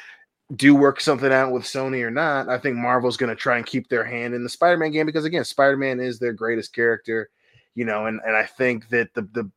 do 0.56 0.74
work 0.74 1.00
something 1.00 1.32
out 1.32 1.52
with 1.52 1.62
Sony 1.62 2.02
or 2.02 2.10
not, 2.10 2.48
I 2.48 2.58
think 2.58 2.76
Marvel's 2.76 3.16
to 3.16 3.36
try 3.36 3.56
and 3.56 3.66
keep 3.66 3.88
their 3.88 4.04
hand 4.04 4.34
in 4.34 4.42
the 4.42 4.50
Spider-Man 4.50 4.90
game 4.90 5.06
because 5.06 5.24
again, 5.24 5.44
Spider-Man 5.44 6.00
is 6.00 6.18
their 6.18 6.32
greatest 6.32 6.74
character, 6.74 7.30
you 7.74 7.84
know, 7.84 8.06
and 8.06 8.20
and 8.26 8.36
I 8.36 8.44
think 8.44 8.88
that 8.90 9.14
the 9.14 9.22
the 9.32 9.50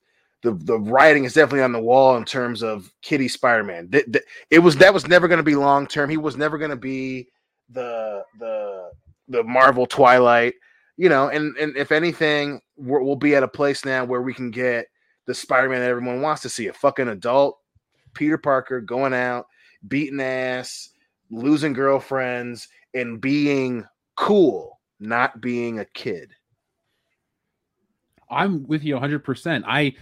the, 0.46 0.54
the 0.64 0.80
writing 0.80 1.24
is 1.24 1.34
definitely 1.34 1.64
on 1.64 1.72
the 1.72 1.80
wall 1.80 2.16
in 2.18 2.24
terms 2.24 2.62
of 2.62 2.94
Kitty 3.02 3.28
Spider-Man. 3.28 3.90
Th- 3.90 4.06
th- 4.06 4.26
it 4.52 4.60
was 4.60 4.76
that 4.78 4.94
was 4.94 5.08
never 5.08 5.28
going 5.28 5.40
to 5.40 5.44
be 5.44 5.56
long 5.56 5.88
term. 5.88 6.10
He 6.10 6.18
was 6.18 6.38
never 6.38 6.58
going 6.60 6.70
to 6.70 6.76
be 6.76 7.28
the 7.70 8.24
the 8.40 8.92
the 9.28 9.44
Marvel 9.44 9.88
Twilight, 9.88 10.54
you 10.98 11.10
know, 11.10 11.30
and 11.30 11.58
and 11.58 11.76
if 11.76 11.92
anything, 11.92 12.62
we're, 12.78 13.02
we'll 13.02 13.16
be 13.16 13.36
at 13.36 13.42
a 13.42 13.48
place 13.48 13.84
now 13.84 14.06
where 14.06 14.22
we 14.22 14.36
can 14.36 14.52
get 14.52 14.86
the 15.26 15.34
Spider-Man 15.34 15.80
that 15.80 15.90
everyone 15.90 16.22
wants 16.22 16.44
to 16.44 16.50
see, 16.50 16.68
a 16.68 16.74
fucking 16.74 17.08
adult 17.08 17.58
Peter 18.14 18.38
Parker 18.38 18.80
going 18.80 19.14
out, 19.14 19.48
beating 19.88 20.22
ass, 20.22 20.92
losing 21.32 21.74
girlfriends, 21.74 22.68
and 22.94 23.20
being 23.20 23.84
cool, 24.16 24.80
not 25.00 25.42
being 25.42 25.80
a 25.80 25.86
kid. 25.86 26.30
I'm 28.30 28.68
with 28.68 28.84
you 28.84 28.96
100%. 28.96 29.64
I 29.66 29.96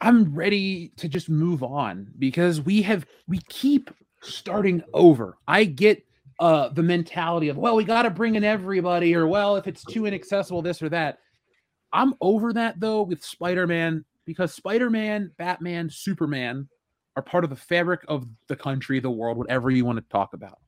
I'm 0.00 0.34
ready 0.34 0.92
to 0.96 1.08
just 1.08 1.28
move 1.28 1.62
on 1.62 2.10
because 2.18 2.60
we 2.60 2.82
have 2.82 3.06
we 3.28 3.40
keep 3.48 3.90
starting 4.22 4.82
over. 4.94 5.38
I 5.46 5.64
get 5.64 6.04
uh 6.38 6.68
the 6.70 6.82
mentality 6.82 7.48
of 7.48 7.58
well, 7.58 7.76
we 7.76 7.84
got 7.84 8.02
to 8.02 8.10
bring 8.10 8.34
in 8.34 8.44
everybody 8.44 9.14
or 9.14 9.26
well, 9.26 9.56
if 9.56 9.66
it's 9.66 9.84
too 9.84 10.06
inaccessible 10.06 10.62
this 10.62 10.82
or 10.82 10.88
that. 10.88 11.18
I'm 11.92 12.14
over 12.20 12.52
that 12.52 12.78
though 12.80 13.02
with 13.02 13.22
Spider-Man 13.22 14.04
because 14.24 14.54
Spider-Man, 14.54 15.32
Batman, 15.38 15.90
Superman 15.90 16.68
are 17.16 17.22
part 17.22 17.44
of 17.44 17.50
the 17.50 17.56
fabric 17.56 18.00
of 18.08 18.26
the 18.46 18.56
country, 18.56 19.00
the 19.00 19.10
world, 19.10 19.36
whatever 19.36 19.70
you 19.70 19.84
want 19.84 19.98
to 19.98 20.04
talk 20.08 20.32
about. 20.32 20.58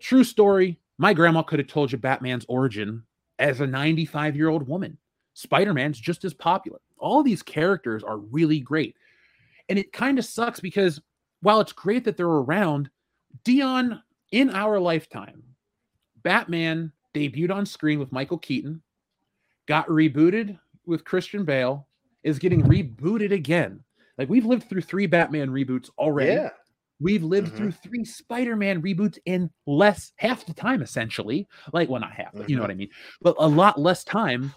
True 0.00 0.24
story, 0.24 0.78
my 0.98 1.14
grandma 1.14 1.42
could 1.42 1.60
have 1.60 1.68
told 1.68 1.92
you 1.92 1.98
Batman's 1.98 2.44
origin 2.48 3.04
as 3.38 3.60
a 3.60 3.66
95-year-old 3.66 4.66
woman. 4.66 4.98
Spider-Man's 5.34 6.00
just 6.00 6.24
as 6.24 6.34
popular. 6.34 6.80
All 7.00 7.22
these 7.22 7.42
characters 7.42 8.02
are 8.02 8.18
really 8.18 8.60
great. 8.60 8.96
And 9.68 9.78
it 9.78 9.92
kind 9.92 10.18
of 10.18 10.24
sucks 10.24 10.60
because 10.60 11.00
while 11.42 11.60
it's 11.60 11.72
great 11.72 12.04
that 12.04 12.16
they're 12.16 12.26
around, 12.26 12.90
Dion 13.44 14.02
in 14.32 14.50
our 14.50 14.78
lifetime, 14.78 15.42
Batman 16.22 16.92
debuted 17.14 17.50
on 17.54 17.66
screen 17.66 17.98
with 17.98 18.12
Michael 18.12 18.38
Keaton, 18.38 18.82
got 19.66 19.86
rebooted 19.88 20.58
with 20.86 21.04
Christian 21.04 21.44
Bale, 21.44 21.86
is 22.22 22.38
getting 22.38 22.62
rebooted 22.62 23.32
again. 23.32 23.82
Like 24.18 24.28
we've 24.28 24.44
lived 24.44 24.68
through 24.68 24.82
three 24.82 25.06
Batman 25.06 25.48
reboots 25.50 25.88
already. 25.98 26.32
Yeah. 26.32 26.50
We've 27.02 27.22
lived 27.22 27.52
Mhm. 27.52 27.56
through 27.56 27.72
three 27.72 28.04
Spider-Man 28.04 28.82
reboots 28.82 29.18
in 29.24 29.50
less 29.66 30.12
half 30.16 30.44
the 30.44 30.52
time, 30.52 30.82
essentially. 30.82 31.48
Like, 31.72 31.88
well, 31.88 32.02
not 32.02 32.12
half, 32.12 32.32
but 32.34 32.50
you 32.50 32.56
know 32.56 32.60
Mhm. 32.60 32.64
what 32.64 32.70
I 32.72 32.74
mean. 32.74 32.90
But 33.22 33.36
a 33.38 33.48
lot 33.48 33.80
less 33.80 34.04
time. 34.04 34.52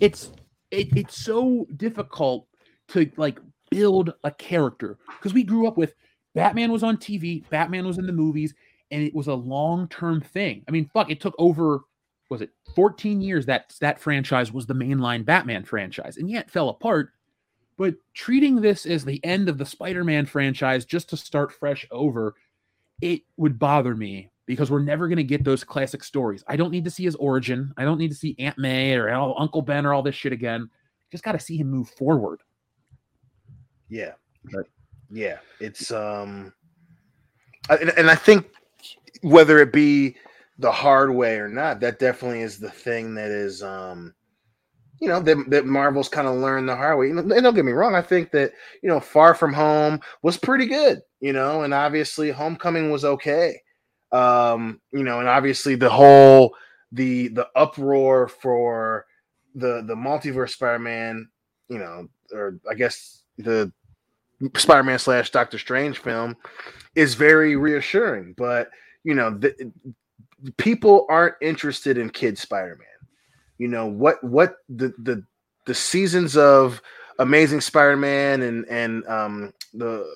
It's 0.00 0.32
it, 0.70 0.96
it's 0.96 1.16
so 1.16 1.66
difficult 1.76 2.46
to 2.88 3.10
like 3.16 3.40
build 3.70 4.14
a 4.24 4.30
character 4.30 4.98
because 5.18 5.34
we 5.34 5.42
grew 5.42 5.66
up 5.66 5.76
with 5.76 5.94
Batman 6.34 6.70
was 6.70 6.82
on 6.82 6.96
TV, 6.96 7.48
Batman 7.50 7.86
was 7.86 7.98
in 7.98 8.06
the 8.06 8.12
movies, 8.12 8.54
and 8.90 9.02
it 9.02 9.14
was 9.14 9.26
a 9.26 9.34
long-term 9.34 10.20
thing. 10.20 10.64
I 10.68 10.70
mean, 10.70 10.90
fuck, 10.92 11.10
it 11.10 11.20
took 11.20 11.34
over 11.38 11.80
was 12.30 12.42
it 12.42 12.50
14 12.74 13.22
years 13.22 13.46
that 13.46 13.74
that 13.80 13.98
franchise 13.98 14.52
was 14.52 14.66
the 14.66 14.74
mainline 14.74 15.24
Batman 15.24 15.64
franchise, 15.64 16.18
and 16.18 16.30
yet 16.30 16.50
fell 16.50 16.68
apart. 16.68 17.10
But 17.78 17.94
treating 18.12 18.60
this 18.60 18.86
as 18.86 19.04
the 19.04 19.24
end 19.24 19.48
of 19.48 19.56
the 19.56 19.64
Spider-Man 19.64 20.26
franchise 20.26 20.84
just 20.84 21.08
to 21.10 21.16
start 21.16 21.52
fresh 21.52 21.86
over, 21.90 22.34
it 23.00 23.22
would 23.36 23.58
bother 23.58 23.94
me 23.94 24.30
because 24.48 24.70
we're 24.70 24.80
never 24.82 25.06
going 25.08 25.18
to 25.18 25.22
get 25.22 25.44
those 25.44 25.62
classic 25.62 26.02
stories. 26.02 26.42
I 26.48 26.56
don't 26.56 26.70
need 26.72 26.86
to 26.86 26.90
see 26.90 27.04
his 27.04 27.14
origin. 27.16 27.70
I 27.76 27.84
don't 27.84 27.98
need 27.98 28.08
to 28.08 28.16
see 28.16 28.34
Aunt 28.38 28.56
May 28.56 28.94
or 28.94 29.10
Uncle 29.10 29.60
Ben 29.60 29.84
or 29.84 29.92
all 29.92 30.02
this 30.02 30.14
shit 30.14 30.32
again. 30.32 30.70
Just 31.12 31.22
got 31.22 31.32
to 31.32 31.38
see 31.38 31.58
him 31.58 31.70
move 31.70 31.90
forward. 31.90 32.40
Yeah. 33.88 34.12
But- 34.50 34.66
Yeah. 35.10 35.38
It's 35.60 35.90
um 35.92 36.52
I- 37.68 37.76
and, 37.76 37.90
and 37.90 38.10
I 38.10 38.14
think 38.14 38.46
whether 39.20 39.58
it 39.58 39.72
be 39.72 40.16
the 40.58 40.72
hard 40.72 41.14
way 41.14 41.36
or 41.38 41.48
not, 41.48 41.80
that 41.80 41.98
definitely 41.98 42.40
is 42.40 42.58
the 42.58 42.70
thing 42.70 43.14
that 43.14 43.30
is 43.30 43.62
um 43.62 44.14
you 45.00 45.08
know 45.08 45.20
that, 45.20 45.44
that 45.48 45.66
Marvel's 45.66 46.08
kind 46.08 46.26
of 46.26 46.36
learned 46.36 46.68
the 46.68 46.74
hard 46.74 46.98
way. 46.98 47.10
And 47.10 47.28
don't 47.28 47.54
get 47.54 47.64
me 47.66 47.72
wrong, 47.72 47.94
I 47.94 48.02
think 48.02 48.30
that 48.32 48.52
you 48.82 48.88
know 48.88 48.98
Far 48.98 49.34
From 49.34 49.52
Home 49.52 50.00
was 50.22 50.38
pretty 50.38 50.66
good, 50.66 51.02
you 51.20 51.32
know, 51.34 51.62
and 51.64 51.72
obviously 51.74 52.30
Homecoming 52.30 52.90
was 52.90 53.04
okay. 53.04 53.60
Um, 54.12 54.80
you 54.92 55.02
know, 55.02 55.20
and 55.20 55.28
obviously 55.28 55.74
the 55.74 55.90
whole 55.90 56.54
the 56.92 57.28
the 57.28 57.48
uproar 57.54 58.28
for 58.28 59.06
the 59.54 59.82
the 59.86 59.94
multiverse 59.94 60.50
Spider-Man, 60.50 61.28
you 61.68 61.78
know, 61.78 62.08
or 62.32 62.58
I 62.70 62.74
guess 62.74 63.22
the 63.36 63.72
Spider-Man 64.56 64.98
slash 64.98 65.30
Doctor 65.30 65.58
Strange 65.58 65.98
film 65.98 66.36
is 66.94 67.14
very 67.14 67.56
reassuring. 67.56 68.34
But 68.36 68.70
you 69.04 69.14
know, 69.14 69.30
the, 69.30 69.72
people 70.56 71.06
aren't 71.08 71.34
interested 71.40 71.98
in 71.98 72.10
kid 72.10 72.38
Spider-Man. 72.38 72.86
You 73.58 73.68
know 73.68 73.86
what? 73.86 74.22
What 74.22 74.56
the 74.68 74.94
the 74.98 75.24
the 75.66 75.74
seasons 75.74 76.36
of 76.36 76.80
Amazing 77.18 77.60
Spider-Man 77.60 78.42
and 78.42 78.66
and 78.68 79.06
um 79.06 79.52
the 79.74 80.08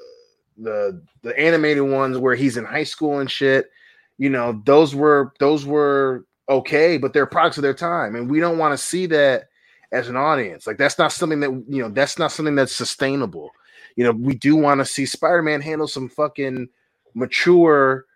the 0.56 1.02
the 1.22 1.38
animated 1.38 1.82
ones 1.82 2.18
where 2.18 2.34
he's 2.34 2.56
in 2.56 2.64
high 2.64 2.84
school 2.84 3.18
and 3.18 3.30
shit. 3.30 3.70
You 4.18 4.30
know, 4.30 4.62
those 4.64 4.94
were 4.94 5.32
those 5.40 5.64
were 5.64 6.24
okay, 6.48 6.98
but 6.98 7.12
they're 7.12 7.26
products 7.26 7.58
of 7.58 7.62
their 7.62 7.74
time, 7.74 8.14
and 8.14 8.30
we 8.30 8.40
don't 8.40 8.58
want 8.58 8.72
to 8.72 8.84
see 8.84 9.06
that 9.06 9.48
as 9.92 10.08
an 10.08 10.16
audience. 10.16 10.66
Like 10.66 10.78
that's 10.78 10.98
not 10.98 11.12
something 11.12 11.40
that 11.40 11.50
you 11.68 11.82
know. 11.82 11.88
That's 11.88 12.18
not 12.18 12.32
something 12.32 12.54
that's 12.54 12.74
sustainable. 12.74 13.50
You 13.96 14.04
know, 14.04 14.12
we 14.12 14.34
do 14.34 14.56
want 14.56 14.80
to 14.80 14.84
see 14.84 15.04
Spider-Man 15.04 15.60
handle 15.60 15.86
some 15.86 16.08
fucking 16.08 16.68
mature 17.14 18.06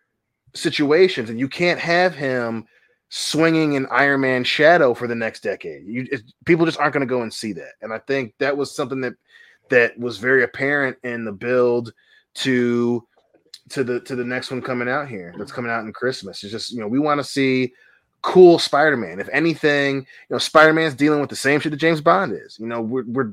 situations, 0.55 1.31
and 1.31 1.39
you 1.39 1.49
can't 1.49 1.81
have 1.81 2.15
him 2.15 2.67
swinging 3.09 3.77
an 3.77 3.87
Iron 3.91 4.23
Man 4.23 4.45
shadow 4.45 4.95
for 4.95 5.07
the 5.07 5.15
next 5.15 5.43
decade. 5.43 5.87
You 5.87 6.07
it, 6.11 6.23
people 6.45 6.67
just 6.67 6.79
aren't 6.79 6.95
going 6.95 7.07
to 7.07 7.13
go 7.15 7.23
and 7.23 7.33
see 7.33 7.53
that, 7.55 7.73
and 7.83 7.93
I 7.93 7.99
think 7.99 8.35
that 8.39 8.57
was 8.57 8.75
something 8.75 9.01
that 9.03 9.15
that 9.71 9.99
was 9.99 10.19
very 10.19 10.45
apparent 10.45 10.97
in 11.03 11.25
the 11.25 11.33
build 11.33 11.93
to 12.35 13.07
to 13.71 13.83
the 13.83 14.01
to 14.01 14.15
the 14.15 14.25
next 14.25 14.51
one 14.51 14.63
coming 14.63 14.89
out 14.89 15.09
here 15.09 15.35
that's 15.37 15.53
coming 15.53 15.71
out 15.71 15.85
in 15.85 15.93
Christmas. 15.93 16.43
It's 16.43 16.53
just 16.53 16.73
you 16.73 16.81
know 16.81 16.89
we 16.89 16.99
want 16.99 17.19
to 17.19 17.25
see 17.25 17.73
cool 18.23 18.59
Spider-Man. 18.59 19.21
If 19.21 19.29
anything, 19.33 19.97
you 19.97 20.05
know 20.31 20.39
Spider-Man's 20.39 20.95
dealing 20.95 21.21
with 21.21 21.31
the 21.31 21.37
same 21.37 21.61
shit 21.61 21.71
that 21.71 21.79
James 21.79 22.01
Bond 22.01 22.33
is. 22.33 22.59
You 22.59 22.67
know 22.67 22.81
we're 22.81 23.05
we're 23.07 23.33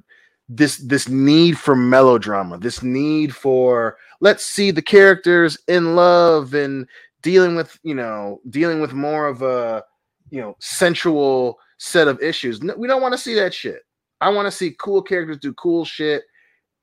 this 0.50 0.78
this 0.78 1.08
need 1.08 1.58
for 1.58 1.76
melodrama, 1.76 2.58
this 2.58 2.84
need 2.84 3.36
for 3.36 3.98
let's 4.20 4.46
see 4.46 4.72
the 4.72 4.82
characters 4.82 5.58
in 5.68 5.96
love 5.96 6.54
and 6.54 6.88
dealing 7.22 7.56
with 7.56 7.78
you 7.84 7.96
know 7.96 8.42
dealing 8.50 8.82
with 8.82 8.94
more 8.94 9.28
of 9.28 9.42
a 9.42 9.84
you 10.30 10.42
know 10.42 10.56
sensual 10.60 11.60
set 11.78 12.08
of 12.08 12.22
issues. 12.22 12.62
No, 12.62 12.76
we 12.76 12.88
don't 12.88 13.02
want 13.02 13.14
to 13.14 13.18
see 13.18 13.36
that 13.36 13.54
shit. 13.54 13.84
I 14.22 14.30
want 14.30 14.48
to 14.48 14.52
see 14.52 14.76
cool 14.80 15.02
characters 15.02 15.38
do 15.38 15.54
cool 15.54 15.86
shit 15.86 16.24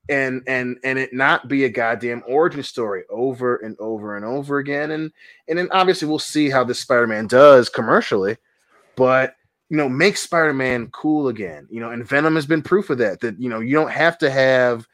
and 0.09 0.41
and 0.47 0.77
and 0.83 0.97
it 0.99 1.13
not 1.13 1.47
be 1.47 1.63
a 1.63 1.69
goddamn 1.69 2.23
origin 2.27 2.63
story 2.63 3.03
over 3.09 3.57
and 3.57 3.77
over 3.79 4.17
and 4.17 4.25
over 4.25 4.57
again. 4.57 4.91
And 4.91 5.11
and 5.47 5.57
then 5.57 5.69
obviously 5.71 6.07
we'll 6.07 6.19
see 6.19 6.49
how 6.49 6.63
this 6.63 6.79
spider-man 6.79 7.27
does 7.27 7.69
commercially 7.69 8.37
but 8.95 9.35
you 9.69 9.77
know 9.77 9.87
make 9.87 10.17
spider-man 10.17 10.87
cool 10.87 11.29
again 11.29 11.67
you 11.71 11.79
know 11.79 11.91
and 11.91 12.05
venom 12.05 12.35
has 12.35 12.45
been 12.45 12.61
proof 12.61 12.89
of 12.89 12.97
that 12.97 13.21
that 13.21 13.39
you 13.39 13.49
know 13.49 13.61
you 13.61 13.73
don't 13.73 13.91
have 13.91 14.17
to 14.17 14.29
have 14.29 14.85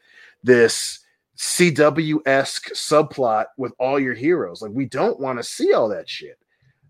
this 0.42 1.00
cw-esque 1.36 2.72
subplot 2.72 3.46
with 3.56 3.72
all 3.78 4.00
your 4.00 4.14
heroes. 4.14 4.60
Like 4.60 4.72
we 4.72 4.86
don't 4.86 5.20
want 5.20 5.38
to 5.38 5.44
see 5.44 5.72
all 5.72 5.88
that 5.88 6.08
shit 6.08 6.38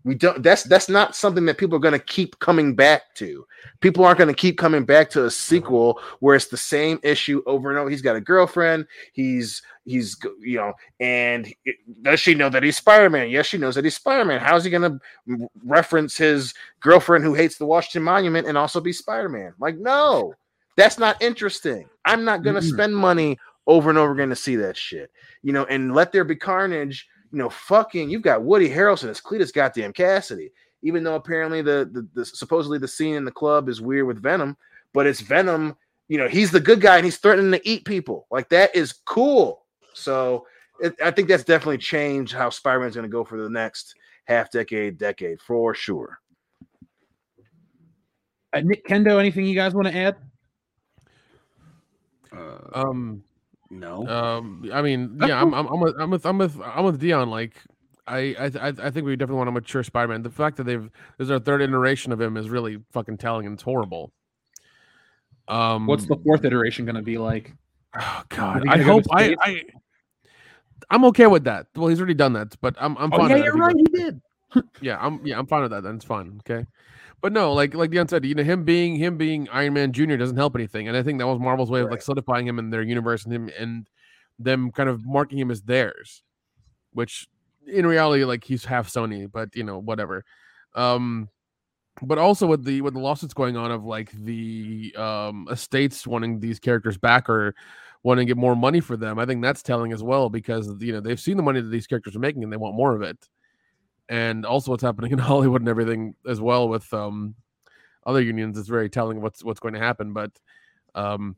we 0.05 0.15
don't 0.15 0.41
that's 0.41 0.63
that's 0.63 0.87
not 0.89 1.15
something 1.15 1.45
that 1.45 1.57
people 1.57 1.75
are 1.75 1.81
going 1.81 1.91
to 1.91 1.99
keep 1.99 2.39
coming 2.39 2.75
back 2.75 3.13
to. 3.15 3.45
People 3.81 4.05
aren't 4.05 4.17
going 4.17 4.29
to 4.29 4.33
keep 4.33 4.57
coming 4.57 4.85
back 4.85 5.09
to 5.11 5.25
a 5.25 5.31
sequel 5.31 5.99
where 6.19 6.35
it's 6.35 6.47
the 6.47 6.57
same 6.57 6.99
issue 7.03 7.43
over 7.45 7.69
and 7.69 7.77
over. 7.77 7.89
He's 7.89 8.01
got 8.01 8.15
a 8.15 8.21
girlfriend. 8.21 8.85
He's 9.13 9.61
he's 9.85 10.17
you 10.39 10.57
know 10.57 10.73
and 10.99 11.53
it- 11.65 11.75
does 12.01 12.19
she 12.19 12.33
know 12.33 12.49
that 12.49 12.63
he's 12.63 12.77
spider-man? 12.77 13.29
Yes 13.29 13.45
she 13.47 13.57
knows 13.57 13.75
that 13.75 13.83
he's 13.83 13.95
spider-man. 13.95 14.39
How's 14.39 14.63
he 14.63 14.69
going 14.71 14.99
to 15.27 15.49
reference 15.65 16.17
his 16.17 16.53
girlfriend 16.79 17.23
who 17.25 17.33
hates 17.33 17.57
the 17.57 17.65
washington 17.65 18.03
monument 18.03 18.47
and 18.47 18.57
also 18.57 18.79
be 18.79 18.93
spider-man? 18.93 19.53
Like 19.59 19.77
no 19.77 20.37
that's 20.77 20.97
not 20.97 21.21
interesting. 21.21 21.89
I'm 22.05 22.23
not 22.23 22.43
going 22.43 22.55
to 22.55 22.61
Mm-mm. 22.61 22.61
spend 22.61 22.95
money 22.95 23.37
over 23.67 23.89
and 23.89 23.99
over 23.99 24.13
again 24.13 24.29
to 24.29 24.35
see 24.35 24.55
that 24.55 24.77
shit 24.77 25.11
you 25.43 25.51
know 25.53 25.65
and 25.65 25.93
let 25.93 26.11
there 26.11 26.23
be 26.23 26.35
carnage 26.35 27.07
you 27.31 27.37
know, 27.37 27.49
fucking, 27.49 28.09
you've 28.09 28.21
got 28.21 28.43
Woody 28.43 28.69
Harrelson 28.69 29.09
as 29.09 29.21
Cletus 29.21 29.53
goddamn 29.53 29.93
Kasady. 29.93 30.51
Even 30.81 31.03
though 31.03 31.15
apparently 31.15 31.61
the, 31.61 31.89
the 31.91 32.07
the 32.13 32.25
supposedly 32.25 32.77
the 32.77 32.87
scene 32.87 33.15
in 33.15 33.25
the 33.25 33.31
club 33.31 33.67
is 33.67 33.81
weird 33.81 34.07
with 34.07 34.23
Venom, 34.23 34.55
but 34.93 35.05
it's 35.05 35.19
Venom. 35.19 35.75
You 36.07 36.17
know, 36.17 36.29
he's 36.29 36.51
the 36.51 36.59
good 36.61 36.79
guy 36.79 36.95
and 36.95 37.03
he's 37.03 37.17
threatening 37.17 37.51
to 37.51 37.69
eat 37.69 37.83
people. 37.83 38.27
Like 38.31 38.47
that 38.47 38.73
is 38.73 38.93
cool. 39.03 39.65
So 39.93 40.47
it, 40.79 40.95
I 41.03 41.11
think 41.11 41.27
that's 41.27 41.43
definitely 41.43 41.79
changed 41.79 42.31
how 42.33 42.49
Spider-Man's 42.49 42.95
going 42.95 43.03
to 43.03 43.11
go 43.11 43.25
for 43.25 43.37
the 43.37 43.49
next 43.49 43.93
half 44.23 44.49
decade, 44.51 44.97
decade 44.97 45.41
for 45.41 45.75
sure. 45.75 46.21
Uh, 48.53 48.61
Nick 48.61 48.87
Kendo, 48.87 49.19
anything 49.19 49.45
you 49.45 49.55
guys 49.55 49.73
want 49.73 49.89
to 49.89 49.97
add? 49.97 50.15
Um, 52.73 53.21
no. 53.69 54.07
um, 54.07 54.69
I 54.73 54.81
mean, 54.81 55.19
yeah, 55.21 55.41
I'm, 55.41 55.53
I'm, 55.53 55.67
I'm 55.67 55.79
with, 55.79 55.95
I'm 55.99 56.09
with, 56.09 56.25
I'm 56.25 56.37
with, 56.37 56.59
I'm 56.61 56.85
with 56.85 56.99
Dion. 56.99 57.29
Like, 57.29 57.55
I 58.07 58.35
I 58.39 58.45
I 58.45 58.67
I 58.69 58.89
think 58.89 59.05
we 59.05 59.15
definitely 59.15 59.37
want 59.37 59.49
a 59.49 59.51
mature 59.51 59.83
Spider-Man. 59.83 60.23
The 60.23 60.29
fact 60.31 60.57
that 60.57 60.63
they've 60.63 60.89
this 61.17 61.25
is 61.25 61.31
our 61.31 61.39
third 61.39 61.61
iteration 61.61 62.11
of 62.11 62.19
him 62.19 62.37
is 62.37 62.49
really 62.49 62.79
fucking 62.91 63.17
telling, 63.17 63.45
and 63.45 63.53
it's 63.53 63.63
horrible. 63.63 64.11
Um, 65.47 65.87
What's 65.87 66.05
the 66.05 66.17
fourth 66.23 66.43
iteration 66.43 66.85
going 66.85 66.95
to 66.95 67.01
be 67.01 67.17
like? 67.17 67.53
Oh 67.99 68.23
God, 68.29 68.67
I 68.67 68.77
hope 68.77 69.03
I. 69.11 69.35
I 69.41 69.63
I'm 70.91 71.05
okay 71.05 71.27
with 71.27 71.43
that. 71.43 71.67
Well, 71.75 71.87
he's 71.87 71.99
already 71.99 72.15
done 72.15 72.33
that, 72.33 72.59
but 72.61 72.75
I'm 72.79 72.97
I'm 72.97 73.13
Oh, 73.13 73.17
fine. 73.17 73.29
yeah, 73.29 73.35
with 73.35 73.45
you're 73.45 73.55
if 73.55 73.61
right. 73.61 73.75
He 73.75 73.83
did. 73.83 74.21
yeah, 74.81 74.97
I'm 74.99 75.25
yeah, 75.25 75.37
I'm 75.37 75.45
fine 75.45 75.61
with 75.61 75.71
that. 75.71 75.83
Then 75.83 75.95
it's 75.95 76.05
fine. 76.05 76.41
Okay. 76.47 76.65
But 77.21 77.33
no, 77.33 77.53
like 77.53 77.73
like 77.73 77.91
Dion 77.91 78.07
said, 78.07 78.23
you 78.25 78.35
know, 78.35 78.43
him 78.43 78.63
being 78.63 78.95
him 78.95 79.17
being 79.17 79.49
Iron 79.49 79.73
Man 79.73 79.91
Jr. 79.91 80.15
doesn't 80.15 80.37
help 80.37 80.55
anything. 80.55 80.87
And 80.87 80.95
I 80.95 81.03
think 81.03 81.19
that 81.19 81.27
was 81.27 81.39
Marvel's 81.39 81.69
way 81.69 81.81
of 81.81 81.89
like 81.89 82.01
solidifying 82.01 82.47
him 82.47 82.59
in 82.59 82.69
their 82.69 82.81
universe 82.81 83.25
and 83.25 83.33
him 83.33 83.49
and 83.59 83.87
them 84.37 84.71
kind 84.71 84.89
of 84.89 85.05
marking 85.05 85.37
him 85.37 85.51
as 85.51 85.61
theirs. 85.61 86.23
Which 86.93 87.27
in 87.67 87.85
reality, 87.85 88.23
like 88.23 88.43
he's 88.43 88.65
half 88.65 88.89
Sony, 88.89 89.29
but 89.29 89.55
you 89.55 89.63
know, 89.63 89.79
whatever. 89.79 90.23
Um 90.75 91.29
but 92.01 92.17
also 92.17 92.47
with 92.47 92.63
the 92.63 92.81
with 92.81 92.93
the 92.93 92.99
lawsuits 93.01 93.33
going 93.33 93.57
on 93.57 93.71
of 93.71 93.83
like 93.83 94.11
the 94.11 94.95
um 94.97 95.47
estates 95.51 96.07
wanting 96.07 96.39
these 96.39 96.59
characters 96.59 96.97
back 96.97 97.29
or 97.29 97.53
wanting 98.03 98.25
to 98.25 98.29
get 98.29 98.37
more 98.37 98.55
money 98.55 98.79
for 98.79 98.95
them, 98.95 99.19
I 99.19 99.25
think 99.25 99.41
that's 99.41 99.61
telling 99.61 99.91
as 99.91 100.01
well 100.01 100.29
because 100.29 100.73
you 100.79 100.93
know 100.93 101.01
they've 101.01 101.19
seen 101.19 101.35
the 101.35 101.43
money 101.43 101.59
that 101.59 101.69
these 101.69 101.87
characters 101.87 102.15
are 102.15 102.19
making 102.19 102.43
and 102.43 102.53
they 102.53 102.57
want 102.57 102.75
more 102.75 102.95
of 102.95 103.01
it 103.01 103.17
and 104.09 104.45
also 104.45 104.71
what's 104.71 104.83
happening 104.83 105.11
in 105.13 105.19
Hollywood 105.19 105.61
and 105.61 105.69
everything 105.69 106.15
as 106.27 106.41
well 106.41 106.67
with 106.67 106.91
um 106.93 107.35
other 108.05 108.21
unions 108.21 108.57
is 108.57 108.67
very 108.67 108.89
telling 108.89 109.21
what's 109.21 109.43
what's 109.43 109.59
going 109.59 109.75
to 109.75 109.79
happen. 109.79 110.13
But 110.13 110.31
um 110.95 111.37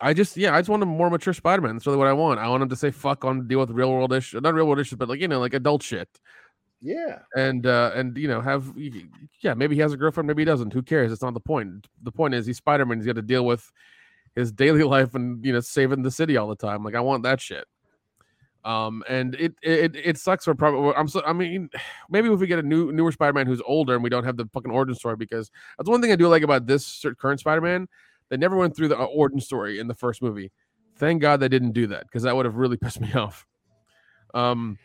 I 0.00 0.14
just 0.14 0.36
yeah, 0.36 0.54
I 0.54 0.60
just 0.60 0.68
want 0.68 0.82
a 0.82 0.86
more 0.86 1.10
mature 1.10 1.34
Spider-Man. 1.34 1.74
That's 1.74 1.86
really 1.86 1.98
what 1.98 2.06
I 2.06 2.12
want. 2.12 2.38
I 2.38 2.48
want 2.48 2.62
him 2.62 2.68
to 2.68 2.76
say 2.76 2.90
fuck 2.90 3.24
on 3.24 3.48
deal 3.48 3.58
with 3.58 3.70
real 3.70 3.90
world 3.90 4.12
issues, 4.12 4.40
not 4.40 4.54
real 4.54 4.66
world 4.66 4.78
issues, 4.78 4.98
but 4.98 5.08
like 5.08 5.20
you 5.20 5.28
know, 5.28 5.40
like 5.40 5.54
adult 5.54 5.82
shit. 5.82 6.08
Yeah. 6.80 7.20
And 7.36 7.66
uh 7.66 7.90
and 7.94 8.16
you 8.16 8.28
know, 8.28 8.40
have 8.40 8.72
yeah, 9.40 9.54
maybe 9.54 9.74
he 9.74 9.80
has 9.80 9.92
a 9.92 9.96
girlfriend, 9.96 10.28
maybe 10.28 10.42
he 10.42 10.46
doesn't. 10.46 10.72
Who 10.72 10.82
cares? 10.82 11.12
It's 11.12 11.22
not 11.22 11.34
the 11.34 11.40
point. 11.40 11.88
The 12.02 12.12
point 12.12 12.34
is 12.34 12.46
he's 12.46 12.58
Spider-Man, 12.58 12.98
he's 12.98 13.06
got 13.06 13.16
to 13.16 13.22
deal 13.22 13.44
with 13.44 13.70
his 14.36 14.52
daily 14.52 14.82
life 14.94 15.14
and 15.14 15.44
you 15.44 15.52
know, 15.52 15.60
saving 15.60 16.02
the 16.02 16.10
city 16.10 16.36
all 16.36 16.48
the 16.48 16.56
time. 16.56 16.84
Like 16.84 16.94
I 16.94 17.00
want 17.00 17.24
that 17.24 17.40
shit. 17.40 17.64
Um, 18.64 19.02
and 19.08 19.34
it 19.36 19.54
it 19.62 19.96
it 19.96 20.18
sucks 20.18 20.44
for 20.44 20.54
probably. 20.54 20.94
I'm 20.94 21.08
so. 21.08 21.22
I 21.24 21.32
mean, 21.32 21.70
maybe 22.10 22.30
if 22.30 22.38
we 22.38 22.46
get 22.46 22.58
a 22.58 22.62
new 22.62 22.92
newer 22.92 23.12
Spider-Man 23.12 23.46
who's 23.46 23.62
older 23.64 23.94
and 23.94 24.02
we 24.02 24.10
don't 24.10 24.24
have 24.24 24.36
the 24.36 24.48
fucking 24.52 24.70
origin 24.70 24.94
story, 24.94 25.16
because 25.16 25.50
that's 25.78 25.88
one 25.88 26.02
thing 26.02 26.12
I 26.12 26.16
do 26.16 26.28
like 26.28 26.42
about 26.42 26.66
this 26.66 27.04
current 27.18 27.40
Spider-Man. 27.40 27.88
They 28.28 28.36
never 28.36 28.56
went 28.56 28.76
through 28.76 28.88
the 28.88 28.98
uh, 28.98 29.04
origin 29.04 29.40
story 29.40 29.78
in 29.78 29.88
the 29.88 29.94
first 29.94 30.22
movie. 30.22 30.52
Thank 30.96 31.22
God 31.22 31.40
they 31.40 31.48
didn't 31.48 31.72
do 31.72 31.86
that 31.88 32.04
because 32.04 32.22
that 32.22 32.36
would 32.36 32.46
have 32.46 32.56
really 32.56 32.76
pissed 32.82 33.00
me 33.00 33.12
off. 33.14 33.46
Um, 34.34 34.78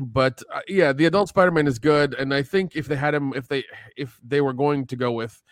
but 0.00 0.42
uh, 0.52 0.60
yeah, 0.66 0.92
the 0.92 1.04
adult 1.04 1.28
Spider-Man 1.28 1.66
is 1.66 1.78
good, 1.78 2.14
and 2.14 2.32
I 2.32 2.42
think 2.42 2.76
if 2.76 2.86
they 2.86 2.96
had 2.96 3.14
him, 3.14 3.32
if 3.34 3.48
they 3.48 3.64
if 3.96 4.18
they 4.26 4.40
were 4.40 4.54
going 4.54 4.86
to 4.86 4.96
go 4.96 5.12
with 5.12 5.42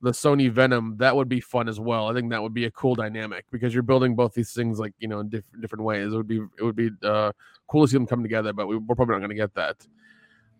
the 0.00 0.10
Sony 0.12 0.50
Venom, 0.50 0.96
that 0.98 1.14
would 1.14 1.28
be 1.28 1.40
fun 1.40 1.68
as 1.68 1.80
well. 1.80 2.08
I 2.08 2.14
think 2.14 2.30
that 2.30 2.42
would 2.42 2.54
be 2.54 2.66
a 2.66 2.70
cool 2.70 2.94
dynamic 2.94 3.44
because 3.50 3.74
you're 3.74 3.82
building 3.82 4.14
both 4.14 4.32
these 4.32 4.52
things 4.52 4.78
like 4.78 4.92
you 4.98 5.08
know 5.08 5.20
in 5.20 5.28
different 5.28 5.60
different 5.60 5.84
ways. 5.84 6.12
It 6.12 6.16
would 6.16 6.28
be 6.28 6.40
it 6.58 6.62
would 6.62 6.76
be 6.76 6.90
uh, 7.02 7.32
cool 7.68 7.84
to 7.84 7.90
see 7.90 7.96
them 7.96 8.06
come 8.06 8.22
together, 8.22 8.52
but 8.52 8.68
we, 8.68 8.76
we're 8.76 8.94
probably 8.94 9.14
not 9.14 9.18
going 9.18 9.30
to 9.30 9.34
get 9.34 9.54
that. 9.54 9.86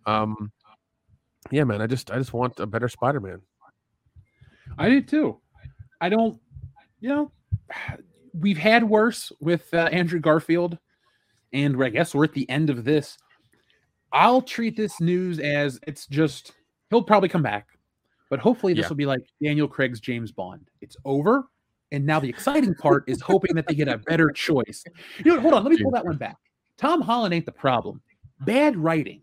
Um, 0.06 0.52
yeah, 1.50 1.64
man, 1.64 1.80
I 1.80 1.86
just 1.86 2.10
I 2.10 2.18
just 2.18 2.32
want 2.32 2.58
a 2.58 2.66
better 2.66 2.88
Spider-Man. 2.88 3.40
I 4.76 4.88
do 4.88 5.00
too. 5.00 5.40
I 6.00 6.08
don't, 6.08 6.38
you 7.00 7.08
know, 7.08 7.32
we've 8.32 8.58
had 8.58 8.84
worse 8.84 9.32
with 9.40 9.72
uh, 9.72 9.88
Andrew 9.92 10.20
Garfield, 10.20 10.78
and 11.52 11.82
I 11.82 11.88
guess 11.88 12.14
we're 12.14 12.24
at 12.24 12.34
the 12.34 12.48
end 12.50 12.70
of 12.70 12.84
this. 12.84 13.16
I'll 14.12 14.42
treat 14.42 14.76
this 14.76 15.00
news 15.00 15.38
as 15.38 15.78
it's 15.86 16.06
just 16.06 16.52
he'll 16.90 17.02
probably 17.02 17.28
come 17.28 17.42
back, 17.42 17.66
but 18.30 18.38
hopefully 18.40 18.74
this 18.74 18.84
Yeah. 18.84 18.88
will 18.88 18.96
be 18.96 19.06
like 19.06 19.20
Daniel 19.42 19.68
Craig's 19.68 20.00
James 20.00 20.32
Bond. 20.32 20.68
It's 20.80 20.96
over, 21.04 21.48
and 21.92 22.04
now 22.04 22.20
the 22.20 22.28
exciting 22.28 22.74
part 22.74 23.04
is 23.08 23.20
hoping 23.20 23.54
that 23.54 23.66
they 23.66 23.74
get 23.74 23.88
a 23.88 23.98
better 23.98 24.30
choice. 24.30 24.84
You 25.24 25.34
know, 25.34 25.40
hold 25.40 25.54
on, 25.54 25.64
let 25.64 25.72
me 25.72 25.82
pull 25.82 25.90
that 25.92 26.04
one 26.04 26.16
back. 26.16 26.36
Tom 26.76 27.00
Holland 27.00 27.34
ain't 27.34 27.46
the 27.46 27.52
problem. 27.52 28.00
Bad 28.40 28.76
writing 28.76 29.22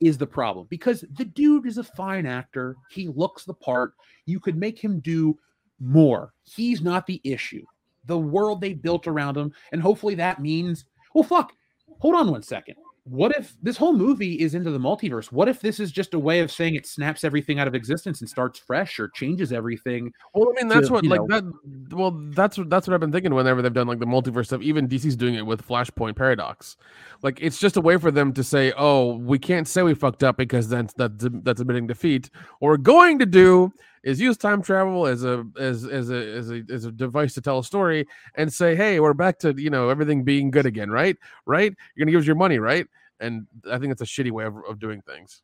is 0.00 0.18
the 0.18 0.26
problem 0.26 0.66
because 0.68 1.04
the 1.12 1.24
dude 1.24 1.66
is 1.66 1.78
a 1.78 1.84
fine 1.84 2.26
actor. 2.26 2.76
He 2.90 3.08
looks 3.08 3.44
the 3.44 3.54
part. 3.54 3.94
You 4.26 4.40
could 4.40 4.56
make 4.56 4.78
him 4.82 5.00
do 5.00 5.38
more. 5.80 6.34
He's 6.44 6.82
not 6.82 7.06
the 7.06 7.20
issue. 7.24 7.64
The 8.06 8.18
world 8.18 8.60
they 8.60 8.74
built 8.74 9.06
around 9.06 9.36
him, 9.36 9.52
and 9.70 9.80
hopefully 9.80 10.16
that 10.16 10.40
means, 10.40 10.84
well, 11.14 11.24
fuck. 11.24 11.52
Hold 12.00 12.16
on 12.16 12.30
one 12.32 12.42
second. 12.42 12.74
What 13.04 13.36
if 13.36 13.56
this 13.60 13.76
whole 13.76 13.92
movie 13.92 14.34
is 14.34 14.54
into 14.54 14.70
the 14.70 14.78
multiverse? 14.78 15.32
What 15.32 15.48
if 15.48 15.60
this 15.60 15.80
is 15.80 15.90
just 15.90 16.14
a 16.14 16.18
way 16.20 16.38
of 16.38 16.52
saying 16.52 16.76
it 16.76 16.86
snaps 16.86 17.24
everything 17.24 17.58
out 17.58 17.66
of 17.66 17.74
existence 17.74 18.20
and 18.20 18.30
starts 18.30 18.60
fresh 18.60 19.00
or 19.00 19.08
changes 19.08 19.52
everything? 19.52 20.12
Well, 20.34 20.50
I 20.50 20.60
mean, 20.60 20.68
that's 20.68 20.86
to, 20.86 20.92
what 20.92 21.06
like 21.06 21.20
know- 21.22 21.40
that. 21.40 21.96
Well, 21.96 22.12
that's 22.30 22.60
that's 22.66 22.86
what 22.86 22.94
I've 22.94 23.00
been 23.00 23.10
thinking 23.10 23.34
whenever 23.34 23.60
they've 23.60 23.72
done 23.72 23.88
like 23.88 23.98
the 23.98 24.06
multiverse 24.06 24.46
stuff. 24.46 24.62
Even 24.62 24.88
DC's 24.88 25.16
doing 25.16 25.34
it 25.34 25.44
with 25.44 25.66
Flashpoint 25.66 26.14
Paradox. 26.14 26.76
Like 27.22 27.38
it's 27.40 27.58
just 27.58 27.76
a 27.76 27.80
way 27.80 27.96
for 27.96 28.12
them 28.12 28.32
to 28.34 28.44
say, 28.44 28.72
"Oh, 28.76 29.16
we 29.16 29.36
can't 29.36 29.66
say 29.66 29.82
we 29.82 29.94
fucked 29.94 30.22
up 30.22 30.36
because 30.36 30.68
that's 30.68 30.94
that's 30.94 31.26
that's 31.42 31.60
admitting 31.60 31.88
defeat." 31.88 32.30
We're 32.60 32.76
going 32.76 33.18
to 33.18 33.26
do 33.26 33.72
is 34.02 34.20
use 34.20 34.36
time 34.36 34.62
travel 34.62 35.06
as 35.06 35.24
a 35.24 35.44
as 35.58 35.84
as 35.84 36.10
a 36.10 36.36
as 36.36 36.50
a 36.50 36.62
as 36.70 36.84
a 36.84 36.92
device 36.92 37.34
to 37.34 37.40
tell 37.40 37.58
a 37.58 37.64
story 37.64 38.06
and 38.34 38.52
say, 38.52 38.74
"Hey, 38.74 39.00
we're 39.00 39.14
back 39.14 39.38
to 39.40 39.54
you 39.56 39.70
know 39.70 39.88
everything 39.88 40.24
being 40.24 40.50
good 40.50 40.66
again, 40.66 40.90
right? 40.90 41.16
Right? 41.46 41.74
You're 41.94 42.04
gonna 42.04 42.12
give 42.12 42.20
us 42.20 42.26
your 42.26 42.36
money, 42.36 42.58
right?" 42.58 42.86
And 43.20 43.46
I 43.70 43.78
think 43.78 43.92
it's 43.92 44.02
a 44.02 44.06
shitty 44.06 44.32
way 44.32 44.44
of, 44.44 44.56
of 44.68 44.80
doing 44.80 45.02
things. 45.02 45.42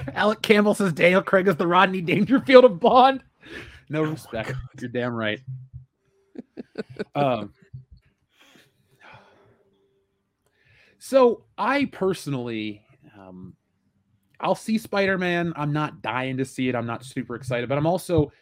Alec 0.14 0.42
Campbell 0.42 0.74
says 0.74 0.92
Daniel 0.92 1.22
Craig 1.22 1.46
is 1.46 1.56
the 1.56 1.66
Rodney 1.66 2.00
Dangerfield 2.00 2.64
of 2.64 2.80
Bond. 2.80 3.22
No 3.88 4.02
respect. 4.02 4.54
You're 4.80 4.88
damn 4.88 5.14
right. 5.14 5.40
um, 7.14 7.52
so 10.98 11.44
I 11.58 11.84
personally, 11.86 12.82
um, 13.18 13.54
I'll 14.42 14.54
see 14.54 14.76
Spider 14.78 15.18
Man. 15.18 15.52
I'm 15.56 15.72
not 15.72 16.02
dying 16.02 16.36
to 16.38 16.44
see 16.44 16.68
it. 16.68 16.74
I'm 16.74 16.86
not 16.86 17.04
super 17.04 17.36
excited, 17.36 17.68
but 17.68 17.78
I'm 17.78 17.86
also, 17.86 18.32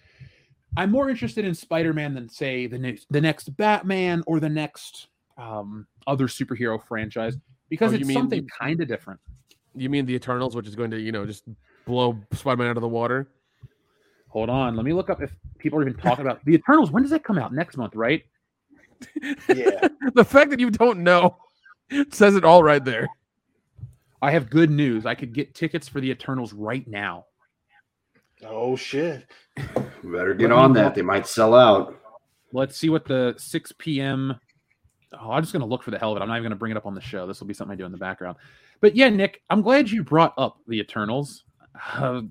I'm 0.76 0.90
more 0.90 1.10
interested 1.10 1.44
in 1.44 1.54
Spider 1.54 1.92
Man 1.92 2.14
than 2.14 2.28
say 2.28 2.66
the 2.66 2.78
next, 2.78 3.06
the 3.10 3.20
next 3.20 3.56
Batman 3.56 4.22
or 4.26 4.40
the 4.40 4.48
next 4.48 5.08
um, 5.36 5.86
other 6.06 6.26
superhero 6.26 6.82
franchise 6.86 7.36
because 7.68 7.92
Oh, 7.92 7.96
it's 7.96 8.06
mean- 8.06 8.16
something 8.16 8.48
kind 8.58 8.80
of 8.80 8.88
different. 8.88 9.20
You 9.74 9.88
mean 9.88 10.04
the 10.04 10.14
Eternals, 10.14 10.56
which 10.56 10.66
is 10.66 10.74
going 10.74 10.90
to 10.90 10.98
you 10.98 11.12
know 11.12 11.24
just 11.24 11.44
blow 11.86 12.18
Spider-Man 12.32 12.68
out 12.70 12.76
of 12.76 12.80
the 12.80 12.88
water? 12.88 13.28
Hold 14.28 14.50
on, 14.50 14.74
let 14.74 14.84
me 14.84 14.92
look 14.92 15.10
up 15.10 15.22
if 15.22 15.32
people 15.58 15.78
are 15.78 15.82
even 15.82 15.94
talking 15.94 16.24
about 16.26 16.44
the 16.44 16.54
Eternals. 16.54 16.90
When 16.90 17.02
does 17.04 17.10
that 17.12 17.22
come 17.22 17.38
out? 17.38 17.52
Next 17.52 17.76
month, 17.76 17.94
right? 17.94 18.24
Yeah. 19.48 19.88
the 20.14 20.24
fact 20.24 20.50
that 20.50 20.58
you 20.58 20.70
don't 20.70 21.04
know 21.04 21.36
says 22.10 22.34
it 22.34 22.44
all 22.44 22.62
right 22.64 22.84
there. 22.84 23.08
I 24.22 24.30
have 24.32 24.50
good 24.50 24.70
news. 24.70 25.06
I 25.06 25.14
could 25.14 25.32
get 25.32 25.54
tickets 25.54 25.88
for 25.88 26.00
the 26.00 26.10
Eternals 26.10 26.52
right 26.52 26.86
now. 26.86 27.26
Oh 28.46 28.76
shit. 28.76 29.26
Better 30.02 30.34
get 30.34 30.52
on 30.52 30.72
that. 30.74 30.94
They 30.94 31.02
might 31.02 31.26
sell 31.26 31.54
out. 31.54 31.96
Let's 32.52 32.76
see 32.76 32.88
what 32.88 33.04
the 33.06 33.34
6 33.38 33.72
p.m. 33.78 34.38
Oh, 35.20 35.30
I'm 35.32 35.42
just 35.42 35.52
gonna 35.52 35.66
look 35.66 35.82
for 35.82 35.90
the 35.90 35.98
hell 35.98 36.12
of 36.12 36.18
it. 36.18 36.22
I'm 36.22 36.28
not 36.28 36.34
even 36.36 36.44
gonna 36.44 36.56
bring 36.56 36.70
it 36.72 36.76
up 36.76 36.86
on 36.86 36.94
the 36.94 37.00
show. 37.00 37.26
This 37.26 37.40
will 37.40 37.46
be 37.46 37.54
something 37.54 37.72
I 37.74 37.76
do 37.76 37.84
in 37.86 37.92
the 37.92 37.98
background. 37.98 38.36
But 38.80 38.96
yeah, 38.96 39.08
Nick, 39.10 39.42
I'm 39.50 39.62
glad 39.62 39.90
you 39.90 40.02
brought 40.02 40.34
up 40.38 40.58
the 40.66 40.80
Eternals. 40.80 41.44
Uh, 41.94 42.22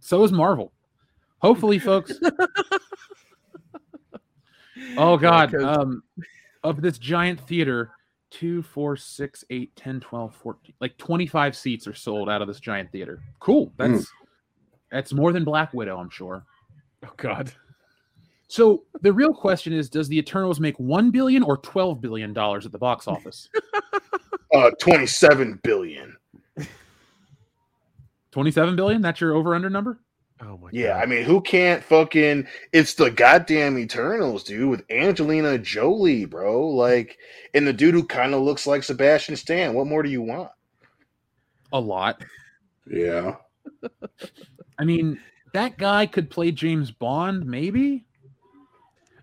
so 0.00 0.24
is 0.24 0.32
Marvel. 0.32 0.72
Hopefully, 1.38 1.78
folks. 1.78 2.12
oh 4.96 5.16
God. 5.16 5.50
'cause- 5.52 5.78
Um, 5.78 6.02
of 6.64 6.80
this 6.80 6.96
giant 6.98 7.40
theater, 7.48 7.90
two, 8.32 8.62
four, 8.62 8.96
six, 8.96 9.44
eight, 9.50 9.74
10, 9.76 10.00
12, 10.00 10.34
14, 10.34 10.74
like 10.80 10.96
25 10.96 11.54
seats 11.54 11.86
are 11.86 11.94
sold 11.94 12.28
out 12.28 12.40
of 12.42 12.48
this 12.48 12.58
giant 12.58 12.90
theater. 12.90 13.22
Cool. 13.38 13.72
That's 13.76 14.10
that's 14.90 15.12
more 15.12 15.32
than 15.32 15.44
Black 15.44 15.72
Widow, 15.72 15.98
I'm 15.98 16.10
sure. 16.10 16.44
Oh 17.04 17.12
God. 17.16 17.52
So 18.48 18.84
the 19.00 19.12
real 19.12 19.32
question 19.32 19.72
is, 19.72 19.88
does 19.88 20.08
the 20.08 20.18
Eternals 20.18 20.60
make 20.60 20.78
one 20.78 21.10
billion 21.10 21.42
or 21.42 21.58
twelve 21.58 22.00
billion 22.00 22.32
dollars 22.32 22.66
at 22.66 22.72
the 22.72 22.78
box 22.78 23.06
office? 23.06 23.48
Uh 24.54 24.70
27 24.78 25.60
billion. 25.62 26.14
Twenty-seven 28.32 28.76
billion? 28.76 29.00
That's 29.00 29.18
your 29.18 29.32
over/under 29.32 29.70
number? 29.70 29.98
Oh 30.42 30.58
my 30.60 30.70
Yeah, 30.72 30.96
I 30.96 31.06
mean, 31.06 31.24
who 31.24 31.40
can't 31.40 31.84
fucking 31.84 32.46
it's 32.72 32.94
the 32.94 33.10
goddamn 33.10 33.78
Eternals, 33.78 34.42
dude, 34.42 34.68
with 34.68 34.84
Angelina 34.90 35.56
Jolie, 35.58 36.24
bro. 36.24 36.68
Like, 36.68 37.18
and 37.54 37.66
the 37.66 37.72
dude 37.72 37.94
who 37.94 38.04
kind 38.04 38.34
of 38.34 38.42
looks 38.42 38.66
like 38.66 38.82
Sebastian 38.82 39.36
Stan. 39.36 39.74
What 39.74 39.86
more 39.86 40.02
do 40.02 40.10
you 40.10 40.22
want? 40.22 40.50
A 41.72 41.78
lot. 41.80 42.22
Yeah. 42.90 43.36
I 44.78 44.84
mean, 44.84 45.20
that 45.54 45.78
guy 45.78 46.06
could 46.06 46.28
play 46.28 46.50
James 46.50 46.90
Bond, 46.90 47.46
maybe. 47.46 48.04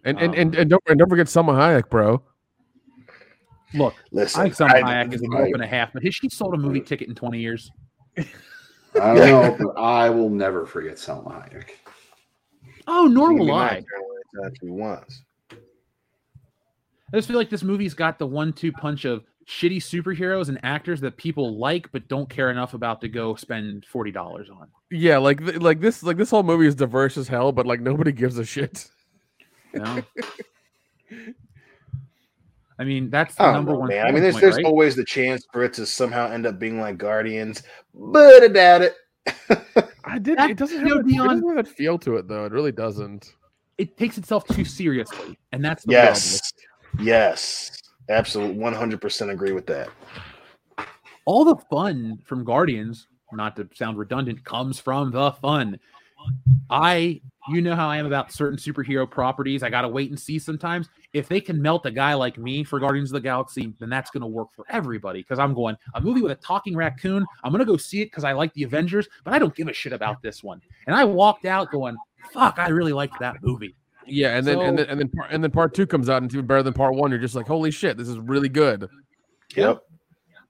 And 0.05 0.17
and, 0.19 0.33
um, 0.33 0.39
and 0.39 0.55
and 0.55 0.69
don't 0.69 0.83
and 0.87 0.97
don't 0.97 1.09
forget 1.09 1.27
Selma 1.27 1.51
Hayek, 1.51 1.89
bro. 1.89 2.23
Look, 3.73 3.93
Listen, 4.11 4.41
I 4.43 4.49
Salma 4.51 4.83
I- 4.83 5.05
Hayek 5.05 5.13
is 5.13 5.21
a 5.21 5.25
I- 5.25 5.37
dope 5.45 5.53
and 5.55 5.63
a 5.63 5.67
half, 5.67 5.91
but 5.91 6.03
has 6.03 6.15
she 6.15 6.29
sold 6.29 6.53
a 6.53 6.57
movie 6.57 6.79
ticket 6.81 7.09
in 7.09 7.15
20 7.15 7.39
years? 7.39 7.69
I 8.99 9.15
don't 9.15 9.59
know, 9.59 9.65
but 9.73 9.81
I 9.81 10.09
will 10.09 10.29
never 10.29 10.65
forget 10.65 10.97
Selma 10.99 11.29
Hayek. 11.29 11.69
Oh, 12.87 13.07
nor 13.07 13.33
will 13.33 13.51
I. 13.51 13.69
nice 13.69 13.83
anytime 14.33 14.53
she 14.59 14.69
wants. 14.69 15.23
I 15.51 17.17
just 17.17 17.27
feel 17.27 17.37
like 17.37 17.49
this 17.49 17.63
movie's 17.63 17.93
got 17.93 18.19
the 18.19 18.27
one-two 18.27 18.71
punch 18.71 19.05
of 19.05 19.23
shitty 19.47 19.77
superheroes 19.77 20.49
and 20.49 20.59
actors 20.61 21.01
that 21.01 21.17
people 21.17 21.57
like 21.57 21.91
but 21.91 22.07
don't 22.07 22.29
care 22.29 22.51
enough 22.51 22.75
about 22.75 23.01
to 23.01 23.07
go 23.07 23.35
spend 23.35 23.85
forty 23.85 24.11
dollars 24.11 24.49
on. 24.49 24.67
Yeah, 24.91 25.17
like 25.17 25.43
th- 25.43 25.57
like 25.57 25.79
this 25.79 26.03
like 26.03 26.17
this 26.17 26.29
whole 26.29 26.43
movie 26.43 26.67
is 26.67 26.75
diverse 26.75 27.17
as 27.17 27.27
hell, 27.27 27.51
but 27.51 27.65
like 27.65 27.81
nobody 27.81 28.11
gives 28.11 28.37
a 28.37 28.45
shit. 28.45 28.89
You 29.73 29.79
know? 29.79 30.03
I 32.79 32.85
mean, 32.85 33.09
that's 33.09 33.35
the 33.35 33.51
number 33.51 33.73
know, 33.73 33.79
one. 33.79 33.89
man. 33.89 34.07
I 34.07 34.11
mean, 34.11 34.21
there's 34.23 34.35
point, 34.35 34.41
there's 34.41 34.55
right? 34.55 34.65
always 34.65 34.95
the 34.95 35.03
chance 35.03 35.45
for 35.51 35.63
it 35.63 35.73
to 35.73 35.85
somehow 35.85 36.31
end 36.31 36.45
up 36.45 36.57
being 36.57 36.79
like 36.79 36.97
Guardians, 36.97 37.61
but 37.93 38.41
I 38.41 38.47
doubt 38.47 38.81
it. 38.81 38.95
I 40.05 40.17
did. 40.17 40.37
That- 40.37 40.51
it 40.51 40.57
doesn't 40.57 40.87
you 40.87 40.95
have, 40.95 41.05
know, 41.05 41.11
that, 41.11 41.25
it 41.25 41.27
doesn't 41.27 41.57
have 41.57 41.65
that 41.65 41.75
feel 41.75 41.99
to 41.99 42.15
it 42.15 42.27
though. 42.27 42.45
It 42.45 42.53
really 42.53 42.71
doesn't. 42.71 43.35
It 43.77 43.97
takes 43.97 44.17
itself 44.17 44.47
too 44.47 44.65
seriously, 44.65 45.37
and 45.51 45.63
that's 45.63 45.83
the 45.83 45.91
Yes, 45.91 46.41
yes, 46.99 47.71
absolutely, 48.09 48.57
one 48.57 48.73
hundred 48.73 49.01
percent 49.01 49.29
agree 49.29 49.51
with 49.51 49.67
that. 49.67 49.89
All 51.25 51.43
the 51.43 51.57
fun 51.69 52.19
from 52.25 52.43
Guardians, 52.43 53.07
not 53.33 53.55
to 53.57 53.67
sound 53.75 53.97
redundant, 53.97 54.43
comes 54.45 54.79
from 54.79 55.11
the 55.11 55.31
fun. 55.33 55.79
I, 56.69 57.21
you 57.49 57.61
know 57.61 57.75
how 57.75 57.89
I 57.89 57.97
am 57.97 58.05
about 58.05 58.31
certain 58.31 58.57
superhero 58.57 59.09
properties. 59.09 59.63
I 59.63 59.69
gotta 59.69 59.87
wait 59.87 60.09
and 60.09 60.19
see 60.19 60.39
sometimes. 60.39 60.89
If 61.13 61.27
they 61.27 61.41
can 61.41 61.61
melt 61.61 61.85
a 61.85 61.91
guy 61.91 62.13
like 62.13 62.37
me 62.37 62.63
for 62.63 62.79
Guardians 62.79 63.09
of 63.11 63.15
the 63.15 63.21
Galaxy, 63.21 63.73
then 63.79 63.89
that's 63.89 64.11
gonna 64.11 64.27
work 64.27 64.49
for 64.53 64.65
everybody. 64.69 65.21
Because 65.21 65.39
I'm 65.39 65.53
going 65.53 65.75
a 65.95 66.01
movie 66.01 66.21
with 66.21 66.31
a 66.31 66.35
talking 66.35 66.75
raccoon. 66.75 67.25
I'm 67.43 67.51
gonna 67.51 67.65
go 67.65 67.77
see 67.77 68.01
it 68.01 68.05
because 68.05 68.23
I 68.23 68.33
like 68.33 68.53
the 68.53 68.63
Avengers, 68.63 69.07
but 69.23 69.33
I 69.33 69.39
don't 69.39 69.55
give 69.55 69.67
a 69.67 69.73
shit 69.73 69.93
about 69.93 70.21
this 70.21 70.43
one. 70.43 70.61
And 70.87 70.95
I 70.95 71.03
walked 71.03 71.45
out 71.45 71.71
going, 71.71 71.97
"Fuck, 72.33 72.59
I 72.59 72.69
really 72.69 72.93
liked 72.93 73.19
that 73.19 73.37
movie." 73.41 73.75
Yeah, 74.05 74.37
and 74.37 74.45
then 74.45 74.59
and 74.59 74.77
then 74.77 74.89
and 74.89 74.99
then 74.99 75.09
part, 75.09 75.31
and 75.31 75.43
then 75.43 75.51
part 75.51 75.73
two 75.73 75.85
comes 75.85 76.09
out 76.09 76.17
and 76.17 76.25
it's 76.25 76.35
even 76.35 76.47
better 76.47 76.63
than 76.63 76.73
part 76.73 76.95
one. 76.95 77.11
You're 77.11 77.19
just 77.19 77.35
like, 77.35 77.47
holy 77.47 77.71
shit, 77.71 77.97
this 77.97 78.07
is 78.07 78.17
really 78.17 78.49
good. 78.49 78.89
Yep. 79.55 79.83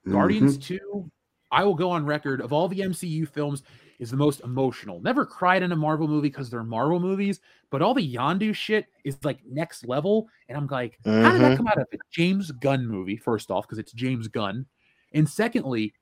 Guardians 0.10 0.58
Mm-hmm. 0.58 0.76
2, 0.76 1.12
I 1.52 1.64
will 1.64 1.76
go 1.76 1.92
on 1.92 2.06
record 2.06 2.42
of 2.42 2.54
all 2.54 2.68
the 2.68 2.80
MCU 2.80 3.28
films 3.28 3.64
is 4.00 4.10
the 4.12 4.18
most 4.18 4.42
emotional. 4.42 5.02
Never 5.02 5.26
cried 5.26 5.62
in 5.62 5.72
a 5.72 5.76
Marvel 5.76 6.08
movie 6.08 6.30
because 6.30 6.50
they're 6.50 6.64
Marvel 6.64 7.00
movies, 7.00 7.42
but 7.70 7.82
all 7.82 7.94
the 7.94 8.16
Yondu 8.16 8.56
shit 8.56 8.88
is 9.04 9.18
like 9.24 9.40
next 9.46 9.86
level. 9.86 10.30
And 10.48 10.58
I'm 10.58 10.68
like, 10.68 10.98
how 11.04 11.32
did 11.32 11.42
that 11.42 11.52
Mhm. 11.52 11.58
come 11.58 11.68
out 11.68 11.78
of 11.78 11.88
a 11.94 11.98
James 12.10 12.52
Gunn 12.52 12.88
movie? 12.88 13.18
First 13.18 13.52
off, 13.52 13.68
because 13.68 13.78
it's 13.78 13.92
James 13.92 14.28
Gunn. 14.28 14.66
And 15.12 15.28
secondly, 15.28 15.94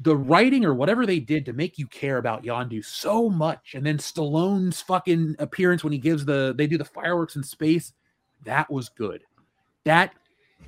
the 0.00 0.16
writing 0.16 0.64
or 0.64 0.74
whatever 0.74 1.06
they 1.06 1.18
did 1.20 1.46
to 1.46 1.54
make 1.54 1.78
you 1.78 1.86
care 1.86 2.18
about 2.18 2.44
Yondu 2.44 2.84
so 2.84 3.30
much, 3.30 3.74
and 3.74 3.84
then 3.86 3.96
Stallone's 3.96 4.82
fucking 4.82 5.36
appearance 5.38 5.82
when 5.82 5.92
he 5.92 5.98
gives 5.98 6.24
the 6.24 6.54
they 6.56 6.66
do 6.66 6.76
the 6.76 6.84
fireworks 6.84 7.36
in 7.36 7.42
space, 7.42 7.94
that 8.44 8.70
was 8.70 8.90
good. 8.90 9.24
That 9.84 10.12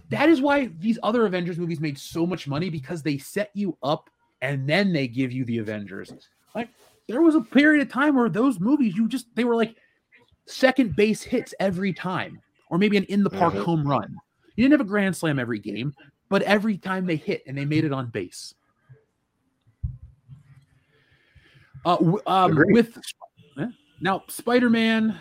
that 0.08 0.30
is 0.30 0.40
why 0.40 0.66
these 0.78 0.98
other 1.02 1.26
Avengers 1.26 1.58
movies 1.58 1.80
made 1.80 1.98
so 1.98 2.26
much 2.26 2.48
money 2.48 2.70
because 2.70 3.02
they 3.02 3.18
set 3.18 3.50
you 3.54 3.76
up 3.82 4.08
and 4.40 4.66
then 4.68 4.92
they 4.92 5.08
give 5.08 5.32
you 5.32 5.44
the 5.44 5.58
Avengers. 5.58 6.12
Like 6.54 6.68
there 7.06 7.22
was 7.22 7.34
a 7.34 7.40
period 7.40 7.86
of 7.86 7.92
time 7.92 8.16
where 8.16 8.28
those 8.28 8.60
movies 8.60 8.96
you 8.96 9.08
just 9.08 9.26
they 9.34 9.44
were 9.44 9.56
like 9.56 9.76
second 10.46 10.96
base 10.96 11.22
hits 11.22 11.54
every 11.60 11.92
time, 11.92 12.40
or 12.70 12.78
maybe 12.78 12.96
an 12.96 13.04
in 13.04 13.22
the 13.22 13.30
park 13.30 13.54
Mhm. 13.54 13.64
home 13.64 13.86
run. 13.86 14.16
You 14.56 14.64
didn't 14.64 14.72
have 14.80 14.86
a 14.86 14.90
grand 14.90 15.16
slam 15.16 15.38
every 15.38 15.58
game, 15.58 15.94
but 16.28 16.42
every 16.42 16.78
time 16.78 17.06
they 17.06 17.16
hit 17.16 17.42
and 17.46 17.56
they 17.56 17.64
made 17.64 17.84
it 17.84 17.92
on 17.92 18.06
base. 18.08 18.54
Uh, 21.84 21.96
um, 22.26 22.56
with 22.70 22.98
now 24.00 24.24
Spider-Man, 24.28 25.18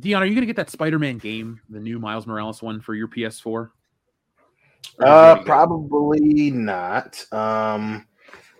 Dion, 0.00 0.22
are 0.22 0.26
you 0.26 0.34
gonna 0.34 0.46
get 0.46 0.56
that 0.56 0.70
Spider-Man 0.70 1.18
game, 1.18 1.60
the 1.68 1.78
new 1.78 1.98
Miles 1.98 2.26
Morales 2.26 2.62
one 2.62 2.80
for 2.80 2.94
your 2.94 3.06
PS4? 3.08 3.44
Or 3.50 3.72
did 4.98 5.06
you 5.06 5.06
Uh, 5.06 5.12
already 5.12 5.34
get 5.34 5.40
it? 5.40 5.46
probably 5.46 6.50
not. 6.50 7.32
Um, 7.32 8.06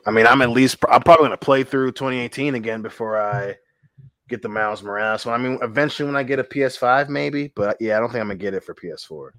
I 0.09 0.11
mean, 0.11 0.27
I'm 0.27 0.43
at 0.43 0.51
least 0.51 0.79
I'm 0.89 1.03
probably 1.03 1.27
gonna 1.27 1.37
play 1.37 1.63
through 1.63 1.93
2018 1.93 2.55
again 2.55 2.83
before 2.83 3.21
I 3.21 3.57
get 4.29 4.43
the 4.43 4.49
Miles 4.49 4.83
Morales 4.83 5.27
one. 5.27 5.39
I 5.39 5.43
mean, 5.43 5.59
eventually 5.63 6.07
when 6.07 6.17
I 6.17 6.23
get 6.23 6.39
a 6.39 6.45
PS5, 6.45 7.09
maybe, 7.09 7.53
but 7.55 7.77
yeah, 7.79 7.97
I 7.97 8.01
don't 8.01 8.11
think 8.11 8.23
I'm 8.23 8.29
gonna 8.29 8.37
get 8.39 8.55
it 8.55 8.65
for 8.65 8.75
PS4. 8.75 9.31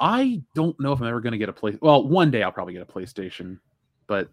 I 0.00 0.42
don't 0.54 0.78
know 0.80 0.92
if 0.92 1.00
I'm 1.00 1.06
ever 1.06 1.20
going 1.20 1.32
to 1.32 1.38
get 1.38 1.50
a 1.50 1.52
play. 1.52 1.76
Well, 1.80 2.08
one 2.08 2.30
day 2.30 2.42
I'll 2.42 2.50
probably 2.50 2.72
get 2.72 2.82
a 2.82 2.86
PlayStation, 2.86 3.58
but 4.06 4.30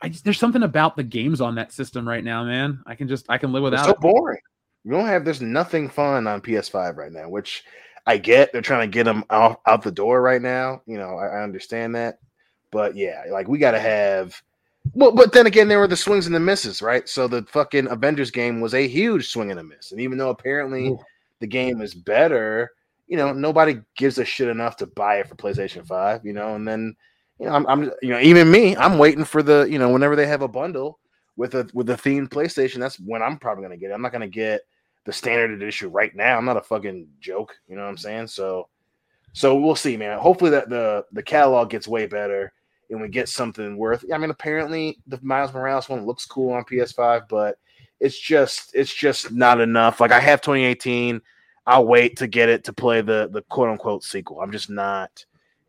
I 0.00 0.08
just, 0.08 0.24
there's 0.24 0.38
something 0.38 0.62
about 0.62 0.96
the 0.96 1.02
games 1.02 1.40
on 1.40 1.56
that 1.56 1.72
system 1.72 2.08
right 2.08 2.22
now, 2.22 2.44
man. 2.44 2.80
I 2.86 2.94
can 2.94 3.08
just 3.08 3.26
I 3.28 3.36
can 3.36 3.52
live 3.52 3.64
It's 3.64 3.72
without 3.72 3.84
so 3.86 3.90
it. 3.90 4.00
boring. 4.00 4.40
You 4.84 4.92
don't 4.92 5.06
have 5.06 5.24
there's 5.24 5.42
nothing 5.42 5.88
fun 5.88 6.26
on 6.26 6.40
PS5 6.40 6.96
right 6.96 7.12
now, 7.12 7.28
which 7.28 7.64
I 8.06 8.16
get. 8.16 8.52
They're 8.52 8.62
trying 8.62 8.88
to 8.88 8.94
get 8.94 9.04
them 9.04 9.24
out, 9.30 9.60
out 9.66 9.82
the 9.82 9.90
door 9.90 10.22
right 10.22 10.40
now. 10.40 10.80
You 10.86 10.96
know, 10.96 11.16
I, 11.16 11.26
I 11.26 11.42
understand 11.42 11.96
that, 11.96 12.18
but 12.70 12.96
yeah, 12.96 13.24
like 13.30 13.48
we 13.48 13.58
got 13.58 13.72
to 13.72 13.80
have. 13.80 14.40
Well, 14.94 15.12
but 15.12 15.32
then 15.32 15.46
again, 15.46 15.68
there 15.68 15.78
were 15.78 15.86
the 15.86 15.96
swings 15.96 16.26
and 16.26 16.34
the 16.34 16.40
misses, 16.40 16.80
right? 16.80 17.08
So 17.08 17.28
the 17.28 17.42
fucking 17.42 17.88
Avengers 17.88 18.30
game 18.30 18.60
was 18.60 18.74
a 18.74 18.88
huge 18.88 19.28
swing 19.28 19.50
and 19.50 19.60
a 19.60 19.62
miss, 19.62 19.92
and 19.92 20.00
even 20.00 20.18
though 20.18 20.30
apparently 20.30 20.96
the 21.40 21.46
game 21.46 21.80
is 21.82 21.94
better, 21.94 22.70
you 23.06 23.16
know, 23.16 23.32
nobody 23.32 23.80
gives 23.96 24.18
a 24.18 24.24
shit 24.24 24.48
enough 24.48 24.76
to 24.78 24.86
buy 24.86 25.16
it 25.16 25.28
for 25.28 25.34
PlayStation 25.34 25.86
Five. 25.86 26.24
You 26.24 26.32
know, 26.32 26.54
and 26.54 26.66
then 26.66 26.96
you 27.38 27.46
know, 27.46 27.52
I'm, 27.52 27.66
I'm 27.66 27.82
you 28.02 28.10
know, 28.10 28.20
even 28.20 28.50
me, 28.50 28.76
I'm 28.76 28.98
waiting 28.98 29.24
for 29.24 29.42
the 29.42 29.66
you 29.68 29.78
know, 29.78 29.90
whenever 29.90 30.16
they 30.16 30.26
have 30.26 30.42
a 30.42 30.48
bundle 30.48 30.98
with 31.36 31.54
a 31.54 31.68
with 31.74 31.90
a 31.90 31.94
themed 31.94 32.28
PlayStation, 32.28 32.78
that's 32.78 32.98
when 33.00 33.22
I'm 33.22 33.38
probably 33.38 33.62
gonna 33.62 33.76
get 33.76 33.90
it. 33.90 33.94
I'm 33.94 34.02
not 34.02 34.12
gonna 34.12 34.28
get 34.28 34.62
the 35.04 35.12
standard 35.12 35.50
edition 35.50 35.90
right 35.90 36.14
now. 36.14 36.36
I'm 36.36 36.44
not 36.44 36.56
a 36.56 36.62
fucking 36.62 37.08
joke, 37.20 37.56
you 37.68 37.76
know 37.76 37.82
what 37.82 37.88
I'm 37.88 37.96
saying? 37.96 38.28
So 38.28 38.68
so 39.32 39.56
we'll 39.56 39.76
see, 39.76 39.96
man. 39.96 40.18
Hopefully 40.18 40.50
that 40.50 40.68
the 40.68 41.04
the 41.12 41.22
catalog 41.22 41.70
gets 41.70 41.88
way 41.88 42.06
better 42.06 42.52
and 42.90 43.00
we 43.00 43.08
get 43.08 43.28
something 43.28 43.76
worth 43.76 44.04
I 44.12 44.18
mean, 44.18 44.30
apparently 44.30 44.98
the 45.06 45.18
Miles 45.22 45.52
Morales 45.52 45.88
one 45.88 46.06
looks 46.06 46.26
cool 46.26 46.52
on 46.52 46.64
PS5, 46.64 47.28
but 47.28 47.58
it's 48.00 48.18
just 48.18 48.74
it's 48.74 48.94
just 48.94 49.32
not 49.32 49.60
enough. 49.60 50.00
Like 50.00 50.12
I 50.12 50.20
have 50.20 50.40
2018. 50.40 51.20
I'll 51.66 51.86
wait 51.86 52.16
to 52.16 52.26
get 52.26 52.48
it 52.48 52.64
to 52.64 52.72
play 52.72 53.00
the 53.00 53.28
the 53.32 53.42
quote 53.42 53.68
unquote 53.68 54.02
sequel. 54.02 54.40
I'm 54.40 54.52
just 54.52 54.70
not 54.70 55.24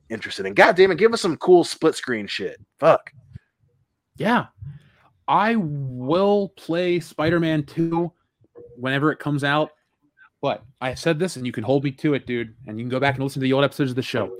interested 0.10 0.46
in. 0.46 0.54
God 0.54 0.76
damn 0.76 0.92
it, 0.92 0.98
give 0.98 1.14
us 1.14 1.22
some 1.22 1.38
cool 1.38 1.64
split 1.64 1.96
screen 1.96 2.28
shit. 2.28 2.60
Fuck. 2.80 3.12
Yeah, 4.18 4.48
I 5.28 5.56
will 5.56 6.50
play 6.50 7.00
Spider-Man 7.00 7.64
2 7.66 8.12
whenever 8.78 9.12
it 9.12 9.20
comes 9.20 9.44
out. 9.44 9.72
But 10.42 10.64
I 10.82 10.94
said 10.96 11.20
this, 11.20 11.36
and 11.36 11.46
you 11.46 11.52
can 11.52 11.64
hold 11.64 11.84
me 11.84 11.92
to 11.92 12.16
it, 12.16 12.26
dude. 12.26 12.56
And 12.68 12.78
you 12.78 12.84
can 12.84 12.90
go 12.90 13.00
back 13.00 13.16
and 13.16 13.24
listen 13.24 13.40
to 13.40 13.44
the 13.44 13.54
old 13.54 13.64
episodes 13.64 13.92
of 13.92 13.96
the 13.96 14.02
show. 14.02 14.36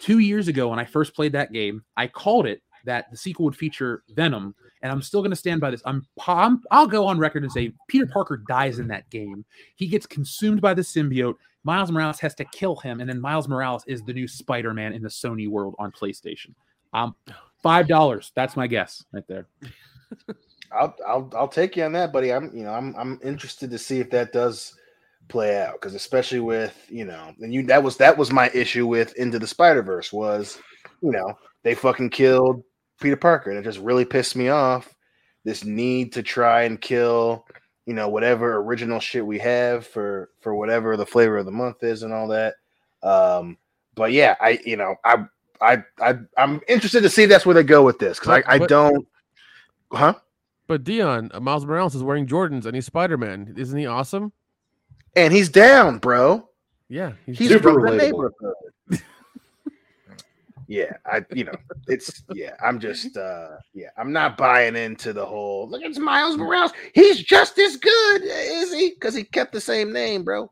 Two 0.00 0.18
years 0.18 0.48
ago, 0.48 0.68
when 0.68 0.78
I 0.78 0.84
first 0.84 1.14
played 1.14 1.32
that 1.32 1.52
game, 1.52 1.84
I 1.96 2.06
called 2.06 2.46
it 2.46 2.62
that 2.84 3.10
the 3.10 3.16
sequel 3.16 3.44
would 3.44 3.56
feature 3.56 4.02
Venom, 4.10 4.54
and 4.82 4.92
I'm 4.92 5.02
still 5.02 5.20
going 5.20 5.30
to 5.30 5.36
stand 5.36 5.60
by 5.60 5.70
this. 5.70 5.82
I'm, 5.84 6.06
I'm 6.26 6.62
I'll 6.70 6.86
go 6.86 7.06
on 7.06 7.18
record 7.18 7.42
and 7.42 7.52
say 7.52 7.72
Peter 7.88 8.06
Parker 8.06 8.42
dies 8.48 8.78
in 8.78 8.88
that 8.88 9.08
game. 9.10 9.44
He 9.76 9.86
gets 9.86 10.06
consumed 10.06 10.60
by 10.60 10.74
the 10.74 10.82
symbiote. 10.82 11.34
Miles 11.64 11.90
Morales 11.90 12.20
has 12.20 12.34
to 12.36 12.44
kill 12.46 12.76
him, 12.76 13.00
and 13.00 13.10
then 13.10 13.20
Miles 13.20 13.48
Morales 13.48 13.84
is 13.86 14.02
the 14.02 14.12
new 14.12 14.28
Spider-Man 14.28 14.92
in 14.92 15.02
the 15.02 15.08
Sony 15.08 15.48
world 15.48 15.74
on 15.78 15.92
PlayStation. 15.92 16.54
Um, 16.92 17.14
five 17.62 17.88
dollars. 17.88 18.32
That's 18.34 18.56
my 18.56 18.66
guess 18.66 19.04
right 19.12 19.26
there. 19.26 19.46
I'll 20.72 20.94
I'll 21.06 21.30
I'll 21.34 21.48
take 21.48 21.76
you 21.76 21.84
on 21.84 21.92
that, 21.92 22.12
buddy. 22.12 22.32
I'm 22.32 22.54
you 22.54 22.64
know 22.64 22.72
I'm 22.72 22.94
I'm 22.96 23.20
interested 23.22 23.70
to 23.70 23.78
see 23.78 24.00
if 24.00 24.10
that 24.10 24.32
does 24.32 24.77
play 25.28 25.60
out 25.60 25.74
because 25.74 25.94
especially 25.94 26.40
with 26.40 26.86
you 26.88 27.04
know 27.04 27.32
and 27.40 27.52
you 27.52 27.62
that 27.64 27.82
was 27.82 27.96
that 27.96 28.16
was 28.16 28.32
my 28.32 28.50
issue 28.54 28.86
with 28.86 29.14
Into 29.16 29.38
the 29.38 29.46
Spider 29.46 29.82
Verse 29.82 30.12
was 30.12 30.58
you 31.02 31.10
know 31.10 31.34
they 31.62 31.74
fucking 31.74 32.10
killed 32.10 32.62
Peter 33.00 33.16
Parker 33.16 33.50
and 33.50 33.58
it 33.58 33.62
just 33.62 33.78
really 33.78 34.04
pissed 34.04 34.36
me 34.36 34.48
off. 34.48 34.94
This 35.44 35.64
need 35.64 36.12
to 36.14 36.22
try 36.22 36.62
and 36.62 36.80
kill 36.80 37.46
you 37.86 37.94
know 37.94 38.08
whatever 38.08 38.56
original 38.56 39.00
shit 39.00 39.24
we 39.24 39.38
have 39.38 39.86
for 39.86 40.30
for 40.40 40.54
whatever 40.54 40.96
the 40.96 41.06
flavor 41.06 41.38
of 41.38 41.46
the 41.46 41.52
month 41.52 41.82
is 41.82 42.02
and 42.02 42.12
all 42.12 42.28
that. 42.28 42.54
Um, 43.02 43.56
but 43.94 44.12
yeah, 44.12 44.36
I 44.40 44.58
you 44.64 44.76
know 44.76 44.96
I 45.04 45.24
I 45.60 45.82
I 46.00 46.18
I'm 46.36 46.60
interested 46.68 47.02
to 47.02 47.10
see 47.10 47.26
that's 47.26 47.46
where 47.46 47.54
they 47.54 47.62
go 47.62 47.82
with 47.84 47.98
this 47.98 48.18
because 48.18 48.42
I 48.46 48.54
I 48.54 48.58
don't 48.58 49.06
huh. 49.92 50.14
But 50.66 50.84
Dion, 50.84 51.30
uh, 51.32 51.40
Miles 51.40 51.64
Morales 51.64 51.94
is 51.94 52.02
wearing 52.02 52.26
Jordans 52.26 52.66
and 52.66 52.74
he's 52.74 52.84
Spider 52.84 53.16
Man. 53.16 53.54
Isn't 53.56 53.78
he 53.78 53.86
awesome? 53.86 54.32
And 55.16 55.32
he's 55.32 55.48
down, 55.48 55.98
bro. 55.98 56.48
Yeah, 56.88 57.12
he's 57.26 57.38
He's 57.38 57.48
super 57.48 57.74
from 57.74 57.84
the 57.84 57.96
neighborhood. 57.96 58.54
yeah, 60.68 60.92
I 61.04 61.24
you 61.34 61.44
know 61.44 61.52
it's 61.86 62.22
yeah. 62.32 62.52
I'm 62.64 62.80
just 62.80 63.16
uh 63.16 63.56
yeah. 63.74 63.88
I'm 63.98 64.12
not 64.12 64.36
buying 64.38 64.76
into 64.76 65.12
the 65.12 65.24
whole 65.24 65.68
look. 65.68 65.82
It's 65.82 65.98
Miles 65.98 66.36
Morales. 66.36 66.72
He's 66.94 67.22
just 67.22 67.58
as 67.58 67.76
good, 67.76 68.22
is 68.24 68.72
he? 68.72 68.90
Because 68.90 69.14
he 69.14 69.24
kept 69.24 69.52
the 69.52 69.60
same 69.60 69.92
name, 69.92 70.24
bro. 70.24 70.50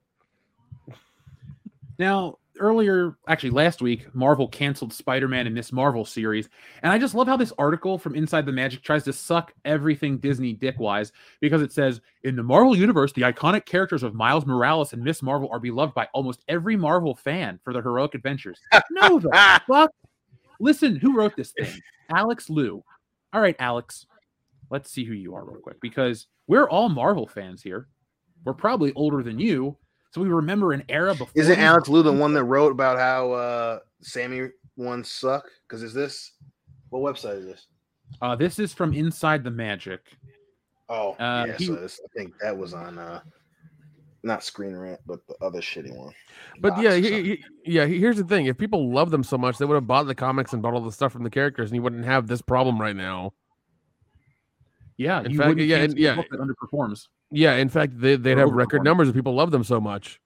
Now, 1.99 2.39
earlier, 2.59 3.17
actually 3.29 3.51
last 3.51 3.83
week, 3.83 4.15
Marvel 4.15 4.49
canceled 4.49 4.93
Spider-Man 4.93 5.47
and 5.47 5.55
Miss 5.55 5.73
Marvel 5.73 6.05
series, 6.05 6.49
and 6.83 6.93
I 6.93 6.99
just 6.99 7.15
love 7.15 7.27
how 7.27 7.37
this 7.37 7.53
article 7.59 7.99
from 7.99 8.15
Inside 8.15 8.47
the 8.47 8.53
Magic 8.53 8.83
tries 8.83 9.05
to 9.05 9.13
suck 9.13 9.53
everything 9.65 10.19
Disney 10.19 10.53
dick-wise 10.53 11.13
because 11.41 11.63
it 11.63 11.73
says 11.73 12.01
in 12.25 12.37
the 12.37 12.43
Marvel 12.43 12.77
universe, 12.77 13.13
the 13.13 13.23
iconic 13.23 13.67
characters 13.67 14.03
of 14.03 14.15
Miles 14.15 14.47
Morales 14.47 14.93
and 14.93 15.03
Miss 15.03 15.23
Marvel 15.23 15.49
are 15.53 15.61
beloved 15.61 15.95
by 15.95 16.09
almost 16.13 16.45
every 16.49 16.77
Marvel 16.77 17.15
fan 17.15 17.59
for 17.63 17.73
their 17.73 17.83
heroic 17.83 18.15
adventures. 18.15 18.61
No, 18.91 19.19
the 19.21 19.61
fuck. 19.67 19.91
Listen, 20.61 20.97
who 20.97 21.17
wrote 21.17 21.37
this 21.37 21.53
thing? 21.53 21.81
Alex 22.11 22.49
Liu. 22.49 22.83
All 23.33 23.41
right, 23.41 23.57
Alex. 23.59 24.07
Let's 24.71 24.91
see 24.91 25.05
who 25.05 25.15
you 25.15 25.35
are 25.35 25.45
real 25.45 25.61
quick 25.61 25.81
because 25.81 26.27
we're 26.47 26.69
all 26.69 26.89
Marvel 26.89 27.27
fans 27.27 27.63
here. 27.63 27.89
We're 28.45 28.55
probably 28.55 28.93
older 28.95 29.23
than 29.23 29.39
you, 29.39 29.77
so 30.13 30.21
we 30.23 30.29
remember 30.29 30.73
an 30.73 30.83
era 30.89 31.13
before. 31.15 31.29
Isn't 31.35 31.59
Alex 31.59 31.89
Liu 31.89 32.03
the 32.03 32.13
one 32.13 32.33
that 32.35 32.45
wrote 32.45 32.73
about 32.73 32.99
how 32.99 33.33
uh 33.33 33.79
Sammy 34.03 34.49
ones 34.77 35.11
suck? 35.11 35.45
Because 35.69 35.83
is 35.83 35.93
this 35.95 36.33
what 36.91 37.01
website 37.15 37.39
is 37.39 37.47
this? 37.47 37.67
Uh, 38.23 38.37
this 38.37 38.59
is 38.59 38.73
from 38.73 38.95
Inside 38.95 39.43
the 39.45 39.51
Magic. 39.51 40.01
Oh, 40.89 41.11
Uh, 41.19 41.47
yeah. 41.49 41.57
he- 41.59 41.67
so 41.67 41.75
this, 41.75 42.01
I 42.05 42.09
think 42.19 42.35
that 42.41 42.57
was 42.57 42.73
on 42.75 42.99
uh 42.99 43.21
not 44.23 44.43
Screen 44.43 44.75
Rant, 44.75 45.01
but 45.07 45.21
the 45.29 45.35
other 45.45 45.61
shitty 45.61 45.95
one. 45.97 46.13
But 46.61 46.71
Box 46.71 46.83
yeah, 46.83 46.95
he- 46.97 47.23
he- 47.23 47.45
yeah. 47.65 47.87
Here's 47.87 48.17
the 48.17 48.25
thing: 48.25 48.47
if 48.47 48.57
people 48.59 48.93
love 48.93 49.11
them 49.11 49.23
so 49.23 49.37
much, 49.39 49.59
they 49.59 49.65
would 49.65 49.75
have 49.75 49.87
bought 49.87 50.05
the 50.07 50.15
comics 50.15 50.53
and 50.53 50.63
bought 50.63 50.75
all 50.75 50.81
the 50.81 50.91
stuff 50.93 51.13
from 51.13 51.23
the 51.25 51.31
characters, 51.31 51.71
and 51.71 51.77
you 51.77 51.83
wouldn't 51.83 52.05
have 52.05 52.27
this 52.27 52.41
problem 52.43 52.81
right 52.81 52.97
now. 52.97 53.33
Yeah, 54.97 55.21
In 55.23 55.31
you 55.31 55.39
fact, 55.39 55.49
wouldn't 55.49 55.67
yeah, 55.69 55.77
and- 55.79 55.99
yeah. 55.99 56.15
book 56.17 56.27
that 56.31 56.41
underperforms. 56.41 57.09
Yeah, 57.31 57.55
in 57.55 57.69
fact, 57.69 58.01
they, 58.01 58.17
they'd 58.17 58.39
have 58.39 58.53
record 58.53 58.85
numbers 58.85 59.09
if 59.09 59.15
people 59.15 59.35
love 59.35 59.51
them 59.51 59.65
so 59.65 59.81
much. 59.81 60.21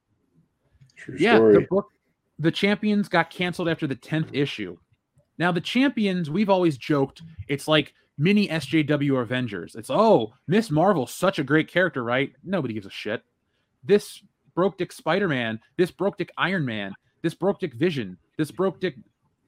True 0.96 1.16
Yeah, 1.18 1.38
the 1.38 1.66
book, 1.68 1.86
the 2.38 2.50
Champions 2.50 3.08
got 3.08 3.30
canceled 3.30 3.68
after 3.68 3.86
the 3.86 3.94
tenth 3.94 4.28
issue. 4.32 4.76
Now 5.38 5.52
the 5.52 5.60
Champions, 5.60 6.28
we've 6.28 6.50
always 6.50 6.76
joked, 6.76 7.22
it's 7.48 7.66
like 7.66 7.94
mini 8.18 8.48
SJW 8.48 9.22
Avengers. 9.22 9.74
It's 9.74 9.90
oh, 9.90 10.34
Miss 10.46 10.70
Marvel, 10.70 11.06
such 11.06 11.38
a 11.38 11.44
great 11.44 11.68
character, 11.68 12.04
right? 12.04 12.32
Nobody 12.44 12.74
gives 12.74 12.86
a 12.86 12.90
shit. 12.90 13.22
This 13.82 14.22
broke 14.54 14.76
dick 14.76 14.92
Spider 14.92 15.28
Man, 15.28 15.58
this 15.78 15.90
broke 15.90 16.18
dick 16.18 16.30
Iron 16.36 16.66
Man, 16.66 16.94
this 17.22 17.34
broke 17.34 17.60
dick 17.60 17.74
Vision, 17.74 18.18
this 18.36 18.50
broke 18.50 18.80
dick, 18.80 18.96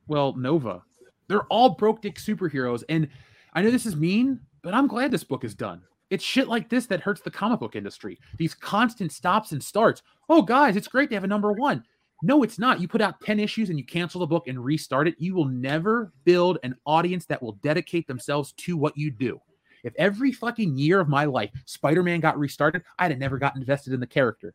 well, 0.07 0.35
Nova. 0.35 0.83
They're 1.29 1.45
all 1.45 1.71
broke 1.71 2.01
dick 2.01 2.17
superheroes, 2.17 2.83
and 2.89 3.09
I 3.53 3.63
know 3.63 3.71
this 3.71 3.87
is 3.87 3.95
mean, 3.95 4.41
but 4.63 4.75
I'm 4.75 4.87
glad 4.87 5.11
this 5.11 5.25
book 5.25 5.45
is 5.45 5.55
done. 5.55 5.83
It's 6.13 6.23
shit 6.23 6.47
like 6.47 6.69
this 6.69 6.85
that 6.89 7.01
hurts 7.01 7.23
the 7.23 7.31
comic 7.31 7.61
book 7.61 7.75
industry. 7.75 8.19
These 8.37 8.55
constant 8.55 9.13
stops 9.13 9.53
and 9.53 9.65
starts. 9.65 10.03
Oh, 10.29 10.43
guys, 10.43 10.77
it's 10.77 10.87
great 10.87 11.09
to 11.09 11.17
have 11.17 11.25
a 11.25 11.27
number 11.27 11.53
one. 11.53 11.85
No, 12.23 12.43
it's 12.43 12.59
not. 12.59 12.83
You 12.83 12.87
put 12.87 13.01
out 13.01 13.19
10 13.23 13.41
issues 13.41 13.71
and 13.71 13.79
you 13.79 13.87
cancel 13.87 14.21
the 14.21 14.27
book 14.27 14.47
and 14.47 14.63
restart 14.63 15.09
it. 15.09 15.15
You 15.17 15.35
will 15.35 15.47
never 15.47 16.13
build 16.25 16.59
an 16.65 16.77
audience 16.85 17.25
that 17.27 17.43
will 17.43 17.53
dedicate 17.63 18.07
themselves 18.07 18.53
to 18.59 18.77
what 18.77 18.95
you 18.95 19.11
do. 19.11 19.41
If 19.85 19.95
every 19.97 20.33
fucking 20.33 20.77
year 20.77 21.01
of 21.01 21.09
my 21.09 21.25
life 21.25 21.51
Spider 21.65 22.03
Man 22.03 22.21
got 22.21 22.39
restarted, 22.39 22.83
I'd 22.99 23.11
have 23.11 23.19
never 23.19 23.39
gotten 23.39 23.63
invested 23.63 23.95
in 23.95 24.01
the 24.01 24.07
character. 24.07 24.53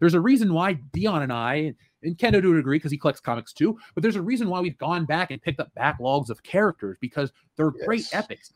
There's 0.00 0.12
a 0.12 0.20
reason 0.20 0.52
why 0.52 0.74
Dion 0.74 1.22
and 1.22 1.32
I, 1.32 1.72
and 2.02 2.18
Kendo 2.18 2.34
would 2.34 2.58
agree 2.58 2.76
because 2.76 2.92
he 2.92 2.98
collects 2.98 3.22
comics 3.22 3.54
too, 3.54 3.78
but 3.94 4.02
there's 4.02 4.16
a 4.16 4.22
reason 4.22 4.50
why 4.50 4.60
we've 4.60 4.76
gone 4.76 5.06
back 5.06 5.30
and 5.30 5.40
picked 5.40 5.58
up 5.58 5.72
backlogs 5.74 6.28
of 6.28 6.42
characters 6.42 6.98
because 7.00 7.32
they're 7.56 7.70
great 7.70 8.06
epics. 8.12 8.52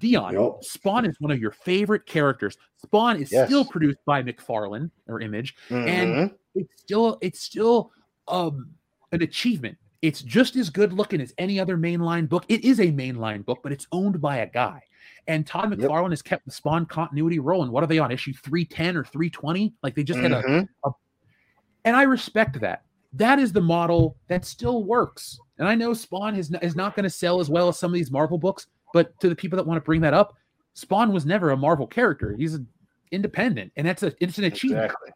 Dion, 0.00 0.32
Yup. 0.34 0.64
Spawn 0.64 1.04
is 1.04 1.14
one 1.20 1.30
of 1.30 1.38
your 1.38 1.52
favorite 1.52 2.06
characters. 2.06 2.56
Spawn 2.78 3.20
is 3.22 3.30
Yes. 3.30 3.46
still 3.48 3.64
produced 3.64 3.98
by 4.06 4.22
McFarlane 4.22 4.90
or 5.06 5.20
Image, 5.20 5.54
Mhm. 5.68 5.86
and 5.88 6.30
it's 6.54 6.80
still 6.80 7.18
it's 7.20 7.40
still 7.40 7.92
um 8.26 8.70
an 9.12 9.22
achievement. 9.22 9.76
It's 10.02 10.22
just 10.22 10.56
as 10.56 10.70
good 10.70 10.92
looking 10.94 11.20
as 11.20 11.34
any 11.36 11.60
other 11.60 11.76
mainline 11.76 12.28
book. 12.28 12.44
It 12.48 12.64
is 12.64 12.80
a 12.80 12.86
mainline 12.86 13.44
book, 13.44 13.60
but 13.62 13.70
it's 13.72 13.86
owned 13.92 14.20
by 14.20 14.38
a 14.38 14.46
guy. 14.50 14.82
And 15.26 15.46
Todd 15.46 15.70
Yep. 15.70 15.78
McFarlane 15.90 16.10
has 16.10 16.22
kept 16.22 16.46
the 16.46 16.50
Spawn 16.50 16.86
continuity 16.86 17.38
rolling. 17.38 17.70
What 17.70 17.84
are 17.84 17.86
they 17.86 17.98
on 17.98 18.10
issue 18.10 18.32
310 18.32 18.96
or 18.96 19.04
320? 19.04 19.74
Like 19.82 19.94
they 19.94 20.02
just 20.02 20.18
had 20.20 20.32
a, 20.32 20.42
Mhm. 20.42 20.68
a 20.84 20.90
and 21.84 21.94
I 21.96 22.02
respect 22.02 22.58
that. 22.60 22.84
That 23.12 23.38
is 23.38 23.52
the 23.52 23.60
model 23.60 24.16
that 24.28 24.44
still 24.44 24.84
works. 24.84 25.38
And 25.58 25.68
I 25.68 25.74
know 25.74 25.92
Spawn 25.92 26.36
is 26.36 26.50
not, 26.50 26.62
is 26.62 26.76
not 26.76 26.94
going 26.96 27.04
to 27.04 27.10
sell 27.10 27.40
as 27.40 27.50
well 27.50 27.68
as 27.68 27.78
some 27.78 27.90
of 27.90 27.94
these 27.94 28.10
Marvel 28.10 28.38
books, 28.38 28.66
but 28.92 29.18
to 29.20 29.28
the 29.28 29.36
people 29.36 29.56
that 29.56 29.66
want 29.66 29.76
to 29.76 29.84
bring 29.84 30.00
that 30.02 30.14
up, 30.14 30.36
Spawn 30.74 31.12
was 31.12 31.26
never 31.26 31.50
a 31.50 31.56
Marvel 31.56 31.86
character. 31.86 32.34
He's 32.36 32.54
an 32.54 32.66
independent, 33.10 33.72
and 33.76 33.86
that's 33.86 34.02
a 34.02 34.12
it's 34.20 34.38
an 34.38 34.44
achievement 34.44 34.86
exactly. 34.86 35.10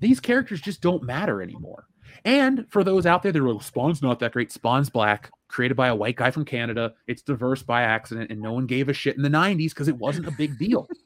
these 0.00 0.20
characters 0.20 0.60
just 0.60 0.80
don't 0.80 1.02
matter 1.02 1.42
anymore. 1.42 1.84
And 2.24 2.66
for 2.70 2.82
those 2.84 3.06
out 3.06 3.22
there 3.22 3.32
that 3.32 3.40
are 3.40 3.52
like, 3.52 3.62
Spawn's 3.62 4.02
not 4.02 4.18
that 4.20 4.32
great, 4.32 4.50
Spawn's 4.50 4.90
black, 4.90 5.30
created 5.48 5.76
by 5.76 5.88
a 5.88 5.94
white 5.94 6.16
guy 6.16 6.30
from 6.30 6.44
Canada. 6.44 6.94
It's 7.06 7.22
diverse 7.22 7.62
by 7.62 7.82
accident, 7.82 8.30
and 8.30 8.40
no 8.40 8.52
one 8.52 8.66
gave 8.66 8.88
a 8.88 8.92
shit 8.92 9.16
in 9.16 9.22
the 9.22 9.28
90s 9.28 9.70
because 9.70 9.88
it 9.88 9.96
wasn't 9.96 10.28
a 10.28 10.32
big 10.32 10.58
deal. 10.58 10.88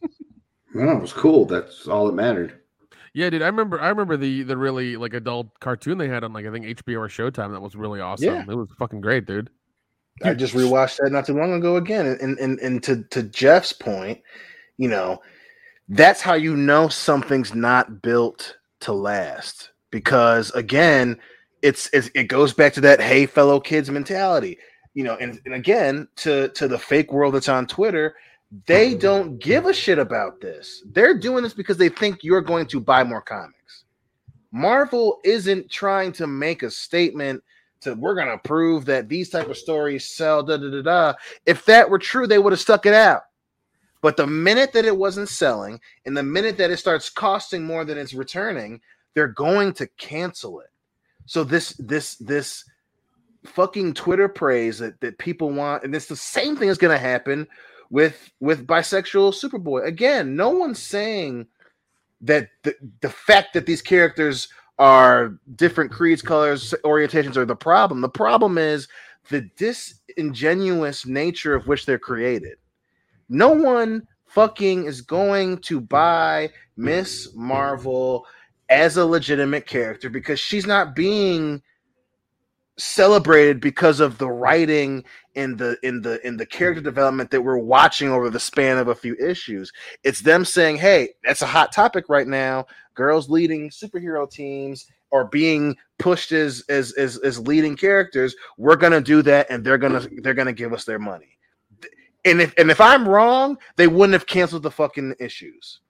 Well, 0.75 0.97
it 0.97 1.01
was 1.03 1.13
cool. 1.13 1.45
That's 1.45 1.87
all 1.87 2.07
that 2.07 2.15
mattered. 2.15 2.61
Yeah, 3.15 3.29
dude, 3.29 3.43
I 3.43 3.47
remember. 3.47 3.79
I 3.79 3.89
remember 3.89 4.17
the 4.17 4.43
the 4.43 4.57
really 4.57 4.97
like 4.97 5.13
adult 5.13 5.49
cartoon 5.61 5.99
they 5.99 6.09
had 6.09 6.25
on 6.25 6.33
like 6.33 6.47
I 6.47 6.51
think 6.51 6.65
HBO 6.65 7.01
or 7.01 7.09
Showtime. 7.09 7.53
That 7.53 7.61
was 7.61 7.77
really 7.77 8.01
awesome. 8.01 8.35
Yeah. 8.35 8.45
It 8.49 8.57
was 8.57 8.71
fucking 8.79 9.03
great, 9.03 9.27
dude. 9.27 9.51
I 10.23 10.35
just 10.35 10.55
rewatched 10.55 10.99
that 10.99 11.11
not 11.11 11.27
too 11.27 11.37
long 11.37 11.53
ago 11.53 11.77
again. 11.77 12.07
And 12.07 12.39
and 12.39 12.59
and 12.61 12.83
to 12.85 13.03
to 13.11 13.23
Jeff's 13.25 13.73
point, 13.73 14.21
you 14.77 14.89
know, 14.89 15.21
that's 15.89 16.21
how 16.21 16.35
you 16.35 16.57
know 16.57 16.89
something's 16.89 17.55
not 17.55 18.03
built 18.03 18.57
to 18.81 18.93
last. 18.93 19.71
Because 19.91 20.51
again, 20.53 21.19
it's, 21.61 21.89
it's 21.93 22.11
it 22.15 22.25
goes 22.25 22.53
back 22.53 22.73
to 22.75 22.81
that 22.83 23.01
hey 23.01 23.27
fellow 23.27 23.61
kids 23.61 23.91
mentality. 23.91 24.59
You 24.95 25.05
know, 25.05 25.17
and, 25.17 25.41
and 25.47 25.55
again, 25.55 26.09
to 26.17 26.49
to 26.51 26.69
the 26.69 26.79
fake 26.79 27.13
world 27.13 27.35
that's 27.35 27.49
on 27.49 27.67
Twitter, 27.67 28.15
they 28.67 28.91
mm-hmm. 28.91 28.99
don't 28.99 29.39
give 29.39 29.67
a 29.67 29.73
shit 29.73 29.99
about 29.99 30.41
this. 30.41 30.83
They're 30.93 31.19
doing 31.19 31.43
this 31.43 31.55
because 31.55 31.79
they 31.79 31.89
think 31.89 32.23
you're 32.23 32.43
going 32.43 32.67
to 32.67 32.81
buy 32.81 33.03
more 33.03 33.23
comics. 33.23 33.85
Marvel 34.53 35.19
isn't 35.25 35.71
trying 35.71 36.13
to 36.13 36.27
make 36.27 36.63
a 36.63 36.71
statement 36.71 37.43
to 37.83 37.95
we're 37.95 38.15
gonna 38.15 38.39
prove 38.39 38.85
that 38.87 39.09
these 39.09 39.31
type 39.31 39.49
of 39.49 39.57
stories 39.57 40.07
sell. 40.07 40.43
Da 40.43 40.57
da 40.57 40.71
da 40.71 40.83
da. 40.83 41.15
If 41.47 41.65
that 41.67 41.89
were 41.89 41.99
true, 41.99 42.27
they 42.27 42.39
would 42.39 42.53
have 42.53 42.61
stuck 42.61 42.87
it 42.87 42.95
out. 42.95 43.23
But 44.01 44.17
the 44.17 44.27
minute 44.27 44.73
that 44.73 44.85
it 44.85 44.97
wasn't 44.97 45.29
selling, 45.29 45.81
and 46.07 46.17
the 46.17 46.23
minute 46.23 46.59
that 46.59 46.71
it 46.71 46.79
starts 46.79 47.09
costing 47.09 47.65
more 47.65 47.85
than 47.85 47.99
it's 47.99 48.15
returning, 48.15 48.81
they're 49.15 49.29
going 49.29 49.73
to 49.75 49.87
cancel 49.97 50.61
it. 50.61 50.71
So 51.27 51.45
this 51.45 51.75
this 51.79 52.17
this 52.17 52.65
fucking 53.45 53.95
Twitter 53.95 54.29
praise 54.29 54.79
that, 54.79 55.01
that 55.01 55.19
people 55.19 55.51
want, 55.51 55.85
and 55.85 55.95
it's 55.95 56.07
the 56.07 56.17
same 56.17 56.57
thing 56.57 56.69
is 56.69 56.79
gonna 56.79 56.99
happen 56.99 57.47
with 57.91 58.33
with 58.41 58.67
bisexual 58.67 59.33
Superboy. 59.35 59.87
Again, 59.87 60.35
no 60.35 60.51
one's 60.51 60.83
saying 60.83 61.47
that 62.23 62.49
the, 62.63 62.75
the 63.01 63.11
fact 63.11 63.53
that 63.55 63.67
these 63.67 63.83
characters 63.83 64.49
are 64.83 65.39
different 65.55 65.93
creeds, 65.93 66.23
colors, 66.23 66.75
orientations 66.85 67.37
are 67.37 67.45
the 67.45 67.55
problem. 67.55 68.01
The 68.01 68.09
problem 68.09 68.59
is 68.59 68.89
the 69.31 69.43
disingenuous 69.57 71.07
nature 71.07 71.55
of 71.55 71.69
which 71.69 71.87
they're 71.87 72.01
created. 72.01 72.59
No 73.29 73.51
one 73.51 74.09
fucking 74.27 74.87
is 74.87 75.01
going 75.01 75.59
to 75.59 75.81
buy 75.81 76.51
Miss 76.77 77.33
Marvel 77.33 78.27
as 78.71 78.97
a 78.97 79.07
legitimate 79.07 79.69
character 79.69 80.11
because 80.11 80.41
she's 80.41 80.67
not 80.67 80.97
being 80.97 81.63
celebrated 82.79 83.61
because 83.61 84.01
of 84.01 84.19
the 84.19 84.29
writing 84.29 85.05
in 85.35 85.57
the 85.57 85.77
in 85.83 86.01
the 86.01 86.27
in 86.27 86.37
the 86.37 86.47
character 86.47 86.81
development 86.81 87.31
that 87.31 87.43
we're 87.43 87.59
watching 87.59 88.11
over 88.11 88.31
the 88.31 88.41
span 88.41 88.79
of 88.79 88.89
a 88.89 88.95
few 88.95 89.15
issues. 89.17 89.73
It's 90.05 90.21
them 90.21 90.45
saying 90.45 90.77
hey 90.77 91.11
that's 91.25 91.43
a 91.43 91.47
hot 91.47 91.73
topic 91.73 92.09
right 92.09 92.27
now. 92.27 92.67
Girls 92.95 93.29
leading 93.29 93.71
superhero 93.71 94.31
teams 94.31 94.87
are 95.13 95.27
being 95.27 95.77
pushed 95.99 96.33
as 96.33 96.65
as 96.69 96.93
as, 96.93 97.19
as 97.19 97.39
leading 97.39 97.77
characters. 97.77 98.35
We're 98.57 98.77
gonna 98.77 99.01
do 99.01 99.23
that 99.23 99.49
and 99.51 99.65
they're 99.65 99.79
gonna 99.79 100.07
they're 100.23 100.35
gonna 100.35 100.53
give 100.53 100.73
us 100.73 100.85
their 100.85 100.99
money. 100.99 101.39
And 102.25 102.41
if 102.41 102.55
and 102.57 102.71
if 102.71 102.81
i'm 102.81 103.09
wrong 103.09 103.59
they 103.77 103.89
wouldn't 103.89 104.15
have 104.15 104.27
canceled 104.27 104.63
the 104.63 104.71
fucking 104.71 105.15
issues. 105.21 105.81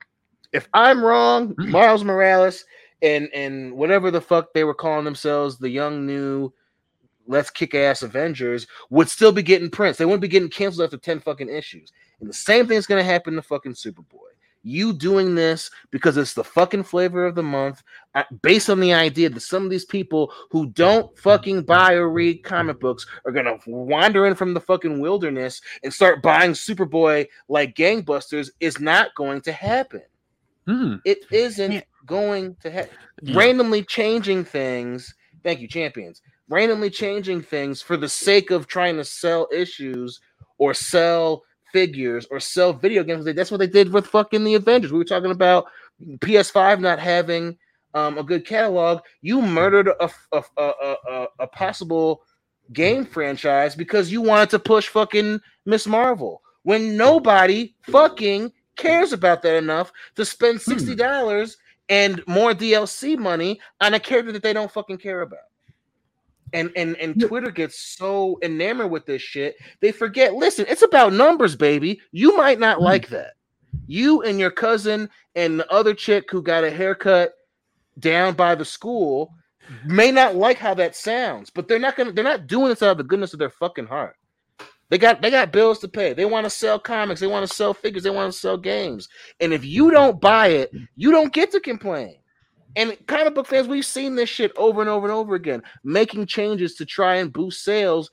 If 0.53 0.69
i'm 0.75 1.05
wrong 1.05 1.55
mm. 1.55 1.69
miles 1.69 2.03
morales 2.03 2.65
and 3.03 3.29
and 3.33 3.73
whatever 3.73 4.11
the 4.11 4.21
fuck 4.21 4.53
they 4.53 4.65
were 4.65 4.75
calling 4.75 5.05
themselves 5.05 5.59
the 5.59 5.69
young 5.69 6.07
new 6.07 6.53
let's 7.27 7.51
kick 7.51 7.75
ass 7.75 8.03
avengers 8.03 8.67
would 8.91 9.09
still 9.09 9.33
be 9.33 9.43
getting 9.43 9.71
prints 9.71 9.99
they 9.99 10.05
wouldn't 10.05 10.21
be 10.23 10.29
getting 10.29 10.49
canceled 10.51 10.85
after 10.85 10.97
10 10.97 11.21
fucking 11.21 11.49
issues 11.49 11.93
and 12.21 12.29
the 12.29 12.33
same 12.35 12.67
thing's 12.67 12.87
gonna 12.87 13.03
happen 13.03 13.35
to 13.35 13.43
fucking 13.43 13.75
superboy 13.75 14.19
you 14.65 14.93
doing 14.93 15.35
this 15.35 15.71
because 15.91 16.17
it's 16.17 16.35
the 16.35 16.45
fucking 16.45 16.85
flavor 16.85 17.27
of 17.27 17.35
the 17.35 17.43
month 17.43 17.83
uh, 18.15 18.23
based 18.43 18.71
on 18.71 18.79
the 18.79 18.93
idea 18.95 19.29
that 19.29 19.41
some 19.41 19.65
of 19.65 19.71
these 19.71 19.85
people 19.85 20.33
who 20.51 20.67
don't 20.69 21.19
fucking 21.19 21.63
buy 21.63 21.95
or 21.95 22.09
read 22.11 22.45
comic 22.45 22.79
books 22.79 23.05
are 23.25 23.33
gonna 23.33 23.59
wander 23.67 24.25
in 24.27 24.37
from 24.37 24.55
the 24.55 24.61
fucking 24.61 25.01
wilderness 25.01 25.61
and 25.83 25.93
start 25.93 26.23
buying 26.23 26.53
superboy 26.53 27.27
like 27.49 27.75
gangbusters 27.75 28.51
is 28.61 28.79
not 28.79 29.15
going 29.17 29.41
to 29.41 29.51
happen 29.53 30.03
Hmm. 30.67 30.95
it 31.05 31.25
isn't 31.33 31.83
going 32.07 32.55
to 32.63 32.71
have 32.71 32.89
Yeah. 33.21 33.37
randomly 33.37 33.83
changing 33.83 34.45
things. 34.45 35.13
Thank 35.43 35.59
you, 35.59 35.67
champions. 35.67 36.23
Randomly 36.53 36.91
changing 36.91 37.41
things 37.41 37.81
for 37.81 37.97
the 37.97 38.11
sake 38.11 38.51
of 38.51 38.67
trying 38.67 38.99
to 38.99 39.05
sell 39.07 39.49
issues 39.51 40.21
or 40.59 40.75
sell 40.75 41.45
figures 41.73 42.27
or 42.31 42.41
sell 42.41 42.75
video 42.75 43.03
games. 43.03 43.25
That's 43.25 43.51
what 43.51 43.57
they 43.57 43.67
did 43.67 43.91
with 43.91 44.07
fucking 44.07 44.45
the 44.45 44.57
Avengers. 44.57 44.93
We 44.93 44.99
were 44.99 45.05
talking 45.07 45.31
about 45.31 45.65
PS5 46.19 46.81
not 46.81 46.99
having 46.99 47.57
um, 47.95 48.19
a 48.19 48.23
good 48.23 48.45
catalog. 48.47 49.01
You 49.23 49.41
murdered 49.41 49.89
a, 49.99 50.11
a, 50.33 50.43
a, 50.59 51.27
a, 51.39 51.47
possible 51.47 52.21
game 52.75 53.07
franchise 53.07 53.75
because 53.75 54.13
you 54.13 54.21
wanted 54.21 54.51
to 54.51 54.59
push 54.59 54.89
fucking 54.89 55.41
Miss 55.65 55.87
Marvel 55.87 56.43
when 56.65 56.99
nobody 56.99 57.75
fucking 57.85 58.53
cares 58.77 59.15
about 59.15 59.41
that 59.41 59.57
enough 59.57 59.91
to 60.17 60.25
spend 60.27 60.61
sixty 60.61 60.95
dollars 60.95 61.57
and 61.89 62.23
more 62.27 62.53
DLC 62.53 63.17
money 63.17 63.59
on 63.81 63.95
a 63.95 64.01
character 64.01 64.33
that 64.33 64.43
they 64.43 64.53
don't 64.53 64.71
fucking 64.71 64.99
care 64.99 65.23
about. 65.23 65.41
And 66.53 66.71
and 66.77 66.97
and 66.97 67.21
Twitter 67.21 67.51
gets 67.51 67.79
so 67.79 68.39
enamored 68.43 68.91
with 68.91 69.07
this 69.07 69.23
shit, 69.23 69.57
they 69.81 69.93
forget. 69.93 70.35
Listen, 70.35 70.67
it's 70.69 70.83
about 70.83 71.13
numbers, 71.13 71.57
baby. 71.57 72.01
You 72.13 72.37
might 72.37 72.61
not 72.61 72.79
mm. 72.79 72.83
like 72.83 73.09
that. 73.09 73.35
You 73.87 74.23
and 74.23 74.39
your 74.39 74.51
cousin 74.51 75.09
and 75.35 75.59
the 75.59 75.73
other 75.73 75.95
chick 75.95 76.31
who 76.31 76.43
got 76.43 76.65
a 76.65 76.71
haircut 76.71 77.33
down 77.99 78.35
by 78.35 78.55
the 78.55 78.65
school 78.65 79.33
may 79.87 80.11
not 80.11 80.37
like 80.37 80.59
how 80.59 80.75
that 80.75 80.97
sounds, 80.97 81.51
but 81.51 81.69
they're 81.69 81.79
not 81.79 81.97
gonna 81.97 82.13
they're 82.13 82.25
not 82.25 82.47
doing 82.47 82.69
this 82.69 82.83
out 82.83 82.93
of 82.93 82.99
the 82.99 83.05
goodness 83.05 83.33
of 83.33 83.39
their 83.39 83.51
fucking 83.51 83.87
heart. 83.87 84.17
They 84.89 84.99
got 84.99 85.23
they 85.23 85.31
got 85.31 85.53
bills 85.53 85.79
to 85.81 85.89
pay. 85.89 86.13
They 86.13 86.27
want 86.27 86.45
to 86.45 86.51
sell 86.51 86.79
comics, 86.79 87.21
they 87.21 87.27
want 87.27 87.49
to 87.49 87.55
sell 87.55 87.73
figures, 87.73 88.03
they 88.03 88.11
want 88.11 88.33
to 88.33 88.39
sell 88.39 88.59
games. 88.59 89.09
And 89.41 89.53
if 89.53 89.65
you 89.65 89.91
don't 89.91 90.21
buy 90.21 90.49
it, 90.49 90.71
you 90.97 91.11
don't 91.11 91.33
get 91.33 91.51
to 91.53 91.61
complain. 91.61 92.17
And 92.77 92.97
comic 93.07 93.35
book 93.35 93.47
fans, 93.47 93.69
we've 93.69 93.85
seen 93.85 94.15
this 94.15 94.29
shit 94.29 94.53
over 94.57 94.81
and 94.81 94.89
over 94.91 95.07
and 95.07 95.15
over 95.15 95.35
again, 95.35 95.63
making 95.85 96.27
changes 96.27 96.75
to 96.77 96.87
try 96.87 97.17
and 97.17 97.33
boost 97.33 97.63
sales. 97.65 98.11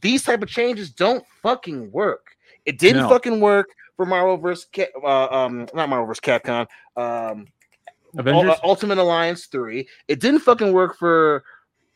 These 0.00 0.24
type 0.24 0.42
of 0.42 0.48
changes 0.48 0.90
don't 0.90 1.24
fucking 1.42 1.90
work. 1.92 2.26
It 2.66 2.78
didn't 2.78 3.02
No. 3.02 3.08
fucking 3.08 3.40
work 3.40 3.68
for 3.96 4.06
Marvel 4.06 4.36
vs. 4.36 4.66
Ca- 4.74 4.90
uh, 5.02 5.28
um, 5.34 5.66
not 5.74 5.88
Marvel 5.88 6.06
vs. 6.06 6.20
Capcom. 6.20 6.66
Um, 6.96 7.46
Avengers? 8.16 8.50
Ul- 8.62 8.70
Ultimate 8.70 8.98
Alliance 8.98 9.46
3. 9.46 9.88
It 10.08 10.20
didn't 10.20 10.40
fucking 10.40 10.72
work 10.72 10.96
for 10.98 11.44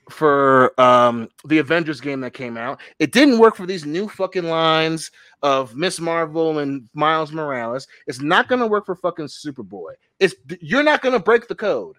for 0.08 0.80
um 0.80 1.28
the 1.46 1.58
Avengers 1.58 2.00
game 2.00 2.20
that 2.20 2.32
came 2.32 2.56
out. 2.56 2.80
It 3.00 3.10
didn't 3.10 3.40
work 3.40 3.56
for 3.56 3.66
these 3.66 3.84
new 3.84 4.08
fucking 4.08 4.44
lines 4.44 5.10
of 5.42 5.74
Miss 5.74 5.98
Marvel 5.98 6.60
and 6.60 6.88
Miles 6.94 7.32
Morales. 7.32 7.88
It's 8.06 8.20
not 8.20 8.46
gonna 8.48 8.68
work 8.68 8.86
for 8.86 8.94
fucking 8.94 9.26
Superboy. 9.26 9.94
It's 10.20 10.34
you're 10.60 10.84
not 10.84 11.02
gonna 11.02 11.18
break 11.18 11.48
the 11.48 11.56
code. 11.56 11.96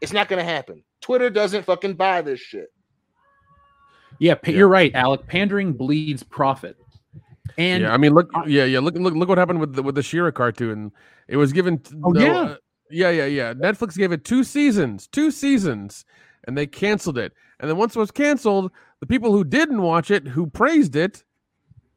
It's 0.00 0.12
not 0.12 0.28
gonna 0.28 0.44
happen. 0.44 0.82
Twitter 1.00 1.30
doesn't 1.30 1.64
fucking 1.64 1.94
buy 1.94 2.22
this 2.22 2.40
shit. 2.40 2.72
Yeah, 4.18 4.34
pa- 4.34 4.50
you're 4.50 4.68
right, 4.68 4.94
Alec. 4.94 5.26
Pandering 5.26 5.72
bleeds 5.72 6.22
profit. 6.22 6.76
And 7.58 7.82
yeah, 7.82 7.92
I 7.92 7.96
mean, 7.96 8.12
look, 8.12 8.30
yeah, 8.46 8.64
yeah. 8.64 8.80
Look, 8.80 8.94
look, 8.96 9.14
look 9.14 9.28
what 9.28 9.38
happened 9.38 9.60
with 9.60 9.74
the, 9.74 9.82
with 9.82 9.94
the 9.94 10.02
She-Ra 10.02 10.30
cartoon. 10.30 10.92
It 11.28 11.36
was 11.36 11.52
given. 11.52 11.78
t- 11.78 11.94
Oh, 12.04 12.10
no, 12.10 12.20
yeah. 12.20 12.38
uh, 12.40 12.56
yeah, 12.90 13.10
yeah, 13.10 13.24
yeah. 13.26 13.54
Netflix 13.54 13.96
gave 13.96 14.12
it 14.12 14.24
two 14.24 14.44
seasons, 14.44 15.06
two 15.06 15.30
seasons, 15.30 16.04
and 16.44 16.56
they 16.56 16.66
canceled 16.66 17.18
it. 17.18 17.32
And 17.60 17.70
then 17.70 17.76
once 17.78 17.96
it 17.96 17.98
was 17.98 18.10
canceled, 18.10 18.72
the 19.00 19.06
people 19.06 19.32
who 19.32 19.44
didn't 19.44 19.80
watch 19.82 20.10
it, 20.10 20.26
who 20.28 20.46
praised 20.46 20.96
it, 20.96 21.24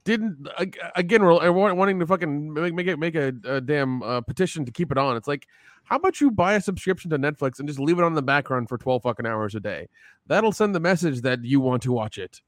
didn't 0.05 0.47
again 0.95 1.23
were 1.23 1.33
are 1.41 1.51
wanting 1.51 1.99
to 1.99 2.07
fucking 2.07 2.53
make 2.53 2.73
make 2.73 2.87
it 2.87 2.97
make 2.97 3.15
a, 3.15 3.33
a 3.45 3.61
damn 3.61 4.01
uh, 4.03 4.21
petition 4.21 4.65
to 4.65 4.71
keep 4.71 4.91
it 4.91 4.97
on. 4.97 5.15
It's 5.17 5.27
like, 5.27 5.47
how 5.83 5.97
about 5.97 6.21
you 6.21 6.31
buy 6.31 6.53
a 6.53 6.61
subscription 6.61 7.09
to 7.11 7.19
Netflix 7.19 7.59
and 7.59 7.67
just 7.67 7.79
leave 7.79 7.99
it 7.99 8.03
on 8.03 8.13
the 8.15 8.21
background 8.21 8.69
for 8.69 8.77
twelve 8.77 9.03
fucking 9.03 9.25
hours 9.25 9.55
a 9.55 9.59
day? 9.59 9.87
That'll 10.27 10.51
send 10.51 10.73
the 10.73 10.79
message 10.79 11.21
that 11.21 11.43
you 11.43 11.59
want 11.59 11.83
to 11.83 11.91
watch 11.91 12.17
it. 12.17 12.41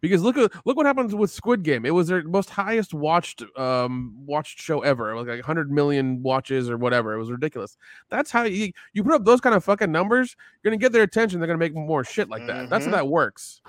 Because 0.00 0.22
look 0.22 0.38
at 0.38 0.50
look 0.64 0.78
what 0.78 0.86
happens 0.86 1.14
with 1.14 1.30
Squid 1.30 1.62
Game. 1.62 1.84
It 1.84 1.90
was 1.90 2.08
their 2.08 2.22
most 2.24 2.48
highest 2.48 2.94
watched 2.94 3.42
um 3.58 4.14
watched 4.24 4.60
show 4.62 4.80
ever. 4.80 5.10
It 5.10 5.16
was 5.16 5.26
like 5.26 5.36
100 5.40 5.70
million 5.70 6.22
watches 6.22 6.70
or 6.70 6.78
whatever. 6.78 7.12
It 7.12 7.18
was 7.18 7.30
ridiculous. 7.30 7.76
That's 8.08 8.30
how 8.30 8.44
you 8.44 8.72
you 8.94 9.04
put 9.04 9.12
up 9.12 9.24
those 9.26 9.42
kind 9.42 9.54
of 9.54 9.62
fucking 9.62 9.92
numbers, 9.92 10.34
you're 10.62 10.70
going 10.70 10.80
to 10.80 10.82
get 10.82 10.92
their 10.92 11.02
attention. 11.02 11.38
They're 11.38 11.46
going 11.46 11.58
to 11.58 11.64
make 11.64 11.74
more 11.74 12.02
shit 12.02 12.30
like 12.30 12.46
that. 12.46 12.70
That's 12.70 12.86
how 12.86 12.92
Mhm. 12.92 12.94
that 12.94 13.08
works. 13.08 13.60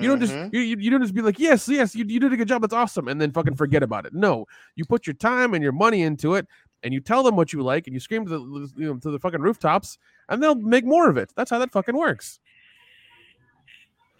You 0.00 0.08
don't 0.08 0.20
just 0.20 0.32
Mhm. 0.34 0.52
you, 0.52 0.60
you 0.60 0.76
you 0.78 0.90
don't 0.90 1.00
just 1.02 1.14
be 1.14 1.22
like, 1.22 1.38
"Yes, 1.38 1.68
yes, 1.68 1.94
you, 1.94 2.04
you 2.06 2.20
did 2.20 2.32
a 2.32 2.36
good 2.36 2.48
job. 2.48 2.62
That's 2.62 2.74
awesome." 2.74 3.08
And 3.08 3.20
then 3.20 3.32
fucking 3.32 3.56
forget 3.56 3.82
about 3.82 4.06
it. 4.06 4.14
No. 4.14 4.46
You 4.76 4.84
put 4.84 5.06
your 5.06 5.14
time 5.14 5.54
and 5.54 5.62
your 5.62 5.72
money 5.72 6.02
into 6.02 6.34
it 6.34 6.46
and 6.82 6.94
you 6.94 7.00
tell 7.00 7.22
them 7.22 7.36
what 7.36 7.52
you 7.52 7.62
like 7.62 7.86
and 7.86 7.94
you 7.94 8.00
scream 8.00 8.24
to 8.26 8.30
the 8.30 8.72
you 8.76 8.86
know 8.92 8.98
to 8.98 9.10
the 9.10 9.18
fucking 9.18 9.40
rooftops 9.40 9.98
and 10.28 10.42
they'll 10.42 10.54
make 10.54 10.84
more 10.84 11.08
of 11.08 11.16
it. 11.16 11.32
That's 11.36 11.50
how 11.50 11.58
that 11.58 11.72
fucking 11.72 11.96
works. 11.96 12.38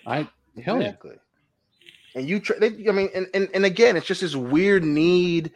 I 0.06 0.28
hell 0.62 0.80
yeah. 0.80 0.94
And 2.14 2.28
you, 2.28 2.40
try, 2.40 2.58
they, 2.58 2.68
I 2.88 2.92
mean, 2.92 3.10
and, 3.14 3.26
and 3.34 3.48
and 3.54 3.64
again, 3.64 3.96
it's 3.96 4.06
just 4.06 4.22
this 4.22 4.34
weird 4.34 4.82
need, 4.82 5.52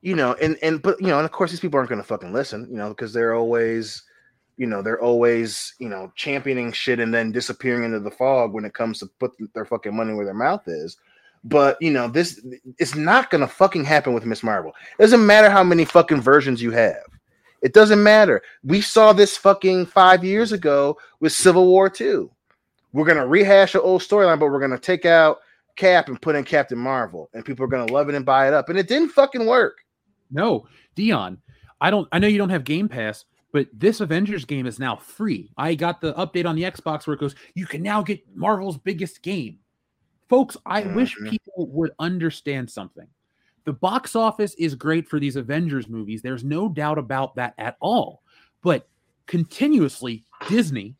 you 0.00 0.14
know, 0.14 0.34
and 0.40 0.56
and 0.62 0.80
but 0.80 1.00
you 1.00 1.08
know, 1.08 1.18
and 1.18 1.24
of 1.24 1.32
course, 1.32 1.50
these 1.50 1.60
people 1.60 1.76
aren't 1.78 1.90
going 1.90 2.00
to 2.00 2.06
fucking 2.06 2.32
listen, 2.32 2.66
you 2.70 2.76
know, 2.76 2.90
because 2.90 3.12
they're 3.12 3.34
always, 3.34 4.04
you 4.58 4.66
know, 4.66 4.82
they're 4.82 5.00
always, 5.00 5.74
you 5.78 5.88
know, 5.88 6.12
championing 6.16 6.72
shit 6.72 6.98
and 6.98 7.14
then 7.14 7.32
disappearing 7.32 7.84
into 7.84 8.00
the 8.00 8.10
fog 8.10 8.52
when 8.52 8.64
it 8.64 8.74
comes 8.74 8.98
to 8.98 9.06
put 9.18 9.32
their 9.54 9.64
fucking 9.64 9.96
money 9.96 10.12
where 10.12 10.24
their 10.24 10.34
mouth 10.34 10.66
is. 10.66 10.98
But 11.44 11.80
you 11.80 11.92
know, 11.92 12.08
this 12.08 12.44
it's 12.78 12.96
not 12.96 13.30
gonna 13.30 13.46
fucking 13.46 13.84
happen 13.84 14.12
with 14.12 14.26
Miss 14.26 14.42
Marvel. 14.42 14.72
It 14.98 15.02
doesn't 15.02 15.24
matter 15.24 15.48
how 15.48 15.62
many 15.62 15.84
fucking 15.84 16.20
versions 16.20 16.60
you 16.60 16.72
have. 16.72 17.04
It 17.62 17.72
doesn't 17.72 18.02
matter. 18.02 18.42
We 18.64 18.80
saw 18.80 19.12
this 19.12 19.36
fucking 19.36 19.86
five 19.86 20.24
years 20.24 20.52
ago 20.52 20.98
with 21.20 21.32
Civil 21.32 21.66
War 21.66 21.88
2. 21.88 22.30
We're 22.92 23.06
gonna 23.06 23.26
rehash 23.26 23.76
an 23.76 23.82
old 23.82 24.02
storyline, 24.02 24.40
but 24.40 24.46
we're 24.46 24.60
gonna 24.60 24.78
take 24.78 25.06
out 25.06 25.38
Cap 25.76 26.08
and 26.08 26.20
put 26.20 26.34
in 26.34 26.42
Captain 26.42 26.78
Marvel, 26.78 27.30
and 27.32 27.44
people 27.44 27.64
are 27.64 27.68
gonna 27.68 27.92
love 27.92 28.08
it 28.08 28.16
and 28.16 28.26
buy 28.26 28.48
it 28.48 28.54
up. 28.54 28.68
And 28.68 28.78
it 28.78 28.88
didn't 28.88 29.10
fucking 29.10 29.46
work. 29.46 29.78
No, 30.32 30.66
Dion. 30.96 31.38
I 31.80 31.90
don't. 31.90 32.08
I 32.10 32.18
know 32.18 32.26
you 32.26 32.38
don't 32.38 32.50
have 32.50 32.64
Game 32.64 32.88
Pass, 32.88 33.24
but 33.52 33.66
this 33.72 34.00
Avengers 34.00 34.44
game 34.44 34.66
is 34.66 34.78
now 34.78 34.96
free. 34.96 35.50
I 35.56 35.74
got 35.74 36.00
the 36.00 36.14
update 36.14 36.46
on 36.46 36.56
the 36.56 36.64
Xbox 36.64 37.06
where 37.06 37.14
it 37.14 37.20
goes, 37.20 37.34
you 37.54 37.66
can 37.66 37.82
now 37.82 38.02
get 38.02 38.20
Marvel's 38.36 38.78
biggest 38.78 39.22
game. 39.22 39.58
Folks, 40.28 40.56
I 40.66 40.82
wish 40.94 41.16
Mhm. 41.18 41.30
people 41.30 41.66
would 41.68 41.92
understand 41.98 42.70
something. 42.70 43.06
The 43.64 43.72
box 43.72 44.14
office 44.14 44.54
is 44.54 44.74
great 44.74 45.08
for 45.08 45.18
these 45.18 45.36
Avengers 45.36 45.88
movies. 45.88 46.22
There's 46.22 46.44
no 46.44 46.68
doubt 46.68 46.98
about 46.98 47.34
that 47.36 47.54
at 47.58 47.76
all. 47.80 48.22
But 48.62 48.88
continuously, 49.26 50.24
Disney, 50.48 50.96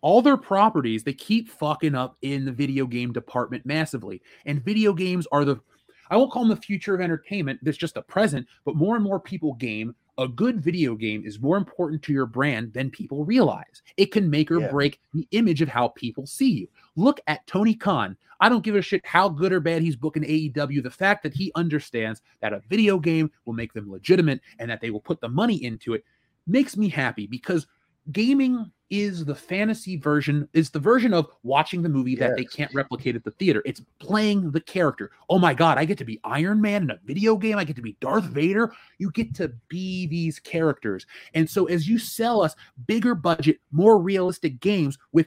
all 0.00 0.22
their 0.22 0.36
properties, 0.36 1.02
they 1.04 1.12
keep 1.12 1.48
fucking 1.48 1.94
up 1.94 2.16
in 2.22 2.44
the 2.44 2.52
video 2.52 2.86
game 2.86 3.12
department 3.12 3.66
massively. 3.66 4.22
And 4.44 4.64
video 4.64 4.92
games 4.92 5.26
are 5.32 5.44
the 5.44 5.60
I 6.08 6.16
won't 6.16 6.30
call 6.30 6.44
them 6.44 6.50
the 6.50 6.62
future 6.62 6.94
of 6.94 7.00
entertainment. 7.00 7.58
There's 7.62 7.76
just 7.76 7.96
a 7.96 8.02
present, 8.02 8.46
but 8.64 8.76
more 8.76 8.94
and 8.94 9.02
more 9.02 9.18
people 9.18 9.54
game. 9.54 9.92
A 10.18 10.26
good 10.26 10.62
video 10.62 10.94
game 10.94 11.24
is 11.26 11.40
more 11.40 11.56
important 11.58 12.02
to 12.02 12.12
your 12.12 12.26
brand 12.26 12.72
than 12.72 12.90
people 12.90 13.24
realize. 13.24 13.82
It 13.96 14.12
can 14.12 14.30
make 14.30 14.50
or 14.50 14.60
Yeah. 14.60 14.70
break 14.70 15.00
the 15.12 15.28
image 15.32 15.60
of 15.60 15.68
how 15.68 15.88
people 15.88 16.26
see 16.26 16.50
you. 16.50 16.68
Look 16.96 17.20
at 17.26 17.46
Tony 17.46 17.74
Khan. 17.74 18.16
I 18.40 18.48
don't 18.48 18.64
give 18.64 18.76
a 18.76 18.82
shit 18.82 19.04
how 19.04 19.28
good 19.28 19.52
or 19.52 19.60
bad 19.60 19.82
he's 19.82 19.96
booking 19.96 20.24
AEW. 20.24 20.82
The 20.82 20.90
fact 20.90 21.22
that 21.22 21.34
he 21.34 21.52
understands 21.54 22.22
that 22.40 22.52
a 22.52 22.62
video 22.68 22.98
game 22.98 23.30
will 23.44 23.54
make 23.54 23.72
them 23.72 23.90
legitimate 23.90 24.40
and 24.58 24.70
that 24.70 24.80
they 24.80 24.90
will 24.90 25.00
put 25.00 25.20
the 25.20 25.28
money 25.28 25.62
into 25.64 25.94
it 25.94 26.04
makes 26.46 26.76
me 26.76 26.88
happy 26.88 27.26
because 27.26 27.66
gaming 28.12 28.70
is 28.90 29.24
the 29.24 29.34
fantasy 29.34 29.96
version 29.96 30.48
is 30.52 30.70
the 30.70 30.78
version 30.78 31.12
of 31.12 31.26
watching 31.42 31.82
the 31.82 31.88
movie 31.88 32.14
that 32.14 32.36
they 32.36 32.44
can't 32.44 32.72
replicate 32.74 33.16
at 33.16 33.24
the 33.24 33.32
theater. 33.32 33.62
It's 33.64 33.80
playing 33.98 34.50
the 34.52 34.60
character. 34.60 35.10
Oh 35.28 35.38
my 35.38 35.54
god 35.54 35.78
i 35.78 35.84
get 35.84 35.98
to 35.98 36.04
be 36.04 36.20
iron 36.24 36.60
man 36.60 36.84
in 36.84 36.90
a 36.90 36.98
video 37.04 37.36
game. 37.36 37.58
I 37.58 37.64
get 37.64 37.76
to 37.76 37.82
be 37.82 37.96
darth 38.00 38.24
vader. 38.24 38.72
You 38.98 39.10
get 39.10 39.34
to 39.36 39.48
be 39.68 40.06
these 40.06 40.38
characters. 40.38 41.06
And 41.34 41.48
so 41.48 41.66
as 41.66 41.88
you 41.88 41.98
sell 41.98 42.42
us 42.42 42.54
bigger 42.86 43.14
budget 43.14 43.58
more 43.72 43.98
realistic 43.98 44.60
games 44.60 44.98
with 45.12 45.26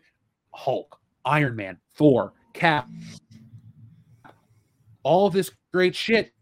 hulk 0.54 1.00
iron 1.26 1.56
man 1.56 1.78
thor 1.96 2.34
cap 2.54 2.90
all 5.04 5.30
this 5.30 5.52
great 5.72 5.96
shit 5.96 6.34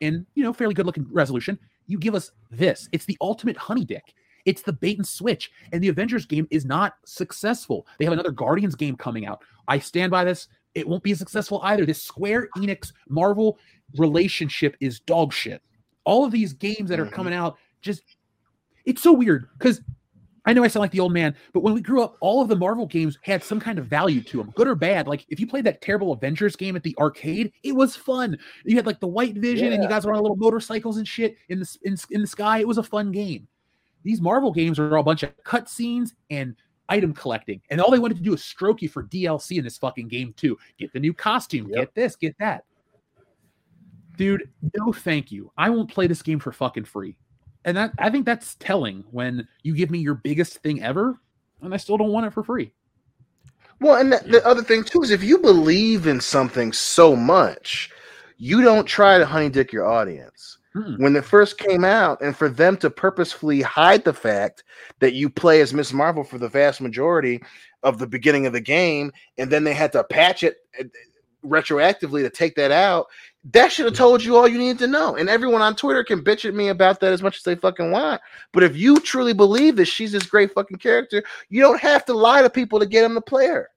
in 0.00 0.24
you 0.34 0.44
know 0.44 0.52
fairly 0.52 0.74
good 0.74 0.86
looking 0.86 1.06
resolution 1.10 1.58
you 1.86 1.98
give 1.98 2.14
us 2.14 2.30
this. 2.50 2.88
It's 2.92 3.04
the 3.04 3.18
ultimate 3.20 3.56
honey 3.56 3.84
dick 3.84 4.14
it's 4.44 4.62
the 4.62 4.72
bait 4.72 4.98
and 4.98 5.06
switch 5.06 5.50
and 5.72 5.82
the 5.82 5.88
avengers 5.88 6.26
game 6.26 6.46
is 6.50 6.64
not 6.64 6.94
successful 7.04 7.86
they 7.98 8.04
have 8.04 8.12
another 8.12 8.30
guardians 8.30 8.74
game 8.74 8.96
coming 8.96 9.26
out 9.26 9.42
i 9.68 9.78
stand 9.78 10.10
by 10.10 10.24
this 10.24 10.48
it 10.74 10.86
won't 10.88 11.02
be 11.02 11.14
successful 11.14 11.60
either 11.64 11.86
this 11.86 12.02
square 12.02 12.48
enix 12.56 12.92
marvel 13.08 13.58
relationship 13.96 14.76
is 14.80 15.00
dog 15.00 15.32
shit 15.32 15.62
all 16.04 16.24
of 16.24 16.32
these 16.32 16.52
games 16.52 16.88
that 16.90 17.00
are 17.00 17.06
Mhm. 17.06 17.12
coming 17.12 17.34
out 17.34 17.56
just 17.80 18.02
it's 18.84 19.02
so 19.02 19.12
weird 19.12 19.48
because 19.58 19.80
I 20.46 20.52
know 20.52 20.62
I 20.62 20.68
sound 20.68 20.82
like 20.82 20.90
the 20.90 21.00
old 21.00 21.14
man, 21.14 21.34
but 21.54 21.60
when 21.60 21.72
we 21.72 21.80
grew 21.80 22.02
up, 22.02 22.18
all 22.20 22.42
of 22.42 22.48
the 22.48 22.56
Marvel 22.56 22.84
games 22.84 23.18
had 23.22 23.42
some 23.42 23.58
kind 23.58 23.78
of 23.78 23.86
value 23.86 24.20
to 24.24 24.36
them, 24.36 24.52
good 24.54 24.68
or 24.68 24.74
bad. 24.74 25.08
Like 25.08 25.24
if 25.30 25.40
you 25.40 25.46
played 25.46 25.64
that 25.64 25.80
terrible 25.80 26.12
Avengers 26.12 26.54
game 26.54 26.76
at 26.76 26.82
the 26.82 26.94
arcade, 26.98 27.50
it 27.62 27.74
was 27.74 27.96
fun. 27.96 28.36
You 28.66 28.76
had 28.76 28.84
like 28.84 29.00
the 29.00 29.06
White 29.06 29.36
Vision, 29.36 29.72
and 29.72 29.82
you 29.82 29.88
guys 29.88 30.04
were 30.04 30.12
on 30.12 30.20
little 30.20 30.36
motorcycles 30.36 30.98
and 30.98 31.08
shit 31.08 31.36
in 31.48 31.60
the 31.60 31.78
in, 31.84 31.96
in 32.10 32.20
the 32.20 32.26
sky. 32.26 32.58
It 32.58 32.68
was 32.68 32.76
a 32.76 32.82
fun 32.82 33.10
game. 33.10 33.48
These 34.04 34.20
Marvel 34.20 34.52
games 34.52 34.78
are 34.78 34.96
all 34.96 35.00
a 35.00 35.04
bunch 35.04 35.22
of 35.22 35.36
cutscenes 35.44 36.10
and 36.30 36.54
item 36.88 37.12
collecting, 37.12 37.60
and 37.70 37.80
all 37.80 37.90
they 37.90 37.98
wanted 37.98 38.18
to 38.18 38.22
do 38.22 38.34
is 38.34 38.44
stroke 38.44 38.82
you 38.82 38.88
for 38.88 39.02
DLC 39.04 39.58
in 39.58 39.64
this 39.64 39.78
fucking 39.78 40.08
game 40.08 40.32
too. 40.36 40.56
Get 40.78 40.92
the 40.92 41.00
new 41.00 41.12
costume, 41.12 41.70
get 41.70 41.94
this, 41.94 42.14
get 42.14 42.36
that. 42.38 42.64
Dude, 44.16 44.48
no 44.76 44.92
thank 44.92 45.32
you. 45.32 45.50
I 45.56 45.70
won't 45.70 45.90
play 45.90 46.06
this 46.06 46.22
game 46.22 46.38
for 46.38 46.52
fucking 46.52 46.84
free. 46.84 47.16
And 47.64 47.76
that 47.76 47.92
I 47.98 48.10
think 48.10 48.26
that's 48.26 48.54
telling 48.56 49.04
when 49.10 49.48
you 49.62 49.74
give 49.74 49.90
me 49.90 49.98
your 49.98 50.14
biggest 50.14 50.58
thing 50.58 50.82
ever 50.82 51.18
and 51.62 51.74
I 51.74 51.78
still 51.78 51.96
don't 51.96 52.12
want 52.12 52.26
it 52.26 52.32
for 52.32 52.42
free. 52.42 52.72
Well, 53.80 53.96
and 53.96 54.12
the, 54.12 54.18
the 54.26 54.46
other 54.46 54.62
thing 54.62 54.84
too 54.84 55.02
is 55.02 55.10
if 55.10 55.24
you 55.24 55.38
believe 55.38 56.06
in 56.06 56.20
something 56.20 56.72
so 56.72 57.16
much, 57.16 57.90
you 58.36 58.62
don't 58.62 58.86
try 58.86 59.18
to 59.18 59.26
honey 59.26 59.48
dick 59.48 59.72
your 59.72 59.86
audience. 59.86 60.58
Mm-mm. 60.76 60.98
When 60.98 61.14
it 61.14 61.24
first 61.24 61.58
came 61.58 61.84
out, 61.84 62.20
and 62.20 62.36
for 62.36 62.48
them 62.48 62.76
to 62.78 62.90
purposefully 62.90 63.62
hide 63.62 64.04
the 64.04 64.12
fact 64.12 64.64
that 64.98 65.12
you 65.12 65.30
play 65.30 65.60
as 65.60 65.72
Miss 65.72 65.92
Marvel 65.92 66.24
for 66.24 66.38
the 66.38 66.48
vast 66.48 66.80
majority 66.80 67.40
of 67.84 67.98
the 67.98 68.08
beginning 68.08 68.46
of 68.46 68.52
the 68.52 68.60
game, 68.60 69.12
and 69.38 69.50
then 69.50 69.62
they 69.62 69.74
had 69.74 69.92
to 69.92 70.02
patch 70.02 70.42
it 70.42 70.56
uh, 70.80 70.84
retroactively 71.44 72.22
to 72.22 72.30
take 72.30 72.56
that 72.56 72.72
out, 72.72 73.06
that 73.52 73.70
should 73.70 73.84
have 73.84 73.94
told 73.94 74.24
you 74.24 74.36
all 74.36 74.48
you 74.48 74.58
needed 74.58 74.78
to 74.78 74.86
know. 74.86 75.16
And 75.16 75.28
everyone 75.28 75.62
on 75.62 75.76
Twitter 75.76 76.02
can 76.02 76.24
bitch 76.24 76.44
at 76.44 76.54
me 76.54 76.68
about 76.68 76.98
that 77.00 77.12
as 77.12 77.22
much 77.22 77.36
as 77.36 77.42
they 77.42 77.54
fucking 77.54 77.90
want. 77.90 78.20
But 78.52 78.62
if 78.62 78.76
you 78.76 78.98
truly 78.98 79.34
believe 79.34 79.76
that 79.76 79.84
she's 79.84 80.12
this 80.12 80.26
great 80.26 80.54
fucking 80.54 80.78
character, 80.78 81.22
you 81.50 81.60
don't 81.60 81.80
have 81.80 82.04
to 82.06 82.14
lie 82.14 82.42
to 82.42 82.50
people 82.50 82.80
to 82.80 82.86
get 82.86 83.02
them 83.02 83.14
to 83.14 83.20
play 83.20 83.46
her. 83.46 83.68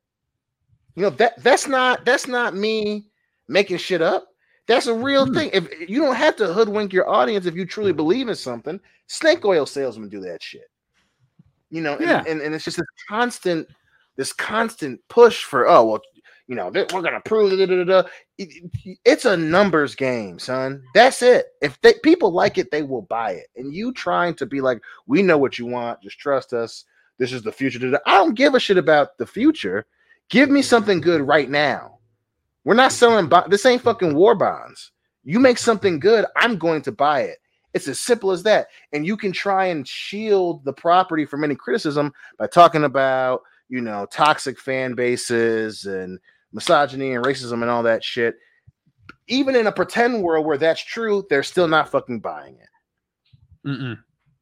You 0.96 1.04
know 1.04 1.10
that 1.12 1.44
that's 1.44 1.68
not 1.68 2.06
that's 2.06 2.28
not 2.28 2.56
me 2.56 3.06
making 3.48 3.78
shit 3.78 4.02
up. 4.02 4.30
That's 4.68 4.88
a 4.88 4.94
real 4.94 5.26
hmm. 5.26 5.34
thing. 5.34 5.50
If 5.54 5.90
you 5.90 6.02
don't 6.02 6.16
have 6.16 6.36
to 6.38 6.54
hoodwink 6.54 6.94
your 6.94 7.10
audience 7.10 7.46
if 7.46 7.56
you 7.56 7.66
truly 7.66 7.92
hmm. 7.92 7.98
believe 7.98 8.28
in 8.28 8.36
something, 8.36 8.80
snake 9.08 9.44
oil 9.46 9.66
salesmen 9.66 10.10
do 10.10 10.22
that 10.22 10.44
shit. 10.44 10.70
You 11.70 11.82
know, 11.82 11.94
and- 11.94 12.02
Yeah. 12.02 12.24
and, 12.28 12.42
and, 12.42 12.54
it's 12.54 12.66
just 12.66 12.78
this 12.78 12.86
constant, 13.10 13.68
this 14.16 14.32
constant 14.34 15.02
push 15.10 15.44
for 15.44 15.68
oh 15.68 15.86
well, 15.86 16.02
you 16.48 16.56
know, 16.56 16.70
we're 16.70 16.86
gonna 16.86 17.20
prove 17.26 17.52
it. 17.52 17.58
da, 17.58 17.66
da, 17.66 17.84
da, 17.84 18.02
da. 18.02 18.10
It- 18.38 18.64
it- 18.86 19.00
It's 19.04 19.26
a 19.26 19.36
numbers 19.36 19.96
game, 19.96 20.40
son. 20.40 20.84
That's 20.94 21.22
it. 21.22 21.48
If 21.62 21.80
they, 21.82 21.96
people 22.04 22.32
like 22.32 22.58
it, 22.58 22.72
they 22.72 22.84
will 22.84 23.02
buy 23.02 23.32
it. 23.32 23.48
And 23.56 23.74
you 23.74 23.92
trying 23.92 24.36
to 24.36 24.46
be 24.46 24.62
like, 24.62 24.82
we 25.08 25.22
know 25.22 25.38
what 25.38 25.58
you 25.60 25.66
want, 25.66 26.02
just 26.02 26.20
trust 26.20 26.54
us. 26.54 26.86
This 27.18 27.34
is 27.34 27.42
the 27.42 27.52
future. 27.52 28.00
I 28.06 28.16
don't 28.16 28.36
give 28.36 28.54
a 28.54 28.60
shit 28.60 28.78
about 28.78 29.18
the 29.18 29.26
future. 29.26 29.88
Give 30.30 30.50
me 30.50 30.62
something 30.62 31.02
good 31.02 31.22
right 31.22 31.50
now. 31.50 31.97
We're 32.68 32.74
not 32.74 32.92
selling 32.92 33.30
bo- 33.30 33.48
this 33.48 33.66
ain't 33.66 33.82
fucking 33.82 34.14
war 34.14 34.36
bonds. 34.36 34.92
You 35.24 35.40
make 35.40 35.58
something 35.58 36.02
good, 36.02 36.26
I'm 36.36 36.58
going 36.58 36.82
to 36.82 36.92
buy 36.92 37.22
it. 37.22 37.38
It's 37.74 37.88
as 37.88 37.98
simple 37.98 38.30
as 38.30 38.44
that. 38.44 38.68
And 38.92 39.08
you 39.08 39.16
can 39.16 39.32
try 39.32 39.68
and 39.68 39.88
shield 39.88 40.66
the 40.66 40.74
property 40.74 41.24
from 41.24 41.46
any 41.46 41.56
criticism 41.56 42.12
by 42.38 42.48
talking 42.48 42.84
about, 42.84 43.40
you 43.70 43.80
know, 43.80 44.06
toxic 44.12 44.60
fan 44.60 44.96
bases 44.96 45.86
and 45.86 46.20
misogyny 46.52 47.14
and 47.14 47.24
racism 47.24 47.62
and 47.62 47.70
all 47.70 47.84
that 47.84 48.04
shit. 48.04 48.36
Even 49.30 49.56
in 49.56 49.68
a 49.68 49.72
pretend 49.72 50.22
world 50.22 50.46
where 50.46 50.58
that's 50.58 50.84
true, 50.84 51.26
they're 51.30 51.44
still 51.44 51.70
not 51.70 51.88
fucking 51.88 52.20
buying 52.20 52.58
it. 52.58 53.70
Mm-mm. 53.70 53.98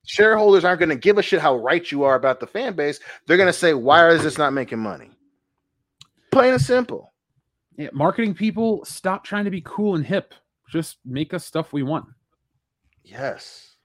Shareholders 0.08 0.66
aren't 0.66 0.80
going 0.80 0.90
to 0.90 0.96
give 0.96 1.20
a 1.20 1.22
shit 1.22 1.42
how 1.42 1.58
right 1.58 1.92
you 1.92 2.02
are 2.06 2.16
about 2.16 2.40
the 2.40 2.48
fan 2.48 2.74
base. 2.76 3.00
They're 3.28 3.38
going 3.38 3.46
to 3.46 3.54
say, 3.54 3.76
why 3.76 4.10
is 4.10 4.24
this 4.24 4.40
not 4.40 4.52
making 4.52 4.80
money? 4.80 5.12
Plain 6.32 6.54
and 6.54 6.62
simple. 6.62 7.12
Yeah, 7.78 7.90
marketing 7.94 8.34
people 8.34 8.86
stop 8.86 9.24
trying 9.24 9.46
to 9.46 9.52
be 9.52 9.62
cool 9.66 9.96
and 9.96 10.06
hip. 10.06 10.34
Just 10.70 10.98
make 11.06 11.34
us 11.34 11.46
stuff 11.46 11.74
we 11.74 11.84
want. 11.84 12.06
Yes. 13.04 13.76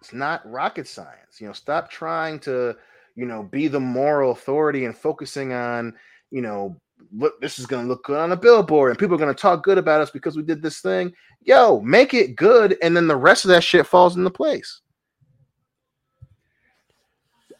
It's 0.00 0.12
not 0.12 0.48
rocket 0.50 0.86
science. 0.86 1.40
You 1.40 1.46
know, 1.46 1.52
stop 1.52 1.90
trying 1.90 2.38
to, 2.40 2.76
you 3.14 3.26
know, 3.26 3.42
be 3.44 3.68
the 3.68 3.80
moral 3.80 4.32
authority 4.32 4.84
and 4.84 4.96
focusing 4.96 5.52
on, 5.52 5.94
you 6.30 6.42
know, 6.42 6.76
look, 7.16 7.40
this 7.40 7.58
is 7.58 7.66
going 7.66 7.84
to 7.84 7.88
look 7.88 8.04
good 8.04 8.18
on 8.18 8.32
a 8.32 8.36
billboard 8.36 8.90
and 8.90 8.98
people 8.98 9.14
are 9.14 9.18
going 9.18 9.34
to 9.34 9.40
talk 9.40 9.62
good 9.62 9.78
about 9.78 10.00
us 10.00 10.10
because 10.10 10.36
we 10.36 10.42
did 10.42 10.62
this 10.62 10.80
thing. 10.80 11.12
Yo, 11.42 11.80
make 11.80 12.14
it 12.14 12.36
good. 12.36 12.76
And 12.82 12.96
then 12.96 13.06
the 13.06 13.16
rest 13.16 13.44
of 13.44 13.48
that 13.50 13.64
shit 13.64 13.86
falls 13.86 14.16
into 14.16 14.30
place. 14.30 14.80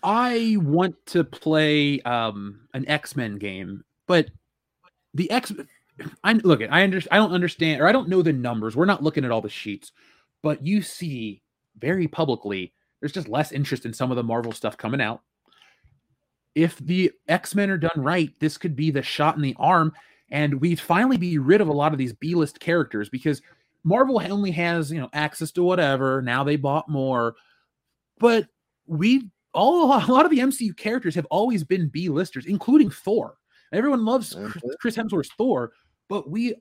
I 0.02 0.56
want 0.60 0.94
to 1.06 1.24
play 1.24 2.00
um, 2.02 2.68
an 2.74 2.88
X 2.88 3.16
Men 3.16 3.38
game, 3.38 3.84
but 4.06 4.28
the 5.14 5.30
X. 5.30 5.52
I 6.22 6.34
look 6.34 6.60
at. 6.60 6.72
I 6.72 6.82
understand. 6.82 7.14
I 7.14 7.16
don't 7.16 7.32
understand, 7.32 7.80
or 7.80 7.88
I 7.88 7.92
don't 7.92 8.08
know 8.08 8.22
the 8.22 8.32
numbers. 8.32 8.76
We're 8.76 8.84
not 8.84 9.02
looking 9.02 9.24
at 9.24 9.30
all 9.30 9.40
the 9.40 9.48
sheets, 9.48 9.92
but 10.42 10.64
you 10.64 10.82
see 10.82 11.42
very 11.78 12.06
publicly. 12.06 12.72
There's 13.00 13.12
just 13.12 13.28
less 13.28 13.52
interest 13.52 13.86
in 13.86 13.92
some 13.92 14.10
of 14.10 14.16
the 14.16 14.22
Marvel 14.22 14.52
stuff 14.52 14.76
coming 14.76 15.00
out. 15.00 15.22
If 16.54 16.78
the 16.78 17.12
X 17.28 17.54
Men 17.54 17.70
are 17.70 17.78
done 17.78 17.90
right, 17.96 18.30
this 18.40 18.58
could 18.58 18.76
be 18.76 18.90
the 18.90 19.02
shot 19.02 19.36
in 19.36 19.42
the 19.42 19.56
arm, 19.58 19.92
and 20.30 20.60
we'd 20.60 20.80
finally 20.80 21.16
be 21.16 21.38
rid 21.38 21.60
of 21.60 21.68
a 21.68 21.72
lot 21.72 21.92
of 21.92 21.98
these 21.98 22.12
B 22.14 22.34
list 22.34 22.60
characters 22.60 23.08
because 23.08 23.42
Marvel 23.84 24.20
only 24.20 24.50
has 24.52 24.90
you 24.90 25.00
know 25.00 25.10
access 25.12 25.52
to 25.52 25.62
whatever. 25.62 26.20
Now 26.22 26.44
they 26.44 26.56
bought 26.56 26.88
more, 26.88 27.36
but 28.18 28.48
we 28.86 29.30
all 29.52 29.86
a 29.86 30.04
lot 30.12 30.24
of 30.24 30.30
the 30.30 30.38
MCU 30.38 30.76
characters 30.76 31.14
have 31.14 31.26
always 31.26 31.64
been 31.64 31.88
B 31.88 32.08
listers, 32.08 32.46
including 32.46 32.90
Thor. 32.90 33.36
Everyone 33.72 34.04
loves 34.04 34.34
Chris- 34.34 34.76
Chris 34.80 34.96
Hemsworth's 34.96 35.32
Thor, 35.36 35.72
but 36.08 36.30
we 36.30 36.54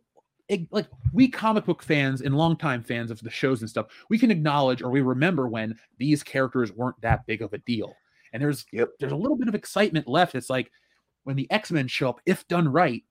like 0.72 0.88
we 1.12 1.28
comic 1.28 1.66
book 1.66 1.82
fans 1.82 2.22
and 2.22 2.38
longtime 2.38 2.84
fans 2.84 3.10
of 3.10 3.20
the 3.22 3.30
shows 3.30 3.62
and 3.62 3.70
stuff. 3.70 3.88
We 4.10 4.18
can 4.18 4.32
acknowledge 4.32 4.82
or 4.82 4.90
we 4.90 5.02
remember 5.02 5.48
when 5.48 5.76
these 5.98 6.24
characters 6.24 6.72
weren't 6.72 7.02
that 7.02 7.26
big 7.26 7.42
of 7.42 7.54
a 7.54 7.58
deal. 7.60 7.96
And 8.32 8.42
there's 8.42 8.66
there's 8.72 9.12
a 9.12 9.16
little 9.16 9.38
bit 9.38 9.48
of 9.48 9.56
excitement 9.56 10.08
left. 10.08 10.36
It's 10.36 10.50
like 10.50 10.72
when 11.24 11.36
the 11.36 11.50
X 11.52 11.72
Men 11.72 11.88
show 11.88 12.10
up, 12.10 12.22
if 12.26 12.48
done 12.48 12.68
right, 12.68 13.04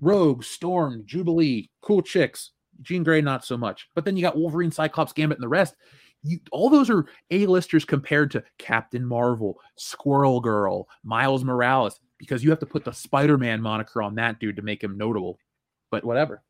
Rogue, 0.00 0.44
Storm, 0.44 1.02
Jubilee, 1.04 1.70
cool 1.80 2.02
chicks. 2.02 2.52
Jean 2.82 3.02
Grey, 3.02 3.22
not 3.22 3.44
so 3.44 3.56
much. 3.56 3.88
But 3.94 4.04
then 4.04 4.16
you 4.16 4.22
got 4.22 4.36
Wolverine, 4.36 4.70
Cyclops, 4.70 5.14
Gambit, 5.14 5.38
and 5.38 5.42
the 5.42 5.48
rest. 5.48 5.74
You, 6.22 6.38
all 6.52 6.68
those 6.68 6.90
are 6.90 7.06
A-listers 7.30 7.84
compared 7.84 8.30
to 8.32 8.44
Captain 8.58 9.04
Marvel, 9.04 9.58
Squirrel 9.76 10.40
Girl, 10.40 10.86
Miles 11.02 11.44
Morales, 11.44 12.00
because 12.18 12.42
you 12.42 12.50
have 12.50 12.58
to 12.60 12.66
put 12.66 12.84
the 12.84 12.92
Spider-Man 12.92 13.60
moniker 13.60 14.02
on 14.02 14.14
that 14.16 14.38
dude 14.40 14.56
to 14.56 14.62
make 14.62 14.82
him 14.82 14.96
notable. 14.96 15.38
But 15.90 16.04
whatever. 16.04 16.42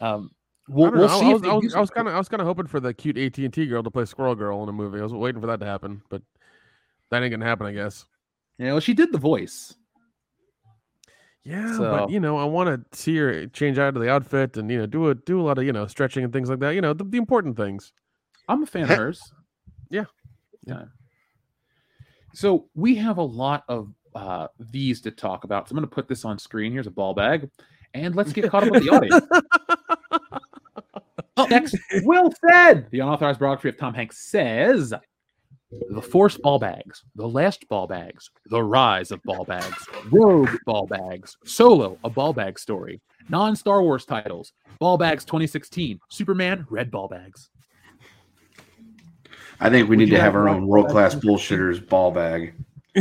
Um, 0.00 0.30
we'll, 0.68 0.90
we'll 0.90 1.08
see 1.08 1.26
I 1.30 1.32
was, 1.32 1.42
was, 1.42 1.62
use 1.64 1.74
I 1.74 1.80
was 1.80 1.90
it. 1.90 1.94
kind 1.94 2.08
of 2.08 2.14
I 2.14 2.18
was 2.18 2.28
kind 2.28 2.40
of 2.40 2.46
hoping 2.46 2.66
for 2.66 2.80
the 2.80 2.92
cute 2.92 3.16
AT 3.16 3.38
and 3.38 3.52
T 3.52 3.66
girl 3.66 3.82
to 3.82 3.90
play 3.90 4.04
Squirrel 4.04 4.34
Girl 4.34 4.62
in 4.62 4.68
a 4.68 4.72
movie. 4.72 4.98
I 4.98 5.02
was 5.02 5.12
waiting 5.12 5.40
for 5.40 5.46
that 5.46 5.60
to 5.60 5.66
happen, 5.66 6.02
but 6.10 6.22
that 7.10 7.22
ain't 7.22 7.30
gonna 7.30 7.44
happen, 7.44 7.66
I 7.66 7.72
guess. 7.72 8.04
Yeah, 8.58 8.72
well, 8.72 8.80
she 8.80 8.94
did 8.94 9.12
the 9.12 9.18
voice. 9.18 9.74
Yeah, 11.44 11.76
So- 11.76 11.90
but 11.90 12.10
you 12.10 12.20
know, 12.20 12.36
I 12.38 12.44
want 12.44 12.68
to 12.92 12.98
see 12.98 13.16
her 13.16 13.46
change 13.48 13.78
out 13.78 13.96
of 13.96 14.02
the 14.02 14.10
outfit 14.10 14.56
and 14.56 14.70
you 14.70 14.78
know 14.78 14.86
do 14.86 15.08
a 15.08 15.14
do 15.14 15.40
a 15.40 15.42
lot 15.42 15.58
of 15.58 15.64
you 15.64 15.72
know 15.72 15.86
stretching 15.86 16.24
and 16.24 16.32
things 16.32 16.48
like 16.50 16.60
that. 16.60 16.74
You 16.74 16.80
know, 16.80 16.92
the, 16.92 17.04
the 17.04 17.18
important 17.18 17.56
things. 17.56 17.92
I'm 18.48 18.62
a 18.62 18.66
fan 18.66 18.84
of 18.84 18.90
hers. 18.90 19.32
Yeah. 19.90 20.04
Yeah. 20.66 20.84
So 22.34 22.68
we 22.74 22.94
have 22.96 23.18
a 23.18 23.22
lot 23.22 23.64
of 23.68 23.92
uh, 24.14 24.48
these 24.58 25.00
to 25.02 25.10
talk 25.10 25.44
about. 25.44 25.68
So 25.68 25.72
I'm 25.72 25.76
going 25.76 25.88
to 25.88 25.94
put 25.94 26.08
this 26.08 26.24
on 26.24 26.38
screen. 26.38 26.72
Here's 26.72 26.86
a 26.86 26.90
ball 26.90 27.14
bag, 27.14 27.48
and 27.94 28.14
let's 28.14 28.32
get 28.32 28.50
caught 28.50 28.64
up 28.64 28.70
with 28.70 28.84
the 28.84 28.90
audience. 28.90 29.26
Up 31.38 31.48
next, 31.48 31.76
Will 32.02 32.30
said 32.46 32.90
the 32.90 33.00
unauthorized 33.00 33.40
biography 33.40 33.70
of 33.70 33.78
Tom 33.78 33.94
Hanks 33.94 34.30
says 34.30 34.92
the 35.88 36.02
Force 36.02 36.36
ball 36.36 36.58
bags, 36.58 37.02
the 37.16 37.26
last 37.26 37.66
ball 37.68 37.86
bags, 37.86 38.30
the 38.46 38.62
rise 38.62 39.10
of 39.10 39.22
ball 39.22 39.44
bags, 39.44 39.86
Rogue 40.10 40.50
ball 40.66 40.86
bags, 40.86 41.36
Solo, 41.44 41.98
a 42.04 42.10
ball 42.10 42.34
bag 42.34 42.58
story, 42.58 43.00
non 43.30 43.56
Star 43.56 43.82
Wars 43.82 44.04
titles, 44.04 44.52
ball 44.78 44.98
bags 44.98 45.24
2016, 45.24 45.98
Superman, 46.10 46.66
red 46.68 46.90
ball 46.90 47.08
bags. 47.08 47.48
I 49.60 49.70
think 49.70 49.88
we 49.88 49.96
Would 49.96 50.00
need 50.00 50.10
to 50.10 50.16
have 50.16 50.34
have 50.34 50.34
our 50.34 50.48
own 50.48 50.66
world 50.66 50.88
class 50.88 51.14
bullshitters 51.14 51.86
ball 51.88 52.10
bag. 52.10 52.54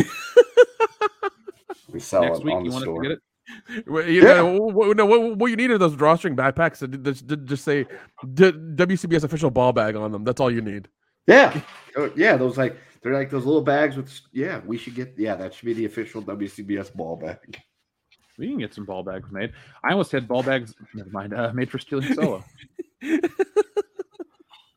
we 1.91 1.99
sell 1.99 2.23
Next 2.23 2.39
it 2.39 2.45
week, 2.45 2.55
on 2.55 2.65
you 2.65 2.71
the 2.71 2.73
want 2.75 2.83
store. 2.83 3.03
to 3.03 3.09
get 3.09 3.17
it? 3.17 3.23
Well, 3.87 4.07
You 4.07 4.21
know, 4.21 4.55
what, 4.55 4.95
no, 4.95 5.05
what, 5.05 5.37
what 5.37 5.47
you 5.49 5.55
need 5.57 5.71
are 5.71 5.77
those 5.77 5.95
drawstring 5.95 6.35
backpacks 6.35 6.77
that 6.79 7.03
just, 7.03 7.27
just- 7.27 7.45
just 7.45 7.63
say 7.65 7.85
WCBS 8.25 9.23
official 9.23 9.49
ball 9.51 9.73
bag 9.73 9.95
on 9.95 10.11
them. 10.11 10.23
That's 10.23 10.39
all 10.39 10.51
you 10.51 10.61
need. 10.61 10.87
Yeah, 11.27 11.59
Oh, 11.97 12.11
yeah. 12.15 12.35
Those 12.37 12.57
like 12.57 12.77
they're 13.01 13.13
like 13.13 13.29
those 13.29 13.45
little 13.45 13.61
bags 13.61 13.95
with. 13.97 14.11
Yeah, 14.31 14.61
we 14.65 14.77
should 14.77 14.95
get. 14.95 15.13
Yeah, 15.17 15.35
that 15.35 15.53
should 15.53 15.65
be 15.65 15.73
the 15.73 15.85
official 15.85 16.21
WCBS 16.21 16.93
ball 16.95 17.15
bag. 17.15 17.59
We 18.37 18.47
can 18.47 18.57
get 18.59 18.73
some 18.73 18.85
ball 18.85 19.03
bags 19.03 19.29
made. 19.31 19.51
I 19.83 19.91
almost 19.91 20.11
had 20.11 20.27
ball 20.27 20.41
bags. 20.43 20.73
Never 20.95 21.09
mind. 21.09 21.33
Uh, 21.33 21.51
made 21.53 21.69
for 21.69 21.77
stealing 21.79 22.13
solo. 22.13 22.43
that 23.01 23.21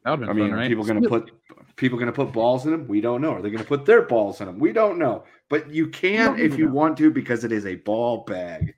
would 0.05 0.11
have 0.11 0.20
been 0.20 0.28
I 0.28 0.32
mean, 0.32 0.45
fun, 0.49 0.53
are 0.53 0.57
right? 0.57 0.69
people 0.69 0.85
going 0.85 1.03
to 1.03 1.09
put 1.09 1.31
people 1.76 1.98
going 1.98 2.10
to 2.10 2.12
put 2.12 2.32
balls 2.32 2.64
in 2.64 2.72
them? 2.72 2.88
We 2.88 3.01
don't 3.01 3.20
know. 3.20 3.34
Are 3.34 3.42
they 3.42 3.51
going 3.51 3.62
to 3.62 3.68
put 3.68 3.84
their 3.84 4.02
balls 4.02 4.40
in 4.40 4.46
them? 4.46 4.59
We 4.59 4.72
don't 4.72 4.98
know. 4.98 5.24
But 5.48 5.70
you 5.70 5.88
can 5.88 6.38
if 6.38 6.59
you 6.59 6.66
know. 6.66 6.72
want 6.72 6.96
to 6.98 7.10
because 7.10 7.44
it 7.44 7.52
is 7.52 7.66
a 7.66 7.76
ball 7.76 8.24
bag. 8.24 8.74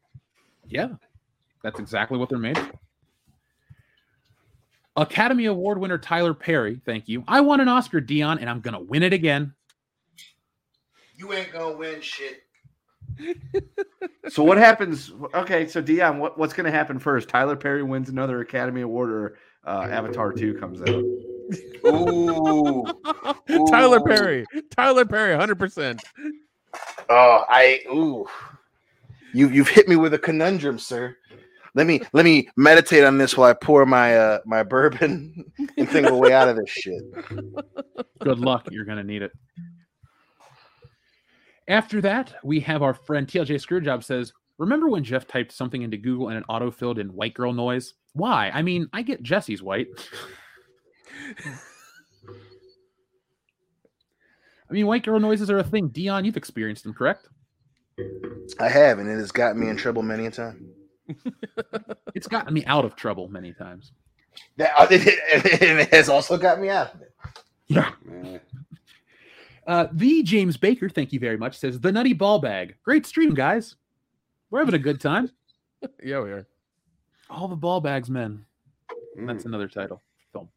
Yeah, 0.69 0.89
that's 1.63 1.79
exactly 1.79 2.19
what 2.19 2.29
they're 2.29 2.39
made. 2.39 2.59
for. 2.59 2.73
Academy 4.97 5.45
Award 5.45 5.79
winner 5.79 5.99
Tyler 5.99 6.35
Perry, 6.35 6.81
thank 6.85 7.09
you. 7.09 7.23
I 7.29 7.43
won 7.43 7.61
an 7.61 7.69
Oscar, 7.69 8.01
Dion, 8.01 8.39
and 8.39 8.49
I'm 8.49 8.61
gonna 8.61 8.81
win 8.81 9.03
it 9.03 9.13
again. 9.13 9.55
You 11.15 11.33
ain't 11.35 11.53
gonna 11.53 11.77
win 11.77 12.01
shit. 12.01 12.43
So 14.29 14.43
what 14.43 14.59
happens? 14.59 15.13
Okay, 15.35 15.69
so 15.69 15.81
Dion, 15.81 16.19
what, 16.19 16.37
what's 16.37 16.53
going 16.53 16.65
to 16.65 16.73
happen 16.73 16.99
first? 16.99 17.29
Tyler 17.29 17.57
Perry 17.57 17.83
wins 17.83 18.09
another 18.09 18.41
Academy 18.41 18.81
Award, 18.81 19.11
or 19.11 19.39
uh, 19.65 19.87
Avatar 19.91 20.33
Two 20.33 20.55
comes 20.55 20.83
out? 20.83 21.05
Ooh. 21.87 22.85
Tyler 23.71 24.01
Perry. 24.01 24.45
Tyler 24.71 25.05
Perry, 25.05 25.37
hundred 25.37 25.59
percent. 25.59 26.03
Oh, 27.09 27.45
I 27.49 27.81
ooh. 27.89 28.27
You 29.33 29.49
you've 29.49 29.69
hit 29.69 29.89
me 29.89 29.97
with 29.97 30.15
a 30.15 30.19
conundrum, 30.19 30.79
sir. 30.79 31.17
Let 31.75 31.87
me 31.87 32.01
let 32.13 32.25
me 32.25 32.49
meditate 32.57 33.05
on 33.05 33.19
this 33.19 33.37
while 33.37 33.51
I 33.51 33.55
pour 33.55 33.85
my 33.85 34.17
uh 34.17 34.39
my 34.47 34.63
bourbon 34.63 35.45
and 35.77 35.89
think 35.89 36.07
of 36.07 36.15
a 36.15 36.17
way 36.17 36.33
out 36.33 36.49
of 36.49 36.57
this 36.57 36.71
shit. 36.71 37.03
Good 38.21 38.39
luck. 38.39 38.67
You're 38.71 38.87
going 38.87 38.99
to 38.99 39.05
need 39.05 39.23
it. 39.23 39.33
After 41.69 42.01
that, 42.01 42.35
we 42.45 42.61
have 42.61 42.83
our 42.83 42.95
friend 42.95 43.27
TLJ 43.27 43.57
Screwjob 43.57 44.05
says, 44.05 44.33
Remember 44.59 44.89
when 44.89 45.05
Jeff 45.05 45.27
typed 45.27 45.53
something 45.53 45.83
into 45.83 45.97
Google 45.99 46.29
and 46.29 46.39
it 46.39 46.45
auto 46.49 46.71
filled 46.71 46.99
in 46.99 47.13
white 47.13 47.35
girl 47.35 47.53
noise? 47.53 47.95
Why? 48.15 48.51
I 48.55 48.63
mean, 48.63 48.89
I 48.93 49.03
get 49.03 49.23
Jesse's 49.23 49.63
white. 49.63 49.89
I 54.69 54.73
mean, 54.73 54.87
white 54.87 55.05
girl 55.05 55.21
noises 55.21 55.49
are 55.51 55.59
a 55.59 55.65
thing. 55.65 55.89
Dion, 55.89 56.25
you've 56.25 56.37
experienced 56.37 56.83
them, 56.85 56.93
correct? 56.95 57.29
I 58.59 58.69
have, 58.69 58.99
and 58.99 59.09
it 59.09 59.15
has 59.15 59.31
gotten 59.33 59.61
me 59.61 59.69
in 59.69 59.77
trouble 59.77 60.03
many 60.03 60.27
a 60.27 60.31
time. 60.31 60.69
It's 62.15 62.27
gotten 62.27 62.55
me 62.55 62.65
out 62.65 62.87
of 62.87 62.97
trouble 62.97 63.29
many 63.29 63.53
times. 63.53 63.93
That 64.57 64.73
uh, 64.79 64.87
it, 64.91 65.03
it 65.63 65.93
has 65.93 66.09
also 66.09 66.39
got 66.39 66.59
me 66.59 66.71
out 66.71 66.95
of 66.95 67.03
it. 67.03 67.13
Yeah. 67.67 67.91
Uh, 69.67 69.89
the 69.93 70.23
James 70.23 70.57
Baker, 70.57 70.89
thank 70.89 71.13
you 71.13 71.21
very 71.21 71.37
much, 71.37 71.59
says 71.59 71.79
the 71.79 71.93
Nutty 71.93 72.15
Ball 72.15 72.39
Bag. 72.39 72.77
Great 72.85 73.05
stream, 73.05 73.35
guys. 73.35 73.77
We're 74.51 74.61
having 74.61 74.75
a 74.75 74.79
good 74.79 74.99
time. 75.01 75.31
Yeah, 76.03 76.21
we 76.21 76.31
are. 76.31 76.47
All 77.29 77.49
the 77.49 77.57
ball 77.57 77.81
bags, 77.83 78.09
men. 78.09 78.47
That's 79.19 79.43
Mm. 79.43 79.47
another 79.47 79.69
title 79.69 80.01
film. 80.33 80.49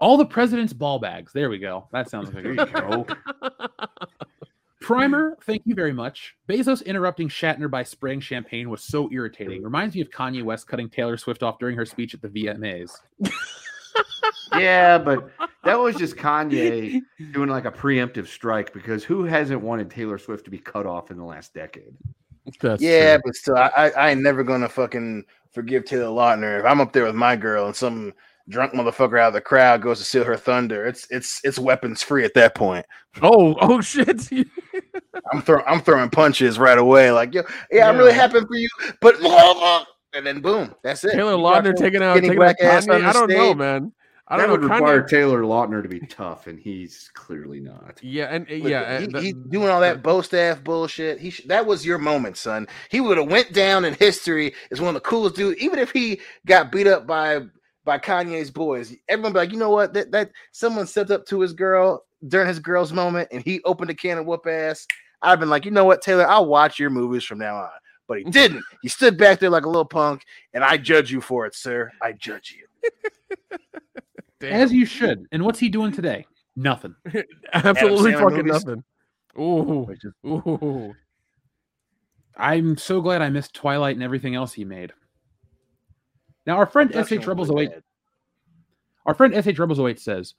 All 0.00 0.16
the 0.16 0.26
president's 0.26 0.72
ball 0.72 0.98
bags. 0.98 1.32
There 1.32 1.50
we 1.50 1.58
go. 1.58 1.88
That 1.92 2.10
sounds 2.10 2.32
like 2.32 2.44
a 2.44 2.54
There 2.54 2.54
good 2.54 2.68
you 2.68 2.74
go. 2.74 3.06
Primer, 4.80 5.38
thank 5.44 5.62
you 5.64 5.74
very 5.74 5.94
much. 5.94 6.36
Bezos 6.46 6.84
interrupting 6.84 7.28
Shatner 7.28 7.70
by 7.70 7.82
spraying 7.84 8.20
champagne 8.20 8.68
was 8.68 8.82
so 8.82 9.10
irritating. 9.10 9.62
Reminds 9.62 9.94
me 9.94 10.02
of 10.02 10.10
Kanye 10.10 10.42
West 10.42 10.66
cutting 10.66 10.90
Taylor 10.90 11.16
Swift 11.16 11.42
off 11.42 11.58
during 11.58 11.76
her 11.76 11.86
speech 11.86 12.12
at 12.12 12.20
the 12.20 12.28
VMAs. 12.28 12.90
Yeah, 14.56 14.98
but 14.98 15.30
that 15.64 15.78
was 15.78 15.96
just 15.96 16.16
Kanye 16.16 17.00
doing 17.32 17.48
like 17.48 17.64
a 17.64 17.70
preemptive 17.72 18.26
strike 18.26 18.72
because 18.72 19.04
who 19.04 19.24
hasn't 19.24 19.60
wanted 19.60 19.90
Taylor 19.90 20.18
Swift 20.18 20.44
to 20.44 20.50
be 20.50 20.58
cut 20.58 20.86
off 20.86 21.10
in 21.10 21.16
the 21.16 21.24
last 21.24 21.54
decade? 21.54 21.94
That's 22.60 22.82
yeah, 22.82 23.16
true. 23.16 23.22
but 23.24 23.34
still, 23.34 23.56
I, 23.56 23.70
I 23.76 23.90
I 23.90 24.10
ain't 24.10 24.22
never 24.22 24.44
gonna 24.44 24.68
fucking 24.68 25.24
forgive 25.52 25.84
Taylor 25.84 26.14
Lautner 26.14 26.58
if 26.58 26.64
I'm 26.64 26.80
up 26.80 26.92
there 26.92 27.04
with 27.04 27.14
my 27.14 27.36
girl 27.36 27.66
and 27.66 27.74
some 27.74 28.12
drunk 28.48 28.72
motherfucker 28.72 29.18
out 29.18 29.28
of 29.28 29.34
the 29.34 29.40
crowd 29.40 29.82
goes 29.82 29.98
to 29.98 30.04
steal 30.04 30.24
her 30.24 30.36
thunder. 30.36 30.86
It's 30.86 31.06
it's 31.10 31.40
it's 31.44 31.58
weapons 31.58 32.02
free 32.02 32.24
at 32.24 32.34
that 32.34 32.54
point. 32.54 32.84
Oh, 33.22 33.56
oh 33.60 33.80
shit. 33.80 34.28
I'm 35.32 35.42
throwing 35.42 35.64
I'm 35.66 35.80
throwing 35.80 36.10
punches 36.10 36.58
right 36.58 36.78
away. 36.78 37.10
Like 37.10 37.34
yo, 37.34 37.42
yeah, 37.70 37.88
I'm 37.88 37.96
really 37.96 38.12
happy 38.12 38.40
for 38.40 38.56
you, 38.56 38.68
but 39.00 39.16
and 40.14 40.26
then 40.26 40.40
boom, 40.40 40.74
that's 40.82 41.04
it. 41.04 41.12
Taylor 41.12 41.32
You 41.32 41.38
Lautner 41.38 41.74
taking 41.76 42.02
out 42.02 42.14
taking 42.14 42.30
out 42.32 42.36
black 42.36 42.56
ass 42.60 42.88
on 42.88 43.00
the 43.00 43.06
I 43.08 43.12
don't 43.12 43.28
know, 43.30 43.54
man. 43.54 43.92
I 44.26 44.38
that 44.38 44.44
don't 44.44 44.52
would 44.52 44.62
know. 44.62 44.74
require 44.74 45.02
Kanye, 45.02 45.08
Taylor 45.08 45.42
Lautner 45.42 45.82
to 45.82 45.88
be 45.88 46.00
tough, 46.00 46.46
and 46.46 46.58
he's 46.58 47.10
clearly 47.12 47.60
not. 47.60 47.98
yeah, 48.02 48.24
and 48.34 48.48
Look, 48.48 48.70
yeah, 48.70 49.00
he, 49.00 49.06
the- 49.06 49.20
he 49.20 49.32
doing 49.34 49.68
all 49.68 49.80
that 49.82 50.02
bow 50.02 50.22
staff 50.22 50.64
bullshit. 50.64 51.18
He 51.20 51.28
sh- 51.30 51.42
that 51.46 51.66
was 51.66 51.84
your 51.84 51.98
moment, 51.98 52.38
son. 52.38 52.66
He 52.88 53.00
would 53.02 53.18
have 53.18 53.30
went 53.30 53.52
down 53.52 53.84
in 53.84 53.92
history 53.94 54.54
as 54.70 54.80
one 54.80 54.88
of 54.88 55.02
the 55.02 55.08
coolest 55.08 55.36
dudes. 55.36 55.60
Even 55.60 55.78
if 55.78 55.90
he 55.90 56.20
got 56.46 56.72
beat 56.72 56.86
up 56.86 57.06
by 57.06 57.42
by 57.84 57.98
Kanye's 57.98 58.50
boys, 58.50 58.94
everyone 59.08 59.32
be 59.32 59.38
like, 59.38 59.52
you 59.52 59.58
know 59.58 59.70
what? 59.70 59.92
That 59.94 60.10
that 60.12 60.30
someone 60.52 60.86
stepped 60.86 61.10
up 61.10 61.26
to 61.26 61.40
his 61.40 61.52
girl 61.52 62.04
during 62.28 62.48
his 62.48 62.58
girl's 62.58 62.92
moment, 62.92 63.28
and 63.30 63.42
he 63.42 63.62
opened 63.64 63.90
a 63.90 63.94
can 63.94 64.18
of 64.18 64.26
whoop 64.26 64.46
ass. 64.46 64.86
I've 65.22 65.40
been 65.40 65.50
like, 65.50 65.64
you 65.64 65.70
know 65.70 65.84
what, 65.84 66.02
Taylor? 66.02 66.26
I'll 66.26 66.46
watch 66.46 66.78
your 66.78 66.90
movies 66.90 67.24
from 67.24 67.38
now 67.38 67.56
on. 67.56 67.70
But 68.06 68.18
he 68.18 68.24
didn't. 68.30 68.64
he 68.82 68.88
stood 68.88 69.16
back 69.16 69.38
there 69.38 69.50
like 69.50 69.64
a 69.64 69.68
little 69.68 69.84
punk, 69.84 70.24
and 70.52 70.64
I 70.64 70.76
judge 70.76 71.10
you 71.10 71.20
for 71.20 71.46
it, 71.46 71.54
sir. 71.54 71.90
I 72.02 72.12
judge 72.12 72.56
you. 72.56 73.58
As 74.42 74.72
you 74.72 74.84
should. 74.84 75.26
And 75.32 75.42
what's 75.42 75.58
he 75.58 75.70
doing 75.70 75.92
today? 75.92 76.26
Nothing. 76.56 76.94
absolutely 77.52 78.12
fucking 78.12 78.46
movies. 78.46 78.64
nothing. 78.64 78.84
Ooh, 79.38 79.88
ooh. 80.26 80.94
I'm 82.36 82.76
so 82.76 83.00
glad 83.00 83.22
I 83.22 83.30
missed 83.30 83.54
Twilight 83.54 83.96
and 83.96 84.02
everything 84.02 84.34
else 84.34 84.52
he 84.52 84.64
made. 84.64 84.92
Now, 86.46 86.56
our 86.58 86.66
friend 86.66 86.90
Production 86.90 87.18
SH 87.18 87.20
was 87.20 87.26
Rebels 87.28 87.48
really 87.50 87.66
08, 87.66 87.72
our 89.06 89.14
friend 89.14 89.34
SH 89.44 89.58
Rebels 89.58 89.80
08 89.80 90.00
says, 90.00 90.34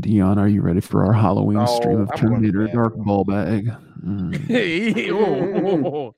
Dion, 0.00 0.38
are 0.38 0.48
you 0.48 0.62
ready 0.62 0.80
for 0.80 1.04
our 1.04 1.12
Halloween 1.12 1.64
stream 1.66 1.98
Oh, 1.98 2.02
of 2.02 2.10
I'm 2.12 2.20
going 2.20 2.32
Terminator. 2.42 2.66
Dark 2.68 2.96
Ball 2.96 3.24
Bag? 3.24 3.70
Mm. 3.98 6.14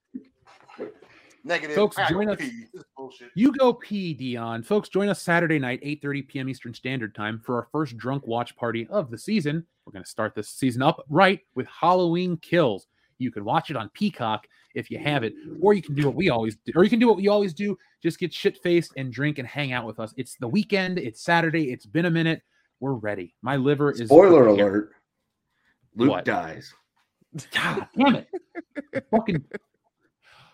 Negative. 1.42 1.74
Folks, 1.74 1.96
join 2.10 2.28
us- 2.28 2.36
pee. 2.38 2.50
This 2.72 2.82
is 2.82 2.84
bullshit. 2.96 3.30
You 3.34 3.52
go 3.52 3.72
pee, 3.72 4.12
Dion. 4.12 4.62
Folks, 4.62 4.90
join 4.90 5.08
us 5.08 5.22
Saturday 5.22 5.58
night, 5.58 5.82
8:30 5.82 6.28
p.m. 6.28 6.48
Eastern 6.50 6.74
Standard 6.74 7.14
Time 7.14 7.40
for 7.42 7.56
our 7.56 7.68
first 7.72 7.96
drunk 7.96 8.26
watch 8.26 8.54
party 8.56 8.86
of 8.90 9.10
the 9.10 9.16
season. 9.16 9.64
We're 9.86 9.92
going 9.92 10.04
to 10.04 10.10
start 10.10 10.34
this 10.34 10.50
season 10.50 10.82
up 10.82 11.02
right 11.08 11.40
with 11.54 11.66
Halloween 11.66 12.36
Kills. 12.36 12.86
You 13.18 13.30
can 13.30 13.44
watch 13.44 13.70
it 13.70 13.76
on 13.76 13.88
Peacock 13.94 14.46
if 14.74 14.90
you 14.90 14.98
have 14.98 15.22
it, 15.24 15.34
or 15.60 15.74
you 15.74 15.82
can 15.82 15.94
do 15.94 16.06
what 16.06 16.14
we 16.14 16.28
always 16.30 16.56
do, 16.56 16.72
or 16.76 16.84
you 16.84 16.90
can 16.90 16.98
do 16.98 17.08
what 17.08 17.16
we 17.16 17.28
always 17.28 17.52
do: 17.54 17.76
just 18.02 18.18
get 18.18 18.32
shit 18.32 18.58
faced 18.58 18.92
and 18.96 19.12
drink 19.12 19.38
and 19.38 19.46
hang 19.46 19.72
out 19.72 19.86
with 19.86 20.00
us. 20.00 20.12
It's 20.16 20.36
the 20.36 20.48
weekend. 20.48 20.98
It's 20.98 21.22
Saturday. 21.22 21.72
It's 21.72 21.86
been 21.86 22.06
a 22.06 22.10
minute. 22.10 22.42
We're 22.80 22.94
ready. 22.94 23.34
My 23.42 23.56
liver 23.56 23.90
is 23.90 24.08
Spoiler 24.08 24.46
alert: 24.46 24.92
Luke 25.94 26.10
What? 26.10 26.24
dies. 26.24 26.72
God 27.52 27.86
damn 27.96 28.16
it. 28.16 28.28
Fucking. 29.10 29.44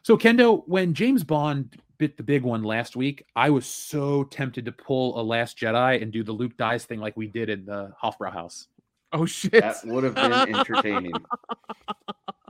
So, 0.03 0.17
Kendo, 0.17 0.63
when 0.69 0.95
James 0.95 1.25
Bond 1.25 1.77
bit 1.99 2.17
the 2.17 2.23
big 2.23 2.45
one 2.45 2.63
last 2.63 2.95
week, 2.95 3.25
I 3.35 3.51
was 3.51 3.67
so 3.67 4.23
tempted 4.23 4.65
to 4.67 4.71
pull 4.71 5.21
a 5.21 5.23
Last 5.23 5.59
Jedi 5.59 6.01
and 6.01 6.13
do 6.13 6.23
the 6.23 6.31
Luke 6.31 6.57
dies 6.57 6.85
thing 6.85 7.01
like 7.01 7.17
we 7.17 7.27
did 7.27 7.49
in 7.51 7.65
the 7.65 7.93
Hofbrauhaus. 8.01 8.69
Oh 9.13 9.27
shit. 9.27 9.51
That 9.51 9.77
would 9.85 10.05
have 10.05 10.15
been 10.15 10.33
entertaining. 10.55 11.13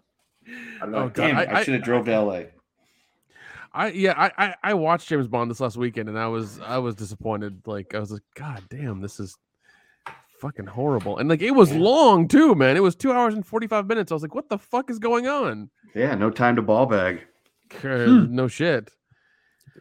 I'm 0.83 0.95
Oh, 0.95 1.05
like, 1.05 1.15
God. 1.15 1.27
damn, 1.27 1.37
I- 1.37 1.45
I, 1.47 1.59
I- 1.59 1.63
should 1.65 1.75
have 1.75 1.83
drove 1.83 2.05
to 2.07 2.21
LA. 2.21 2.41
I 3.73 3.89
yeah, 3.89 4.15
I, 4.17 4.47
I 4.47 4.55
I 4.71 4.75
watched 4.75 5.09
James 5.09 5.29
Bond 5.29 5.51
this 5.51 5.61
last 5.61 5.77
weekend 5.77 6.09
and 6.09 6.19
I 6.19 6.29
was 6.29 6.59
I 6.61 6.79
was 6.79 6.95
disappointed. 6.95 7.61
Like 7.67 7.95
I 7.95 7.99
was 7.99 8.11
like, 8.11 8.23
God 8.35 8.63
damn, 8.71 9.03
this 9.03 9.21
is 9.21 9.37
fucking 10.41 10.65
horrible. 10.67 11.19
And 11.19 11.29
like 11.29 11.43
it 11.43 11.51
was 11.51 11.75
long 11.75 12.27
too, 12.27 12.55
man. 12.55 12.77
It 12.79 12.83
was 12.83 12.97
two 12.97 13.13
hours 13.13 13.35
and 13.35 13.45
forty 13.45 13.67
five 13.67 13.87
minutes. 13.87 14.11
I 14.11 14.15
was 14.15 14.23
like, 14.23 14.35
what 14.35 14.49
the 14.49 14.57
fuck 14.59 14.89
is 14.89 14.99
going 14.99 15.27
on? 15.27 15.69
Yeah, 15.95 16.15
no 16.15 16.31
time 16.31 16.57
to 16.57 16.63
ball 16.63 16.87
bag. 16.87 17.27
Uh, 17.85 18.07
No 18.31 18.49
shit. 18.49 18.91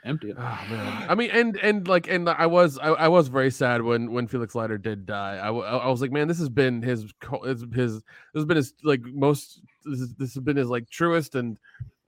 Empty 0.04 0.32
it. 0.32 0.36
Oh 0.38 0.60
man. 0.70 1.10
I 1.10 1.16
mean, 1.16 1.30
and 1.32 1.56
and 1.58 1.88
like, 1.88 2.10
and 2.10 2.30
I 2.30 2.48
was 2.48 2.78
I, 2.78 2.90
I 2.90 3.08
was 3.08 3.30
very 3.30 3.50
sad 3.50 3.82
when 3.82 4.12
when 4.12 4.28
Felix 4.28 4.56
Leiter 4.56 4.78
did 4.78 5.06
die. 5.06 5.38
I, 5.38 5.48
I 5.48 5.88
was 5.88 6.02
like, 6.02 6.12
man, 6.12 6.28
this 6.28 6.40
has 6.40 6.50
been 6.50 6.82
his 6.82 7.06
co- 7.22 7.44
his, 7.44 7.62
his 7.74 7.94
this 7.96 8.04
has 8.36 8.46
been 8.46 8.58
his 8.58 8.74
like 8.84 9.02
most 9.06 9.62
this, 9.86 10.00
is, 10.00 10.14
this 10.16 10.34
has 10.34 10.44
been 10.44 10.58
his 10.58 10.68
like 10.68 10.90
truest 10.90 11.36
and 11.36 11.58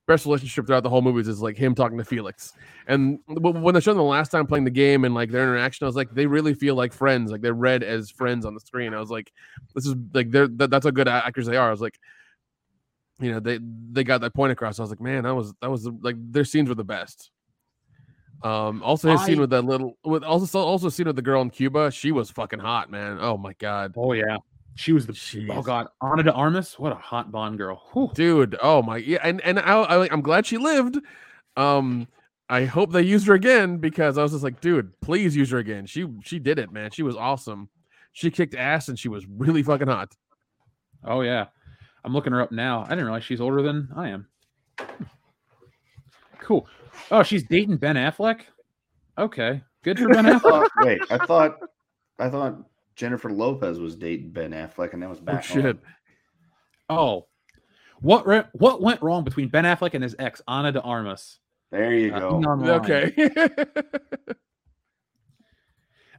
best 0.08 0.26
relationship 0.26 0.66
throughout 0.66 0.84
the 0.84 0.90
whole 0.90 1.02
movies 1.02 1.28
is 1.28 1.42
like 1.42 1.58
him 1.58 1.76
talking 1.76 1.98
to 1.98 2.04
Felix. 2.04 2.54
And 2.88 3.20
when 3.28 3.74
they 3.76 3.82
showed 3.82 3.92
them 3.92 3.98
the 3.98 4.04
last 4.04 4.30
time 4.30 4.48
playing 4.48 4.64
the 4.64 4.72
game 4.72 5.04
and 5.04 5.14
like 5.14 5.30
their 5.30 5.44
interaction, 5.44 5.84
I 5.84 5.88
was 5.88 5.98
like, 5.98 6.14
they 6.14 6.26
really 6.26 6.54
feel 6.54 6.76
like 6.76 6.94
friends. 6.94 7.30
Like 7.30 7.42
they're 7.42 7.54
read 7.54 7.84
as 7.84 8.10
friends 8.10 8.46
on 8.46 8.54
the 8.54 8.62
screen. 8.62 8.94
I 8.94 9.00
was 9.00 9.12
like, 9.12 9.32
this 9.76 9.86
is 9.86 9.96
like 10.14 10.32
they're 10.32 10.48
that, 10.48 10.70
that's 10.70 10.86
how 10.86 10.92
good 10.92 11.10
actors 11.10 11.46
they 11.46 11.58
are. 11.58 11.68
I 11.68 11.72
was 11.72 11.82
like, 11.82 12.00
you 13.20 13.32
know, 13.32 13.40
they 13.40 13.60
they 13.92 14.04
got 14.04 14.22
that 14.22 14.34
point 14.34 14.54
across. 14.54 14.80
I 14.80 14.84
was 14.84 14.90
like, 14.90 15.02
man, 15.02 15.24
that 15.24 15.36
was 15.36 15.54
that 15.62 15.70
was 15.70 15.88
like 16.02 16.16
their 16.32 16.46
scenes 16.46 16.70
were 16.70 16.76
the 16.76 16.84
best. 16.86 17.32
Um, 18.44 18.84
also 18.84 19.12
his 19.12 19.22
scene 19.22 19.40
with 19.40 19.50
that 19.50 19.64
little 19.64 19.98
with 20.06 20.24
also 20.24 20.60
also 20.60 20.90
scene 20.90 21.08
with 21.08 21.16
the 21.16 21.22
girl 21.22 21.42
in 21.42 21.50
Cuba. 21.50 21.92
She 21.92 22.12
was 22.12 22.30
fucking 22.30 22.60
hot, 22.60 22.90
man. 22.92 23.18
Oh 23.20 23.36
my 23.36 23.54
god, 23.54 23.94
Oh, 23.98 24.14
yeah. 24.14 24.38
She 24.78 24.94
was 24.94 25.08
the. 25.08 25.48
Oh, 25.52 25.62
God. 25.62 25.88
Ana 26.02 26.22
de 26.24 26.32
Armas. 26.32 26.78
What 26.78 26.92
a 26.92 26.96
hot 26.96 27.32
Bond 27.32 27.58
girl. 27.58 27.82
Whew. 27.94 28.12
dude. 28.14 28.56
Oh 28.62 28.82
my 28.84 28.98
yeah, 28.98 29.18
and 29.24 29.42
and 29.42 29.60
I, 29.60 29.82
I 29.82 30.10
I'm 30.12 30.22
glad 30.22 30.46
she 30.46 30.58
lived. 30.58 30.98
Um, 31.56 32.08
I 32.48 32.66
hope 32.66 32.92
they 32.92 33.02
used 33.02 33.26
her 33.28 33.34
again 33.34 33.78
because 33.78 34.18
I 34.20 34.24
was 34.24 34.32
just 34.34 34.44
like, 34.44 34.62
dude, 34.62 34.92
please 35.02 35.36
use 35.36 35.50
her 35.50 35.58
again. 35.58 35.88
She 35.88 36.06
she 36.24 36.38
did 36.40 36.60
it, 36.60 36.72
man. 36.72 36.92
She 36.92 37.02
was 37.02 37.16
awesome. 37.16 37.70
She 38.14 38.30
kicked 38.32 38.54
ass 38.56 38.88
and 38.88 38.98
she 38.98 39.10
was 39.10 39.26
really 39.28 39.64
fucking 39.64 39.88
hot. 39.88 40.14
Oh, 41.04 41.22
yeah. 41.22 41.48
I'm 42.04 42.14
looking 42.14 42.34
her 42.34 42.42
up 42.42 42.52
now. 42.52 42.84
I 42.86 42.90
didn't 42.90 43.06
realize 43.06 43.24
she's 43.24 43.42
older 43.42 43.62
than 43.62 43.90
I 43.96 44.10
am. 44.10 44.28
Cool. 46.40 46.68
Oh, 47.12 47.24
she's 47.24 47.44
dating 47.44 47.78
Ben 47.78 47.96
Affleck? 47.96 48.42
Okay. 49.18 49.62
Good 49.84 50.00
for 50.00 50.10
Ben 50.10 50.26
I 50.26 50.34
Affleck. 50.40 50.68
wait, 50.82 51.00
I 51.10 51.18
thought 51.26 51.58
I 52.20 52.30
thought 52.30 52.58
Jennifer 52.98 53.30
Lopez 53.32 53.80
was 53.80 53.96
dating 53.96 54.32
Ben 54.32 54.52
Affleck, 54.52 54.92
and 54.94 55.02
that 55.04 55.10
was 55.10 55.20
back. 55.22 55.46
Oh 55.50 55.54
shit. 55.54 55.78
on. 56.90 56.98
Oh, 56.98 57.28
what 58.02 58.28
re- 58.28 58.44
what 58.54 58.82
went 58.82 59.02
wrong 59.02 59.24
between 59.24 59.48
Ben 59.50 59.64
Affleck 59.64 59.94
and 59.94 60.04
his 60.04 60.16
ex 60.20 60.42
Ana 60.48 60.72
de 60.72 60.82
Armas? 60.82 61.40
There 61.72 61.94
you 61.94 62.14
Uh, 62.14 62.20
go. 62.20 62.30
online. 62.38 62.70
Okay. 62.82 63.14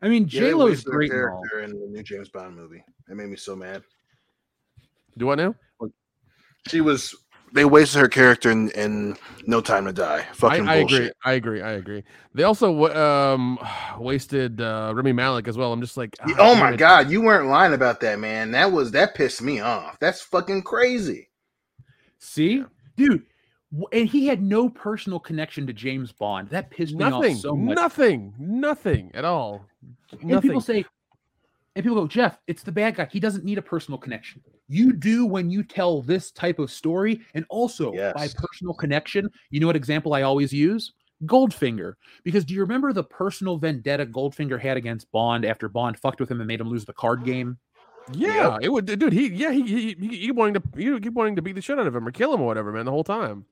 I 0.00 0.08
mean, 0.08 0.28
Yeah, 0.30 0.40
they 0.42 0.48
J 0.50 0.54
Lo's 0.54 0.70
wasted 0.70 0.92
great. 0.92 1.10
character 1.10 1.60
in 1.60 1.70
the 1.72 1.86
new 1.88 2.02
James 2.04 2.28
Bond 2.28 2.54
movie. 2.54 2.84
It 3.10 3.16
made 3.16 3.28
me 3.28 3.36
so 3.36 3.56
mad. 3.56 3.82
Do 5.16 5.30
I 5.30 5.34
know? 5.34 5.54
She 6.68 6.80
was. 6.80 7.14
They 7.52 7.64
wasted 7.64 8.00
her 8.00 8.08
character 8.08 8.50
in, 8.50 8.70
in 8.70 9.16
No 9.46 9.60
Time 9.60 9.84
to 9.86 9.92
Die. 9.92 10.26
I, 10.28 10.32
Fucking 10.34 10.68
I 10.68 10.80
bullshit. 10.80 10.98
agree. 10.98 11.10
I 11.24 11.32
agree. 11.32 11.62
I 11.62 11.70
agree. 11.72 12.04
They 12.34 12.42
also 12.44 12.86
um 12.94 13.58
wasted 13.98 14.60
uh 14.60 14.92
Rami 14.94 15.12
Malek 15.12 15.48
as 15.48 15.56
well. 15.56 15.72
I'm 15.72 15.80
just 15.80 15.96
like, 15.96 16.16
ah, 16.20 16.34
Oh 16.38 16.54
my 16.54 16.72
it. 16.72 16.76
god, 16.76 17.10
you 17.10 17.22
weren't 17.22 17.48
lying 17.48 17.72
about 17.74 18.00
that, 18.00 18.18
man. 18.18 18.50
That 18.52 18.70
was 18.72 18.90
that 18.92 19.14
pissed 19.14 19.42
me 19.42 19.60
off. 19.60 19.98
That's 20.00 20.20
fucking 20.22 20.62
crazy. 20.62 21.28
See, 22.18 22.64
dude, 22.96 23.22
and 23.92 24.08
he 24.08 24.26
had 24.26 24.42
no 24.42 24.68
personal 24.68 25.20
connection 25.20 25.66
to 25.68 25.72
James 25.72 26.10
Bond. 26.12 26.48
That 26.50 26.70
pissed 26.70 26.92
me 26.94 26.98
Nothing. 26.98 27.36
off 27.36 27.40
so 27.42 27.54
much. 27.56 27.76
nothing. 27.76 28.34
Nothing 28.38 29.10
at 29.14 29.24
all. 29.24 29.64
And 30.22 30.42
people 30.42 30.60
say, 30.60 30.84
and 31.76 31.84
people 31.84 31.96
go, 32.00 32.08
Jeff, 32.08 32.38
it's 32.48 32.62
the 32.64 32.72
bad 32.72 32.96
guy. 32.96 33.06
He 33.12 33.20
doesn't 33.20 33.44
need 33.44 33.58
a 33.58 33.62
personal 33.62 33.98
connection. 33.98 34.42
You 34.68 34.92
do 34.92 35.24
when 35.26 35.50
you 35.50 35.62
tell 35.62 36.02
this 36.02 36.30
type 36.30 36.58
of 36.58 36.70
story, 36.70 37.20
and 37.34 37.44
also 37.48 37.92
by 38.14 38.28
personal 38.28 38.74
connection. 38.74 39.30
You 39.50 39.60
know 39.60 39.66
what 39.66 39.76
example 39.76 40.14
I 40.14 40.22
always 40.22 40.52
use? 40.52 40.92
Goldfinger. 41.24 41.94
Because 42.22 42.44
do 42.44 42.54
you 42.54 42.60
remember 42.60 42.92
the 42.92 43.04
personal 43.04 43.56
vendetta 43.56 44.06
Goldfinger 44.06 44.60
had 44.60 44.76
against 44.76 45.10
Bond 45.10 45.44
after 45.44 45.68
Bond 45.68 45.98
fucked 45.98 46.20
with 46.20 46.30
him 46.30 46.40
and 46.40 46.46
made 46.46 46.60
him 46.60 46.68
lose 46.68 46.84
the 46.84 46.92
card 46.92 47.24
game? 47.24 47.58
yeah, 48.12 48.56
it 48.60 48.70
would, 48.70 48.86
dude. 48.86 49.12
He, 49.12 49.28
yeah, 49.28 49.52
he, 49.52 49.62
he, 49.62 49.96
he, 49.98 50.16
he 50.16 50.30
wanting 50.30 50.54
to, 50.54 50.62
he 50.76 51.00
keep 51.00 51.12
wanting 51.12 51.36
to 51.36 51.42
beat 51.42 51.54
the 51.54 51.60
shit 51.60 51.78
out 51.78 51.86
of 51.86 51.94
him 51.94 52.06
or 52.06 52.10
kill 52.10 52.32
him 52.32 52.40
or 52.40 52.46
whatever, 52.46 52.72
man, 52.72 52.84
the 52.84 52.90
whole 52.90 53.04
time. 53.04 53.44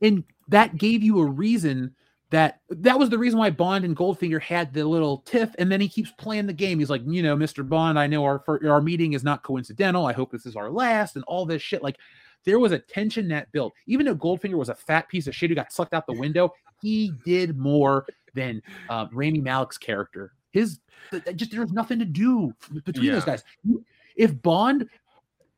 and 0.00 0.24
that 0.48 0.76
gave 0.76 1.02
you 1.02 1.18
a 1.20 1.24
reason 1.26 1.94
that 2.30 2.60
that 2.70 2.98
was 2.98 3.10
the 3.10 3.18
reason 3.18 3.38
why 3.38 3.50
Bond 3.50 3.84
and 3.84 3.96
Goldfinger 3.96 4.40
had 4.40 4.72
the 4.72 4.84
little 4.84 5.18
tiff, 5.18 5.54
and 5.58 5.70
then 5.70 5.80
he 5.80 5.88
keeps 5.88 6.10
playing 6.12 6.46
the 6.46 6.52
game. 6.52 6.78
He's 6.78 6.90
like, 6.90 7.02
you 7.06 7.22
know, 7.22 7.36
Mr. 7.36 7.66
Bond, 7.68 7.98
I 7.98 8.06
know 8.06 8.24
our 8.24 8.42
our 8.48 8.80
meeting 8.80 9.12
is 9.12 9.24
not 9.24 9.42
coincidental. 9.42 10.06
I 10.06 10.12
hope 10.12 10.32
this 10.32 10.46
is 10.46 10.56
our 10.56 10.70
last, 10.70 11.16
and 11.16 11.24
all 11.26 11.46
this 11.46 11.62
shit. 11.62 11.82
Like, 11.82 11.98
there 12.44 12.58
was 12.58 12.72
a 12.72 12.78
tension 12.78 13.28
that 13.28 13.52
built. 13.52 13.72
Even 13.86 14.06
though 14.06 14.16
Goldfinger 14.16 14.56
was 14.56 14.68
a 14.68 14.74
fat 14.74 15.08
piece 15.08 15.26
of 15.26 15.34
shit 15.34 15.50
who 15.50 15.54
got 15.56 15.72
sucked 15.72 15.94
out 15.94 16.06
the 16.06 16.14
window, 16.14 16.52
he 16.80 17.12
did 17.24 17.58
more 17.58 18.06
than 18.34 18.62
uh, 18.88 19.06
Rami 19.12 19.40
Malek's 19.40 19.78
character. 19.78 20.32
His 20.50 20.80
just 21.34 21.50
there 21.50 21.60
was 21.60 21.72
nothing 21.72 21.98
to 21.98 22.04
do 22.04 22.54
between 22.84 23.12
those 23.12 23.24
guys. 23.24 23.44
If 24.16 24.40
Bond 24.42 24.88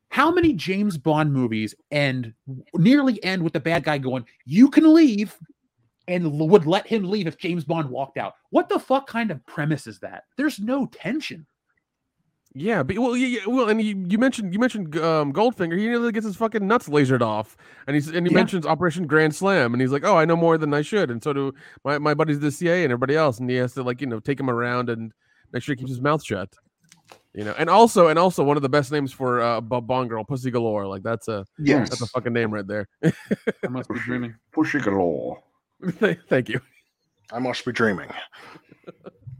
how 0.09 0.31
many 0.31 0.53
James 0.53 0.97
Bond 0.97 1.33
movies 1.33 1.75
end 1.91 2.33
nearly 2.73 3.23
end 3.23 3.43
with 3.43 3.53
the 3.53 3.59
bad 3.59 3.83
guy 3.83 3.97
going, 3.97 4.25
"You 4.45 4.69
can 4.69 4.93
leave," 4.93 5.37
and 6.07 6.25
l- 6.25 6.47
would 6.49 6.65
let 6.65 6.87
him 6.87 7.03
leave 7.09 7.27
if 7.27 7.37
James 7.37 7.63
Bond 7.65 7.89
walked 7.89 8.17
out? 8.17 8.33
What 8.49 8.69
the 8.69 8.79
fuck 8.79 9.07
kind 9.07 9.31
of 9.31 9.45
premise 9.45 9.87
is 9.87 9.99
that? 9.99 10.23
There's 10.37 10.59
no 10.59 10.85
tension. 10.87 11.45
Yeah, 12.53 12.81
but 12.81 12.97
well, 12.97 13.15
yeah, 13.15 13.27
yeah, 13.39 13.39
well, 13.45 13.69
and 13.69 13.79
you, 13.79 14.03
you 14.07 14.17
mentioned 14.17 14.51
you 14.51 14.57
mentioned 14.59 14.97
um, 14.97 15.31
Goldfinger. 15.31 15.77
He 15.77 15.85
nearly 15.87 16.11
gets 16.11 16.25
his 16.25 16.35
fucking 16.37 16.65
nuts 16.65 16.89
lasered 16.89 17.21
off, 17.21 17.55
and 17.85 17.93
he's 17.95 18.07
and 18.07 18.25
he 18.25 18.31
Yeah. 18.31 18.37
mentions 18.39 18.65
Operation 18.65 19.05
Grand 19.05 19.35
Slam, 19.35 19.73
and 19.73 19.81
he's 19.81 19.91
like, 19.91 20.03
"Oh, 20.03 20.15
I 20.17 20.25
know 20.25 20.35
more 20.35 20.57
than 20.57 20.73
I 20.73 20.81
should," 20.81 21.11
and 21.11 21.21
so 21.21 21.33
do 21.33 21.53
my 21.83 21.99
my 21.99 22.13
buddies, 22.15 22.39
the 22.39 22.49
CIA, 22.49 22.83
and 22.83 22.91
everybody 22.91 23.15
else, 23.15 23.39
and 23.39 23.47
he 23.49 23.57
has 23.57 23.73
to 23.73 23.83
like 23.83 24.01
you 24.01 24.07
know 24.07 24.19
take 24.19 24.39
him 24.39 24.49
around 24.49 24.89
and 24.89 25.11
make 25.51 25.61
sure 25.61 25.73
he 25.75 25.77
keeps 25.77 25.91
his 25.91 26.01
mouth 26.01 26.23
shut. 26.23 26.51
You 27.35 27.43
know, 27.43 27.53
and 27.59 27.69
also 27.69 28.07
and 28.07 28.17
also 28.17 28.43
one 28.43 28.57
of 28.57 28.63
the 28.63 28.69
best 28.69 28.91
names 28.91 29.13
for 29.13 29.39
uh, 29.39 29.61
Bo- 29.61 29.81
Bond 29.81 30.09
girl, 30.09 30.23
Pussy 30.23 30.49
Galore. 30.49 30.87
Like 30.87 31.03
that's 31.03 31.27
a 31.27 31.45
Yes. 31.59 31.89
that's 31.89 32.01
a 32.01 32.07
fucking 32.07 32.33
name 32.33 32.51
right 32.51 32.65
there. 32.65 32.87
I 33.03 33.67
must 33.69 33.89
be 33.89 33.99
dreaming. 33.99 34.33
Pushy 34.55 34.81
galore. 34.83 35.43
Thank 36.29 36.49
you. 36.49 36.59
I 37.31 37.39
must 37.39 37.65
be 37.65 37.71
dreaming. 37.71 38.09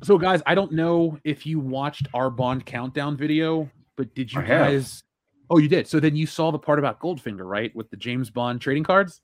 So, 0.04 0.18
guys, 0.18 0.42
I 0.46 0.54
don't 0.56 0.72
know 0.72 1.18
if 1.24 1.46
you 1.46 1.60
watched 1.60 2.08
our 2.14 2.30
Bond 2.30 2.66
countdown 2.66 3.18
video, 3.18 3.70
but 3.96 4.14
did 4.14 4.32
you 4.32 4.42
I 4.42 4.44
have. 4.46 4.68
guys? 4.68 5.04
Oh, 5.50 5.58
you 5.58 5.68
did. 5.68 5.88
So 5.88 6.00
then 6.00 6.16
you 6.16 6.28
saw 6.28 6.52
the 6.52 6.60
part 6.60 6.78
about 6.78 7.00
Goldfinger, 7.00 7.46
right, 7.50 7.76
with 7.76 7.90
the 7.90 7.98
James 7.98 8.30
Bond 8.30 8.62
trading 8.62 8.84
cards. 8.84 9.22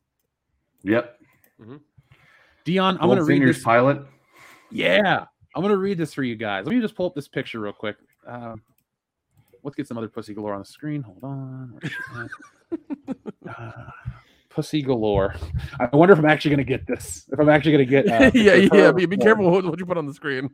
Yep. 0.83 1.19
Mm-hmm. 1.61 1.75
Dion, 2.63 2.97
I'm 2.99 3.07
going 3.07 3.17
to 3.19 3.23
read 3.25 3.41
Goldfinger's 3.41 3.57
this. 3.57 3.63
pilot. 3.63 4.05
Yeah, 4.71 5.25
I'm 5.55 5.61
going 5.61 5.71
to 5.73 5.77
read 5.77 5.97
this 5.97 6.13
for 6.13 6.23
you 6.23 6.35
guys. 6.35 6.65
Let 6.65 6.73
me 6.73 6.81
just 6.81 6.95
pull 6.95 7.05
up 7.05 7.13
this 7.13 7.27
picture 7.27 7.59
real 7.59 7.73
quick. 7.73 7.97
Um, 8.25 8.61
let's 9.63 9.75
get 9.75 9.87
some 9.87 9.97
other 9.97 10.07
pussy 10.07 10.33
galore 10.33 10.53
on 10.53 10.59
the 10.59 10.65
screen. 10.65 11.03
Hold 11.03 11.23
on. 11.23 11.77
Where's 11.79 11.93
she 11.93 12.19
at? 12.19 12.29
Uh, 13.47 13.71
pussy 14.53 14.81
galore. 14.81 15.35
I 15.79 15.95
wonder 15.95 16.13
if 16.13 16.19
I'm 16.19 16.25
actually 16.25 16.49
going 16.55 16.65
to 16.65 16.77
get 16.77 16.85
this. 16.87 17.27
If 17.31 17.39
I'm 17.39 17.49
actually 17.49 17.71
going 17.73 17.87
to 17.87 17.89
get. 18.03 18.07
Uh, 18.07 18.31
yeah, 18.37 18.67
yeah. 18.73 18.91
Be, 18.91 19.05
be 19.05 19.17
careful 19.17 19.49
what, 19.49 19.65
what 19.65 19.79
you 19.79 19.85
put 19.85 19.97
on 19.97 20.05
the 20.05 20.13
screen. 20.13 20.49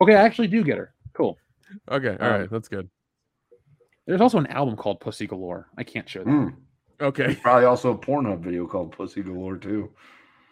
Okay, 0.00 0.14
I 0.14 0.22
actually 0.22 0.48
do 0.48 0.64
get 0.64 0.78
her. 0.78 0.94
Cool. 1.12 1.38
Okay, 1.90 2.16
all 2.20 2.26
Um, 2.32 2.40
right, 2.40 2.50
that's 2.50 2.68
good. 2.68 2.88
There's 4.06 4.20
also 4.20 4.38
an 4.38 4.46
album 4.48 4.76
called 4.76 5.00
Pussy 5.00 5.26
Galore. 5.26 5.68
I 5.78 5.84
can't 5.84 6.08
show 6.08 6.24
that. 6.24 6.30
Mm. 6.30 6.54
Okay, 7.00 7.26
There's 7.26 7.38
probably 7.38 7.64
also 7.64 7.92
a 7.92 7.98
Pornhub 7.98 8.40
video 8.40 8.66
called 8.66 8.92
Pussy 8.92 9.22
Galore 9.22 9.56
too. 9.56 9.90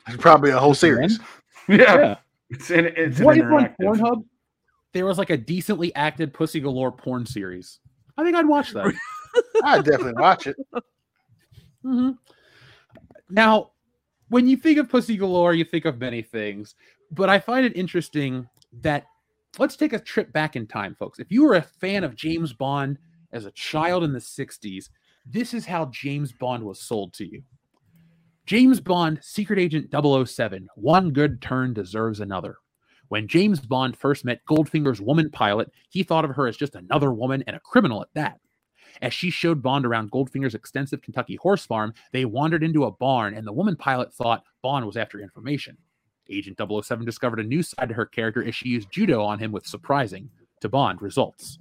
It's 0.09 0.17
probably 0.17 0.51
a 0.51 0.59
whole 0.59 0.75
series. 0.75 1.19
Yeah. 1.69 1.77
Yeah. 1.97 2.17
It's 2.51 2.71
in 2.73 2.87
it's 2.87 3.21
an 3.21 3.25
What 3.25 3.39
if 3.39 3.45
on. 3.45 3.75
Pornhub 3.81 4.25
there 4.93 5.07
was 5.07 5.17
like 5.17 5.31
a 5.31 5.37
decently 5.37 5.95
acted 5.95 6.35
Pussy 6.35 6.59
Galore 6.59 6.91
porn 6.91 7.25
series? 7.25 7.79
I 8.19 8.25
think 8.25 8.35
I'd 8.37 8.49
watch 8.49 8.73
that. 8.73 8.93
I'd 9.65 9.85
definitely 9.85 10.21
watch 10.21 10.49
it. 10.49 10.57
Mhm. 11.85 12.19
Now, 13.33 13.71
when 14.29 14.47
you 14.47 14.59
think 14.59 14.79
of 14.79 14.91
Pussy 14.91 15.17
Galore, 15.17 15.55
you 15.55 15.65
think 15.65 15.87
of 15.87 15.99
many 15.99 16.21
things, 16.21 16.75
but 17.11 17.31
I 17.31 17.39
find 17.39 17.65
it 17.65 17.75
interesting 17.75 18.47
that 18.83 19.07
let's 19.59 19.75
take 19.75 19.95
a 19.95 19.99
trip 19.99 20.31
back 20.35 20.55
in 20.55 20.67
time, 20.67 20.95
folks. 20.95 21.19
If 21.19 21.33
you 21.33 21.43
were 21.45 21.55
a 21.55 21.63
fan 21.63 22.05
of 22.05 22.15
James 22.15 22.53
Bond 22.53 22.99
as 23.33 23.47
a 23.47 23.51
child 23.53 24.05
in 24.05 24.13
the 24.13 24.19
60s, 24.19 24.91
this 25.25 25.55
is 25.55 25.65
how 25.65 25.87
James 25.87 26.31
Bond 26.33 26.63
was 26.63 26.83
sold 26.83 27.15
to 27.15 27.25
you. 27.25 27.43
James 28.45 28.81
Bond, 28.81 29.19
Secret 29.23 29.59
Agent 29.59 29.89
007, 29.91 30.69
one 30.75 31.11
good 31.11 31.41
turn 31.41 31.73
deserves 31.73 32.21
another. 32.21 32.57
When 33.09 33.29
James 33.29 33.61
Bond 33.61 33.97
first 33.97 34.27
met 34.27 34.45
Goldfinger's 34.47 35.01
woman 35.01 35.31
pilot, 35.31 35.71
he 35.89 36.03
thought 36.03 36.27
of 36.27 36.37
her 36.37 36.49
as 36.49 36.57
just 36.59 36.75
another 36.75 37.15
woman 37.15 37.45
and 37.47 37.57
a 37.57 37.61
criminal 37.61 38.03
at 38.03 38.09
that. 38.15 38.41
As 39.01 39.15
she 39.15 39.31
showed 39.31 39.63
Bond 39.63 39.87
around 39.87 40.11
Goldfinger's 40.11 40.55
extensive 40.55 41.03
Kentucky 41.03 41.37
horse 41.37 41.65
farm, 41.65 41.95
they 42.13 42.25
wandered 42.25 42.63
into 42.63 42.85
a 42.85 42.91
barn, 42.91 43.35
and 43.35 43.47
the 43.47 43.53
woman 43.53 43.77
pilot 43.77 44.13
thought 44.13 44.45
Bond 44.63 44.87
was 44.87 44.97
after 44.97 45.21
information. 45.21 45.77
Agent 46.29 46.59
007 46.59 47.05
discovered 47.05 47.41
a 47.41 47.45
new 47.45 47.63
side 47.63 47.89
to 47.89 47.95
her 47.95 48.07
character 48.07 48.45
as 48.45 48.55
she 48.55 48.69
used 48.69 48.91
judo 48.91 49.23
on 49.23 49.39
him 49.39 49.53
with 49.53 49.67
surprising, 49.67 50.31
to 50.61 50.69
Bond, 50.69 51.03
results. 51.03 51.59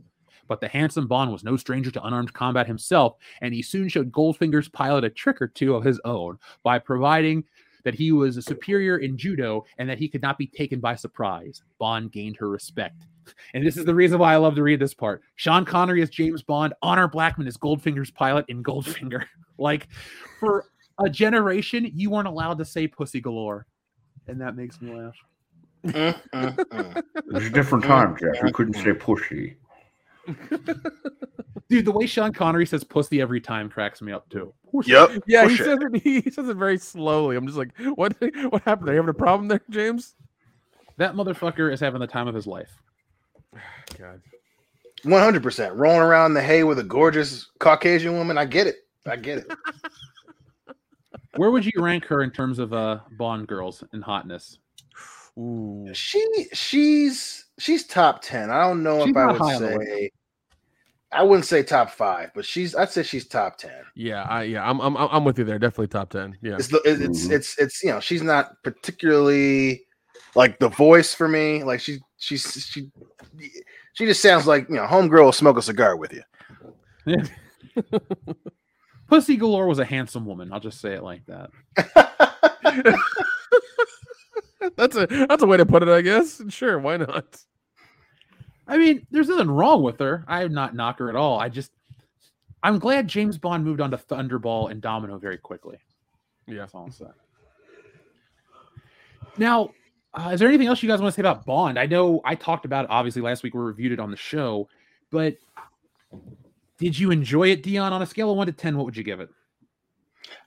But 0.47 0.59
the 0.59 0.67
handsome 0.67 1.07
Bond 1.07 1.31
was 1.31 1.43
no 1.43 1.55
stranger 1.55 1.91
to 1.91 2.05
unarmed 2.05 2.33
combat 2.33 2.67
himself, 2.67 3.15
and 3.41 3.53
he 3.53 3.61
soon 3.61 3.87
showed 3.87 4.11
Goldfinger's 4.11 4.69
pilot 4.69 5.03
a 5.03 5.09
trick 5.09 5.41
or 5.41 5.47
two 5.47 5.75
of 5.75 5.83
his 5.83 5.99
own 6.03 6.37
by 6.63 6.77
providing 6.77 7.45
that 7.83 7.95
he 7.95 8.11
was 8.11 8.37
a 8.37 8.41
superior 8.41 8.97
in 8.97 9.17
judo 9.17 9.65
and 9.77 9.89
that 9.89 9.97
he 9.97 10.07
could 10.07 10.21
not 10.21 10.37
be 10.37 10.47
taken 10.47 10.79
by 10.79 10.95
surprise. 10.95 11.63
Bond 11.79 12.11
gained 12.11 12.37
her 12.37 12.49
respect. 12.49 13.05
And 13.53 13.65
this 13.65 13.77
is 13.77 13.85
the 13.85 13.95
reason 13.95 14.19
why 14.19 14.33
I 14.33 14.37
love 14.37 14.55
to 14.55 14.63
read 14.63 14.79
this 14.79 14.93
part. 14.93 15.21
Sean 15.35 15.65
Connery 15.65 16.01
as 16.01 16.09
James 16.09 16.41
Bond, 16.41 16.73
Honor 16.81 17.07
Blackman 17.07 17.47
as 17.47 17.57
Goldfinger's 17.57 18.11
pilot 18.11 18.45
in 18.47 18.63
Goldfinger. 18.63 19.25
like 19.57 19.87
for 20.39 20.65
a 20.99 21.09
generation, 21.09 21.89
you 21.93 22.09
weren't 22.09 22.27
allowed 22.27 22.57
to 22.57 22.65
say 22.65 22.87
pussy 22.87 23.21
galore. 23.21 23.65
And 24.27 24.39
that 24.41 24.55
makes 24.55 24.81
me 24.81 24.93
laugh. 24.93 25.15
Mm, 25.85 26.21
mm, 26.33 26.55
mm. 26.55 26.97
It 27.15 27.33
was 27.33 27.45
a 27.45 27.49
different 27.49 27.83
time, 27.83 28.15
Jeff. 28.15 28.43
You 28.43 28.51
couldn't 28.53 28.75
say 28.75 28.91
pushy. 28.91 29.55
Dude, 31.69 31.85
the 31.85 31.91
way 31.91 32.05
Sean 32.05 32.33
Connery 32.33 32.65
says 32.65 32.83
pussy 32.83 33.21
every 33.21 33.39
time 33.39 33.69
cracks 33.69 34.01
me 34.01 34.11
up 34.11 34.29
too. 34.29 34.53
Yep. 34.83 35.23
Yeah, 35.25 35.47
he 35.47 35.55
sure. 35.55 35.65
says 35.65 35.79
it. 35.81 36.01
He 36.03 36.29
says 36.29 36.49
it 36.49 36.57
very 36.57 36.77
slowly. 36.77 37.35
I'm 37.35 37.45
just 37.45 37.57
like, 37.57 37.69
what? 37.95 38.15
What 38.49 38.61
happened? 38.63 38.89
Are 38.89 38.93
you 38.93 38.97
having 38.97 39.09
a 39.09 39.13
problem 39.13 39.47
there, 39.47 39.61
James? 39.69 40.15
That 40.97 41.15
motherfucker 41.15 41.71
is 41.71 41.79
having 41.79 42.01
the 42.01 42.07
time 42.07 42.27
of 42.27 42.35
his 42.35 42.45
life. 42.45 42.71
God. 43.97 44.21
One 45.03 45.21
hundred 45.21 45.43
percent. 45.43 45.75
Rolling 45.75 46.01
around 46.01 46.31
in 46.31 46.33
the 46.35 46.43
hay 46.43 46.63
with 46.63 46.79
a 46.79 46.83
gorgeous 46.83 47.49
Caucasian 47.59 48.13
woman. 48.13 48.37
I 48.37 48.45
get 48.45 48.67
it. 48.67 48.87
I 49.05 49.15
get 49.15 49.39
it. 49.39 49.47
Where 51.37 51.51
would 51.51 51.65
you 51.65 51.71
rank 51.77 52.05
her 52.05 52.21
in 52.21 52.31
terms 52.31 52.59
of 52.59 52.73
uh 52.73 52.99
Bond 53.17 53.47
girls 53.47 53.83
in 53.93 54.01
hotness? 54.01 54.59
Ooh. 55.39 55.87
She 55.93 56.25
she's 56.53 57.45
she's 57.57 57.85
top 57.85 58.21
ten. 58.21 58.49
I 58.49 58.63
don't 58.67 58.83
know 58.83 59.01
She's 59.05 59.11
if 59.11 59.17
I 59.17 59.31
would 59.31 59.41
high 59.41 59.57
say. 59.57 60.11
I 61.13 61.23
wouldn't 61.23 61.45
say 61.45 61.61
top 61.61 61.89
five, 61.89 62.31
but 62.33 62.45
she's. 62.45 62.73
I'd 62.73 62.89
say 62.89 63.03
she's 63.03 63.27
top 63.27 63.57
ten. 63.57 63.83
Yeah, 63.95 64.23
I 64.23 64.43
yeah, 64.43 64.67
I'm 64.69 64.79
I'm 64.79 64.95
I'm 64.97 65.23
with 65.25 65.37
you 65.37 65.43
there. 65.43 65.59
Definitely 65.59 65.87
top 65.87 66.09
ten. 66.09 66.37
Yeah. 66.41 66.55
It's 66.55 66.67
the 66.67 66.81
it's 66.85 67.01
it's, 67.01 67.27
Mhm. 67.27 67.31
it's 67.31 67.57
it's 67.59 67.83
you 67.83 67.89
know 67.91 67.99
she's 67.99 68.21
not 68.21 68.61
particularly 68.63 69.83
like 70.35 70.59
the 70.59 70.69
voice 70.69 71.13
for 71.13 71.27
me. 71.27 71.63
Like 71.63 71.81
she 71.81 71.99
she's 72.17 72.65
she 72.65 72.89
She 73.93 74.05
just 74.05 74.21
sounds 74.21 74.47
like 74.47 74.69
you 74.69 74.75
know, 74.75 74.85
homegirl 74.85 75.25
will 75.25 75.31
smoke 75.33 75.57
a 75.57 75.61
cigar 75.61 75.97
with 75.97 76.13
you. 76.13 76.23
Pussy 79.09 79.35
Galore 79.35 79.67
was 79.67 79.79
a 79.79 79.85
handsome 79.85 80.25
woman. 80.25 80.53
I'll 80.53 80.61
just 80.61 80.79
say 80.79 80.93
it 80.93 81.03
like 81.03 81.23
that. 81.25 81.49
that's 84.75 84.95
a 84.95 85.07
that's 85.07 85.43
a 85.43 85.47
way 85.47 85.57
to 85.57 85.65
put 85.65 85.83
it, 85.83 85.89
I 85.89 86.01
guess. 86.01 86.41
Sure, 86.49 86.79
why 86.79 86.97
not? 86.97 87.37
I 88.67 88.77
mean, 88.77 89.05
there's 89.11 89.27
nothing 89.27 89.49
wrong 89.51 89.83
with 89.83 89.99
her. 89.99 90.23
I 90.27 90.43
am 90.43 90.53
not 90.53 90.75
knock 90.75 90.99
her 90.99 91.09
at 91.09 91.15
all. 91.15 91.39
I 91.39 91.49
just, 91.49 91.71
I'm 92.63 92.79
glad 92.79 93.07
James 93.07 93.37
Bond 93.37 93.65
moved 93.65 93.81
on 93.81 93.91
to 93.91 93.97
Thunderball 93.97 94.71
and 94.71 94.81
Domino 94.81 95.17
very 95.17 95.37
quickly. 95.37 95.77
Yeah. 96.47 96.59
That's 96.59 96.75
all 96.75 96.85
I'm 96.85 96.91
saying. 96.91 97.11
Now, 99.37 99.71
uh, 100.13 100.31
is 100.33 100.39
there 100.39 100.47
anything 100.47 100.67
else 100.67 100.81
you 100.83 100.89
guys 100.89 101.01
want 101.01 101.13
to 101.13 101.15
say 101.15 101.21
about 101.21 101.45
Bond? 101.45 101.79
I 101.79 101.85
know 101.85 102.21
I 102.23 102.35
talked 102.35 102.65
about 102.65 102.85
it 102.85 102.91
obviously 102.91 103.21
last 103.21 103.43
week. 103.43 103.53
We 103.53 103.61
reviewed 103.61 103.91
it 103.91 103.99
on 103.99 104.11
the 104.11 104.17
show, 104.17 104.69
but 105.09 105.35
did 106.77 106.97
you 106.97 107.11
enjoy 107.11 107.49
it, 107.49 107.63
Dion? 107.63 107.93
On 107.93 108.01
a 108.01 108.05
scale 108.05 108.31
of 108.31 108.37
one 108.37 108.47
to 108.47 108.53
ten, 108.53 108.77
what 108.77 108.85
would 108.85 108.97
you 108.97 109.03
give 109.03 109.19
it? 109.19 109.29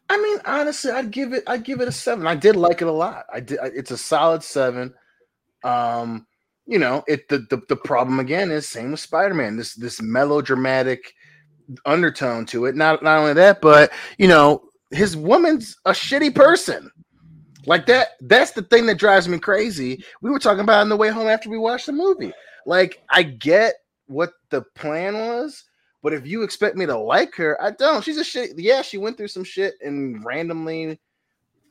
I 0.08 0.20
mean, 0.20 0.39
honestly, 0.44 0.91
I'd 0.91 1.10
give 1.10 1.33
it. 1.33 1.44
I'd 1.47 1.65
give 1.65 1.81
it 1.81 1.89
a 1.89 1.92
seven. 1.92 2.26
I 2.26 2.34
did 2.34 2.57
like 2.57 2.83
it 2.83 2.89
a 2.89 2.92
lot. 2.92 3.26
I 3.33 3.41
did. 3.41 3.58
It's 3.62 3.91
a 3.91 3.99
solid 3.99 4.42
seven. 4.42 4.94
Um, 5.65 6.26
you 6.66 6.78
know, 6.78 7.02
it. 7.07 7.28
The 7.28 7.39
the, 7.50 7.62
the 7.68 7.76
problem 7.76 8.20
again 8.20 8.50
is 8.50 8.68
same 8.68 8.91
with 8.91 9.00
Spider 9.00 9.34
Man. 9.34 9.57
This 9.57 9.74
this 9.74 10.02
melodramatic 10.02 11.15
undertone 11.86 12.44
to 12.47 12.66
it. 12.66 12.76
Not 12.76 13.02
not 13.02 13.18
only 13.18 13.33
that, 13.34 13.60
but 13.60 13.92
you 14.18 14.28
know, 14.28 14.62
his 14.91 15.16
woman's 15.16 15.76
a 15.84 15.92
shitty 15.92 16.34
person. 16.34 16.91
Like 17.66 17.86
that. 17.86 18.08
That's 18.20 18.50
the 18.50 18.62
thing 18.62 18.84
that 18.86 18.99
drives 18.99 19.26
me 19.26 19.39
crazy. 19.39 20.05
We 20.20 20.31
were 20.31 20.39
talking 20.39 20.60
about 20.60 20.83
on 20.83 20.91
the 20.91 20.97
way 20.97 21.08
home 21.08 21.28
after 21.28 21.49
we 21.49 21.57
watched 21.58 21.86
the 21.86 21.92
movie. 21.92 22.33
Like, 22.66 23.02
I 23.10 23.23
get 23.23 23.74
what 24.07 24.33
the 24.50 24.62
plan 24.74 25.15
was, 25.15 25.65
but 26.05 26.12
if 26.12 26.26
you 26.26 26.42
expect 26.42 26.76
me 26.76 26.84
to 26.84 26.97
like 26.97 27.34
her, 27.34 27.60
I 27.62 27.70
don't. 27.70 28.05
She's 28.05 28.18
a 28.18 28.24
shit. 28.24 28.50
Yeah, 28.58 28.83
she 28.83 28.99
went 28.99 29.16
through 29.16 29.28
some 29.28 29.42
shit 29.42 29.74
and 29.83 30.23
randomly 30.23 31.00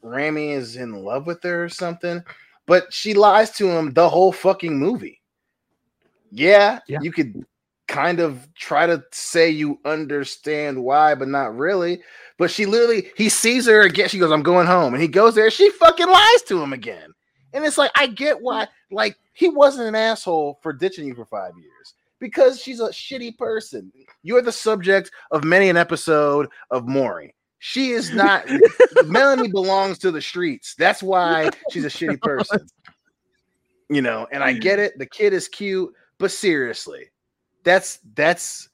Rami 0.02 0.52
is 0.52 0.76
in 0.76 0.92
love 1.04 1.28
with 1.28 1.42
her 1.44 1.64
or 1.64 1.70
something, 1.70 2.22
but 2.66 2.92
she 2.92 3.14
lies 3.14 3.52
to 3.52 3.70
him 3.70 3.94
the 3.94 4.10
whole 4.10 4.32
fucking 4.32 4.78
movie. 4.78 5.22
Yeah, 6.32 6.80
Yeah. 6.88 7.00
you 7.02 7.12
could 7.12 7.46
kind 7.88 8.20
of 8.20 8.48
try 8.56 8.88
to 8.88 9.04
say 9.12 9.52
you 9.52 9.80
understand 9.86 10.84
why, 10.84 11.14
but 11.14 11.28
not 11.28 11.56
really. 11.56 12.02
But 12.40 12.50
she 12.50 12.66
literally, 12.66 13.12
he 13.16 13.30
sees 13.30 13.68
her 13.68 13.82
again. 13.82 14.10
She 14.10 14.18
goes, 14.18 14.32
I'm 14.32 14.42
going 14.42 14.66
home. 14.66 14.94
And 14.96 15.02
he 15.02 15.08
goes 15.08 15.36
there. 15.36 15.52
She 15.52 15.70
fucking 15.70 16.10
lies 16.10 16.42
to 16.48 16.60
him 16.60 16.74
again. 16.74 17.14
And 17.54 17.64
it's 17.64 17.78
like, 17.78 17.92
I 17.96 18.08
get 18.08 18.42
why, 18.42 18.68
like, 18.90 19.16
he 19.34 19.48
wasn't 19.48 19.88
an 19.88 19.96
asshole 19.96 20.58
for 20.64 20.74
ditching 20.74 21.06
you 21.06 21.14
for 21.14 21.26
five 21.26 21.54
years 21.56 21.94
because 22.24 22.58
she's 22.62 22.80
a 22.80 22.88
shitty 22.88 23.38
person. 23.38 23.92
You're 24.24 24.42
the 24.42 24.50
subject 24.54 25.12
of 25.32 25.44
many 25.44 25.68
an 25.68 25.76
episode 25.76 26.48
of 26.72 26.88
Maury. 26.88 27.36
She 27.60 27.90
is 27.92 28.14
not, 28.14 28.46
Melanie 29.06 29.50
belongs 29.50 29.98
to 30.00 30.10
the 30.12 30.22
streets. 30.22 30.74
That's 30.76 31.04
why 31.04 31.50
she's 31.70 31.84
a 31.84 31.90
shitty 31.90 32.22
person. 32.22 32.66
You 33.90 34.02
know, 34.02 34.26
and 34.32 34.42
I 34.42 34.54
get 34.54 34.80
it. 34.80 34.98
The 34.98 35.06
kid 35.06 35.34
is 35.34 35.50
cute, 35.50 35.94
but 36.18 36.32
seriously, 36.32 37.10
that's, 37.66 38.00
that's, 38.16 38.70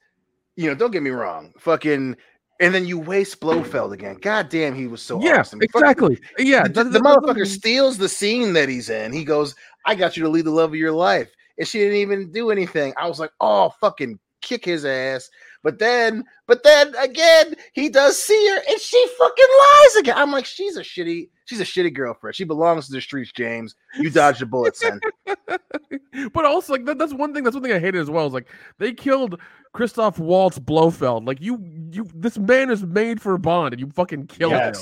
you 0.55 0.67
know, 0.69 0.75
don't 0.75 0.91
get 0.91 1.01
me 1.01 1.09
wrong. 1.09 1.51
Fucking, 1.57 2.15
and 2.59 2.75
then 2.75 2.85
you 2.85 2.99
waste 2.99 3.39
Blofeld 3.39 3.93
again. 3.93 4.17
God 4.21 4.49
damn, 4.49 4.75
he 4.75 4.85
was 4.85 5.01
so 5.01 5.19
yeah, 5.23 5.39
awesome. 5.39 5.59
Exactly. 5.63 6.19
Yeah, 6.37 6.63
the, 6.67 6.69
that- 6.69 6.83
the 6.83 6.99
that- 6.99 7.01
motherfucker 7.01 7.47
steals 7.47 7.97
the 7.97 8.09
scene 8.09 8.53
that 8.53 8.69
he's 8.69 8.91
in. 8.91 9.11
He 9.11 9.23
goes, 9.23 9.55
I 9.87 9.95
got 9.95 10.15
you 10.15 10.21
to 10.23 10.29
lead 10.29 10.45
the 10.45 10.51
love 10.51 10.69
of 10.69 10.75
your 10.75 10.91
life. 10.91 11.31
And 11.59 11.67
she 11.67 11.79
didn't 11.79 11.97
even 11.97 12.31
do 12.31 12.49
anything. 12.49 12.93
I 12.97 13.07
was 13.07 13.19
like, 13.19 13.31
oh, 13.41 13.71
fucking 13.81 14.17
kick 14.41 14.65
his 14.65 14.85
ass. 14.85 15.29
But 15.61 15.77
then, 15.77 16.23
but 16.47 16.63
then 16.63 16.95
again, 16.95 17.53
he 17.73 17.89
does 17.89 18.17
see 18.17 18.47
her 18.49 18.61
and 18.69 18.79
she 18.79 19.07
fucking 19.17 19.45
lies 19.59 19.95
again. 19.97 20.17
I'm 20.17 20.31
like, 20.31 20.45
she's 20.45 20.77
a 20.77 20.81
shitty, 20.81 21.29
she's 21.45 21.59
a 21.59 21.65
shitty 21.65 21.93
girlfriend. 21.93 22.35
She 22.35 22.45
belongs 22.45 22.87
to 22.87 22.93
the 22.93 23.01
streets, 23.01 23.31
James. 23.33 23.75
You 23.97 24.09
dodged 24.09 24.41
a 24.41 24.45
bullet, 24.45 24.77
son. 24.77 25.01
but 26.33 26.45
also 26.45 26.73
like 26.73 26.85
that, 26.85 26.97
that's 26.97 27.13
one 27.13 27.33
thing 27.33 27.43
that's 27.43 27.55
one 27.55 27.63
thing 27.63 27.73
I 27.73 27.79
hated 27.79 27.99
as 27.99 28.09
well 28.09 28.25
is 28.25 28.33
like 28.33 28.47
they 28.77 28.93
killed 28.93 29.39
Christoph 29.73 30.17
Waltz 30.17 30.59
Blofeld. 30.59 31.27
Like 31.27 31.41
you 31.41 31.61
you 31.91 32.07
this 32.15 32.37
man 32.37 32.69
is 32.69 32.83
made 32.83 33.21
for 33.21 33.37
Bond 33.37 33.73
and 33.73 33.81
you 33.81 33.89
fucking 33.89 34.27
killed 34.27 34.53
him. 34.53 34.73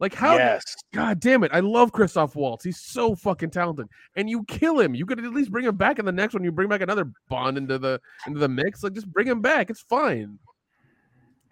Yes. 0.00 0.12
Like 0.12 0.14
how 0.14 0.34
Yes. 0.36 0.62
God 0.94 1.20
damn 1.20 1.44
it. 1.44 1.50
I 1.52 1.60
love 1.60 1.92
Christoph 1.92 2.34
Waltz. 2.34 2.64
He's 2.64 2.80
so 2.80 3.14
fucking 3.14 3.50
talented. 3.50 3.86
And 4.16 4.28
you 4.30 4.44
kill 4.44 4.80
him. 4.80 4.94
You 4.94 5.04
could 5.06 5.18
at 5.22 5.32
least 5.32 5.50
bring 5.50 5.66
him 5.66 5.76
back 5.76 5.98
in 5.98 6.04
the 6.06 6.12
next 6.12 6.34
one. 6.34 6.42
You 6.42 6.52
bring 6.52 6.68
back 6.68 6.80
another 6.80 7.10
Bond 7.28 7.58
into 7.58 7.78
the 7.78 8.00
into 8.26 8.38
the 8.38 8.48
mix. 8.48 8.82
Like 8.82 8.94
just 8.94 9.12
bring 9.12 9.26
him 9.26 9.40
back. 9.42 9.68
It's 9.70 9.82
fine. 9.82 10.38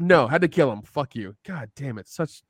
No, 0.00 0.28
had 0.28 0.42
to 0.42 0.48
kill 0.48 0.70
him. 0.70 0.82
Fuck 0.82 1.16
you. 1.16 1.34
God 1.44 1.70
damn 1.74 1.98
it. 1.98 2.06
Such 2.08 2.42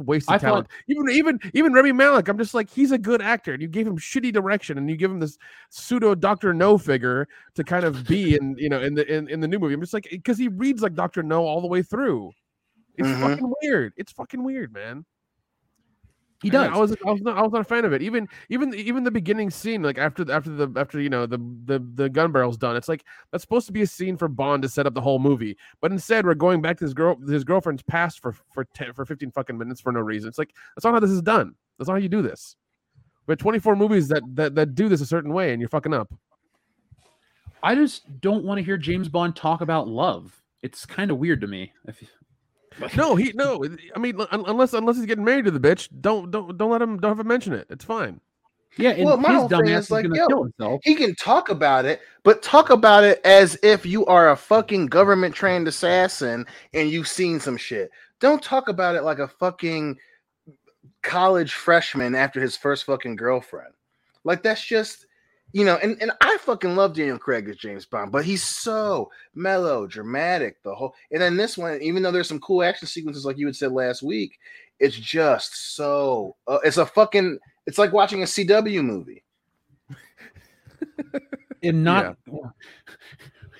wasted 0.00 0.34
I 0.34 0.38
thought- 0.38 0.46
talent. 0.48 0.68
even 0.88 1.08
even 1.10 1.38
even 1.54 1.72
Rami 1.72 1.92
Malek, 1.92 2.28
I'm 2.28 2.36
just 2.36 2.52
like, 2.52 2.68
he's 2.68 2.90
a 2.90 2.98
good 2.98 3.22
actor. 3.22 3.52
And 3.52 3.62
you 3.62 3.68
gave 3.68 3.86
him 3.86 3.96
shitty 3.96 4.32
direction 4.32 4.76
and 4.76 4.90
you 4.90 4.96
give 4.96 5.10
him 5.12 5.20
this 5.20 5.38
pseudo 5.70 6.16
Dr. 6.16 6.52
No 6.52 6.76
figure 6.76 7.28
to 7.54 7.62
kind 7.64 7.84
of 7.84 8.06
be 8.08 8.34
in, 8.34 8.56
you 8.58 8.68
know, 8.68 8.80
in 8.82 8.94
the 8.94 9.06
in, 9.10 9.28
in 9.28 9.38
the 9.40 9.46
new 9.48 9.58
movie. 9.60 9.74
I'm 9.74 9.80
just 9.80 9.94
like, 9.94 10.08
because 10.10 10.36
he 10.36 10.48
reads 10.48 10.82
like 10.82 10.94
Dr. 10.94 11.22
No 11.22 11.46
all 11.46 11.60
the 11.60 11.68
way 11.68 11.80
through. 11.82 12.32
It's 12.96 13.06
Mhm. 13.08 13.20
fucking 13.20 13.52
weird. 13.62 13.92
It's 13.96 14.10
fucking 14.12 14.42
weird, 14.42 14.72
man. 14.72 15.04
He 16.42 16.50
does. 16.50 16.70
I 16.70 16.76
was 16.76 16.94
I 17.06 17.10
was 17.10 17.22
not 17.22 17.38
I 17.38 17.42
was 17.42 17.52
not 17.52 17.62
a 17.62 17.64
fan 17.64 17.84
of 17.84 17.92
it. 17.94 18.02
Even 18.02 18.28
even 18.50 18.74
even 18.74 19.04
the 19.04 19.10
beginning 19.10 19.50
scene, 19.50 19.82
like 19.82 19.96
after 19.96 20.22
the 20.22 20.34
after 20.34 20.50
the 20.50 20.70
after 20.78 21.00
you 21.00 21.08
know 21.08 21.24
the 21.24 21.38
the 21.64 21.78
the 21.94 22.08
gun 22.10 22.30
barrel's 22.30 22.58
done, 22.58 22.76
it's 22.76 22.88
like 22.88 23.04
that's 23.32 23.42
supposed 23.42 23.66
to 23.66 23.72
be 23.72 23.82
a 23.82 23.86
scene 23.86 24.18
for 24.18 24.28
Bond 24.28 24.62
to 24.62 24.68
set 24.68 24.86
up 24.86 24.92
the 24.92 25.00
whole 25.00 25.18
movie. 25.18 25.56
But 25.80 25.92
instead, 25.92 26.26
we're 26.26 26.34
going 26.34 26.60
back 26.60 26.76
to 26.78 26.84
his 26.84 26.92
girl 26.92 27.16
his 27.26 27.42
girlfriend's 27.42 27.82
past 27.82 28.20
for 28.20 28.32
for 28.52 28.64
10, 28.64 28.92
for 28.92 29.06
fifteen 29.06 29.30
fucking 29.30 29.56
minutes 29.56 29.80
for 29.80 29.92
no 29.92 30.00
reason. 30.00 30.28
It's 30.28 30.38
like 30.38 30.54
that's 30.74 30.84
not 30.84 30.92
how 30.92 31.00
this 31.00 31.10
is 31.10 31.22
done. 31.22 31.54
That's 31.78 31.88
not 31.88 31.94
how 31.94 32.00
you 32.00 32.08
do 32.10 32.22
this. 32.22 32.56
We 33.26 33.32
have 33.32 33.38
twenty 33.38 33.58
four 33.58 33.74
movies 33.74 34.08
that 34.08 34.22
that 34.34 34.54
that 34.56 34.74
do 34.74 34.90
this 34.90 35.00
a 35.00 35.06
certain 35.06 35.32
way, 35.32 35.52
and 35.52 35.60
you're 35.60 35.70
fucking 35.70 35.94
up. 35.94 36.12
I 37.62 37.74
just 37.74 38.20
don't 38.20 38.44
want 38.44 38.58
to 38.58 38.64
hear 38.64 38.76
James 38.76 39.08
Bond 39.08 39.34
talk 39.34 39.62
about 39.62 39.88
love. 39.88 40.42
It's 40.62 40.84
kind 40.84 41.10
of 41.10 41.18
weird 41.18 41.40
to 41.40 41.46
me. 41.46 41.72
If, 41.86 42.02
No, 42.96 43.16
he 43.16 43.32
no. 43.34 43.64
I 43.94 43.98
mean, 43.98 44.20
unless 44.30 44.72
unless 44.72 44.96
he's 44.96 45.06
getting 45.06 45.24
married 45.24 45.46
to 45.46 45.50
the 45.50 45.60
bitch, 45.60 45.88
don't 46.00 46.30
don't 46.30 46.56
don't 46.56 46.70
let 46.70 46.82
him 46.82 46.98
don't 46.98 47.10
have 47.10 47.20
him 47.20 47.26
mention 47.28 47.52
it. 47.52 47.66
It's 47.70 47.84
fine. 47.84 48.20
yeah, 48.76 48.90
and 48.90 49.04
Well, 49.04 49.16
my 49.16 49.30
his 49.30 49.38
whole 49.38 49.48
thing 49.48 49.60
dumbass 49.60 49.78
is 49.78 49.84
is 49.86 49.90
like, 49.90 50.02
gonna 50.04 50.16
yo, 50.16 50.26
kill 50.26 50.42
himself. 50.44 50.80
He 50.84 50.94
can 50.94 51.14
talk 51.14 51.48
about 51.48 51.84
it, 51.86 52.00
but 52.22 52.42
talk 52.42 52.70
about 52.70 53.04
it 53.04 53.20
as 53.24 53.58
if 53.62 53.86
you 53.86 54.04
are 54.06 54.30
a 54.30 54.36
fucking 54.36 54.86
government 54.86 55.34
trained 55.34 55.68
assassin 55.68 56.44
and 56.74 56.90
you've 56.90 57.08
seen 57.08 57.40
some 57.40 57.56
shit. 57.56 57.90
Don't 58.20 58.42
talk 58.42 58.68
about 58.68 58.94
it 58.94 59.02
like 59.02 59.18
a 59.18 59.28
fucking 59.28 59.96
college 61.02 61.54
freshman 61.54 62.14
after 62.14 62.40
his 62.40 62.56
first 62.56 62.84
fucking 62.84 63.16
girlfriend. 63.16 63.72
Like 64.24 64.42
that's 64.42 64.64
just 64.64 65.05
you 65.52 65.64
know, 65.64 65.76
and, 65.82 65.96
and 66.00 66.12
I 66.20 66.36
fucking 66.38 66.76
love 66.76 66.94
Daniel 66.94 67.18
Craig 67.18 67.48
as 67.48 67.56
James 67.56 67.86
Bond, 67.86 68.12
but 68.12 68.24
he's 68.24 68.42
so 68.42 69.10
mellow, 69.34 69.86
dramatic, 69.86 70.62
the 70.62 70.74
whole 70.74 70.94
and 71.10 71.20
then 71.20 71.36
this 71.36 71.56
one, 71.56 71.80
even 71.82 72.02
though 72.02 72.12
there's 72.12 72.28
some 72.28 72.40
cool 72.40 72.62
action 72.62 72.88
sequences 72.88 73.24
like 73.24 73.38
you 73.38 73.46
had 73.46 73.56
said 73.56 73.72
last 73.72 74.02
week, 74.02 74.38
it's 74.80 74.96
just 74.96 75.74
so 75.76 76.36
uh, 76.46 76.58
it's 76.64 76.76
a 76.76 76.86
fucking 76.86 77.38
it's 77.66 77.78
like 77.78 77.92
watching 77.92 78.22
a 78.22 78.26
CW 78.26 78.84
movie. 78.84 79.22
and 81.62 81.84
not. 81.84 82.16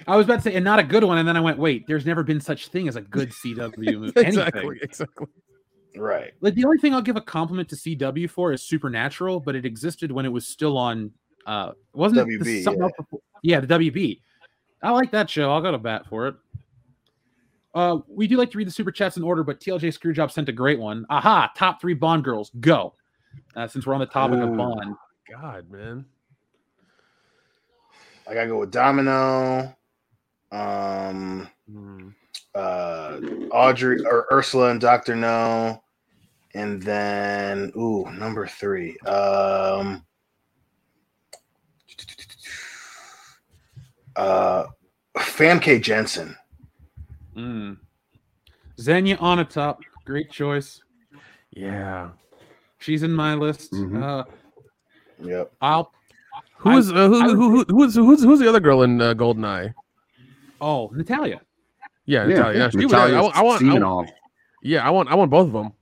I 0.09 0.17
was 0.17 0.27
about 0.27 0.37
to 0.37 0.43
say, 0.43 0.55
and 0.55 0.65
not 0.65 0.79
a 0.79 0.85
good 0.85 1.03
one, 1.03 1.19
and 1.19 1.27
then 1.27 1.37
I 1.37 1.41
went, 1.41 1.59
wait, 1.59 1.87
there's 1.89 2.07
never 2.07 2.23
been 2.23 2.41
such 2.41 2.69
thing 2.69 2.87
as 2.87 2.95
a 2.95 3.01
good 3.01 3.31
CW 3.31 3.99
movie. 3.99 4.13
exactly, 4.17 4.61
Anything. 4.61 4.79
exactly. 4.83 5.27
Right. 5.97 6.33
Like 6.41 6.55
the 6.55 6.65
only 6.65 6.79
thing 6.79 6.95
I'll 6.95 7.03
give 7.03 7.17
a 7.17 7.23
compliment 7.23 7.69
to 7.71 7.77
CW 7.77 8.31
for 8.31 8.53
is 8.53 8.63
Supernatural, 8.63 9.41
but 9.41 9.57
it 9.57 9.65
existed 9.65 10.13
when 10.13 10.25
it 10.25 10.33
was 10.33 10.47
still 10.47 10.79
on. 10.79 11.11
Uh 11.47 11.73
Wasn't 11.95 12.21
it 12.21 12.27
the- 12.27 12.45
WB, 12.45 12.63
something 12.63 12.81
yeah. 12.81 12.85
else 12.85 12.93
before- 12.99 13.21
yeah, 13.43 13.61
the 13.61 13.67
WB. 13.67 14.21
I 14.83 14.91
like 14.91 15.11
that 15.13 15.31
show. 15.31 15.51
I'll 15.51 15.63
go 15.63 15.71
to 15.73 15.79
bat 15.79 16.07
for 16.09 16.29
it. 16.29 16.35
Uh, 17.75 17.99
we 18.09 18.27
do 18.27 18.37
like 18.37 18.51
to 18.51 18.59
read 18.59 18.67
the 18.67 18.71
super 18.73 18.91
chats 18.91 19.17
in 19.17 19.23
order, 19.23 19.43
but 19.45 19.61
TLJ 19.61 19.89
Screwjob 19.99 20.31
sent 20.31 20.49
a 20.49 20.53
great 20.53 20.79
one. 20.79 21.05
Aha! 21.11 21.51
Top 21.57 21.81
three 21.81 21.95
Bond 21.95 22.25
girls, 22.25 22.51
go. 22.61 22.95
Uh, 23.55 23.67
since 23.69 23.87
we're 23.87 23.95
on 23.95 24.01
the 24.01 24.07
topic 24.07 24.39
of 24.39 24.49
Ooh. 24.51 24.57
Bond, 24.57 24.95
God, 25.31 25.71
man. 25.71 26.05
I 28.29 28.35
gotta 28.35 28.49
go 28.49 28.61
with 28.61 28.71
Domino, 28.71 29.77
um, 30.53 31.49
Hmm. 31.71 32.09
uh, 32.55 33.21
Audrey 33.51 34.05
or 34.05 34.27
Ursula 34.33 34.71
and 34.71 34.81
Doctor 34.81 35.15
No, 35.15 35.83
and 36.55 36.83
then 36.83 37.73
ooh, 37.77 38.11
number 38.13 38.47
three, 38.47 38.97
um, 39.01 40.05
uh, 44.17 44.67
Famke 45.19 45.81
Janssen. 45.83 46.37
mm. 47.37 47.77
Xenia 48.81 49.17
Onatopp, 49.19 49.79
great 50.05 50.31
choice. 50.31 50.83
Yeah. 51.51 52.11
She's 52.79 53.03
in 53.03 53.13
my 53.13 53.35
list. 53.35 53.73
Mhm. 53.73 54.03
Uh, 54.03 54.25
Yep. 55.23 55.51
I'll 55.63 55.93
Who's 56.59 56.93
I- 56.93 56.97
uh, 56.97 57.09
who, 57.09 57.21
I 57.23 57.25
who, 57.29 57.51
who, 57.51 57.65
who's 57.71 57.95
who's 57.95 58.23
who's 58.23 58.39
the 58.39 58.49
other 58.49 58.61
girl 58.61 58.83
in 58.83 59.01
uh, 59.01 59.15
Goldeneye? 59.15 59.73
Oh, 60.61 60.91
Natalia. 60.95 61.41
Yeah, 62.05 62.27
Yeah, 62.27 62.35
Natalia. 62.37 62.59
Yeah, 62.59 62.69
she 62.71 62.77
was- 62.85 62.93
Natalia 62.93 63.17
I, 63.17 63.21
want- 63.23 63.37
I 63.37 63.43
want. 63.43 63.63
I 63.63 63.65
want- 63.67 63.83
Simonov. 63.83 64.09
yeah, 64.63 64.87
I 64.87 64.91
want. 64.91 65.09
I 65.11 65.15
want 65.15 65.31
both 65.31 65.47
of 65.47 65.53
them. 65.55 65.73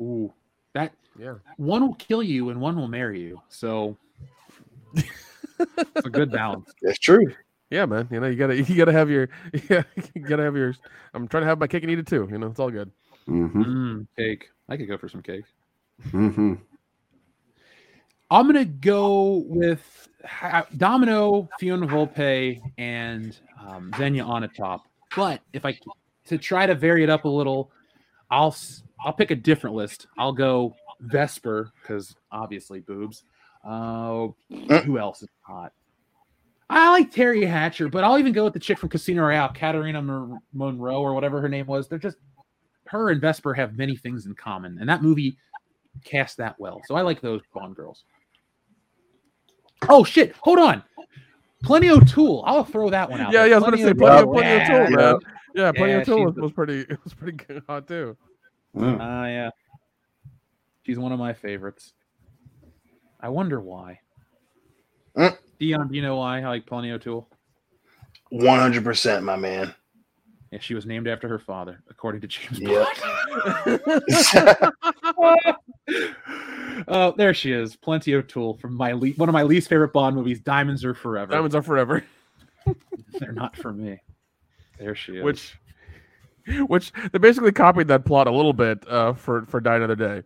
Ooh, 0.00 0.32
that 0.74 0.92
Yeah. 1.18 1.34
one 1.56 1.82
will 1.86 1.94
kill 1.94 2.22
you 2.22 2.50
and 2.50 2.60
one 2.60 2.76
will 2.76 2.88
marry 2.88 3.20
you. 3.20 3.40
So 3.48 3.96
it's 5.58 6.06
a 6.06 6.10
good 6.10 6.30
balance. 6.30 6.72
That's 6.82 6.98
true. 6.98 7.32
Yeah, 7.70 7.86
man. 7.86 8.08
You 8.10 8.20
know, 8.20 8.26
you 8.26 8.36
gotta 8.36 8.56
you 8.62 8.76
gotta 8.76 8.92
have 8.92 9.10
your 9.10 9.28
yeah, 9.68 9.82
you 10.14 10.22
gotta 10.22 10.42
have 10.42 10.56
your. 10.56 10.74
I'm 11.12 11.28
trying 11.28 11.42
to 11.42 11.48
have 11.48 11.58
my 11.58 11.66
cake 11.66 11.82
and 11.82 11.92
eat 11.92 11.98
it 11.98 12.06
too. 12.06 12.28
You 12.30 12.38
know, 12.38 12.48
it's 12.48 12.60
all 12.60 12.70
good. 12.70 12.90
Mm-hmm. 13.28 13.62
Mm, 13.62 14.06
cake. 14.16 14.50
I 14.68 14.76
could 14.76 14.88
go 14.88 14.98
for 14.98 15.08
some 15.08 15.22
cake. 15.22 15.44
Mm-hmm. 16.10 16.54
I'm 18.30 18.46
gonna 18.46 18.64
go 18.64 19.44
with 19.46 20.08
Domino, 20.76 21.48
Fiona 21.58 21.86
Volpe, 21.86 22.60
and 22.78 23.36
um, 23.60 23.92
Xenia 23.96 24.24
Onatopp. 24.24 24.80
But 25.14 25.40
if 25.52 25.64
I 25.64 25.78
to 26.26 26.38
try 26.38 26.66
to 26.66 26.74
vary 26.74 27.04
it 27.04 27.10
up 27.10 27.24
a 27.24 27.28
little, 27.28 27.70
I'll 28.30 28.54
I'll 29.04 29.12
pick 29.12 29.30
a 29.30 29.36
different 29.36 29.76
list. 29.76 30.06
I'll 30.18 30.32
go 30.32 30.74
Vesper 31.00 31.72
because 31.80 32.14
obviously 32.32 32.80
boobs. 32.80 33.24
Uh, 33.64 34.28
who 34.82 34.98
else 34.98 35.22
is 35.22 35.28
hot? 35.40 35.72
I 36.68 36.90
like 36.90 37.12
Teri 37.12 37.46
Hatcher, 37.46 37.88
but 37.88 38.04
I'll 38.04 38.18
even 38.18 38.32
go 38.32 38.44
with 38.44 38.52
the 38.52 38.58
chick 38.60 38.78
from 38.78 38.88
Casino 38.88 39.22
Royale, 39.22 39.50
Katarina 39.52 40.02
Mon- 40.02 40.40
Monroe 40.52 41.00
or 41.00 41.14
whatever 41.14 41.40
her 41.40 41.48
name 41.48 41.66
was. 41.66 41.88
They're 41.88 41.98
just 41.98 42.16
her 42.86 43.10
and 43.10 43.20
Vesper 43.20 43.54
have 43.54 43.76
many 43.76 43.96
things 43.96 44.26
in 44.26 44.34
common, 44.34 44.78
and 44.80 44.88
that 44.88 45.02
movie 45.02 45.36
cast 46.04 46.36
that 46.38 46.56
well. 46.58 46.80
So 46.86 46.94
I 46.94 47.02
like 47.02 47.20
those 47.20 47.42
Bond 47.54 47.76
girls. 47.76 48.04
Oh 49.88 50.04
shit! 50.04 50.34
Hold 50.40 50.58
on. 50.58 50.82
Plenty 51.62 51.88
O'Toole. 51.90 52.42
I'll 52.46 52.64
throw 52.64 52.90
that 52.90 53.08
one 53.10 53.20
out. 53.20 53.32
Yeah, 53.32 53.44
yeah. 53.46 53.54
I 53.56 53.58
was 53.58 53.64
gonna 53.64 53.76
say 53.78 53.84
O'Toole. 53.90 53.98
plenty 54.06 54.22
of 54.22 54.32
plenty 54.32 54.48
Yeah, 54.48 54.68
tool, 54.86 54.90
yeah. 54.90 54.96
man. 54.96 55.18
Yeah, 55.54 55.72
plenty 55.72 55.92
Yeah, 55.92 55.98
of 55.98 56.06
tool 56.06 56.24
was, 56.26 56.34
the- 56.34 56.42
was 56.42 56.52
pretty 56.52 56.80
it 56.80 56.98
was 57.04 57.14
pretty 57.14 57.36
good, 57.38 57.62
hot 57.66 57.86
too. 57.88 58.16
Ah, 58.78 59.26
yeah. 59.26 59.50
She's 60.84 60.98
one 60.98 61.12
of 61.12 61.18
my 61.18 61.32
favorites. 61.32 61.92
I 63.24 63.28
wonder 63.28 63.58
why. 63.58 64.00
Mm. 65.16 65.38
Dion, 65.58 65.88
do 65.88 65.96
you 65.96 66.02
know 66.02 66.16
why 66.16 66.42
I 66.42 66.46
like 66.46 66.66
Plenty 66.66 66.90
O'Toole? 66.90 67.26
One 68.28 68.58
hundred 68.58 68.84
percent, 68.84 69.24
my 69.24 69.34
man. 69.34 69.74
Yeah, 70.52 70.58
she 70.60 70.74
was 70.74 70.84
named 70.84 71.08
after 71.08 71.26
her 71.26 71.38
father, 71.38 71.82
according 71.88 72.20
to 72.20 72.26
James 72.26 72.60
Yep. 72.60 72.86
Bond. 75.16 75.40
oh, 76.88 77.14
there 77.16 77.32
she 77.32 77.52
is, 77.52 77.76
Plenty 77.76 78.14
O'Toole 78.14 78.58
from 78.58 78.74
my 78.74 78.92
le- 78.92 79.08
one 79.12 79.30
of 79.30 79.32
my 79.32 79.42
least 79.42 79.70
favorite 79.70 79.94
Bond 79.94 80.14
movies, 80.14 80.40
Diamonds 80.40 80.84
Are 80.84 80.92
Forever. 80.92 81.32
Diamonds 81.32 81.54
are 81.54 81.62
forever. 81.62 82.04
They're 83.18 83.32
not 83.32 83.56
for 83.56 83.72
me. 83.72 84.02
There 84.78 84.94
she 84.94 85.16
is. 85.16 85.24
Which 85.24 85.58
which 86.66 86.92
they 87.10 87.18
basically 87.18 87.52
copied 87.52 87.88
that 87.88 88.04
plot 88.04 88.26
a 88.26 88.30
little 88.32 88.52
bit 88.52 88.86
uh, 88.86 89.14
for 89.14 89.46
for 89.46 89.60
Die 89.60 89.76
Another 89.76 89.96
Day. 89.96 90.24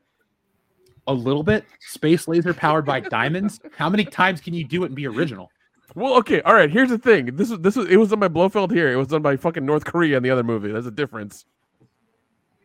A 1.08 1.12
little 1.12 1.42
bit 1.42 1.64
space 1.80 2.28
laser 2.28 2.54
powered 2.54 2.84
by 2.86 3.00
diamonds. 3.16 3.60
How 3.76 3.88
many 3.88 4.04
times 4.04 4.40
can 4.40 4.54
you 4.54 4.64
do 4.64 4.84
it 4.84 4.86
and 4.86 4.94
be 4.94 5.06
original? 5.06 5.50
Well, 5.94 6.14
okay, 6.18 6.40
all 6.42 6.54
right. 6.54 6.70
Here's 6.70 6.90
the 6.90 6.98
thing. 6.98 7.34
This 7.34 7.50
is 7.50 7.58
this 7.60 7.76
is 7.76 7.86
it 7.88 7.96
was 7.96 8.10
done 8.10 8.20
by 8.20 8.28
Blofeld 8.28 8.70
here. 8.70 8.92
It 8.92 8.96
was 8.96 9.08
done 9.08 9.22
by 9.22 9.36
fucking 9.36 9.64
North 9.64 9.84
Korea 9.84 10.16
in 10.18 10.22
the 10.22 10.30
other 10.30 10.44
movie. 10.44 10.70
There's 10.70 10.86
a 10.86 10.90
difference. 10.92 11.44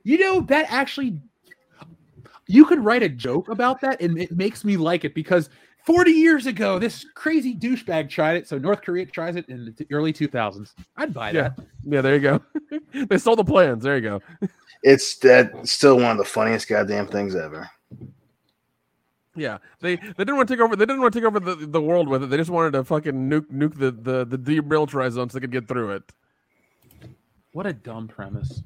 You 0.04 0.20
know 0.20 0.42
that 0.42 0.66
actually, 0.70 1.18
you 2.48 2.66
could 2.66 2.84
write 2.84 3.02
a 3.04 3.10
joke 3.10 3.48
about 3.50 3.80
that, 3.82 4.02
and 4.02 4.20
it 4.20 4.32
makes 4.34 4.66
me 4.66 4.76
like 4.76 5.06
it 5.06 5.16
because 5.16 5.50
40 5.86 6.12
years 6.12 6.46
ago, 6.46 6.80
this 6.80 7.06
crazy 7.16 7.56
douchebag 7.56 8.10
tried 8.10 8.36
it. 8.38 8.48
So 8.48 8.58
North 8.58 8.82
Korea 8.82 9.06
tries 9.06 9.38
it 9.38 9.48
in 9.48 9.74
the 9.78 9.88
early 9.92 10.12
2000s. 10.14 10.74
I'd 10.98 11.14
buy 11.14 11.32
Yeah, 11.32 11.50
that. 11.50 11.60
yeah. 11.86 12.02
There 12.02 12.16
you 12.16 12.22
go. 12.22 12.42
they 13.08 13.18
stole 13.18 13.36
the 13.38 13.44
plans. 13.46 13.84
There 13.84 13.96
you 13.96 14.02
go. 14.02 14.22
It's 14.84 15.16
that 15.20 15.66
still 15.68 15.96
one 15.96 16.12
of 16.12 16.18
the 16.18 16.26
funniest 16.26 16.68
goddamn 16.68 17.08
things 17.08 17.36
ever. 17.36 17.70
Yeah, 19.36 19.58
they 19.80 19.96
they 19.96 20.04
didn't 20.20 20.36
want 20.38 20.48
to 20.50 20.56
take 20.56 20.62
over. 20.62 20.76
They 20.76 20.86
didn't 20.86 21.02
want 21.02 21.14
to 21.14 21.20
take 21.20 21.26
over 21.28 21.40
the, 21.40 21.56
the 21.66 21.82
world 21.82 22.08
with 22.08 22.24
it. 22.24 22.30
They 22.30 22.38
just 22.38 22.52
wanted 22.52 22.74
to 22.74 22.84
fucking 22.84 23.14
nuke 23.30 23.48
nuke 23.52 23.78
the 23.78 23.92
the 23.92 24.26
the 24.26 24.38
demilitarized 24.38 25.14
zone 25.14 25.30
so 25.30 25.38
they 25.40 25.42
could 25.42 25.52
get 25.52 25.68
through 25.68 25.92
it. 25.94 26.04
What 27.52 27.66
a 27.66 27.74
dumb 27.74 28.08
premise. 28.08 28.62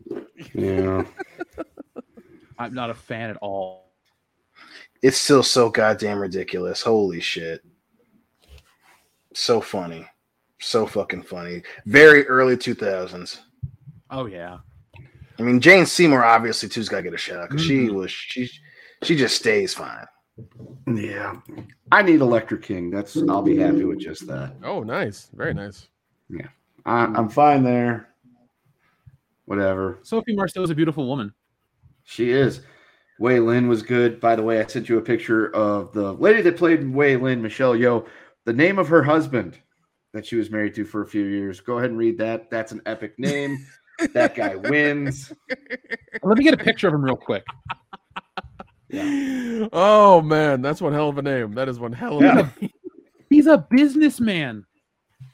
Yeah. 0.54 1.04
I'm 2.60 2.74
not 2.74 2.90
a 2.90 2.94
fan 2.94 3.30
at 3.30 3.38
all. 3.38 3.94
It's 5.02 5.18
still 5.18 5.44
so 5.44 5.70
goddamn 5.70 6.20
ridiculous. 6.20 6.82
Holy 6.82 7.20
shit. 7.22 7.62
So 9.34 9.62
funny. 9.62 10.06
So 10.60 10.88
fucking 10.88 11.24
funny. 11.24 11.62
Very 11.86 12.26
early 12.28 12.58
2000s. 12.58 13.40
Oh 14.10 14.26
yeah. 14.26 14.58
I 15.38 15.44
mean, 15.44 15.60
Jane 15.62 15.86
Seymour 15.86 16.24
obviously 16.26 16.68
too's 16.68 16.90
got 16.90 16.98
to 16.98 17.04
get 17.04 17.14
a 17.14 17.18
shout 17.18 17.40
out 17.40 17.50
because 17.50 17.64
she 17.64 17.88
Mhm. 17.88 17.94
was 17.94 18.12
she 18.12 18.50
she 19.04 19.16
just 19.16 19.36
stays 19.36 19.74
fine. 19.74 20.06
Yeah. 20.88 21.36
I 21.92 22.02
need 22.02 22.22
Elektra 22.22 22.58
King. 22.58 22.90
That's 22.90 23.18
I'll 23.18 23.42
be 23.42 23.58
happy 23.58 23.84
with 23.84 24.00
just 24.00 24.28
that. 24.28 24.54
Oh, 24.64 24.84
nice, 24.84 25.30
very 25.34 25.54
nice. 25.54 25.88
Yeah. 26.30 26.48
I, 26.86 27.06
I'm 27.06 27.30
fine 27.30 27.64
there. 27.64 28.10
Whatever. 29.46 30.00
Sophie 30.04 30.36
Marceau 30.36 30.64
is 30.64 30.70
a 30.70 30.76
beautiful 30.76 31.08
woman. 31.08 31.34
She 32.04 32.32
is. 32.32 32.62
Wai 33.20 33.40
Lin 33.40 33.68
was 33.68 33.82
good. 33.82 34.20
By 34.20 34.36
the 34.36 34.44
way, 34.44 34.60
I 34.60 34.66
sent 34.68 34.90
you 34.90 34.98
a 34.98 35.02
picture 35.02 35.54
of 35.56 35.92
the 35.94 36.14
lady 36.14 36.42
that 36.42 36.58
played 36.58 36.88
Wai 36.88 37.16
Lin, 37.16 37.42
Michelle 37.42 37.74
Yeoh. 37.74 38.08
The 38.46 38.54
name 38.54 38.78
of 38.80 38.88
her 38.88 39.04
husband 39.04 39.58
that 40.14 40.26
she 40.26 40.36
was 40.36 40.50
married 40.50 40.76
to 40.76 40.86
for 40.86 41.02
a 41.02 41.08
few 41.08 41.26
years. 41.26 41.60
Go 41.60 41.78
ahead 41.78 41.90
and 41.90 42.00
read 42.00 42.18
that. 42.20 42.50
That's 42.50 42.72
an 42.72 42.82
epic 42.86 43.18
name. 43.18 43.66
that 44.14 44.36
guy 44.36 44.56
wins. 44.56 45.34
Let 46.24 46.38
me 46.38 46.44
get 46.44 46.54
a 46.54 46.64
picture 46.64 46.88
of 46.88 46.94
him 46.94 47.04
real 47.04 47.18
quick. 47.18 47.44
Oh 48.94 50.22
man, 50.22 50.62
that's 50.62 50.82
one 50.82 50.94
hell 50.94 51.10
of 51.10 51.18
a 51.18 51.22
name. 51.22 51.54
That 51.54 51.68
is 51.70 51.80
one 51.80 51.92
hell 51.94 52.18
of 52.18 52.24
a 52.24 52.44
name. 52.62 52.72
He's 53.30 53.48
a 53.48 53.58
businessman. 53.58 54.66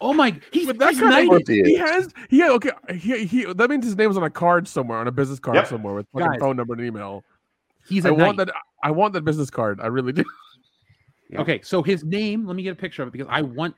Oh 0.01 0.13
my! 0.13 0.39
He's, 0.51 0.65
But 0.65 0.79
that 0.79 0.91
he's 0.91 0.99
kind 0.99 1.27
of, 1.31 1.31
knighted. 1.47 1.65
he 1.67 1.75
has 1.75 2.11
he 2.29 2.39
yeah, 2.39 2.49
okay 2.51 2.71
he, 2.95 3.25
he 3.25 3.45
that 3.53 3.69
means 3.69 3.85
his 3.85 3.95
name's 3.95 4.17
on 4.17 4.23
a 4.23 4.29
card 4.29 4.67
somewhere 4.67 4.97
on 4.97 5.07
a 5.07 5.11
business 5.11 5.39
card 5.39 5.55
Yep. 5.55 5.67
somewhere 5.67 5.93
with 5.93 6.07
fucking 6.13 6.27
Guys, 6.27 6.39
phone 6.39 6.55
number 6.57 6.73
and 6.73 6.83
email. 6.83 7.23
He's 7.87 8.05
I 8.05 8.09
a 8.09 8.13
want 8.13 8.37
that 8.37 8.49
I 8.81 8.91
want 8.91 9.13
that 9.13 9.21
business 9.23 9.49
card. 9.49 9.79
I 9.81 9.87
really 9.87 10.11
do. 10.13 10.23
Okay, 11.35 11.61
so 11.63 11.81
his 11.81 12.03
name. 12.03 12.45
Let 12.45 12.55
me 12.55 12.63
get 12.63 12.71
a 12.73 12.75
picture 12.75 13.01
of 13.01 13.07
it 13.07 13.11
because 13.11 13.27
I 13.29 13.41
want 13.41 13.75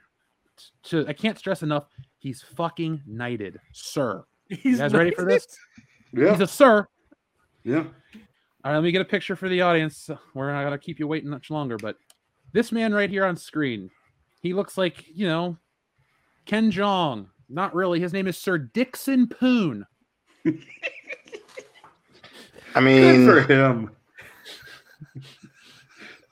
to. 0.84 1.06
I 1.08 1.14
can't 1.14 1.38
stress 1.38 1.64
enough. 1.64 1.86
He's 2.20 2.42
fucking 2.56 3.02
knighted, 3.06 3.60
sir. 3.72 4.24
He's 4.50 4.64
you 4.64 4.78
guys 4.78 4.94
ready 4.94 5.12
for 5.12 5.26
this? 5.26 5.48
Yeah. 6.14 6.32
He's 6.32 6.42
a 6.42 6.48
sir. 6.48 6.88
Yeah. 7.64 7.86
All 8.66 8.72
right, 8.72 8.78
let 8.78 8.84
me 8.84 8.92
get 8.92 9.02
a 9.02 9.06
picture 9.06 9.36
for 9.36 9.48
the 9.48 9.62
audience. 9.62 10.10
We're 10.34 10.52
not 10.52 10.64
gonna 10.64 10.80
keep 10.80 10.98
you 10.98 11.08
waiting 11.08 11.30
much 11.30 11.52
longer, 11.52 11.78
but 11.78 11.98
this 12.52 12.72
man 12.72 12.96
right 12.96 13.12
here 13.12 13.24
on 13.24 13.38
screen, 13.38 13.92
he 14.42 14.56
looks 14.56 14.76
like 14.76 15.06
you 15.14 15.28
know 15.28 15.58
Ken 16.48 16.72
Jeong. 16.72 17.28
Not 17.48 17.76
really. 17.76 18.00
His 18.00 18.12
name 18.12 18.26
is 18.26 18.40
Sir 18.40 18.58
Dickson 18.58 19.28
Poon. 19.28 19.86
I 22.74 22.80
mean, 22.80 23.02
Good 23.02 23.18
mean, 23.20 23.26
for 23.28 23.42
him. 23.42 23.92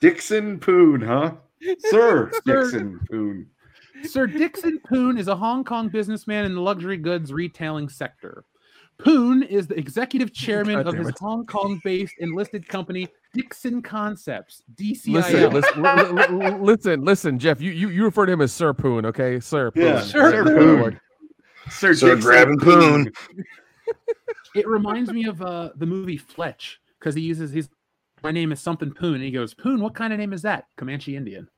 Dickson 0.02 0.60
Poon, 0.60 1.02
huh? 1.02 1.34
Sir 1.82 2.32
Sir- 2.46 2.64
Dickson 2.64 3.00
Poon. 3.12 3.48
Sir 4.06 4.26
Dickson 4.26 4.80
Poon 4.90 5.20
is 5.20 5.28
a 5.28 5.36
Hong 5.36 5.64
Kong 5.64 5.88
businessman 5.88 6.46
in 6.46 6.56
the 6.56 6.62
luxury 6.62 6.98
goods 6.98 7.32
retailing 7.32 7.88
sector. 7.90 8.44
Poon 9.00 9.44
is 9.44 9.68
the 9.68 9.78
executive 9.78 10.34
chairman 10.34 10.76
God 10.76 10.88
of 10.88 10.96
his 10.96 11.10
it. 11.10 11.16
Hong 11.20 11.46
Kong-based 11.46 12.14
enlisted 12.20 12.68
company 12.68 13.08
Dickson 13.34 13.82
Concepts 13.82 14.62
Listen, 14.80 15.14
(DCIL). 15.14 15.54
listen, 15.54 15.82
li- 15.82 16.38
li- 16.38 16.52
li- 16.52 16.60
listen, 16.60 17.04
listen, 17.04 17.40
Jeff. 17.40 17.60
You, 17.60 17.72
you 17.72 17.90
you 17.90 18.04
refer 18.06 18.26
to 18.26 18.32
him 18.32 18.42
as 18.42 18.54
Sir 18.54 18.74
Poon, 18.74 19.06
okay? 19.08 19.40
Sir 19.40 19.72
Poon. 19.72 19.84
Yeah, 19.84 20.02
Sir 20.02 20.32
Sir 20.32 20.44
Poon. 20.44 20.56
Poon. 20.56 21.00
Sir, 21.70 21.94
Sir 21.94 22.16
grabbing 22.16 22.60
Poon. 22.60 23.12
It 24.56 24.68
reminds 24.68 25.12
me 25.12 25.26
of 25.26 25.42
uh, 25.42 25.72
the 25.78 25.88
movie 25.88 26.18
Fletch 26.18 26.80
because 27.00 27.16
he 27.16 27.22
uses 27.22 27.52
his. 27.52 27.70
My 28.22 28.32
name 28.32 28.52
is 28.52 28.62
something 28.62 28.92
Poon, 28.92 29.16
and 29.16 29.24
he 29.24 29.32
goes, 29.32 29.56
"Poon, 29.56 29.82
what 29.82 29.96
kind 29.96 30.14
of 30.14 30.20
name 30.20 30.32
is 30.32 30.44
that?" 30.44 30.66
Comanche 30.78 31.16
Indian. 31.16 31.50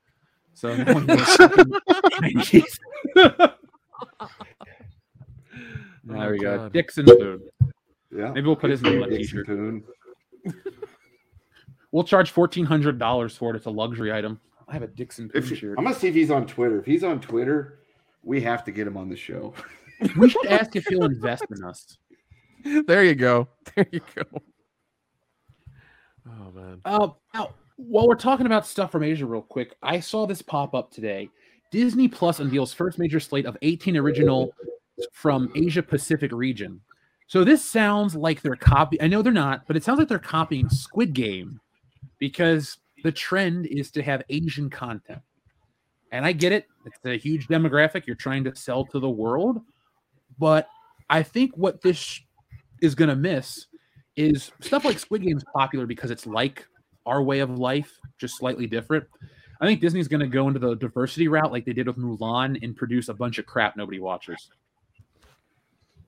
So 0.54 0.74
now 0.76 0.98
he 0.98 1.06
knows 1.06 1.26
something 1.36 1.72
Comanches. 2.12 2.78
There 6.06 6.30
we 6.32 6.38
go, 6.38 6.60
Oh, 6.64 6.68
Dickson 6.68 7.04
Poon. 7.04 7.42
Yeah. 8.16 8.30
Maybe 8.32 8.46
we'll 8.46 8.56
put 8.56 8.70
his 8.70 8.80
name 8.82 9.02
on 9.02 9.12
a 9.12 9.18
Dickson 9.18 9.44
t-shirt. 9.44 9.46
Poon. 9.46 9.84
We'll 11.92 12.04
charge 12.04 12.30
fourteen 12.30 12.64
hundred 12.64 12.98
dollars 12.98 13.36
for 13.36 13.52
it. 13.52 13.56
It's 13.56 13.66
a 13.66 13.70
luxury 13.70 14.12
item. 14.12 14.40
I 14.68 14.72
have 14.74 14.82
a 14.82 14.86
Dickson 14.88 15.28
Poon 15.28 15.42
If, 15.42 15.56
shirt. 15.58 15.76
I'm 15.78 15.84
gonna 15.84 15.96
see 15.96 16.08
if 16.08 16.14
he's 16.14 16.30
on 16.30 16.46
Twitter. 16.46 16.78
If 16.80 16.86
he's 16.86 17.02
on 17.04 17.20
Twitter, 17.20 17.80
we 18.22 18.40
have 18.42 18.64
to 18.64 18.72
get 18.72 18.86
him 18.86 18.96
on 18.96 19.08
the 19.08 19.16
show. 19.16 19.54
We 20.18 20.28
should 20.28 20.44
ask 20.48 20.76
if 20.76 20.84
he'll 20.88 21.04
invest 21.06 21.44
in 21.56 21.64
us. 21.64 21.96
There 22.86 23.02
you 23.02 23.14
go. 23.14 23.48
There 23.74 23.86
you 23.90 24.00
go. 24.14 24.24
Oh 26.28 26.50
man. 26.54 26.80
Uh, 26.84 27.08
now, 27.32 27.54
While 27.76 28.06
we're 28.06 28.14
talking 28.14 28.44
about 28.44 28.66
stuff 28.66 28.92
from 28.92 29.02
Asia, 29.02 29.24
real 29.24 29.40
quick, 29.40 29.74
I 29.82 30.00
saw 30.00 30.26
this 30.26 30.42
pop 30.42 30.74
up 30.74 30.90
today. 30.90 31.30
Disney 31.70 32.08
Plus 32.08 32.40
unveils 32.40 32.74
first 32.74 32.98
major 32.98 33.20
slate 33.20 33.46
of 33.46 33.56
18 33.62 33.96
original 33.96 34.52
from 35.12 35.50
Asia 35.54 35.82
Pacific 35.82 36.32
region. 36.32 36.80
So 37.26 37.42
this 37.44 37.64
sounds 37.64 38.14
like 38.14 38.40
they're 38.40 38.56
copy. 38.56 39.00
I 39.00 39.08
know 39.08 39.22
they're 39.22 39.32
not, 39.32 39.66
but 39.66 39.76
it 39.76 39.82
sounds 39.82 39.98
like 39.98 40.08
they're 40.08 40.18
copying 40.18 40.68
Squid 40.68 41.12
Game 41.12 41.60
because 42.18 42.78
the 43.02 43.12
trend 43.12 43.66
is 43.66 43.90
to 43.92 44.02
have 44.02 44.22
Asian 44.28 44.70
content. 44.70 45.20
And 46.12 46.24
I 46.24 46.32
get 46.32 46.52
it; 46.52 46.66
it's 46.84 46.98
a 47.04 47.18
huge 47.18 47.48
demographic 47.48 48.06
you're 48.06 48.16
trying 48.16 48.44
to 48.44 48.54
sell 48.54 48.84
to 48.86 49.00
the 49.00 49.10
world. 49.10 49.60
But 50.38 50.68
I 51.10 51.22
think 51.22 51.56
what 51.56 51.82
this 51.82 52.20
is 52.80 52.94
going 52.94 53.08
to 53.08 53.16
miss 53.16 53.66
is 54.16 54.52
stuff 54.60 54.84
like 54.84 54.98
Squid 54.98 55.22
Game 55.22 55.36
is 55.36 55.44
popular 55.52 55.86
because 55.86 56.10
it's 56.10 56.26
like 56.26 56.66
our 57.06 57.22
way 57.22 57.40
of 57.40 57.58
life, 57.58 57.98
just 58.18 58.36
slightly 58.36 58.66
different. 58.66 59.04
I 59.60 59.66
think 59.66 59.80
Disney's 59.80 60.08
going 60.08 60.20
to 60.20 60.26
go 60.26 60.48
into 60.48 60.60
the 60.60 60.74
diversity 60.74 61.28
route 61.28 61.52
like 61.52 61.64
they 61.64 61.72
did 61.72 61.86
with 61.86 61.96
Mulan 61.96 62.62
and 62.62 62.76
produce 62.76 63.08
a 63.08 63.14
bunch 63.14 63.38
of 63.38 63.46
crap 63.46 63.76
nobody 63.76 63.98
watches. 63.98 64.50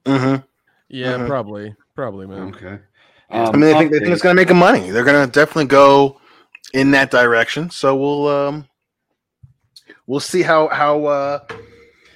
Mm-hmm. 0.05 0.43
Yeah, 0.89 1.17
Mhm. 1.17 1.27
probably, 1.27 1.75
probably, 1.95 2.27
man. 2.27 2.49
Okay. 2.55 2.79
I 3.31 3.51
mean, 3.51 3.61
they 3.61 3.73
think, 3.73 3.91
they 3.91 3.99
think 3.99 4.09
it's 4.11 4.21
going 4.23 4.35
to 4.35 4.39
make 4.41 4.47
them 4.47 4.57
money. 4.57 4.89
They're 4.89 5.03
going 5.03 5.25
to 5.25 5.31
definitely 5.31 5.65
go 5.65 6.19
in 6.73 6.91
that 6.91 7.11
direction. 7.11 7.69
So 7.69 7.95
we'll 7.95 8.27
um, 8.27 8.67
we'll 10.07 10.19
see 10.19 10.41
how 10.41 10.67
how 10.69 11.05
uh, 11.05 11.39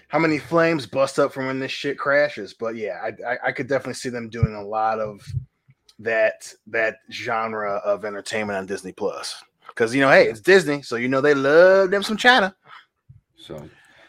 how 0.07 0.17
many 0.17 0.39
flames 0.39 0.87
bust 0.87 1.19
up 1.19 1.31
from 1.31 1.45
when 1.47 1.59
this 1.59 1.71
shit 1.71 1.99
crashes. 1.99 2.53
But 2.55 2.75
yeah, 2.75 2.99
I, 3.03 3.31
I 3.33 3.37
I 3.47 3.51
could 3.51 3.67
definitely 3.67 3.93
see 3.95 4.09
them 4.09 4.27
doing 4.29 4.55
a 4.55 4.63
lot 4.65 4.99
of 4.99 5.21
that 5.99 6.51
that 6.67 6.97
genre 7.11 7.73
of 7.85 8.05
entertainment 8.05 8.57
on 8.57 8.65
Disney 8.65 8.91
Plus. 8.91 9.43
Because 9.67 9.93
you 9.93 10.01
know, 10.01 10.09
hey, 10.09 10.27
it's 10.29 10.39
Disney, 10.41 10.81
so 10.81 10.95
you 10.95 11.07
know 11.09 11.21
they 11.21 11.35
love 11.35 11.91
them 11.91 12.01
some 12.01 12.17
China. 12.17 12.55
So, 13.37 13.55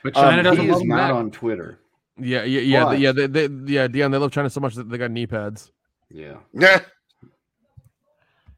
But 0.03 0.17
um, 0.17 0.25
China 0.25 0.43
doesn't 0.43 0.65
he 0.65 0.71
love 0.71 0.77
is 0.77 0.81
them 0.81 0.89
not 0.89 1.09
back. 1.09 1.15
on 1.15 1.31
Twitter. 1.31 1.79
Yeah, 2.19 2.45
yeah, 2.45 2.61
yeah, 2.61 2.85
Why? 2.85 2.95
yeah. 2.95 3.13
They, 3.13 3.27
they, 3.27 3.49
yeah, 3.73 3.89
Dion. 3.89 4.11
They 4.11 4.19
love 4.19 4.33
China 4.33 4.49
so 4.51 4.61
much 4.61 4.75
that 4.75 4.89
they 4.89 4.99
got 4.99 5.11
knee 5.11 5.27
pads. 5.27 5.73
Yeah. 6.11 6.37
Yeah. 6.53 6.81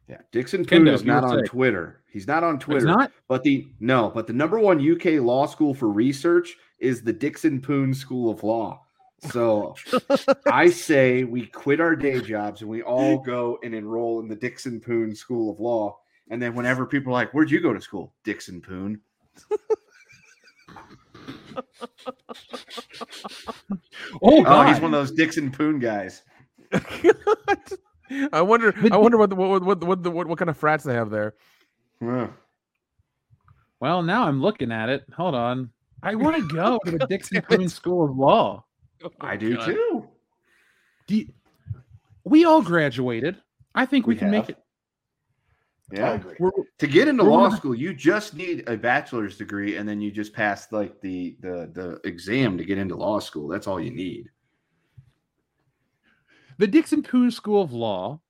Yeah, 0.09 0.19
Dickson 0.31 0.65
Poon 0.65 0.85
Kendo, 0.85 0.93
is 0.93 1.05
not 1.05 1.25
on 1.25 1.31
saying. 1.31 1.47
Twitter. 1.47 2.03
He's 2.13 2.29
not 2.29 2.45
on 2.45 2.61
Twitter. 2.61 2.87
not? 2.87 3.11
But 3.29 3.43
the 3.43 3.67
no, 3.81 4.09
but 4.09 4.27
the 4.27 4.33
number 4.33 4.59
one 4.59 4.79
UK 4.79 5.21
law 5.21 5.47
school 5.47 5.75
for 5.75 5.89
research 5.89 6.57
is 6.79 7.03
the 7.03 7.13
Dickson 7.13 7.61
Poon 7.61 7.93
School 7.93 8.31
of 8.31 8.45
Law. 8.45 8.83
So 9.31 9.75
I 10.47 10.71
say 10.71 11.25
we 11.25 11.47
quit 11.47 11.81
our 11.81 11.97
day 11.97 12.21
jobs 12.21 12.61
and 12.61 12.71
we 12.71 12.83
all 12.83 13.19
go 13.19 13.59
and 13.65 13.75
enroll 13.75 14.21
in 14.21 14.29
the 14.29 14.37
Dickson 14.37 14.81
Poon 14.81 15.15
School 15.15 15.51
of 15.51 15.59
Law. 15.59 15.99
And 16.31 16.41
then 16.41 16.55
whenever 16.55 16.87
people 16.87 17.11
are 17.11 17.15
like, 17.15 17.33
"Where'd 17.33 17.51
you 17.51 17.61
go 17.61 17.73
to 17.73 17.81
school?" 17.81 18.15
Dickson 18.23 18.61
Poon. 18.61 19.01
Oh, 24.23 24.39
Oh, 24.41 24.43
God. 24.43 24.69
he's 24.69 24.81
one 24.81 24.93
of 24.95 25.01
those 25.01 25.13
Dickson 25.13 25.51
Poon 25.51 25.79
guys. 25.79 26.23
I 28.33 28.41
wonder. 28.41 28.75
I 28.93 28.97
wonder 28.97 29.19
what 29.19 29.31
the, 29.31 29.37
what 29.37 29.63
what 29.63 29.83
what, 29.85 30.07
what 30.07 30.27
what 30.29 30.39
kind 30.39 30.49
of 30.51 30.57
frats 30.57 30.85
they 30.85 30.95
have 30.95 31.11
there. 31.11 31.35
Yeah. 32.01 32.29
Well, 33.81 34.03
now 34.03 34.25
I'm 34.29 34.41
looking 34.41 34.73
at 34.73 34.89
it. 34.89 35.05
Hold 35.17 35.35
on. 35.35 35.71
I 36.03 36.15
want 36.15 36.37
to 36.37 36.55
go 36.55 36.79
to 36.85 36.91
the 36.93 37.07
Dickson 37.09 37.43
Poon 37.43 37.69
School 37.69 38.05
of 38.11 38.17
Law. 38.17 38.65
Oh, 39.05 39.11
I 39.21 39.37
do 39.37 39.57
God. 39.57 39.67
too. 39.67 40.09
Do 41.07 41.17
you- 41.17 41.29
we 42.25 42.45
all 42.45 42.61
graduated. 42.63 43.37
I 43.75 43.87
think 43.87 44.07
we, 44.07 44.15
We 44.15 44.19
can 44.19 44.31
make 44.33 44.49
it. 44.49 44.59
Yeah. 45.93 46.15
agree. 46.15 46.35
We're, 46.41 46.51
To 46.79 46.87
get 46.87 47.07
into 47.09 47.23
We're 47.25 47.31
law 47.31 47.45
gonna- 47.47 47.57
school, 47.57 47.75
you 47.75 47.95
just 47.95 48.35
need 48.35 48.69
a 48.69 48.77
bachelor's 48.77 49.39
degree, 49.39 49.77
and 49.77 49.89
then 49.89 50.01
you 50.01 50.11
just 50.11 50.33
pass 50.33 50.71
like 50.73 51.01
the 51.01 51.37
the 51.41 51.71
the 51.73 52.01
exam 52.09 52.59
to 52.59 52.65
get 52.65 52.77
into 52.79 52.97
law 52.97 53.21
school. 53.21 53.47
That's 53.49 53.67
all 53.67 53.81
you 53.81 53.93
need. 53.93 54.29
the 56.59 56.67
Dickson 56.67 57.03
Poon 57.03 57.31
School 57.31 57.63
of 57.63 57.73
Law 57.73 58.21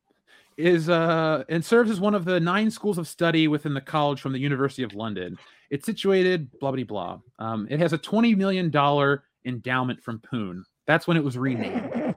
is 0.59 0.89
uh 0.89 1.45
and 1.49 1.65
serves 1.65 1.91
as 1.91 2.01
one 2.01 2.15
of 2.15 2.25
the 2.25 2.41
nine 2.41 2.71
schools 2.71 2.99
of 2.99 3.07
study 3.07 3.47
within 3.49 3.73
the 3.75 3.81
college 3.81 4.21
from 4.21 4.33
the 4.33 4.39
University 4.39 4.83
of 4.83 4.95
London. 4.95 5.39
It's 5.71 5.87
situated 5.87 6.51
blah 6.61 6.73
blah 6.73 6.85
blah. 6.85 7.19
Um, 7.39 7.67
it 7.71 7.79
has 7.81 7.93
a 7.93 7.99
twenty 7.99 8.35
million 8.35 8.71
dollar 8.71 9.25
endowment 9.47 10.03
from 10.03 10.19
Poon. 10.21 10.65
That's 10.87 11.07
when 11.07 11.17
it 11.17 11.25
was 11.25 11.39
renamed. 11.39 12.15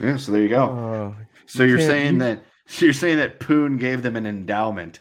Yeah, 0.00 0.16
so 0.16 0.32
there 0.32 0.42
you 0.42 0.48
go. 0.48 0.62
Oh, 0.64 1.16
so 1.46 1.62
you 1.64 1.70
you're 1.70 1.80
saying 1.80 2.14
you- 2.14 2.18
that 2.20 2.44
so 2.66 2.84
you're 2.86 2.94
saying 2.94 3.18
that 3.18 3.40
Poon 3.40 3.76
gave 3.76 4.02
them 4.02 4.16
an 4.16 4.26
endowment. 4.26 5.00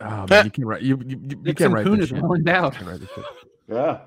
oh 0.00 0.26
man, 0.28 0.44
you 0.46 0.50
can't 0.50 0.66
write. 0.66 0.82
You 0.82 0.96
you, 0.98 1.08
you, 1.08 1.16
you 1.20 1.36
Dickson 1.36 1.54
can't 1.54 1.72
write 1.74 1.86
Poon 1.86 1.98
this 2.00 2.04
is 2.10 2.16
shit. 2.16 2.22
well 2.22 2.34
endowed. 2.34 2.72
You 2.74 2.78
can't 2.78 2.90
write 2.90 3.00
this 3.00 3.10
shit. 3.14 3.24
Yeah. 3.68 4.00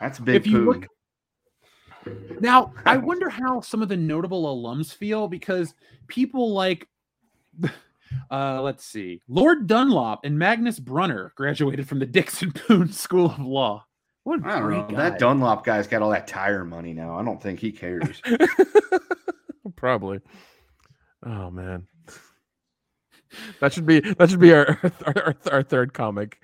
That's 0.00 0.18
big 0.18 0.34
If 0.36 0.46
you 0.46 0.64
look- 0.64 0.86
Now, 2.40 2.72
I 2.84 2.96
wonder 2.96 3.28
how 3.28 3.60
some 3.60 3.82
of 3.82 3.88
the 3.88 3.96
notable 3.96 4.44
alums 4.44 4.92
feel 4.92 5.28
because 5.28 5.74
people 6.08 6.52
like, 6.52 6.88
uh, 8.30 8.60
let's 8.62 8.84
see, 8.84 9.20
Lord 9.28 9.68
Dunlop 9.68 10.20
and 10.24 10.36
Magnus 10.38 10.80
Brunner 10.80 11.32
graduated 11.36 11.88
from 11.88 12.00
the 12.00 12.06
Dickson 12.06 12.50
Poon 12.66 12.90
School 12.92 13.26
of 13.26 13.38
Law. 13.38 13.86
What 14.24 14.40
a 14.40 14.46
I 14.48 14.58
don't 14.58 14.70
know. 14.70 14.82
great 14.84 14.96
That. 14.96 15.18
Dunlop 15.20 15.64
guy's 15.64 15.86
got 15.86 16.02
all 16.02 16.10
that 16.10 16.26
tire 16.26 16.64
money 16.64 16.92
now. 16.92 17.16
I 17.18 17.24
don't 17.24 17.40
think 17.42 17.58
he 17.60 17.70
cares. 17.72 18.20
Probably. 19.76 20.20
Oh 21.24 21.50
man. 21.50 21.86
That 23.60 23.72
should 23.72 23.86
be 23.86 24.00
that 24.00 24.30
should 24.30 24.40
be 24.40 24.52
our 24.52 24.78
our, 25.06 25.16
our, 25.26 25.36
our 25.52 25.62
third 25.62 25.94
comic. 25.94 26.38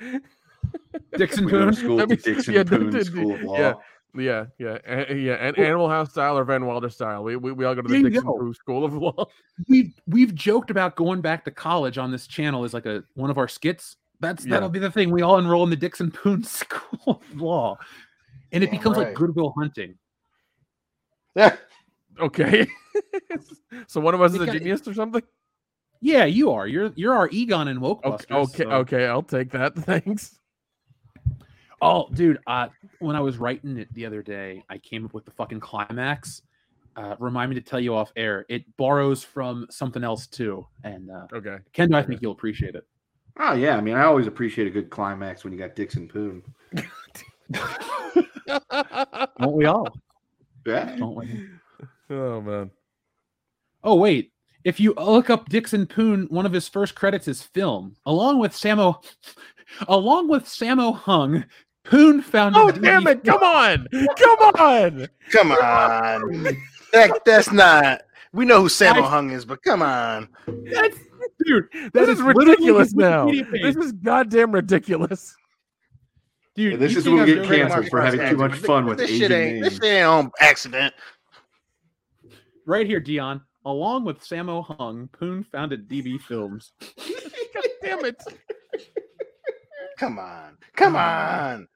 Dickson 1.17 1.49
Poon. 1.51 1.73
school 1.75 2.07
be- 2.07 2.17
Dickson 2.17 2.55
yeah, 2.55 2.65
Poon 2.65 2.91
d- 2.91 2.99
d- 2.99 3.05
School 3.05 3.35
of 3.35 3.43
Law. 3.43 3.59
yeah. 3.59 3.75
Yeah, 4.15 4.47
yeah, 4.59 4.79
a- 4.87 5.15
yeah, 5.15 5.35
and 5.35 5.57
Animal 5.59 5.89
House 5.91 6.11
style 6.11 6.39
or 6.39 6.43
Van 6.45 6.65
Wilder 6.65 6.89
style. 6.89 7.23
We 7.23 7.37
we, 7.37 7.53
we 7.53 7.65
all 7.67 7.75
go 7.75 7.83
to 7.83 7.89
the 7.89 8.03
Dickson 8.03 8.25
go. 8.25 8.39
Poon 8.39 8.55
School 8.55 8.85
of 8.85 8.95
Law. 8.95 9.27
We've 9.69 9.93
we've 10.07 10.35
joked 10.35 10.71
about 10.71 10.97
going 10.97 11.21
back 11.21 11.45
to 11.45 11.51
college 11.51 11.99
on 11.99 12.11
this 12.11 12.27
channel 12.27 12.65
as 12.65 12.73
like 12.73 12.87
a 12.87 13.05
one 13.15 13.29
of 13.31 13.37
our 13.37 13.47
skits. 13.49 13.97
That's 14.21 14.47
Yeah. 14.47 14.53
that'll 14.55 14.71
be 14.71 14.79
the 14.79 14.91
thing. 14.91 15.11
We 15.11 15.21
all 15.23 15.39
enroll 15.39 15.63
in 15.63 15.71
the 15.71 15.77
Dickson 15.77 16.11
Poon 16.11 16.43
School 16.45 17.23
of 17.23 17.37
Law, 17.41 17.79
and 18.51 18.65
it 18.65 18.71
becomes 18.71 18.97
right. 18.97 19.09
like 19.09 19.15
Goodwill 19.15 19.53
Hunting. 19.59 19.95
Yeah. 21.37 21.57
Okay. 22.21 22.67
so 23.87 24.01
one 24.01 24.15
of 24.15 24.21
us 24.21 24.35
is 24.35 24.41
It 24.41 24.49
a 24.49 24.53
genius 24.53 24.87
or 24.87 24.95
something. 24.95 25.23
Yeah, 26.01 26.25
you 26.25 26.53
are. 26.53 26.67
You're 26.67 26.93
you're 26.95 27.15
our 27.15 27.29
Egon 27.31 27.69
and 27.69 27.83
Okay, 27.83 28.27
okay, 28.31 28.63
so- 28.65 28.71
okay. 28.71 29.07
I'll 29.07 29.23
take 29.23 29.51
that. 29.53 29.75
Thanks. 29.77 30.39
Oh, 31.81 32.09
dude, 32.13 32.39
uh, 32.47 32.69
when 32.99 33.15
I 33.15 33.21
was 33.21 33.39
writing 33.39 33.79
it 33.79 33.93
the 33.95 34.05
other 34.05 34.21
day, 34.23 34.65
I 34.69 34.79
came 34.79 35.05
up 35.05 35.15
with 35.15 35.25
the 35.25 35.31
fucking 35.31 35.61
climax. 35.61 36.43
Uh, 36.97 37.15
remind 37.21 37.51
me 37.51 37.55
to 37.55 37.61
tell 37.61 37.79
you 37.79 37.95
off 37.95 38.13
air. 38.17 38.45
It 38.49 38.65
borrows 38.77 39.23
from 39.23 39.67
something 39.71 40.03
else 40.03 40.27
too, 40.27 40.67
and 40.83 41.09
uh, 41.11 41.27
Okay. 41.33 41.59
Kendo, 41.73 41.95
I 41.95 42.03
think 42.03 42.21
you'll 42.21 42.33
appreciate 42.33 42.75
it. 42.75 42.85
Oh 43.39 43.53
yeah, 43.53 43.77
I 43.77 43.81
mean, 43.81 43.95
I 43.95 44.03
always 44.03 44.27
appreciate 44.27 44.67
a 44.67 44.71
good 44.71 44.91
climax 44.91 45.45
when 45.45 45.53
you 45.53 45.59
got 45.61 45.77
Dickson 45.77 46.09
Poon. 46.09 46.43
Won't 49.39 49.53
we 49.57 49.67
all? 49.67 49.87
Yeah. 50.67 50.97
Don't 50.97 51.15
we? 51.15 51.47
Oh 52.11 52.41
man. 52.41 52.71
Oh 53.85 53.95
wait, 53.97 54.33
if 54.65 54.81
you 54.81 54.95
look 54.95 55.31
up 55.31 55.49
Dickson 55.49 55.87
Poon, 55.87 56.27
one 56.31 56.47
of 56.47 56.53
his 56.53 56.69
first 56.69 56.95
credits 56.95 57.29
is 57.29 57.43
film, 57.43 57.97
along 58.07 58.39
with 58.39 58.53
Sammo, 58.53 59.03
along 59.89 60.29
with 60.29 60.45
Sammo 60.45 60.95
Hung. 60.95 61.45
Poon 61.85 62.21
founded. 62.21 62.61
Oh 62.61 62.71
damn 62.71 63.05
DD 63.05 63.11
it! 63.13 63.25
Come 63.25 63.43
on! 63.43 63.87
Come 64.19 64.39
on! 64.61 65.09
Come 65.31 65.53
on. 65.53 66.45
that, 66.93 67.21
that's 67.25 67.51
not. 67.51 68.03
We 68.33 68.45
know 68.45 68.61
who 68.61 68.69
Samo 68.69 69.03
I- 69.03 69.09
Hung 69.09 69.31
is, 69.31 69.45
but 69.47 69.63
come 69.63 69.81
on. 69.83 70.29
That's 70.47 70.99
dude. 71.47 71.69
That 71.73 71.93
This 71.95 72.09
is 72.11 72.19
is 72.19 72.23
ridiculous 72.23 72.93
now. 72.93 73.27
This 73.31 73.77
is 73.77 73.93
goddamn 73.93 74.53
ridiculous. 74.53 75.35
dude. 76.55 76.79
this 76.79 76.95
is 76.95 77.05
think 77.05 77.17
when 77.17 77.27
we 77.27 77.35
get 77.37 77.47
canceled 77.47 77.89
for 77.89 78.03
having 78.03 78.21
too 78.29 78.37
much 78.37 78.55
fun 78.57 78.85
with 78.85 78.99
this 78.99 79.11
Asian 79.11 79.21
shit 79.21 79.33
ain't. 79.33 79.65
This 79.65 79.75
shit 79.75 79.85
ain't 79.85 80.07
on 80.07 80.31
accident. 80.41 80.93
Right 82.69 82.87
here, 82.87 83.01
Dion. 83.01 83.41
Along 83.65 84.05
with 84.05 84.21
Sammo 84.21 84.63
Hung, 84.63 85.09
Poon 85.19 85.43
founded 85.43 85.89
DB 85.89 86.21
Films. 86.29 86.73
God 87.55 87.65
damn 87.83 88.05
it! 88.05 88.23
Come 89.97 90.19
on. 90.19 90.59
Come 90.77 90.95
on. 90.95 91.67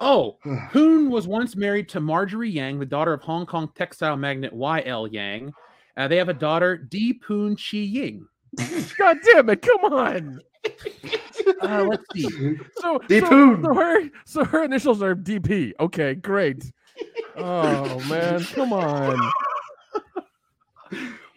Oh, 0.00 0.36
Poon 0.70 1.08
was 1.08 1.26
once 1.26 1.56
married 1.56 1.88
to 1.88 1.98
Marjorie 2.00 2.50
Yang, 2.50 2.80
the 2.80 2.84
daughter 2.84 3.14
of 3.14 3.22
Hong 3.22 3.46
Kong 3.46 3.72
textile 3.74 4.18
magnate 4.18 4.52
Y.L. 4.52 5.06
Yang. 5.06 5.54
Uh, 5.96 6.06
they 6.06 6.18
have 6.18 6.28
a 6.28 6.34
daughter, 6.34 6.76
Di 6.76 7.14
Poon 7.14 7.56
Chi 7.56 7.78
Ying. 7.78 8.26
God 8.98 9.16
damn 9.24 9.48
it! 9.48 9.62
Come 9.62 9.92
on. 9.94 10.40
Uh, 11.62 11.84
let's 11.84 12.04
see. 12.12 12.56
So, 12.80 12.98
Deep 13.08 13.24
so, 13.24 13.30
Poon. 13.30 13.64
so 13.64 13.74
her 13.74 14.10
so 14.26 14.44
her 14.44 14.64
initials 14.64 15.02
are 15.02 15.16
DP. 15.16 15.72
Okay, 15.80 16.16
great. 16.16 16.70
Oh 17.38 18.00
man, 18.08 18.44
come 18.44 18.72
on. 18.72 19.30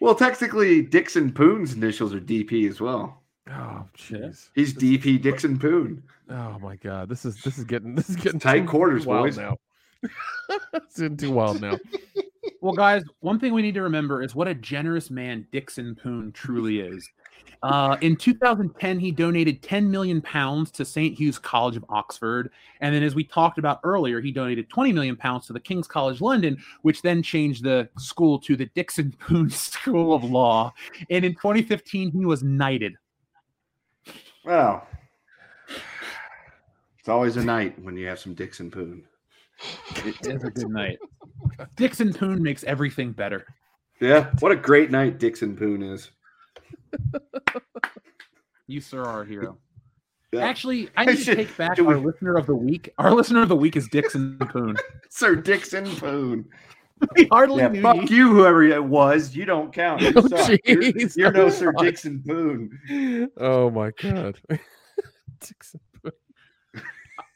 Well, 0.02 0.16
technically, 0.16 0.82
Dickson 0.82 1.32
Poon's 1.32 1.74
initials 1.74 2.12
are 2.12 2.18
DP 2.18 2.68
as 2.68 2.80
well. 2.80 3.22
Oh, 3.48 3.86
jeez. 3.96 4.48
He's 4.52 4.74
DP 4.74 5.22
Dickson 5.22 5.56
Poon. 5.56 6.02
Oh 6.28 6.58
my 6.58 6.74
god, 6.74 7.08
this 7.08 7.24
is 7.24 7.40
this 7.42 7.56
is 7.56 7.62
getting 7.62 7.94
this 7.94 8.10
is 8.10 8.16
getting 8.16 8.40
Tight 8.40 8.62
too 8.62 8.66
quarters, 8.66 9.06
wild 9.06 9.26
boys. 9.26 9.38
now. 9.38 9.56
it's 10.74 10.98
getting 10.98 11.16
too 11.16 11.30
wild 11.30 11.60
now. 11.60 11.78
Well, 12.60 12.72
guys, 12.72 13.04
one 13.20 13.38
thing 13.38 13.54
we 13.54 13.62
need 13.62 13.74
to 13.74 13.82
remember 13.82 14.22
is 14.24 14.34
what 14.34 14.48
a 14.48 14.54
generous 14.54 15.08
man 15.08 15.46
Dickson 15.52 15.94
Poon 15.94 16.32
truly 16.32 16.80
is. 16.80 17.08
Uh, 17.62 17.96
in 18.00 18.16
2010, 18.16 18.98
he 18.98 19.12
donated 19.12 19.62
10 19.62 19.88
million 19.88 20.20
pounds 20.20 20.70
to 20.72 20.84
St. 20.84 21.16
Hugh's 21.18 21.38
College 21.38 21.76
of 21.76 21.84
Oxford, 21.88 22.50
and 22.80 22.92
then, 22.92 23.04
as 23.04 23.14
we 23.14 23.22
talked 23.22 23.58
about 23.58 23.78
earlier, 23.84 24.20
he 24.20 24.32
donated 24.32 24.68
20 24.68 24.92
million 24.92 25.16
pounds 25.16 25.46
to 25.46 25.52
the 25.52 25.60
King's 25.60 25.86
College 25.86 26.20
London, 26.20 26.60
which 26.82 27.02
then 27.02 27.22
changed 27.22 27.62
the 27.62 27.88
school 27.98 28.38
to 28.40 28.56
the 28.56 28.66
Dickson 28.74 29.14
Poon 29.20 29.48
School 29.48 30.12
of 30.12 30.24
Law. 30.24 30.74
And 31.08 31.24
in 31.24 31.34
2015, 31.34 32.10
he 32.10 32.24
was 32.24 32.42
knighted. 32.42 32.96
Well, 34.44 34.86
it's 36.98 37.08
always 37.08 37.36
a 37.36 37.44
night 37.44 37.78
when 37.82 37.96
you 37.96 38.08
have 38.08 38.18
some 38.18 38.34
Dickson 38.34 38.70
Poon. 38.70 39.04
It 40.04 40.26
is 40.26 40.42
a 40.42 40.50
good 40.50 40.70
night. 40.70 40.98
Dickson 41.76 42.12
Poon 42.12 42.42
makes 42.42 42.64
everything 42.64 43.12
better. 43.12 43.46
Yeah, 44.00 44.30
what 44.40 44.50
a 44.50 44.56
great 44.56 44.90
night 44.90 45.20
Dickson 45.20 45.56
Poon 45.56 45.82
is. 45.82 46.10
You, 48.66 48.80
sir, 48.80 49.02
are 49.04 49.22
a 49.22 49.26
hero. 49.26 49.58
Yeah. 50.32 50.40
Actually, 50.46 50.88
I 50.96 51.04
need 51.04 51.16
to 51.18 51.22
Should- 51.24 51.36
take 51.36 51.56
back 51.58 51.78
our 51.78 51.84
we- 51.84 52.06
listener 52.06 52.36
of 52.36 52.46
the 52.46 52.54
week. 52.54 52.88
Our 52.98 53.12
listener 53.12 53.42
of 53.42 53.48
the 53.50 53.56
week 53.56 53.76
is 53.76 53.86
Dickson 53.88 54.38
Poon. 54.50 54.76
Sir 55.10 55.34
Dickson 55.36 55.84
Poon. 55.96 56.46
We 57.16 57.26
hardly 57.32 57.62
Yeah, 57.62 57.68
knew 57.68 57.82
fuck 57.82 58.08
you. 58.10 58.28
whoever 58.32 58.62
it 58.62 58.82
was. 58.82 59.34
You 59.36 59.44
don't 59.44 59.72
count. 59.72 60.02
Oh, 60.16 60.22
you 60.22 60.28
Oh. 60.32 60.56
You're, 60.64 61.08
you're 61.16 61.32
no 61.32 61.42
Oh, 61.46 61.48
Sir 61.50 61.72
Dickson 61.78 62.22
Poon. 62.26 63.28
Oh 63.36 63.70
my 63.70 63.90
god. 64.00 64.40
Dickson 65.40 65.80
Poon. 65.91 65.91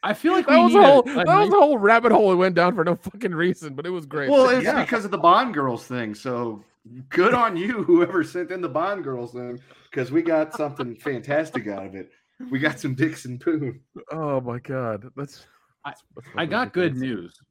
I 0.09 0.13
feel 0.13 0.33
like 0.33 0.47
that 0.47 0.57
we 0.57 0.63
was 0.65 0.75
a 0.75 0.83
whole 0.83 1.07
a, 1.07 1.11
a 1.11 1.15
that 1.15 1.25
nice- 1.27 1.45
was 1.45 1.53
a 1.53 1.59
whole 1.59 1.77
rabbit 1.77 2.11
hole 2.11 2.29
we 2.29 2.35
went 2.35 2.55
down 2.55 2.75
for 2.75 2.83
no 2.83 2.95
fucking 2.95 3.33
reason, 3.35 3.73
but 3.75 3.85
it 3.85 3.89
was 3.89 4.05
great. 4.05 4.29
Well, 4.29 4.49
it's 4.49 4.63
Yeah. 4.65 4.81
because 4.83 5.05
of 5.05 5.11
the 5.11 5.17
Bond 5.17 5.53
Girls 5.53 5.85
thing. 5.85 6.15
So 6.15 6.63
good 7.09 7.33
on 7.33 7.57
you, 7.57 7.83
whoever 7.87 8.23
sent 8.23 8.51
in 8.51 8.61
the 8.61 8.69
Bond 8.69 9.03
Girls 9.03 9.33
thing, 9.33 9.59
because 9.91 10.11
we 10.11 10.21
got 10.21 10.53
something 10.53 10.95
fantastic 10.95 11.67
out 11.67 11.85
of 11.85 11.95
it. 11.95 12.09
We 12.51 12.59
got 12.59 12.79
some 12.79 12.93
Dickson 12.95 13.37
Poon. 13.39 13.81
oh 14.11 14.39
my 14.41 14.59
god. 14.59 15.09
That's, 15.15 15.45
I- 15.85 15.89
that's 15.89 16.03
I 16.15 16.31
fucking 16.31 16.49
got 16.49 16.73
good 16.73 16.93
ridiculous. 16.95 17.21
news. 17.23 17.41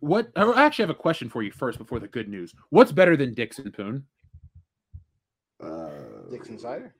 What 0.00 0.28
I 0.36 0.64
actually 0.64 0.84
have 0.84 0.90
a 0.90 0.94
question 0.94 1.28
for 1.28 1.42
you 1.42 1.50
first 1.50 1.76
before 1.78 1.98
the 1.98 2.06
good 2.08 2.28
news. 2.28 2.54
What's 2.70 2.92
better 2.92 3.16
than 3.16 3.34
Dickson 3.34 3.70
Poon? 3.72 4.04
Uh, 5.62 5.90
Dixon 6.30 6.58
cider. 6.58 6.94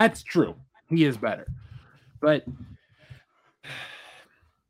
That's 0.00 0.22
true. 0.22 0.56
He 0.88 1.04
is 1.04 1.16
better. 1.16 1.46
But 2.20 2.44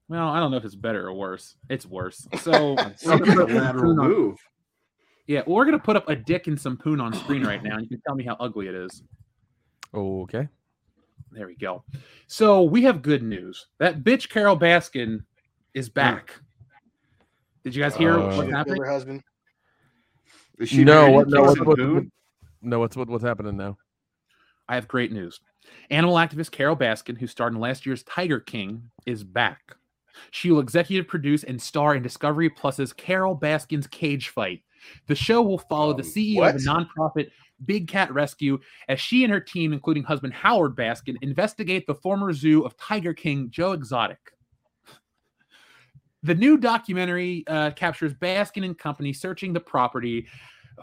well, 0.08 0.28
I 0.28 0.40
don't 0.40 0.50
know 0.50 0.56
if 0.56 0.64
it's 0.64 0.74
better 0.74 1.06
or 1.06 1.14
worse. 1.14 1.56
It's 1.68 1.86
worse. 1.86 2.26
So 2.38 2.74
we're 3.04 3.18
gonna 3.18 3.32
a 3.32 3.46
put 3.46 3.50
lateral 3.50 3.94
move. 3.94 4.38
Yeah, 5.26 5.42
well, 5.46 5.56
we're 5.56 5.64
gonna 5.64 5.78
put 5.78 5.96
up 5.96 6.08
a 6.08 6.16
dick 6.16 6.46
and 6.46 6.60
some 6.60 6.76
poon 6.76 7.00
on 7.00 7.14
screen 7.14 7.44
right 7.44 7.62
now, 7.62 7.76
and 7.76 7.82
you 7.82 7.88
can 7.88 8.00
tell 8.06 8.14
me 8.14 8.24
how 8.24 8.36
ugly 8.40 8.68
it 8.68 8.74
is. 8.74 9.02
Okay. 9.94 10.48
There 11.32 11.46
we 11.46 11.56
go. 11.56 11.84
So 12.26 12.62
we 12.62 12.82
have 12.82 13.02
good 13.02 13.22
news. 13.22 13.66
That 13.78 14.04
bitch 14.04 14.28
Carole 14.28 14.58
Baskin 14.58 15.24
is 15.72 15.88
back. 15.88 16.32
Did 17.64 17.74
you 17.74 17.82
guys 17.82 17.96
hear 17.96 18.14
Uh, 18.14 18.36
what's 18.36 18.50
happening? 18.50 18.82
Her 18.82 18.90
husband. 18.90 19.22
Is 20.58 20.68
she 20.68 20.84
No, 20.84 21.10
what, 21.10 21.28
no, 21.28 21.42
what's, 21.42 21.54
Dixon 21.54 21.94
what, 21.94 22.04
no, 22.62 22.78
what's 22.78 22.96
what, 22.96 23.08
what's 23.08 23.24
happening 23.24 23.56
now? 23.56 23.76
I 24.68 24.76
have 24.76 24.86
great 24.86 25.12
news. 25.12 25.40
Animal 25.90 26.14
activist 26.16 26.50
Carole 26.50 26.76
Baskin, 26.76 27.18
who 27.18 27.26
starred 27.26 27.54
in 27.54 27.60
last 27.60 27.86
year's 27.86 28.02
Tiger 28.04 28.38
King, 28.38 28.90
is 29.06 29.24
back. 29.24 29.76
She 30.30 30.50
will 30.50 30.60
executive 30.60 31.08
produce 31.08 31.44
and 31.44 31.60
star 31.60 31.94
in 31.94 32.02
Discovery 32.02 32.50
Plus's 32.50 32.92
Carole 32.92 33.38
Baskin's 33.38 33.86
Cage 33.86 34.28
Fight. 34.28 34.62
The 35.06 35.14
show 35.14 35.42
will 35.42 35.58
follow 35.58 35.94
the 35.94 36.02
Um, 36.02 36.10
CEO 36.10 36.48
of 36.48 36.62
the 36.62 36.68
nonprofit 36.68 37.30
Big 37.64 37.88
Cat 37.88 38.12
Rescue 38.12 38.58
as 38.88 39.00
she 39.00 39.24
and 39.24 39.32
her 39.32 39.40
team, 39.40 39.72
including 39.72 40.02
husband 40.02 40.34
Howard 40.34 40.74
Baskin, 40.76 41.16
investigate 41.22 41.86
the 41.86 41.94
former 41.94 42.32
zoo 42.32 42.62
of 42.62 42.76
Tiger 42.76 43.14
King 43.14 43.48
Joe 43.50 43.72
Exotic. 43.72 44.18
The 46.22 46.34
new 46.34 46.56
documentary 46.56 47.44
uh, 47.46 47.70
captures 47.72 48.14
Baskin 48.14 48.64
and 48.64 48.78
company 48.78 49.12
searching 49.12 49.52
the 49.52 49.60
property 49.60 50.26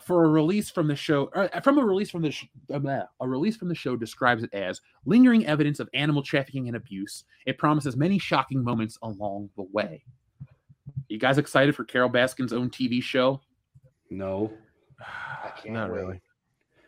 for 0.01 0.23
a 0.25 0.29
release 0.29 0.69
from 0.69 0.87
the 0.87 0.95
show. 0.95 1.25
Uh, 1.35 1.59
from 1.61 1.77
a 1.77 1.83
release 1.83 2.09
from 2.09 2.21
the 2.21 2.31
sh- 2.31 2.45
uh, 2.73 2.79
blah. 2.79 3.03
a 3.19 3.27
release 3.27 3.57
from 3.57 3.67
the 3.67 3.75
show 3.75 3.95
describes 3.95 4.43
it 4.43 4.53
as 4.53 4.81
lingering 5.05 5.45
evidence 5.45 5.79
of 5.79 5.89
animal 5.93 6.23
trafficking 6.23 6.67
and 6.67 6.77
abuse. 6.77 7.25
It 7.45 7.57
promises 7.57 7.97
many 7.97 8.17
shocking 8.17 8.63
moments 8.63 8.97
along 9.01 9.49
the 9.57 9.63
way. 9.71 10.03
You 11.09 11.17
guys 11.17 11.37
excited 11.37 11.75
for 11.75 11.83
Carole 11.83 12.09
Baskin's 12.09 12.53
own 12.53 12.69
TV 12.69 13.01
show? 13.03 13.41
No. 14.09 14.51
I 14.99 15.49
can't 15.49 15.73
Not 15.73 15.91
wait. 15.91 15.99
really. 15.99 16.21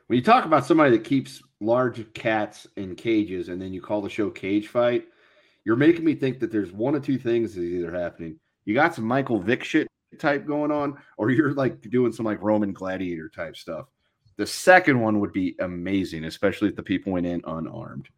When 0.08 0.18
you 0.18 0.24
talk 0.24 0.46
about 0.46 0.66
somebody 0.66 0.92
that 0.92 1.04
keeps 1.04 1.42
large 1.60 2.12
cats 2.14 2.68
in 2.78 2.96
cages 2.96 3.50
and 3.50 3.62
then 3.62 3.74
you 3.74 3.82
call 3.82 4.02
the 4.02 4.10
show 4.10 4.30
Cage 4.30 4.68
Fight, 4.68 5.06
you're 5.66 5.76
making 5.78 6.04
me 6.06 6.14
think 6.14 6.40
that 6.40 6.52
there's 6.52 6.72
one 6.72 6.94
or 6.96 7.00
two 7.00 7.18
things 7.18 7.58
is 7.58 7.64
either 7.64 7.92
happening. 7.92 8.38
You 8.66 8.74
got 8.74 8.94
some 8.96 9.06
Michael 9.06 9.40
Vick 9.40 9.64
shit 9.64 9.88
type 10.20 10.46
going 10.46 10.72
on, 10.72 10.98
or 11.18 11.30
you're 11.30 11.54
like 11.54 11.82
doing 11.90 12.12
some 12.12 12.26
like 12.26 12.42
Roman 12.42 12.74
gladiator 12.74 13.30
type 13.30 13.56
stuff. 13.56 13.88
The 14.38 14.48
second 14.48 15.00
one 15.00 15.20
would 15.20 15.32
be 15.32 15.56
amazing, 15.60 16.26
especially 16.26 16.70
if 16.70 16.76
the 16.76 16.84
people 16.84 17.14
went 17.14 17.26
in 17.26 17.42
unarmed. 17.46 18.10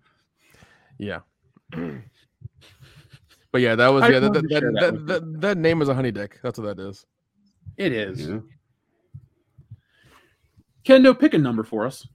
Yeah. 0.98 1.20
but 1.72 3.62
yeah, 3.62 3.76
that 3.76 3.88
was 3.90 4.04
I 4.04 4.10
yeah. 4.10 4.20
That, 4.20 4.34
that, 4.34 4.42
to 4.42 4.48
that, 4.48 4.62
that 4.62 4.80
that, 4.80 5.08
that, 5.08 5.42
that 5.42 5.58
name 5.58 5.82
is 5.82 5.90
a 5.90 5.94
honey 5.94 6.12
dick. 6.12 6.40
That's 6.42 6.58
what 6.58 6.78
that 6.78 6.82
is. 6.82 7.06
It 7.78 7.92
is. 7.92 8.28
Yeah. 8.28 8.40
Kendo, 10.86 11.20
pick 11.20 11.34
a 11.34 11.38
number 11.38 11.64
for 11.64 11.86
us. 11.86 12.08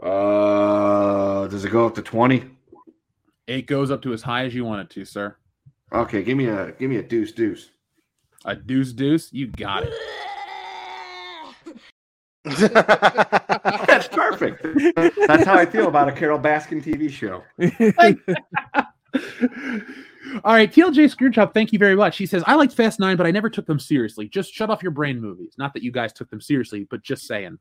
Uh, 0.00 1.48
does 1.48 1.64
it 1.64 1.70
go 1.70 1.86
up 1.86 1.94
to 1.96 2.02
twenty? 2.02 2.44
It 3.46 3.66
goes 3.66 3.90
up 3.90 4.02
to 4.02 4.12
as 4.12 4.22
high 4.22 4.44
as 4.44 4.54
you 4.54 4.64
want 4.64 4.82
it 4.82 4.90
to, 4.94 5.04
sir. 5.04 5.36
Okay, 5.92 6.22
give 6.22 6.36
me 6.36 6.46
a 6.46 6.72
give 6.72 6.88
me 6.88 6.96
a 6.96 7.02
deuce 7.02 7.32
deuce. 7.32 7.70
A 8.44 8.54
deuce 8.54 8.92
deuce, 8.92 9.32
you 9.32 9.48
got 9.48 9.84
it. 9.84 9.92
That's 12.44 14.08
perfect. 14.08 14.62
That's 15.26 15.44
how 15.44 15.56
I 15.56 15.66
feel 15.66 15.88
about 15.88 16.08
a 16.08 16.12
Carole 16.12 16.38
Baskin 16.38 16.82
TV 16.82 17.10
show. 17.10 17.42
All 20.44 20.52
right, 20.52 20.70
TLJ 20.70 21.14
Screwjob, 21.14 21.54
thank 21.54 21.72
you 21.72 21.78
very 21.78 21.96
much. 21.96 22.18
He 22.18 22.26
says, 22.26 22.44
I 22.46 22.54
liked 22.54 22.74
Fast 22.74 23.00
Nine, 23.00 23.16
but 23.16 23.26
I 23.26 23.30
never 23.30 23.48
took 23.48 23.66
them 23.66 23.78
seriously. 23.78 24.28
Just 24.28 24.52
shut 24.52 24.70
off 24.70 24.82
your 24.82 24.92
brain 24.92 25.20
movies. 25.20 25.54
Not 25.58 25.72
that 25.74 25.82
you 25.82 25.90
guys 25.90 26.12
took 26.12 26.30
them 26.30 26.40
seriously, 26.40 26.86
but 26.90 27.02
just 27.02 27.26
saying. 27.26 27.58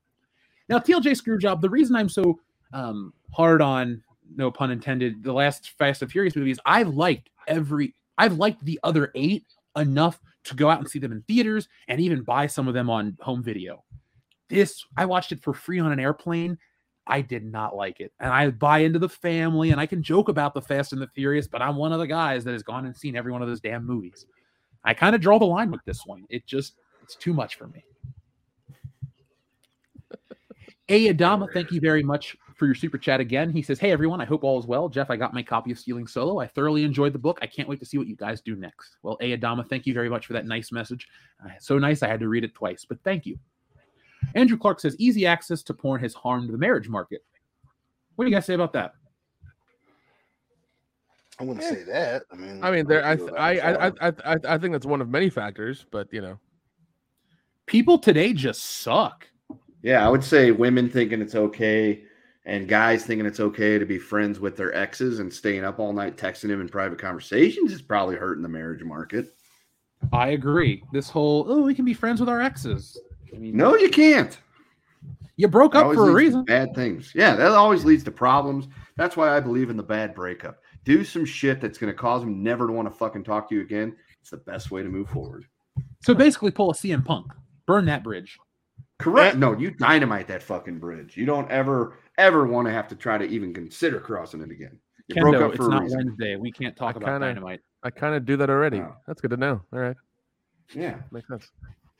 Now, 0.69 0.79
TLJ 0.79 1.21
Screwjob, 1.21 1.61
the 1.61 1.69
reason 1.69 1.95
I'm 1.95 2.09
so 2.09 2.39
um, 2.73 3.13
hard 3.31 3.61
on, 3.61 4.03
no 4.35 4.51
pun 4.51 4.71
intended, 4.71 5.23
the 5.23 5.31
last 5.31 5.71
Fast 5.77 6.01
and 6.01 6.11
Furious 6.11 6.35
movies, 6.35 6.59
I've 6.65 6.89
liked 6.89 7.29
every, 7.47 7.93
I've 8.17 8.37
liked 8.37 8.63
the 8.65 8.79
other 8.83 9.11
eight 9.15 9.45
enough 9.77 10.19
to 10.47 10.55
go 10.55 10.69
out 10.69 10.79
and 10.79 10.89
see 10.89 10.99
them 10.99 11.11
in 11.11 11.21
theaters 11.23 11.67
and 11.87 11.99
even 12.01 12.23
buy 12.23 12.47
some 12.47 12.67
of 12.67 12.73
them 12.73 12.89
on 12.89 13.17
home 13.21 13.43
video. 13.43 13.83
This, 14.49 14.85
I 14.95 15.05
watched 15.05 15.31
it 15.31 15.41
for 15.41 15.53
free 15.53 15.79
on 15.79 15.91
an 15.91 15.99
airplane. 15.99 16.57
I 17.05 17.21
did 17.21 17.45
not 17.45 17.75
like 17.75 17.99
it. 17.99 18.11
And 18.19 18.31
I 18.31 18.49
buy 18.49 18.79
into 18.79 18.99
the 18.99 19.09
family 19.09 19.71
and 19.71 19.79
I 19.79 19.85
can 19.85 20.03
joke 20.03 20.29
about 20.29 20.53
the 20.53 20.61
Fast 20.61 20.93
and 20.93 21.01
the 21.01 21.07
Furious, 21.07 21.47
but 21.47 21.61
I'm 21.61 21.75
one 21.75 21.93
of 21.93 21.99
the 21.99 22.07
guys 22.07 22.43
that 22.43 22.51
has 22.51 22.63
gone 22.63 22.85
and 22.85 22.95
seen 22.95 23.15
every 23.15 23.31
one 23.31 23.41
of 23.41 23.47
those 23.47 23.61
damn 23.61 23.85
movies. 23.85 24.25
I 24.83 24.93
kind 24.93 25.15
of 25.15 25.21
draw 25.21 25.39
the 25.39 25.45
line 25.45 25.71
with 25.71 25.83
this 25.85 26.05
one. 26.05 26.25
It 26.29 26.45
just, 26.45 26.75
it's 27.03 27.15
too 27.15 27.33
much 27.33 27.55
for 27.55 27.67
me. 27.67 27.83
A 30.89 31.13
Adama, 31.13 31.51
thank 31.51 31.71
you 31.71 31.81
very 31.81 32.03
much 32.03 32.37
for 32.57 32.65
your 32.65 32.75
super 32.75 32.97
chat 32.97 33.19
again. 33.19 33.51
He 33.51 33.61
says, 33.61 33.79
Hey 33.79 33.91
everyone, 33.91 34.19
I 34.19 34.25
hope 34.25 34.43
all 34.43 34.59
is 34.59 34.65
well. 34.65 34.89
Jeff, 34.89 35.09
I 35.09 35.15
got 35.15 35.33
my 35.33 35.43
copy 35.43 35.71
of 35.71 35.79
Stealing 35.79 36.07
Solo. 36.07 36.39
I 36.39 36.47
thoroughly 36.47 36.83
enjoyed 36.83 37.13
the 37.13 37.19
book. 37.19 37.39
I 37.41 37.47
can't 37.47 37.69
wait 37.69 37.79
to 37.79 37.85
see 37.85 37.97
what 37.97 38.07
you 38.07 38.15
guys 38.15 38.41
do 38.41 38.55
next. 38.55 38.97
Well, 39.03 39.17
A 39.21 39.37
Adama, 39.37 39.67
thank 39.67 39.85
you 39.85 39.93
very 39.93 40.09
much 40.09 40.25
for 40.25 40.33
that 40.33 40.45
nice 40.45 40.71
message. 40.71 41.07
Uh, 41.43 41.49
so 41.59 41.77
nice, 41.77 42.03
I 42.03 42.07
had 42.07 42.19
to 42.19 42.27
read 42.27 42.43
it 42.43 42.53
twice, 42.53 42.85
but 42.87 42.97
thank 43.03 43.25
you. 43.25 43.37
Andrew 44.35 44.57
Clark 44.57 44.79
says, 44.79 44.95
Easy 44.99 45.25
access 45.25 45.63
to 45.63 45.73
porn 45.73 46.01
has 46.01 46.13
harmed 46.13 46.49
the 46.49 46.57
marriage 46.57 46.89
market. 46.89 47.23
What 48.15 48.25
do 48.25 48.31
you 48.31 48.35
guys 48.35 48.45
say 48.45 48.55
about 48.55 48.73
that? 48.73 48.93
I 51.39 51.43
wouldn't 51.43 51.63
say 51.63 51.83
that. 51.83 52.23
I 52.31 52.35
mean, 52.35 52.63
I 52.63 52.71
mean, 52.71 52.87
there. 52.87 53.05
I, 53.05 53.15
feel 53.15 53.35
I, 53.37 53.59
I. 53.59 53.87
I, 53.87 54.13
I, 54.25 54.37
I 54.49 54.57
think 54.57 54.73
that's 54.73 54.87
one 54.87 55.01
of 55.01 55.09
many 55.09 55.29
factors, 55.29 55.85
but 55.91 56.11
you 56.11 56.19
know, 56.19 56.39
People 57.67 57.99
today 57.99 58.31
just 58.31 58.63
suck. 58.63 59.27
Yeah, 59.83 60.05
I 60.05 60.09
would 60.09 60.23
say 60.23 60.51
women 60.51 60.89
thinking 60.89 61.21
it's 61.21 61.35
okay 61.35 62.01
and 62.47 62.67
guys 62.67 63.05
thinking 63.05 63.25
it's 63.25 63.41
okay 63.41 63.77
to 63.77 63.85
be 63.85 63.99
friends 63.99 64.39
with 64.39 64.55
their 64.55 64.73
exes 64.73 65.19
and 65.19 65.31
staying 65.31 65.65
up 65.65 65.79
all 65.79 65.91
night 65.91 66.15
texting 66.15 66.49
him 66.49 66.61
in 66.61 66.69
private 66.69 66.97
conversations 66.97 67.73
is 67.73 67.81
probably 67.81 68.15
hurting 68.15 68.41
the 68.41 68.49
marriage 68.49 68.83
market. 68.83 69.35
I 70.13 70.29
agree. 70.29 70.81
This 70.93 71.09
whole, 71.09 71.45
oh, 71.49 71.61
we 71.61 71.75
can 71.75 71.83
be 71.83 71.93
friends 71.93 72.21
with 72.21 72.29
our 72.29 72.41
exes. 72.41 72.97
I 73.35 73.37
mean, 73.37 73.55
No, 73.55 73.75
you 73.75 73.89
can't. 73.89 74.39
You 75.35 75.47
broke 75.49 75.75
up 75.75 75.93
for 75.93 76.09
a 76.09 76.13
reason. 76.13 76.45
Bad 76.45 76.73
things. 76.73 77.11
Yeah, 77.13 77.35
that 77.35 77.51
always 77.51 77.83
leads 77.85 78.03
to 78.05 78.11
problems. 78.11 78.67
That's 78.95 79.17
why 79.17 79.35
I 79.35 79.39
believe 79.39 79.69
in 79.69 79.77
the 79.77 79.83
bad 79.83 80.15
breakup. 80.15 80.59
Do 80.85 81.03
some 81.03 81.25
shit 81.25 81.59
that's 81.61 81.77
going 81.77 81.91
to 81.93 81.97
cause 81.97 82.21
them 82.21 82.41
never 82.41 82.65
to 82.65 82.73
want 82.73 82.91
to 82.91 82.97
fucking 82.97 83.25
talk 83.25 83.49
to 83.49 83.55
you 83.55 83.61
again. 83.61 83.95
It's 84.21 84.31
the 84.31 84.37
best 84.37 84.71
way 84.71 84.81
to 84.81 84.89
move 84.89 85.09
forward. 85.09 85.45
So 86.01 86.15
basically, 86.15 86.51
pull 86.51 86.71
a 86.71 86.73
CM 86.73 87.05
Punk, 87.05 87.27
burn 87.67 87.85
that 87.85 88.03
bridge. 88.03 88.39
Correct. 88.99 89.37
No, 89.37 89.55
you 89.55 89.71
dynamite 89.71 90.27
that 90.27 90.41
fucking 90.41 90.79
bridge. 90.79 91.15
You 91.15 91.25
don't 91.25 91.49
ever, 91.51 91.99
ever 92.17 92.45
want 92.47 92.67
to 92.67 92.71
have 92.71 92.87
to 92.89 92.95
try 92.95 93.17
to 93.17 93.25
even 93.25 93.53
consider 93.53 93.99
crossing 93.99 94.41
it 94.41 94.51
again. 94.51 94.77
You 95.07 95.21
broke 95.21 95.35
Kendo, 95.35 95.43
up 95.43 95.49
it's 95.51 95.57
for 95.57 95.67
a 95.67 95.69
not 95.69 95.83
reason. 95.83 95.97
Wednesday. 95.99 96.35
We 96.35 96.51
can't 96.51 96.75
talk 96.75 96.95
about 96.95 97.05
kinda- 97.07 97.27
dynamite. 97.27 97.61
I 97.83 97.89
kind 97.91 98.15
of 98.15 98.25
do 98.25 98.35
that 98.37 98.49
already. 98.49 98.79
Oh. 98.79 98.95
That's 99.05 99.21
good 99.21 99.31
to 99.31 99.37
know. 99.37 99.61
All 99.71 99.79
right, 99.79 99.95
Yeah. 100.73 100.97
makes 101.11 101.27
sense. 101.27 101.49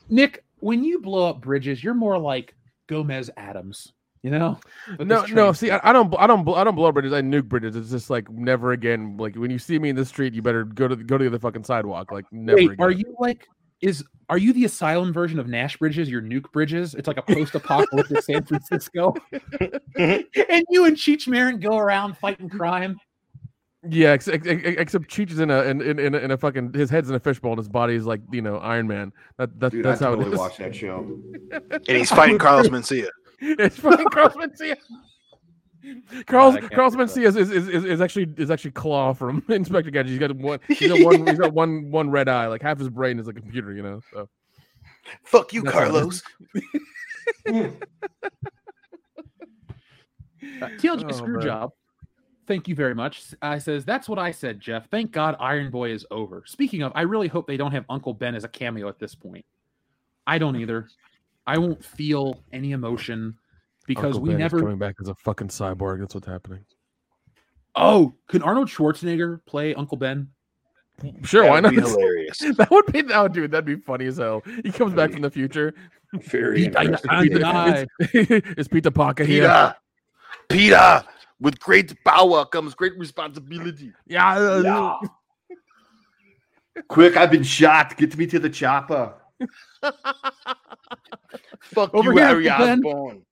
Nick, 0.10 0.44
when 0.60 0.84
you 0.84 1.00
blow 1.00 1.30
up 1.30 1.42
bridges, 1.42 1.84
you're 1.84 1.94
more 1.94 2.18
like 2.18 2.56
Gomez 2.88 3.30
Addams. 3.38 3.94
You 4.24 4.32
know? 4.32 4.60
No, 5.00 5.26
no. 5.28 5.54
See, 5.54 5.70
I, 5.72 5.80
I 5.84 5.94
don't, 5.94 6.14
I 6.20 6.28
don't, 6.28 6.46
I 6.50 6.64
don't 6.64 6.76
blow 6.76 6.92
bridges. 6.92 7.14
I 7.14 7.22
nuke 7.22 7.46
bridges. 7.48 7.76
It's 7.76 7.92
just 7.92 8.10
like 8.10 8.30
never 8.30 8.72
again. 8.74 9.16
Like 9.16 9.36
when 9.36 9.52
you 9.52 9.60
see 9.60 9.78
me 9.80 9.90
in 9.90 9.96
the 9.96 10.04
street, 10.04 10.34
you 10.34 10.42
better 10.42 10.66
go 10.66 10.88
to 10.88 10.96
the, 10.96 11.04
go 11.04 11.18
to 11.18 11.24
the 11.24 11.30
other 11.30 11.40
fucking 11.40 11.64
sidewalk. 11.64 12.12
Like 12.12 12.26
never. 12.32 12.58
Wait, 12.58 12.72
again. 12.72 12.86
are 12.86 12.92
you 12.92 13.16
like 13.20 13.48
is 13.82 14.04
are 14.30 14.38
you 14.38 14.52
the 14.52 14.66
asylum 14.66 15.14
version 15.14 15.40
of 15.40 15.48
Nash 15.48 15.78
Bridges? 15.78 16.10
Your 16.10 16.22
nuke 16.22 16.52
bridges? 16.52 16.96
It's 16.96 17.08
like 17.08 17.18
a 17.18 17.22
post-apocalyptic 17.22 18.22
San 18.24 18.44
Francisco. 18.44 19.14
and 19.98 20.66
you 20.70 20.86
and 20.86 20.98
Cheech 20.98 21.28
Marin 21.28 21.60
go 21.60 21.78
around 21.78 22.18
fighting 22.18 22.50
crime. 22.50 23.00
Yeah, 23.90 24.10
ex- 24.10 24.28
ex- 24.28 24.46
ex- 24.46 24.64
except 24.66 25.08
Cheech 25.08 25.32
is 25.32 25.40
in 25.40 25.50
a 25.50 25.62
in, 25.64 25.82
in, 25.82 26.00
in, 26.00 26.16
a, 26.16 26.18
in 26.18 26.32
a 26.32 26.38
fucking 26.38 26.74
his 26.74 26.90
head's 26.90 27.10
in 27.10 27.16
a 27.16 27.20
fishbowl 27.20 27.54
and 27.54 27.60
his 27.60 27.70
body 27.70 27.96
is 27.96 28.06
like 28.06 28.20
you 28.32 28.42
know 28.42 28.58
Iron 28.58 28.88
Man. 28.88 29.14
That, 29.38 29.58
that 29.62 29.72
Dude, 29.72 29.86
that's 29.86 30.02
I 30.02 30.06
how 30.06 30.12
totally 30.12 30.32
it 30.32 30.34
is. 30.34 30.40
watched 30.40 30.58
that 30.58 30.76
show. 30.76 31.20
And 31.52 31.88
he's 31.88 32.10
fighting 32.12 32.38
Carlos 32.38 32.68
Mencia. 32.68 33.08
it's 33.40 33.78
fucking 33.78 34.08
Carlos 34.08 34.36
Mencia. 34.36 34.76
Carlos 36.26 36.56
I 36.56 36.60
can't 36.62 36.72
Carlos 36.74 36.94
do 36.94 36.98
that. 37.00 37.10
Mencia 37.10 37.28
is, 37.28 37.36
is, 37.36 37.52
is, 37.52 37.68
is 37.68 37.86
is 37.86 38.02
actually 38.02 38.34
is 38.38 38.52
actually 38.52 38.72
Claw 38.72 39.14
from 39.14 39.44
Inspector 39.50 39.90
Gadget. 39.92 40.10
He's 40.10 40.20
got 40.20 40.36
one 40.36 40.60
he's 40.68 40.88
got 40.88 41.04
one 41.04 41.28
he's 41.28 41.40
got 41.40 41.54
one 41.54 41.92
one 41.92 42.10
red 42.10 42.28
eye. 42.28 42.48
Like 42.48 42.62
half 42.62 42.80
his 42.80 42.90
brain 42.90 43.20
is 43.20 43.28
a 43.28 43.34
computer. 43.34 43.74
You 43.74 43.84
know. 43.84 44.02
So 44.14 44.30
Fuck 45.24 45.54
you, 45.54 45.62
That's 45.62 45.76
how 45.76 45.84
it 45.84 46.08
is. 46.08 46.24
Carlos. 47.46 47.74
Uh, 50.62 50.68
TLJ 50.68 51.04
Oh, 51.04 51.08
Screwjob, 51.08 51.72
thank 52.46 52.68
you 52.68 52.76
very 52.76 52.96
much. 52.96 53.34
I 53.42 53.58
says 53.58 53.84
that's 53.84 54.08
what 54.08 54.20
I 54.20 54.32
said, 54.32 54.60
Jeff. 54.60 54.88
Thank 54.90 55.12
God 55.12 55.36
Iron 55.40 55.72
Boy 55.72 55.92
is 55.92 56.06
over. 56.12 56.44
Speaking 56.46 56.84
of, 56.84 56.92
I 56.96 57.02
really 57.02 57.28
hope 57.28 57.48
they 57.48 57.58
don't 57.58 57.72
have 57.72 57.86
Uncle 57.90 58.14
Ben 58.14 58.36
as 58.36 58.44
a 58.44 58.48
cameo 58.48 58.88
at 58.88 59.00
this 59.00 59.14
point. 59.16 59.46
I 60.26 60.38
don't 60.38 60.56
either. 60.56 60.88
I 61.48 61.58
won't 61.58 61.84
feel 61.84 62.40
any 62.54 62.72
emotion 62.72 63.36
because 63.88 64.16
Uncle 64.18 64.22
we 64.22 64.30
Ben 64.30 64.36
is 64.38 64.40
never. 64.42 64.60
coming 64.62 64.78
back 64.78 64.96
as 65.02 65.08
a 65.08 65.16
fucking 65.16 65.48
cyborg. 65.48 66.00
That's 66.02 66.14
what's 66.14 66.28
happening. 66.28 66.64
Oh, 67.76 68.14
can 68.30 68.42
Arnold 68.44 68.68
Schwarzenegger 68.70 69.40
play 69.48 69.74
Uncle 69.74 69.98
Ben? 69.98 70.30
Sure, 71.24 71.44
That 71.44 71.50
why 71.50 71.56
would 71.62 71.64
not? 71.64 71.76
be 71.76 71.82
hilarious. 71.82 72.38
that 72.58 72.72
would 72.72 72.86
be 72.92 73.02
that 73.04 73.22
would 73.22 73.34
dude. 73.34 73.52
That'd 73.52 73.66
be 73.66 73.76
funny 73.76 74.06
as 74.08 74.18
hell. 74.18 74.42
He 74.64 74.72
comes 74.72 74.94
back 74.94 75.12
from 75.12 75.22
the 75.22 75.30
future. 75.30 75.74
Very 76.14 76.62
He- 76.62 76.76
I- 76.76 76.82
interesting. 76.84 77.12
I- 77.12 77.28
deny. 77.28 77.86
Is 78.14 78.68
Peter 78.68 78.90
Parker 78.92 79.24
here? 79.24 79.42
Peter, 80.50 80.72
Peter, 80.72 81.04
with 81.40 81.60
great 81.60 82.04
power 82.04 82.46
comes 82.46 82.74
great 82.74 82.98
responsibility. 82.98 83.94
Yeah. 84.08 84.96
Quick, 86.88 87.16
I've 87.18 87.32
been 87.32 87.44
shot. 87.44 87.96
Get 87.98 88.18
me 88.18 88.26
to 88.28 88.40
the 88.40 88.50
chopper. 88.50 89.14
Fuck 91.62 91.94
Over 91.94 92.12
you, 92.12 92.18
here, 92.18 92.28
Harry 92.28 92.50
Uncle 92.50 92.66
Ben. 92.66 92.80
Osborn. 92.80 93.24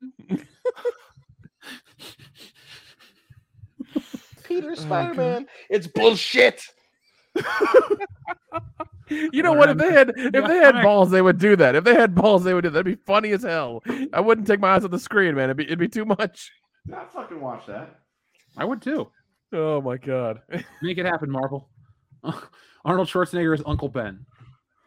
Peter 4.43 4.71
oh, 4.71 4.75
Spider-Man. 4.75 5.47
It's 5.69 5.87
bullshit. 5.87 6.61
You 9.09 9.43
know 9.43 9.53
what? 9.53 9.69
If 9.69 9.77
they 9.77 9.91
had 9.91 10.13
if 10.15 10.47
they 10.47 10.57
had 10.57 10.81
balls, 10.81 11.11
they 11.11 11.21
would 11.21 11.37
do 11.37 11.55
that. 11.57 11.75
If 11.75 11.83
they 11.83 11.93
had 11.93 12.15
balls, 12.15 12.43
they 12.43 12.53
would 12.53 12.63
do 12.63 12.69
that. 12.69 12.83
That'd 12.83 12.97
be 12.97 13.03
funny 13.05 13.31
as 13.31 13.43
hell. 13.43 13.83
I 14.13 14.19
wouldn't 14.19 14.47
take 14.47 14.59
my 14.59 14.73
eyes 14.73 14.83
off 14.83 14.91
the 14.91 14.99
screen, 14.99 15.35
man. 15.35 15.45
It'd 15.45 15.57
be 15.57 15.65
it'd 15.65 15.79
be 15.79 15.87
too 15.87 16.05
much. 16.05 16.51
I'd 16.91 17.11
fucking 17.11 17.39
watch 17.39 17.67
that. 17.67 17.99
I 18.57 18.65
would 18.65 18.81
too. 18.81 19.09
Oh 19.53 19.81
my 19.81 19.97
god. 19.97 20.41
Make 20.81 20.97
it 20.97 21.05
happen, 21.05 21.29
Marvel. 21.29 21.69
Arnold 22.85 23.07
Schwarzenegger 23.07 23.53
is 23.53 23.61
Uncle 23.65 23.89
Ben. 23.89 24.25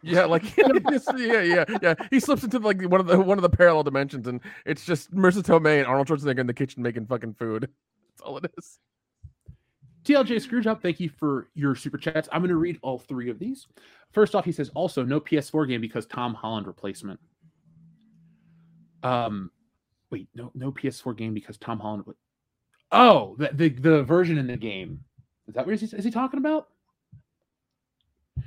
Yeah, 0.01 0.25
like 0.25 0.57
yeah, 0.57 1.41
yeah, 1.41 1.65
yeah. 1.81 1.93
He 2.09 2.19
slips 2.19 2.43
into 2.43 2.59
like 2.59 2.81
one 2.83 3.01
of 3.01 3.07
the 3.07 3.19
one 3.19 3.37
of 3.37 3.41
the 3.41 3.49
parallel 3.49 3.83
dimensions, 3.83 4.27
and 4.27 4.39
it's 4.65 4.85
just 4.85 5.13
Marisa 5.13 5.43
Tomei 5.43 5.79
and 5.79 5.87
Arnold 5.87 6.07
Schwarzenegger 6.07 6.39
in 6.39 6.47
the 6.47 6.53
kitchen 6.53 6.81
making 6.81 7.05
fucking 7.07 7.33
food. 7.33 7.63
That's 8.09 8.21
all 8.21 8.37
it 8.37 8.51
is. 8.57 8.79
TLJ 10.05 10.47
Screwjob, 10.47 10.81
thank 10.81 10.99
you 10.99 11.09
for 11.09 11.49
your 11.53 11.75
super 11.75 11.97
chats. 11.97 12.29
I'm 12.31 12.41
going 12.41 12.49
to 12.49 12.55
read 12.55 12.79
all 12.81 12.97
three 12.97 13.29
of 13.29 13.37
these. 13.37 13.67
First 14.11 14.33
off, 14.33 14.45
he 14.45 14.51
says 14.51 14.71
also 14.73 15.03
no 15.03 15.19
PS4 15.19 15.67
game 15.67 15.81
because 15.81 16.05
Tom 16.05 16.33
Holland 16.33 16.65
replacement. 16.65 17.19
Um, 19.03 19.51
wait, 20.09 20.29
no, 20.33 20.51
no 20.55 20.71
PS4 20.71 21.15
game 21.17 21.33
because 21.33 21.57
Tom 21.57 21.79
Holland. 21.79 22.05
Oh, 22.91 23.35
the 23.37 23.49
the, 23.53 23.69
the 23.69 24.03
version 24.03 24.37
in 24.37 24.47
the 24.47 24.57
game. 24.57 25.03
Is 25.47 25.55
that 25.55 25.65
what 25.65 25.73
is 25.73 25.81
he, 25.81 25.97
is 25.97 26.05
he 26.05 26.11
talking 26.11 26.37
about? 26.37 26.69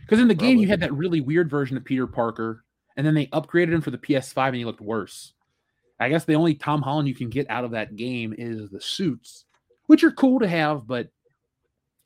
Because 0.03 0.21
in 0.21 0.29
the 0.29 0.35
game 0.35 0.59
you 0.59 0.69
had 0.69 0.81
that 0.81 0.93
really 0.93 1.21
weird 1.21 1.49
version 1.49 1.77
of 1.77 1.85
Peter 1.85 2.07
Parker, 2.07 2.65
and 2.97 3.07
then 3.07 3.15
they 3.15 3.27
upgraded 3.27 3.73
him 3.73 3.81
for 3.81 3.91
the 3.91 3.99
PS5, 3.99 4.49
and 4.49 4.57
he 4.57 4.65
looked 4.65 4.81
worse. 4.81 5.33
I 5.99 6.09
guess 6.09 6.25
the 6.25 6.35
only 6.35 6.55
Tom 6.55 6.83
Holland 6.83 7.09
you 7.09 7.15
can 7.15 7.31
get 7.31 7.49
out 7.49 7.65
of 7.65 7.71
that 7.71 7.97
game 7.97 8.35
is 8.37 8.71
the 8.71 8.81
suits, 8.81 9.45
which 9.87 10.03
are 10.03 10.11
cool 10.11 10.41
to 10.41 10.49
have, 10.49 10.87
but 10.87 11.09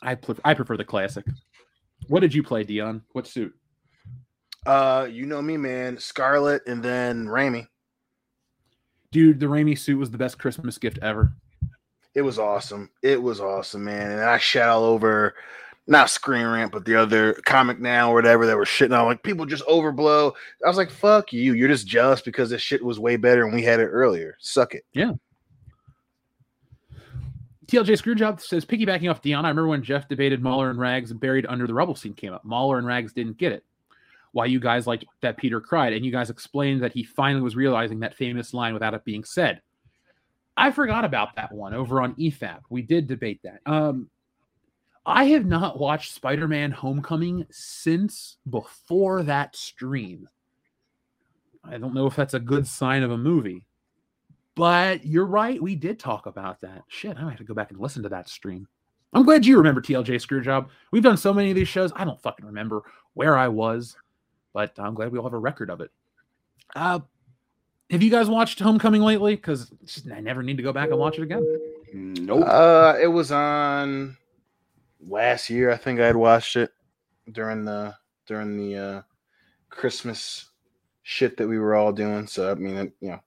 I 0.02 0.14
pref- 0.14 0.40
I 0.44 0.54
prefer 0.54 0.76
the 0.76 0.84
classic. 0.84 1.24
What 2.08 2.20
did 2.20 2.34
you 2.34 2.42
play, 2.42 2.62
Dion? 2.62 3.02
What 3.12 3.26
suit? 3.26 3.54
Uh, 4.66 5.08
you 5.10 5.26
know 5.26 5.40
me, 5.40 5.56
man. 5.56 5.98
Scarlet 5.98 6.62
and 6.66 6.82
then 6.82 7.26
Raimi. 7.26 7.68
Dude, 9.12 9.40
the 9.40 9.46
Raimi 9.46 9.78
suit 9.78 9.98
was 9.98 10.10
the 10.10 10.18
best 10.18 10.38
Christmas 10.38 10.76
gift 10.76 10.98
ever. 11.00 11.32
It 12.14 12.22
was 12.22 12.38
awesome. 12.38 12.90
It 13.02 13.22
was 13.22 13.40
awesome, 13.40 13.84
man. 13.84 14.10
And 14.10 14.20
I 14.20 14.38
shat 14.38 14.68
all 14.68 14.84
over 14.84 15.34
not 15.86 16.10
Screen 16.10 16.46
Rant, 16.46 16.72
but 16.72 16.84
the 16.84 16.96
other 16.96 17.34
comic 17.44 17.78
now 17.78 18.10
or 18.10 18.14
whatever 18.14 18.46
that 18.46 18.56
were 18.56 18.64
shitting 18.64 18.98
on. 18.98 19.06
Like 19.06 19.22
people 19.22 19.46
just 19.46 19.64
overblow. 19.66 20.32
I 20.64 20.68
was 20.68 20.76
like, 20.76 20.90
fuck 20.90 21.32
you. 21.32 21.54
You're 21.54 21.68
just 21.68 21.86
jealous 21.86 22.20
because 22.20 22.50
this 22.50 22.62
shit 22.62 22.84
was 22.84 22.98
way 22.98 23.16
better 23.16 23.44
and 23.44 23.54
we 23.54 23.62
had 23.62 23.80
it 23.80 23.86
earlier. 23.86 24.36
Suck 24.40 24.74
it. 24.74 24.84
Yeah. 24.92 25.12
TLJ 27.66 28.00
Screwjob 28.00 28.40
says, 28.40 28.64
piggybacking 28.64 29.10
off 29.10 29.22
Dion, 29.22 29.44
I 29.44 29.48
remember 29.48 29.68
when 29.68 29.82
Jeff 29.82 30.08
debated 30.08 30.40
Mauler 30.40 30.70
and 30.70 30.78
Rags 30.78 31.10
and 31.10 31.18
Buried 31.18 31.46
Under 31.48 31.66
the 31.66 31.74
Rubble 31.74 31.96
scene 31.96 32.14
came 32.14 32.32
up. 32.32 32.44
Mauler 32.44 32.78
and 32.78 32.86
Rags 32.86 33.12
didn't 33.12 33.38
get 33.38 33.52
it. 33.52 33.64
Why 34.32 34.46
you 34.46 34.60
guys 34.60 34.86
liked 34.86 35.04
that 35.22 35.36
Peter 35.36 35.60
cried, 35.60 35.92
and 35.92 36.04
you 36.04 36.12
guys 36.12 36.30
explained 36.30 36.82
that 36.82 36.92
he 36.92 37.02
finally 37.02 37.42
was 37.42 37.56
realizing 37.56 38.00
that 38.00 38.14
famous 38.14 38.52
line 38.52 38.74
without 38.74 38.94
it 38.94 39.04
being 39.04 39.24
said. 39.24 39.62
I 40.56 40.70
forgot 40.70 41.04
about 41.04 41.34
that 41.36 41.52
one 41.52 41.74
over 41.74 42.02
on 42.02 42.14
EFAP. 42.14 42.60
We 42.70 42.82
did 42.82 43.06
debate 43.06 43.40
that. 43.44 43.60
Um, 43.66 44.10
I 45.08 45.26
have 45.26 45.46
not 45.46 45.78
watched 45.78 46.14
Spider-Man 46.14 46.72
Homecoming 46.72 47.46
since 47.48 48.38
before 48.50 49.22
that 49.22 49.54
stream. 49.54 50.28
I 51.62 51.78
don't 51.78 51.94
know 51.94 52.06
if 52.06 52.16
that's 52.16 52.34
a 52.34 52.40
good 52.40 52.66
sign 52.66 53.04
of 53.04 53.12
a 53.12 53.16
movie. 53.16 53.66
But 54.56 55.06
you're 55.06 55.26
right. 55.26 55.62
We 55.62 55.76
did 55.76 56.00
talk 56.00 56.26
about 56.26 56.60
that. 56.62 56.82
Shit, 56.88 57.16
I 57.16 57.22
might 57.22 57.30
have 57.30 57.38
to 57.38 57.44
go 57.44 57.54
back 57.54 57.70
and 57.70 57.78
listen 57.78 58.02
to 58.02 58.08
that 58.08 58.28
stream. 58.28 58.66
I'm 59.12 59.22
glad 59.22 59.46
you 59.46 59.58
remember 59.58 59.80
TLJ 59.80 60.16
Screwjob. 60.16 60.68
We've 60.90 61.02
done 61.02 61.16
so 61.16 61.32
many 61.32 61.50
of 61.50 61.56
these 61.56 61.68
shows. 61.68 61.92
I 61.94 62.04
don't 62.04 62.20
fucking 62.20 62.44
remember 62.44 62.82
where 63.14 63.38
I 63.38 63.46
was, 63.46 63.96
but 64.52 64.72
I'm 64.78 64.94
glad 64.94 65.12
we 65.12 65.18
all 65.18 65.24
have 65.24 65.34
a 65.34 65.38
record 65.38 65.70
of 65.70 65.80
it. 65.80 65.90
Uh, 66.74 67.00
have 67.90 68.02
you 68.02 68.10
guys 68.10 68.28
watched 68.28 68.58
Homecoming 68.58 69.02
lately? 69.02 69.36
Because 69.36 69.70
I 70.12 70.20
never 70.20 70.42
need 70.42 70.56
to 70.56 70.62
go 70.64 70.72
back 70.72 70.88
and 70.88 70.98
watch 70.98 71.18
it 71.18 71.22
again. 71.22 71.44
Nope. 71.94 72.44
Uh, 72.44 72.96
it 73.00 73.06
was 73.06 73.30
on 73.30 74.16
last 75.00 75.50
year. 75.50 75.70
I 75.70 75.76
think 75.76 76.00
I 76.00 76.06
had 76.06 76.16
watched 76.16 76.56
it 76.56 76.70
during 77.32 77.64
the 77.64 77.94
during 78.26 78.56
the 78.56 78.76
uh, 78.76 79.02
Christmas 79.70 80.50
shit 81.02 81.36
that 81.36 81.48
we 81.48 81.58
were 81.58 81.74
all 81.74 81.92
doing. 81.92 82.26
So 82.26 82.50
I 82.50 82.54
mean, 82.54 82.76
it, 82.76 82.92
you 83.00 83.10
know, 83.10 83.20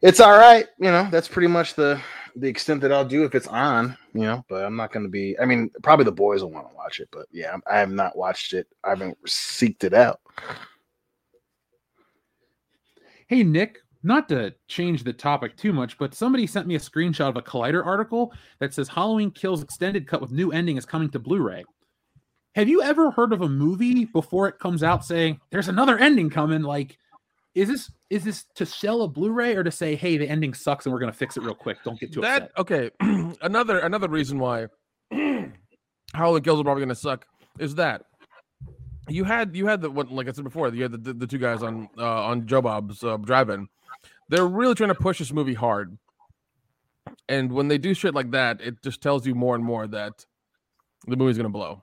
it's 0.00 0.20
all 0.20 0.36
right. 0.36 0.66
You 0.78 0.90
know, 0.90 1.08
that's 1.10 1.28
pretty 1.28 1.48
much 1.48 1.74
the 1.74 2.00
the 2.36 2.48
extent 2.48 2.80
that 2.80 2.92
I'll 2.92 3.04
do 3.04 3.24
if 3.24 3.34
it's 3.34 3.48
on. 3.48 3.96
You 4.14 4.22
know, 4.22 4.44
but 4.48 4.64
I'm 4.64 4.76
not 4.76 4.92
going 4.92 5.04
to 5.04 5.10
be. 5.10 5.38
I 5.38 5.44
mean, 5.44 5.70
probably 5.82 6.04
the 6.04 6.12
boys 6.12 6.42
will 6.42 6.50
want 6.50 6.68
to 6.68 6.74
watch 6.74 7.00
it, 7.00 7.08
but 7.12 7.26
yeah, 7.30 7.56
I 7.70 7.78
have 7.78 7.90
not 7.90 8.16
watched 8.16 8.52
it. 8.52 8.66
I 8.84 8.90
haven't 8.90 9.18
seeked 9.24 9.84
it 9.84 9.94
out. 9.94 10.20
Hey, 13.26 13.42
Nick, 13.42 13.78
not 14.02 14.28
to 14.30 14.54
change 14.68 15.04
the 15.04 15.12
topic 15.12 15.56
too 15.56 15.72
much, 15.72 15.96
but 15.98 16.14
somebody 16.14 16.46
sent 16.46 16.66
me 16.66 16.74
a 16.74 16.78
screenshot 16.80 17.28
of 17.28 17.36
a 17.36 17.42
Collider 17.42 17.84
article 17.84 18.32
that 18.58 18.74
says 18.74 18.88
Halloween 18.88 19.30
Kills 19.30 19.62
extended 19.62 20.06
cut 20.06 20.20
with 20.20 20.32
new 20.32 20.52
ending 20.52 20.76
is 20.76 20.84
coming 20.86 21.08
to 21.10 21.18
Blu 21.18 21.40
ray. 21.40 21.64
Have 22.54 22.68
you 22.68 22.82
ever 22.82 23.10
heard 23.10 23.32
of 23.32 23.42
a 23.42 23.48
movie 23.48 24.04
before 24.06 24.48
it 24.48 24.58
comes 24.58 24.82
out 24.82 25.04
saying 25.04 25.40
there's 25.50 25.68
another 25.68 25.98
ending 25.98 26.28
coming? 26.28 26.62
Like, 26.62 26.98
Is 27.54 27.68
this 27.68 27.90
is 28.10 28.24
this 28.24 28.44
to 28.56 28.66
sell 28.66 29.02
a 29.02 29.08
Blu-ray 29.08 29.54
or 29.56 29.64
to 29.64 29.70
say, 29.70 29.94
hey, 29.94 30.18
the 30.18 30.28
ending 30.28 30.52
sucks 30.52 30.84
and 30.84 30.92
we're 30.92 30.98
gonna 31.00 31.12
fix 31.12 31.36
it 31.38 31.42
real 31.42 31.54
quick? 31.54 31.78
Don't 31.82 31.98
get 31.98 32.12
too 32.12 32.20
that 32.20 32.50
upset. 32.56 32.90
okay. 33.00 33.34
another 33.42 33.78
another 33.78 34.08
reason 34.08 34.38
why 34.38 34.66
Halloween 36.14 36.42
Kills 36.42 36.60
are 36.60 36.64
probably 36.64 36.82
gonna 36.82 36.94
suck 36.94 37.24
is 37.58 37.74
that 37.76 38.04
you 39.08 39.24
had 39.24 39.56
you 39.56 39.66
had 39.66 39.80
the 39.80 39.90
what 39.90 40.10
like 40.10 40.28
I 40.28 40.32
said 40.32 40.44
before 40.44 40.68
you 40.68 40.82
had 40.82 40.92
the, 40.92 40.98
the, 40.98 41.12
the 41.12 41.26
two 41.26 41.38
guys 41.38 41.62
on 41.62 41.88
uh, 41.98 42.24
on 42.24 42.46
Joe 42.46 42.62
Bob's 42.62 43.02
uh, 43.02 43.16
Drive-In. 43.16 43.68
They're 44.28 44.46
really 44.46 44.74
trying 44.74 44.88
to 44.88 44.94
push 44.94 45.18
this 45.18 45.32
movie 45.32 45.54
hard, 45.54 45.98
and 47.28 47.52
when 47.52 47.68
they 47.68 47.78
do 47.78 47.94
shit 47.94 48.14
like 48.14 48.30
that, 48.30 48.60
it 48.60 48.82
just 48.82 49.02
tells 49.02 49.26
you 49.26 49.34
more 49.34 49.54
and 49.54 49.64
more 49.64 49.86
that 49.88 50.24
the 51.06 51.16
movie's 51.16 51.36
gonna 51.36 51.48
blow. 51.48 51.82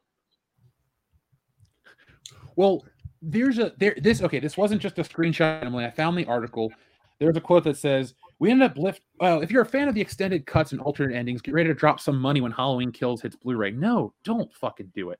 Well, 2.55 2.85
there's 3.21 3.59
a 3.59 3.73
there 3.77 3.95
this 3.97 4.21
okay, 4.21 4.39
this 4.39 4.57
wasn't 4.57 4.81
just 4.81 4.97
a 4.99 5.03
screenshot. 5.03 5.63
Emily. 5.63 5.85
I 5.85 5.91
found 5.91 6.17
the 6.17 6.25
article. 6.25 6.71
There's 7.19 7.35
a 7.35 7.41
quote 7.41 7.65
that 7.65 7.75
says, 7.75 8.13
"We 8.39 8.49
ended 8.49 8.71
up 8.71 8.77
lift. 8.77 9.01
Well, 9.19 9.41
if 9.41 9.51
you're 9.51 9.61
a 9.61 9.65
fan 9.65 9.89
of 9.89 9.95
the 9.95 10.01
extended 10.01 10.45
cuts 10.45 10.71
and 10.71 10.79
alternate 10.79 11.15
endings, 11.15 11.41
get 11.41 11.53
ready 11.53 11.67
to 11.67 11.73
drop 11.73 11.99
some 11.99 12.17
money 12.17 12.39
when 12.39 12.53
Halloween 12.53 12.93
Kills 12.93 13.21
hits 13.21 13.35
Blu-ray. 13.35 13.71
No, 13.71 14.13
don't 14.23 14.51
fucking 14.53 14.91
do 14.95 15.09
it. 15.09 15.19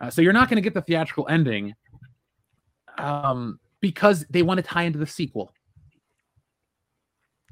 Uh, 0.00 0.10
so 0.10 0.20
you're 0.20 0.32
not 0.32 0.48
going 0.48 0.56
to 0.56 0.62
get 0.62 0.74
the 0.74 0.82
theatrical 0.82 1.26
ending, 1.28 1.74
um, 2.98 3.58
because 3.80 4.26
they 4.30 4.42
want 4.42 4.58
to 4.58 4.62
tie 4.62 4.82
into 4.82 4.98
the 4.98 5.06
sequel. 5.06 5.52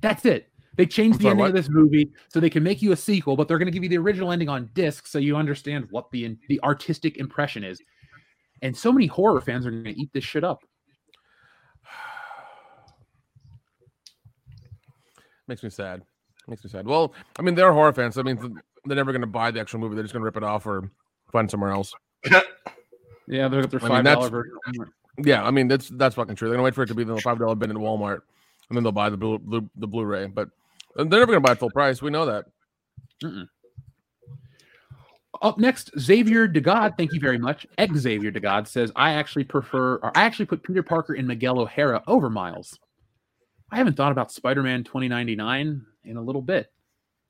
That's 0.03 0.25
it. 0.25 0.51
They 0.77 0.87
changed 0.87 1.19
I'm 1.19 1.23
the 1.23 1.29
ending 1.31 1.41
what? 1.41 1.51
of 1.51 1.55
this 1.55 1.69
movie 1.69 2.11
so 2.29 2.41
they 2.41 2.51
can 2.51 2.65
make 2.65 2.83
you 2.83 2.93
a 2.93 2.97
sequel, 2.97 3.37
but 3.37 3.47
they're 3.47 3.59
going 3.59 3.67
to 3.67 3.73
give 3.73 3.85
you 3.85 3.89
the 3.89 3.99
original 3.99 4.33
ending 4.33 4.49
on 4.49 4.71
disc 4.75 5.07
so 5.07 5.19
you 5.19 5.37
understand 5.37 5.87
what 5.91 6.11
the 6.11 6.37
the 6.49 6.61
artistic 6.63 7.19
impression 7.19 7.63
is. 7.63 7.81
And 8.63 8.77
so 8.77 8.93
many 8.93 9.07
horror 9.07 9.41
fans 9.41 9.67
are 9.67 9.71
going 9.71 9.85
to 9.85 10.01
eat 10.01 10.11
this 10.13 10.25
shit 10.25 10.43
up. 10.43 10.65
Makes 15.49 15.63
me 15.63 15.71
sad. 15.71 16.03
Makes 16.49 16.65
me 16.65 16.71
sad. 16.71 16.87
Well, 16.87 17.15
I 17.39 17.43
mean, 17.43 17.55
they're 17.55 17.73
horror 17.73 17.93
fans. 17.93 18.19
I 18.19 18.23
mean, 18.23 18.61
they're 18.85 18.97
never 18.97 19.13
gonna 19.13 19.27
buy 19.27 19.51
the 19.51 19.61
actual 19.61 19.81
movie. 19.81 19.95
They're 19.95 20.05
just 20.05 20.13
gonna 20.13 20.25
rip 20.25 20.37
it 20.37 20.43
off 20.43 20.67
or 20.67 20.91
find 21.33 21.51
somewhere 21.51 21.71
else. 21.71 21.93
Yeah, 23.27 23.49
they're 23.49 23.67
their 23.67 23.81
I 23.81 23.85
mean, 23.85 23.91
five 23.91 24.05
that's- 24.05 24.17
dollar 24.17 24.31
version. 24.31 24.53
Yeah, 25.19 25.45
I 25.45 25.51
mean 25.51 25.69
that's 25.69 25.89
that's 25.91 26.17
fucking 26.17 26.35
true. 26.35 26.49
They're 26.49 26.57
gonna 26.57 26.65
wait 26.65 26.75
for 26.75 26.83
it 26.83 26.89
to 26.89 26.95
be 26.95 27.03
in 27.03 27.09
the 27.09 27.21
five 27.21 27.39
dollar 27.39 27.55
bin 27.55 27.71
at 27.71 27.77
Walmart, 27.77 28.21
and 28.69 28.77
then 28.77 28.83
they'll 28.83 28.91
buy 28.93 29.11
the 29.11 29.17
Blu- 29.17 29.39
Blu- 29.39 29.71
the 29.77 29.87
Blu-ray. 29.87 30.27
But 30.27 30.49
they're 30.97 31.05
never 31.07 31.27
gonna 31.27 31.41
buy 31.41 31.53
it 31.53 31.59
full 31.59 31.71
price. 31.71 32.03
We 32.03 32.11
know 32.11 32.27
that. 32.27 32.47
Mm-mm. 33.23 33.47
Up 35.43 35.59
next, 35.59 35.91
Xavier 35.99 36.49
DeGod. 36.49 36.97
Thank 36.97 37.13
you 37.13 37.21
very 37.21 37.39
much. 37.39 37.67
Ex 37.77 37.97
Xavier 37.99 38.33
DeGod 38.33 38.67
says, 38.67 38.91
I 38.97 39.13
actually 39.15 39.45
prefer, 39.45 39.97
or 39.97 40.17
I 40.17 40.23
actually 40.23 40.47
put 40.47 40.63
Peter 40.63 40.83
Parker 40.83 41.15
and 41.15 41.29
Miguel 41.29 41.61
O'Hara 41.61 42.03
over 42.07 42.31
Miles. 42.31 42.79
I 43.71 43.77
haven't 43.77 43.97
thought 43.97 44.13
about 44.13 44.33
Spider 44.33 44.63
Man 44.63 44.85
2099 44.85 45.85
in 46.05 46.17
a 46.17 46.23
little 46.23 46.43
bit. 46.43 46.73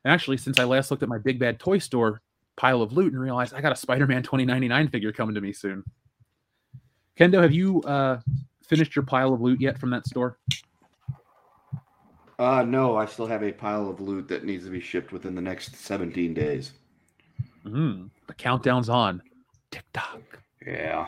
Actually, 0.04 0.36
since 0.36 0.58
I 0.58 0.64
last 0.64 0.90
looked 0.90 1.02
at 1.02 1.08
my 1.08 1.18
Big 1.18 1.38
Bad 1.38 1.58
Toy 1.58 1.78
Store 1.78 2.20
pile 2.56 2.82
of 2.82 2.92
loot 2.92 3.12
and 3.12 3.20
realized 3.20 3.54
I 3.54 3.60
got 3.60 3.72
a 3.72 3.76
Spider 3.76 4.06
Man 4.06 4.22
2099 4.22 4.88
figure 4.88 5.12
coming 5.12 5.34
to 5.34 5.40
me 5.40 5.52
soon. 5.52 5.84
Kendo, 7.18 7.40
have 7.40 7.52
you 7.52 7.80
uh, 7.82 8.20
finished 8.66 8.96
your 8.96 9.04
pile 9.04 9.32
of 9.32 9.40
loot 9.40 9.60
yet 9.60 9.78
from 9.78 9.90
that 9.90 10.06
store? 10.06 10.38
Uh, 12.38 12.64
no, 12.66 12.96
I 12.96 13.06
still 13.06 13.26
have 13.26 13.44
a 13.44 13.52
pile 13.52 13.88
of 13.88 14.00
loot 14.00 14.26
that 14.28 14.44
needs 14.44 14.64
to 14.64 14.70
be 14.70 14.80
shipped 14.80 15.12
within 15.12 15.34
the 15.34 15.40
next 15.40 15.76
17 15.76 16.34
days. 16.34 16.72
Mm, 17.64 18.10
the 18.26 18.34
countdown's 18.34 18.88
on. 18.88 19.22
Tick 19.70 19.84
tock. 19.92 20.20
Yeah. 20.66 21.06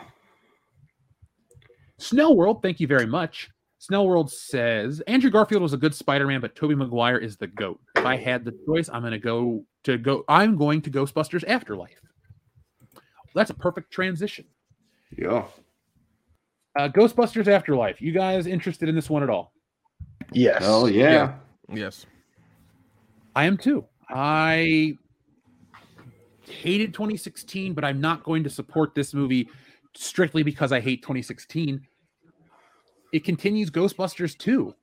Snow 1.97 2.31
World, 2.31 2.61
thank 2.61 2.79
you 2.79 2.87
very 2.87 3.05
much. 3.05 3.49
Snell 3.87 4.05
World 4.05 4.29
says 4.29 4.99
Andrew 5.07 5.29
Garfield 5.29 5.61
was 5.61 5.71
a 5.71 5.77
good 5.77 5.95
Spider-Man, 5.95 6.41
but 6.41 6.53
Tobey 6.57 6.75
Maguire 6.75 7.17
is 7.17 7.37
the 7.37 7.47
goat. 7.47 7.79
If 7.95 8.05
I 8.05 8.17
had 8.17 8.43
the 8.43 8.53
choice, 8.65 8.89
I'm 8.91 9.01
gonna 9.01 9.17
go 9.17 9.63
to 9.85 9.97
go. 9.97 10.25
I'm 10.27 10.57
going 10.57 10.81
to 10.81 10.91
Ghostbusters 10.91 11.45
Afterlife. 11.47 12.01
That's 13.33 13.49
a 13.49 13.53
perfect 13.53 13.89
transition. 13.89 14.43
Yeah. 15.17 15.45
Uh, 16.77 16.89
Ghostbusters 16.89 17.47
Afterlife. 17.47 18.01
You 18.01 18.11
guys 18.11 18.45
interested 18.45 18.89
in 18.89 18.95
this 18.95 19.09
one 19.09 19.23
at 19.23 19.29
all? 19.29 19.53
Yes. 20.33 20.61
Hell 20.61 20.89
yeah. 20.89 21.35
Yes. 21.69 22.05
I 23.37 23.45
am 23.45 23.55
too. 23.55 23.85
I 24.09 24.97
hated 26.41 26.93
2016, 26.93 27.73
but 27.73 27.85
I'm 27.85 28.01
not 28.01 28.23
going 28.23 28.43
to 28.43 28.49
support 28.49 28.95
this 28.95 29.13
movie 29.13 29.47
strictly 29.95 30.43
because 30.43 30.73
I 30.73 30.81
hate 30.81 31.01
2016. 31.03 31.81
It 33.13 33.23
continues 33.23 33.69
Ghostbusters 33.69 34.37
2. 34.37 34.73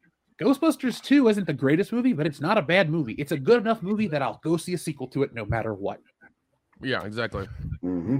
Ghostbusters 0.40 1.02
2 1.02 1.28
isn't 1.28 1.46
the 1.46 1.52
greatest 1.52 1.92
movie, 1.92 2.12
but 2.12 2.26
it's 2.26 2.40
not 2.40 2.58
a 2.58 2.62
bad 2.62 2.90
movie. 2.90 3.14
It's 3.14 3.32
a 3.32 3.38
good 3.38 3.60
enough 3.60 3.82
movie 3.82 4.08
that 4.08 4.22
I'll 4.22 4.40
go 4.42 4.56
see 4.56 4.74
a 4.74 4.78
sequel 4.78 5.06
to 5.08 5.22
it 5.22 5.34
no 5.34 5.44
matter 5.44 5.74
what. 5.74 6.00
Yeah, 6.82 7.04
exactly. 7.04 7.46
Mm-hmm. 7.82 8.18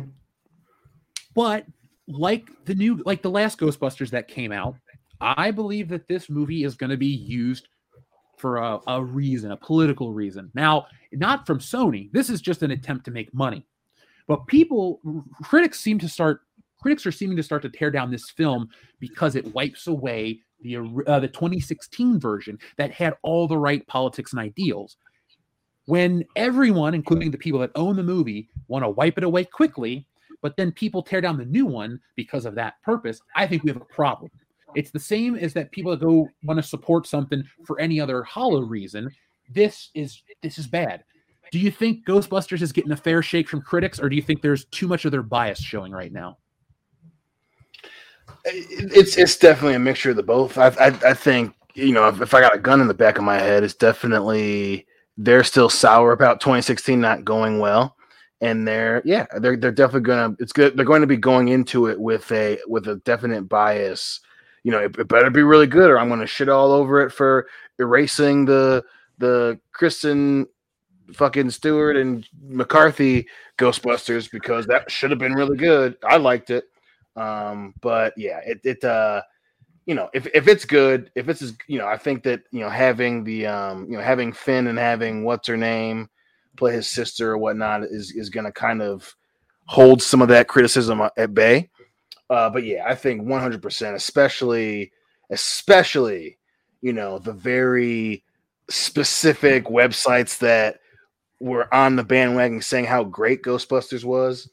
But 1.34 1.66
like 2.06 2.48
the 2.66 2.74
new, 2.74 3.02
like 3.04 3.22
the 3.22 3.30
last 3.30 3.58
Ghostbusters 3.58 4.10
that 4.10 4.28
came 4.28 4.52
out, 4.52 4.76
I 5.20 5.50
believe 5.50 5.88
that 5.88 6.06
this 6.06 6.30
movie 6.30 6.64
is 6.64 6.76
going 6.76 6.90
to 6.90 6.96
be 6.96 7.06
used 7.06 7.68
for 8.38 8.58
a, 8.58 8.78
a 8.86 9.02
reason, 9.02 9.52
a 9.52 9.56
political 9.56 10.12
reason. 10.12 10.50
Now, 10.54 10.86
not 11.12 11.46
from 11.46 11.58
Sony. 11.58 12.12
This 12.12 12.30
is 12.30 12.40
just 12.40 12.62
an 12.62 12.70
attempt 12.70 13.04
to 13.06 13.10
make 13.10 13.32
money. 13.32 13.66
But 14.26 14.46
people, 14.46 15.00
critics 15.42 15.80
seem 15.80 15.98
to 15.98 16.08
start, 16.08 16.42
critics 16.84 17.06
are 17.06 17.12
seeming 17.12 17.34
to 17.34 17.42
start 17.42 17.62
to 17.62 17.70
tear 17.70 17.90
down 17.90 18.10
this 18.10 18.28
film 18.28 18.68
because 19.00 19.36
it 19.36 19.54
wipes 19.54 19.86
away 19.86 20.38
the 20.60 20.76
uh, 21.06 21.18
the 21.18 21.28
2016 21.28 22.20
version 22.20 22.58
that 22.76 22.90
had 22.90 23.14
all 23.22 23.48
the 23.48 23.56
right 23.56 23.86
politics 23.86 24.34
and 24.34 24.40
ideals. 24.40 24.98
When 25.86 26.26
everyone, 26.36 26.92
including 26.92 27.30
the 27.30 27.38
people 27.38 27.60
that 27.60 27.70
own 27.74 27.96
the 27.96 28.02
movie, 28.02 28.50
want 28.68 28.84
to 28.84 28.90
wipe 28.90 29.16
it 29.16 29.24
away 29.24 29.46
quickly, 29.46 30.06
but 30.42 30.58
then 30.58 30.72
people 30.72 31.02
tear 31.02 31.22
down 31.22 31.38
the 31.38 31.46
new 31.46 31.64
one 31.64 31.98
because 32.16 32.44
of 32.44 32.54
that 32.56 32.74
purpose, 32.82 33.18
I 33.34 33.46
think 33.46 33.64
we 33.64 33.70
have 33.70 33.80
a 33.80 33.86
problem. 33.86 34.30
It's 34.74 34.90
the 34.90 35.00
same 35.00 35.36
as 35.36 35.54
that 35.54 35.70
people 35.70 35.90
that 35.90 36.02
go 36.02 36.28
want 36.42 36.58
to 36.58 36.62
support 36.62 37.06
something 37.06 37.42
for 37.64 37.80
any 37.80 37.98
other 37.98 38.22
hollow 38.24 38.60
reason. 38.60 39.10
This 39.48 39.88
is 39.94 40.22
this 40.42 40.58
is 40.58 40.66
bad. 40.66 41.02
Do 41.50 41.58
you 41.58 41.70
think 41.70 42.04
Ghostbusters 42.06 42.60
is 42.60 42.72
getting 42.72 42.92
a 42.92 42.96
fair 42.96 43.22
shake 43.22 43.48
from 43.48 43.62
critics, 43.62 43.98
or 43.98 44.10
do 44.10 44.16
you 44.16 44.22
think 44.22 44.42
there's 44.42 44.66
too 44.66 44.86
much 44.86 45.06
of 45.06 45.12
their 45.12 45.22
bias 45.22 45.60
showing 45.60 45.90
right 45.90 46.12
now? 46.12 46.36
It- 48.44 48.92
It's 48.96 49.16
it's 49.16 49.36
definitely 49.36 49.74
a 49.74 49.78
mixture 49.80 50.10
of 50.10 50.16
the 50.16 50.22
both. 50.22 50.58
I 50.58 50.68
I, 50.68 50.86
I 51.10 51.14
think 51.14 51.54
you 51.74 51.92
know 51.92 52.08
if, 52.08 52.20
if 52.20 52.34
I 52.34 52.40
got 52.40 52.54
a 52.54 52.58
gun 52.58 52.80
in 52.80 52.88
the 52.88 52.94
back 52.94 53.18
of 53.18 53.24
my 53.24 53.38
head, 53.38 53.62
it's 53.64 53.74
definitely 53.74 54.86
they're 55.16 55.44
still 55.44 55.68
sour 55.68 56.12
about 56.12 56.40
2016 56.40 57.00
not 57.00 57.24
going 57.24 57.58
well, 57.58 57.96
and 58.40 58.66
they're 58.66 59.00
yeah 59.04 59.26
they're 59.38 59.56
they're 59.56 59.70
definitely 59.72 60.02
gonna 60.06 60.36
it's 60.40 60.52
good 60.52 60.76
they're 60.76 60.84
going 60.84 61.00
to 61.02 61.06
be 61.06 61.16
going 61.16 61.48
into 61.48 61.86
it 61.86 61.98
with 61.98 62.30
a 62.32 62.58
with 62.66 62.88
a 62.88 62.96
definite 62.96 63.48
bias. 63.48 64.20
You 64.62 64.70
know, 64.72 64.78
it, 64.78 64.98
it 64.98 65.08
better 65.08 65.28
be 65.30 65.42
really 65.42 65.66
good, 65.66 65.90
or 65.90 65.98
I'm 65.98 66.08
going 66.08 66.20
to 66.20 66.26
shit 66.26 66.48
all 66.48 66.72
over 66.72 67.02
it 67.02 67.10
for 67.10 67.46
erasing 67.78 68.44
the 68.46 68.82
the 69.18 69.60
Kristen 69.72 70.46
fucking 71.12 71.50
Stewart 71.50 71.96
and 71.96 72.26
McCarthy 72.42 73.28
Ghostbusters 73.58 74.30
because 74.30 74.66
that 74.66 74.90
should 74.90 75.10
have 75.10 75.18
been 75.20 75.34
really 75.34 75.56
good. 75.58 75.96
I 76.02 76.16
liked 76.16 76.50
it. 76.50 76.64
Um, 77.16 77.74
but 77.80 78.14
yeah, 78.16 78.40
it 78.44 78.60
it 78.64 78.84
uh 78.84 79.22
you 79.86 79.94
know, 79.94 80.08
if 80.14 80.26
if 80.34 80.48
it's 80.48 80.64
good, 80.64 81.10
if 81.14 81.28
it's 81.28 81.52
you 81.66 81.78
know, 81.78 81.86
I 81.86 81.96
think 81.96 82.22
that 82.24 82.42
you 82.50 82.60
know 82.60 82.70
having 82.70 83.24
the 83.24 83.46
um 83.46 83.86
you 83.90 83.96
know 83.96 84.02
having 84.02 84.32
Finn 84.32 84.66
and 84.66 84.78
having 84.78 85.24
what's 85.24 85.48
her 85.48 85.56
name 85.56 86.08
play 86.56 86.72
his 86.72 86.88
sister 86.88 87.32
or 87.32 87.38
whatnot 87.38 87.84
is 87.84 88.12
is 88.12 88.30
gonna 88.30 88.52
kind 88.52 88.80
of 88.80 89.14
hold 89.66 90.02
some 90.02 90.22
of 90.22 90.28
that 90.28 90.48
criticism 90.48 91.02
at 91.16 91.34
bay. 91.34 91.70
Uh, 92.30 92.48
but 92.48 92.64
yeah, 92.64 92.84
I 92.86 92.94
think 92.94 93.22
100%, 93.22 93.94
especially 93.94 94.92
especially 95.30 96.38
you 96.80 96.92
know 96.92 97.18
the 97.18 97.32
very 97.32 98.24
specific 98.70 99.64
websites 99.64 100.38
that 100.38 100.80
were 101.40 101.72
on 101.74 101.96
the 101.96 102.04
bandwagon 102.04 102.62
saying 102.62 102.86
how 102.86 103.04
great 103.04 103.42
Ghostbusters 103.42 104.04
was, 104.04 104.48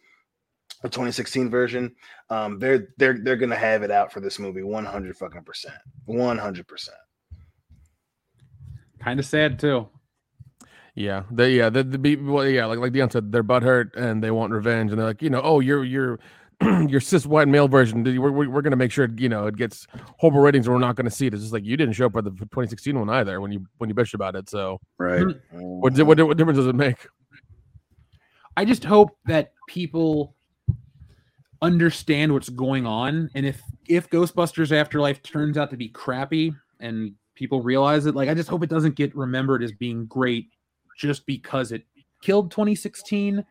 the 0.81 0.89
2016 0.89 1.49
version. 1.49 1.95
Um, 2.29 2.59
they're 2.59 2.89
they're 2.97 3.19
they're 3.23 3.35
gonna 3.35 3.55
have 3.55 3.83
it 3.83 3.91
out 3.91 4.11
for 4.11 4.19
this 4.19 4.39
movie 4.39 4.63
100 4.63 5.15
fucking 5.17 5.43
percent, 5.43 5.75
100 6.05 6.67
percent. 6.67 6.97
Kind 8.99 9.19
of 9.19 9.25
sad 9.25 9.59
too. 9.59 9.87
Yeah, 10.95 11.23
they 11.31 11.53
yeah 11.53 11.69
the, 11.69 11.83
the 11.83 11.97
be 11.97 12.15
well, 12.15 12.47
yeah 12.47 12.65
like 12.65 12.79
like 12.79 12.91
Dion 12.91 13.09
said 13.09 13.31
they're 13.31 13.43
butthurt 13.43 13.95
and 13.95 14.23
they 14.23 14.31
want 14.31 14.51
revenge 14.51 14.91
and 14.91 14.99
they're 14.99 15.07
like 15.07 15.21
you 15.21 15.29
know 15.29 15.41
oh 15.41 15.59
you're 15.61 15.85
you're 15.85 16.19
your 16.87 16.99
cis 16.99 17.25
white 17.25 17.47
male 17.47 17.67
version 17.67 18.03
we're, 18.03 18.31
we're, 18.31 18.49
we're 18.49 18.61
gonna 18.61 18.75
make 18.75 18.91
sure 18.91 19.07
you 19.17 19.29
know 19.29 19.47
it 19.47 19.55
gets 19.55 19.87
horrible 20.17 20.41
ratings 20.41 20.67
and 20.67 20.75
we're 20.75 20.81
not 20.81 20.95
gonna 20.95 21.09
see 21.09 21.27
it 21.27 21.33
it's 21.33 21.43
just 21.43 21.53
like 21.53 21.63
you 21.63 21.77
didn't 21.77 21.93
show 21.93 22.07
up 22.07 22.11
for 22.11 22.21
the 22.21 22.29
2016 22.29 22.99
one 22.99 23.09
either 23.09 23.39
when 23.39 23.51
you 23.51 23.65
when 23.77 23.89
you 23.89 23.95
bitched 23.95 24.13
about 24.13 24.35
it 24.35 24.49
so 24.49 24.79
Right. 24.99 25.25
what 25.51 25.97
what, 25.97 26.19
what 26.19 26.37
difference 26.37 26.57
does 26.57 26.67
it 26.67 26.75
make 26.75 27.07
I 28.57 28.65
just 28.65 28.83
hope 28.83 29.17
that 29.25 29.53
people 29.67 30.35
understand 31.61 32.33
what's 32.33 32.49
going 32.49 32.85
on, 32.85 33.29
and 33.35 33.45
if 33.45 33.61
if 33.87 34.09
Ghostbusters 34.09 34.71
Afterlife 34.71 35.21
turns 35.23 35.57
out 35.57 35.69
to 35.71 35.77
be 35.77 35.89
crappy 35.89 36.53
and 36.79 37.13
people 37.35 37.61
realize 37.61 38.05
it, 38.05 38.15
like 38.15 38.29
I 38.29 38.33
just 38.33 38.49
hope 38.49 38.63
it 38.63 38.69
doesn't 38.69 38.95
get 38.95 39.15
remembered 39.15 39.63
as 39.63 39.71
being 39.71 40.05
great 40.05 40.49
just 40.97 41.25
because 41.25 41.71
it 41.71 41.83
killed 42.21 42.51
2016. 42.51 43.43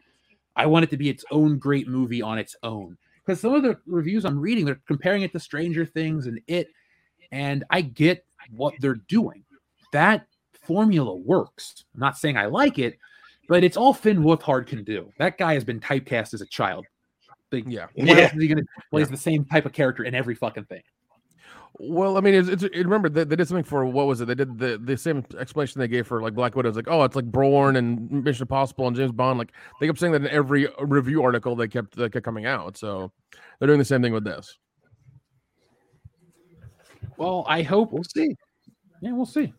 I 0.56 0.66
want 0.66 0.84
it 0.84 0.90
to 0.90 0.96
be 0.96 1.08
its 1.08 1.24
own 1.30 1.58
great 1.58 1.88
movie 1.88 2.22
on 2.22 2.38
its 2.38 2.56
own. 2.62 2.96
Because 3.24 3.40
some 3.40 3.54
of 3.54 3.62
the 3.62 3.78
reviews 3.86 4.24
I'm 4.24 4.38
reading, 4.38 4.64
they're 4.64 4.80
comparing 4.86 5.22
it 5.22 5.32
to 5.32 5.40
Stranger 5.40 5.84
Things 5.84 6.26
and 6.26 6.40
it, 6.46 6.68
and 7.32 7.64
I 7.70 7.82
get 7.82 8.24
what 8.50 8.74
they're 8.80 9.00
doing. 9.08 9.44
That 9.92 10.26
formula 10.62 11.14
works. 11.14 11.84
I'm 11.94 12.00
not 12.00 12.18
saying 12.18 12.36
I 12.36 12.46
like 12.46 12.78
it, 12.78 12.98
but 13.48 13.64
it's 13.64 13.76
all 13.76 13.92
Finn 13.92 14.22
Wolfhard 14.22 14.66
can 14.66 14.84
do. 14.84 15.12
That 15.18 15.38
guy 15.38 15.54
has 15.54 15.64
been 15.64 15.80
typecast 15.80 16.34
as 16.34 16.40
a 16.40 16.46
child. 16.46 16.86
Like, 17.52 17.64
Yeah. 17.66 17.86
what 17.94 18.06
Yeah. 18.06 18.14
else 18.24 18.32
is 18.34 18.42
he 18.42 18.48
gonna 18.48 18.62
plays 18.90 19.08
the 19.08 19.16
same 19.16 19.44
type 19.44 19.66
of 19.66 19.72
character 19.72 20.04
in 20.04 20.14
every 20.14 20.34
fucking 20.34 20.64
thing? 20.64 20.82
Well, 21.78 22.16
I 22.18 22.20
mean, 22.20 22.34
it's, 22.34 22.48
it's 22.48 22.62
it, 22.64 22.74
remember 22.74 23.08
they, 23.08 23.24
they 23.24 23.36
did 23.36 23.48
something 23.48 23.64
for 23.64 23.86
what 23.86 24.06
was 24.06 24.20
it? 24.20 24.26
They 24.26 24.34
did 24.34 24.58
the 24.58 24.76
the 24.78 24.96
same 24.96 25.24
explanation 25.38 25.80
they 25.80 25.88
gave 25.88 26.06
for 26.06 26.20
like 26.20 26.34
Black 26.34 26.54
Widow. 26.54 26.68
It's 26.68 26.76
like, 26.76 26.88
oh, 26.88 27.04
it's 27.04 27.16
like 27.16 27.24
Bourne 27.26 27.76
and 27.76 28.10
Mission 28.24 28.42
Impossible 28.42 28.86
and 28.86 28.96
James 28.96 29.12
Bond. 29.12 29.38
Like 29.38 29.52
they 29.80 29.86
kept 29.86 29.98
saying 29.98 30.12
that 30.12 30.22
in 30.22 30.28
every 30.28 30.68
review 30.80 31.22
article 31.22 31.56
they 31.56 31.68
kept 31.68 31.96
that 31.96 32.12
kept 32.12 32.24
coming 32.24 32.44
out. 32.44 32.76
So 32.76 33.12
they're 33.58 33.66
doing 33.68 33.78
the 33.78 33.84
same 33.84 34.02
thing 34.02 34.12
with 34.12 34.24
this. 34.24 34.58
Well, 37.16 37.44
I 37.48 37.62
hope 37.62 37.92
We'll 37.92 38.04
see. 38.04 38.34
Yeah, 39.00 39.12
we'll 39.12 39.26
see. 39.26 39.52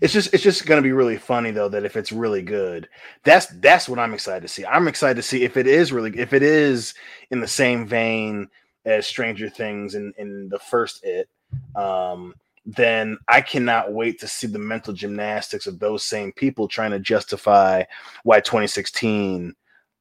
It's 0.00 0.12
just 0.12 0.32
it's 0.34 0.42
just 0.42 0.66
gonna 0.66 0.82
be 0.82 0.92
really 0.92 1.16
funny 1.16 1.50
though 1.50 1.68
that 1.68 1.84
if 1.84 1.96
it's 1.96 2.12
really 2.12 2.42
good, 2.42 2.88
that's 3.24 3.46
that's 3.60 3.88
what 3.88 3.98
I'm 3.98 4.14
excited 4.14 4.42
to 4.42 4.48
see. 4.48 4.64
I'm 4.64 4.88
excited 4.88 5.16
to 5.16 5.22
see 5.22 5.42
if 5.42 5.56
it 5.56 5.66
is 5.66 5.92
really 5.92 6.16
if 6.18 6.32
it 6.32 6.42
is 6.42 6.94
in 7.30 7.40
the 7.40 7.48
same 7.48 7.86
vein 7.86 8.48
as 8.84 9.06
Stranger 9.06 9.48
Things 9.48 9.94
in 9.94 10.12
in 10.18 10.48
the 10.48 10.58
first 10.58 11.04
It. 11.04 11.28
Um, 11.76 12.34
then 12.66 13.18
I 13.28 13.42
cannot 13.42 13.92
wait 13.92 14.18
to 14.20 14.26
see 14.28 14.46
the 14.46 14.58
mental 14.58 14.94
gymnastics 14.94 15.66
of 15.66 15.78
those 15.78 16.02
same 16.02 16.32
people 16.32 16.66
trying 16.66 16.92
to 16.92 16.98
justify 16.98 17.84
why 18.22 18.40
2016 18.40 19.54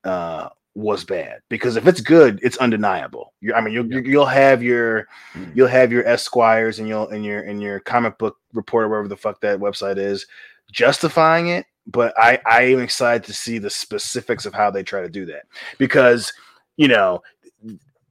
uh, 0.05 0.49
was 0.75 1.03
bad. 1.03 1.39
Because 1.49 1.75
if 1.75 1.87
it's 1.87 2.01
good, 2.01 2.39
it's 2.43 2.57
undeniable. 2.57 3.33
You're, 3.41 3.55
I 3.55 3.61
mean, 3.61 3.73
you'll 3.73 3.91
you'll 4.05 4.25
have 4.25 4.63
your 4.63 5.07
mm. 5.33 5.55
you'll 5.55 5.67
have 5.67 5.91
your 5.91 6.05
Esquires 6.07 6.79
and 6.79 6.87
you'll 6.87 7.09
and 7.09 7.23
your 7.23 7.41
and 7.41 7.61
your 7.61 7.79
comic 7.79 8.17
book 8.17 8.37
reporter, 8.53 8.87
wherever 8.87 9.07
the 9.07 9.17
fuck 9.17 9.41
that 9.41 9.59
website 9.59 9.97
is, 9.97 10.25
justifying 10.71 11.49
it. 11.49 11.65
But 11.87 12.13
I 12.17 12.39
I 12.45 12.61
am 12.63 12.79
excited 12.79 13.23
to 13.25 13.33
see 13.33 13.57
the 13.57 13.69
specifics 13.69 14.45
of 14.45 14.53
how 14.53 14.71
they 14.71 14.83
try 14.83 15.01
to 15.01 15.09
do 15.09 15.25
that 15.27 15.43
because 15.77 16.31
you 16.77 16.87
know 16.87 17.21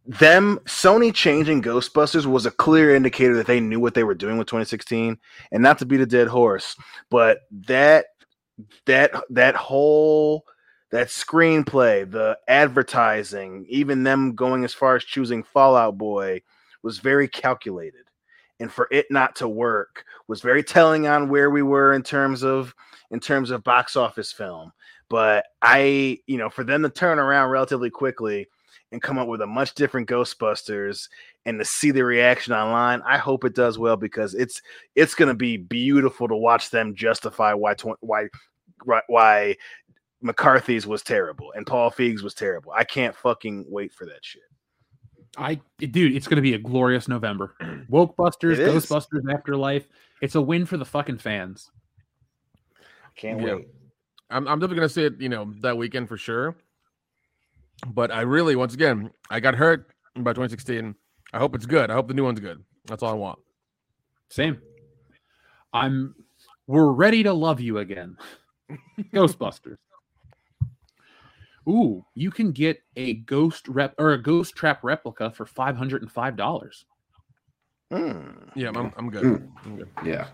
them 0.04 0.58
Sony 0.64 1.14
changing 1.14 1.62
Ghostbusters 1.62 2.26
was 2.26 2.44
a 2.44 2.50
clear 2.50 2.94
indicator 2.94 3.36
that 3.36 3.46
they 3.46 3.60
knew 3.60 3.78
what 3.78 3.94
they 3.94 4.02
were 4.02 4.16
doing 4.16 4.36
with 4.36 4.48
2016 4.48 5.16
and 5.52 5.62
not 5.62 5.78
to 5.78 5.86
beat 5.86 6.00
a 6.00 6.06
dead 6.06 6.26
horse 6.26 6.74
but 7.08 7.42
that 7.52 8.06
that 8.86 9.12
that 9.30 9.54
whole 9.54 10.44
that 10.92 11.08
screenplay 11.08 12.08
the 12.08 12.38
advertising 12.48 13.66
even 13.68 14.04
them 14.04 14.34
going 14.34 14.62
as 14.62 14.74
far 14.74 14.94
as 14.94 15.04
choosing 15.04 15.42
Fall 15.42 15.74
Out 15.74 15.98
Boy 15.98 16.42
was 16.82 16.98
very 16.98 17.26
calculated. 17.26 18.04
And 18.60 18.70
for 18.70 18.86
it 18.92 19.06
not 19.10 19.34
to 19.36 19.48
work 19.48 20.04
was 20.28 20.40
very 20.40 20.62
telling 20.62 21.08
on 21.08 21.28
where 21.28 21.50
we 21.50 21.62
were 21.62 21.94
in 21.94 22.02
terms 22.02 22.44
of 22.44 22.72
in 23.10 23.18
terms 23.18 23.50
of 23.50 23.64
box 23.64 23.96
office 23.96 24.30
film. 24.30 24.70
But 25.08 25.46
I 25.62 26.18
you 26.26 26.38
know 26.38 26.50
for 26.50 26.62
them 26.62 26.82
to 26.82 26.90
turn 26.90 27.18
around 27.18 27.50
relatively 27.50 27.90
quickly 27.90 28.46
and 28.92 29.02
come 29.02 29.18
up 29.18 29.26
with 29.26 29.40
a 29.40 29.46
much 29.46 29.74
different 29.74 30.08
Ghostbusters 30.08 31.08
and 31.46 31.58
to 31.58 31.64
see 31.64 31.90
the 31.90 32.04
reaction 32.04 32.52
online, 32.52 33.00
I 33.06 33.16
hope 33.16 33.44
it 33.44 33.54
does 33.54 33.78
well 33.78 33.96
because 33.96 34.34
it's 34.34 34.60
it's 34.94 35.14
going 35.14 35.28
to 35.28 35.34
be 35.34 35.56
beautiful 35.56 36.28
to 36.28 36.36
watch 36.36 36.70
them 36.70 36.94
justify 36.94 37.54
why 37.54 37.74
tw- 37.74 37.98
why 38.00 38.28
why- 38.84 39.02
why 39.08 39.56
McCarthy's 40.22 40.86
was 40.86 41.02
terrible 41.02 41.52
and 41.56 41.66
Paul 41.66 41.90
Feig's 41.90 42.22
was 42.22 42.34
terrible. 42.34 42.72
I 42.72 42.84
can't 42.84 43.14
fucking 43.14 43.66
wait 43.68 43.92
for 43.92 44.06
that 44.06 44.24
shit. 44.24 44.42
I 45.36 45.60
dude, 45.78 46.14
it's 46.14 46.28
gonna 46.28 46.42
be 46.42 46.54
a 46.54 46.58
glorious 46.58 47.08
November. 47.08 47.54
Wokebusters, 47.90 48.52
It 48.52 48.60
is. 48.60 48.86
Ghostbusters 48.86 49.32
Afterlife. 49.32 49.88
It's 50.20 50.34
a 50.34 50.40
win 50.40 50.66
for 50.66 50.76
the 50.76 50.84
fucking 50.84 51.18
fans. 51.18 51.70
Can't 53.16 53.40
Yeah. 53.40 53.54
wait. 53.56 53.68
I'm 54.30 54.46
I'm 54.48 54.58
definitely 54.58 54.76
gonna 54.76 54.88
see 54.88 55.04
it, 55.04 55.20
you 55.20 55.28
know, 55.28 55.52
that 55.60 55.76
weekend 55.76 56.08
for 56.08 56.16
sure. 56.16 56.56
But 57.88 58.12
I 58.12 58.20
really, 58.20 58.54
once 58.54 58.74
again, 58.74 59.10
I 59.30 59.40
got 59.40 59.54
hurt 59.54 59.90
by 60.16 60.32
2016. 60.32 60.94
I 61.32 61.38
hope 61.38 61.54
it's 61.54 61.66
good. 61.66 61.90
I 61.90 61.94
hope 61.94 62.06
the 62.08 62.14
new 62.14 62.24
one's 62.24 62.38
good. 62.40 62.62
That's 62.86 63.02
all 63.02 63.10
I 63.10 63.14
want. 63.14 63.38
Same. 64.28 64.60
I'm 65.72 66.14
we're 66.66 66.92
ready 66.92 67.22
to 67.22 67.32
love 67.32 67.60
you 67.60 67.78
again. 67.78 68.16
Ghostbusters. 69.12 69.78
Ooh, 71.68 72.04
you 72.14 72.30
can 72.30 72.50
get 72.52 72.82
a 72.96 73.14
ghost 73.14 73.68
rep 73.68 73.94
or 73.98 74.12
a 74.12 74.22
ghost 74.22 74.56
trap 74.56 74.82
replica 74.82 75.30
for 75.30 75.46
five 75.46 75.76
hundred 75.76 76.02
and 76.02 76.10
five 76.10 76.36
dollars. 76.36 76.84
Mm. 77.92 78.50
Yeah, 78.56 78.70
I'm, 78.74 78.92
I'm 78.96 79.10
good. 79.10 79.22
Mm. 79.22 79.48
I'm 79.64 79.76
good. 79.76 79.88
Yeah. 80.04 80.26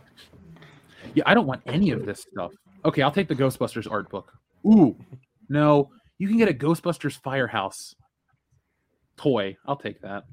Yeah, 1.14 1.24
I 1.26 1.34
don't 1.34 1.46
want 1.46 1.62
any 1.66 1.90
of 1.90 2.06
this 2.06 2.24
stuff. 2.32 2.52
Okay, 2.84 3.02
I'll 3.02 3.10
take 3.10 3.28
the 3.28 3.34
Ghostbusters 3.34 3.90
art 3.90 4.08
book. 4.08 4.32
Ooh, 4.66 4.96
no, 5.48 5.90
you 6.18 6.28
can 6.28 6.38
get 6.38 6.48
a 6.48 6.54
Ghostbusters 6.54 7.18
Firehouse 7.20 7.94
toy. 9.16 9.56
I'll 9.66 9.76
take 9.76 10.00
that. 10.02 10.24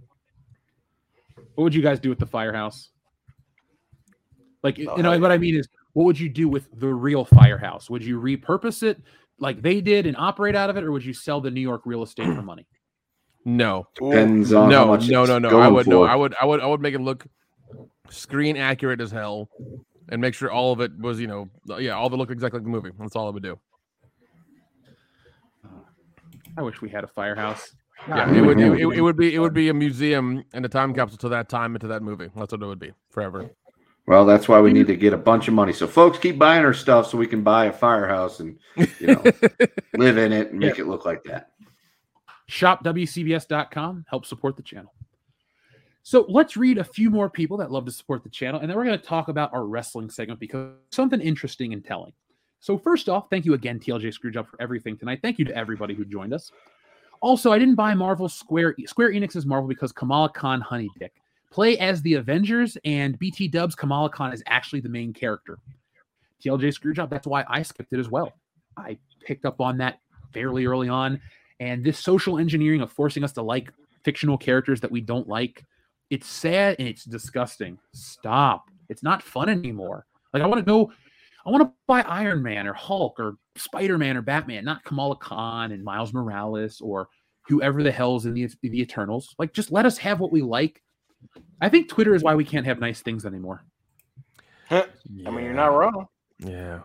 What 1.55 1.65
would 1.65 1.75
you 1.75 1.81
guys 1.81 1.99
do 1.99 2.09
with 2.09 2.19
the 2.19 2.25
Firehouse? 2.25 2.89
Like, 4.63 4.77
you 4.77 4.85
know, 4.85 5.19
what 5.19 5.31
I 5.31 5.37
mean 5.37 5.55
is, 5.55 5.67
what 5.93 6.05
would 6.05 6.19
you 6.19 6.29
do 6.29 6.47
with 6.49 6.67
the 6.79 6.87
real 6.87 7.25
Firehouse? 7.25 7.89
Would 7.89 8.03
you 8.03 8.19
repurpose 8.19 8.83
it 8.83 8.99
like 9.39 9.61
they 9.61 9.81
did 9.81 10.05
and 10.05 10.15
operate 10.17 10.55
out 10.55 10.69
of 10.69 10.77
it, 10.77 10.83
or 10.83 10.91
would 10.91 11.05
you 11.05 11.13
sell 11.13 11.41
the 11.41 11.51
New 11.51 11.61
York 11.61 11.81
real 11.85 12.03
estate 12.03 12.27
for 12.27 12.41
money? 12.41 12.67
No, 13.43 13.87
Depends 13.95 14.53
on 14.53 14.71
how 14.71 14.85
no, 14.85 14.87
much 14.87 15.07
no, 15.07 15.21
it's 15.21 15.29
no, 15.29 15.39
no. 15.39 15.47
I 15.47 15.51
going 15.51 15.73
would 15.75 15.87
no. 15.87 16.03
I 16.03 16.15
would 16.15 16.35
I 16.41 16.45
would 16.45 16.61
I 16.61 16.65
would 16.65 16.81
make 16.81 16.95
it 16.95 17.01
look 17.01 17.25
screen 18.09 18.57
accurate 18.57 19.01
as 19.01 19.11
hell, 19.11 19.49
and 20.09 20.19
make 20.19 20.33
sure 20.33 20.51
all 20.51 20.71
of 20.71 20.81
it 20.81 20.97
was 20.97 21.19
you 21.19 21.27
know 21.27 21.49
yeah 21.77 21.91
all 21.91 22.07
of 22.07 22.13
it 22.13 22.17
looked 22.17 22.31
exactly 22.31 22.59
like 22.59 22.65
the 22.65 22.71
movie. 22.71 22.91
That's 22.97 23.15
all 23.15 23.27
I 23.27 23.31
would 23.31 23.43
do. 23.43 23.59
I 26.57 26.61
wish 26.61 26.81
we 26.81 26.89
had 26.89 27.03
a 27.03 27.07
Firehouse. 27.07 27.75
Yeah, 28.07 28.33
it 28.33 28.41
would 28.41 28.59
it, 28.59 28.73
it, 28.73 28.87
it 28.97 29.01
would 29.01 29.17
be 29.17 29.35
it 29.35 29.39
would 29.39 29.53
be 29.53 29.69
a 29.69 29.73
museum 29.73 30.43
and 30.53 30.65
a 30.65 30.69
time 30.69 30.93
capsule 30.93 31.17
to 31.19 31.29
that 31.29 31.49
time 31.49 31.75
and 31.75 31.81
to 31.81 31.87
that 31.87 32.01
movie. 32.01 32.29
That's 32.35 32.51
what 32.51 32.61
it 32.61 32.65
would 32.65 32.79
be 32.79 32.93
forever. 33.09 33.51
Well, 34.07 34.25
that's 34.25 34.47
why 34.47 34.61
we 34.61 34.71
need 34.71 34.87
to 34.87 34.95
get 34.95 35.13
a 35.13 35.17
bunch 35.17 35.47
of 35.47 35.55
money. 35.55 35.73
So, 35.73 35.87
folks, 35.87 36.19
keep 36.19 36.37
buying 36.37 36.63
our 36.63 36.73
stuff 36.73 37.07
so 37.07 37.17
we 37.17 37.25
can 37.25 37.41
buy 37.41 37.65
a 37.65 37.73
firehouse 37.73 38.39
and 38.39 38.57
you 38.99 39.07
know 39.07 39.23
live 39.97 40.17
in 40.17 40.31
it 40.31 40.51
and 40.51 40.59
make 40.59 40.77
it 40.77 40.85
look 40.85 41.05
like 41.05 41.23
that. 41.23 41.51
shopwcbs.com 42.49 44.05
help 44.07 44.25
support 44.25 44.55
the 44.57 44.63
channel. 44.63 44.93
So 46.03 46.23
let's 46.29 46.55
read 46.55 46.77
a 46.77 46.83
few 46.83 47.09
more 47.09 47.31
people 47.31 47.57
that 47.57 47.71
love 47.71 47.85
to 47.85 47.91
support 47.91 48.21
the 48.21 48.29
channel 48.29 48.59
and 48.59 48.69
then 48.69 48.77
we're 48.77 48.85
going 48.85 48.99
to 48.99 49.03
talk 49.03 49.27
about 49.27 49.51
our 49.53 49.65
wrestling 49.65 50.11
segment 50.11 50.39
because 50.39 50.75
something 50.91 51.19
interesting 51.19 51.73
and 51.73 51.83
telling. 51.83 52.13
So 52.59 52.77
first 52.77 53.09
off 53.09 53.27
thank 53.31 53.43
you 53.43 53.55
again 53.55 53.79
tlj 53.79 54.03
screwjob 54.03 54.47
for 54.47 54.61
everything 54.61 54.97
tonight. 54.97 55.19
Thank 55.23 55.39
you 55.39 55.45
to 55.45 55.57
everybody 55.57 55.95
who 55.95 56.05
joined 56.05 56.31
us. 56.31 56.51
Also 57.21 57.51
i 57.51 57.57
didn't 57.57 57.73
buy 57.73 57.95
marvel 57.95 58.29
square 58.29 58.75
square 58.85 59.11
enix's 59.11 59.47
marvel 59.47 59.67
because 59.67 59.91
kamala 59.91 60.29
khan 60.29 60.61
honey 60.61 60.91
dick 60.99 61.13
play 61.55 61.77
as 61.77 62.01
the 62.01 62.15
avengers 62.15 62.77
and 62.83 63.17
bt 63.17 63.47
dubs 63.47 63.75
kamala 63.75 64.09
khan 64.09 64.33
is 64.33 64.43
actually 64.45 64.81
the 64.81 64.89
main 64.89 65.13
character. 65.13 65.57
Tlj 66.43 66.77
screwjob 66.77 67.09
that's 67.09 67.25
why 67.25 67.45
i 67.47 67.61
skipped 67.61 67.93
it 67.93 67.99
as 67.99 68.09
well. 68.09 68.33
I 68.75 68.97
picked 69.25 69.45
up 69.45 69.61
on 69.61 69.77
that 69.77 69.99
fairly 70.33 70.65
early 70.65 70.89
on 70.89 71.21
and 71.61 71.81
this 71.81 71.97
social 71.97 72.39
engineering 72.39 72.81
of 72.81 72.91
forcing 72.91 73.23
us 73.23 73.31
to 73.31 73.41
like 73.41 73.71
fictional 74.03 74.37
characters 74.37 74.81
that 74.81 74.91
we 74.91 74.99
don't 74.99 75.29
like 75.29 75.63
it's 76.09 76.27
sad 76.27 76.75
and 76.77 76.89
it's 76.89 77.05
disgusting. 77.05 77.79
Stop. 77.93 78.69
It's 78.89 79.01
not 79.01 79.23
fun 79.23 79.47
anymore. 79.47 80.05
Like 80.33 80.43
i 80.43 80.47
want 80.47 80.59
to 80.59 80.69
go 80.69 80.91
i 81.45 81.49
want 81.49 81.63
to 81.63 81.71
buy 81.87 82.01
iron 82.01 82.43
man 82.43 82.67
or 82.67 82.73
hulk 82.73 83.17
or 83.17 83.37
spider-man 83.55 84.17
or 84.17 84.21
batman 84.21 84.65
not 84.65 84.83
kamala 84.83 85.15
khan 85.15 85.71
and 85.71 85.81
miles 85.81 86.13
morales 86.13 86.81
or 86.81 87.07
whoever 87.47 87.81
the 87.81 87.91
hell's 87.91 88.25
in 88.25 88.33
the, 88.33 88.49
the 88.61 88.81
eternals. 88.81 89.33
Like 89.39 89.53
just 89.53 89.71
let 89.71 89.85
us 89.85 89.97
have 89.99 90.19
what 90.19 90.33
we 90.33 90.41
like 90.41 90.81
i 91.61 91.69
think 91.69 91.87
twitter 91.89 92.13
is 92.15 92.23
why 92.23 92.35
we 92.35 92.43
can't 92.45 92.65
have 92.65 92.79
nice 92.79 93.01
things 93.01 93.25
anymore 93.25 93.63
I 94.71 94.85
mean, 95.29 95.45
you're 95.45 95.53
not 95.53 95.67
wrong. 95.67 96.07
Yeah. 96.39 96.79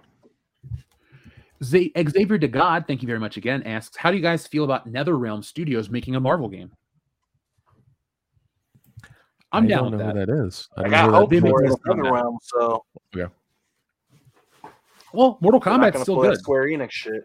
Z- 1.64 1.92
Xavier 1.96 2.36
de 2.36 2.46
God, 2.46 2.84
thank 2.86 3.00
you 3.00 3.06
very 3.06 3.18
much 3.18 3.38
again, 3.38 3.62
asks, 3.62 3.96
How 3.96 4.10
do 4.10 4.18
you 4.18 4.22
guys 4.22 4.46
feel 4.46 4.64
about 4.64 4.86
NetherRealm 4.86 5.42
Studios 5.42 5.88
making 5.88 6.14
a 6.14 6.20
Marvel 6.20 6.48
game? 6.50 6.70
I'm 9.52 9.64
I 9.64 9.68
down 9.68 9.90
with 9.90 10.00
that. 10.00 10.14
that 10.14 10.28
is. 10.28 10.68
I 10.76 10.82
I 10.84 10.88
got 10.90 11.10
hope 11.10 11.30
that 11.30 11.40
for 11.40 11.44
make 11.46 11.54
it. 11.54 11.62
this 11.62 11.72
It's 11.74 11.84
another 11.86 12.02
come 12.02 12.06
out. 12.06 12.14
realm, 12.22 12.38
so 12.42 12.84
Yeah. 13.16 13.26
Well, 15.14 15.38
Mortal 15.40 15.58
they're 15.60 15.72
Kombat's 15.72 16.02
still 16.02 16.16
pull 16.16 16.24
good. 16.24 16.38
Square 16.38 16.64
Enix 16.66 16.90
shit. 16.92 17.24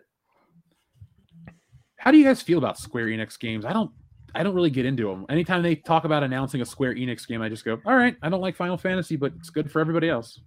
How 1.98 2.12
do 2.12 2.18
you 2.18 2.24
guys 2.24 2.42
feel 2.42 2.58
about 2.60 2.78
Square 2.78 3.08
Enix 3.08 3.38
games? 3.38 3.66
I 3.66 3.74
don't 3.74 3.92
I 4.36 4.44
don't 4.44 4.54
really 4.54 4.70
get 4.70 4.86
into 4.86 5.08
them. 5.08 5.26
Anytime 5.30 5.64
they 5.64 5.76
talk 5.76 6.04
about 6.04 6.22
announcing 6.22 6.62
a 6.62 6.66
Square 6.66 6.96
Enix 6.96 7.26
game, 7.28 7.42
I 7.42 7.48
just 7.50 7.64
go, 7.66 7.80
"All 7.86 7.96
right, 7.96 8.16
I 8.22 8.30
don't 8.30 8.42
like 8.42 8.56
Final 8.56 8.78
Fantasy, 8.78 9.16
but 9.16 9.34
it's 9.40 9.50
good 9.50 9.72
for 9.72 9.80
everybody 9.80 10.10
else." 10.10 10.42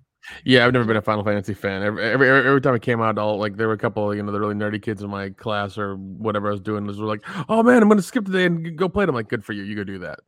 Yeah, 0.44 0.67
I've 0.67 0.73
never 0.73 0.84
been 0.84 0.97
a 0.99 1.02
Final 1.02 1.25
Fantasy 1.25 1.55
fan. 1.55 1.83
Every 1.83 2.05
every, 2.05 2.28
every 2.28 2.60
time 2.60 2.75
it 2.75 2.83
came 2.83 3.00
out, 3.00 3.17
all 3.18 3.39
like 3.39 3.57
there 3.57 3.67
were 3.67 3.75
a 3.75 3.78
couple, 3.78 4.15
you 4.15 4.23
know, 4.23 4.31
the 4.31 4.39
really 4.39 4.55
nerdy 4.55 4.81
kids 4.83 5.02
in 5.02 5.08
my 5.08 5.31
class 5.31 5.78
or 5.78 5.97
whatever 5.97 6.49
I 6.49 6.50
was 6.50 6.60
doing. 6.60 6.84
Was 6.86 7.00
were 7.00 7.07
like, 7.07 7.25
"Oh 7.49 7.62
man, 7.62 7.83
I'm 7.83 7.89
gonna 7.89 8.02
skip 8.02 8.26
today 8.26 8.44
and 8.44 8.76
go 8.76 8.89
play 8.91 9.05
it." 9.05 9.08
I'm 9.08 9.15
like, 9.15 9.28
"Good 9.28 9.44
for 9.44 9.55
you. 9.55 9.62
You 9.62 9.75
go 9.75 9.84
do 9.84 9.99
that. 10.00 10.20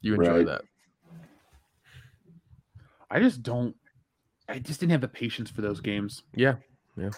You 0.00 0.14
enjoy 0.14 0.38
Right. 0.38 0.46
that." 0.46 0.62
I 3.10 3.20
just 3.20 3.42
don't. 3.42 3.76
I 4.48 4.58
just 4.58 4.80
didn't 4.80 4.92
have 4.92 5.00
the 5.00 5.08
patience 5.08 5.48
for 5.50 5.60
those 5.60 5.80
games. 5.80 6.24
Yeah, 6.34 6.56
yeah. 6.96 7.10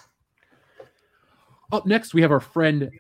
Up 1.72 1.86
next, 1.86 2.14
we 2.14 2.22
have 2.22 2.32
our 2.32 2.40
friend 2.40 2.90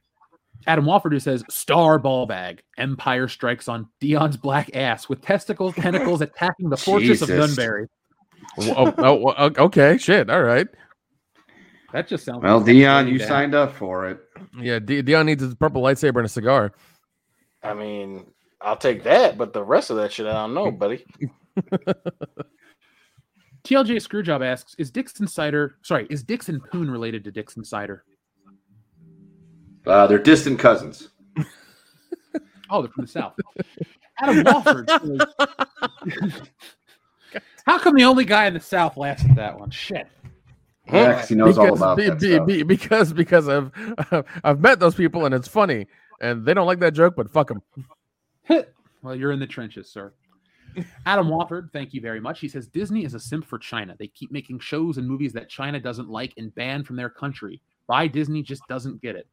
Adam 0.66 0.84
Walford 0.84 1.12
who 1.12 1.20
says, 1.20 1.44
"Star 1.48 1.98
ball 1.98 2.26
bag. 2.26 2.62
Empire 2.76 3.28
strikes 3.28 3.68
on 3.68 3.88
Dion's 4.00 4.36
black 4.36 4.74
ass 4.74 5.08
with 5.08 5.22
testicles, 5.22 5.74
tentacles 5.74 6.20
attacking 6.20 6.68
the 6.68 6.76
fortress 6.76 7.22
of 7.22 7.28
Jesus. 7.28 7.56
Dunbury." 7.56 7.86
Oh, 8.60 8.92
oh, 8.98 9.34
oh, 9.36 9.64
okay, 9.64 9.98
shit. 9.98 10.28
All 10.30 10.42
right. 10.42 10.66
That 11.92 12.06
just 12.08 12.24
sounds. 12.24 12.42
Well, 12.42 12.58
like 12.58 12.66
Dion, 12.66 13.08
you 13.08 13.18
to 13.18 13.24
have. 13.24 13.28
signed 13.28 13.54
up 13.54 13.74
for 13.74 14.08
it. 14.08 14.20
Yeah, 14.60 14.78
D- 14.78 15.02
Dion 15.02 15.26
needs 15.26 15.42
his 15.42 15.54
purple 15.54 15.82
lightsaber 15.82 16.16
and 16.16 16.26
a 16.26 16.28
cigar. 16.28 16.72
I 17.62 17.72
mean, 17.74 18.26
I'll 18.60 18.76
take 18.76 19.02
that, 19.04 19.38
but 19.38 19.52
the 19.52 19.62
rest 19.62 19.90
of 19.90 19.96
that 19.96 20.12
shit, 20.12 20.26
I 20.26 20.32
don't 20.32 20.54
know, 20.54 20.70
buddy. 20.70 21.04
TLJ 23.64 23.96
Screwjob 23.96 24.44
asks, 24.44 24.74
"Is 24.78 24.90
Dixon 24.90 25.26
Cider 25.26 25.76
sorry? 25.82 26.06
Is 26.10 26.22
Dickson 26.22 26.60
Poon 26.60 26.90
related 26.90 27.24
to 27.24 27.30
Dixon 27.32 27.64
Cider? 27.64 28.04
Uh, 29.88 30.06
they're 30.06 30.18
distant 30.18 30.58
cousins. 30.58 31.08
Oh, 32.70 32.82
they're 32.82 32.90
from 32.90 33.06
the 33.06 33.10
south." 33.10 33.32
Adam 34.20 34.44
Wofford. 34.44 35.26
says- 36.06 36.42
How 37.66 37.78
come 37.78 37.94
the 37.94 38.04
only 38.04 38.24
guy 38.26 38.46
in 38.46 38.52
the 38.54 38.60
south 38.60 38.96
laughs 38.98 39.24
at 39.24 39.36
that 39.36 39.58
one? 39.58 39.70
Shit. 39.70 40.06
Yeah, 40.92 41.14
'cause 41.20 41.28
he 41.30 41.34
knows 41.34 41.56
all 41.58 41.74
about 41.74 41.96
be- 41.96 42.08
that 42.08 42.20
be- 42.20 42.34
stuff. 42.34 42.46
be- 42.46 42.62
because 42.62 43.12
because 43.14 43.48
I've 43.48 43.70
I've 44.44 44.60
met 44.60 44.80
those 44.80 44.94
people 44.94 45.24
and 45.26 45.34
it's 45.34 45.48
funny 45.48 45.86
and 46.20 46.44
they 46.44 46.52
don't 46.54 46.66
like 46.66 46.80
that 46.80 46.92
joke, 46.94 47.14
but 47.16 47.30
fuck 47.30 47.48
them. 47.48 47.62
Well, 49.02 49.14
you're 49.14 49.32
in 49.32 49.38
the 49.40 49.46
trenches, 49.46 49.90
sir. 49.90 50.12
Adam 51.06 51.28
Wofford, 51.28 51.72
thank 51.72 51.94
you 51.94 52.00
very 52.02 52.20
much. 52.20 52.40
He 52.40 52.48
says 52.48 52.66
Disney 52.68 53.04
is 53.04 53.14
a 53.14 53.20
simp 53.20 53.46
for 53.46 53.58
China. 53.58 53.94
They 53.98 54.08
keep 54.08 54.30
making 54.32 54.58
shows 54.58 54.98
and 54.98 55.06
movies 55.08 55.32
that 55.34 55.48
China 55.48 55.78
doesn't 55.80 56.08
like 56.10 56.34
and 56.36 56.54
ban 56.54 56.84
from 56.84 56.96
their 56.96 57.08
country. 57.08 57.60
Why 57.86 58.06
Disney 58.08 58.42
just 58.42 58.62
doesn't 58.68 59.00
get 59.00 59.16
it. 59.16 59.26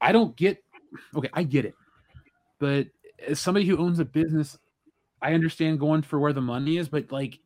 I 0.00 0.12
don't 0.12 0.36
get 0.36 0.62
okay, 1.14 1.30
I 1.32 1.42
get 1.42 1.64
it. 1.64 1.74
But 2.58 2.88
as 3.26 3.40
somebody 3.40 3.66
who 3.66 3.76
owns 3.78 3.98
a 3.98 4.04
business, 4.04 4.58
I 5.22 5.34
understand 5.34 5.80
going 5.80 6.02
for 6.02 6.18
where 6.18 6.32
the 6.32 6.40
money 6.40 6.76
is, 6.78 6.88
but 6.88 7.10
like 7.10 7.38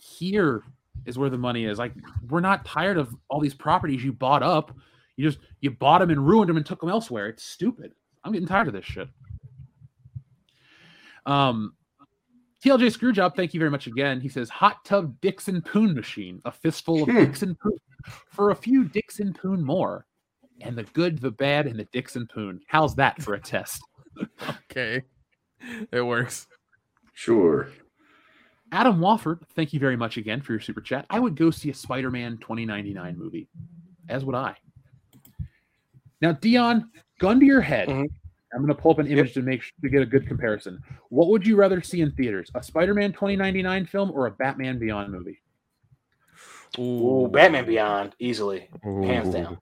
here 0.00 0.62
is 1.06 1.18
where 1.18 1.30
the 1.30 1.38
money 1.38 1.64
is. 1.64 1.78
Like 1.78 1.92
we're 2.28 2.40
not 2.40 2.64
tired 2.64 2.98
of 2.98 3.14
all 3.28 3.40
these 3.40 3.54
properties 3.54 4.04
you 4.04 4.12
bought 4.12 4.42
up. 4.42 4.76
You 5.16 5.28
just 5.28 5.38
you 5.60 5.70
bought 5.70 5.98
them 5.98 6.10
and 6.10 6.26
ruined 6.26 6.48
them 6.48 6.56
and 6.56 6.66
took 6.66 6.80
them 6.80 6.90
elsewhere. 6.90 7.28
It's 7.28 7.44
stupid. 7.44 7.92
I'm 8.24 8.32
getting 8.32 8.48
tired 8.48 8.68
of 8.68 8.74
this 8.74 8.84
shit. 8.84 9.08
Um, 11.26 11.74
TLJ 12.64 12.96
Screwjob, 12.96 13.36
thank 13.36 13.54
you 13.54 13.60
very 13.60 13.70
much 13.70 13.86
again. 13.86 14.20
He 14.20 14.28
says, 14.28 14.48
"Hot 14.48 14.84
tub 14.84 15.20
Dickson 15.20 15.62
Poon 15.62 15.94
machine, 15.94 16.40
a 16.44 16.50
fistful 16.50 17.02
of 17.02 17.08
Hmm. 17.08 17.16
Dickson 17.16 17.54
Poon 17.54 17.78
for 18.30 18.50
a 18.50 18.56
few 18.56 18.84
Dickson 18.84 19.32
Poon 19.32 19.62
more, 19.62 20.06
and 20.60 20.76
the 20.76 20.84
good, 20.84 21.18
the 21.20 21.30
bad, 21.30 21.66
and 21.66 21.78
the 21.78 21.84
Dickson 21.92 22.26
Poon. 22.32 22.60
How's 22.66 22.94
that 22.96 23.20
for 23.22 23.34
a 23.34 23.40
test?" 23.40 23.82
Okay, 24.70 25.02
it 25.92 26.02
works. 26.02 26.46
Sure. 27.14 27.68
Adam 28.70 28.98
Wofford, 28.98 29.40
thank 29.54 29.72
you 29.72 29.80
very 29.80 29.96
much 29.96 30.16
again 30.16 30.40
for 30.40 30.52
your 30.52 30.60
super 30.60 30.80
chat. 30.80 31.06
I 31.08 31.18
would 31.18 31.36
go 31.36 31.50
see 31.50 31.70
a 31.70 31.74
Spider-Man 31.74 32.38
2099 32.38 33.16
movie, 33.16 33.48
as 34.08 34.24
would 34.24 34.34
I. 34.34 34.56
Now, 36.20 36.32
Dion, 36.32 36.90
gun 37.18 37.40
to 37.40 37.46
your 37.46 37.60
head. 37.60 37.88
Mhm. 37.88 38.08
I'm 38.52 38.62
going 38.62 38.68
to 38.68 38.74
pull 38.74 38.92
up 38.92 38.98
an 38.98 39.06
image 39.06 39.34
to 39.34 39.42
make 39.42 39.62
sure 39.62 39.74
to 39.82 39.88
get 39.88 40.02
a 40.02 40.06
good 40.06 40.26
comparison. 40.26 40.80
What 41.10 41.28
would 41.28 41.46
you 41.46 41.56
rather 41.56 41.82
see 41.82 42.00
in 42.00 42.12
theaters, 42.12 42.50
a 42.54 42.62
Spider-Man 42.62 43.12
2099 43.12 43.86
film 43.86 44.10
or 44.10 44.26
a 44.26 44.30
Batman 44.30 44.78
Beyond 44.78 45.12
movie? 45.12 45.40
Ooh, 46.78 47.28
Batman 47.32 47.66
Beyond, 47.66 48.14
easily, 48.18 48.68
hands 48.82 49.32
down, 49.34 49.58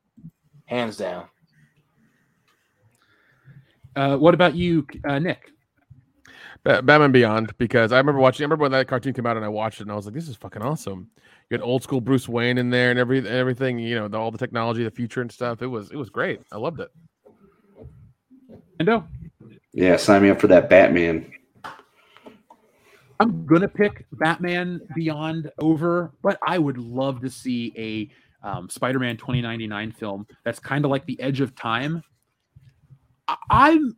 hands 0.67 0.97
down. 0.97 1.27
Uh, 3.95 4.17
what 4.17 4.35
about 4.35 4.55
you, 4.55 4.86
uh, 5.09 5.19
Nick? 5.19 5.51
Ba- 6.65 6.83
Batman 6.83 7.12
Beyond 7.12 7.57
because 7.59 7.93
I 7.93 7.99
remember 7.99 8.20
watching. 8.20 8.45
I 8.45 8.47
remember 8.47 8.62
when 8.62 8.73
that 8.73 8.89
cartoon 8.89 9.15
came 9.15 9.25
out 9.25 9.36
and 9.36 9.45
I 9.45 9.49
watched 9.49 9.81
it 9.81 9.85
and 9.85 9.93
I 9.93 9.95
was 9.95 10.05
like, 10.05 10.15
"This 10.15 10.28
is 10.28 10.36
fucking 10.36 10.62
awesome." 10.62 11.09
You 11.49 11.55
had 11.55 11.62
old 11.62 11.83
school 11.83 12.01
Bruce 12.01 12.28
Wayne 12.28 12.59
in 12.59 12.70
there 12.70 12.91
and 12.91 12.99
every 12.99 13.27
everything. 13.27 13.78
You 13.78 13.95
know, 13.95 14.09
the, 14.09 14.19
all 14.19 14.33
the 14.33 14.39
technology, 14.39 14.83
the 14.83 14.91
future 14.91 15.23
and 15.23 15.31
stuff. 15.31 15.62
It 15.62 15.69
was 15.69 15.91
it 15.93 15.97
was 15.97 16.11
great. 16.11 16.41
I 16.53 16.57
loved 16.57 16.81
it. 16.81 16.91
Endo? 18.81 19.07
Yeah, 19.73 19.97
sign 19.97 20.23
me 20.23 20.31
up 20.31 20.41
for 20.41 20.49
that 20.49 20.69
Batman. 20.69 21.31
I'm 23.20 23.47
gonna 23.47 23.69
pick 23.69 24.05
Batman 24.12 24.81
Beyond 24.95 25.51
over, 25.59 26.12
but 26.23 26.39
I 26.47 26.59
would 26.59 26.77
love 26.77 27.20
to 27.20 27.31
see 27.31 27.73
a 27.77 28.11
um, 28.47 28.68
Spider-Man 28.70 29.16
2099 29.16 29.92
film 29.92 30.26
that's 30.44 30.58
kind 30.58 30.84
of 30.84 30.91
like 30.91 31.05
the 31.07 31.20
Edge 31.20 31.41
of 31.41 31.55
Time. 31.55 32.02
I- 33.28 33.36
I'm 33.50 33.94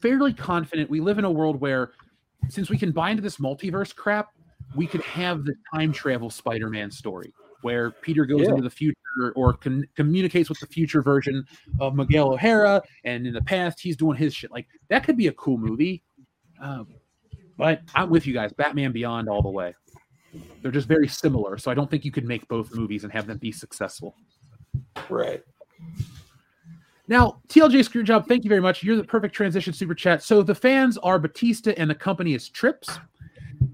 fairly 0.00 0.32
confident 0.32 0.88
we 0.90 1.00
live 1.00 1.18
in 1.18 1.24
a 1.24 1.30
world 1.30 1.60
where, 1.60 1.92
since 2.48 2.70
we 2.70 2.78
can 2.78 2.92
buy 2.92 3.10
into 3.10 3.22
this 3.22 3.36
multiverse 3.36 3.94
crap, 3.94 4.28
we 4.74 4.86
could 4.86 5.02
have 5.02 5.44
the 5.44 5.54
time 5.74 5.92
travel 5.92 6.30
Spider-Man 6.30 6.90
story 6.90 7.32
where 7.62 7.90
Peter 7.90 8.24
goes 8.24 8.42
Yeah. 8.42 8.50
into 8.50 8.62
the 8.62 8.70
future 8.70 8.96
or 9.36 9.52
con- 9.52 9.86
communicates 9.94 10.48
with 10.48 10.58
the 10.60 10.66
future 10.66 11.02
version 11.02 11.44
of 11.78 11.94
Miguel 11.94 12.32
O'Hara, 12.32 12.80
and 13.04 13.26
in 13.26 13.34
the 13.34 13.42
past 13.42 13.78
he's 13.80 13.98
doing 13.98 14.16
his 14.16 14.32
shit. 14.34 14.50
Like 14.50 14.66
that 14.88 15.04
could 15.04 15.18
be 15.18 15.26
a 15.26 15.32
cool 15.32 15.58
movie. 15.58 16.02
Um, 16.58 16.88
but 17.58 17.82
I'm 17.94 18.08
with 18.08 18.26
you 18.26 18.32
guys. 18.32 18.54
Batman 18.54 18.92
Beyond 18.92 19.28
all 19.28 19.42
the 19.42 19.50
way. 19.50 19.74
They're 20.62 20.70
just 20.70 20.88
very 20.88 21.08
similar, 21.08 21.58
so 21.58 21.70
I 21.70 21.74
don't 21.74 21.90
think 21.90 22.04
you 22.04 22.12
could 22.12 22.24
make 22.24 22.46
both 22.48 22.74
movies 22.74 23.04
and 23.04 23.12
have 23.12 23.26
them 23.26 23.38
be 23.38 23.52
successful. 23.52 24.14
Right. 25.08 25.42
Now, 27.08 27.40
TLJ 27.48 27.80
Screwjob, 27.80 28.28
thank 28.28 28.44
you 28.44 28.48
very 28.48 28.60
much. 28.60 28.84
You're 28.84 28.96
the 28.96 29.02
perfect 29.02 29.34
transition 29.34 29.72
super 29.72 29.94
chat. 29.94 30.22
So 30.22 30.42
the 30.42 30.54
fans 30.54 30.96
are 30.98 31.18
Batista 31.18 31.72
and 31.76 31.90
the 31.90 31.94
company 31.94 32.34
is 32.34 32.48
Trips. 32.48 33.00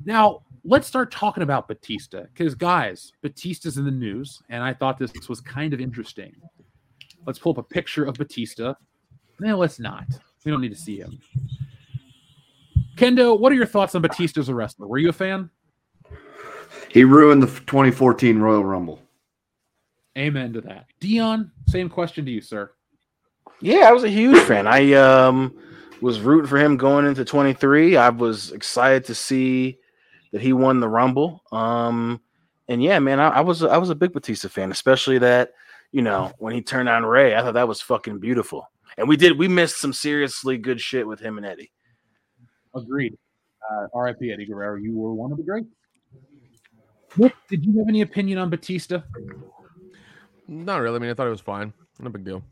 Now, 0.07 0.43
let's 0.65 0.87
start 0.87 1.11
talking 1.11 1.43
about 1.43 1.69
Batista 1.69 2.23
because, 2.23 2.55
guys, 2.55 3.13
Batista's 3.23 3.77
in 3.77 3.85
the 3.85 3.91
news, 3.91 4.41
and 4.49 4.63
I 4.63 4.73
thought 4.73 4.99
this 4.99 5.29
was 5.29 5.41
kind 5.41 5.75
of 5.75 5.81
interesting. 5.81 6.35
Let's 7.27 7.39
pull 7.39 7.53
up 7.53 7.59
a 7.59 7.63
picture 7.63 8.05
of 8.05 8.15
Batista. 8.15 8.75
No, 9.39 9.59
let's 9.59 9.79
not. 9.79 10.07
We 10.45 10.51
don't 10.51 10.61
need 10.63 10.73
to 10.73 10.81
see 10.81 10.99
him. 10.99 11.19
Kendo, 12.97 13.39
what 13.39 13.53
are 13.53 13.57
your 13.57 13.67
thoughts 13.67 13.95
on 13.95 14.01
Batista 14.01 14.41
as 14.41 14.49
a 14.49 14.55
wrestler? 14.55 14.87
Were 14.87 14.97
you 14.99 15.11
a 15.11 15.13
fan? 15.13 15.51
He 16.97 17.05
ruined 17.05 17.43
the 17.43 17.47
2014 17.47 18.39
Royal 18.39 18.65
Rumble. 18.65 19.03
Amen 20.17 20.55
to 20.55 20.63
that. 20.63 20.87
Dion, 20.99 21.53
same 21.69 21.91
question 21.91 22.25
to 22.25 22.31
you, 22.31 22.41
sir. 22.41 22.73
Yeah, 23.61 23.81
I 23.81 23.93
was 23.93 24.03
a 24.03 24.09
huge 24.09 24.43
fan. 24.45 24.67
I 24.67 24.95
um 24.95 25.55
was 26.01 26.21
rooting 26.21 26.49
for 26.49 26.57
him 26.57 26.79
going 26.79 27.05
into 27.05 27.23
23. 27.23 27.99
I 27.99 28.09
was 28.09 28.51
excited 28.53 29.05
to 29.05 29.15
see 29.15 29.77
that 30.33 30.41
he 30.41 30.55
won 30.55 30.81
the 30.81 30.89
Rumble. 30.89 31.43
Um 31.53 32.23
and 32.67 32.83
yeah, 32.83 32.99
man, 32.99 33.21
I, 33.21 33.29
I 33.29 33.41
was 33.43 33.63
I 33.63 33.77
was 33.77 33.91
a 33.91 33.95
big 33.95 34.15
Batista 34.15 34.49
fan, 34.49 34.73
especially 34.73 35.19
that, 35.19 35.51
you 35.93 36.01
know, 36.01 36.33
when 36.39 36.55
he 36.55 36.63
turned 36.63 36.89
on 36.89 37.05
Rey. 37.05 37.37
I 37.37 37.43
thought 37.43 37.53
that 37.55 37.69
was 37.69 37.83
fucking 37.83 38.21
beautiful. 38.21 38.71
And 38.97 39.07
we 39.07 39.19
did 39.19 39.39
we 39.39 39.49
missed 39.49 39.83
some 39.83 39.93
seriously 39.93 40.57
good 40.57 40.81
shit 40.81 41.07
with 41.07 41.21
him 41.21 41.37
and 41.37 41.45
Eddie. 41.45 41.73
Agreed. 42.75 43.19
Uh, 43.71 43.89
R.I.P. 43.93 44.33
Eddie 44.33 44.47
Guerrero. 44.47 44.77
You 44.77 44.97
were 44.97 45.13
one 45.13 45.31
of 45.31 45.37
the 45.37 45.45
greats. 45.45 45.69
Nick, 47.17 47.35
did 47.49 47.65
you 47.65 47.79
have 47.79 47.89
any 47.89 48.03
opinion 48.03 48.39
on 48.39 48.51
Batista? 48.51 49.03
Not 50.49 50.81
really. 50.81 50.97
I 50.97 50.99
mean, 50.99 51.11
I 51.11 51.15
thought 51.15 51.27
it 51.27 51.31
was 51.31 51.41
fine. 51.41 51.73
No 51.99 52.11
big 52.11 52.25
deal. 52.25 52.43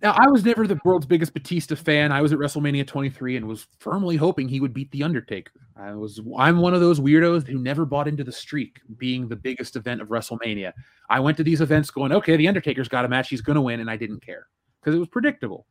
Now, 0.00 0.12
I 0.12 0.28
was 0.28 0.44
never 0.44 0.66
the 0.66 0.78
world's 0.84 1.06
biggest 1.06 1.34
Batista 1.34 1.74
fan. 1.74 2.12
I 2.12 2.22
was 2.22 2.32
at 2.32 2.38
WrestleMania 2.38 2.86
23 2.86 3.36
and 3.36 3.48
was 3.48 3.66
firmly 3.80 4.14
hoping 4.14 4.48
he 4.48 4.60
would 4.60 4.72
beat 4.72 4.90
The 4.92 5.02
Undertaker. 5.02 5.50
I 5.76 5.94
was 5.94 6.20
I'm 6.38 6.58
one 6.58 6.74
of 6.74 6.80
those 6.80 7.00
weirdos 7.00 7.46
who 7.48 7.58
never 7.58 7.84
bought 7.84 8.06
into 8.06 8.22
the 8.22 8.30
streak 8.30 8.80
being 8.96 9.26
the 9.26 9.34
biggest 9.34 9.74
event 9.74 10.00
of 10.00 10.08
WrestleMania. 10.08 10.72
I 11.10 11.18
went 11.18 11.36
to 11.38 11.42
these 11.42 11.60
events 11.60 11.90
going, 11.90 12.12
okay, 12.12 12.36
The 12.36 12.46
Undertaker's 12.46 12.88
got 12.88 13.04
a 13.04 13.08
match, 13.08 13.28
he's 13.28 13.40
going 13.40 13.56
to 13.56 13.62
win, 13.62 13.80
and 13.80 13.90
I 13.90 13.96
didn't 13.96 14.24
care 14.24 14.46
because 14.80 14.94
it 14.94 15.00
was 15.00 15.08
predictable. 15.08 15.66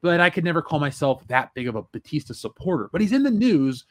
But 0.00 0.20
I 0.20 0.30
could 0.30 0.44
never 0.44 0.62
call 0.62 0.78
myself 0.78 1.26
that 1.28 1.52
big 1.54 1.68
of 1.68 1.76
a 1.76 1.82
Batista 1.92 2.32
supporter. 2.32 2.88
But 2.90 3.02
he's 3.02 3.12
in 3.12 3.22
the 3.22 3.30
news, 3.30 3.84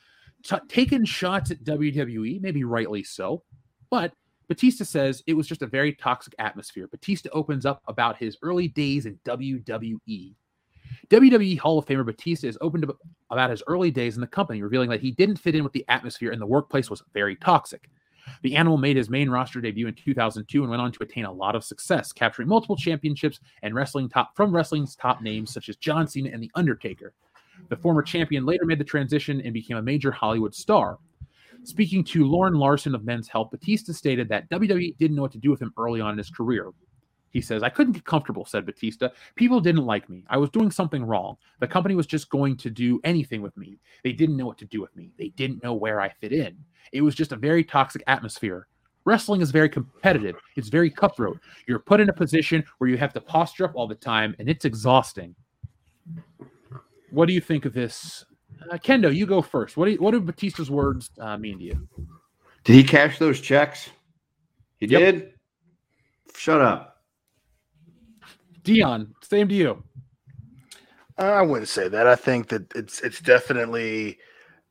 t- 0.46 0.56
taking 0.68 1.06
shots 1.06 1.52
at 1.52 1.64
WWE, 1.64 2.42
maybe 2.42 2.64
rightly 2.64 3.04
so. 3.04 3.44
But 3.90 4.14
Batista 4.48 4.84
says 4.84 5.24
it 5.28 5.34
was 5.34 5.48
just 5.48 5.62
a 5.62 5.68
very 5.68 5.94
toxic 5.94 6.36
atmosphere. 6.40 6.88
Batista 6.88 7.30
opens 7.34 7.66
up 7.66 7.82
about 7.88 8.18
his 8.18 8.38
early 8.42 8.68
days 8.68 9.06
in 9.06 9.20
WWE. 9.26 10.36
WWE 11.10 11.60
Hall 11.60 11.80
of 11.80 11.86
Famer 11.86 12.06
Batista 12.06 12.48
is 12.48 12.58
opened 12.62 12.86
ab- 12.86 12.98
about 13.32 13.50
his 13.50 13.64
early 13.68 13.92
days 13.92 14.16
in 14.16 14.22
the 14.22 14.28
company, 14.28 14.62
revealing 14.62 14.90
that 14.90 15.02
he 15.02 15.12
didn't 15.12 15.38
fit 15.38 15.56
in 15.56 15.64
with 15.64 15.74
the 15.74 15.86
atmosphere 15.88 16.32
and 16.32 16.42
the 16.42 16.46
workplace 16.46 16.90
was 16.90 17.04
very 17.14 17.36
toxic. 17.36 17.90
The 18.42 18.56
animal 18.56 18.78
made 18.78 18.98
his 18.98 19.10
main 19.10 19.30
roster 19.30 19.62
debut 19.62 19.88
in 19.88 19.94
2002 19.94 20.62
and 20.62 20.70
went 20.70 20.82
on 20.82 20.92
to 20.92 21.04
attain 21.04 21.26
a 21.26 21.32
lot 21.32 21.56
of 21.56 21.64
success, 21.64 22.12
capturing 22.12 22.48
multiple 22.48 22.76
championships 22.76 23.40
and 23.62 23.76
wrestling 23.76 24.10
top 24.10 24.36
from 24.36 24.56
wrestling's 24.56 24.96
top 24.96 25.22
names 25.22 25.54
such 25.54 25.70
as 25.70 25.76
John 25.76 26.08
Cena 26.08 26.32
and 26.32 26.42
The 26.42 26.52
Undertaker. 26.56 27.14
The 27.70 27.76
former 27.76 28.02
champion 28.02 28.46
later 28.46 28.66
made 28.66 28.80
the 28.80 28.84
transition 28.84 29.42
and 29.42 29.54
became 29.54 29.78
a 29.78 29.82
major 29.82 30.12
Hollywood 30.12 30.54
star. 30.54 30.98
Speaking 31.64 32.04
to 32.06 32.26
Lauren 32.26 32.54
Larson 32.54 32.94
of 32.94 33.06
Men's 33.06 33.28
Health, 33.28 33.50
Batista 33.52 33.92
stated 33.92 34.30
that 34.30 34.50
WWE 34.50 34.98
didn't 34.98 35.16
know 35.16 35.24
what 35.24 35.32
to 35.32 35.40
do 35.40 35.50
with 35.50 35.62
him 35.62 35.74
early 35.78 36.00
on 36.00 36.12
in 36.12 36.18
his 36.18 36.30
career. 36.30 36.72
He 37.32 37.42
says, 37.42 37.64
I 37.64 37.70
couldn't 37.70 37.94
get 37.94 38.06
comfortable, 38.06 38.46
said 38.46 38.66
Batista. 38.66 39.10
People 39.36 39.60
didn't 39.60 39.86
like 39.86 40.08
me. 40.08 40.24
I 40.30 40.38
was 40.38 40.50
doing 40.52 40.72
something 40.72 41.04
wrong. 41.04 41.36
The 41.60 41.68
company 41.68 41.94
was 41.94 42.08
just 42.08 42.30
going 42.30 42.56
to 42.58 42.70
do 42.70 43.02
anything 43.04 43.42
with 43.42 43.58
me. 43.58 43.78
They 44.04 44.14
didn't 44.14 44.38
know 44.38 44.46
what 44.46 44.58
to 44.60 44.66
do 44.66 44.80
with 44.80 44.96
me. 44.96 45.12
They 45.18 45.30
didn't 45.30 45.62
know 45.62 45.74
where 45.74 46.00
I 46.00 46.08
fit 46.08 46.32
in. 46.32 46.56
It 46.94 47.02
was 47.02 47.14
just 47.14 47.34
a 47.34 47.36
very 47.36 47.64
toxic 47.64 48.04
atmosphere. 48.08 48.68
Wrestling 49.06 49.42
is 49.42 49.52
very 49.52 49.70
competitive, 49.70 50.36
it's 50.56 50.70
very 50.70 50.90
cutthroat. 50.90 51.40
You're 51.68 51.80
put 51.80 52.00
in 52.00 52.10
a 52.10 52.14
position 52.14 52.64
where 52.78 52.90
you 52.90 52.98
have 52.98 53.14
to 53.14 53.22
posture 53.22 53.66
up 53.66 53.76
all 53.76 53.88
the 53.88 53.96
time, 53.96 54.36
and 54.40 54.48
it's 54.48 54.66
exhausting. 54.66 55.36
What 57.16 57.30
do 57.30 57.34
you 57.34 57.40
think 57.40 57.64
of 57.64 57.74
this? 57.74 58.26
Uh, 58.70 58.76
Kendo, 58.76 59.16
you 59.16 59.26
go 59.26 59.42
first. 59.42 59.78
What 59.78 59.86
do, 59.86 59.92
you, 59.92 59.98
what 60.00 60.12
do 60.12 60.20
Batista's 60.20 60.70
words 60.70 61.10
uh, 61.18 61.38
mean 61.38 61.58
to 61.60 61.64
you? 61.64 61.88
Did 62.66 62.74
he 62.74 62.84
cash 62.84 63.20
those 63.20 63.40
checks? 63.40 63.90
He 64.80 64.86
Yep. 64.88 65.00
did? 65.00 65.34
Shut 66.36 66.60
up. 66.60 67.02
Dion, 68.64 69.16
same 69.22 69.48
to 69.48 69.56
you. 69.56 69.82
I 71.18 71.42
wouldn't 71.42 71.70
say 71.70 71.88
that. 71.88 72.06
I 72.06 72.16
think 72.16 72.50
that 72.50 72.70
it's 72.76 73.00
it's 73.00 73.22
definitely 73.22 74.18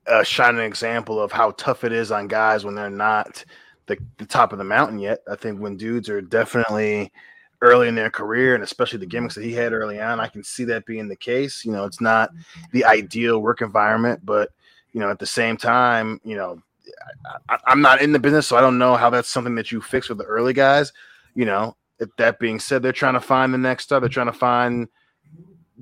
a 0.07 0.23
shining 0.23 0.61
example 0.61 1.19
of 1.19 1.33
how 1.33 1.53
tough 1.53 1.83
it 1.83 1.93
is 1.93 2.13
on 2.13 2.29
guys 2.29 2.63
when 2.67 2.75
they're 2.75 2.91
not 2.91 3.43
the, 3.87 3.97
the 4.19 4.27
top 4.27 4.53
of 4.53 4.59
the 4.59 4.65
mountain 4.65 4.99
yet. 4.99 5.21
I 5.31 5.37
think 5.37 5.61
when 5.61 5.79
dudes 5.79 6.11
are 6.11 6.21
definitely 6.21 7.11
early 7.65 7.89
in 7.89 7.95
their 7.95 8.11
career 8.11 8.55
and 8.55 8.63
especially 8.63 8.99
the 8.99 9.07
gimmicks 9.07 9.35
that 9.35 9.45
he 9.45 9.53
had 9.53 9.73
early 9.73 10.01
on, 10.01 10.21
I 10.21 10.29
can 10.29 10.45
see 10.45 10.65
that 10.65 10.87
being 10.87 11.09
the 11.09 11.17
case. 11.17 11.65
You 11.65 11.73
know, 11.73 11.85
it's 11.85 12.01
not 12.01 12.31
mm-hmm. 12.31 12.63
the 12.73 12.85
ideal 12.85 13.41
work 13.41 13.63
environment, 13.63 14.21
but 14.25 14.51
you 14.93 15.01
know, 15.01 15.11
at 15.11 15.19
the 15.19 15.27
same 15.27 15.57
time, 15.57 16.21
you 16.25 16.37
know, 16.37 16.63
I, 17.49 17.59
I'm 17.67 17.81
not 17.81 18.03
in 18.03 18.13
the 18.13 18.19
business, 18.19 18.47
so 18.47 18.57
I 18.57 18.61
don't 18.61 18.79
know 18.79 18.95
how 18.95 19.11
that's 19.11 19.29
something 19.29 19.55
that 19.57 19.73
you 19.73 19.81
fix 19.81 20.09
with 20.09 20.19
the 20.19 20.25
early 20.25 20.53
guys. 20.53 20.93
You 21.35 21.47
know, 21.47 21.77
if 21.99 22.11
that 22.19 22.39
being 22.39 22.61
said, 22.61 22.83
they're 22.83 22.93
trying 22.93 23.15
to 23.15 23.21
find 23.21 23.53
the 23.53 23.59
next 23.59 23.85
star. 23.85 23.99
They're 23.99 24.09
trying 24.09 24.27
to 24.27 24.33
find 24.33 24.87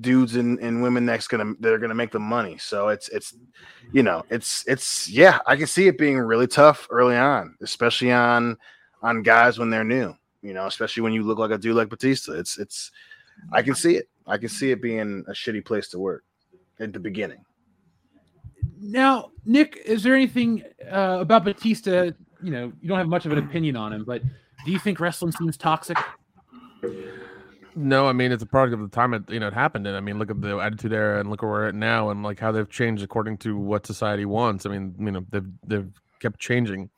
dudes 0.00 0.36
and, 0.36 0.58
and 0.60 0.82
women 0.82 1.04
that's 1.04 1.28
gonna 1.28 1.52
that 1.60 1.72
are 1.72 1.78
gonna 1.78 1.94
make 1.94 2.12
the 2.12 2.18
money. 2.18 2.56
So 2.58 2.88
it's 2.88 3.08
it's 3.08 3.34
you 3.92 4.02
know 4.02 4.24
it's 4.30 4.64
it's 4.66 5.08
yeah 5.08 5.40
I 5.46 5.56
can 5.56 5.66
see 5.66 5.88
it 5.88 5.98
being 5.98 6.18
really 6.18 6.46
tough 6.46 6.86
early 6.90 7.16
on, 7.16 7.56
especially 7.60 8.12
on 8.12 8.56
on 9.02 9.22
guys 9.22 9.58
when 9.58 9.70
they're 9.70 9.84
new. 9.84 10.14
You 10.42 10.54
know, 10.54 10.66
especially 10.66 11.02
when 11.02 11.12
you 11.12 11.22
look 11.22 11.38
like 11.38 11.50
a 11.50 11.58
dude 11.58 11.76
like 11.76 11.88
Batista. 11.88 12.32
It's 12.32 12.58
it's 12.58 12.90
I 13.52 13.62
can 13.62 13.74
see 13.74 13.96
it. 13.96 14.08
I 14.26 14.38
can 14.38 14.48
see 14.48 14.70
it 14.70 14.82
being 14.82 15.24
a 15.28 15.32
shitty 15.32 15.64
place 15.64 15.88
to 15.88 15.98
work 15.98 16.24
at 16.80 16.92
the 16.92 17.00
beginning. 17.00 17.44
Now, 18.80 19.30
Nick, 19.44 19.80
is 19.84 20.02
there 20.02 20.14
anything 20.14 20.64
uh, 20.90 21.18
about 21.20 21.44
Batista? 21.44 22.10
You 22.42 22.50
know, 22.50 22.72
you 22.80 22.88
don't 22.88 22.98
have 22.98 23.08
much 23.08 23.26
of 23.26 23.32
an 23.32 23.38
opinion 23.38 23.76
on 23.76 23.92
him, 23.92 24.04
but 24.04 24.22
do 24.64 24.72
you 24.72 24.78
think 24.78 24.98
wrestling 24.98 25.32
seems 25.32 25.56
toxic? 25.56 25.96
No, 27.74 28.06
I 28.06 28.12
mean 28.12 28.32
it's 28.32 28.42
a 28.42 28.46
product 28.46 28.74
of 28.74 28.80
the 28.80 28.94
time 28.94 29.14
it 29.14 29.22
you 29.30 29.40
know 29.40 29.46
it 29.48 29.54
happened 29.54 29.86
in. 29.86 29.94
I 29.94 30.00
mean, 30.00 30.18
look 30.18 30.30
at 30.30 30.40
the 30.40 30.58
Attitude 30.58 30.92
Era 30.92 31.20
and 31.20 31.30
look 31.30 31.42
where 31.42 31.50
we're 31.50 31.68
at 31.68 31.74
now, 31.74 32.10
and 32.10 32.22
like 32.22 32.38
how 32.38 32.52
they've 32.52 32.68
changed 32.68 33.02
according 33.02 33.38
to 33.38 33.56
what 33.56 33.86
society 33.86 34.24
wants. 34.24 34.66
I 34.66 34.70
mean, 34.70 34.94
you 34.98 35.10
know 35.10 35.24
they've 35.30 35.48
they've 35.66 35.90
kept 36.20 36.38
changing. 36.38 36.90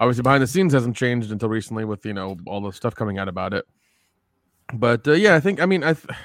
Obviously, 0.00 0.22
behind 0.22 0.42
the 0.42 0.46
scenes 0.46 0.72
hasn't 0.72 0.96
changed 0.96 1.30
until 1.30 1.48
recently 1.48 1.84
with 1.84 2.04
you 2.04 2.12
know 2.12 2.36
all 2.46 2.60
the 2.60 2.72
stuff 2.72 2.94
coming 2.94 3.18
out 3.18 3.28
about 3.28 3.54
it. 3.54 3.64
But 4.72 5.06
uh, 5.06 5.12
yeah, 5.12 5.34
I 5.34 5.40
think 5.40 5.60
I 5.60 5.66
mean 5.66 5.84
I, 5.84 5.94
th- 5.94 6.16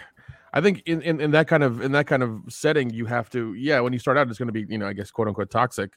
I 0.53 0.61
think 0.61 0.83
in, 0.85 1.01
in 1.01 1.22
in 1.22 1.31
that 1.31 1.48
kind 1.48 1.64
of 1.64 1.81
in 1.81 1.91
that 1.91 2.07
kind 2.07 2.23
of 2.23 2.41
setting, 2.49 2.89
you 2.89 3.06
have 3.06 3.30
to 3.31 3.53
yeah 3.53 3.80
when 3.81 3.93
you 3.93 3.99
start 3.99 4.17
out, 4.17 4.27
it's 4.30 4.39
going 4.39 4.48
to 4.48 4.53
be 4.53 4.65
you 4.67 4.77
know 4.77 4.88
I 4.88 4.93
guess 4.93 5.11
quote 5.11 5.27
unquote 5.27 5.51
toxic. 5.51 5.91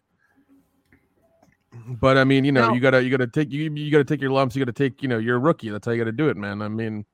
But 1.86 2.18
I 2.18 2.24
mean, 2.24 2.44
you 2.44 2.52
know, 2.52 2.68
Now- 2.68 2.74
you 2.74 2.80
gotta 2.80 3.02
you 3.02 3.10
gotta 3.10 3.26
take 3.26 3.50
you 3.50 3.72
you 3.72 3.90
gotta 3.90 4.04
take 4.04 4.20
your 4.20 4.30
lumps. 4.30 4.54
You 4.54 4.60
gotta 4.64 4.72
take 4.72 5.02
you 5.02 5.08
know 5.08 5.18
you're 5.18 5.36
a 5.36 5.40
rookie. 5.40 5.70
That's 5.70 5.86
how 5.86 5.92
you 5.92 5.98
gotta 5.98 6.12
do 6.12 6.28
it, 6.28 6.36
man. 6.36 6.60
I 6.60 6.68
mean, 6.68 7.06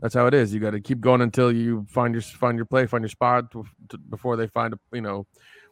that's 0.00 0.14
how 0.14 0.26
it 0.26 0.34
is. 0.34 0.52
You 0.52 0.60
got 0.60 0.70
to 0.72 0.80
keep 0.80 1.00
going 1.00 1.22
until 1.22 1.50
you 1.50 1.86
find 1.88 2.14
your 2.14 2.22
find 2.22 2.56
your 2.56 2.66
play, 2.66 2.86
find 2.86 3.02
your 3.02 3.08
spot 3.08 3.52
before 4.10 4.36
they 4.36 4.46
find 4.46 4.74
a, 4.74 4.78
you 4.92 5.00
know 5.00 5.26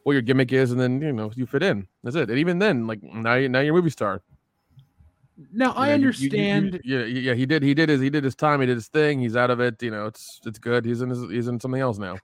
what 0.07 0.13
your 0.13 0.21
gimmick 0.21 0.53
is, 0.53 0.71
and 0.71 0.79
then 0.79 1.01
you 1.01 1.11
know 1.11 1.29
you 1.35 1.45
fit 1.45 1.61
in. 1.61 1.85
That's 2.01 2.15
it. 2.15 2.29
And 2.29 2.39
even 2.39 2.59
then, 2.59 2.87
like 2.87 3.03
now, 3.03 3.33
you 3.35 3.49
now 3.49 3.59
you're 3.59 3.73
a 3.73 3.77
movie 3.77 3.89
star. 3.89 4.21
Now, 5.53 5.73
I 5.75 5.89
know, 5.89 6.07
you- 6.09 6.11
you- 6.13 6.29
you- 6.29 6.45
understand. 6.45 6.81
yeah, 6.85 7.03
yeah. 7.03 7.33
He 7.33 7.45
did. 7.45 7.61
He 7.61 7.73
did 7.73 7.89
his. 7.89 7.99
He 7.99 8.09
did 8.09 8.23
his 8.23 8.33
time. 8.33 8.61
He 8.61 8.65
did 8.67 8.75
his 8.75 8.87
thing. 8.87 9.19
He's 9.19 9.35
out 9.35 9.51
of 9.51 9.59
it. 9.59 9.83
You 9.83 9.91
know, 9.91 10.05
it's 10.05 10.39
it's 10.45 10.57
good. 10.59 10.85
He's 10.85 11.01
in. 11.01 11.09
His, 11.09 11.29
he's 11.29 11.47
in 11.49 11.59
something 11.59 11.81
else 11.81 11.97
now. 11.97 12.17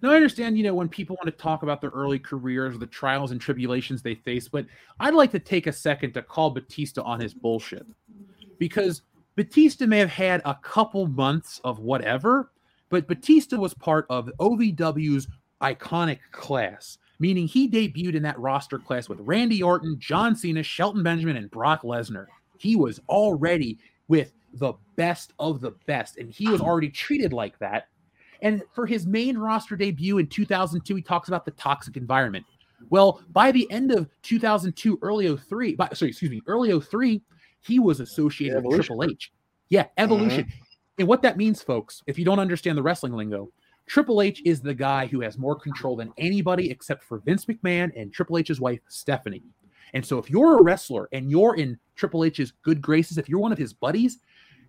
Now, 0.00 0.12
I 0.12 0.14
understand, 0.14 0.56
you 0.56 0.62
know, 0.62 0.74
when 0.74 0.88
people 0.88 1.16
want 1.16 1.26
to 1.26 1.42
talk 1.42 1.64
about 1.64 1.80
their 1.80 1.90
early 1.90 2.20
careers, 2.20 2.78
the 2.78 2.86
trials 2.86 3.32
and 3.32 3.40
tribulations 3.40 4.00
they 4.00 4.14
face, 4.14 4.48
but 4.48 4.64
I'd 5.00 5.12
like 5.14 5.32
to 5.32 5.40
take 5.40 5.66
a 5.66 5.72
second 5.72 6.12
to 6.14 6.22
call 6.22 6.50
Batista 6.50 7.02
on 7.02 7.18
his 7.18 7.34
bullshit. 7.34 7.84
Because 8.60 9.02
Batista 9.34 9.86
may 9.86 9.98
have 9.98 10.08
had 10.08 10.40
a 10.44 10.54
couple 10.62 11.08
months 11.08 11.60
of 11.64 11.80
whatever, 11.80 12.52
but 12.90 13.08
Batista 13.08 13.56
was 13.56 13.74
part 13.74 14.06
of 14.08 14.30
OVW's 14.38 15.26
iconic 15.62 16.18
class, 16.32 16.98
meaning 17.18 17.46
he 17.46 17.68
debuted 17.68 18.14
in 18.14 18.22
that 18.22 18.38
roster 18.38 18.78
class 18.78 19.08
with 19.08 19.20
Randy 19.20 19.62
Orton, 19.62 19.96
John 19.98 20.36
Cena, 20.36 20.62
Shelton 20.62 21.02
Benjamin, 21.02 21.36
and 21.36 21.50
Brock 21.50 21.82
Lesnar. 21.82 22.26
He 22.58 22.76
was 22.76 23.00
already 23.08 23.78
with 24.08 24.32
the 24.54 24.74
best 24.96 25.32
of 25.38 25.60
the 25.60 25.72
best, 25.86 26.16
and 26.16 26.30
he 26.30 26.48
was 26.48 26.60
already 26.60 26.88
treated 26.88 27.32
like 27.32 27.58
that. 27.58 27.88
And 28.40 28.62
for 28.72 28.86
his 28.86 29.06
main 29.06 29.36
roster 29.36 29.76
debut 29.76 30.18
in 30.18 30.26
2002, 30.28 30.94
he 30.94 31.02
talks 31.02 31.28
about 31.28 31.44
the 31.44 31.50
toxic 31.52 31.96
environment. 31.96 32.46
Well, 32.90 33.20
by 33.32 33.50
the 33.50 33.70
end 33.70 33.90
of 33.90 34.08
2002, 34.22 34.98
early 35.02 35.36
03, 35.36 35.74
by, 35.74 35.88
sorry, 35.92 36.10
excuse 36.10 36.30
me, 36.30 36.40
early 36.46 36.78
03, 36.78 37.20
he 37.60 37.78
was 37.78 38.00
associated 38.00 38.64
with 38.64 38.76
Triple 38.76 39.04
H. 39.04 39.32
Yeah, 39.68 39.86
evolution. 39.96 40.44
Mm-hmm. 40.44 40.62
And 41.00 41.08
what 41.08 41.22
that 41.22 41.36
means, 41.36 41.62
folks, 41.62 42.02
if 42.06 42.18
you 42.18 42.24
don't 42.24 42.38
understand 42.38 42.78
the 42.78 42.82
wrestling 42.82 43.12
lingo, 43.12 43.50
Triple 43.88 44.20
H 44.20 44.42
is 44.44 44.60
the 44.60 44.74
guy 44.74 45.06
who 45.06 45.20
has 45.22 45.38
more 45.38 45.56
control 45.56 45.96
than 45.96 46.12
anybody 46.18 46.70
except 46.70 47.02
for 47.02 47.18
Vince 47.20 47.46
McMahon 47.46 47.90
and 47.96 48.12
Triple 48.12 48.38
H's 48.38 48.60
wife, 48.60 48.80
Stephanie. 48.88 49.42
And 49.94 50.04
so 50.04 50.18
if 50.18 50.28
you're 50.28 50.58
a 50.58 50.62
wrestler 50.62 51.08
and 51.12 51.30
you're 51.30 51.56
in 51.56 51.78
Triple 51.96 52.24
H's 52.24 52.52
good 52.62 52.82
graces, 52.82 53.16
if 53.16 53.28
you're 53.28 53.40
one 53.40 53.52
of 53.52 53.58
his 53.58 53.72
buddies, 53.72 54.18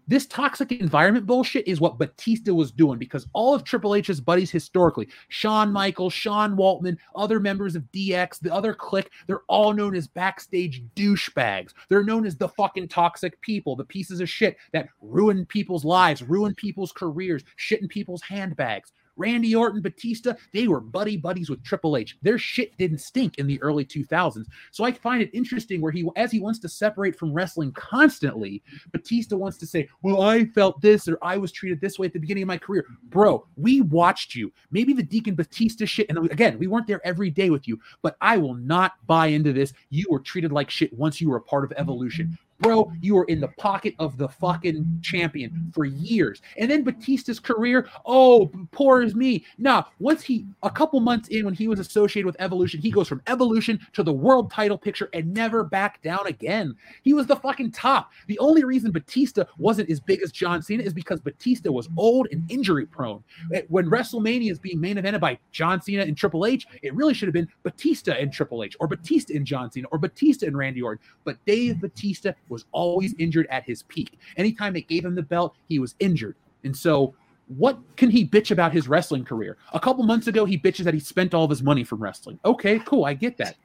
this 0.07 0.25
toxic 0.25 0.71
environment 0.71 1.27
bullshit 1.27 1.67
is 1.67 1.79
what 1.79 1.99
Batista 1.99 2.51
was 2.51 2.71
doing 2.71 2.97
because 2.97 3.27
all 3.33 3.53
of 3.53 3.63
Triple 3.63 3.93
H's 3.93 4.21
buddies 4.21 4.49
historically, 4.49 5.09
Shawn 5.27 5.71
Michaels, 5.71 6.13
Sean 6.13 6.55
Waltman, 6.55 6.97
other 7.13 7.39
members 7.39 7.75
of 7.75 7.83
DX, 7.91 8.39
the 8.39 8.51
other 8.51 8.73
clique, 8.73 9.11
they're 9.27 9.43
all 9.47 9.73
known 9.73 9.95
as 9.95 10.07
backstage 10.07 10.81
douchebags. 10.95 11.73
They're 11.89 12.03
known 12.03 12.25
as 12.25 12.37
the 12.37 12.47
fucking 12.49 12.87
toxic 12.87 13.39
people, 13.41 13.75
the 13.75 13.83
pieces 13.83 14.21
of 14.21 14.29
shit 14.29 14.57
that 14.71 14.87
ruin 15.01 15.45
people's 15.45 15.85
lives, 15.85 16.23
ruin 16.23 16.55
people's 16.55 16.93
careers, 16.93 17.43
shit 17.57 17.81
in 17.81 17.87
people's 17.87 18.23
handbags. 18.23 18.93
Randy 19.19 19.53
Orton, 19.53 19.81
Batista, 19.81 20.33
they 20.53 20.67
were 20.67 20.79
buddy 20.79 21.17
buddies 21.17 21.49
with 21.49 21.63
Triple 21.63 21.97
H. 21.97 22.17
Their 22.21 22.37
shit 22.37 22.75
didn't 22.77 22.99
stink 22.99 23.37
in 23.37 23.45
the 23.45 23.61
early 23.61 23.85
2000s. 23.85 24.45
So 24.71 24.85
I 24.85 24.91
find 24.91 25.21
it 25.21 25.29
interesting 25.33 25.81
where 25.81 25.91
he, 25.91 26.07
as 26.15 26.31
he 26.31 26.39
wants 26.39 26.59
to 26.59 26.69
separate 26.69 27.17
from 27.17 27.33
wrestling 27.33 27.73
constantly, 27.73 28.63
Batista 28.91 29.35
wants 29.35 29.57
to 29.57 29.67
say, 29.67 29.89
Well, 30.01 30.21
I 30.21 30.45
felt 30.45 30.81
this 30.81 31.07
or 31.07 31.17
I 31.21 31.37
was 31.37 31.51
treated 31.51 31.81
this 31.81 31.99
way 31.99 32.07
at 32.07 32.13
the 32.13 32.19
beginning 32.19 32.43
of 32.43 32.47
my 32.47 32.57
career. 32.57 32.85
Bro, 33.09 33.45
we 33.57 33.81
watched 33.81 34.35
you. 34.35 34.51
Maybe 34.71 34.93
the 34.93 35.03
Deacon 35.03 35.35
Batista 35.35 35.85
shit. 35.85 36.09
And 36.09 36.31
again, 36.31 36.57
we 36.57 36.67
weren't 36.67 36.87
there 36.87 37.05
every 37.05 37.29
day 37.29 37.49
with 37.49 37.67
you, 37.67 37.79
but 38.01 38.15
I 38.21 38.37
will 38.37 38.55
not 38.55 38.93
buy 39.05 39.27
into 39.27 39.51
this. 39.51 39.73
You 39.89 40.05
were 40.09 40.19
treated 40.19 40.51
like 40.51 40.69
shit 40.69 40.93
once 40.93 41.19
you 41.19 41.29
were 41.29 41.37
a 41.37 41.41
part 41.41 41.65
of 41.65 41.73
evolution. 41.77 42.37
Bro, 42.59 42.91
you 43.01 43.15
were 43.15 43.23
in 43.25 43.39
the 43.39 43.47
pocket 43.47 43.95
of 43.99 44.17
the 44.17 44.27
fucking 44.27 44.99
champion 45.01 45.71
for 45.73 45.85
years. 45.85 46.41
And 46.57 46.69
then 46.69 46.83
Batista's 46.83 47.39
career, 47.39 47.87
oh, 48.05 48.51
poor 48.71 49.01
as 49.01 49.15
me. 49.15 49.45
Nah, 49.57 49.83
once 49.99 50.21
he, 50.21 50.45
a 50.61 50.69
couple 50.69 50.99
months 50.99 51.29
in 51.29 51.45
when 51.45 51.53
he 51.53 51.69
was 51.69 51.79
associated 51.79 52.25
with 52.25 52.35
Evolution, 52.39 52.81
he 52.81 52.91
goes 52.91 53.07
from 53.07 53.21
Evolution 53.27 53.79
to 53.93 54.03
the 54.03 54.11
world 54.11 54.51
title 54.51 54.77
picture 54.77 55.09
and 55.13 55.33
never 55.33 55.63
back 55.63 56.01
down 56.01 56.27
again. 56.27 56.75
He 57.03 57.13
was 57.13 57.27
the 57.27 57.37
fucking 57.37 57.71
top. 57.71 58.11
The 58.27 58.39
only 58.39 58.65
reason 58.65 58.91
Batista 58.91 59.45
wasn't 59.57 59.89
as 59.89 60.01
big 60.01 60.21
as 60.21 60.31
John 60.31 60.61
Cena 60.61 60.83
is 60.83 60.93
because 60.93 61.21
Batista 61.21 61.71
was 61.71 61.87
old 61.95 62.27
and 62.31 62.49
injury 62.51 62.85
prone. 62.85 63.23
When 63.69 63.89
WrestleMania 63.89 64.51
is 64.51 64.59
being 64.59 64.81
main 64.81 64.97
evented 64.97 65.21
by 65.21 65.39
John 65.51 65.81
Cena 65.81 66.03
and 66.03 66.17
Triple 66.17 66.45
H, 66.45 66.67
it 66.81 66.93
really 66.93 67.13
should 67.13 67.27
have 67.27 67.33
been 67.33 67.47
Batista 67.63 68.13
and 68.13 68.33
Triple 68.33 68.63
H, 68.63 68.75
or 68.79 68.87
Batista 68.87 69.33
and 69.35 69.45
John 69.45 69.71
Cena, 69.71 69.87
or 69.91 69.97
Batista 69.97 70.45
and 70.45 70.57
Randy 70.57 70.81
Orton. 70.81 71.03
But 71.23 71.37
Dave 71.45 71.79
Batista 71.79 72.33
was 72.49 72.65
always 72.71 73.13
injured 73.19 73.47
at 73.49 73.63
his 73.63 73.83
peak. 73.83 74.19
Anytime 74.37 74.73
they 74.73 74.81
gave 74.81 75.05
him 75.05 75.15
the 75.15 75.23
belt, 75.23 75.55
he 75.67 75.79
was 75.79 75.95
injured. 75.99 76.35
And 76.63 76.75
so 76.75 77.15
what 77.47 77.79
can 77.95 78.11
he 78.11 78.27
bitch 78.27 78.51
about 78.51 78.71
his 78.71 78.87
wrestling 78.87 79.25
career? 79.25 79.57
A 79.73 79.79
couple 79.79 80.03
months 80.03 80.27
ago, 80.27 80.45
he 80.45 80.57
bitches 80.57 80.83
that 80.83 80.93
he 80.93 80.99
spent 80.99 81.33
all 81.33 81.43
of 81.43 81.49
his 81.49 81.63
money 81.63 81.83
from 81.83 82.01
wrestling. 82.01 82.39
Okay, 82.45 82.79
cool, 82.79 83.05
I 83.05 83.13
get 83.13 83.37
that. 83.37 83.55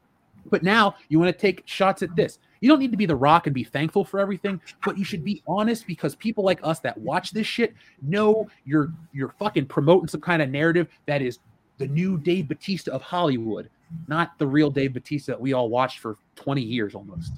But 0.50 0.62
now 0.62 0.96
you 1.08 1.18
want 1.18 1.34
to 1.34 1.38
take 1.38 1.62
shots 1.66 2.02
at 2.02 2.14
this. 2.16 2.38
You 2.60 2.68
don't 2.68 2.78
need 2.78 2.92
to 2.92 2.96
be 2.96 3.06
the 3.06 3.16
rock 3.16 3.46
and 3.46 3.54
be 3.54 3.64
thankful 3.64 4.04
for 4.04 4.20
everything, 4.20 4.60
but 4.84 4.96
you 4.96 5.04
should 5.04 5.22
be 5.22 5.42
honest 5.46 5.86
because 5.86 6.14
people 6.14 6.44
like 6.44 6.60
us 6.62 6.80
that 6.80 6.96
watch 6.96 7.30
this 7.30 7.46
shit 7.46 7.74
know 8.00 8.48
you're 8.64 8.90
you're 9.12 9.34
fucking 9.38 9.66
promoting 9.66 10.08
some 10.08 10.22
kind 10.22 10.40
of 10.40 10.48
narrative 10.48 10.88
that 11.06 11.20
is 11.20 11.40
the 11.76 11.86
new 11.88 12.16
Dave 12.16 12.48
Batista 12.48 12.92
of 12.92 13.02
Hollywood, 13.02 13.68
not 14.08 14.38
the 14.38 14.46
real 14.46 14.70
Dave 14.70 14.94
Batista 14.94 15.32
that 15.32 15.40
we 15.40 15.52
all 15.52 15.68
watched 15.68 15.98
for 15.98 16.16
20 16.36 16.62
years 16.62 16.94
almost. 16.94 17.32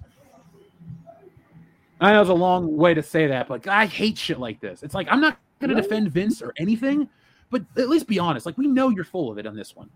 I 2.00 2.12
know 2.12 2.20
it's 2.20 2.31
a 2.31 2.34
long 2.34 2.76
way 2.76 2.94
to 2.94 3.02
say 3.02 3.26
that, 3.28 3.49
but 3.49 3.66
I 3.66 3.86
hate 3.86 4.18
shit 4.18 4.39
like 4.39 4.60
this. 4.60 4.83
It's 4.83 4.94
like 4.94 5.08
I'm 5.10 5.20
not 5.20 5.39
going 5.60 5.75
to 5.75 5.81
defend 5.81 6.10
Vince 6.10 6.42
or 6.42 6.52
anything, 6.58 7.08
but 7.50 7.62
at 7.76 7.89
least 7.89 8.07
be 8.07 8.18
honest. 8.18 8.44
Like 8.44 8.58
we 8.58 8.66
know 8.66 8.91
you're 8.91 9.05
full 9.05 9.31
of 9.31 9.39
it 9.39 9.47
on 9.47 9.57
this 9.57 9.75
one. 9.75 9.89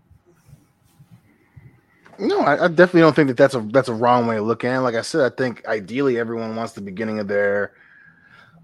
No, 2.19 2.41
I, 2.41 2.65
I 2.65 2.67
definitely 2.67 3.01
don't 3.01 3.15
think 3.15 3.27
that 3.29 3.37
that's 3.37 3.55
a 3.55 3.59
that's 3.59 3.89
a 3.89 3.93
wrong 3.93 4.27
way 4.27 4.37
of 4.37 4.45
looking 4.45 4.69
at 4.69 4.77
it. 4.77 4.81
Like 4.81 4.95
I 4.95 5.01
said, 5.01 5.31
I 5.31 5.35
think 5.35 5.65
ideally 5.65 6.19
everyone 6.19 6.55
wants 6.55 6.73
the 6.73 6.81
beginning 6.81 7.19
of 7.19 7.27
their 7.27 7.73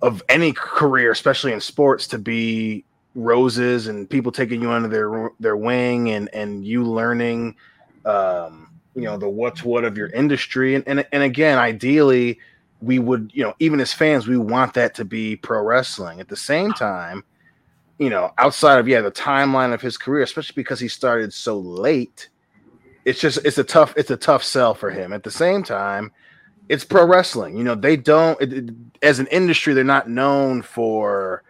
of 0.01 0.21
any 0.29 0.53
career, 0.53 1.11
especially 1.11 1.53
in 1.53 1.61
sports, 1.61 2.07
to 2.07 2.19
be 2.19 2.85
roses 3.15 3.87
and 3.87 4.07
people 4.07 4.31
taking 4.31 4.61
you 4.61 4.71
under 4.71 4.87
their 4.87 5.31
their 5.39 5.57
wing 5.57 6.11
and 6.11 6.29
and 6.33 6.65
you 6.65 6.83
learning, 6.83 7.55
um, 8.05 8.69
you 8.95 9.03
know, 9.03 9.17
the 9.17 9.27
what's 9.27 9.63
what 9.63 9.83
of 9.83 9.97
your 9.97 10.09
industry. 10.09 10.75
And 10.75 10.83
and 10.87 11.05
and 11.11 11.23
again, 11.23 11.57
ideally, 11.57 12.39
we 12.81 12.99
would 12.99 13.31
you 13.33 13.43
know 13.43 13.53
even 13.59 13.79
as 13.79 13.93
fans 13.93 14.27
we 14.27 14.37
want 14.37 14.73
that 14.75 14.93
to 14.95 15.05
be 15.05 15.35
pro 15.35 15.61
wrestling. 15.61 16.19
At 16.19 16.27
the 16.27 16.35
same 16.35 16.73
time, 16.73 17.23
you 17.97 18.09
know, 18.09 18.31
outside 18.37 18.79
of 18.79 18.87
yeah 18.87 19.01
the 19.01 19.11
timeline 19.11 19.73
of 19.73 19.81
his 19.81 19.97
career, 19.97 20.23
especially 20.23 20.53
because 20.55 20.79
he 20.79 20.87
started 20.87 21.33
so 21.33 21.59
late 21.59 22.29
it's 23.07 23.21
just 23.21 23.39
it's 23.45 23.57
a 23.57 23.63
tough 23.63 23.93
it's 23.95 24.11
a 24.11 24.17
tough 24.17 24.43
sell 24.43 24.73
for 24.73 24.91
him. 24.91 25.13
At 25.13 25.23
the 25.23 25.31
same 25.31 25.63
time, 25.63 26.11
it's 26.67 26.83
pro 26.83 27.05
wrestling. 27.05 27.57
You 27.57 27.63
know, 27.63 27.73
they 27.73 27.95
don't 27.95 28.39
it, 28.41 28.51
it, 28.51 28.69
as 29.01 29.19
an 29.19 29.27
industry 29.27 29.73
they're 29.73 29.85
not 29.85 30.09
known 30.09 30.61
for 30.61 31.41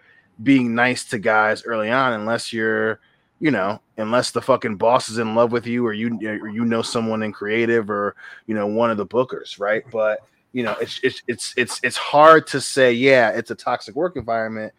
being 0.44 0.76
nice 0.76 1.04
to 1.06 1.18
guys 1.18 1.64
early 1.66 1.90
on 1.90 2.14
unless 2.14 2.54
you're 2.54 3.00
you 3.40 3.50
know 3.50 3.82
unless 3.98 4.30
the 4.30 4.42
fucking 4.42 4.76
boss 4.76 5.10
is 5.10 5.18
in 5.18 5.34
love 5.34 5.52
with 5.52 5.66
you 5.66 5.84
or 5.84 5.94
you 5.94 6.20
or 6.22 6.48
you 6.48 6.64
know 6.64 6.84
someone 6.84 7.24
in 7.24 7.32
creative 7.32 7.90
or 7.90 8.16
you 8.46 8.54
know 8.54 8.68
one 8.68 8.92
of 8.92 8.98
the 8.98 9.06
bookers 9.06 9.60
right 9.60 9.84
but 9.92 10.20
you 10.54 10.64
know 10.64 10.76
it's 10.82 11.00
it's 11.04 11.22
it's 11.28 11.54
it's 11.58 11.80
it's 11.84 11.98
hard 11.98 12.48
to 12.48 12.60
say 12.62 12.92
yeah 12.92 13.30
it's 13.30 13.52
a 13.52 13.56
toxic 13.56 13.96
work 13.96 14.16
environment 14.16 14.74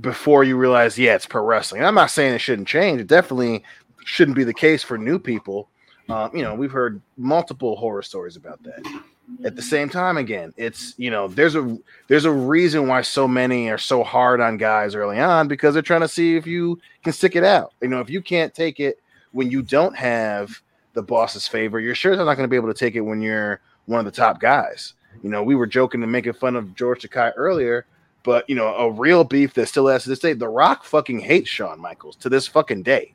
before 0.00 0.44
you 0.44 0.56
realize 0.56 0.98
yeah 0.98 1.14
it's 1.14 1.26
pro 1.26 1.44
wrestling 1.44 1.80
and 1.80 1.88
i'm 1.88 1.94
not 1.94 2.10
saying 2.10 2.34
it 2.34 2.38
shouldn't 2.38 2.68
change 2.68 3.00
it 3.00 3.06
definitely 3.06 3.62
shouldn't 4.04 4.36
be 4.36 4.44
the 4.44 4.54
case 4.54 4.82
for 4.82 4.98
new 4.98 5.18
people 5.18 5.68
um, 6.08 6.34
you 6.34 6.42
know, 6.42 6.54
we've 6.54 6.70
heard 6.70 7.00
multiple 7.16 7.76
horror 7.76 8.02
stories 8.02 8.36
about 8.36 8.62
that. 8.62 9.02
At 9.44 9.56
the 9.56 9.62
same 9.62 9.88
time, 9.88 10.18
again, 10.18 10.54
it's 10.56 10.94
you 10.98 11.10
know, 11.10 11.26
there's 11.26 11.56
a 11.56 11.76
there's 12.06 12.26
a 12.26 12.30
reason 12.30 12.86
why 12.86 13.02
so 13.02 13.26
many 13.26 13.68
are 13.70 13.78
so 13.78 14.04
hard 14.04 14.40
on 14.40 14.56
guys 14.56 14.94
early 14.94 15.18
on 15.18 15.48
because 15.48 15.74
they're 15.74 15.82
trying 15.82 16.02
to 16.02 16.08
see 16.08 16.36
if 16.36 16.46
you 16.46 16.78
can 17.02 17.12
stick 17.12 17.34
it 17.34 17.42
out. 17.42 17.72
You 17.82 17.88
know, 17.88 17.98
if 17.98 18.08
you 18.08 18.22
can't 18.22 18.54
take 18.54 18.78
it 18.78 19.00
when 19.32 19.50
you 19.50 19.62
don't 19.62 19.96
have 19.96 20.62
the 20.92 21.02
boss's 21.02 21.48
favor, 21.48 21.80
you're 21.80 21.96
sure 21.96 22.14
they're 22.14 22.24
not 22.24 22.36
going 22.36 22.48
to 22.48 22.50
be 22.50 22.56
able 22.56 22.72
to 22.72 22.78
take 22.78 22.94
it 22.94 23.00
when 23.00 23.20
you're 23.20 23.60
one 23.86 24.00
of 24.00 24.04
the 24.04 24.10
top 24.10 24.40
guys. 24.40 24.94
You 25.22 25.30
know, 25.30 25.42
we 25.42 25.54
were 25.54 25.66
joking 25.66 26.02
and 26.02 26.12
making 26.12 26.34
fun 26.34 26.56
of 26.56 26.74
George 26.74 27.02
Takei 27.02 27.32
earlier, 27.36 27.86
but 28.22 28.48
you 28.48 28.54
know, 28.54 28.74
a 28.74 28.90
real 28.90 29.24
beef 29.24 29.54
that 29.54 29.68
still 29.68 29.86
has 29.86 30.02
to 30.04 30.10
this 30.10 30.18
day. 30.18 30.34
The 30.34 30.48
Rock 30.48 30.84
fucking 30.84 31.20
hates 31.20 31.48
Shawn 31.48 31.80
Michaels 31.80 32.16
to 32.16 32.28
this 32.28 32.46
fucking 32.46 32.82
day. 32.82 33.14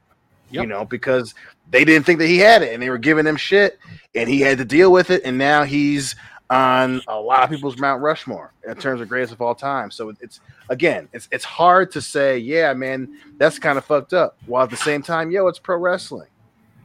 Yep. 0.50 0.64
You 0.64 0.68
know, 0.68 0.84
because 0.84 1.34
they 1.70 1.86
didn't 1.86 2.06
think 2.06 2.20
that 2.20 2.28
he 2.28 2.38
had 2.38 2.62
it 2.62 2.74
and 2.74 2.84
they 2.84 2.90
were 2.90 2.98
giving 2.98 3.26
him 3.26 3.38
shit 3.38 3.80
and 4.14 4.30
he 4.30 4.42
had 4.42 4.58
to 4.58 4.66
deal 4.66 4.92
with 4.92 5.10
it. 5.10 5.22
And 5.24 5.38
now 5.38 5.64
he's 5.64 6.16
on 6.50 7.02
a 7.08 7.18
lot 7.18 7.44
of 7.44 7.50
people's 7.50 7.78
Mount 7.78 8.02
Rushmore 8.02 8.52
in 8.68 8.76
terms 8.76 9.00
of 9.00 9.08
greatest 9.08 9.32
of 9.32 9.42
all 9.42 9.56
time. 9.56 9.90
So 9.90 10.14
it's 10.20 10.42
again, 10.70 11.08
it's 11.14 11.30
it's 11.32 11.46
hard 11.46 11.92
to 11.92 12.02
say, 12.02 12.38
yeah, 12.38 12.74
man, 12.74 13.18
that's 13.38 13.58
kind 13.58 13.78
of 13.78 13.86
fucked 13.86 14.14
up. 14.14 14.38
While 14.46 14.64
at 14.64 14.70
the 14.70 14.78
same 14.78 15.02
time, 15.02 15.32
yo, 15.32 15.48
it's 15.48 15.60
pro 15.60 15.78
wrestling. 15.78 16.28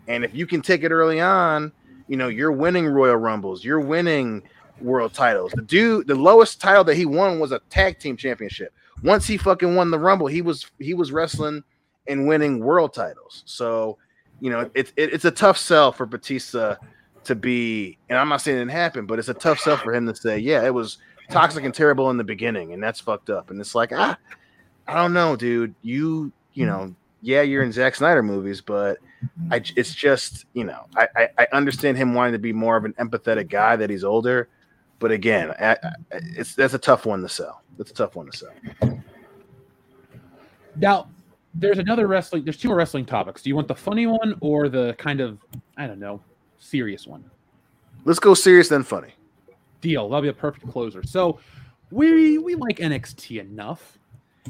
And 0.06 0.24
if 0.24 0.32
you 0.32 0.46
can 0.46 0.62
take 0.62 0.84
it 0.84 0.92
early 0.92 1.20
on, 1.20 1.72
you 2.08 2.16
know, 2.16 2.28
you're 2.28 2.52
winning 2.52 2.86
Royal 2.86 3.16
Rumbles, 3.16 3.64
you're 3.64 3.80
winning 3.80 4.42
world 4.80 5.12
titles. 5.14 5.52
The 5.52 5.62
dude, 5.62 6.06
the 6.06 6.14
lowest 6.14 6.60
title 6.60 6.84
that 6.84 6.96
he 6.96 7.06
won 7.06 7.38
was 7.40 7.52
a 7.52 7.60
tag 7.70 7.98
team 7.98 8.16
championship. 8.16 8.72
Once 9.02 9.26
he 9.26 9.36
fucking 9.36 9.74
won 9.74 9.90
the 9.90 9.98
Rumble, 9.98 10.26
he 10.26 10.42
was 10.42 10.70
he 10.78 10.94
was 10.94 11.12
wrestling 11.12 11.62
and 12.06 12.26
winning 12.26 12.60
world 12.60 12.94
titles. 12.94 13.42
So, 13.46 13.98
you 14.40 14.50
know, 14.50 14.70
it's 14.74 14.92
it, 14.96 15.12
it's 15.12 15.24
a 15.24 15.30
tough 15.30 15.58
sell 15.58 15.92
for 15.92 16.06
Batista 16.06 16.76
to 17.24 17.34
be, 17.34 17.98
and 18.08 18.18
I'm 18.18 18.28
not 18.28 18.40
saying 18.40 18.56
it 18.56 18.60
didn't 18.60 18.70
happen, 18.72 19.06
but 19.06 19.18
it's 19.18 19.28
a 19.28 19.34
tough 19.34 19.58
sell 19.58 19.76
for 19.76 19.92
him 19.92 20.06
to 20.06 20.14
say, 20.14 20.38
yeah, 20.38 20.64
it 20.64 20.72
was 20.72 20.98
toxic 21.30 21.64
and 21.64 21.74
terrible 21.74 22.10
in 22.10 22.16
the 22.16 22.24
beginning, 22.24 22.72
and 22.72 22.82
that's 22.82 23.00
fucked 23.00 23.30
up. 23.30 23.50
And 23.50 23.60
it's 23.60 23.74
like, 23.74 23.92
ah, 23.92 24.16
I 24.86 24.94
don't 24.94 25.12
know, 25.12 25.34
dude. 25.34 25.74
You, 25.82 26.32
you 26.54 26.66
know, 26.66 26.94
yeah, 27.22 27.42
you're 27.42 27.62
in 27.62 27.72
Zack 27.72 27.94
Snyder 27.94 28.22
movies, 28.22 28.60
but 28.60 28.98
I, 29.50 29.62
it's 29.76 29.94
just, 29.94 30.44
you 30.52 30.64
know, 30.64 30.86
I, 30.96 31.08
I, 31.16 31.28
I 31.38 31.46
understand 31.52 31.96
him 31.96 32.14
wanting 32.14 32.32
to 32.32 32.38
be 32.38 32.52
more 32.52 32.76
of 32.76 32.84
an 32.84 32.92
empathetic 32.94 33.48
guy 33.48 33.76
that 33.76 33.90
he's 33.90 34.04
older, 34.04 34.48
but 34.98 35.10
again, 35.10 35.52
I, 35.58 35.72
I, 35.72 35.76
it's 36.10 36.54
that's 36.54 36.74
a 36.74 36.78
tough 36.78 37.06
one 37.06 37.22
to 37.22 37.28
sell. 37.28 37.62
That's 37.76 37.90
a 37.90 37.94
tough 37.94 38.16
one 38.16 38.30
to 38.30 38.36
sell. 38.36 39.02
Now, 40.76 41.08
there's 41.54 41.78
another 41.78 42.06
wrestling. 42.06 42.44
There's 42.44 42.56
two 42.56 42.68
more 42.68 42.76
wrestling 42.76 43.06
topics. 43.06 43.42
Do 43.42 43.50
you 43.50 43.56
want 43.56 43.68
the 43.68 43.74
funny 43.74 44.06
one 44.06 44.36
or 44.40 44.68
the 44.68 44.94
kind 44.98 45.20
of 45.20 45.38
I 45.76 45.86
don't 45.86 45.98
know 45.98 46.20
serious 46.58 47.06
one? 47.06 47.24
Let's 48.04 48.18
go 48.18 48.34
serious 48.34 48.68
then 48.68 48.82
funny. 48.82 49.14
Deal. 49.80 50.08
That'll 50.08 50.22
be 50.22 50.28
a 50.28 50.32
perfect 50.32 50.68
closer. 50.70 51.02
So 51.02 51.38
we 51.90 52.38
we 52.38 52.54
like 52.54 52.78
NXT 52.78 53.40
enough. 53.40 53.98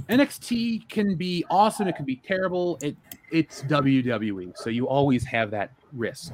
NXT 0.09 0.89
can 0.89 1.17
be 1.17 1.45
awesome. 1.51 1.89
It 1.89 1.97
can 1.97 2.05
be 2.05 2.17
terrible. 2.17 2.79
It 2.83 2.97
it's 3.31 3.63
WWE, 3.65 4.57
so 4.57 4.71
you 4.71 4.87
always 4.87 5.25
have 5.25 5.51
that 5.51 5.73
risk. 5.93 6.33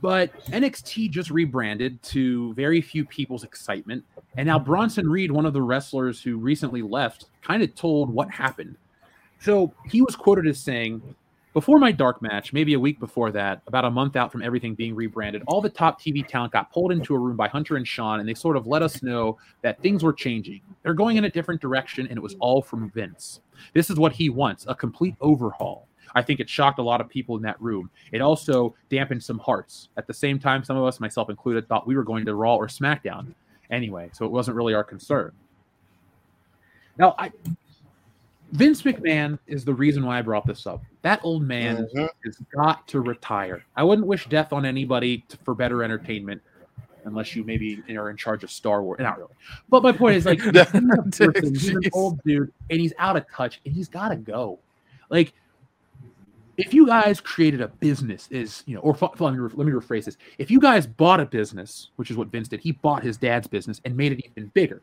But 0.00 0.32
NXT 0.46 1.10
just 1.10 1.30
rebranded 1.30 2.02
to 2.04 2.52
very 2.54 2.80
few 2.80 3.04
people's 3.04 3.42
excitement, 3.42 4.04
and 4.36 4.46
now 4.46 4.58
Bronson 4.58 5.08
Reed, 5.08 5.32
one 5.32 5.46
of 5.46 5.52
the 5.52 5.62
wrestlers 5.62 6.22
who 6.22 6.36
recently 6.36 6.82
left, 6.82 7.26
kind 7.42 7.62
of 7.62 7.74
told 7.74 8.10
what 8.10 8.30
happened. 8.30 8.76
So 9.40 9.72
he 9.90 10.02
was 10.02 10.14
quoted 10.14 10.46
as 10.46 10.58
saying, 10.58 11.02
before 11.54 11.78
my 11.78 11.92
dark 11.92 12.20
match, 12.20 12.52
maybe 12.52 12.74
a 12.74 12.80
week 12.80 12.98
before 12.98 13.30
that, 13.30 13.62
about 13.68 13.84
a 13.84 13.90
month 13.90 14.16
out 14.16 14.32
from 14.32 14.42
everything 14.42 14.74
being 14.74 14.94
rebranded, 14.94 15.42
all 15.46 15.60
the 15.60 15.70
top 15.70 16.00
TV 16.00 16.26
talent 16.26 16.52
got 16.52 16.70
pulled 16.72 16.90
into 16.90 17.14
a 17.14 17.18
room 17.18 17.36
by 17.36 17.46
Hunter 17.46 17.76
and 17.76 17.86
Shawn, 17.86 18.18
and 18.18 18.28
they 18.28 18.34
sort 18.34 18.56
of 18.56 18.66
let 18.66 18.82
us 18.82 19.02
know 19.04 19.38
that 19.62 19.80
things 19.80 20.02
were 20.02 20.12
changing. 20.12 20.60
They're 20.82 20.94
going 20.94 21.16
in 21.16 21.24
a 21.24 21.30
different 21.30 21.60
direction, 21.60 22.08
and 22.08 22.18
it 22.18 22.20
was 22.20 22.34
all 22.40 22.60
from 22.60 22.90
Vince. 22.90 23.40
This 23.72 23.88
is 23.88 23.96
what 23.96 24.12
he 24.12 24.28
wants 24.28 24.66
a 24.68 24.74
complete 24.74 25.14
overhaul. 25.20 25.86
I 26.16 26.22
think 26.22 26.40
it 26.40 26.50
shocked 26.50 26.80
a 26.80 26.82
lot 26.82 27.00
of 27.00 27.08
people 27.08 27.36
in 27.36 27.42
that 27.42 27.60
room. 27.62 27.88
It 28.10 28.20
also 28.20 28.74
dampened 28.90 29.22
some 29.22 29.38
hearts. 29.38 29.88
At 29.96 30.08
the 30.08 30.14
same 30.14 30.40
time, 30.40 30.64
some 30.64 30.76
of 30.76 30.84
us, 30.84 30.98
myself 30.98 31.30
included, 31.30 31.68
thought 31.68 31.86
we 31.86 31.96
were 31.96 32.04
going 32.04 32.24
to 32.26 32.34
Raw 32.34 32.56
or 32.56 32.66
SmackDown 32.66 33.32
anyway, 33.70 34.10
so 34.12 34.24
it 34.24 34.32
wasn't 34.32 34.56
really 34.56 34.74
our 34.74 34.84
concern. 34.84 35.32
Now, 36.98 37.14
I 37.18 37.30
Vince 38.54 38.82
McMahon 38.82 39.36
is 39.48 39.64
the 39.64 39.74
reason 39.74 40.06
why 40.06 40.20
I 40.20 40.22
brought 40.22 40.46
this 40.46 40.64
up. 40.64 40.84
That 41.02 41.18
old 41.24 41.42
man 41.42 41.88
mm-hmm. 41.92 42.06
has 42.24 42.38
got 42.54 42.86
to 42.86 43.00
retire. 43.00 43.64
I 43.74 43.82
wouldn't 43.82 44.06
wish 44.06 44.28
death 44.28 44.52
on 44.52 44.64
anybody 44.64 45.24
to, 45.28 45.36
for 45.38 45.56
better 45.56 45.82
entertainment, 45.82 46.40
unless 47.04 47.34
you 47.34 47.42
maybe 47.42 47.82
are 47.90 48.10
in 48.10 48.16
charge 48.16 48.44
of 48.44 48.52
Star 48.52 48.84
Wars. 48.84 49.00
Not 49.00 49.18
really. 49.18 49.32
But 49.68 49.82
my 49.82 49.90
point 49.90 50.16
is, 50.18 50.24
like, 50.24 50.40
he's, 50.40 50.52
person, 51.18 51.52
he's 51.52 51.68
an 51.70 51.82
old 51.92 52.22
dude, 52.22 52.52
and 52.70 52.80
he's 52.80 52.92
out 52.98 53.16
of 53.16 53.28
touch, 53.28 53.60
and 53.66 53.74
he's 53.74 53.88
got 53.88 54.10
to 54.10 54.16
go. 54.16 54.60
Like, 55.10 55.32
if 56.56 56.72
you 56.72 56.86
guys 56.86 57.20
created 57.20 57.60
a 57.60 57.66
business, 57.66 58.28
is 58.30 58.62
you 58.66 58.76
know, 58.76 58.82
or 58.82 58.96
let 59.00 59.34
me, 59.34 59.40
let 59.40 59.66
me 59.66 59.72
rephrase 59.72 60.04
this: 60.04 60.16
if 60.38 60.48
you 60.48 60.60
guys 60.60 60.86
bought 60.86 61.18
a 61.18 61.26
business, 61.26 61.90
which 61.96 62.08
is 62.08 62.16
what 62.16 62.28
Vince 62.28 62.46
did, 62.46 62.60
he 62.60 62.70
bought 62.70 63.02
his 63.02 63.16
dad's 63.16 63.48
business 63.48 63.80
and 63.84 63.96
made 63.96 64.12
it 64.12 64.24
even 64.24 64.46
bigger 64.54 64.80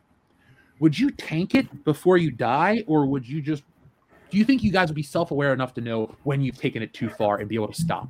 would 0.78 0.98
you 0.98 1.10
tank 1.10 1.54
it 1.54 1.84
before 1.84 2.16
you 2.16 2.30
die, 2.30 2.84
or 2.86 3.06
would 3.06 3.28
you 3.28 3.40
just? 3.40 3.62
Do 4.30 4.38
you 4.38 4.44
think 4.44 4.62
you 4.62 4.72
guys 4.72 4.88
would 4.88 4.96
be 4.96 5.02
self-aware 5.02 5.52
enough 5.52 5.74
to 5.74 5.80
know 5.80 6.14
when 6.22 6.40
you've 6.40 6.58
taken 6.58 6.82
it 6.82 6.94
too 6.94 7.10
far 7.10 7.38
and 7.38 7.48
be 7.48 7.54
able 7.54 7.68
to 7.68 7.80
stop? 7.80 8.08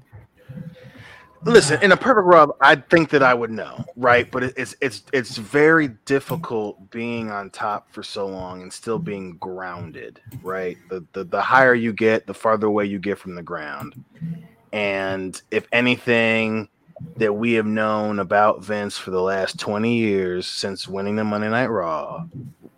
Listen, 1.44 1.82
in 1.82 1.90
a 1.90 1.96
perfect 1.96 2.24
world, 2.24 2.52
I 2.60 2.76
think 2.76 3.10
that 3.10 3.22
I 3.22 3.34
would 3.34 3.50
know, 3.50 3.84
right? 3.96 4.30
But 4.30 4.44
it's 4.44 4.76
it's 4.80 5.02
it's 5.12 5.36
very 5.36 5.88
difficult 6.04 6.90
being 6.90 7.32
on 7.32 7.50
top 7.50 7.90
for 7.90 8.04
so 8.04 8.26
long 8.26 8.62
and 8.62 8.72
still 8.72 9.00
being 9.00 9.36
grounded, 9.38 10.20
right? 10.42 10.78
The 10.88 11.04
the, 11.12 11.24
the 11.24 11.42
higher 11.42 11.74
you 11.74 11.92
get, 11.92 12.28
the 12.28 12.34
farther 12.34 12.68
away 12.68 12.86
you 12.86 13.00
get 13.00 13.18
from 13.18 13.34
the 13.34 13.42
ground. 13.42 14.04
And 14.72 15.40
if 15.50 15.66
anything 15.72 16.68
that 17.16 17.32
we 17.32 17.52
have 17.54 17.66
known 17.66 18.18
about 18.18 18.64
Vince 18.64 18.96
for 18.96 19.10
the 19.10 19.22
last 19.22 19.58
20 19.58 19.96
years 19.96 20.46
since 20.46 20.88
winning 20.88 21.16
the 21.16 21.24
Monday 21.24 21.48
Night 21.48 21.66
Raw 21.66 22.24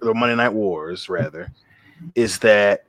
or 0.02 0.14
Monday 0.14 0.34
Night 0.34 0.52
Wars, 0.52 1.08
rather, 1.08 1.50
is 2.14 2.38
that 2.40 2.84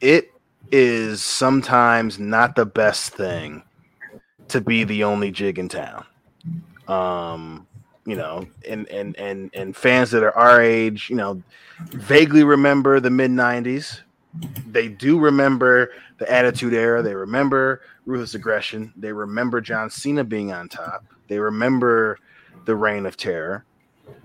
it 0.00 0.32
is 0.70 1.22
sometimes 1.22 2.18
not 2.18 2.56
the 2.56 2.66
best 2.66 3.14
thing 3.14 3.62
to 4.48 4.60
be 4.60 4.84
the 4.84 5.04
only 5.04 5.30
jig 5.30 5.58
in 5.58 5.68
town. 5.68 6.04
Um, 6.88 7.66
you 8.04 8.16
know, 8.16 8.46
and 8.68 8.88
and 8.88 9.16
and 9.16 9.50
and 9.54 9.76
fans 9.76 10.10
that 10.10 10.22
are 10.24 10.36
our 10.36 10.60
age, 10.60 11.08
you 11.08 11.16
know, 11.16 11.42
vaguely 11.90 12.42
remember 12.42 12.98
the 12.98 13.10
mid 13.10 13.30
'90s. 13.30 14.00
They 14.66 14.88
do 14.88 15.18
remember 15.18 15.92
the 16.22 16.32
Attitude 16.32 16.72
Era. 16.72 17.02
They 17.02 17.16
remember 17.16 17.80
ruthless 18.06 18.34
aggression. 18.34 18.92
They 18.96 19.12
remember 19.12 19.60
John 19.60 19.90
Cena 19.90 20.22
being 20.22 20.52
on 20.52 20.68
top. 20.68 21.04
They 21.26 21.40
remember 21.40 22.18
the 22.64 22.76
Reign 22.76 23.06
of 23.06 23.16
Terror, 23.16 23.64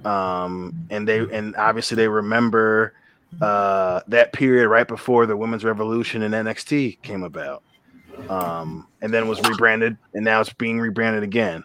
um, 0.05 0.85
and 0.91 1.07
they 1.07 1.19
and 1.19 1.55
obviously 1.55 1.95
they 1.95 2.07
remember 2.07 2.93
uh, 3.41 4.01
that 4.07 4.31
period 4.31 4.69
right 4.69 4.87
before 4.87 5.25
the 5.25 5.35
Women's 5.35 5.65
Revolution 5.65 6.21
and 6.21 6.35
NXT 6.35 7.01
came 7.01 7.23
about, 7.23 7.63
um, 8.29 8.87
and 9.01 9.11
then 9.11 9.27
was 9.27 9.41
rebranded, 9.49 9.97
and 10.13 10.23
now 10.23 10.39
it's 10.39 10.53
being 10.53 10.79
rebranded 10.79 11.23
again. 11.23 11.63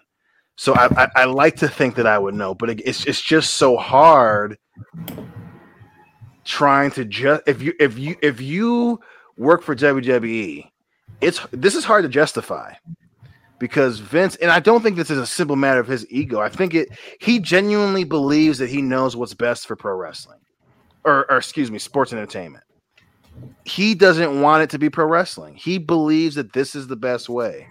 So 0.57 0.73
I, 0.75 0.87
I, 1.05 1.09
I 1.15 1.25
like 1.27 1.57
to 1.57 1.69
think 1.69 1.97
that 1.97 2.07
I 2.07 2.19
would 2.19 2.35
know, 2.35 2.55
but 2.55 2.71
it, 2.71 2.81
it's 2.87 3.05
it's 3.05 3.21
just 3.21 3.57
so 3.57 3.77
hard 3.77 4.57
trying 6.45 6.91
to 6.93 7.05
just 7.05 7.43
if 7.47 7.61
you 7.61 7.75
if 7.79 7.99
you 7.99 8.17
if 8.23 8.41
you 8.41 9.01
work 9.43 9.63
for 9.63 9.75
WWE, 9.75 10.71
it's 11.21 11.41
this 11.51 11.75
is 11.75 11.85
hard 11.85 12.03
to 12.05 12.09
justify 12.09 12.75
because 13.59 14.01
Vince 14.01 14.37
and 14.37 14.51
I 14.51 14.61
don't 14.61 14.83
think 14.83 14.97
this 14.97 15.11
is 15.11 15.19
a 15.19 15.27
simple 15.27 15.57
matter 15.57 15.81
of 15.81 15.87
his 15.87 16.05
ego. 16.11 16.41
I 16.41 16.49
think 16.49 16.75
it 16.75 16.89
he 17.21 17.39
genuinely 17.39 18.05
believes 18.05 18.59
that 18.59 18.71
he 18.71 18.83
knows 18.83 19.15
what's 19.15 19.35
best 19.35 19.67
for 19.67 19.77
pro 19.77 19.95
wrestling. 19.95 20.41
Or, 21.05 21.31
or 21.31 21.39
excuse 21.39 21.71
me, 21.71 21.79
sports 21.81 22.13
entertainment. 22.13 22.65
He 23.65 23.95
doesn't 23.95 24.41
want 24.41 24.63
it 24.63 24.71
to 24.71 24.79
be 24.79 24.89
pro 24.89 25.07
wrestling. 25.07 25.57
He 25.57 25.79
believes 25.79 26.37
that 26.37 26.53
this 26.53 26.75
is 26.75 26.87
the 26.87 26.97
best 26.97 27.29
way. 27.29 27.69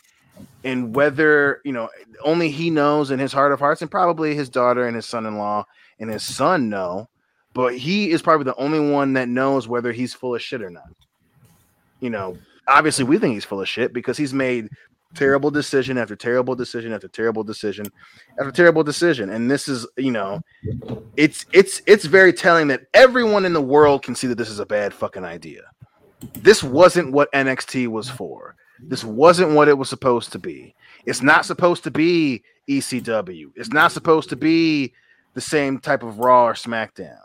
And 0.64 0.96
whether, 0.96 1.62
you 1.64 1.72
know, 1.72 1.90
only 2.24 2.50
he 2.50 2.70
knows 2.70 3.12
in 3.12 3.20
his 3.20 3.32
heart 3.32 3.52
of 3.52 3.60
hearts, 3.60 3.82
and 3.82 3.90
probably 3.90 4.36
his 4.36 4.50
daughter 4.50 4.86
and 4.86 4.96
his 4.96 5.06
son-in-law 5.06 5.66
and 6.00 6.10
his 6.10 6.24
son 6.24 6.70
know, 6.70 7.08
but 7.54 7.78
he 7.78 8.12
is 8.12 8.22
probably 8.22 8.46
the 8.46 8.56
only 8.56 8.80
one 8.80 9.14
that 9.14 9.30
knows 9.30 9.68
whether 9.68 9.92
he's 9.92 10.14
full 10.14 10.36
of 10.36 10.42
shit 10.42 10.62
or 10.62 10.70
not. 10.70 10.92
You 12.02 12.10
know, 12.10 12.38
obviously 12.68 13.06
we 13.06 13.18
think 13.18 13.34
he's 13.34 13.46
full 13.46 13.62
of 13.62 13.70
shit 13.70 13.94
because 13.94 14.18
he's 14.18 14.34
made 14.34 14.70
terrible 15.14 15.52
decision 15.52 15.98
after 15.98 16.16
terrible 16.16 16.56
decision 16.56 16.94
after 16.94 17.08
terrible 17.08 17.44
decision 17.44 17.86
after 18.40 18.52
terrible 18.52 18.84
decision. 18.84 19.30
And 19.30 19.50
this 19.50 19.68
is 19.68 19.88
you 19.98 20.12
know 20.12 20.42
it's 21.18 21.46
it's 21.54 21.82
it's 21.86 22.06
very 22.06 22.34
telling 22.34 22.68
that 22.68 22.82
everyone 22.94 23.46
in 23.46 23.54
the 23.54 23.62
world 23.62 24.04
can 24.04 24.16
see 24.16 24.28
that 24.28 24.38
this 24.38 24.50
is 24.50 24.60
a 24.60 24.66
bad 24.66 24.94
fucking 24.94 25.26
idea. 25.26 25.64
This 26.36 26.64
wasn't 26.64 27.14
what 27.14 27.32
NXT 27.34 27.88
was 27.88 28.10
for. 28.10 28.56
This 28.80 29.04
wasn't 29.04 29.52
what 29.52 29.68
it 29.68 29.78
was 29.78 29.90
supposed 29.90 30.32
to 30.32 30.40
be. 30.40 30.76
It's 31.06 31.22
not 31.22 31.46
supposed 31.46 31.84
to 31.84 31.92
be 31.92 32.44
ECW 32.70 33.52
it's 33.56 33.74
not 33.74 33.92
supposed 33.92 34.30
to 34.30 34.36
be 34.36 34.94
the 35.34 35.42
same 35.42 35.80
type 35.80 36.04
of 36.04 36.20
Raw 36.20 36.46
or 36.46 36.54
SmackDown. 36.54 37.18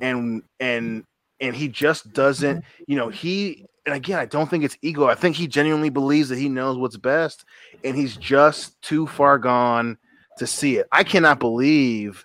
And 0.00 0.42
and 0.60 1.04
and 1.40 1.56
he 1.56 1.68
just 1.68 2.12
doesn't 2.12 2.64
you 2.86 2.96
know 2.96 3.08
he 3.08 3.66
and 3.88 3.96
again, 3.96 4.18
I 4.18 4.26
don't 4.26 4.50
think 4.50 4.64
it's 4.64 4.76
ego. 4.82 5.06
I 5.06 5.14
think 5.14 5.34
he 5.34 5.46
genuinely 5.46 5.88
believes 5.88 6.28
that 6.28 6.38
he 6.38 6.50
knows 6.50 6.76
what's 6.76 6.98
best, 6.98 7.46
and 7.82 7.96
he's 7.96 8.16
just 8.16 8.80
too 8.82 9.06
far 9.06 9.38
gone 9.38 9.96
to 10.36 10.46
see 10.46 10.76
it. 10.76 10.86
I 10.92 11.04
cannot 11.04 11.40
believe 11.40 12.24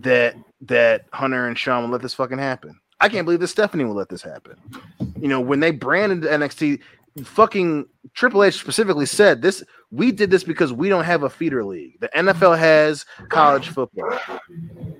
that 0.00 0.34
that 0.62 1.04
Hunter 1.12 1.46
and 1.46 1.58
Shawn 1.58 1.84
will 1.84 1.90
let 1.90 2.00
this 2.00 2.14
fucking 2.14 2.38
happen. 2.38 2.80
I 3.00 3.10
can't 3.10 3.26
believe 3.26 3.40
that 3.40 3.48
Stephanie 3.48 3.84
will 3.84 3.94
let 3.94 4.08
this 4.08 4.22
happen. 4.22 4.56
You 5.20 5.28
know, 5.28 5.40
when 5.40 5.60
they 5.60 5.72
branded 5.72 6.22
NXT, 6.22 6.80
fucking 7.22 7.84
Triple 8.14 8.42
H 8.42 8.54
specifically 8.54 9.06
said 9.06 9.42
this. 9.42 9.62
We 9.90 10.10
did 10.10 10.30
this 10.30 10.44
because 10.44 10.72
we 10.72 10.88
don't 10.88 11.04
have 11.04 11.22
a 11.22 11.30
feeder 11.30 11.64
league. 11.64 12.00
The 12.00 12.08
NFL 12.16 12.58
has 12.58 13.04
college 13.28 13.68
football. 13.68 14.18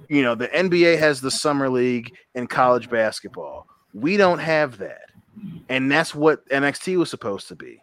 You 0.08 0.22
know, 0.22 0.34
the 0.34 0.48
NBA 0.48 0.98
has 0.98 1.20
the 1.20 1.30
summer 1.30 1.68
league 1.70 2.14
and 2.34 2.48
college 2.48 2.90
basketball. 2.90 3.66
We 3.94 4.16
don't 4.16 4.38
have 4.38 4.78
that 4.78 5.07
and 5.68 5.90
that's 5.90 6.14
what 6.14 6.48
NXT 6.48 6.96
was 6.96 7.10
supposed 7.10 7.48
to 7.48 7.56
be. 7.56 7.80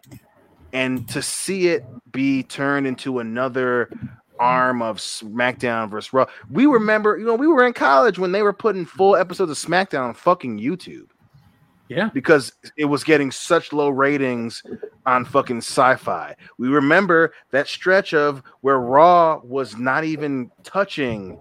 And 0.72 1.08
to 1.08 1.22
see 1.22 1.68
it 1.68 1.84
be 2.12 2.42
turned 2.42 2.86
into 2.86 3.20
another 3.20 3.90
arm 4.38 4.82
of 4.82 4.98
SmackDown 4.98 5.90
versus 5.90 6.12
Raw, 6.12 6.26
we 6.50 6.66
remember, 6.66 7.16
you 7.16 7.24
know, 7.24 7.34
we 7.34 7.46
were 7.46 7.66
in 7.66 7.72
college 7.72 8.18
when 8.18 8.32
they 8.32 8.42
were 8.42 8.52
putting 8.52 8.84
full 8.84 9.16
episodes 9.16 9.50
of 9.50 9.56
SmackDown 9.56 10.08
on 10.08 10.14
fucking 10.14 10.58
YouTube. 10.58 11.08
Yeah, 11.88 12.10
because 12.12 12.52
it 12.76 12.86
was 12.86 13.04
getting 13.04 13.30
such 13.30 13.72
low 13.72 13.90
ratings 13.90 14.64
on 15.06 15.24
fucking 15.24 15.58
sci-fi. 15.58 16.34
We 16.58 16.66
remember 16.66 17.32
that 17.52 17.68
stretch 17.68 18.12
of 18.12 18.42
where 18.62 18.80
Raw 18.80 19.40
was 19.44 19.76
not 19.76 20.02
even 20.02 20.50
touching 20.64 21.40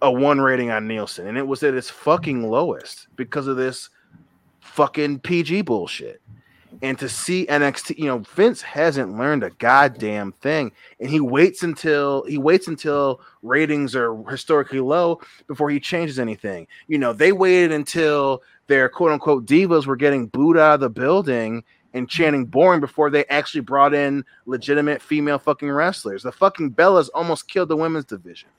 a 0.00 0.10
one 0.10 0.40
rating 0.40 0.70
on 0.70 0.88
Nielsen, 0.88 1.26
and 1.26 1.36
it 1.36 1.46
was 1.46 1.62
at 1.62 1.74
its 1.74 1.90
fucking 1.90 2.48
lowest 2.48 3.08
because 3.14 3.46
of 3.46 3.58
this 3.58 3.90
fucking 4.78 5.18
PG 5.18 5.62
bullshit. 5.62 6.20
And 6.82 6.96
to 7.00 7.08
see 7.08 7.46
NXT, 7.46 7.98
you 7.98 8.04
know, 8.04 8.18
Vince 8.18 8.62
hasn't 8.62 9.18
learned 9.18 9.42
a 9.42 9.50
goddamn 9.50 10.30
thing, 10.30 10.70
and 11.00 11.10
he 11.10 11.18
waits 11.18 11.64
until 11.64 12.22
he 12.26 12.38
waits 12.38 12.68
until 12.68 13.20
ratings 13.42 13.96
are 13.96 14.14
historically 14.30 14.78
low 14.78 15.20
before 15.48 15.68
he 15.70 15.80
changes 15.80 16.20
anything. 16.20 16.68
You 16.86 16.98
know, 16.98 17.12
they 17.12 17.32
waited 17.32 17.72
until 17.72 18.44
their 18.68 18.88
quote 18.88 19.10
unquote 19.10 19.46
divas 19.46 19.86
were 19.86 19.96
getting 19.96 20.28
booed 20.28 20.56
out 20.56 20.74
of 20.74 20.80
the 20.80 20.90
building 20.90 21.64
and 21.94 22.08
chanting 22.08 22.44
boring 22.44 22.80
before 22.80 23.10
they 23.10 23.24
actually 23.24 23.62
brought 23.62 23.94
in 23.94 24.24
legitimate 24.46 25.02
female 25.02 25.40
fucking 25.40 25.70
wrestlers. 25.70 26.22
The 26.22 26.30
fucking 26.30 26.74
Bellas 26.74 27.08
almost 27.14 27.48
killed 27.48 27.70
the 27.70 27.76
women's 27.76 28.04
division. 28.04 28.50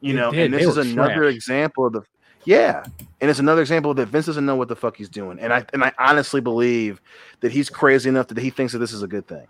You 0.00 0.12
They 0.12 0.18
know, 0.20 0.30
did. 0.30 0.44
and 0.44 0.54
this 0.54 0.66
is 0.68 0.76
another 0.76 1.22
trash. 1.22 1.34
example 1.34 1.86
of 1.86 1.94
the 1.94 2.02
yeah, 2.44 2.84
and 3.20 3.30
it's 3.30 3.38
another 3.38 3.60
example 3.60 3.94
that 3.94 4.06
Vince 4.06 4.26
doesn't 4.26 4.46
know 4.46 4.56
what 4.56 4.68
the 4.68 4.76
fuck 4.76 4.96
he's 4.96 5.08
doing, 5.08 5.38
and 5.38 5.52
I 5.52 5.64
and 5.72 5.84
I 5.84 5.92
honestly 5.98 6.40
believe 6.40 7.00
that 7.40 7.52
he's 7.52 7.68
crazy 7.68 8.08
enough 8.08 8.28
that 8.28 8.38
he 8.38 8.50
thinks 8.50 8.72
that 8.72 8.78
this 8.78 8.92
is 8.92 9.02
a 9.02 9.08
good 9.08 9.26
thing. 9.26 9.46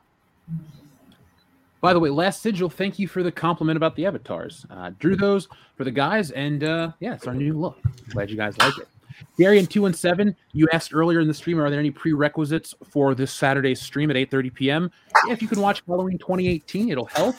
By 1.81 1.92
the 1.92 2.00
way, 2.00 2.10
last 2.10 2.42
sigil, 2.42 2.68
thank 2.68 2.99
you 2.99 3.07
for 3.07 3.23
the 3.23 3.31
compliment 3.31 3.76
about 3.76 3.94
the 3.94 4.05
avatars. 4.07 4.67
Uh, 4.68 4.91
drew 4.99 5.15
those 5.15 5.49
for 5.76 5.84
the 5.84 5.92
guys, 5.92 6.33
and 6.33 6.65
uh, 6.65 6.92
yeah, 6.99 7.15
it's 7.15 7.26
our 7.26 7.34
new 7.34 7.52
look. 7.52 7.78
Glad 8.10 8.31
you 8.31 8.36
guys 8.36 8.58
like 8.58 8.76
it. 8.78 8.89
Gary 9.37 9.59
and 9.59 9.70
two 9.70 9.87
and 9.87 9.95
seven, 9.97 10.35
you 10.53 10.69
asked 10.73 10.93
earlier 10.95 11.20
in 11.20 11.28
the 11.28 11.35
stream, 11.35 11.61
are 11.61 11.70
there 11.70 11.78
any 11.81 11.91
prerequisites 11.91 12.75
for 12.91 13.15
this 13.15 13.33
Saturday's 13.33 13.81
stream 13.81 14.11
at 14.11 14.17
8:30 14.17 14.55
p.m.? 14.55 14.91
Yeah, 15.27 15.33
if 15.33 15.43
you 15.43 15.49
can 15.49 15.61
watch 15.61 15.83
Halloween 15.87 16.19
2018, 16.19 16.91
it'll 16.91 17.07
help. 17.07 17.37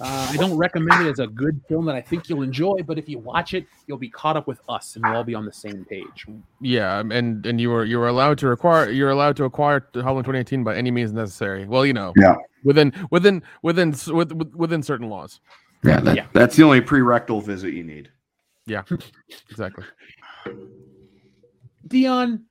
Uh, 0.00 0.28
I 0.30 0.36
don't 0.36 0.56
recommend 0.56 1.06
it 1.06 1.10
as 1.10 1.20
a 1.20 1.26
good 1.28 1.60
film 1.68 1.84
that 1.86 1.94
I 1.94 2.00
think 2.00 2.28
you'll 2.28 2.42
enjoy, 2.42 2.78
but 2.84 2.98
if 2.98 3.08
you 3.08 3.18
watch 3.18 3.54
it, 3.54 3.64
you'll 3.86 3.96
be 3.98 4.08
caught 4.10 4.36
up 4.36 4.48
with 4.48 4.60
us, 4.68 4.96
and 4.96 5.04
we'll 5.04 5.16
all 5.16 5.24
be 5.24 5.36
on 5.36 5.44
the 5.44 5.52
same 5.52 5.84
page. 5.84 6.26
Yeah, 6.60 6.98
um, 6.98 7.12
and 7.12 7.46
and 7.46 7.60
you 7.60 7.70
were 7.70 7.84
you 7.84 7.98
were 7.98 8.08
allowed 8.08 8.38
to 8.38 8.48
require 8.48 8.90
you're 8.90 9.10
allowed 9.10 9.36
to 9.36 9.44
acquire 9.44 9.86
Halloween 9.94 10.24
2018 10.24 10.64
by 10.64 10.74
any 10.76 10.90
means 10.90 11.12
necessary. 11.12 11.64
Well, 11.66 11.86
you 11.86 11.92
know, 11.92 12.12
Yeah. 12.16 12.34
within 12.64 12.92
within 13.10 13.42
within 13.62 13.94
with, 14.12 14.32
with- 14.32 14.54
within 14.54 14.82
certain 14.82 15.08
laws. 15.08 15.40
Yeah, 15.84 16.00
that, 16.00 16.16
Yeah. 16.16 16.26
That's 16.32 16.56
the 16.56 16.62
only 16.64 16.80
prerectal 16.80 17.44
visit 17.44 17.74
you 17.74 17.84
need. 17.84 18.10
Yeah, 18.66 18.82
exactly. 19.50 19.84
Dion, 21.86 22.44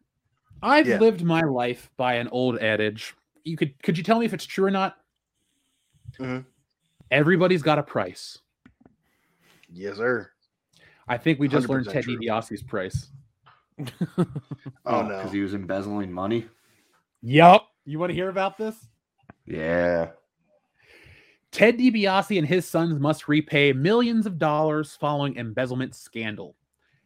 I've 0.62 0.88
Yeah. 0.88 1.00
lived 1.00 1.24
my 1.24 1.42
life 1.42 1.90
by 1.98 2.16
an 2.16 2.28
old 2.30 2.58
adage. 2.60 3.16
You 3.44 3.58
could 3.58 3.82
could 3.84 3.98
you 3.98 4.04
tell 4.04 4.20
me 4.20 4.26
if 4.26 4.34
it's 4.34 4.46
true 4.46 4.66
or 4.66 4.72
not? 4.72 4.98
Mhm. 6.20 6.46
Everybody's 7.12 7.62
got 7.64 7.80
a 7.80 7.84
price. 7.84 8.40
Yes, 9.70 9.98
sir. 9.98 10.32
I 11.08 11.18
think 11.18 11.40
we 11.40 11.48
just 11.48 11.68
learned 11.68 11.90
Ted 11.90 12.04
true. 12.06 12.18
DiBiase's 12.18 12.64
price. 12.64 13.10
Oh, 14.86 15.02
no. 15.02 15.08
because 15.18 15.32
he 15.32 15.42
was 15.42 15.54
embezzling 15.56 16.12
money. 16.12 16.48
Yup. 17.22 17.68
You 17.86 18.00
want 18.00 18.12
to 18.12 18.14
hear 18.14 18.30
about 18.30 18.58
this? 18.58 18.88
Yeah. 19.46 20.12
Ted 21.52 21.78
DiBiase 21.78 22.38
and 22.38 22.48
his 22.48 22.68
sons 22.68 23.00
must 23.00 23.28
repay 23.28 23.74
millions 23.74 24.26
of 24.26 24.38
dollars 24.38 24.96
following 24.96 25.36
embezzlement 25.38 25.96
scandal. 25.96 26.56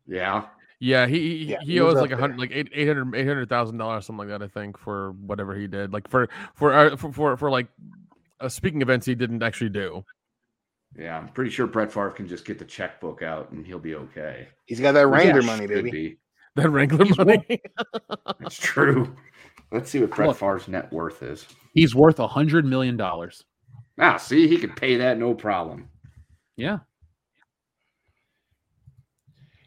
Yeah. 0.07 0.47
Yeah, 0.81 1.07
he 1.07 1.21
he, 1.21 1.45
Yeah, 1.45 1.59
he 1.61 1.73
he 1.73 1.81
owes 1.81 1.97
like 1.97 2.13
a 2.13 2.17
hundred, 2.17 2.39
like 2.39 2.53
eight 2.53 2.71
eight 2.73 2.87
hundred 2.87 3.15
eight 3.15 3.27
hundred 3.27 3.49
thousand 3.49 3.79
dollars, 3.79 4.07
something 4.07 4.29
like 4.29 4.39
that. 4.39 4.45
I 4.45 4.49
think 4.49 4.79
for 4.79 5.13
whatever 5.13 5.55
he 5.55 5.67
did, 5.67 5.93
like 5.93 6.09
for 6.09 6.29
for 6.55 6.73
uh, 6.73 6.97
for 6.97 7.13
for, 7.13 7.37
for 7.37 7.51
like 7.51 7.67
uh, 8.41 8.49
speaking 8.49 8.81
events 8.81 9.05
he 9.05 9.15
didn't 9.17 9.43
actually 9.43 9.71
do. 9.71 10.05
Yeah. 10.99 11.17
I'm 11.17 11.29
pretty 11.29 11.51
sure 11.51 11.67
Brett 11.67 11.93
Favre 11.93 12.11
can 12.11 12.27
just 12.27 12.45
get 12.45 12.59
the 12.59 12.65
checkbook 12.65 13.23
out 13.23 13.51
and 13.53 13.65
he'll 13.67 13.79
be 13.79 13.95
okay. 13.95 14.49
He's 14.67 14.81
got 14.81 14.93
that 14.93 15.07
Wrangler 15.07 15.41
Yeah, 15.41 15.47
money, 15.47 15.67
baby. 15.67 15.91
be. 15.91 16.19
That 16.57 16.71
Wrangler 16.71 17.05
He's 17.05 17.17
money. 17.17 17.61
That's 18.41 18.57
true. 18.59 19.15
Let's 19.71 19.91
see 19.91 20.01
what 20.01 20.11
Brett 20.11 20.29
Look. 20.29 20.39
Favre's 20.39 20.67
net 20.67 20.93
worth 20.93 21.23
is. 21.23 21.47
He's 21.75 21.95
worth 21.95 22.19
a 22.19 22.27
hundred 22.27 22.65
million 22.65 22.97
dollars. 22.97 23.45
Ah, 24.01 24.17
see, 24.17 24.49
he 24.49 24.59
could 24.59 24.75
pay 24.77 24.97
that 24.97 25.19
no 25.19 25.35
problem. 25.35 25.89
Yeah. 26.57 26.79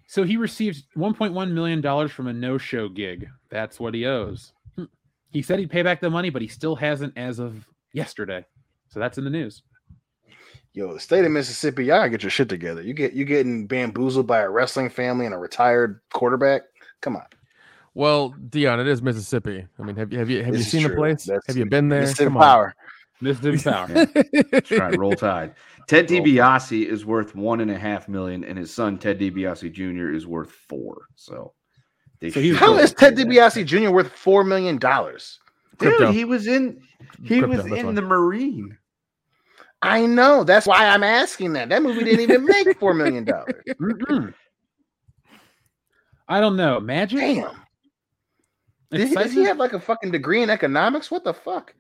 So 0.08 0.24
he 0.24 0.36
received 0.36 0.84
1.1 0.98 1.52
million 1.52 1.80
dollars 1.80 2.12
from 2.12 2.28
a 2.28 2.34
no-show 2.34 2.90
gig. 2.90 3.28
That's 3.50 3.80
what 3.80 3.94
he 3.94 4.06
owes. 4.06 4.52
Hmm. 4.76 4.86
He 5.32 5.42
said 5.42 5.60
he'd 5.60 5.72
pay 5.72 5.84
back 5.84 6.02
the 6.02 6.10
money, 6.10 6.30
but 6.30 6.42
he 6.42 6.50
still 6.50 6.76
hasn't 6.76 7.14
as 7.18 7.40
of 7.40 7.66
yesterday. 7.94 8.46
So 8.90 9.00
that's 9.00 9.18
in 9.18 9.24
the 9.24 9.30
news. 9.30 9.64
Yo, 10.74 10.94
the 10.94 11.00
state 11.00 11.26
of 11.26 11.32
Mississippi, 11.32 11.86
y'all 11.86 11.98
gotta 12.00 12.10
get 12.10 12.24
your 12.24 12.30
shit 12.30 12.48
together. 12.48 12.82
You 12.82 12.94
get 12.94 13.14
you 13.14 13.26
getting 13.26 13.68
bamboozled 13.68 14.26
by 14.28 14.40
a 14.40 14.50
wrestling 14.50 14.90
family 14.90 15.26
and 15.26 15.36
a 15.36 15.38
retired 15.38 16.00
quarterback. 16.14 16.62
Come 17.02 17.18
on. 17.18 17.26
Well, 17.94 18.30
Dion, 18.50 18.80
it 18.80 18.88
is 18.88 19.02
Mississippi. 19.02 19.68
I 19.78 19.84
mean, 19.84 19.98
have 19.98 20.14
you 20.14 20.20
have 20.20 20.30
you 20.30 20.38
have 20.44 20.48
you 20.54 20.54
This 20.54 20.68
is 20.68 20.72
seen 20.72 20.84
the 20.84 20.96
place? 20.96 21.26
That's 21.26 21.46
have 21.48 21.58
you 21.58 21.66
been 21.66 21.90
there? 21.90 22.02
Mississippi 22.02 22.28
Come 22.28 22.38
on. 22.38 22.44
power. 22.44 22.76
Mississippi 23.20 23.58
Power. 23.70 23.88
That's 24.52 24.72
right. 24.72 24.98
Roll 24.98 25.14
Tide. 25.14 25.54
Ted 25.88 26.08
DiBiase 26.08 26.86
is 26.88 27.06
worth 27.06 27.36
one 27.36 27.60
and 27.60 27.70
a 27.70 27.78
half 27.78 28.08
million, 28.08 28.44
and 28.46 28.58
his 28.58 28.74
son 28.74 28.98
Ted 28.98 29.20
DiBiase 29.20 29.72
Jr. 29.74 30.12
is 30.12 30.26
worth 30.26 30.52
four. 30.52 31.04
So, 31.16 31.54
they 32.20 32.32
So 32.32 32.40
he's 32.40 32.54
should 32.54 32.60
How 32.60 32.74
both 32.74 32.82
is 32.82 32.94
Ted. 32.94 33.18
DiBiase 33.18 33.66
Jr. 33.66 33.90
worth 33.92 34.12
four 34.14 34.44
million 34.46 34.78
dollars? 34.78 35.40
Dude, 35.78 35.98
Crypto. 35.98 36.12
he 36.14 36.24
was 36.26 36.48
in 36.48 36.82
he 37.24 37.40
Crypto, 37.40 37.48
was 37.64 37.66
in 37.80 37.88
why. 37.88 37.94
the 37.94 38.02
Marine. 38.02 38.78
I 39.82 40.06
know. 40.06 40.44
That's 40.44 40.68
why 40.68 40.88
I'm 40.88 41.04
asking 41.04 41.54
that. 41.54 41.70
That 41.70 41.82
movie 41.82 42.04
didn't 42.04 42.22
even 42.22 42.46
make 42.46 42.80
four 42.80 42.94
million 42.94 43.24
dollars. 43.24 43.64
I 46.28 46.40
don't 46.40 46.56
know. 46.56 46.80
Magic? 46.80 47.20
Damn. 47.20 47.56
Did 48.92 49.08
he, 49.08 49.16
does 49.16 49.32
he 49.32 49.44
have 49.44 49.58
like 49.58 49.74
a 49.74 49.80
fucking 49.80 50.12
degree 50.12 50.44
in 50.44 50.50
economics? 50.50 51.10
What 51.10 51.24
the 51.24 51.34
fuck? 51.34 51.74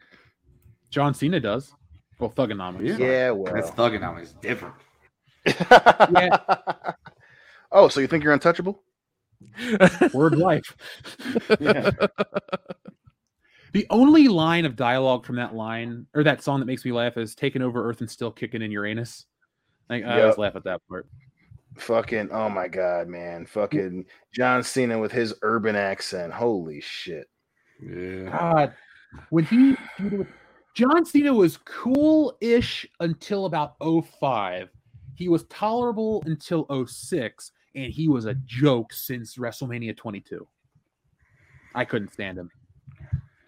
John 0.89 1.13
Cena 1.13 1.39
does. 1.39 1.73
Well, 2.19 2.31
Thuganomics. 2.31 2.99
Yeah. 2.99 3.05
Yeah, 3.05 3.31
well. 3.31 3.53
That's 3.53 3.71
thuganomics 3.71 4.39
different. 4.41 4.75
oh, 7.71 7.87
so 7.87 7.99
you 7.99 8.07
think 8.07 8.23
you're 8.23 8.33
untouchable? 8.33 8.83
Word 10.13 10.37
life. 10.37 10.75
Yeah. 11.59 11.91
The 13.73 13.87
only 13.89 14.27
line 14.27 14.65
of 14.65 14.75
dialogue 14.75 15.25
from 15.25 15.37
that 15.37 15.55
line 15.55 16.05
or 16.13 16.23
that 16.23 16.43
song 16.43 16.59
that 16.59 16.65
makes 16.65 16.83
me 16.83 16.91
laugh 16.91 17.17
is 17.17 17.35
"Taking 17.35 17.61
over 17.61 17.87
Earth 17.87 18.01
and 18.01 18.09
still 18.09 18.31
kicking 18.31 18.61
in 18.61 18.71
Uranus." 18.71 19.25
Like, 19.89 20.03
I 20.03 20.21
always 20.21 20.37
laugh 20.37 20.55
at 20.55 20.63
that 20.65 20.81
part. 20.89 21.07
Fucking 21.77 22.29
oh 22.31 22.49
my 22.49 22.67
god, 22.67 23.07
man. 23.07 23.45
Fucking 23.45 24.05
John 24.33 24.61
Cena 24.63 24.99
with 24.99 25.11
his 25.11 25.33
urban 25.41 25.75
accent. 25.75 26.33
Holy 26.33 26.81
shit. 26.81 27.29
Yeah. 27.81 28.29
God, 28.29 28.73
when 29.29 29.45
he 29.45 29.75
John 30.73 31.05
Cena 31.05 31.33
was 31.33 31.57
cool-ish 31.65 32.85
until 32.99 33.45
about 33.45 33.75
05. 33.81 34.69
He 35.15 35.27
was 35.27 35.43
tolerable 35.45 36.23
until 36.25 36.65
06, 36.87 37.51
and 37.75 37.91
he 37.91 38.07
was 38.07 38.25
a 38.25 38.33
joke 38.33 38.91
since 38.93 39.35
WrestleMania 39.35 39.95
22. 39.95 40.47
I 41.75 41.85
couldn't 41.85 42.13
stand 42.13 42.39
him. 42.39 42.49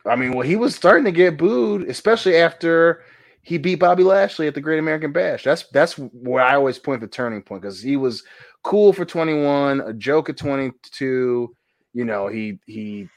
I 0.06 0.16
mean, 0.16 0.34
well, 0.34 0.46
he 0.46 0.56
was 0.56 0.76
starting 0.76 1.06
to 1.06 1.12
get 1.12 1.38
booed, 1.38 1.90
especially 1.90 2.38
after 2.38 3.04
he 3.42 3.58
beat 3.58 3.76
Bobby 3.76 4.04
Lashley 4.04 4.48
at 4.48 4.56
the 4.56 4.62
Great 4.62 4.80
American 4.80 5.12
Bash. 5.12 5.44
That's 5.44 5.64
that's 5.68 5.94
where 5.94 6.44
I 6.44 6.56
always 6.56 6.80
point 6.80 7.02
the 7.02 7.08
turning 7.08 7.42
point 7.42 7.62
because 7.62 7.82
he 7.82 7.98
was 7.98 8.24
cool 8.64 8.94
for 8.94 9.06
21, 9.06 9.82
a 9.82 9.94
joke 9.94 10.30
at 10.30 10.38
22. 10.38 11.56
You 11.94 12.06
know, 12.06 12.28
he 12.28 12.60
he 12.66 13.08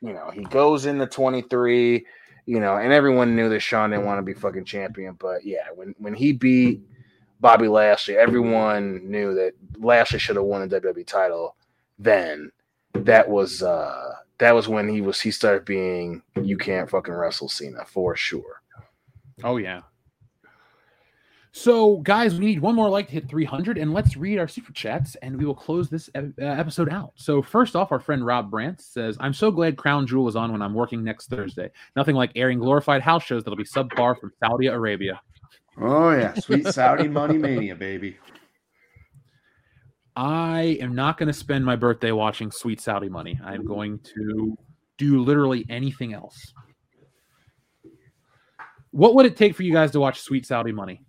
you 0.00 0.12
know 0.12 0.30
he 0.30 0.42
goes 0.44 0.86
into 0.86 1.06
23, 1.06 2.04
you 2.46 2.60
know, 2.60 2.76
and 2.76 2.92
everyone 2.92 3.36
knew 3.36 3.48
that 3.48 3.60
Shawn 3.60 3.90
didn't 3.90 4.04
want 4.04 4.18
to 4.18 4.22
be 4.22 4.34
fucking 4.34 4.64
champion. 4.64 5.14
But 5.18 5.44
yeah, 5.44 5.68
when 5.74 5.94
when 5.98 6.14
he 6.14 6.32
beat 6.32 6.82
Bobby 7.40 7.68
Lashley, 7.68 8.16
everyone 8.16 9.10
knew 9.10 9.34
that 9.34 9.52
Lashley 9.78 10.18
should 10.18 10.36
have 10.36 10.44
won 10.44 10.68
the 10.68 10.80
WWE 10.80 11.06
title 11.06 11.56
then. 11.98 12.50
That 12.94 13.28
was 13.28 13.62
uh 13.62 14.14
that 14.38 14.54
was 14.54 14.68
when 14.68 14.88
he 14.88 15.00
was 15.00 15.20
he 15.20 15.30
started 15.30 15.64
being 15.64 16.22
you 16.40 16.58
can't 16.58 16.90
fucking 16.90 17.14
wrestle 17.14 17.48
Cena 17.48 17.84
for 17.84 18.16
sure. 18.16 18.62
Oh 19.44 19.56
yeah. 19.56 19.82
So, 21.58 21.96
guys, 22.00 22.38
we 22.38 22.44
need 22.44 22.60
one 22.60 22.74
more 22.74 22.90
like 22.90 23.06
to 23.06 23.14
hit 23.14 23.30
300, 23.30 23.78
and 23.78 23.94
let's 23.94 24.14
read 24.14 24.38
our 24.38 24.46
super 24.46 24.74
chats, 24.74 25.14
and 25.22 25.38
we 25.38 25.46
will 25.46 25.54
close 25.54 25.88
this 25.88 26.10
uh, 26.14 26.20
episode 26.38 26.90
out. 26.90 27.12
So, 27.14 27.40
first 27.40 27.74
off, 27.74 27.92
our 27.92 27.98
friend 27.98 28.26
Rob 28.26 28.50
Brandt 28.50 28.82
says, 28.82 29.16
"I'm 29.20 29.32
so 29.32 29.50
glad 29.50 29.78
Crown 29.78 30.06
Jewel 30.06 30.28
is 30.28 30.36
on 30.36 30.52
when 30.52 30.60
I'm 30.60 30.74
working 30.74 31.02
next 31.02 31.30
Thursday. 31.30 31.70
Nothing 31.96 32.14
like 32.14 32.30
airing 32.36 32.58
glorified 32.58 33.00
house 33.00 33.24
shows 33.24 33.42
that'll 33.42 33.56
be 33.56 33.64
subpar 33.64 34.20
from 34.20 34.32
Saudi 34.38 34.66
Arabia." 34.66 35.18
Oh 35.80 36.10
yeah, 36.10 36.34
sweet 36.34 36.66
Saudi 36.66 37.08
money 37.08 37.38
mania, 37.38 37.74
baby. 37.74 38.18
I 40.16 40.78
am 40.80 40.94
not 40.94 41.18
going 41.18 41.26
to 41.26 41.32
spend 41.32 41.64
my 41.64 41.76
birthday 41.76 42.10
watching 42.10 42.50
Sweet 42.50 42.80
Saudi 42.80 43.08
Money. 43.08 43.38
I'm 43.44 43.64
going 43.66 43.98
to 44.16 44.56
do 44.96 45.22
literally 45.22 45.66
anything 45.68 46.14
else. 46.14 46.54
What 48.92 49.14
would 49.14 49.26
it 49.26 49.36
take 49.36 49.54
for 49.54 49.62
you 49.62 49.72
guys 49.74 49.90
to 49.90 50.00
watch 50.00 50.20
Sweet 50.20 50.46
Saudi 50.46 50.72
Money? 50.72 51.02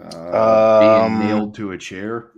Uh, 0.00 1.02
Um, 1.06 1.18
being 1.18 1.28
nailed 1.28 1.54
to 1.54 1.72
a 1.72 1.78
chair. 1.78 2.32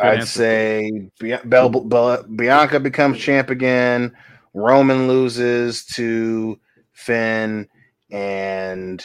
I'd 0.00 0.20
answer. 0.20 0.26
say 0.26 1.10
Bia- 1.20 1.42
Bel- 1.44 1.68
Bel- 1.68 2.22
Bianca 2.22 2.80
becomes 2.80 3.18
champ 3.18 3.50
again. 3.50 4.16
Roman 4.54 5.08
loses 5.08 5.84
to 5.86 6.58
Finn, 6.92 7.68
and 8.10 9.04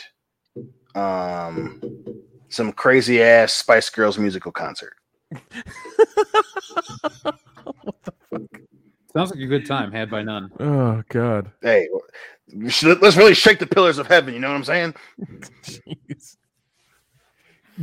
um, 0.96 1.82
some 2.54 2.72
crazy 2.72 3.22
ass 3.22 3.54
Spice 3.54 3.90
Girls 3.90 4.18
musical 4.18 4.52
concert. 4.52 4.94
Sounds 9.16 9.30
like 9.30 9.40
a 9.40 9.48
good 9.48 9.66
time 9.66 9.92
had 9.92 10.10
by 10.10 10.24
none. 10.24 10.52
Oh 10.60 11.04
God. 11.10 11.52
Hey, 11.62 11.88
let's 12.54 12.84
really 13.18 13.36
shake 13.36 13.60
the 13.60 13.68
pillars 13.68 13.98
of 13.98 14.08
heaven. 14.08 14.34
You 14.34 14.40
know 14.40 14.50
what 14.50 14.56
I'm 14.56 14.64
saying? 14.64 14.96
Jeez. 15.64 16.38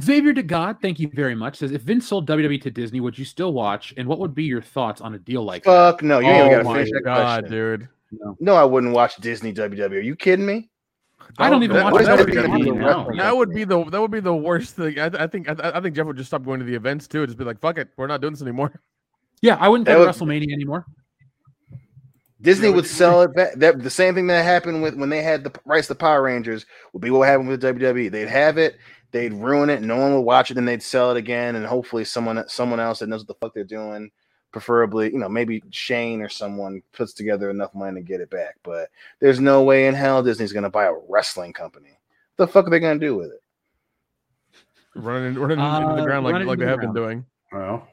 Xavier 0.01 0.33
to 0.35 0.43
God, 0.43 0.77
thank 0.81 1.01
you 1.01 1.11
very 1.13 1.35
much. 1.35 1.57
Says 1.57 1.73
if 1.73 1.83
Vince 1.83 2.07
sold 2.07 2.29
WWE 2.29 2.63
to 2.63 2.71
Disney, 2.71 3.01
would 3.01 3.19
you 3.19 3.25
still 3.25 3.53
watch? 3.53 3.93
And 3.97 4.07
what 4.07 4.21
would 4.21 4.35
be 4.35 4.45
your 4.45 4.63
thoughts 4.63 5.01
on 5.01 5.15
a 5.15 5.19
deal 5.19 5.43
like 5.43 5.65
that? 5.65 5.71
Fuck 5.71 6.03
no, 6.03 6.21
you 6.21 6.29
ain't 6.29 6.37
oh 6.37 6.47
even 6.47 6.51
gotta 6.51 6.69
oh 6.69 6.73
my 6.73 6.79
finish 6.79 6.93
that 6.93 7.05
god, 7.05 7.41
question. 7.43 7.51
dude. 7.51 7.89
No, 8.41 8.55
I 8.55 8.65
wouldn't 8.65 8.93
watch 8.93 9.17
Disney 9.17 9.53
WWE. 9.53 9.91
Are 9.91 10.01
you 10.01 10.17
kidding 10.17 10.47
me? 10.47 10.70
I 11.39 11.51
don't 11.51 11.63
even 11.63 11.77
that, 11.77 11.93
watch 11.93 12.05
that, 12.05 12.19
would 12.19 12.29
WWE 12.29 12.65
be, 12.65 12.71
now. 12.73 13.09
that 13.17 13.37
would 13.37 13.51
be 13.51 13.65
the 13.65 13.85
that 13.85 14.01
would 14.01 14.11
be 14.11 14.21
the 14.21 14.35
worst 14.35 14.77
thing. 14.77 14.99
I, 14.99 15.07
I 15.07 15.27
think 15.27 15.49
I, 15.49 15.55
I 15.75 15.81
think 15.81 15.95
Jeff 15.97 16.07
would 16.07 16.17
just 16.17 16.29
stop 16.29 16.45
going 16.45 16.61
to 16.61 16.67
the 16.67 16.75
events 16.75 17.07
too. 17.07 17.27
Just 17.27 17.39
be 17.39 17.45
like, 17.45 17.61
fuck 17.61 17.79
it, 17.79 17.89
we're 17.97 18.07
not 18.07 18.21
doing 18.21 18.33
this 18.33 18.43
anymore. 18.43 18.81
Yeah, 19.43 19.57
I 19.59 19.71
wouldn't 19.71 19.87
That 19.87 19.95
go 19.95 20.01
to 20.01 20.07
would- 20.07 20.15
WrestleMania 20.15 20.53
anymore. 20.53 20.85
Disney 22.43 22.71
would 22.71 22.87
sell 22.87 23.23
it 23.23 23.35
back. 23.35 23.55
That 23.55 23.83
the 23.83 23.91
same 23.91 24.15
thing 24.15 24.27
that 24.29 24.45
happened 24.45 24.83
with 24.83 24.95
when 24.97 25.09
they 25.11 25.23
had 25.23 25.45
the 25.45 25.53
rights 25.67 25.89
to 25.89 25.95
Power 25.95 26.23
Rangers 26.23 26.65
would 26.93 27.01
be 27.01 27.11
what 27.11 27.29
happened 27.29 27.49
with 27.49 27.63
WWE. 27.63 28.11
They'd 28.11 28.29
have 28.29 28.57
it, 28.59 28.77
they'd 29.13 29.33
ruin 29.33 29.69
it, 29.71 29.83
no 29.83 29.97
one 29.97 30.15
would 30.15 30.21
watch 30.23 30.51
it, 30.51 30.57
and 30.59 30.67
they'd 30.67 30.83
sell 30.83 31.11
it 31.11 31.17
again, 31.19 31.57
and 31.57 31.67
hopefully 31.67 32.05
someone 32.05 32.43
someone 32.49 32.81
else 32.81 32.99
that 33.01 33.09
knows 33.09 33.21
what 33.21 33.29
the 33.29 33.35
fuck 33.47 33.55
they're 33.55 33.65
doing, 33.65 34.11
preferably 34.53 35.13
you 35.13 35.19
know 35.19 35.29
maybe 35.29 35.63
Shane 35.71 36.21
or 36.21 36.29
someone 36.29 36.83
puts 36.93 37.13
together 37.13 37.51
enough 37.51 37.75
money 37.75 38.01
to 38.01 38.07
get 38.07 38.21
it 38.21 38.31
back. 38.31 38.57
But 38.63 38.91
there's 39.21 39.41
no 39.41 39.63
way 39.63 39.87
in 39.87 39.95
hell 39.95 40.23
Disney's 40.23 40.53
gonna 40.53 40.71
buy 40.71 40.87
a 40.87 40.95
wrestling 41.09 41.53
company. 41.53 41.99
What 42.37 42.47
The 42.47 42.53
fuck 42.53 42.67
are 42.67 42.71
they 42.71 42.81
gonna 42.81 42.99
do 42.99 43.17
with 43.17 43.31
it? 43.33 43.43
Running 44.97 45.35
running 45.39 45.59
into 45.59 45.65
Uh, 45.65 45.97
the 45.97 46.03
ground 46.03 46.25
like 46.25 46.33
running 46.33 46.49
like 46.49 46.55
into 46.57 46.65
they 46.65 46.67
the 46.67 46.71
have 46.71 46.81
been 46.81 46.95
doing. 46.95 47.25
Well, 47.53 47.87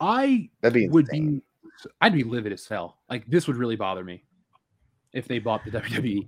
I 0.00 0.48
That'd 0.60 0.74
be 0.74 0.88
would 0.88 1.06
insane. 1.08 1.36
be, 1.84 1.90
I'd 2.00 2.12
be 2.12 2.24
livid 2.24 2.52
as 2.52 2.66
hell. 2.66 2.98
Like 3.08 3.26
this 3.26 3.46
would 3.46 3.56
really 3.56 3.76
bother 3.76 4.04
me 4.04 4.24
if 5.12 5.26
they 5.28 5.38
bought 5.38 5.64
the. 5.64 5.70
WWE. 5.80 6.26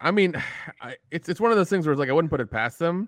I 0.00 0.10
mean, 0.10 0.34
I, 0.80 0.96
it's 1.10 1.28
it's 1.28 1.40
one 1.40 1.50
of 1.50 1.56
those 1.56 1.68
things 1.70 1.86
where 1.86 1.92
it's 1.92 2.00
like 2.00 2.08
I 2.08 2.12
wouldn't 2.12 2.30
put 2.30 2.40
it 2.40 2.50
past 2.50 2.78
them, 2.78 3.06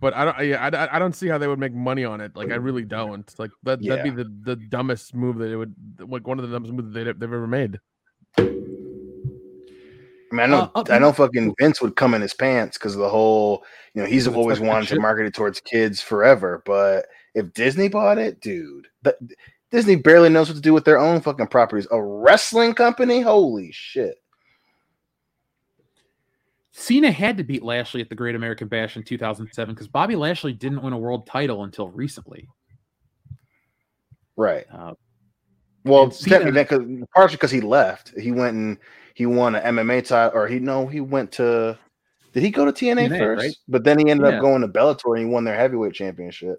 but 0.00 0.14
I 0.14 0.24
don't. 0.24 0.46
Yeah, 0.46 0.68
I, 0.72 0.96
I 0.96 0.98
don't 0.98 1.14
see 1.14 1.28
how 1.28 1.38
they 1.38 1.46
would 1.46 1.58
make 1.58 1.74
money 1.74 2.04
on 2.04 2.20
it. 2.20 2.34
Like 2.34 2.50
I 2.50 2.56
really 2.56 2.84
don't. 2.84 3.32
Like 3.38 3.50
that 3.64 3.84
that'd 3.84 4.04
be 4.04 4.10
the, 4.10 4.30
the 4.42 4.56
dumbest 4.56 5.14
move 5.14 5.38
that 5.38 5.50
it 5.50 5.56
would 5.56 5.74
like 5.98 6.26
one 6.26 6.38
of 6.38 6.48
the 6.48 6.52
dumbest 6.52 6.72
moves 6.72 6.92
that 6.92 7.04
they've, 7.04 7.18
they've 7.18 7.32
ever 7.32 7.46
made. 7.46 7.78
I 10.32 10.36
mean, 10.36 10.40
I 10.40 10.46
know, 10.46 10.70
Uh, 10.74 10.84
I 10.90 10.98
know, 11.00 11.12
fucking 11.12 11.54
Vince 11.58 11.82
would 11.82 11.96
come 11.96 12.14
in 12.14 12.22
his 12.22 12.34
pants 12.34 12.78
because 12.78 12.94
the 12.94 13.08
whole, 13.08 13.64
you 13.94 14.02
know, 14.02 14.08
he's 14.08 14.28
always 14.28 14.60
wanted 14.60 14.88
to 14.88 15.00
market 15.00 15.26
it 15.26 15.34
towards 15.34 15.60
kids 15.60 16.00
forever. 16.00 16.62
But 16.64 17.06
if 17.34 17.52
Disney 17.52 17.88
bought 17.88 18.18
it, 18.18 18.40
dude, 18.40 18.86
that, 19.02 19.16
Disney 19.72 19.96
barely 19.96 20.28
knows 20.28 20.48
what 20.48 20.54
to 20.54 20.60
do 20.60 20.72
with 20.72 20.84
their 20.84 20.98
own 20.98 21.20
fucking 21.20 21.48
properties. 21.48 21.88
A 21.90 22.00
wrestling 22.00 22.74
company, 22.74 23.20
holy 23.20 23.72
shit! 23.72 24.19
Cena 26.72 27.10
had 27.10 27.36
to 27.36 27.44
beat 27.44 27.62
Lashley 27.62 28.00
at 28.00 28.08
the 28.08 28.14
Great 28.14 28.34
American 28.34 28.68
Bash 28.68 28.96
in 28.96 29.02
2007 29.02 29.74
because 29.74 29.88
Bobby 29.88 30.14
Lashley 30.16 30.52
didn't 30.52 30.82
win 30.82 30.92
a 30.92 30.98
world 30.98 31.26
title 31.26 31.64
until 31.64 31.88
recently. 31.88 32.48
Right. 34.36 34.66
Uh, 34.72 34.94
Well, 35.84 36.10
Cena- 36.10 36.44
technically, 36.44 37.02
partially 37.14 37.36
because 37.36 37.50
he 37.50 37.60
left, 37.60 38.12
he 38.18 38.32
went 38.32 38.54
and 38.56 38.78
he 39.14 39.26
won 39.26 39.54
an 39.54 39.76
MMA 39.76 40.06
title, 40.06 40.38
or 40.38 40.46
he 40.46 40.58
no, 40.58 40.86
he 40.86 41.00
went 41.00 41.32
to. 41.32 41.78
Did 42.32 42.42
he 42.44 42.50
go 42.50 42.64
to 42.64 42.72
TNA, 42.72 43.08
TNA, 43.08 43.18
first? 43.18 43.42
right? 43.44 43.54
But 43.66 43.82
then 43.84 43.98
he 43.98 44.08
ended 44.08 44.28
Yeah. 44.28 44.36
up 44.36 44.40
going 44.42 44.62
to 44.62 44.68
Bellator 44.68 45.16
and 45.16 45.18
he 45.18 45.24
won 45.24 45.42
their 45.44 45.56
heavyweight 45.56 45.94
championship. 45.94 46.58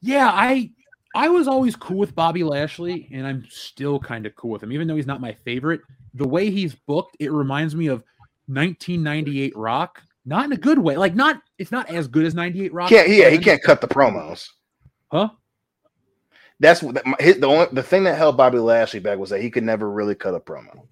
yeah, 0.00 0.28
I 0.32 0.72
I 1.14 1.28
was 1.28 1.46
always 1.46 1.76
cool 1.76 1.98
with 1.98 2.14
Bobby 2.14 2.42
Lashley, 2.42 3.08
and 3.12 3.26
I'm 3.26 3.46
still 3.48 4.00
kind 4.00 4.26
of 4.26 4.34
cool 4.34 4.50
with 4.50 4.62
him, 4.62 4.72
even 4.72 4.88
though 4.88 4.96
he's 4.96 5.06
not 5.06 5.20
my 5.20 5.34
favorite. 5.44 5.82
The 6.14 6.26
way 6.26 6.50
he's 6.50 6.74
booked, 6.74 7.16
it 7.20 7.30
reminds 7.30 7.76
me 7.76 7.86
of 7.86 8.02
1998 8.46 9.56
Rock. 9.56 10.02
Not 10.24 10.44
in 10.44 10.52
a 10.52 10.56
good 10.56 10.78
way. 10.78 10.96
Like 10.96 11.14
not, 11.14 11.42
it's 11.58 11.72
not 11.72 11.90
as 11.90 12.06
good 12.06 12.24
as 12.24 12.34
98 12.34 12.72
Rock. 12.72 12.88
Can't 12.90 13.08
yeah, 13.08 13.28
he 13.30 13.38
can't 13.38 13.62
cut 13.62 13.80
the 13.80 13.88
promos. 13.88 14.48
Huh? 15.10 15.30
That's 16.60 16.80
what 16.82 17.02
his, 17.20 17.38
the 17.38 17.46
only 17.48 17.66
the 17.72 17.82
thing 17.82 18.04
that 18.04 18.16
held 18.16 18.36
Bobby 18.36 18.58
Lashley 18.58 19.00
back 19.00 19.18
was 19.18 19.30
that 19.30 19.40
he 19.40 19.50
could 19.50 19.64
never 19.64 19.90
really 19.90 20.14
cut 20.14 20.34
a 20.34 20.38
promo. 20.40 20.86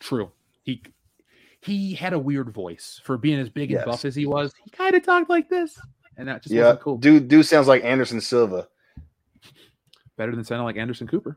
True. 0.00 0.30
He 0.62 0.82
he 1.60 1.94
had 1.94 2.14
a 2.14 2.18
weird 2.18 2.50
voice 2.50 3.00
for 3.04 3.18
being 3.18 3.38
as 3.38 3.50
big 3.50 3.70
Yes. 3.70 3.82
and 3.82 3.90
buff 3.90 4.04
as 4.06 4.14
he 4.14 4.24
was. 4.26 4.52
He 4.64 4.70
kind 4.70 4.94
of 4.94 5.02
talked 5.04 5.28
like 5.28 5.48
this, 5.50 5.78
and 6.16 6.26
that 6.28 6.42
just 6.42 6.54
Yeah, 6.54 6.62
wasn't 6.64 6.80
cool. 6.80 6.96
dude, 6.98 7.28
dude 7.28 7.44
sounds 7.46 7.68
like 7.68 7.84
Anderson 7.84 8.20
Silva. 8.20 8.68
Better 10.16 10.34
than 10.34 10.44
sounding 10.44 10.64
like 10.64 10.76
Anderson 10.78 11.06
Cooper. 11.06 11.36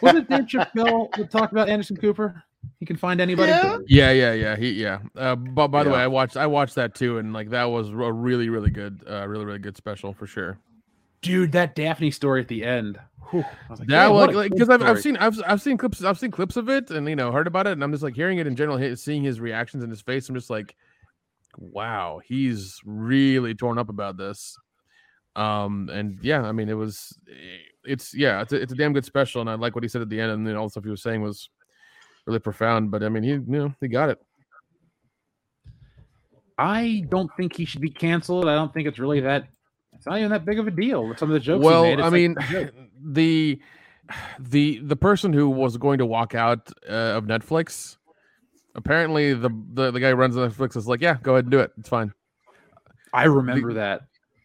Wasn't 0.00 0.28
Dan 0.28 0.46
Chappelle 0.48 1.10
that 1.16 1.30
talked 1.32 1.52
about 1.52 1.68
Anderson 1.68 1.96
Cooper? 1.96 2.42
He 2.80 2.86
can 2.86 2.96
find 2.96 3.20
anybody. 3.20 3.50
Yeah. 3.50 3.78
Yeah, 3.86 4.10
yeah, 4.10 4.32
yeah. 4.32 4.56
He 4.56 4.70
yeah. 4.72 4.98
Uh, 5.16 5.36
but 5.36 5.68
by 5.68 5.84
the 5.84 5.90
way, 5.90 6.00
I 6.00 6.06
watched 6.06 6.36
I 6.36 6.46
watched 6.46 6.74
that 6.76 6.94
too, 6.94 7.18
and 7.18 7.32
like 7.32 7.50
that 7.50 7.64
was 7.64 7.90
a 7.90 7.94
really 7.94 8.48
really 8.48 8.70
good, 8.70 9.02
uh, 9.08 9.26
really 9.26 9.44
really 9.44 9.58
good 9.58 9.76
special 9.76 10.12
for 10.12 10.26
sure. 10.26 10.58
Dude, 11.20 11.52
that 11.52 11.74
Daphne 11.74 12.10
story 12.10 12.40
at 12.40 12.48
the 12.48 12.64
end. 12.64 12.98
Whew, 13.30 13.44
I 13.44 13.70
was 13.70 13.80
like, 13.80 13.88
That 13.88 14.08
"Man, 14.08 14.16
like 14.16 14.30
a 14.30 14.36
like 14.36 14.52
because 14.52 14.70
I've, 14.70 14.82
I've 14.82 15.00
seen 15.00 15.16
I've 15.16 15.38
I've 15.46 15.60
seen 15.60 15.76
clips 15.76 16.02
I've 16.02 16.18
seen 16.18 16.30
clips 16.30 16.56
of 16.56 16.68
it 16.68 16.90
and 16.90 17.08
you 17.08 17.16
know 17.16 17.32
heard 17.32 17.46
about 17.46 17.66
it 17.66 17.72
and 17.72 17.84
I'm 17.84 17.92
just 17.92 18.02
like 18.02 18.14
hearing 18.14 18.38
it 18.38 18.46
in 18.46 18.56
general, 18.56 18.96
seeing 18.96 19.22
his 19.22 19.40
reactions 19.40 19.84
in 19.84 19.90
his 19.90 20.00
face. 20.00 20.28
I'm 20.28 20.34
just 20.34 20.50
like, 20.50 20.74
wow, 21.56 22.20
he's 22.24 22.80
really 22.84 23.54
torn 23.54 23.78
up 23.78 23.88
about 23.88 24.16
this. 24.16 24.56
Um 25.36 25.90
and 25.92 26.18
yeah, 26.22 26.42
I 26.42 26.52
mean 26.52 26.68
it 26.68 26.74
was 26.74 27.18
it's 27.84 28.14
yeah 28.14 28.40
it's 28.40 28.52
a, 28.52 28.56
it's 28.56 28.72
a 28.72 28.76
damn 28.76 28.92
good 28.92 29.04
special 29.04 29.40
and 29.40 29.50
I 29.50 29.54
like 29.54 29.74
what 29.74 29.84
he 29.84 29.88
said 29.88 30.02
at 30.02 30.08
the 30.08 30.20
end 30.20 30.32
and 30.32 30.46
then 30.46 30.56
all 30.56 30.66
the 30.66 30.70
stuff 30.70 30.84
he 30.84 30.90
was 30.90 31.02
saying 31.02 31.20
was 31.20 31.50
really 32.28 32.38
profound. 32.38 32.90
But 32.90 33.02
I 33.02 33.08
mean 33.08 33.22
he 33.24 33.30
you 33.30 33.44
know 33.46 33.74
he 33.80 33.88
got 33.88 34.10
it. 34.10 34.20
I 36.56 37.04
don't 37.08 37.30
think 37.36 37.56
he 37.56 37.64
should 37.64 37.80
be 37.80 37.90
canceled. 37.90 38.48
I 38.48 38.54
don't 38.54 38.72
think 38.72 38.86
it's 38.86 38.98
really 38.98 39.20
that. 39.20 39.48
It's 39.94 40.06
not 40.06 40.18
even 40.18 40.30
that 40.30 40.44
big 40.44 40.58
of 40.58 40.66
a 40.66 40.70
deal. 40.70 41.08
with 41.08 41.18
Some 41.18 41.30
of 41.30 41.34
the 41.34 41.40
jokes. 41.40 41.62
he 41.62 41.66
well 41.66 41.82
made, 41.82 42.00
i 42.00 42.04
like 42.04 42.12
mean 42.12 42.36
the 43.02 43.60
the 44.38 44.78
the 44.82 44.96
person 44.96 45.32
who 45.32 45.48
was 45.50 45.76
going 45.76 45.98
to 45.98 46.06
walk 46.06 46.34
out 46.34 46.70
uh, 46.88 46.92
of 46.92 47.24
netflix 47.24 47.98
apparently 48.74 49.34
the, 49.34 49.50
the 49.74 49.90
the 49.90 50.00
guy 50.00 50.10
who 50.10 50.14
runs 50.14 50.34
netflix 50.34 50.76
is 50.76 50.86
like 50.86 51.02
yeah 51.02 51.18
go 51.22 51.34
ahead 51.34 51.44
and 51.44 51.52
do 51.52 51.58
it 51.58 51.72
it's 51.78 51.90
fine 51.90 52.12
I 53.12 53.24
remember 53.24 53.74
that. 53.74 54.02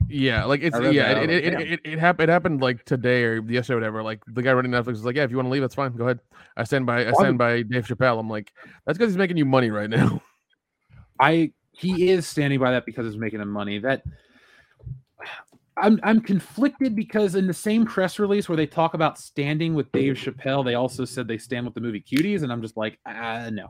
Yeah 0.09 0.43
like 0.45 0.61
it's 0.61 0.77
yeah 0.79 1.11
it 1.21 1.29
it, 1.29 1.43
it, 1.45 1.61
it, 1.61 1.79
it, 1.83 1.99
happened, 1.99 2.29
it 2.29 2.31
happened 2.31 2.61
like 2.61 2.83
today 2.85 3.23
or 3.23 3.41
yesterday 3.43 3.75
or 3.75 3.77
whatever 3.77 4.03
like 4.03 4.21
the 4.27 4.41
guy 4.41 4.51
running 4.53 4.71
netflix 4.71 4.93
is 4.93 5.05
like 5.05 5.15
yeah 5.15 5.23
if 5.23 5.31
you 5.31 5.37
want 5.37 5.47
to 5.47 5.51
leave 5.51 5.61
that's 5.61 5.75
fine 5.75 5.91
go 5.93 6.03
ahead 6.03 6.19
i 6.57 6.63
stand 6.63 6.85
by 6.85 7.05
i 7.05 7.09
I 7.09 7.13
stand 7.13 7.37
by 7.37 7.61
dave 7.61 7.85
chappelle 7.85 8.19
i'm 8.19 8.29
like 8.29 8.51
that's 8.85 8.97
because 8.97 9.11
he's 9.11 9.17
making 9.17 9.37
you 9.37 9.45
money 9.45 9.71
right 9.71 9.89
now 9.89 10.21
I 11.19 11.51
he 11.71 12.09
is 12.09 12.27
standing 12.27 12.59
by 12.59 12.71
that 12.71 12.85
because 12.85 13.07
it's 13.07 13.15
making 13.15 13.41
him 13.41 13.49
money. 13.49 13.79
That 13.79 14.03
I'm 15.77 15.99
I'm 16.03 16.21
conflicted 16.21 16.95
because 16.95 17.35
in 17.35 17.47
the 17.47 17.53
same 17.53 17.85
press 17.85 18.19
release 18.19 18.47
where 18.47 18.55
they 18.55 18.67
talk 18.67 18.93
about 18.93 19.17
standing 19.17 19.73
with 19.73 19.91
Dave 19.91 20.15
Chappelle, 20.15 20.63
they 20.63 20.75
also 20.75 21.05
said 21.05 21.27
they 21.27 21.37
stand 21.37 21.65
with 21.65 21.73
the 21.75 21.81
movie 21.81 22.01
Cuties, 22.01 22.43
and 22.43 22.51
I'm 22.51 22.61
just 22.61 22.77
like, 22.77 22.99
uh, 23.05 23.49
no. 23.51 23.67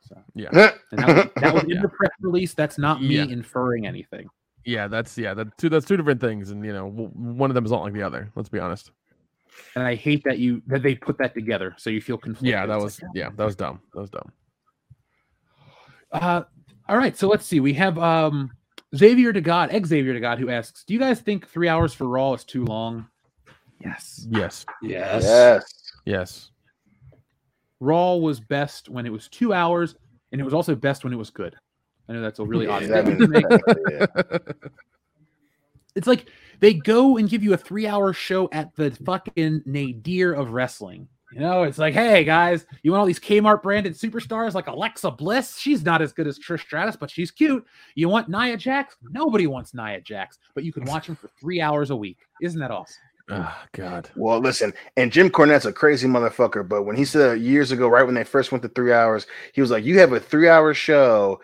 So 0.00 0.16
yeah 0.34 0.72
and 0.90 1.00
that 1.00 1.16
was, 1.16 1.26
that 1.36 1.54
was 1.54 1.64
in 1.64 1.70
Yeah. 1.70 1.80
the 1.82 1.88
press 1.88 2.10
release. 2.20 2.54
That's 2.54 2.78
not 2.78 3.02
me 3.02 3.16
Yeah. 3.16 3.24
inferring 3.24 3.86
anything. 3.86 4.28
Yeah 4.64 4.86
that's 4.88 5.16
yeah 5.16 5.32
that 5.34 5.56
two 5.58 5.68
that's 5.68 5.86
two 5.86 5.96
different 5.96 6.20
things 6.20 6.50
and 6.50 6.64
you 6.64 6.72
know 6.72 6.88
one 6.88 7.50
of 7.50 7.54
them 7.54 7.64
is 7.64 7.70
not 7.70 7.82
like 7.82 7.92
the 7.94 8.02
other 8.02 8.30
let's 8.36 8.48
be 8.48 8.58
honest 8.58 8.90
And 9.74 9.84
I 9.84 9.94
hate 9.94 10.22
that 10.24 10.38
you 10.38 10.62
that 10.66 10.82
they 10.82 10.94
put 10.94 11.18
that 11.18 11.34
together, 11.34 11.74
so 11.78 11.90
you 11.90 12.00
feel 12.00 12.18
conflicted. 12.18 12.50
yeah 12.50 12.66
that 12.66 12.74
It's 12.74 12.82
was 12.84 13.02
like, 13.02 13.10
yeah 13.14 13.30
that 13.36 13.44
was 13.44 13.56
dumb 13.56 13.80
that 13.94 14.00
was 14.00 14.10
dumb 14.10 14.32
Uh, 16.12 16.42
all 16.88 16.96
right, 16.96 17.16
so 17.16 17.28
let's 17.28 17.46
see. 17.46 17.60
We 17.60 17.72
have 17.74 17.96
um 17.98 18.50
Xavier 18.96 19.32
to 19.32 19.40
God, 19.40 19.68
ex 19.72 19.88
Xavier 19.88 20.12
to 20.12 20.20
God, 20.20 20.38
who 20.40 20.50
asks, 20.50 20.82
"Do 20.84 20.92
you 20.94 20.98
guys 21.00 21.20
think 21.20 21.46
three 21.48 21.68
hours 21.68 21.94
for 21.94 22.08
Raw 22.08 22.32
is 22.34 22.44
too 22.44 22.64
long?" 22.64 23.06
Yes. 23.80 24.26
yes 24.30 24.66
yes. 24.82 25.22
Yes. 25.24 25.92
yes 26.04 26.50
Raw 27.80 28.16
was 28.16 28.40
best 28.40 28.88
when 28.88 29.06
it 29.06 29.10
was 29.12 29.28
two 29.28 29.52
hours, 29.52 29.94
and 30.32 30.40
it 30.40 30.44
was 30.44 30.52
also 30.52 30.74
best 30.74 31.04
when 31.04 31.12
it 31.12 31.16
was 31.16 31.30
good. 31.30 31.54
I 32.10 32.14
know 32.14 32.20
that's 32.22 32.40
a 32.40 32.44
really 32.44 32.66
odd 32.66 32.82
That 32.82 33.04
statement 33.06 33.30
means- 33.30 33.42
to 33.46 34.30
make. 34.40 34.40
It's 35.96 36.06
like 36.06 36.26
they 36.60 36.74
go 36.74 37.16
and 37.16 37.28
give 37.28 37.42
you 37.42 37.52
a 37.54 37.56
three-hour 37.56 38.12
show 38.12 38.48
at 38.52 38.74
the 38.76 38.90
fucking 38.90 39.62
nadir 39.66 40.32
of 40.32 40.50
wrestling. 40.50 41.08
You 41.32 41.40
know, 41.40 41.62
it's 41.62 41.78
like, 41.78 41.94
hey 41.94 42.24
guys, 42.24 42.66
you 42.82 42.90
want 42.90 43.00
all 43.00 43.06
these 43.06 43.20
Kmart 43.20 43.62
branded 43.62 43.94
superstars 43.94 44.54
like 44.54 44.66
Alexa 44.66 45.12
Bliss? 45.12 45.56
She's 45.56 45.84
not 45.84 46.02
as 46.02 46.12
good 46.12 46.26
as 46.26 46.38
Trish 46.40 46.62
Stratus, 46.62 46.96
but 46.96 47.08
she's 47.10 47.30
cute. 47.30 47.64
You 47.94 48.08
want 48.08 48.28
Nia 48.28 48.56
Jax? 48.56 48.96
Nobody 49.02 49.46
wants 49.46 49.72
Nia 49.72 50.00
Jax, 50.00 50.38
but 50.54 50.64
you 50.64 50.72
can 50.72 50.84
watch 50.84 51.06
them 51.06 51.14
for 51.14 51.28
three 51.40 51.60
hours 51.60 51.90
a 51.90 51.96
week. 51.96 52.18
Isn't 52.42 52.58
that 52.60 52.72
awesome? 52.72 53.02
oh 53.32 53.56
god 53.72 54.10
Well, 54.16 54.40
listen, 54.40 54.72
and 54.96 55.12
Jim 55.12 55.30
Cornette's 55.30 55.64
a 55.66 55.72
crazy 55.72 56.08
motherfucker. 56.08 56.68
But 56.68 56.82
when 56.82 56.96
he 56.96 57.04
said 57.04 57.40
years 57.40 57.70
ago, 57.70 57.86
right 57.86 58.02
when 58.04 58.14
they 58.16 58.24
first 58.24 58.50
went 58.50 58.62
to 58.62 58.68
three 58.68 58.92
hours, 58.92 59.28
he 59.52 59.60
was 59.60 59.70
like, 59.70 59.84
"You 59.84 60.00
have 60.00 60.12
a 60.12 60.18
three-hour 60.18 60.74
show 60.74 61.40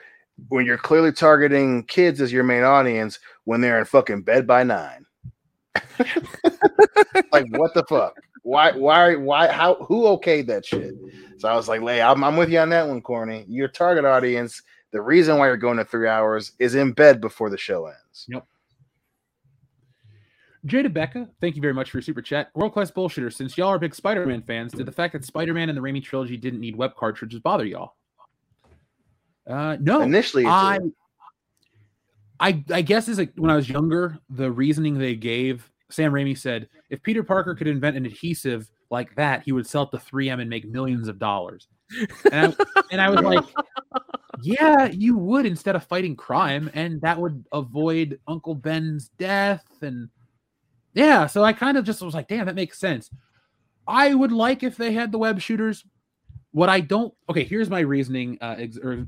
when 0.49 0.67
you're 0.67 0.79
clearly 0.79 1.13
targeting 1.13 1.85
kids 1.85 2.21
as 2.21 2.33
your 2.33 2.45
main 2.45 2.63
audience 2.63 3.19
when 3.45 3.61
they're 3.61 3.79
in 3.79 3.85
fucking 3.85 4.23
bed 4.23 4.47
by 4.47 4.63
nine. 4.63 5.07
like, 7.33 7.47
what 7.57 7.75
the 7.75 7.85
fuck? 7.89 8.15
Why? 8.43 8.73
Why? 8.73 9.17
Why? 9.17 9.49
How? 9.49 9.75
Who 9.87 10.05
okayed 10.05 10.47
that 10.47 10.65
shit? 10.65 10.95
So 11.39 11.49
I 11.49 11.57
was 11.57 11.69
like, 11.69 11.83
"Lay, 11.83 12.01
I'm, 12.01 12.23
I'm 12.23 12.37
with 12.37 12.51
you 12.51 12.61
on 12.61 12.69
that 12.71 12.87
one, 12.87 13.03
Corny. 13.03 13.45
Your 13.49 13.69
target 13.69 14.05
audience." 14.05 14.63
The 14.93 15.03
reason 15.03 15.37
why 15.37 15.49
you're 15.49 15.57
going 15.57 15.77
to 15.79 15.85
three 15.85 16.09
hours 16.09 16.53
is 16.59 16.75
in 16.75 16.93
bed 16.93 17.21
before 17.21 17.51
the 17.51 17.59
show 17.59 17.87
ends. 17.87 18.25
Yep. 18.29 18.47
Jada 20.67 20.93
Becca, 20.93 21.29
thank 21.41 21.55
you 21.55 21.63
very 21.63 21.75
much 21.75 21.91
for 21.91 21.99
your 21.99 22.03
super 22.03 22.23
chat. 22.23 22.51
World 22.55 22.73
class 22.73 22.91
bullshitter. 22.91 23.33
Since 23.33 23.59
y'all 23.59 23.69
are 23.69 23.79
big 23.79 23.95
Spider 23.95 24.25
Man 24.27 24.43
fans, 24.43 24.73
did 24.73 24.87
the 24.87 24.93
fact 24.93 25.13
that 25.13 25.25
Spider 25.25 25.55
Man 25.55 25.69
and 25.69 25.77
the 25.77 25.83
Raimi 25.83 26.03
trilogy 26.03 26.37
didn't 26.37 26.61
need 26.61 26.77
web 26.77 26.95
cartridges 26.97 27.41
bother 27.41 27.65
y'all? 27.65 27.95
Uh, 29.47 29.77
no. 29.81 30.03
Initially, 30.03 30.45
it 30.45 30.49
I. 30.49 30.79
I, 32.39 32.63
I 32.71 32.83
guess 32.83 33.09
is 33.09 33.17
like 33.17 33.33
when 33.37 33.51
I 33.51 33.57
was 33.57 33.67
younger, 33.67 34.19
the 34.29 34.51
reasoning 34.51 34.99
they 34.99 35.15
gave 35.15 35.71
Sam 35.91 36.13
Raimi 36.13 36.37
said 36.37 36.69
if 36.91 37.03
Peter 37.03 37.23
Parker 37.23 37.55
could 37.55 37.67
invent 37.67 37.97
an 37.97 38.07
adhesive 38.07 38.71
like 38.91 39.15
that, 39.17 39.43
he 39.45 39.53
would 39.53 39.67
sell 39.67 39.85
it 39.85 39.91
to 39.93 39.99
3M 39.99 40.41
and 40.41 40.51
make 40.51 40.67
millions 40.69 41.09
of 41.09 41.19
dollars. 41.19 41.69
And 42.33 42.57
I, 42.59 42.83
and 42.93 43.01
I 43.01 43.11
was 43.11 43.21
like, 43.23 43.45
yeah, 44.43 44.87
you 44.87 45.17
would 45.17 45.47
instead 45.47 45.77
of 45.77 45.85
fighting 45.85 46.17
crime, 46.17 46.71
and 46.75 47.01
that 47.01 47.19
would 47.19 47.45
avoid 47.53 48.21
Uncle 48.27 48.55
Ben's 48.55 49.09
death. 49.19 49.65
And 49.81 50.09
yeah, 50.95 51.27
so 51.27 51.45
I 51.45 51.53
kind 51.53 51.77
of 51.77 51.85
just 51.85 52.03
was 52.03 52.15
like, 52.15 52.29
damn, 52.29 52.47
that 52.47 52.55
makes 52.55 52.79
sense. 52.79 53.11
I 53.87 54.15
would 54.15 54.33
like 54.33 54.63
if 54.63 54.77
they 54.77 54.93
had 54.93 55.13
the 55.13 55.19
web 55.19 55.41
shooters. 55.41 55.85
What 56.53 56.69
I 56.69 56.81
don't, 56.81 57.13
okay, 57.29 57.45
here's 57.45 57.69
my 57.69 57.81
reasoning. 57.81 58.39
Uh, 58.41 58.57
ex- 58.59 58.79
or 58.79 59.07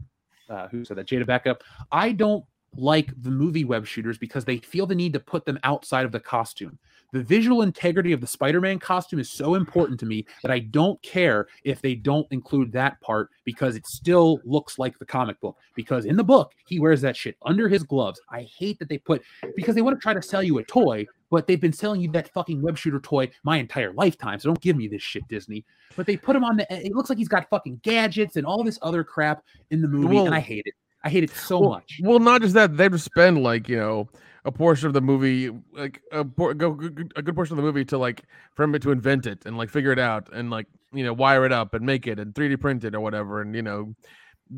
uh, 0.49 0.69
who 0.69 0.85
said 0.85 0.97
that? 0.97 1.07
Jada 1.07 1.27
Backup. 1.27 1.63
I 1.93 2.13
don't 2.13 2.45
like 2.77 3.11
the 3.23 3.31
movie 3.31 3.65
web 3.65 3.87
shooters 3.87 4.19
because 4.19 4.45
they 4.45 4.59
feel 4.59 4.87
the 4.87 4.95
need 4.95 5.13
to 5.15 5.21
put 5.21 5.45
them 5.45 5.59
outside 5.63 6.05
of 6.05 6.13
the 6.13 6.21
costume. 6.21 6.79
The 7.13 7.23
visual 7.23 7.63
integrity 7.63 8.13
of 8.13 8.21
the 8.21 8.27
Spider 8.27 8.61
Man 8.61 8.79
costume 8.79 9.19
is 9.19 9.31
so 9.31 9.55
important 9.55 9.99
to 10.01 10.07
me 10.07 10.27
that 10.43 10.51
I 10.51 10.59
don't 10.59 11.01
care 11.03 11.47
if 11.65 11.81
they 11.81 11.95
don't 11.95 12.27
include 12.31 12.71
that 12.73 13.01
part 13.01 13.31
because 13.45 13.77
it 13.77 13.87
still 13.87 14.41
looks 14.45 14.79
like 14.79 14.99
the 14.99 15.07
comic 15.07 15.41
book. 15.41 15.57
Because 15.75 16.05
in 16.05 16.17
the 16.17 16.25
book, 16.25 16.53
he 16.67 16.79
wears 16.79 17.01
that 17.01 17.17
shit 17.17 17.37
under 17.43 17.67
his 17.69 17.83
gloves. 17.83 18.21
I 18.31 18.43
hate 18.43 18.79
that 18.81 18.91
they 18.91 18.99
put, 18.99 19.23
because 19.57 19.75
they 19.75 19.81
want 19.81 19.97
to 19.97 20.03
try 20.03 20.13
to 20.13 20.21
sell 20.21 20.43
you 20.43 20.59
a 20.59 20.65
toy, 20.65 21.07
but 21.31 21.47
they've 21.47 21.61
been 21.61 21.73
selling 21.73 22.03
you 22.03 22.11
that 22.13 22.33
fucking 22.33 22.61
web 22.61 22.77
shooter 22.77 23.01
toy 23.01 23.31
my 23.43 23.57
entire 23.57 23.93
lifetime. 23.95 24.39
So 24.39 24.51
don't 24.51 24.61
give 24.61 24.77
me 24.77 24.87
this 24.87 25.03
shit, 25.03 25.27
Disney. 25.29 25.65
But 25.97 26.07
they 26.07 26.17
put 26.19 26.37
him 26.37 26.45
on 26.45 26.59
the, 26.59 26.71
eh, 26.71 26.83
it 26.85 26.95
looks 26.95 27.09
like 27.09 27.19
he's 27.19 27.29
got 27.29 27.49
fucking 27.49 27.81
gadgets 27.83 28.37
and 28.37 28.45
all 28.45 28.63
this 28.63 28.79
other 28.83 29.03
crap 29.03 29.43
in 29.71 29.81
the 29.81 29.89
movie, 29.89 30.15
Well- 30.17 30.27
and 30.27 30.35
I 30.35 30.41
hate 30.41 30.65
it. 30.67 30.75
I 31.05 31.11
hate 31.11 31.23
it 31.23 31.31
so 31.31 31.61
well, 31.61 31.71
much. 31.71 32.01
Well, 32.03 32.19
not 32.19 32.43
just 32.43 32.55
that, 32.55 32.77
they 32.77 32.89
would 32.89 33.01
spend 33.01 33.43
like 33.43 33.69
you 33.69 33.77
know 33.77 34.09
a 34.49 34.53
portion 34.53 34.87
of 34.87 34.95
the 34.95 35.01
movie, 35.03 35.51
like 35.73 36.01
a, 36.11 36.25
por- 36.25 36.55
go, 36.55 36.71
a 37.17 37.23
good 37.23 37.35
portion 37.35 37.53
of 37.53 37.59
the 37.59 37.63
movie 37.63 37.85
to 37.85 37.99
like 37.99 38.25
for 38.55 38.63
him 38.63 38.73
to 38.73 38.91
invent 38.91 39.27
it 39.27 39.45
and 39.45 39.59
like 39.59 39.69
figure 39.69 39.93
it 39.93 39.99
out 39.99 40.33
and 40.33 40.49
like 40.51 40.67
you 40.91 41.05
know 41.05 41.13
wire 41.13 41.45
it 41.45 41.53
up 41.53 41.75
and 41.75 41.85
make 41.85 42.07
it 42.07 42.19
and 42.19 42.33
3D 42.35 42.59
print 42.59 42.83
it 42.83 42.95
or 42.95 43.01
whatever. 43.01 43.43
And 43.43 43.55
you 43.55 43.61
know, 43.63 43.95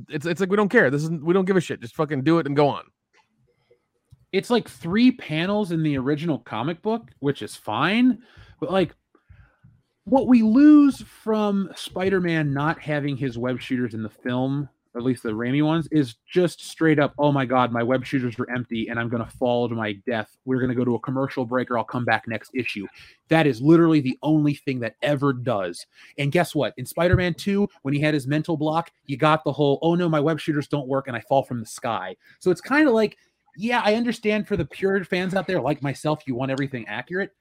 it's 0.09 0.27
it's 0.27 0.41
like 0.41 0.49
we 0.49 0.57
don't 0.57 0.69
care. 0.69 0.91
This 0.91 1.03
is 1.03 1.11
we 1.11 1.35
don't 1.35 1.45
give 1.45 1.57
a 1.57 1.61
shit. 1.61 1.81
Just 1.81 1.97
fucking 1.97 2.23
do 2.23 2.39
it 2.39 2.47
and 2.47 2.55
go 2.55 2.69
on. 2.69 2.85
it's 4.33 4.51
like 4.51 4.69
three 4.69 5.11
panels 5.11 5.73
in 5.73 5.83
the 5.83 5.99
original 5.99 6.39
comic 6.39 6.83
book, 6.83 7.11
which 7.19 7.43
is 7.43 7.57
fine. 7.57 8.23
But 8.61 8.71
like 8.71 8.95
what 10.05 10.29
we 10.29 10.43
lose 10.43 11.03
from 11.03 11.71
Spider-Man 11.75 12.53
not 12.53 12.81
having 12.81 13.17
his 13.17 13.37
web 13.39 13.61
shooters 13.61 13.95
in 13.95 14.03
the 14.03 14.09
film, 14.09 14.69
at 14.97 15.03
least 15.03 15.23
the 15.23 15.31
Raimi 15.31 15.65
ones, 15.65 15.89
is 15.91 16.17
just 16.31 16.61
straight 16.61 16.99
up, 16.99 17.15
oh 17.19 17.33
my 17.33 17.45
god, 17.45 17.73
my 17.73 17.83
web 17.83 18.05
shooters 18.05 18.39
are 18.39 18.51
empty 18.51 18.89
and 18.89 18.99
I'm 18.99 19.09
gonna 19.09 19.27
fall 19.27 19.69
to 19.69 19.75
my 19.75 19.93
death. 20.07 20.37
We're 20.45 20.61
gonna 20.61 20.75
go 20.75 20.85
to 20.85 20.97
a 20.97 21.01
commercial 21.01 21.45
break 21.45 21.71
or 21.71 21.79
I'll 21.79 21.85
come 21.85 22.05
back 22.05 22.27
next 22.27 22.51
issue. 22.55 22.87
That 23.29 23.47
is 23.47 23.61
literally 23.61 24.01
the 24.01 24.19
only 24.23 24.55
thing 24.55 24.81
that 24.81 24.97
ever 25.03 25.33
does. 25.33 25.87
And 26.19 26.33
guess 26.33 26.55
what? 26.55 26.75
In 26.77 26.87
Spider-Man 26.87 27.35
2, 27.35 27.69
when 27.83 27.95
he 27.95 28.01
had 28.01 28.15
his 28.15 28.27
mental 28.27 28.57
block, 28.57 28.91
you 29.07 29.17
got 29.17 29.45
the 29.45 29.53
whole, 29.53 29.79
oh 29.83 29.95
no, 29.95 30.09
my 30.09 30.21
web 30.21 30.41
shooters 30.41 30.67
don't 30.67 30.89
work 30.89 31.07
and 31.07 31.17
I 31.17 31.21
fall 31.21 31.43
from 31.43 31.61
the 31.61 31.67
sky. 31.67 32.17
So 32.41 32.51
it's 32.51 32.61
kind 32.61 32.89
of 32.89 32.95
like 32.95 33.17
yeah, 33.57 33.83
I 33.85 33.95
understand 33.95 34.47
for 34.47 34.57
the 34.57 34.65
pure 34.65 35.03
fans 35.05 35.35
out 35.35 35.47
there 35.47 35.61
like 35.61 35.83
myself, 35.83 36.23
you 36.27 36.35
want 36.35 36.51
everything 36.51 36.87
accurate, 36.87 37.33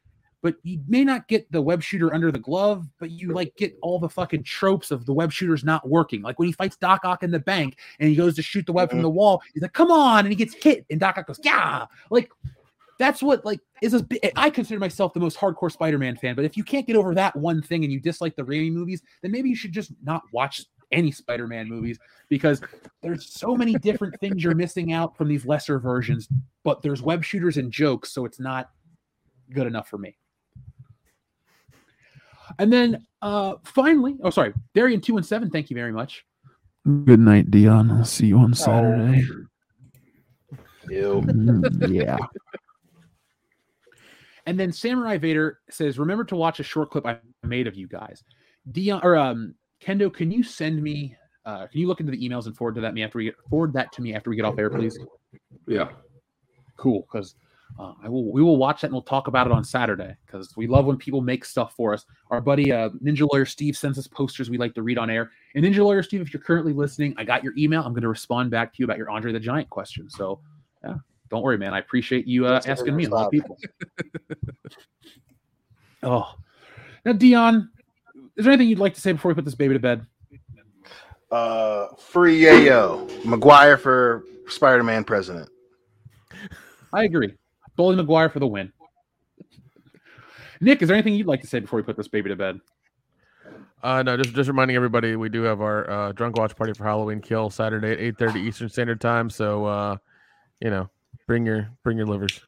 but 0.41 0.55
you 0.63 0.79
may 0.87 1.03
not 1.03 1.27
get 1.27 1.51
the 1.51 1.61
web 1.61 1.83
shooter 1.83 2.13
under 2.13 2.31
the 2.31 2.39
glove, 2.39 2.87
but 2.99 3.11
you 3.11 3.33
like 3.33 3.55
get 3.57 3.77
all 3.81 3.99
the 3.99 4.09
fucking 4.09 4.43
tropes 4.43 4.91
of 4.91 5.05
the 5.05 5.13
web 5.13 5.31
shooter's 5.31 5.63
not 5.63 5.87
working. 5.87 6.21
Like 6.21 6.39
when 6.39 6.47
he 6.47 6.53
fights 6.53 6.77
Doc 6.77 7.01
Ock 7.03 7.23
in 7.23 7.31
the 7.31 7.39
bank 7.39 7.77
and 7.99 8.09
he 8.09 8.15
goes 8.15 8.35
to 8.35 8.41
shoot 8.41 8.65
the 8.65 8.71
web 8.71 8.89
from 8.89 8.99
mm-hmm. 8.99 9.03
the 9.03 9.09
wall, 9.09 9.41
he's 9.53 9.61
like, 9.61 9.73
"Come 9.73 9.91
on!" 9.91 10.19
and 10.19 10.29
he 10.29 10.35
gets 10.35 10.53
hit, 10.53 10.85
and 10.89 10.99
Doc 10.99 11.17
Ock 11.17 11.27
goes, 11.27 11.39
"Yeah!" 11.43 11.85
Like 12.09 12.31
that's 12.99 13.21
what 13.21 13.43
like 13.45 13.59
is 13.81 13.93
a. 13.93 14.05
I 14.39 14.49
consider 14.49 14.79
myself 14.79 15.13
the 15.13 15.19
most 15.19 15.37
hardcore 15.37 15.71
Spider-Man 15.71 16.17
fan, 16.17 16.35
but 16.35 16.45
if 16.45 16.55
you 16.55 16.63
can't 16.63 16.87
get 16.87 16.95
over 16.95 17.13
that 17.15 17.35
one 17.35 17.61
thing 17.61 17.83
and 17.83 17.91
you 17.91 17.99
dislike 17.99 18.35
the 18.35 18.43
Raimi 18.43 18.71
movies, 18.71 19.01
then 19.21 19.31
maybe 19.31 19.49
you 19.49 19.55
should 19.55 19.71
just 19.71 19.91
not 20.03 20.21
watch 20.31 20.65
any 20.91 21.11
Spider-Man 21.11 21.67
movies 21.67 21.99
because 22.29 22.61
there's 23.01 23.27
so 23.27 23.55
many 23.55 23.75
different 23.75 24.19
things 24.19 24.43
you're 24.43 24.55
missing 24.55 24.91
out 24.91 25.15
from 25.15 25.27
these 25.27 25.45
lesser 25.45 25.79
versions. 25.79 26.27
But 26.63 26.81
there's 26.81 27.01
web 27.01 27.23
shooters 27.23 27.57
and 27.57 27.71
jokes, 27.71 28.11
so 28.11 28.25
it's 28.25 28.39
not 28.39 28.71
good 29.53 29.67
enough 29.67 29.87
for 29.87 29.97
me. 29.97 30.17
And 32.57 32.71
then 32.71 33.05
uh 33.21 33.55
finally, 33.63 34.17
oh 34.23 34.29
sorry, 34.29 34.53
Darian 34.73 35.01
two 35.01 35.17
and 35.17 35.25
seven. 35.25 35.49
Thank 35.49 35.69
you 35.69 35.75
very 35.75 35.91
much. 35.91 36.25
Good 37.05 37.19
night, 37.19 37.51
Dion. 37.51 37.91
I'll 37.91 38.05
see 38.05 38.27
you 38.27 38.39
on 38.39 38.53
Saturday. 38.53 39.25
Ew. 40.89 41.21
Mm, 41.25 41.93
yeah. 41.93 42.17
And 44.45 44.59
then 44.59 44.71
Samurai 44.71 45.19
Vader 45.19 45.59
says, 45.69 45.99
"Remember 45.99 46.23
to 46.23 46.35
watch 46.35 46.59
a 46.59 46.63
short 46.63 46.89
clip 46.89 47.05
I 47.05 47.19
made 47.43 47.67
of 47.67 47.75
you 47.75 47.87
guys." 47.87 48.23
Dion 48.71 48.99
or 49.03 49.15
um 49.15 49.53
Kendo, 49.79 50.13
can 50.13 50.31
you 50.31 50.43
send 50.43 50.81
me? 50.81 51.15
Uh, 51.45 51.67
can 51.67 51.79
you 51.79 51.87
look 51.87 51.99
into 51.99 52.11
the 52.11 52.17
emails 52.17 52.47
and 52.47 52.55
forward 52.55 52.75
to 52.75 52.81
that 52.81 52.93
me 52.93 53.03
after 53.03 53.17
we 53.17 53.25
get 53.25 53.35
forward 53.49 53.73
that 53.73 53.91
to 53.93 54.01
me 54.01 54.13
after 54.13 54.29
we 54.29 54.35
get 54.35 54.45
off 54.45 54.57
air, 54.57 54.69
please? 54.69 54.97
Yeah. 55.67 55.89
Cool, 56.77 57.01
because 57.01 57.35
uh, 57.77 57.93
I 58.03 58.09
will. 58.09 58.31
We 58.31 58.41
will 58.41 58.57
watch 58.57 58.81
that 58.81 58.87
and 58.87 58.93
we'll 58.93 59.01
talk 59.01 59.27
about 59.27 59.47
it 59.47 59.53
on 59.53 59.63
Saturday 59.63 60.15
because 60.25 60.55
we 60.57 60.67
love 60.67 60.85
when 60.85 60.97
people 60.97 61.21
make 61.21 61.45
stuff 61.45 61.75
for 61.75 61.93
us. 61.93 62.05
Our 62.29 62.41
buddy 62.41 62.71
uh, 62.71 62.89
Ninja 63.03 63.27
Lawyer 63.31 63.45
Steve 63.45 63.77
sends 63.77 63.97
us 63.97 64.07
posters 64.07 64.49
we 64.49 64.57
like 64.57 64.73
to 64.75 64.81
read 64.81 64.97
on 64.97 65.09
air. 65.09 65.31
And 65.55 65.63
Ninja 65.63 65.83
Lawyer 65.83 66.03
Steve, 66.03 66.21
if 66.21 66.33
you're 66.33 66.41
currently 66.41 66.73
listening, 66.73 67.13
I 67.17 67.23
got 67.23 67.43
your 67.43 67.53
email. 67.57 67.83
I'm 67.83 67.93
going 67.93 68.01
to 68.01 68.09
respond 68.09 68.51
back 68.51 68.73
to 68.73 68.77
you 68.79 68.85
about 68.85 68.97
your 68.97 69.09
Andre 69.09 69.31
the 69.31 69.39
Giant 69.39 69.69
question. 69.69 70.09
So, 70.09 70.41
yeah, 70.83 70.95
don't 71.29 71.43
worry, 71.43 71.57
man. 71.57 71.73
I 71.73 71.79
appreciate 71.79 72.27
you 72.27 72.47
uh, 72.47 72.61
asking 72.65 72.95
me 72.95 73.05
and 73.05 73.13
a 73.13 73.15
lot 73.15 73.25
of 73.27 73.31
people. 73.31 73.57
oh, 76.03 76.33
now 77.05 77.13
Dion, 77.13 77.69
is 78.35 78.43
there 78.45 78.53
anything 78.53 78.69
you'd 78.69 78.79
like 78.79 78.95
to 78.95 79.01
say 79.01 79.13
before 79.13 79.29
we 79.29 79.35
put 79.35 79.45
this 79.45 79.55
baby 79.55 79.73
to 79.73 79.79
bed? 79.79 80.05
Uh, 81.31 81.87
free 81.97 82.41
yayo. 82.41 83.23
Maguire 83.23 83.77
for 83.77 84.23
Spider-Man 84.47 85.03
president. 85.03 85.49
I 86.91 87.03
agree. 87.03 87.35
Bully 87.79 87.95
Maguire 87.95 88.27
for 88.27 88.39
the 88.39 88.47
win. 88.47 88.73
Nick, 90.59 90.81
is 90.81 90.89
there 90.89 90.97
anything 90.97 91.15
you'd 91.15 91.27
like 91.27 91.39
to 91.39 91.47
say 91.47 91.61
before 91.61 91.77
we 91.77 91.83
put 91.83 91.95
this 91.95 92.09
baby 92.09 92.27
to 92.27 92.35
bed? 92.35 92.59
Uh, 93.81 94.03
no, 94.03 94.17
just 94.17 94.35
just 94.35 94.49
reminding 94.49 94.75
everybody 94.75 95.15
we 95.15 95.29
do 95.29 95.43
have 95.43 95.61
our 95.61 95.89
uh, 95.89 96.11
drunk 96.11 96.35
watch 96.35 96.53
party 96.57 96.73
for 96.73 96.83
Halloween 96.83 97.21
Kill 97.21 97.49
Saturday 97.49 97.93
at 97.93 97.99
eight 98.01 98.17
thirty 98.17 98.41
Eastern 98.41 98.67
Standard 98.67 98.99
Time. 98.99 99.29
So, 99.29 99.63
uh, 99.63 99.95
you 100.59 100.69
know, 100.69 100.89
bring 101.25 101.45
your 101.45 101.69
bring 101.85 101.95
your 101.95 102.05
livers. 102.05 102.41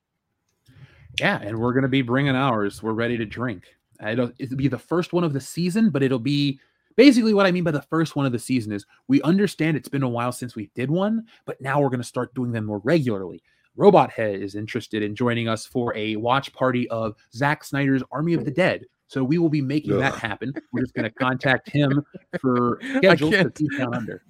Yeah, 1.17 1.39
and 1.41 1.57
we're 1.57 1.71
gonna 1.71 1.87
be 1.87 2.01
bringing 2.01 2.35
ours. 2.35 2.83
We're 2.83 2.91
ready 2.91 3.15
to 3.15 3.25
drink. 3.25 3.63
It'll, 4.05 4.33
it'll 4.37 4.57
be 4.57 4.67
the 4.67 4.77
first 4.77 5.13
one 5.13 5.23
of 5.23 5.31
the 5.31 5.39
season, 5.39 5.91
but 5.91 6.03
it'll 6.03 6.19
be 6.19 6.59
basically 6.97 7.33
what 7.33 7.45
I 7.45 7.51
mean 7.51 7.63
by 7.63 7.71
the 7.71 7.83
first 7.83 8.17
one 8.17 8.25
of 8.25 8.33
the 8.33 8.39
season 8.39 8.73
is 8.73 8.85
we 9.07 9.21
understand 9.21 9.77
it's 9.77 9.87
been 9.87 10.03
a 10.03 10.09
while 10.09 10.33
since 10.33 10.57
we 10.57 10.69
did 10.75 10.91
one, 10.91 11.25
but 11.45 11.61
now 11.61 11.79
we're 11.79 11.89
gonna 11.89 12.03
start 12.03 12.35
doing 12.35 12.51
them 12.51 12.65
more 12.65 12.81
regularly. 12.83 13.41
Robot 13.75 14.11
Head 14.11 14.35
is 14.35 14.55
interested 14.55 15.01
in 15.03 15.15
joining 15.15 15.47
us 15.47 15.65
for 15.65 15.95
a 15.95 16.15
watch 16.17 16.51
party 16.53 16.87
of 16.89 17.15
Zack 17.33 17.63
Snyder's 17.63 18.03
Army 18.11 18.33
of 18.33 18.45
the 18.45 18.51
Dead. 18.51 18.85
So 19.07 19.23
we 19.23 19.37
will 19.37 19.49
be 19.49 19.61
making 19.61 19.97
that 19.99 20.15
happen. 20.15 20.53
We're 20.71 20.81
just 20.81 20.93
gonna 20.93 21.09
contact 21.19 21.69
him 21.69 22.03
for 22.39 22.79
schedules 22.97 23.33
can't. 23.33 23.55
to 23.55 23.67
down 23.77 23.93
under. 23.93 24.23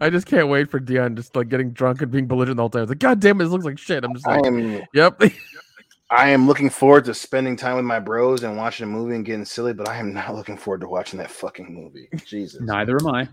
I 0.00 0.10
just 0.10 0.26
can't 0.26 0.48
wait 0.48 0.70
for 0.70 0.78
Dion 0.78 1.16
just 1.16 1.34
like 1.34 1.48
getting 1.48 1.72
drunk 1.72 2.02
and 2.02 2.10
being 2.10 2.26
belligerent 2.26 2.56
the 2.56 2.62
whole 2.62 2.70
time. 2.70 2.82
It's 2.82 2.90
like, 2.90 2.98
God 2.98 3.20
damn 3.20 3.40
it, 3.40 3.44
this 3.44 3.52
looks 3.52 3.64
like 3.64 3.78
shit. 3.78 4.04
I'm 4.04 4.14
just 4.14 4.26
I 4.26 4.36
like, 4.36 4.46
am. 4.46 4.82
yep. 4.94 5.20
I 6.10 6.28
am 6.28 6.46
looking 6.46 6.68
forward 6.68 7.06
to 7.06 7.14
spending 7.14 7.56
time 7.56 7.76
with 7.76 7.86
my 7.86 7.98
bros 7.98 8.42
and 8.42 8.56
watching 8.56 8.84
a 8.84 8.86
movie 8.86 9.16
and 9.16 9.24
getting 9.24 9.46
silly, 9.46 9.72
but 9.72 9.88
I 9.88 9.96
am 9.96 10.12
not 10.12 10.34
looking 10.34 10.58
forward 10.58 10.82
to 10.82 10.88
watching 10.88 11.18
that 11.20 11.30
fucking 11.30 11.72
movie. 11.72 12.08
Jesus. 12.26 12.60
Neither 12.60 12.98
am 13.00 13.06
I. 13.08 13.28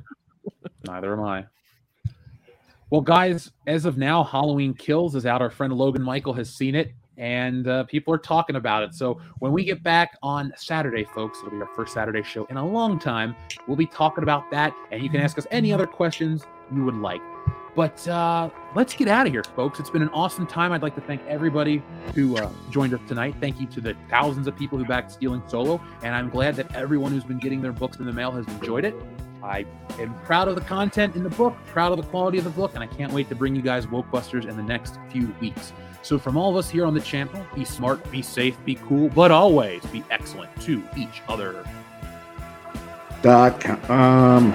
Neither 0.87 1.11
am 1.11 1.21
I. 1.21 1.45
Well, 2.91 3.01
guys, 3.01 3.51
as 3.67 3.85
of 3.85 3.99
now, 3.99 4.23
Halloween 4.23 4.73
Kills 4.73 5.13
is 5.13 5.27
out. 5.27 5.43
Our 5.43 5.51
friend 5.51 5.71
Logan 5.71 6.01
Michael 6.01 6.33
has 6.33 6.51
seen 6.51 6.73
it, 6.73 6.91
and 7.17 7.67
uh, 7.67 7.83
people 7.83 8.11
are 8.11 8.17
talking 8.17 8.55
about 8.55 8.81
it. 8.81 8.95
So 8.95 9.21
when 9.37 9.51
we 9.51 9.63
get 9.63 9.83
back 9.83 10.17
on 10.23 10.51
Saturday, 10.55 11.03
folks, 11.03 11.37
it'll 11.37 11.51
be 11.51 11.57
our 11.57 11.69
first 11.75 11.93
Saturday 11.93 12.23
show 12.23 12.45
in 12.45 12.57
a 12.57 12.67
long 12.67 12.97
time. 12.97 13.35
We'll 13.67 13.77
be 13.77 13.85
talking 13.85 14.23
about 14.23 14.49
that, 14.49 14.73
and 14.91 15.03
you 15.03 15.09
can 15.11 15.21
ask 15.21 15.37
us 15.37 15.45
any 15.51 15.71
other 15.71 15.85
questions 15.85 16.45
you 16.73 16.83
would 16.83 16.95
like. 16.95 17.21
But 17.75 18.07
uh, 18.07 18.49
let's 18.75 18.95
get 18.95 19.07
out 19.07 19.27
of 19.27 19.33
here, 19.33 19.43
folks. 19.43 19.79
It's 19.79 19.91
been 19.91 20.01
an 20.01 20.09
awesome 20.09 20.47
time. 20.47 20.71
I'd 20.71 20.81
like 20.81 20.95
to 20.95 21.01
thank 21.01 21.21
everybody 21.27 21.83
who 22.15 22.37
uh, 22.37 22.49
joined 22.71 22.95
us 22.95 23.01
tonight. 23.07 23.35
Thank 23.39 23.61
you 23.61 23.67
to 23.67 23.81
the 23.81 23.95
thousands 24.09 24.47
of 24.47 24.55
people 24.57 24.79
who 24.79 24.85
backed 24.85 25.11
Stealing 25.11 25.43
Solo, 25.47 25.79
and 26.01 26.15
I'm 26.15 26.29
glad 26.31 26.55
that 26.55 26.75
everyone 26.75 27.11
who's 27.11 27.23
been 27.23 27.37
getting 27.37 27.61
their 27.61 27.71
books 27.71 27.99
in 27.99 28.07
the 28.07 28.13
mail 28.13 28.31
has 28.31 28.47
enjoyed 28.47 28.83
it. 28.83 28.95
I 29.49 29.65
am 29.99 30.13
proud 30.21 30.47
of 30.47 30.53
the 30.53 30.61
content 30.61 31.15
in 31.15 31.23
the 31.23 31.29
book, 31.29 31.55
proud 31.65 31.91
of 31.91 31.97
the 31.97 32.09
quality 32.09 32.37
of 32.37 32.43
the 32.43 32.51
book, 32.51 32.75
and 32.75 32.83
I 32.83 32.87
can't 32.87 33.11
wait 33.11 33.27
to 33.29 33.35
bring 33.35 33.55
you 33.55 33.63
guys 33.63 33.87
Woke 33.87 34.09
Busters 34.11 34.45
in 34.45 34.55
the 34.55 34.63
next 34.63 34.99
few 35.09 35.33
weeks. 35.41 35.73
So, 36.03 36.19
from 36.19 36.37
all 36.37 36.51
of 36.51 36.55
us 36.55 36.69
here 36.69 36.85
on 36.85 36.93
the 36.93 37.01
channel, 37.01 37.45
be 37.55 37.65
smart, 37.65 38.09
be 38.11 38.21
safe, 38.21 38.63
be 38.63 38.75
cool, 38.75 39.09
but 39.09 39.31
always 39.31 39.83
be 39.87 40.03
excellent 40.11 40.55
to 40.61 40.83
each 40.95 41.23
other. 41.27 41.65
Dot 43.21 43.59
com. 43.59 43.91
Um, 43.91 44.53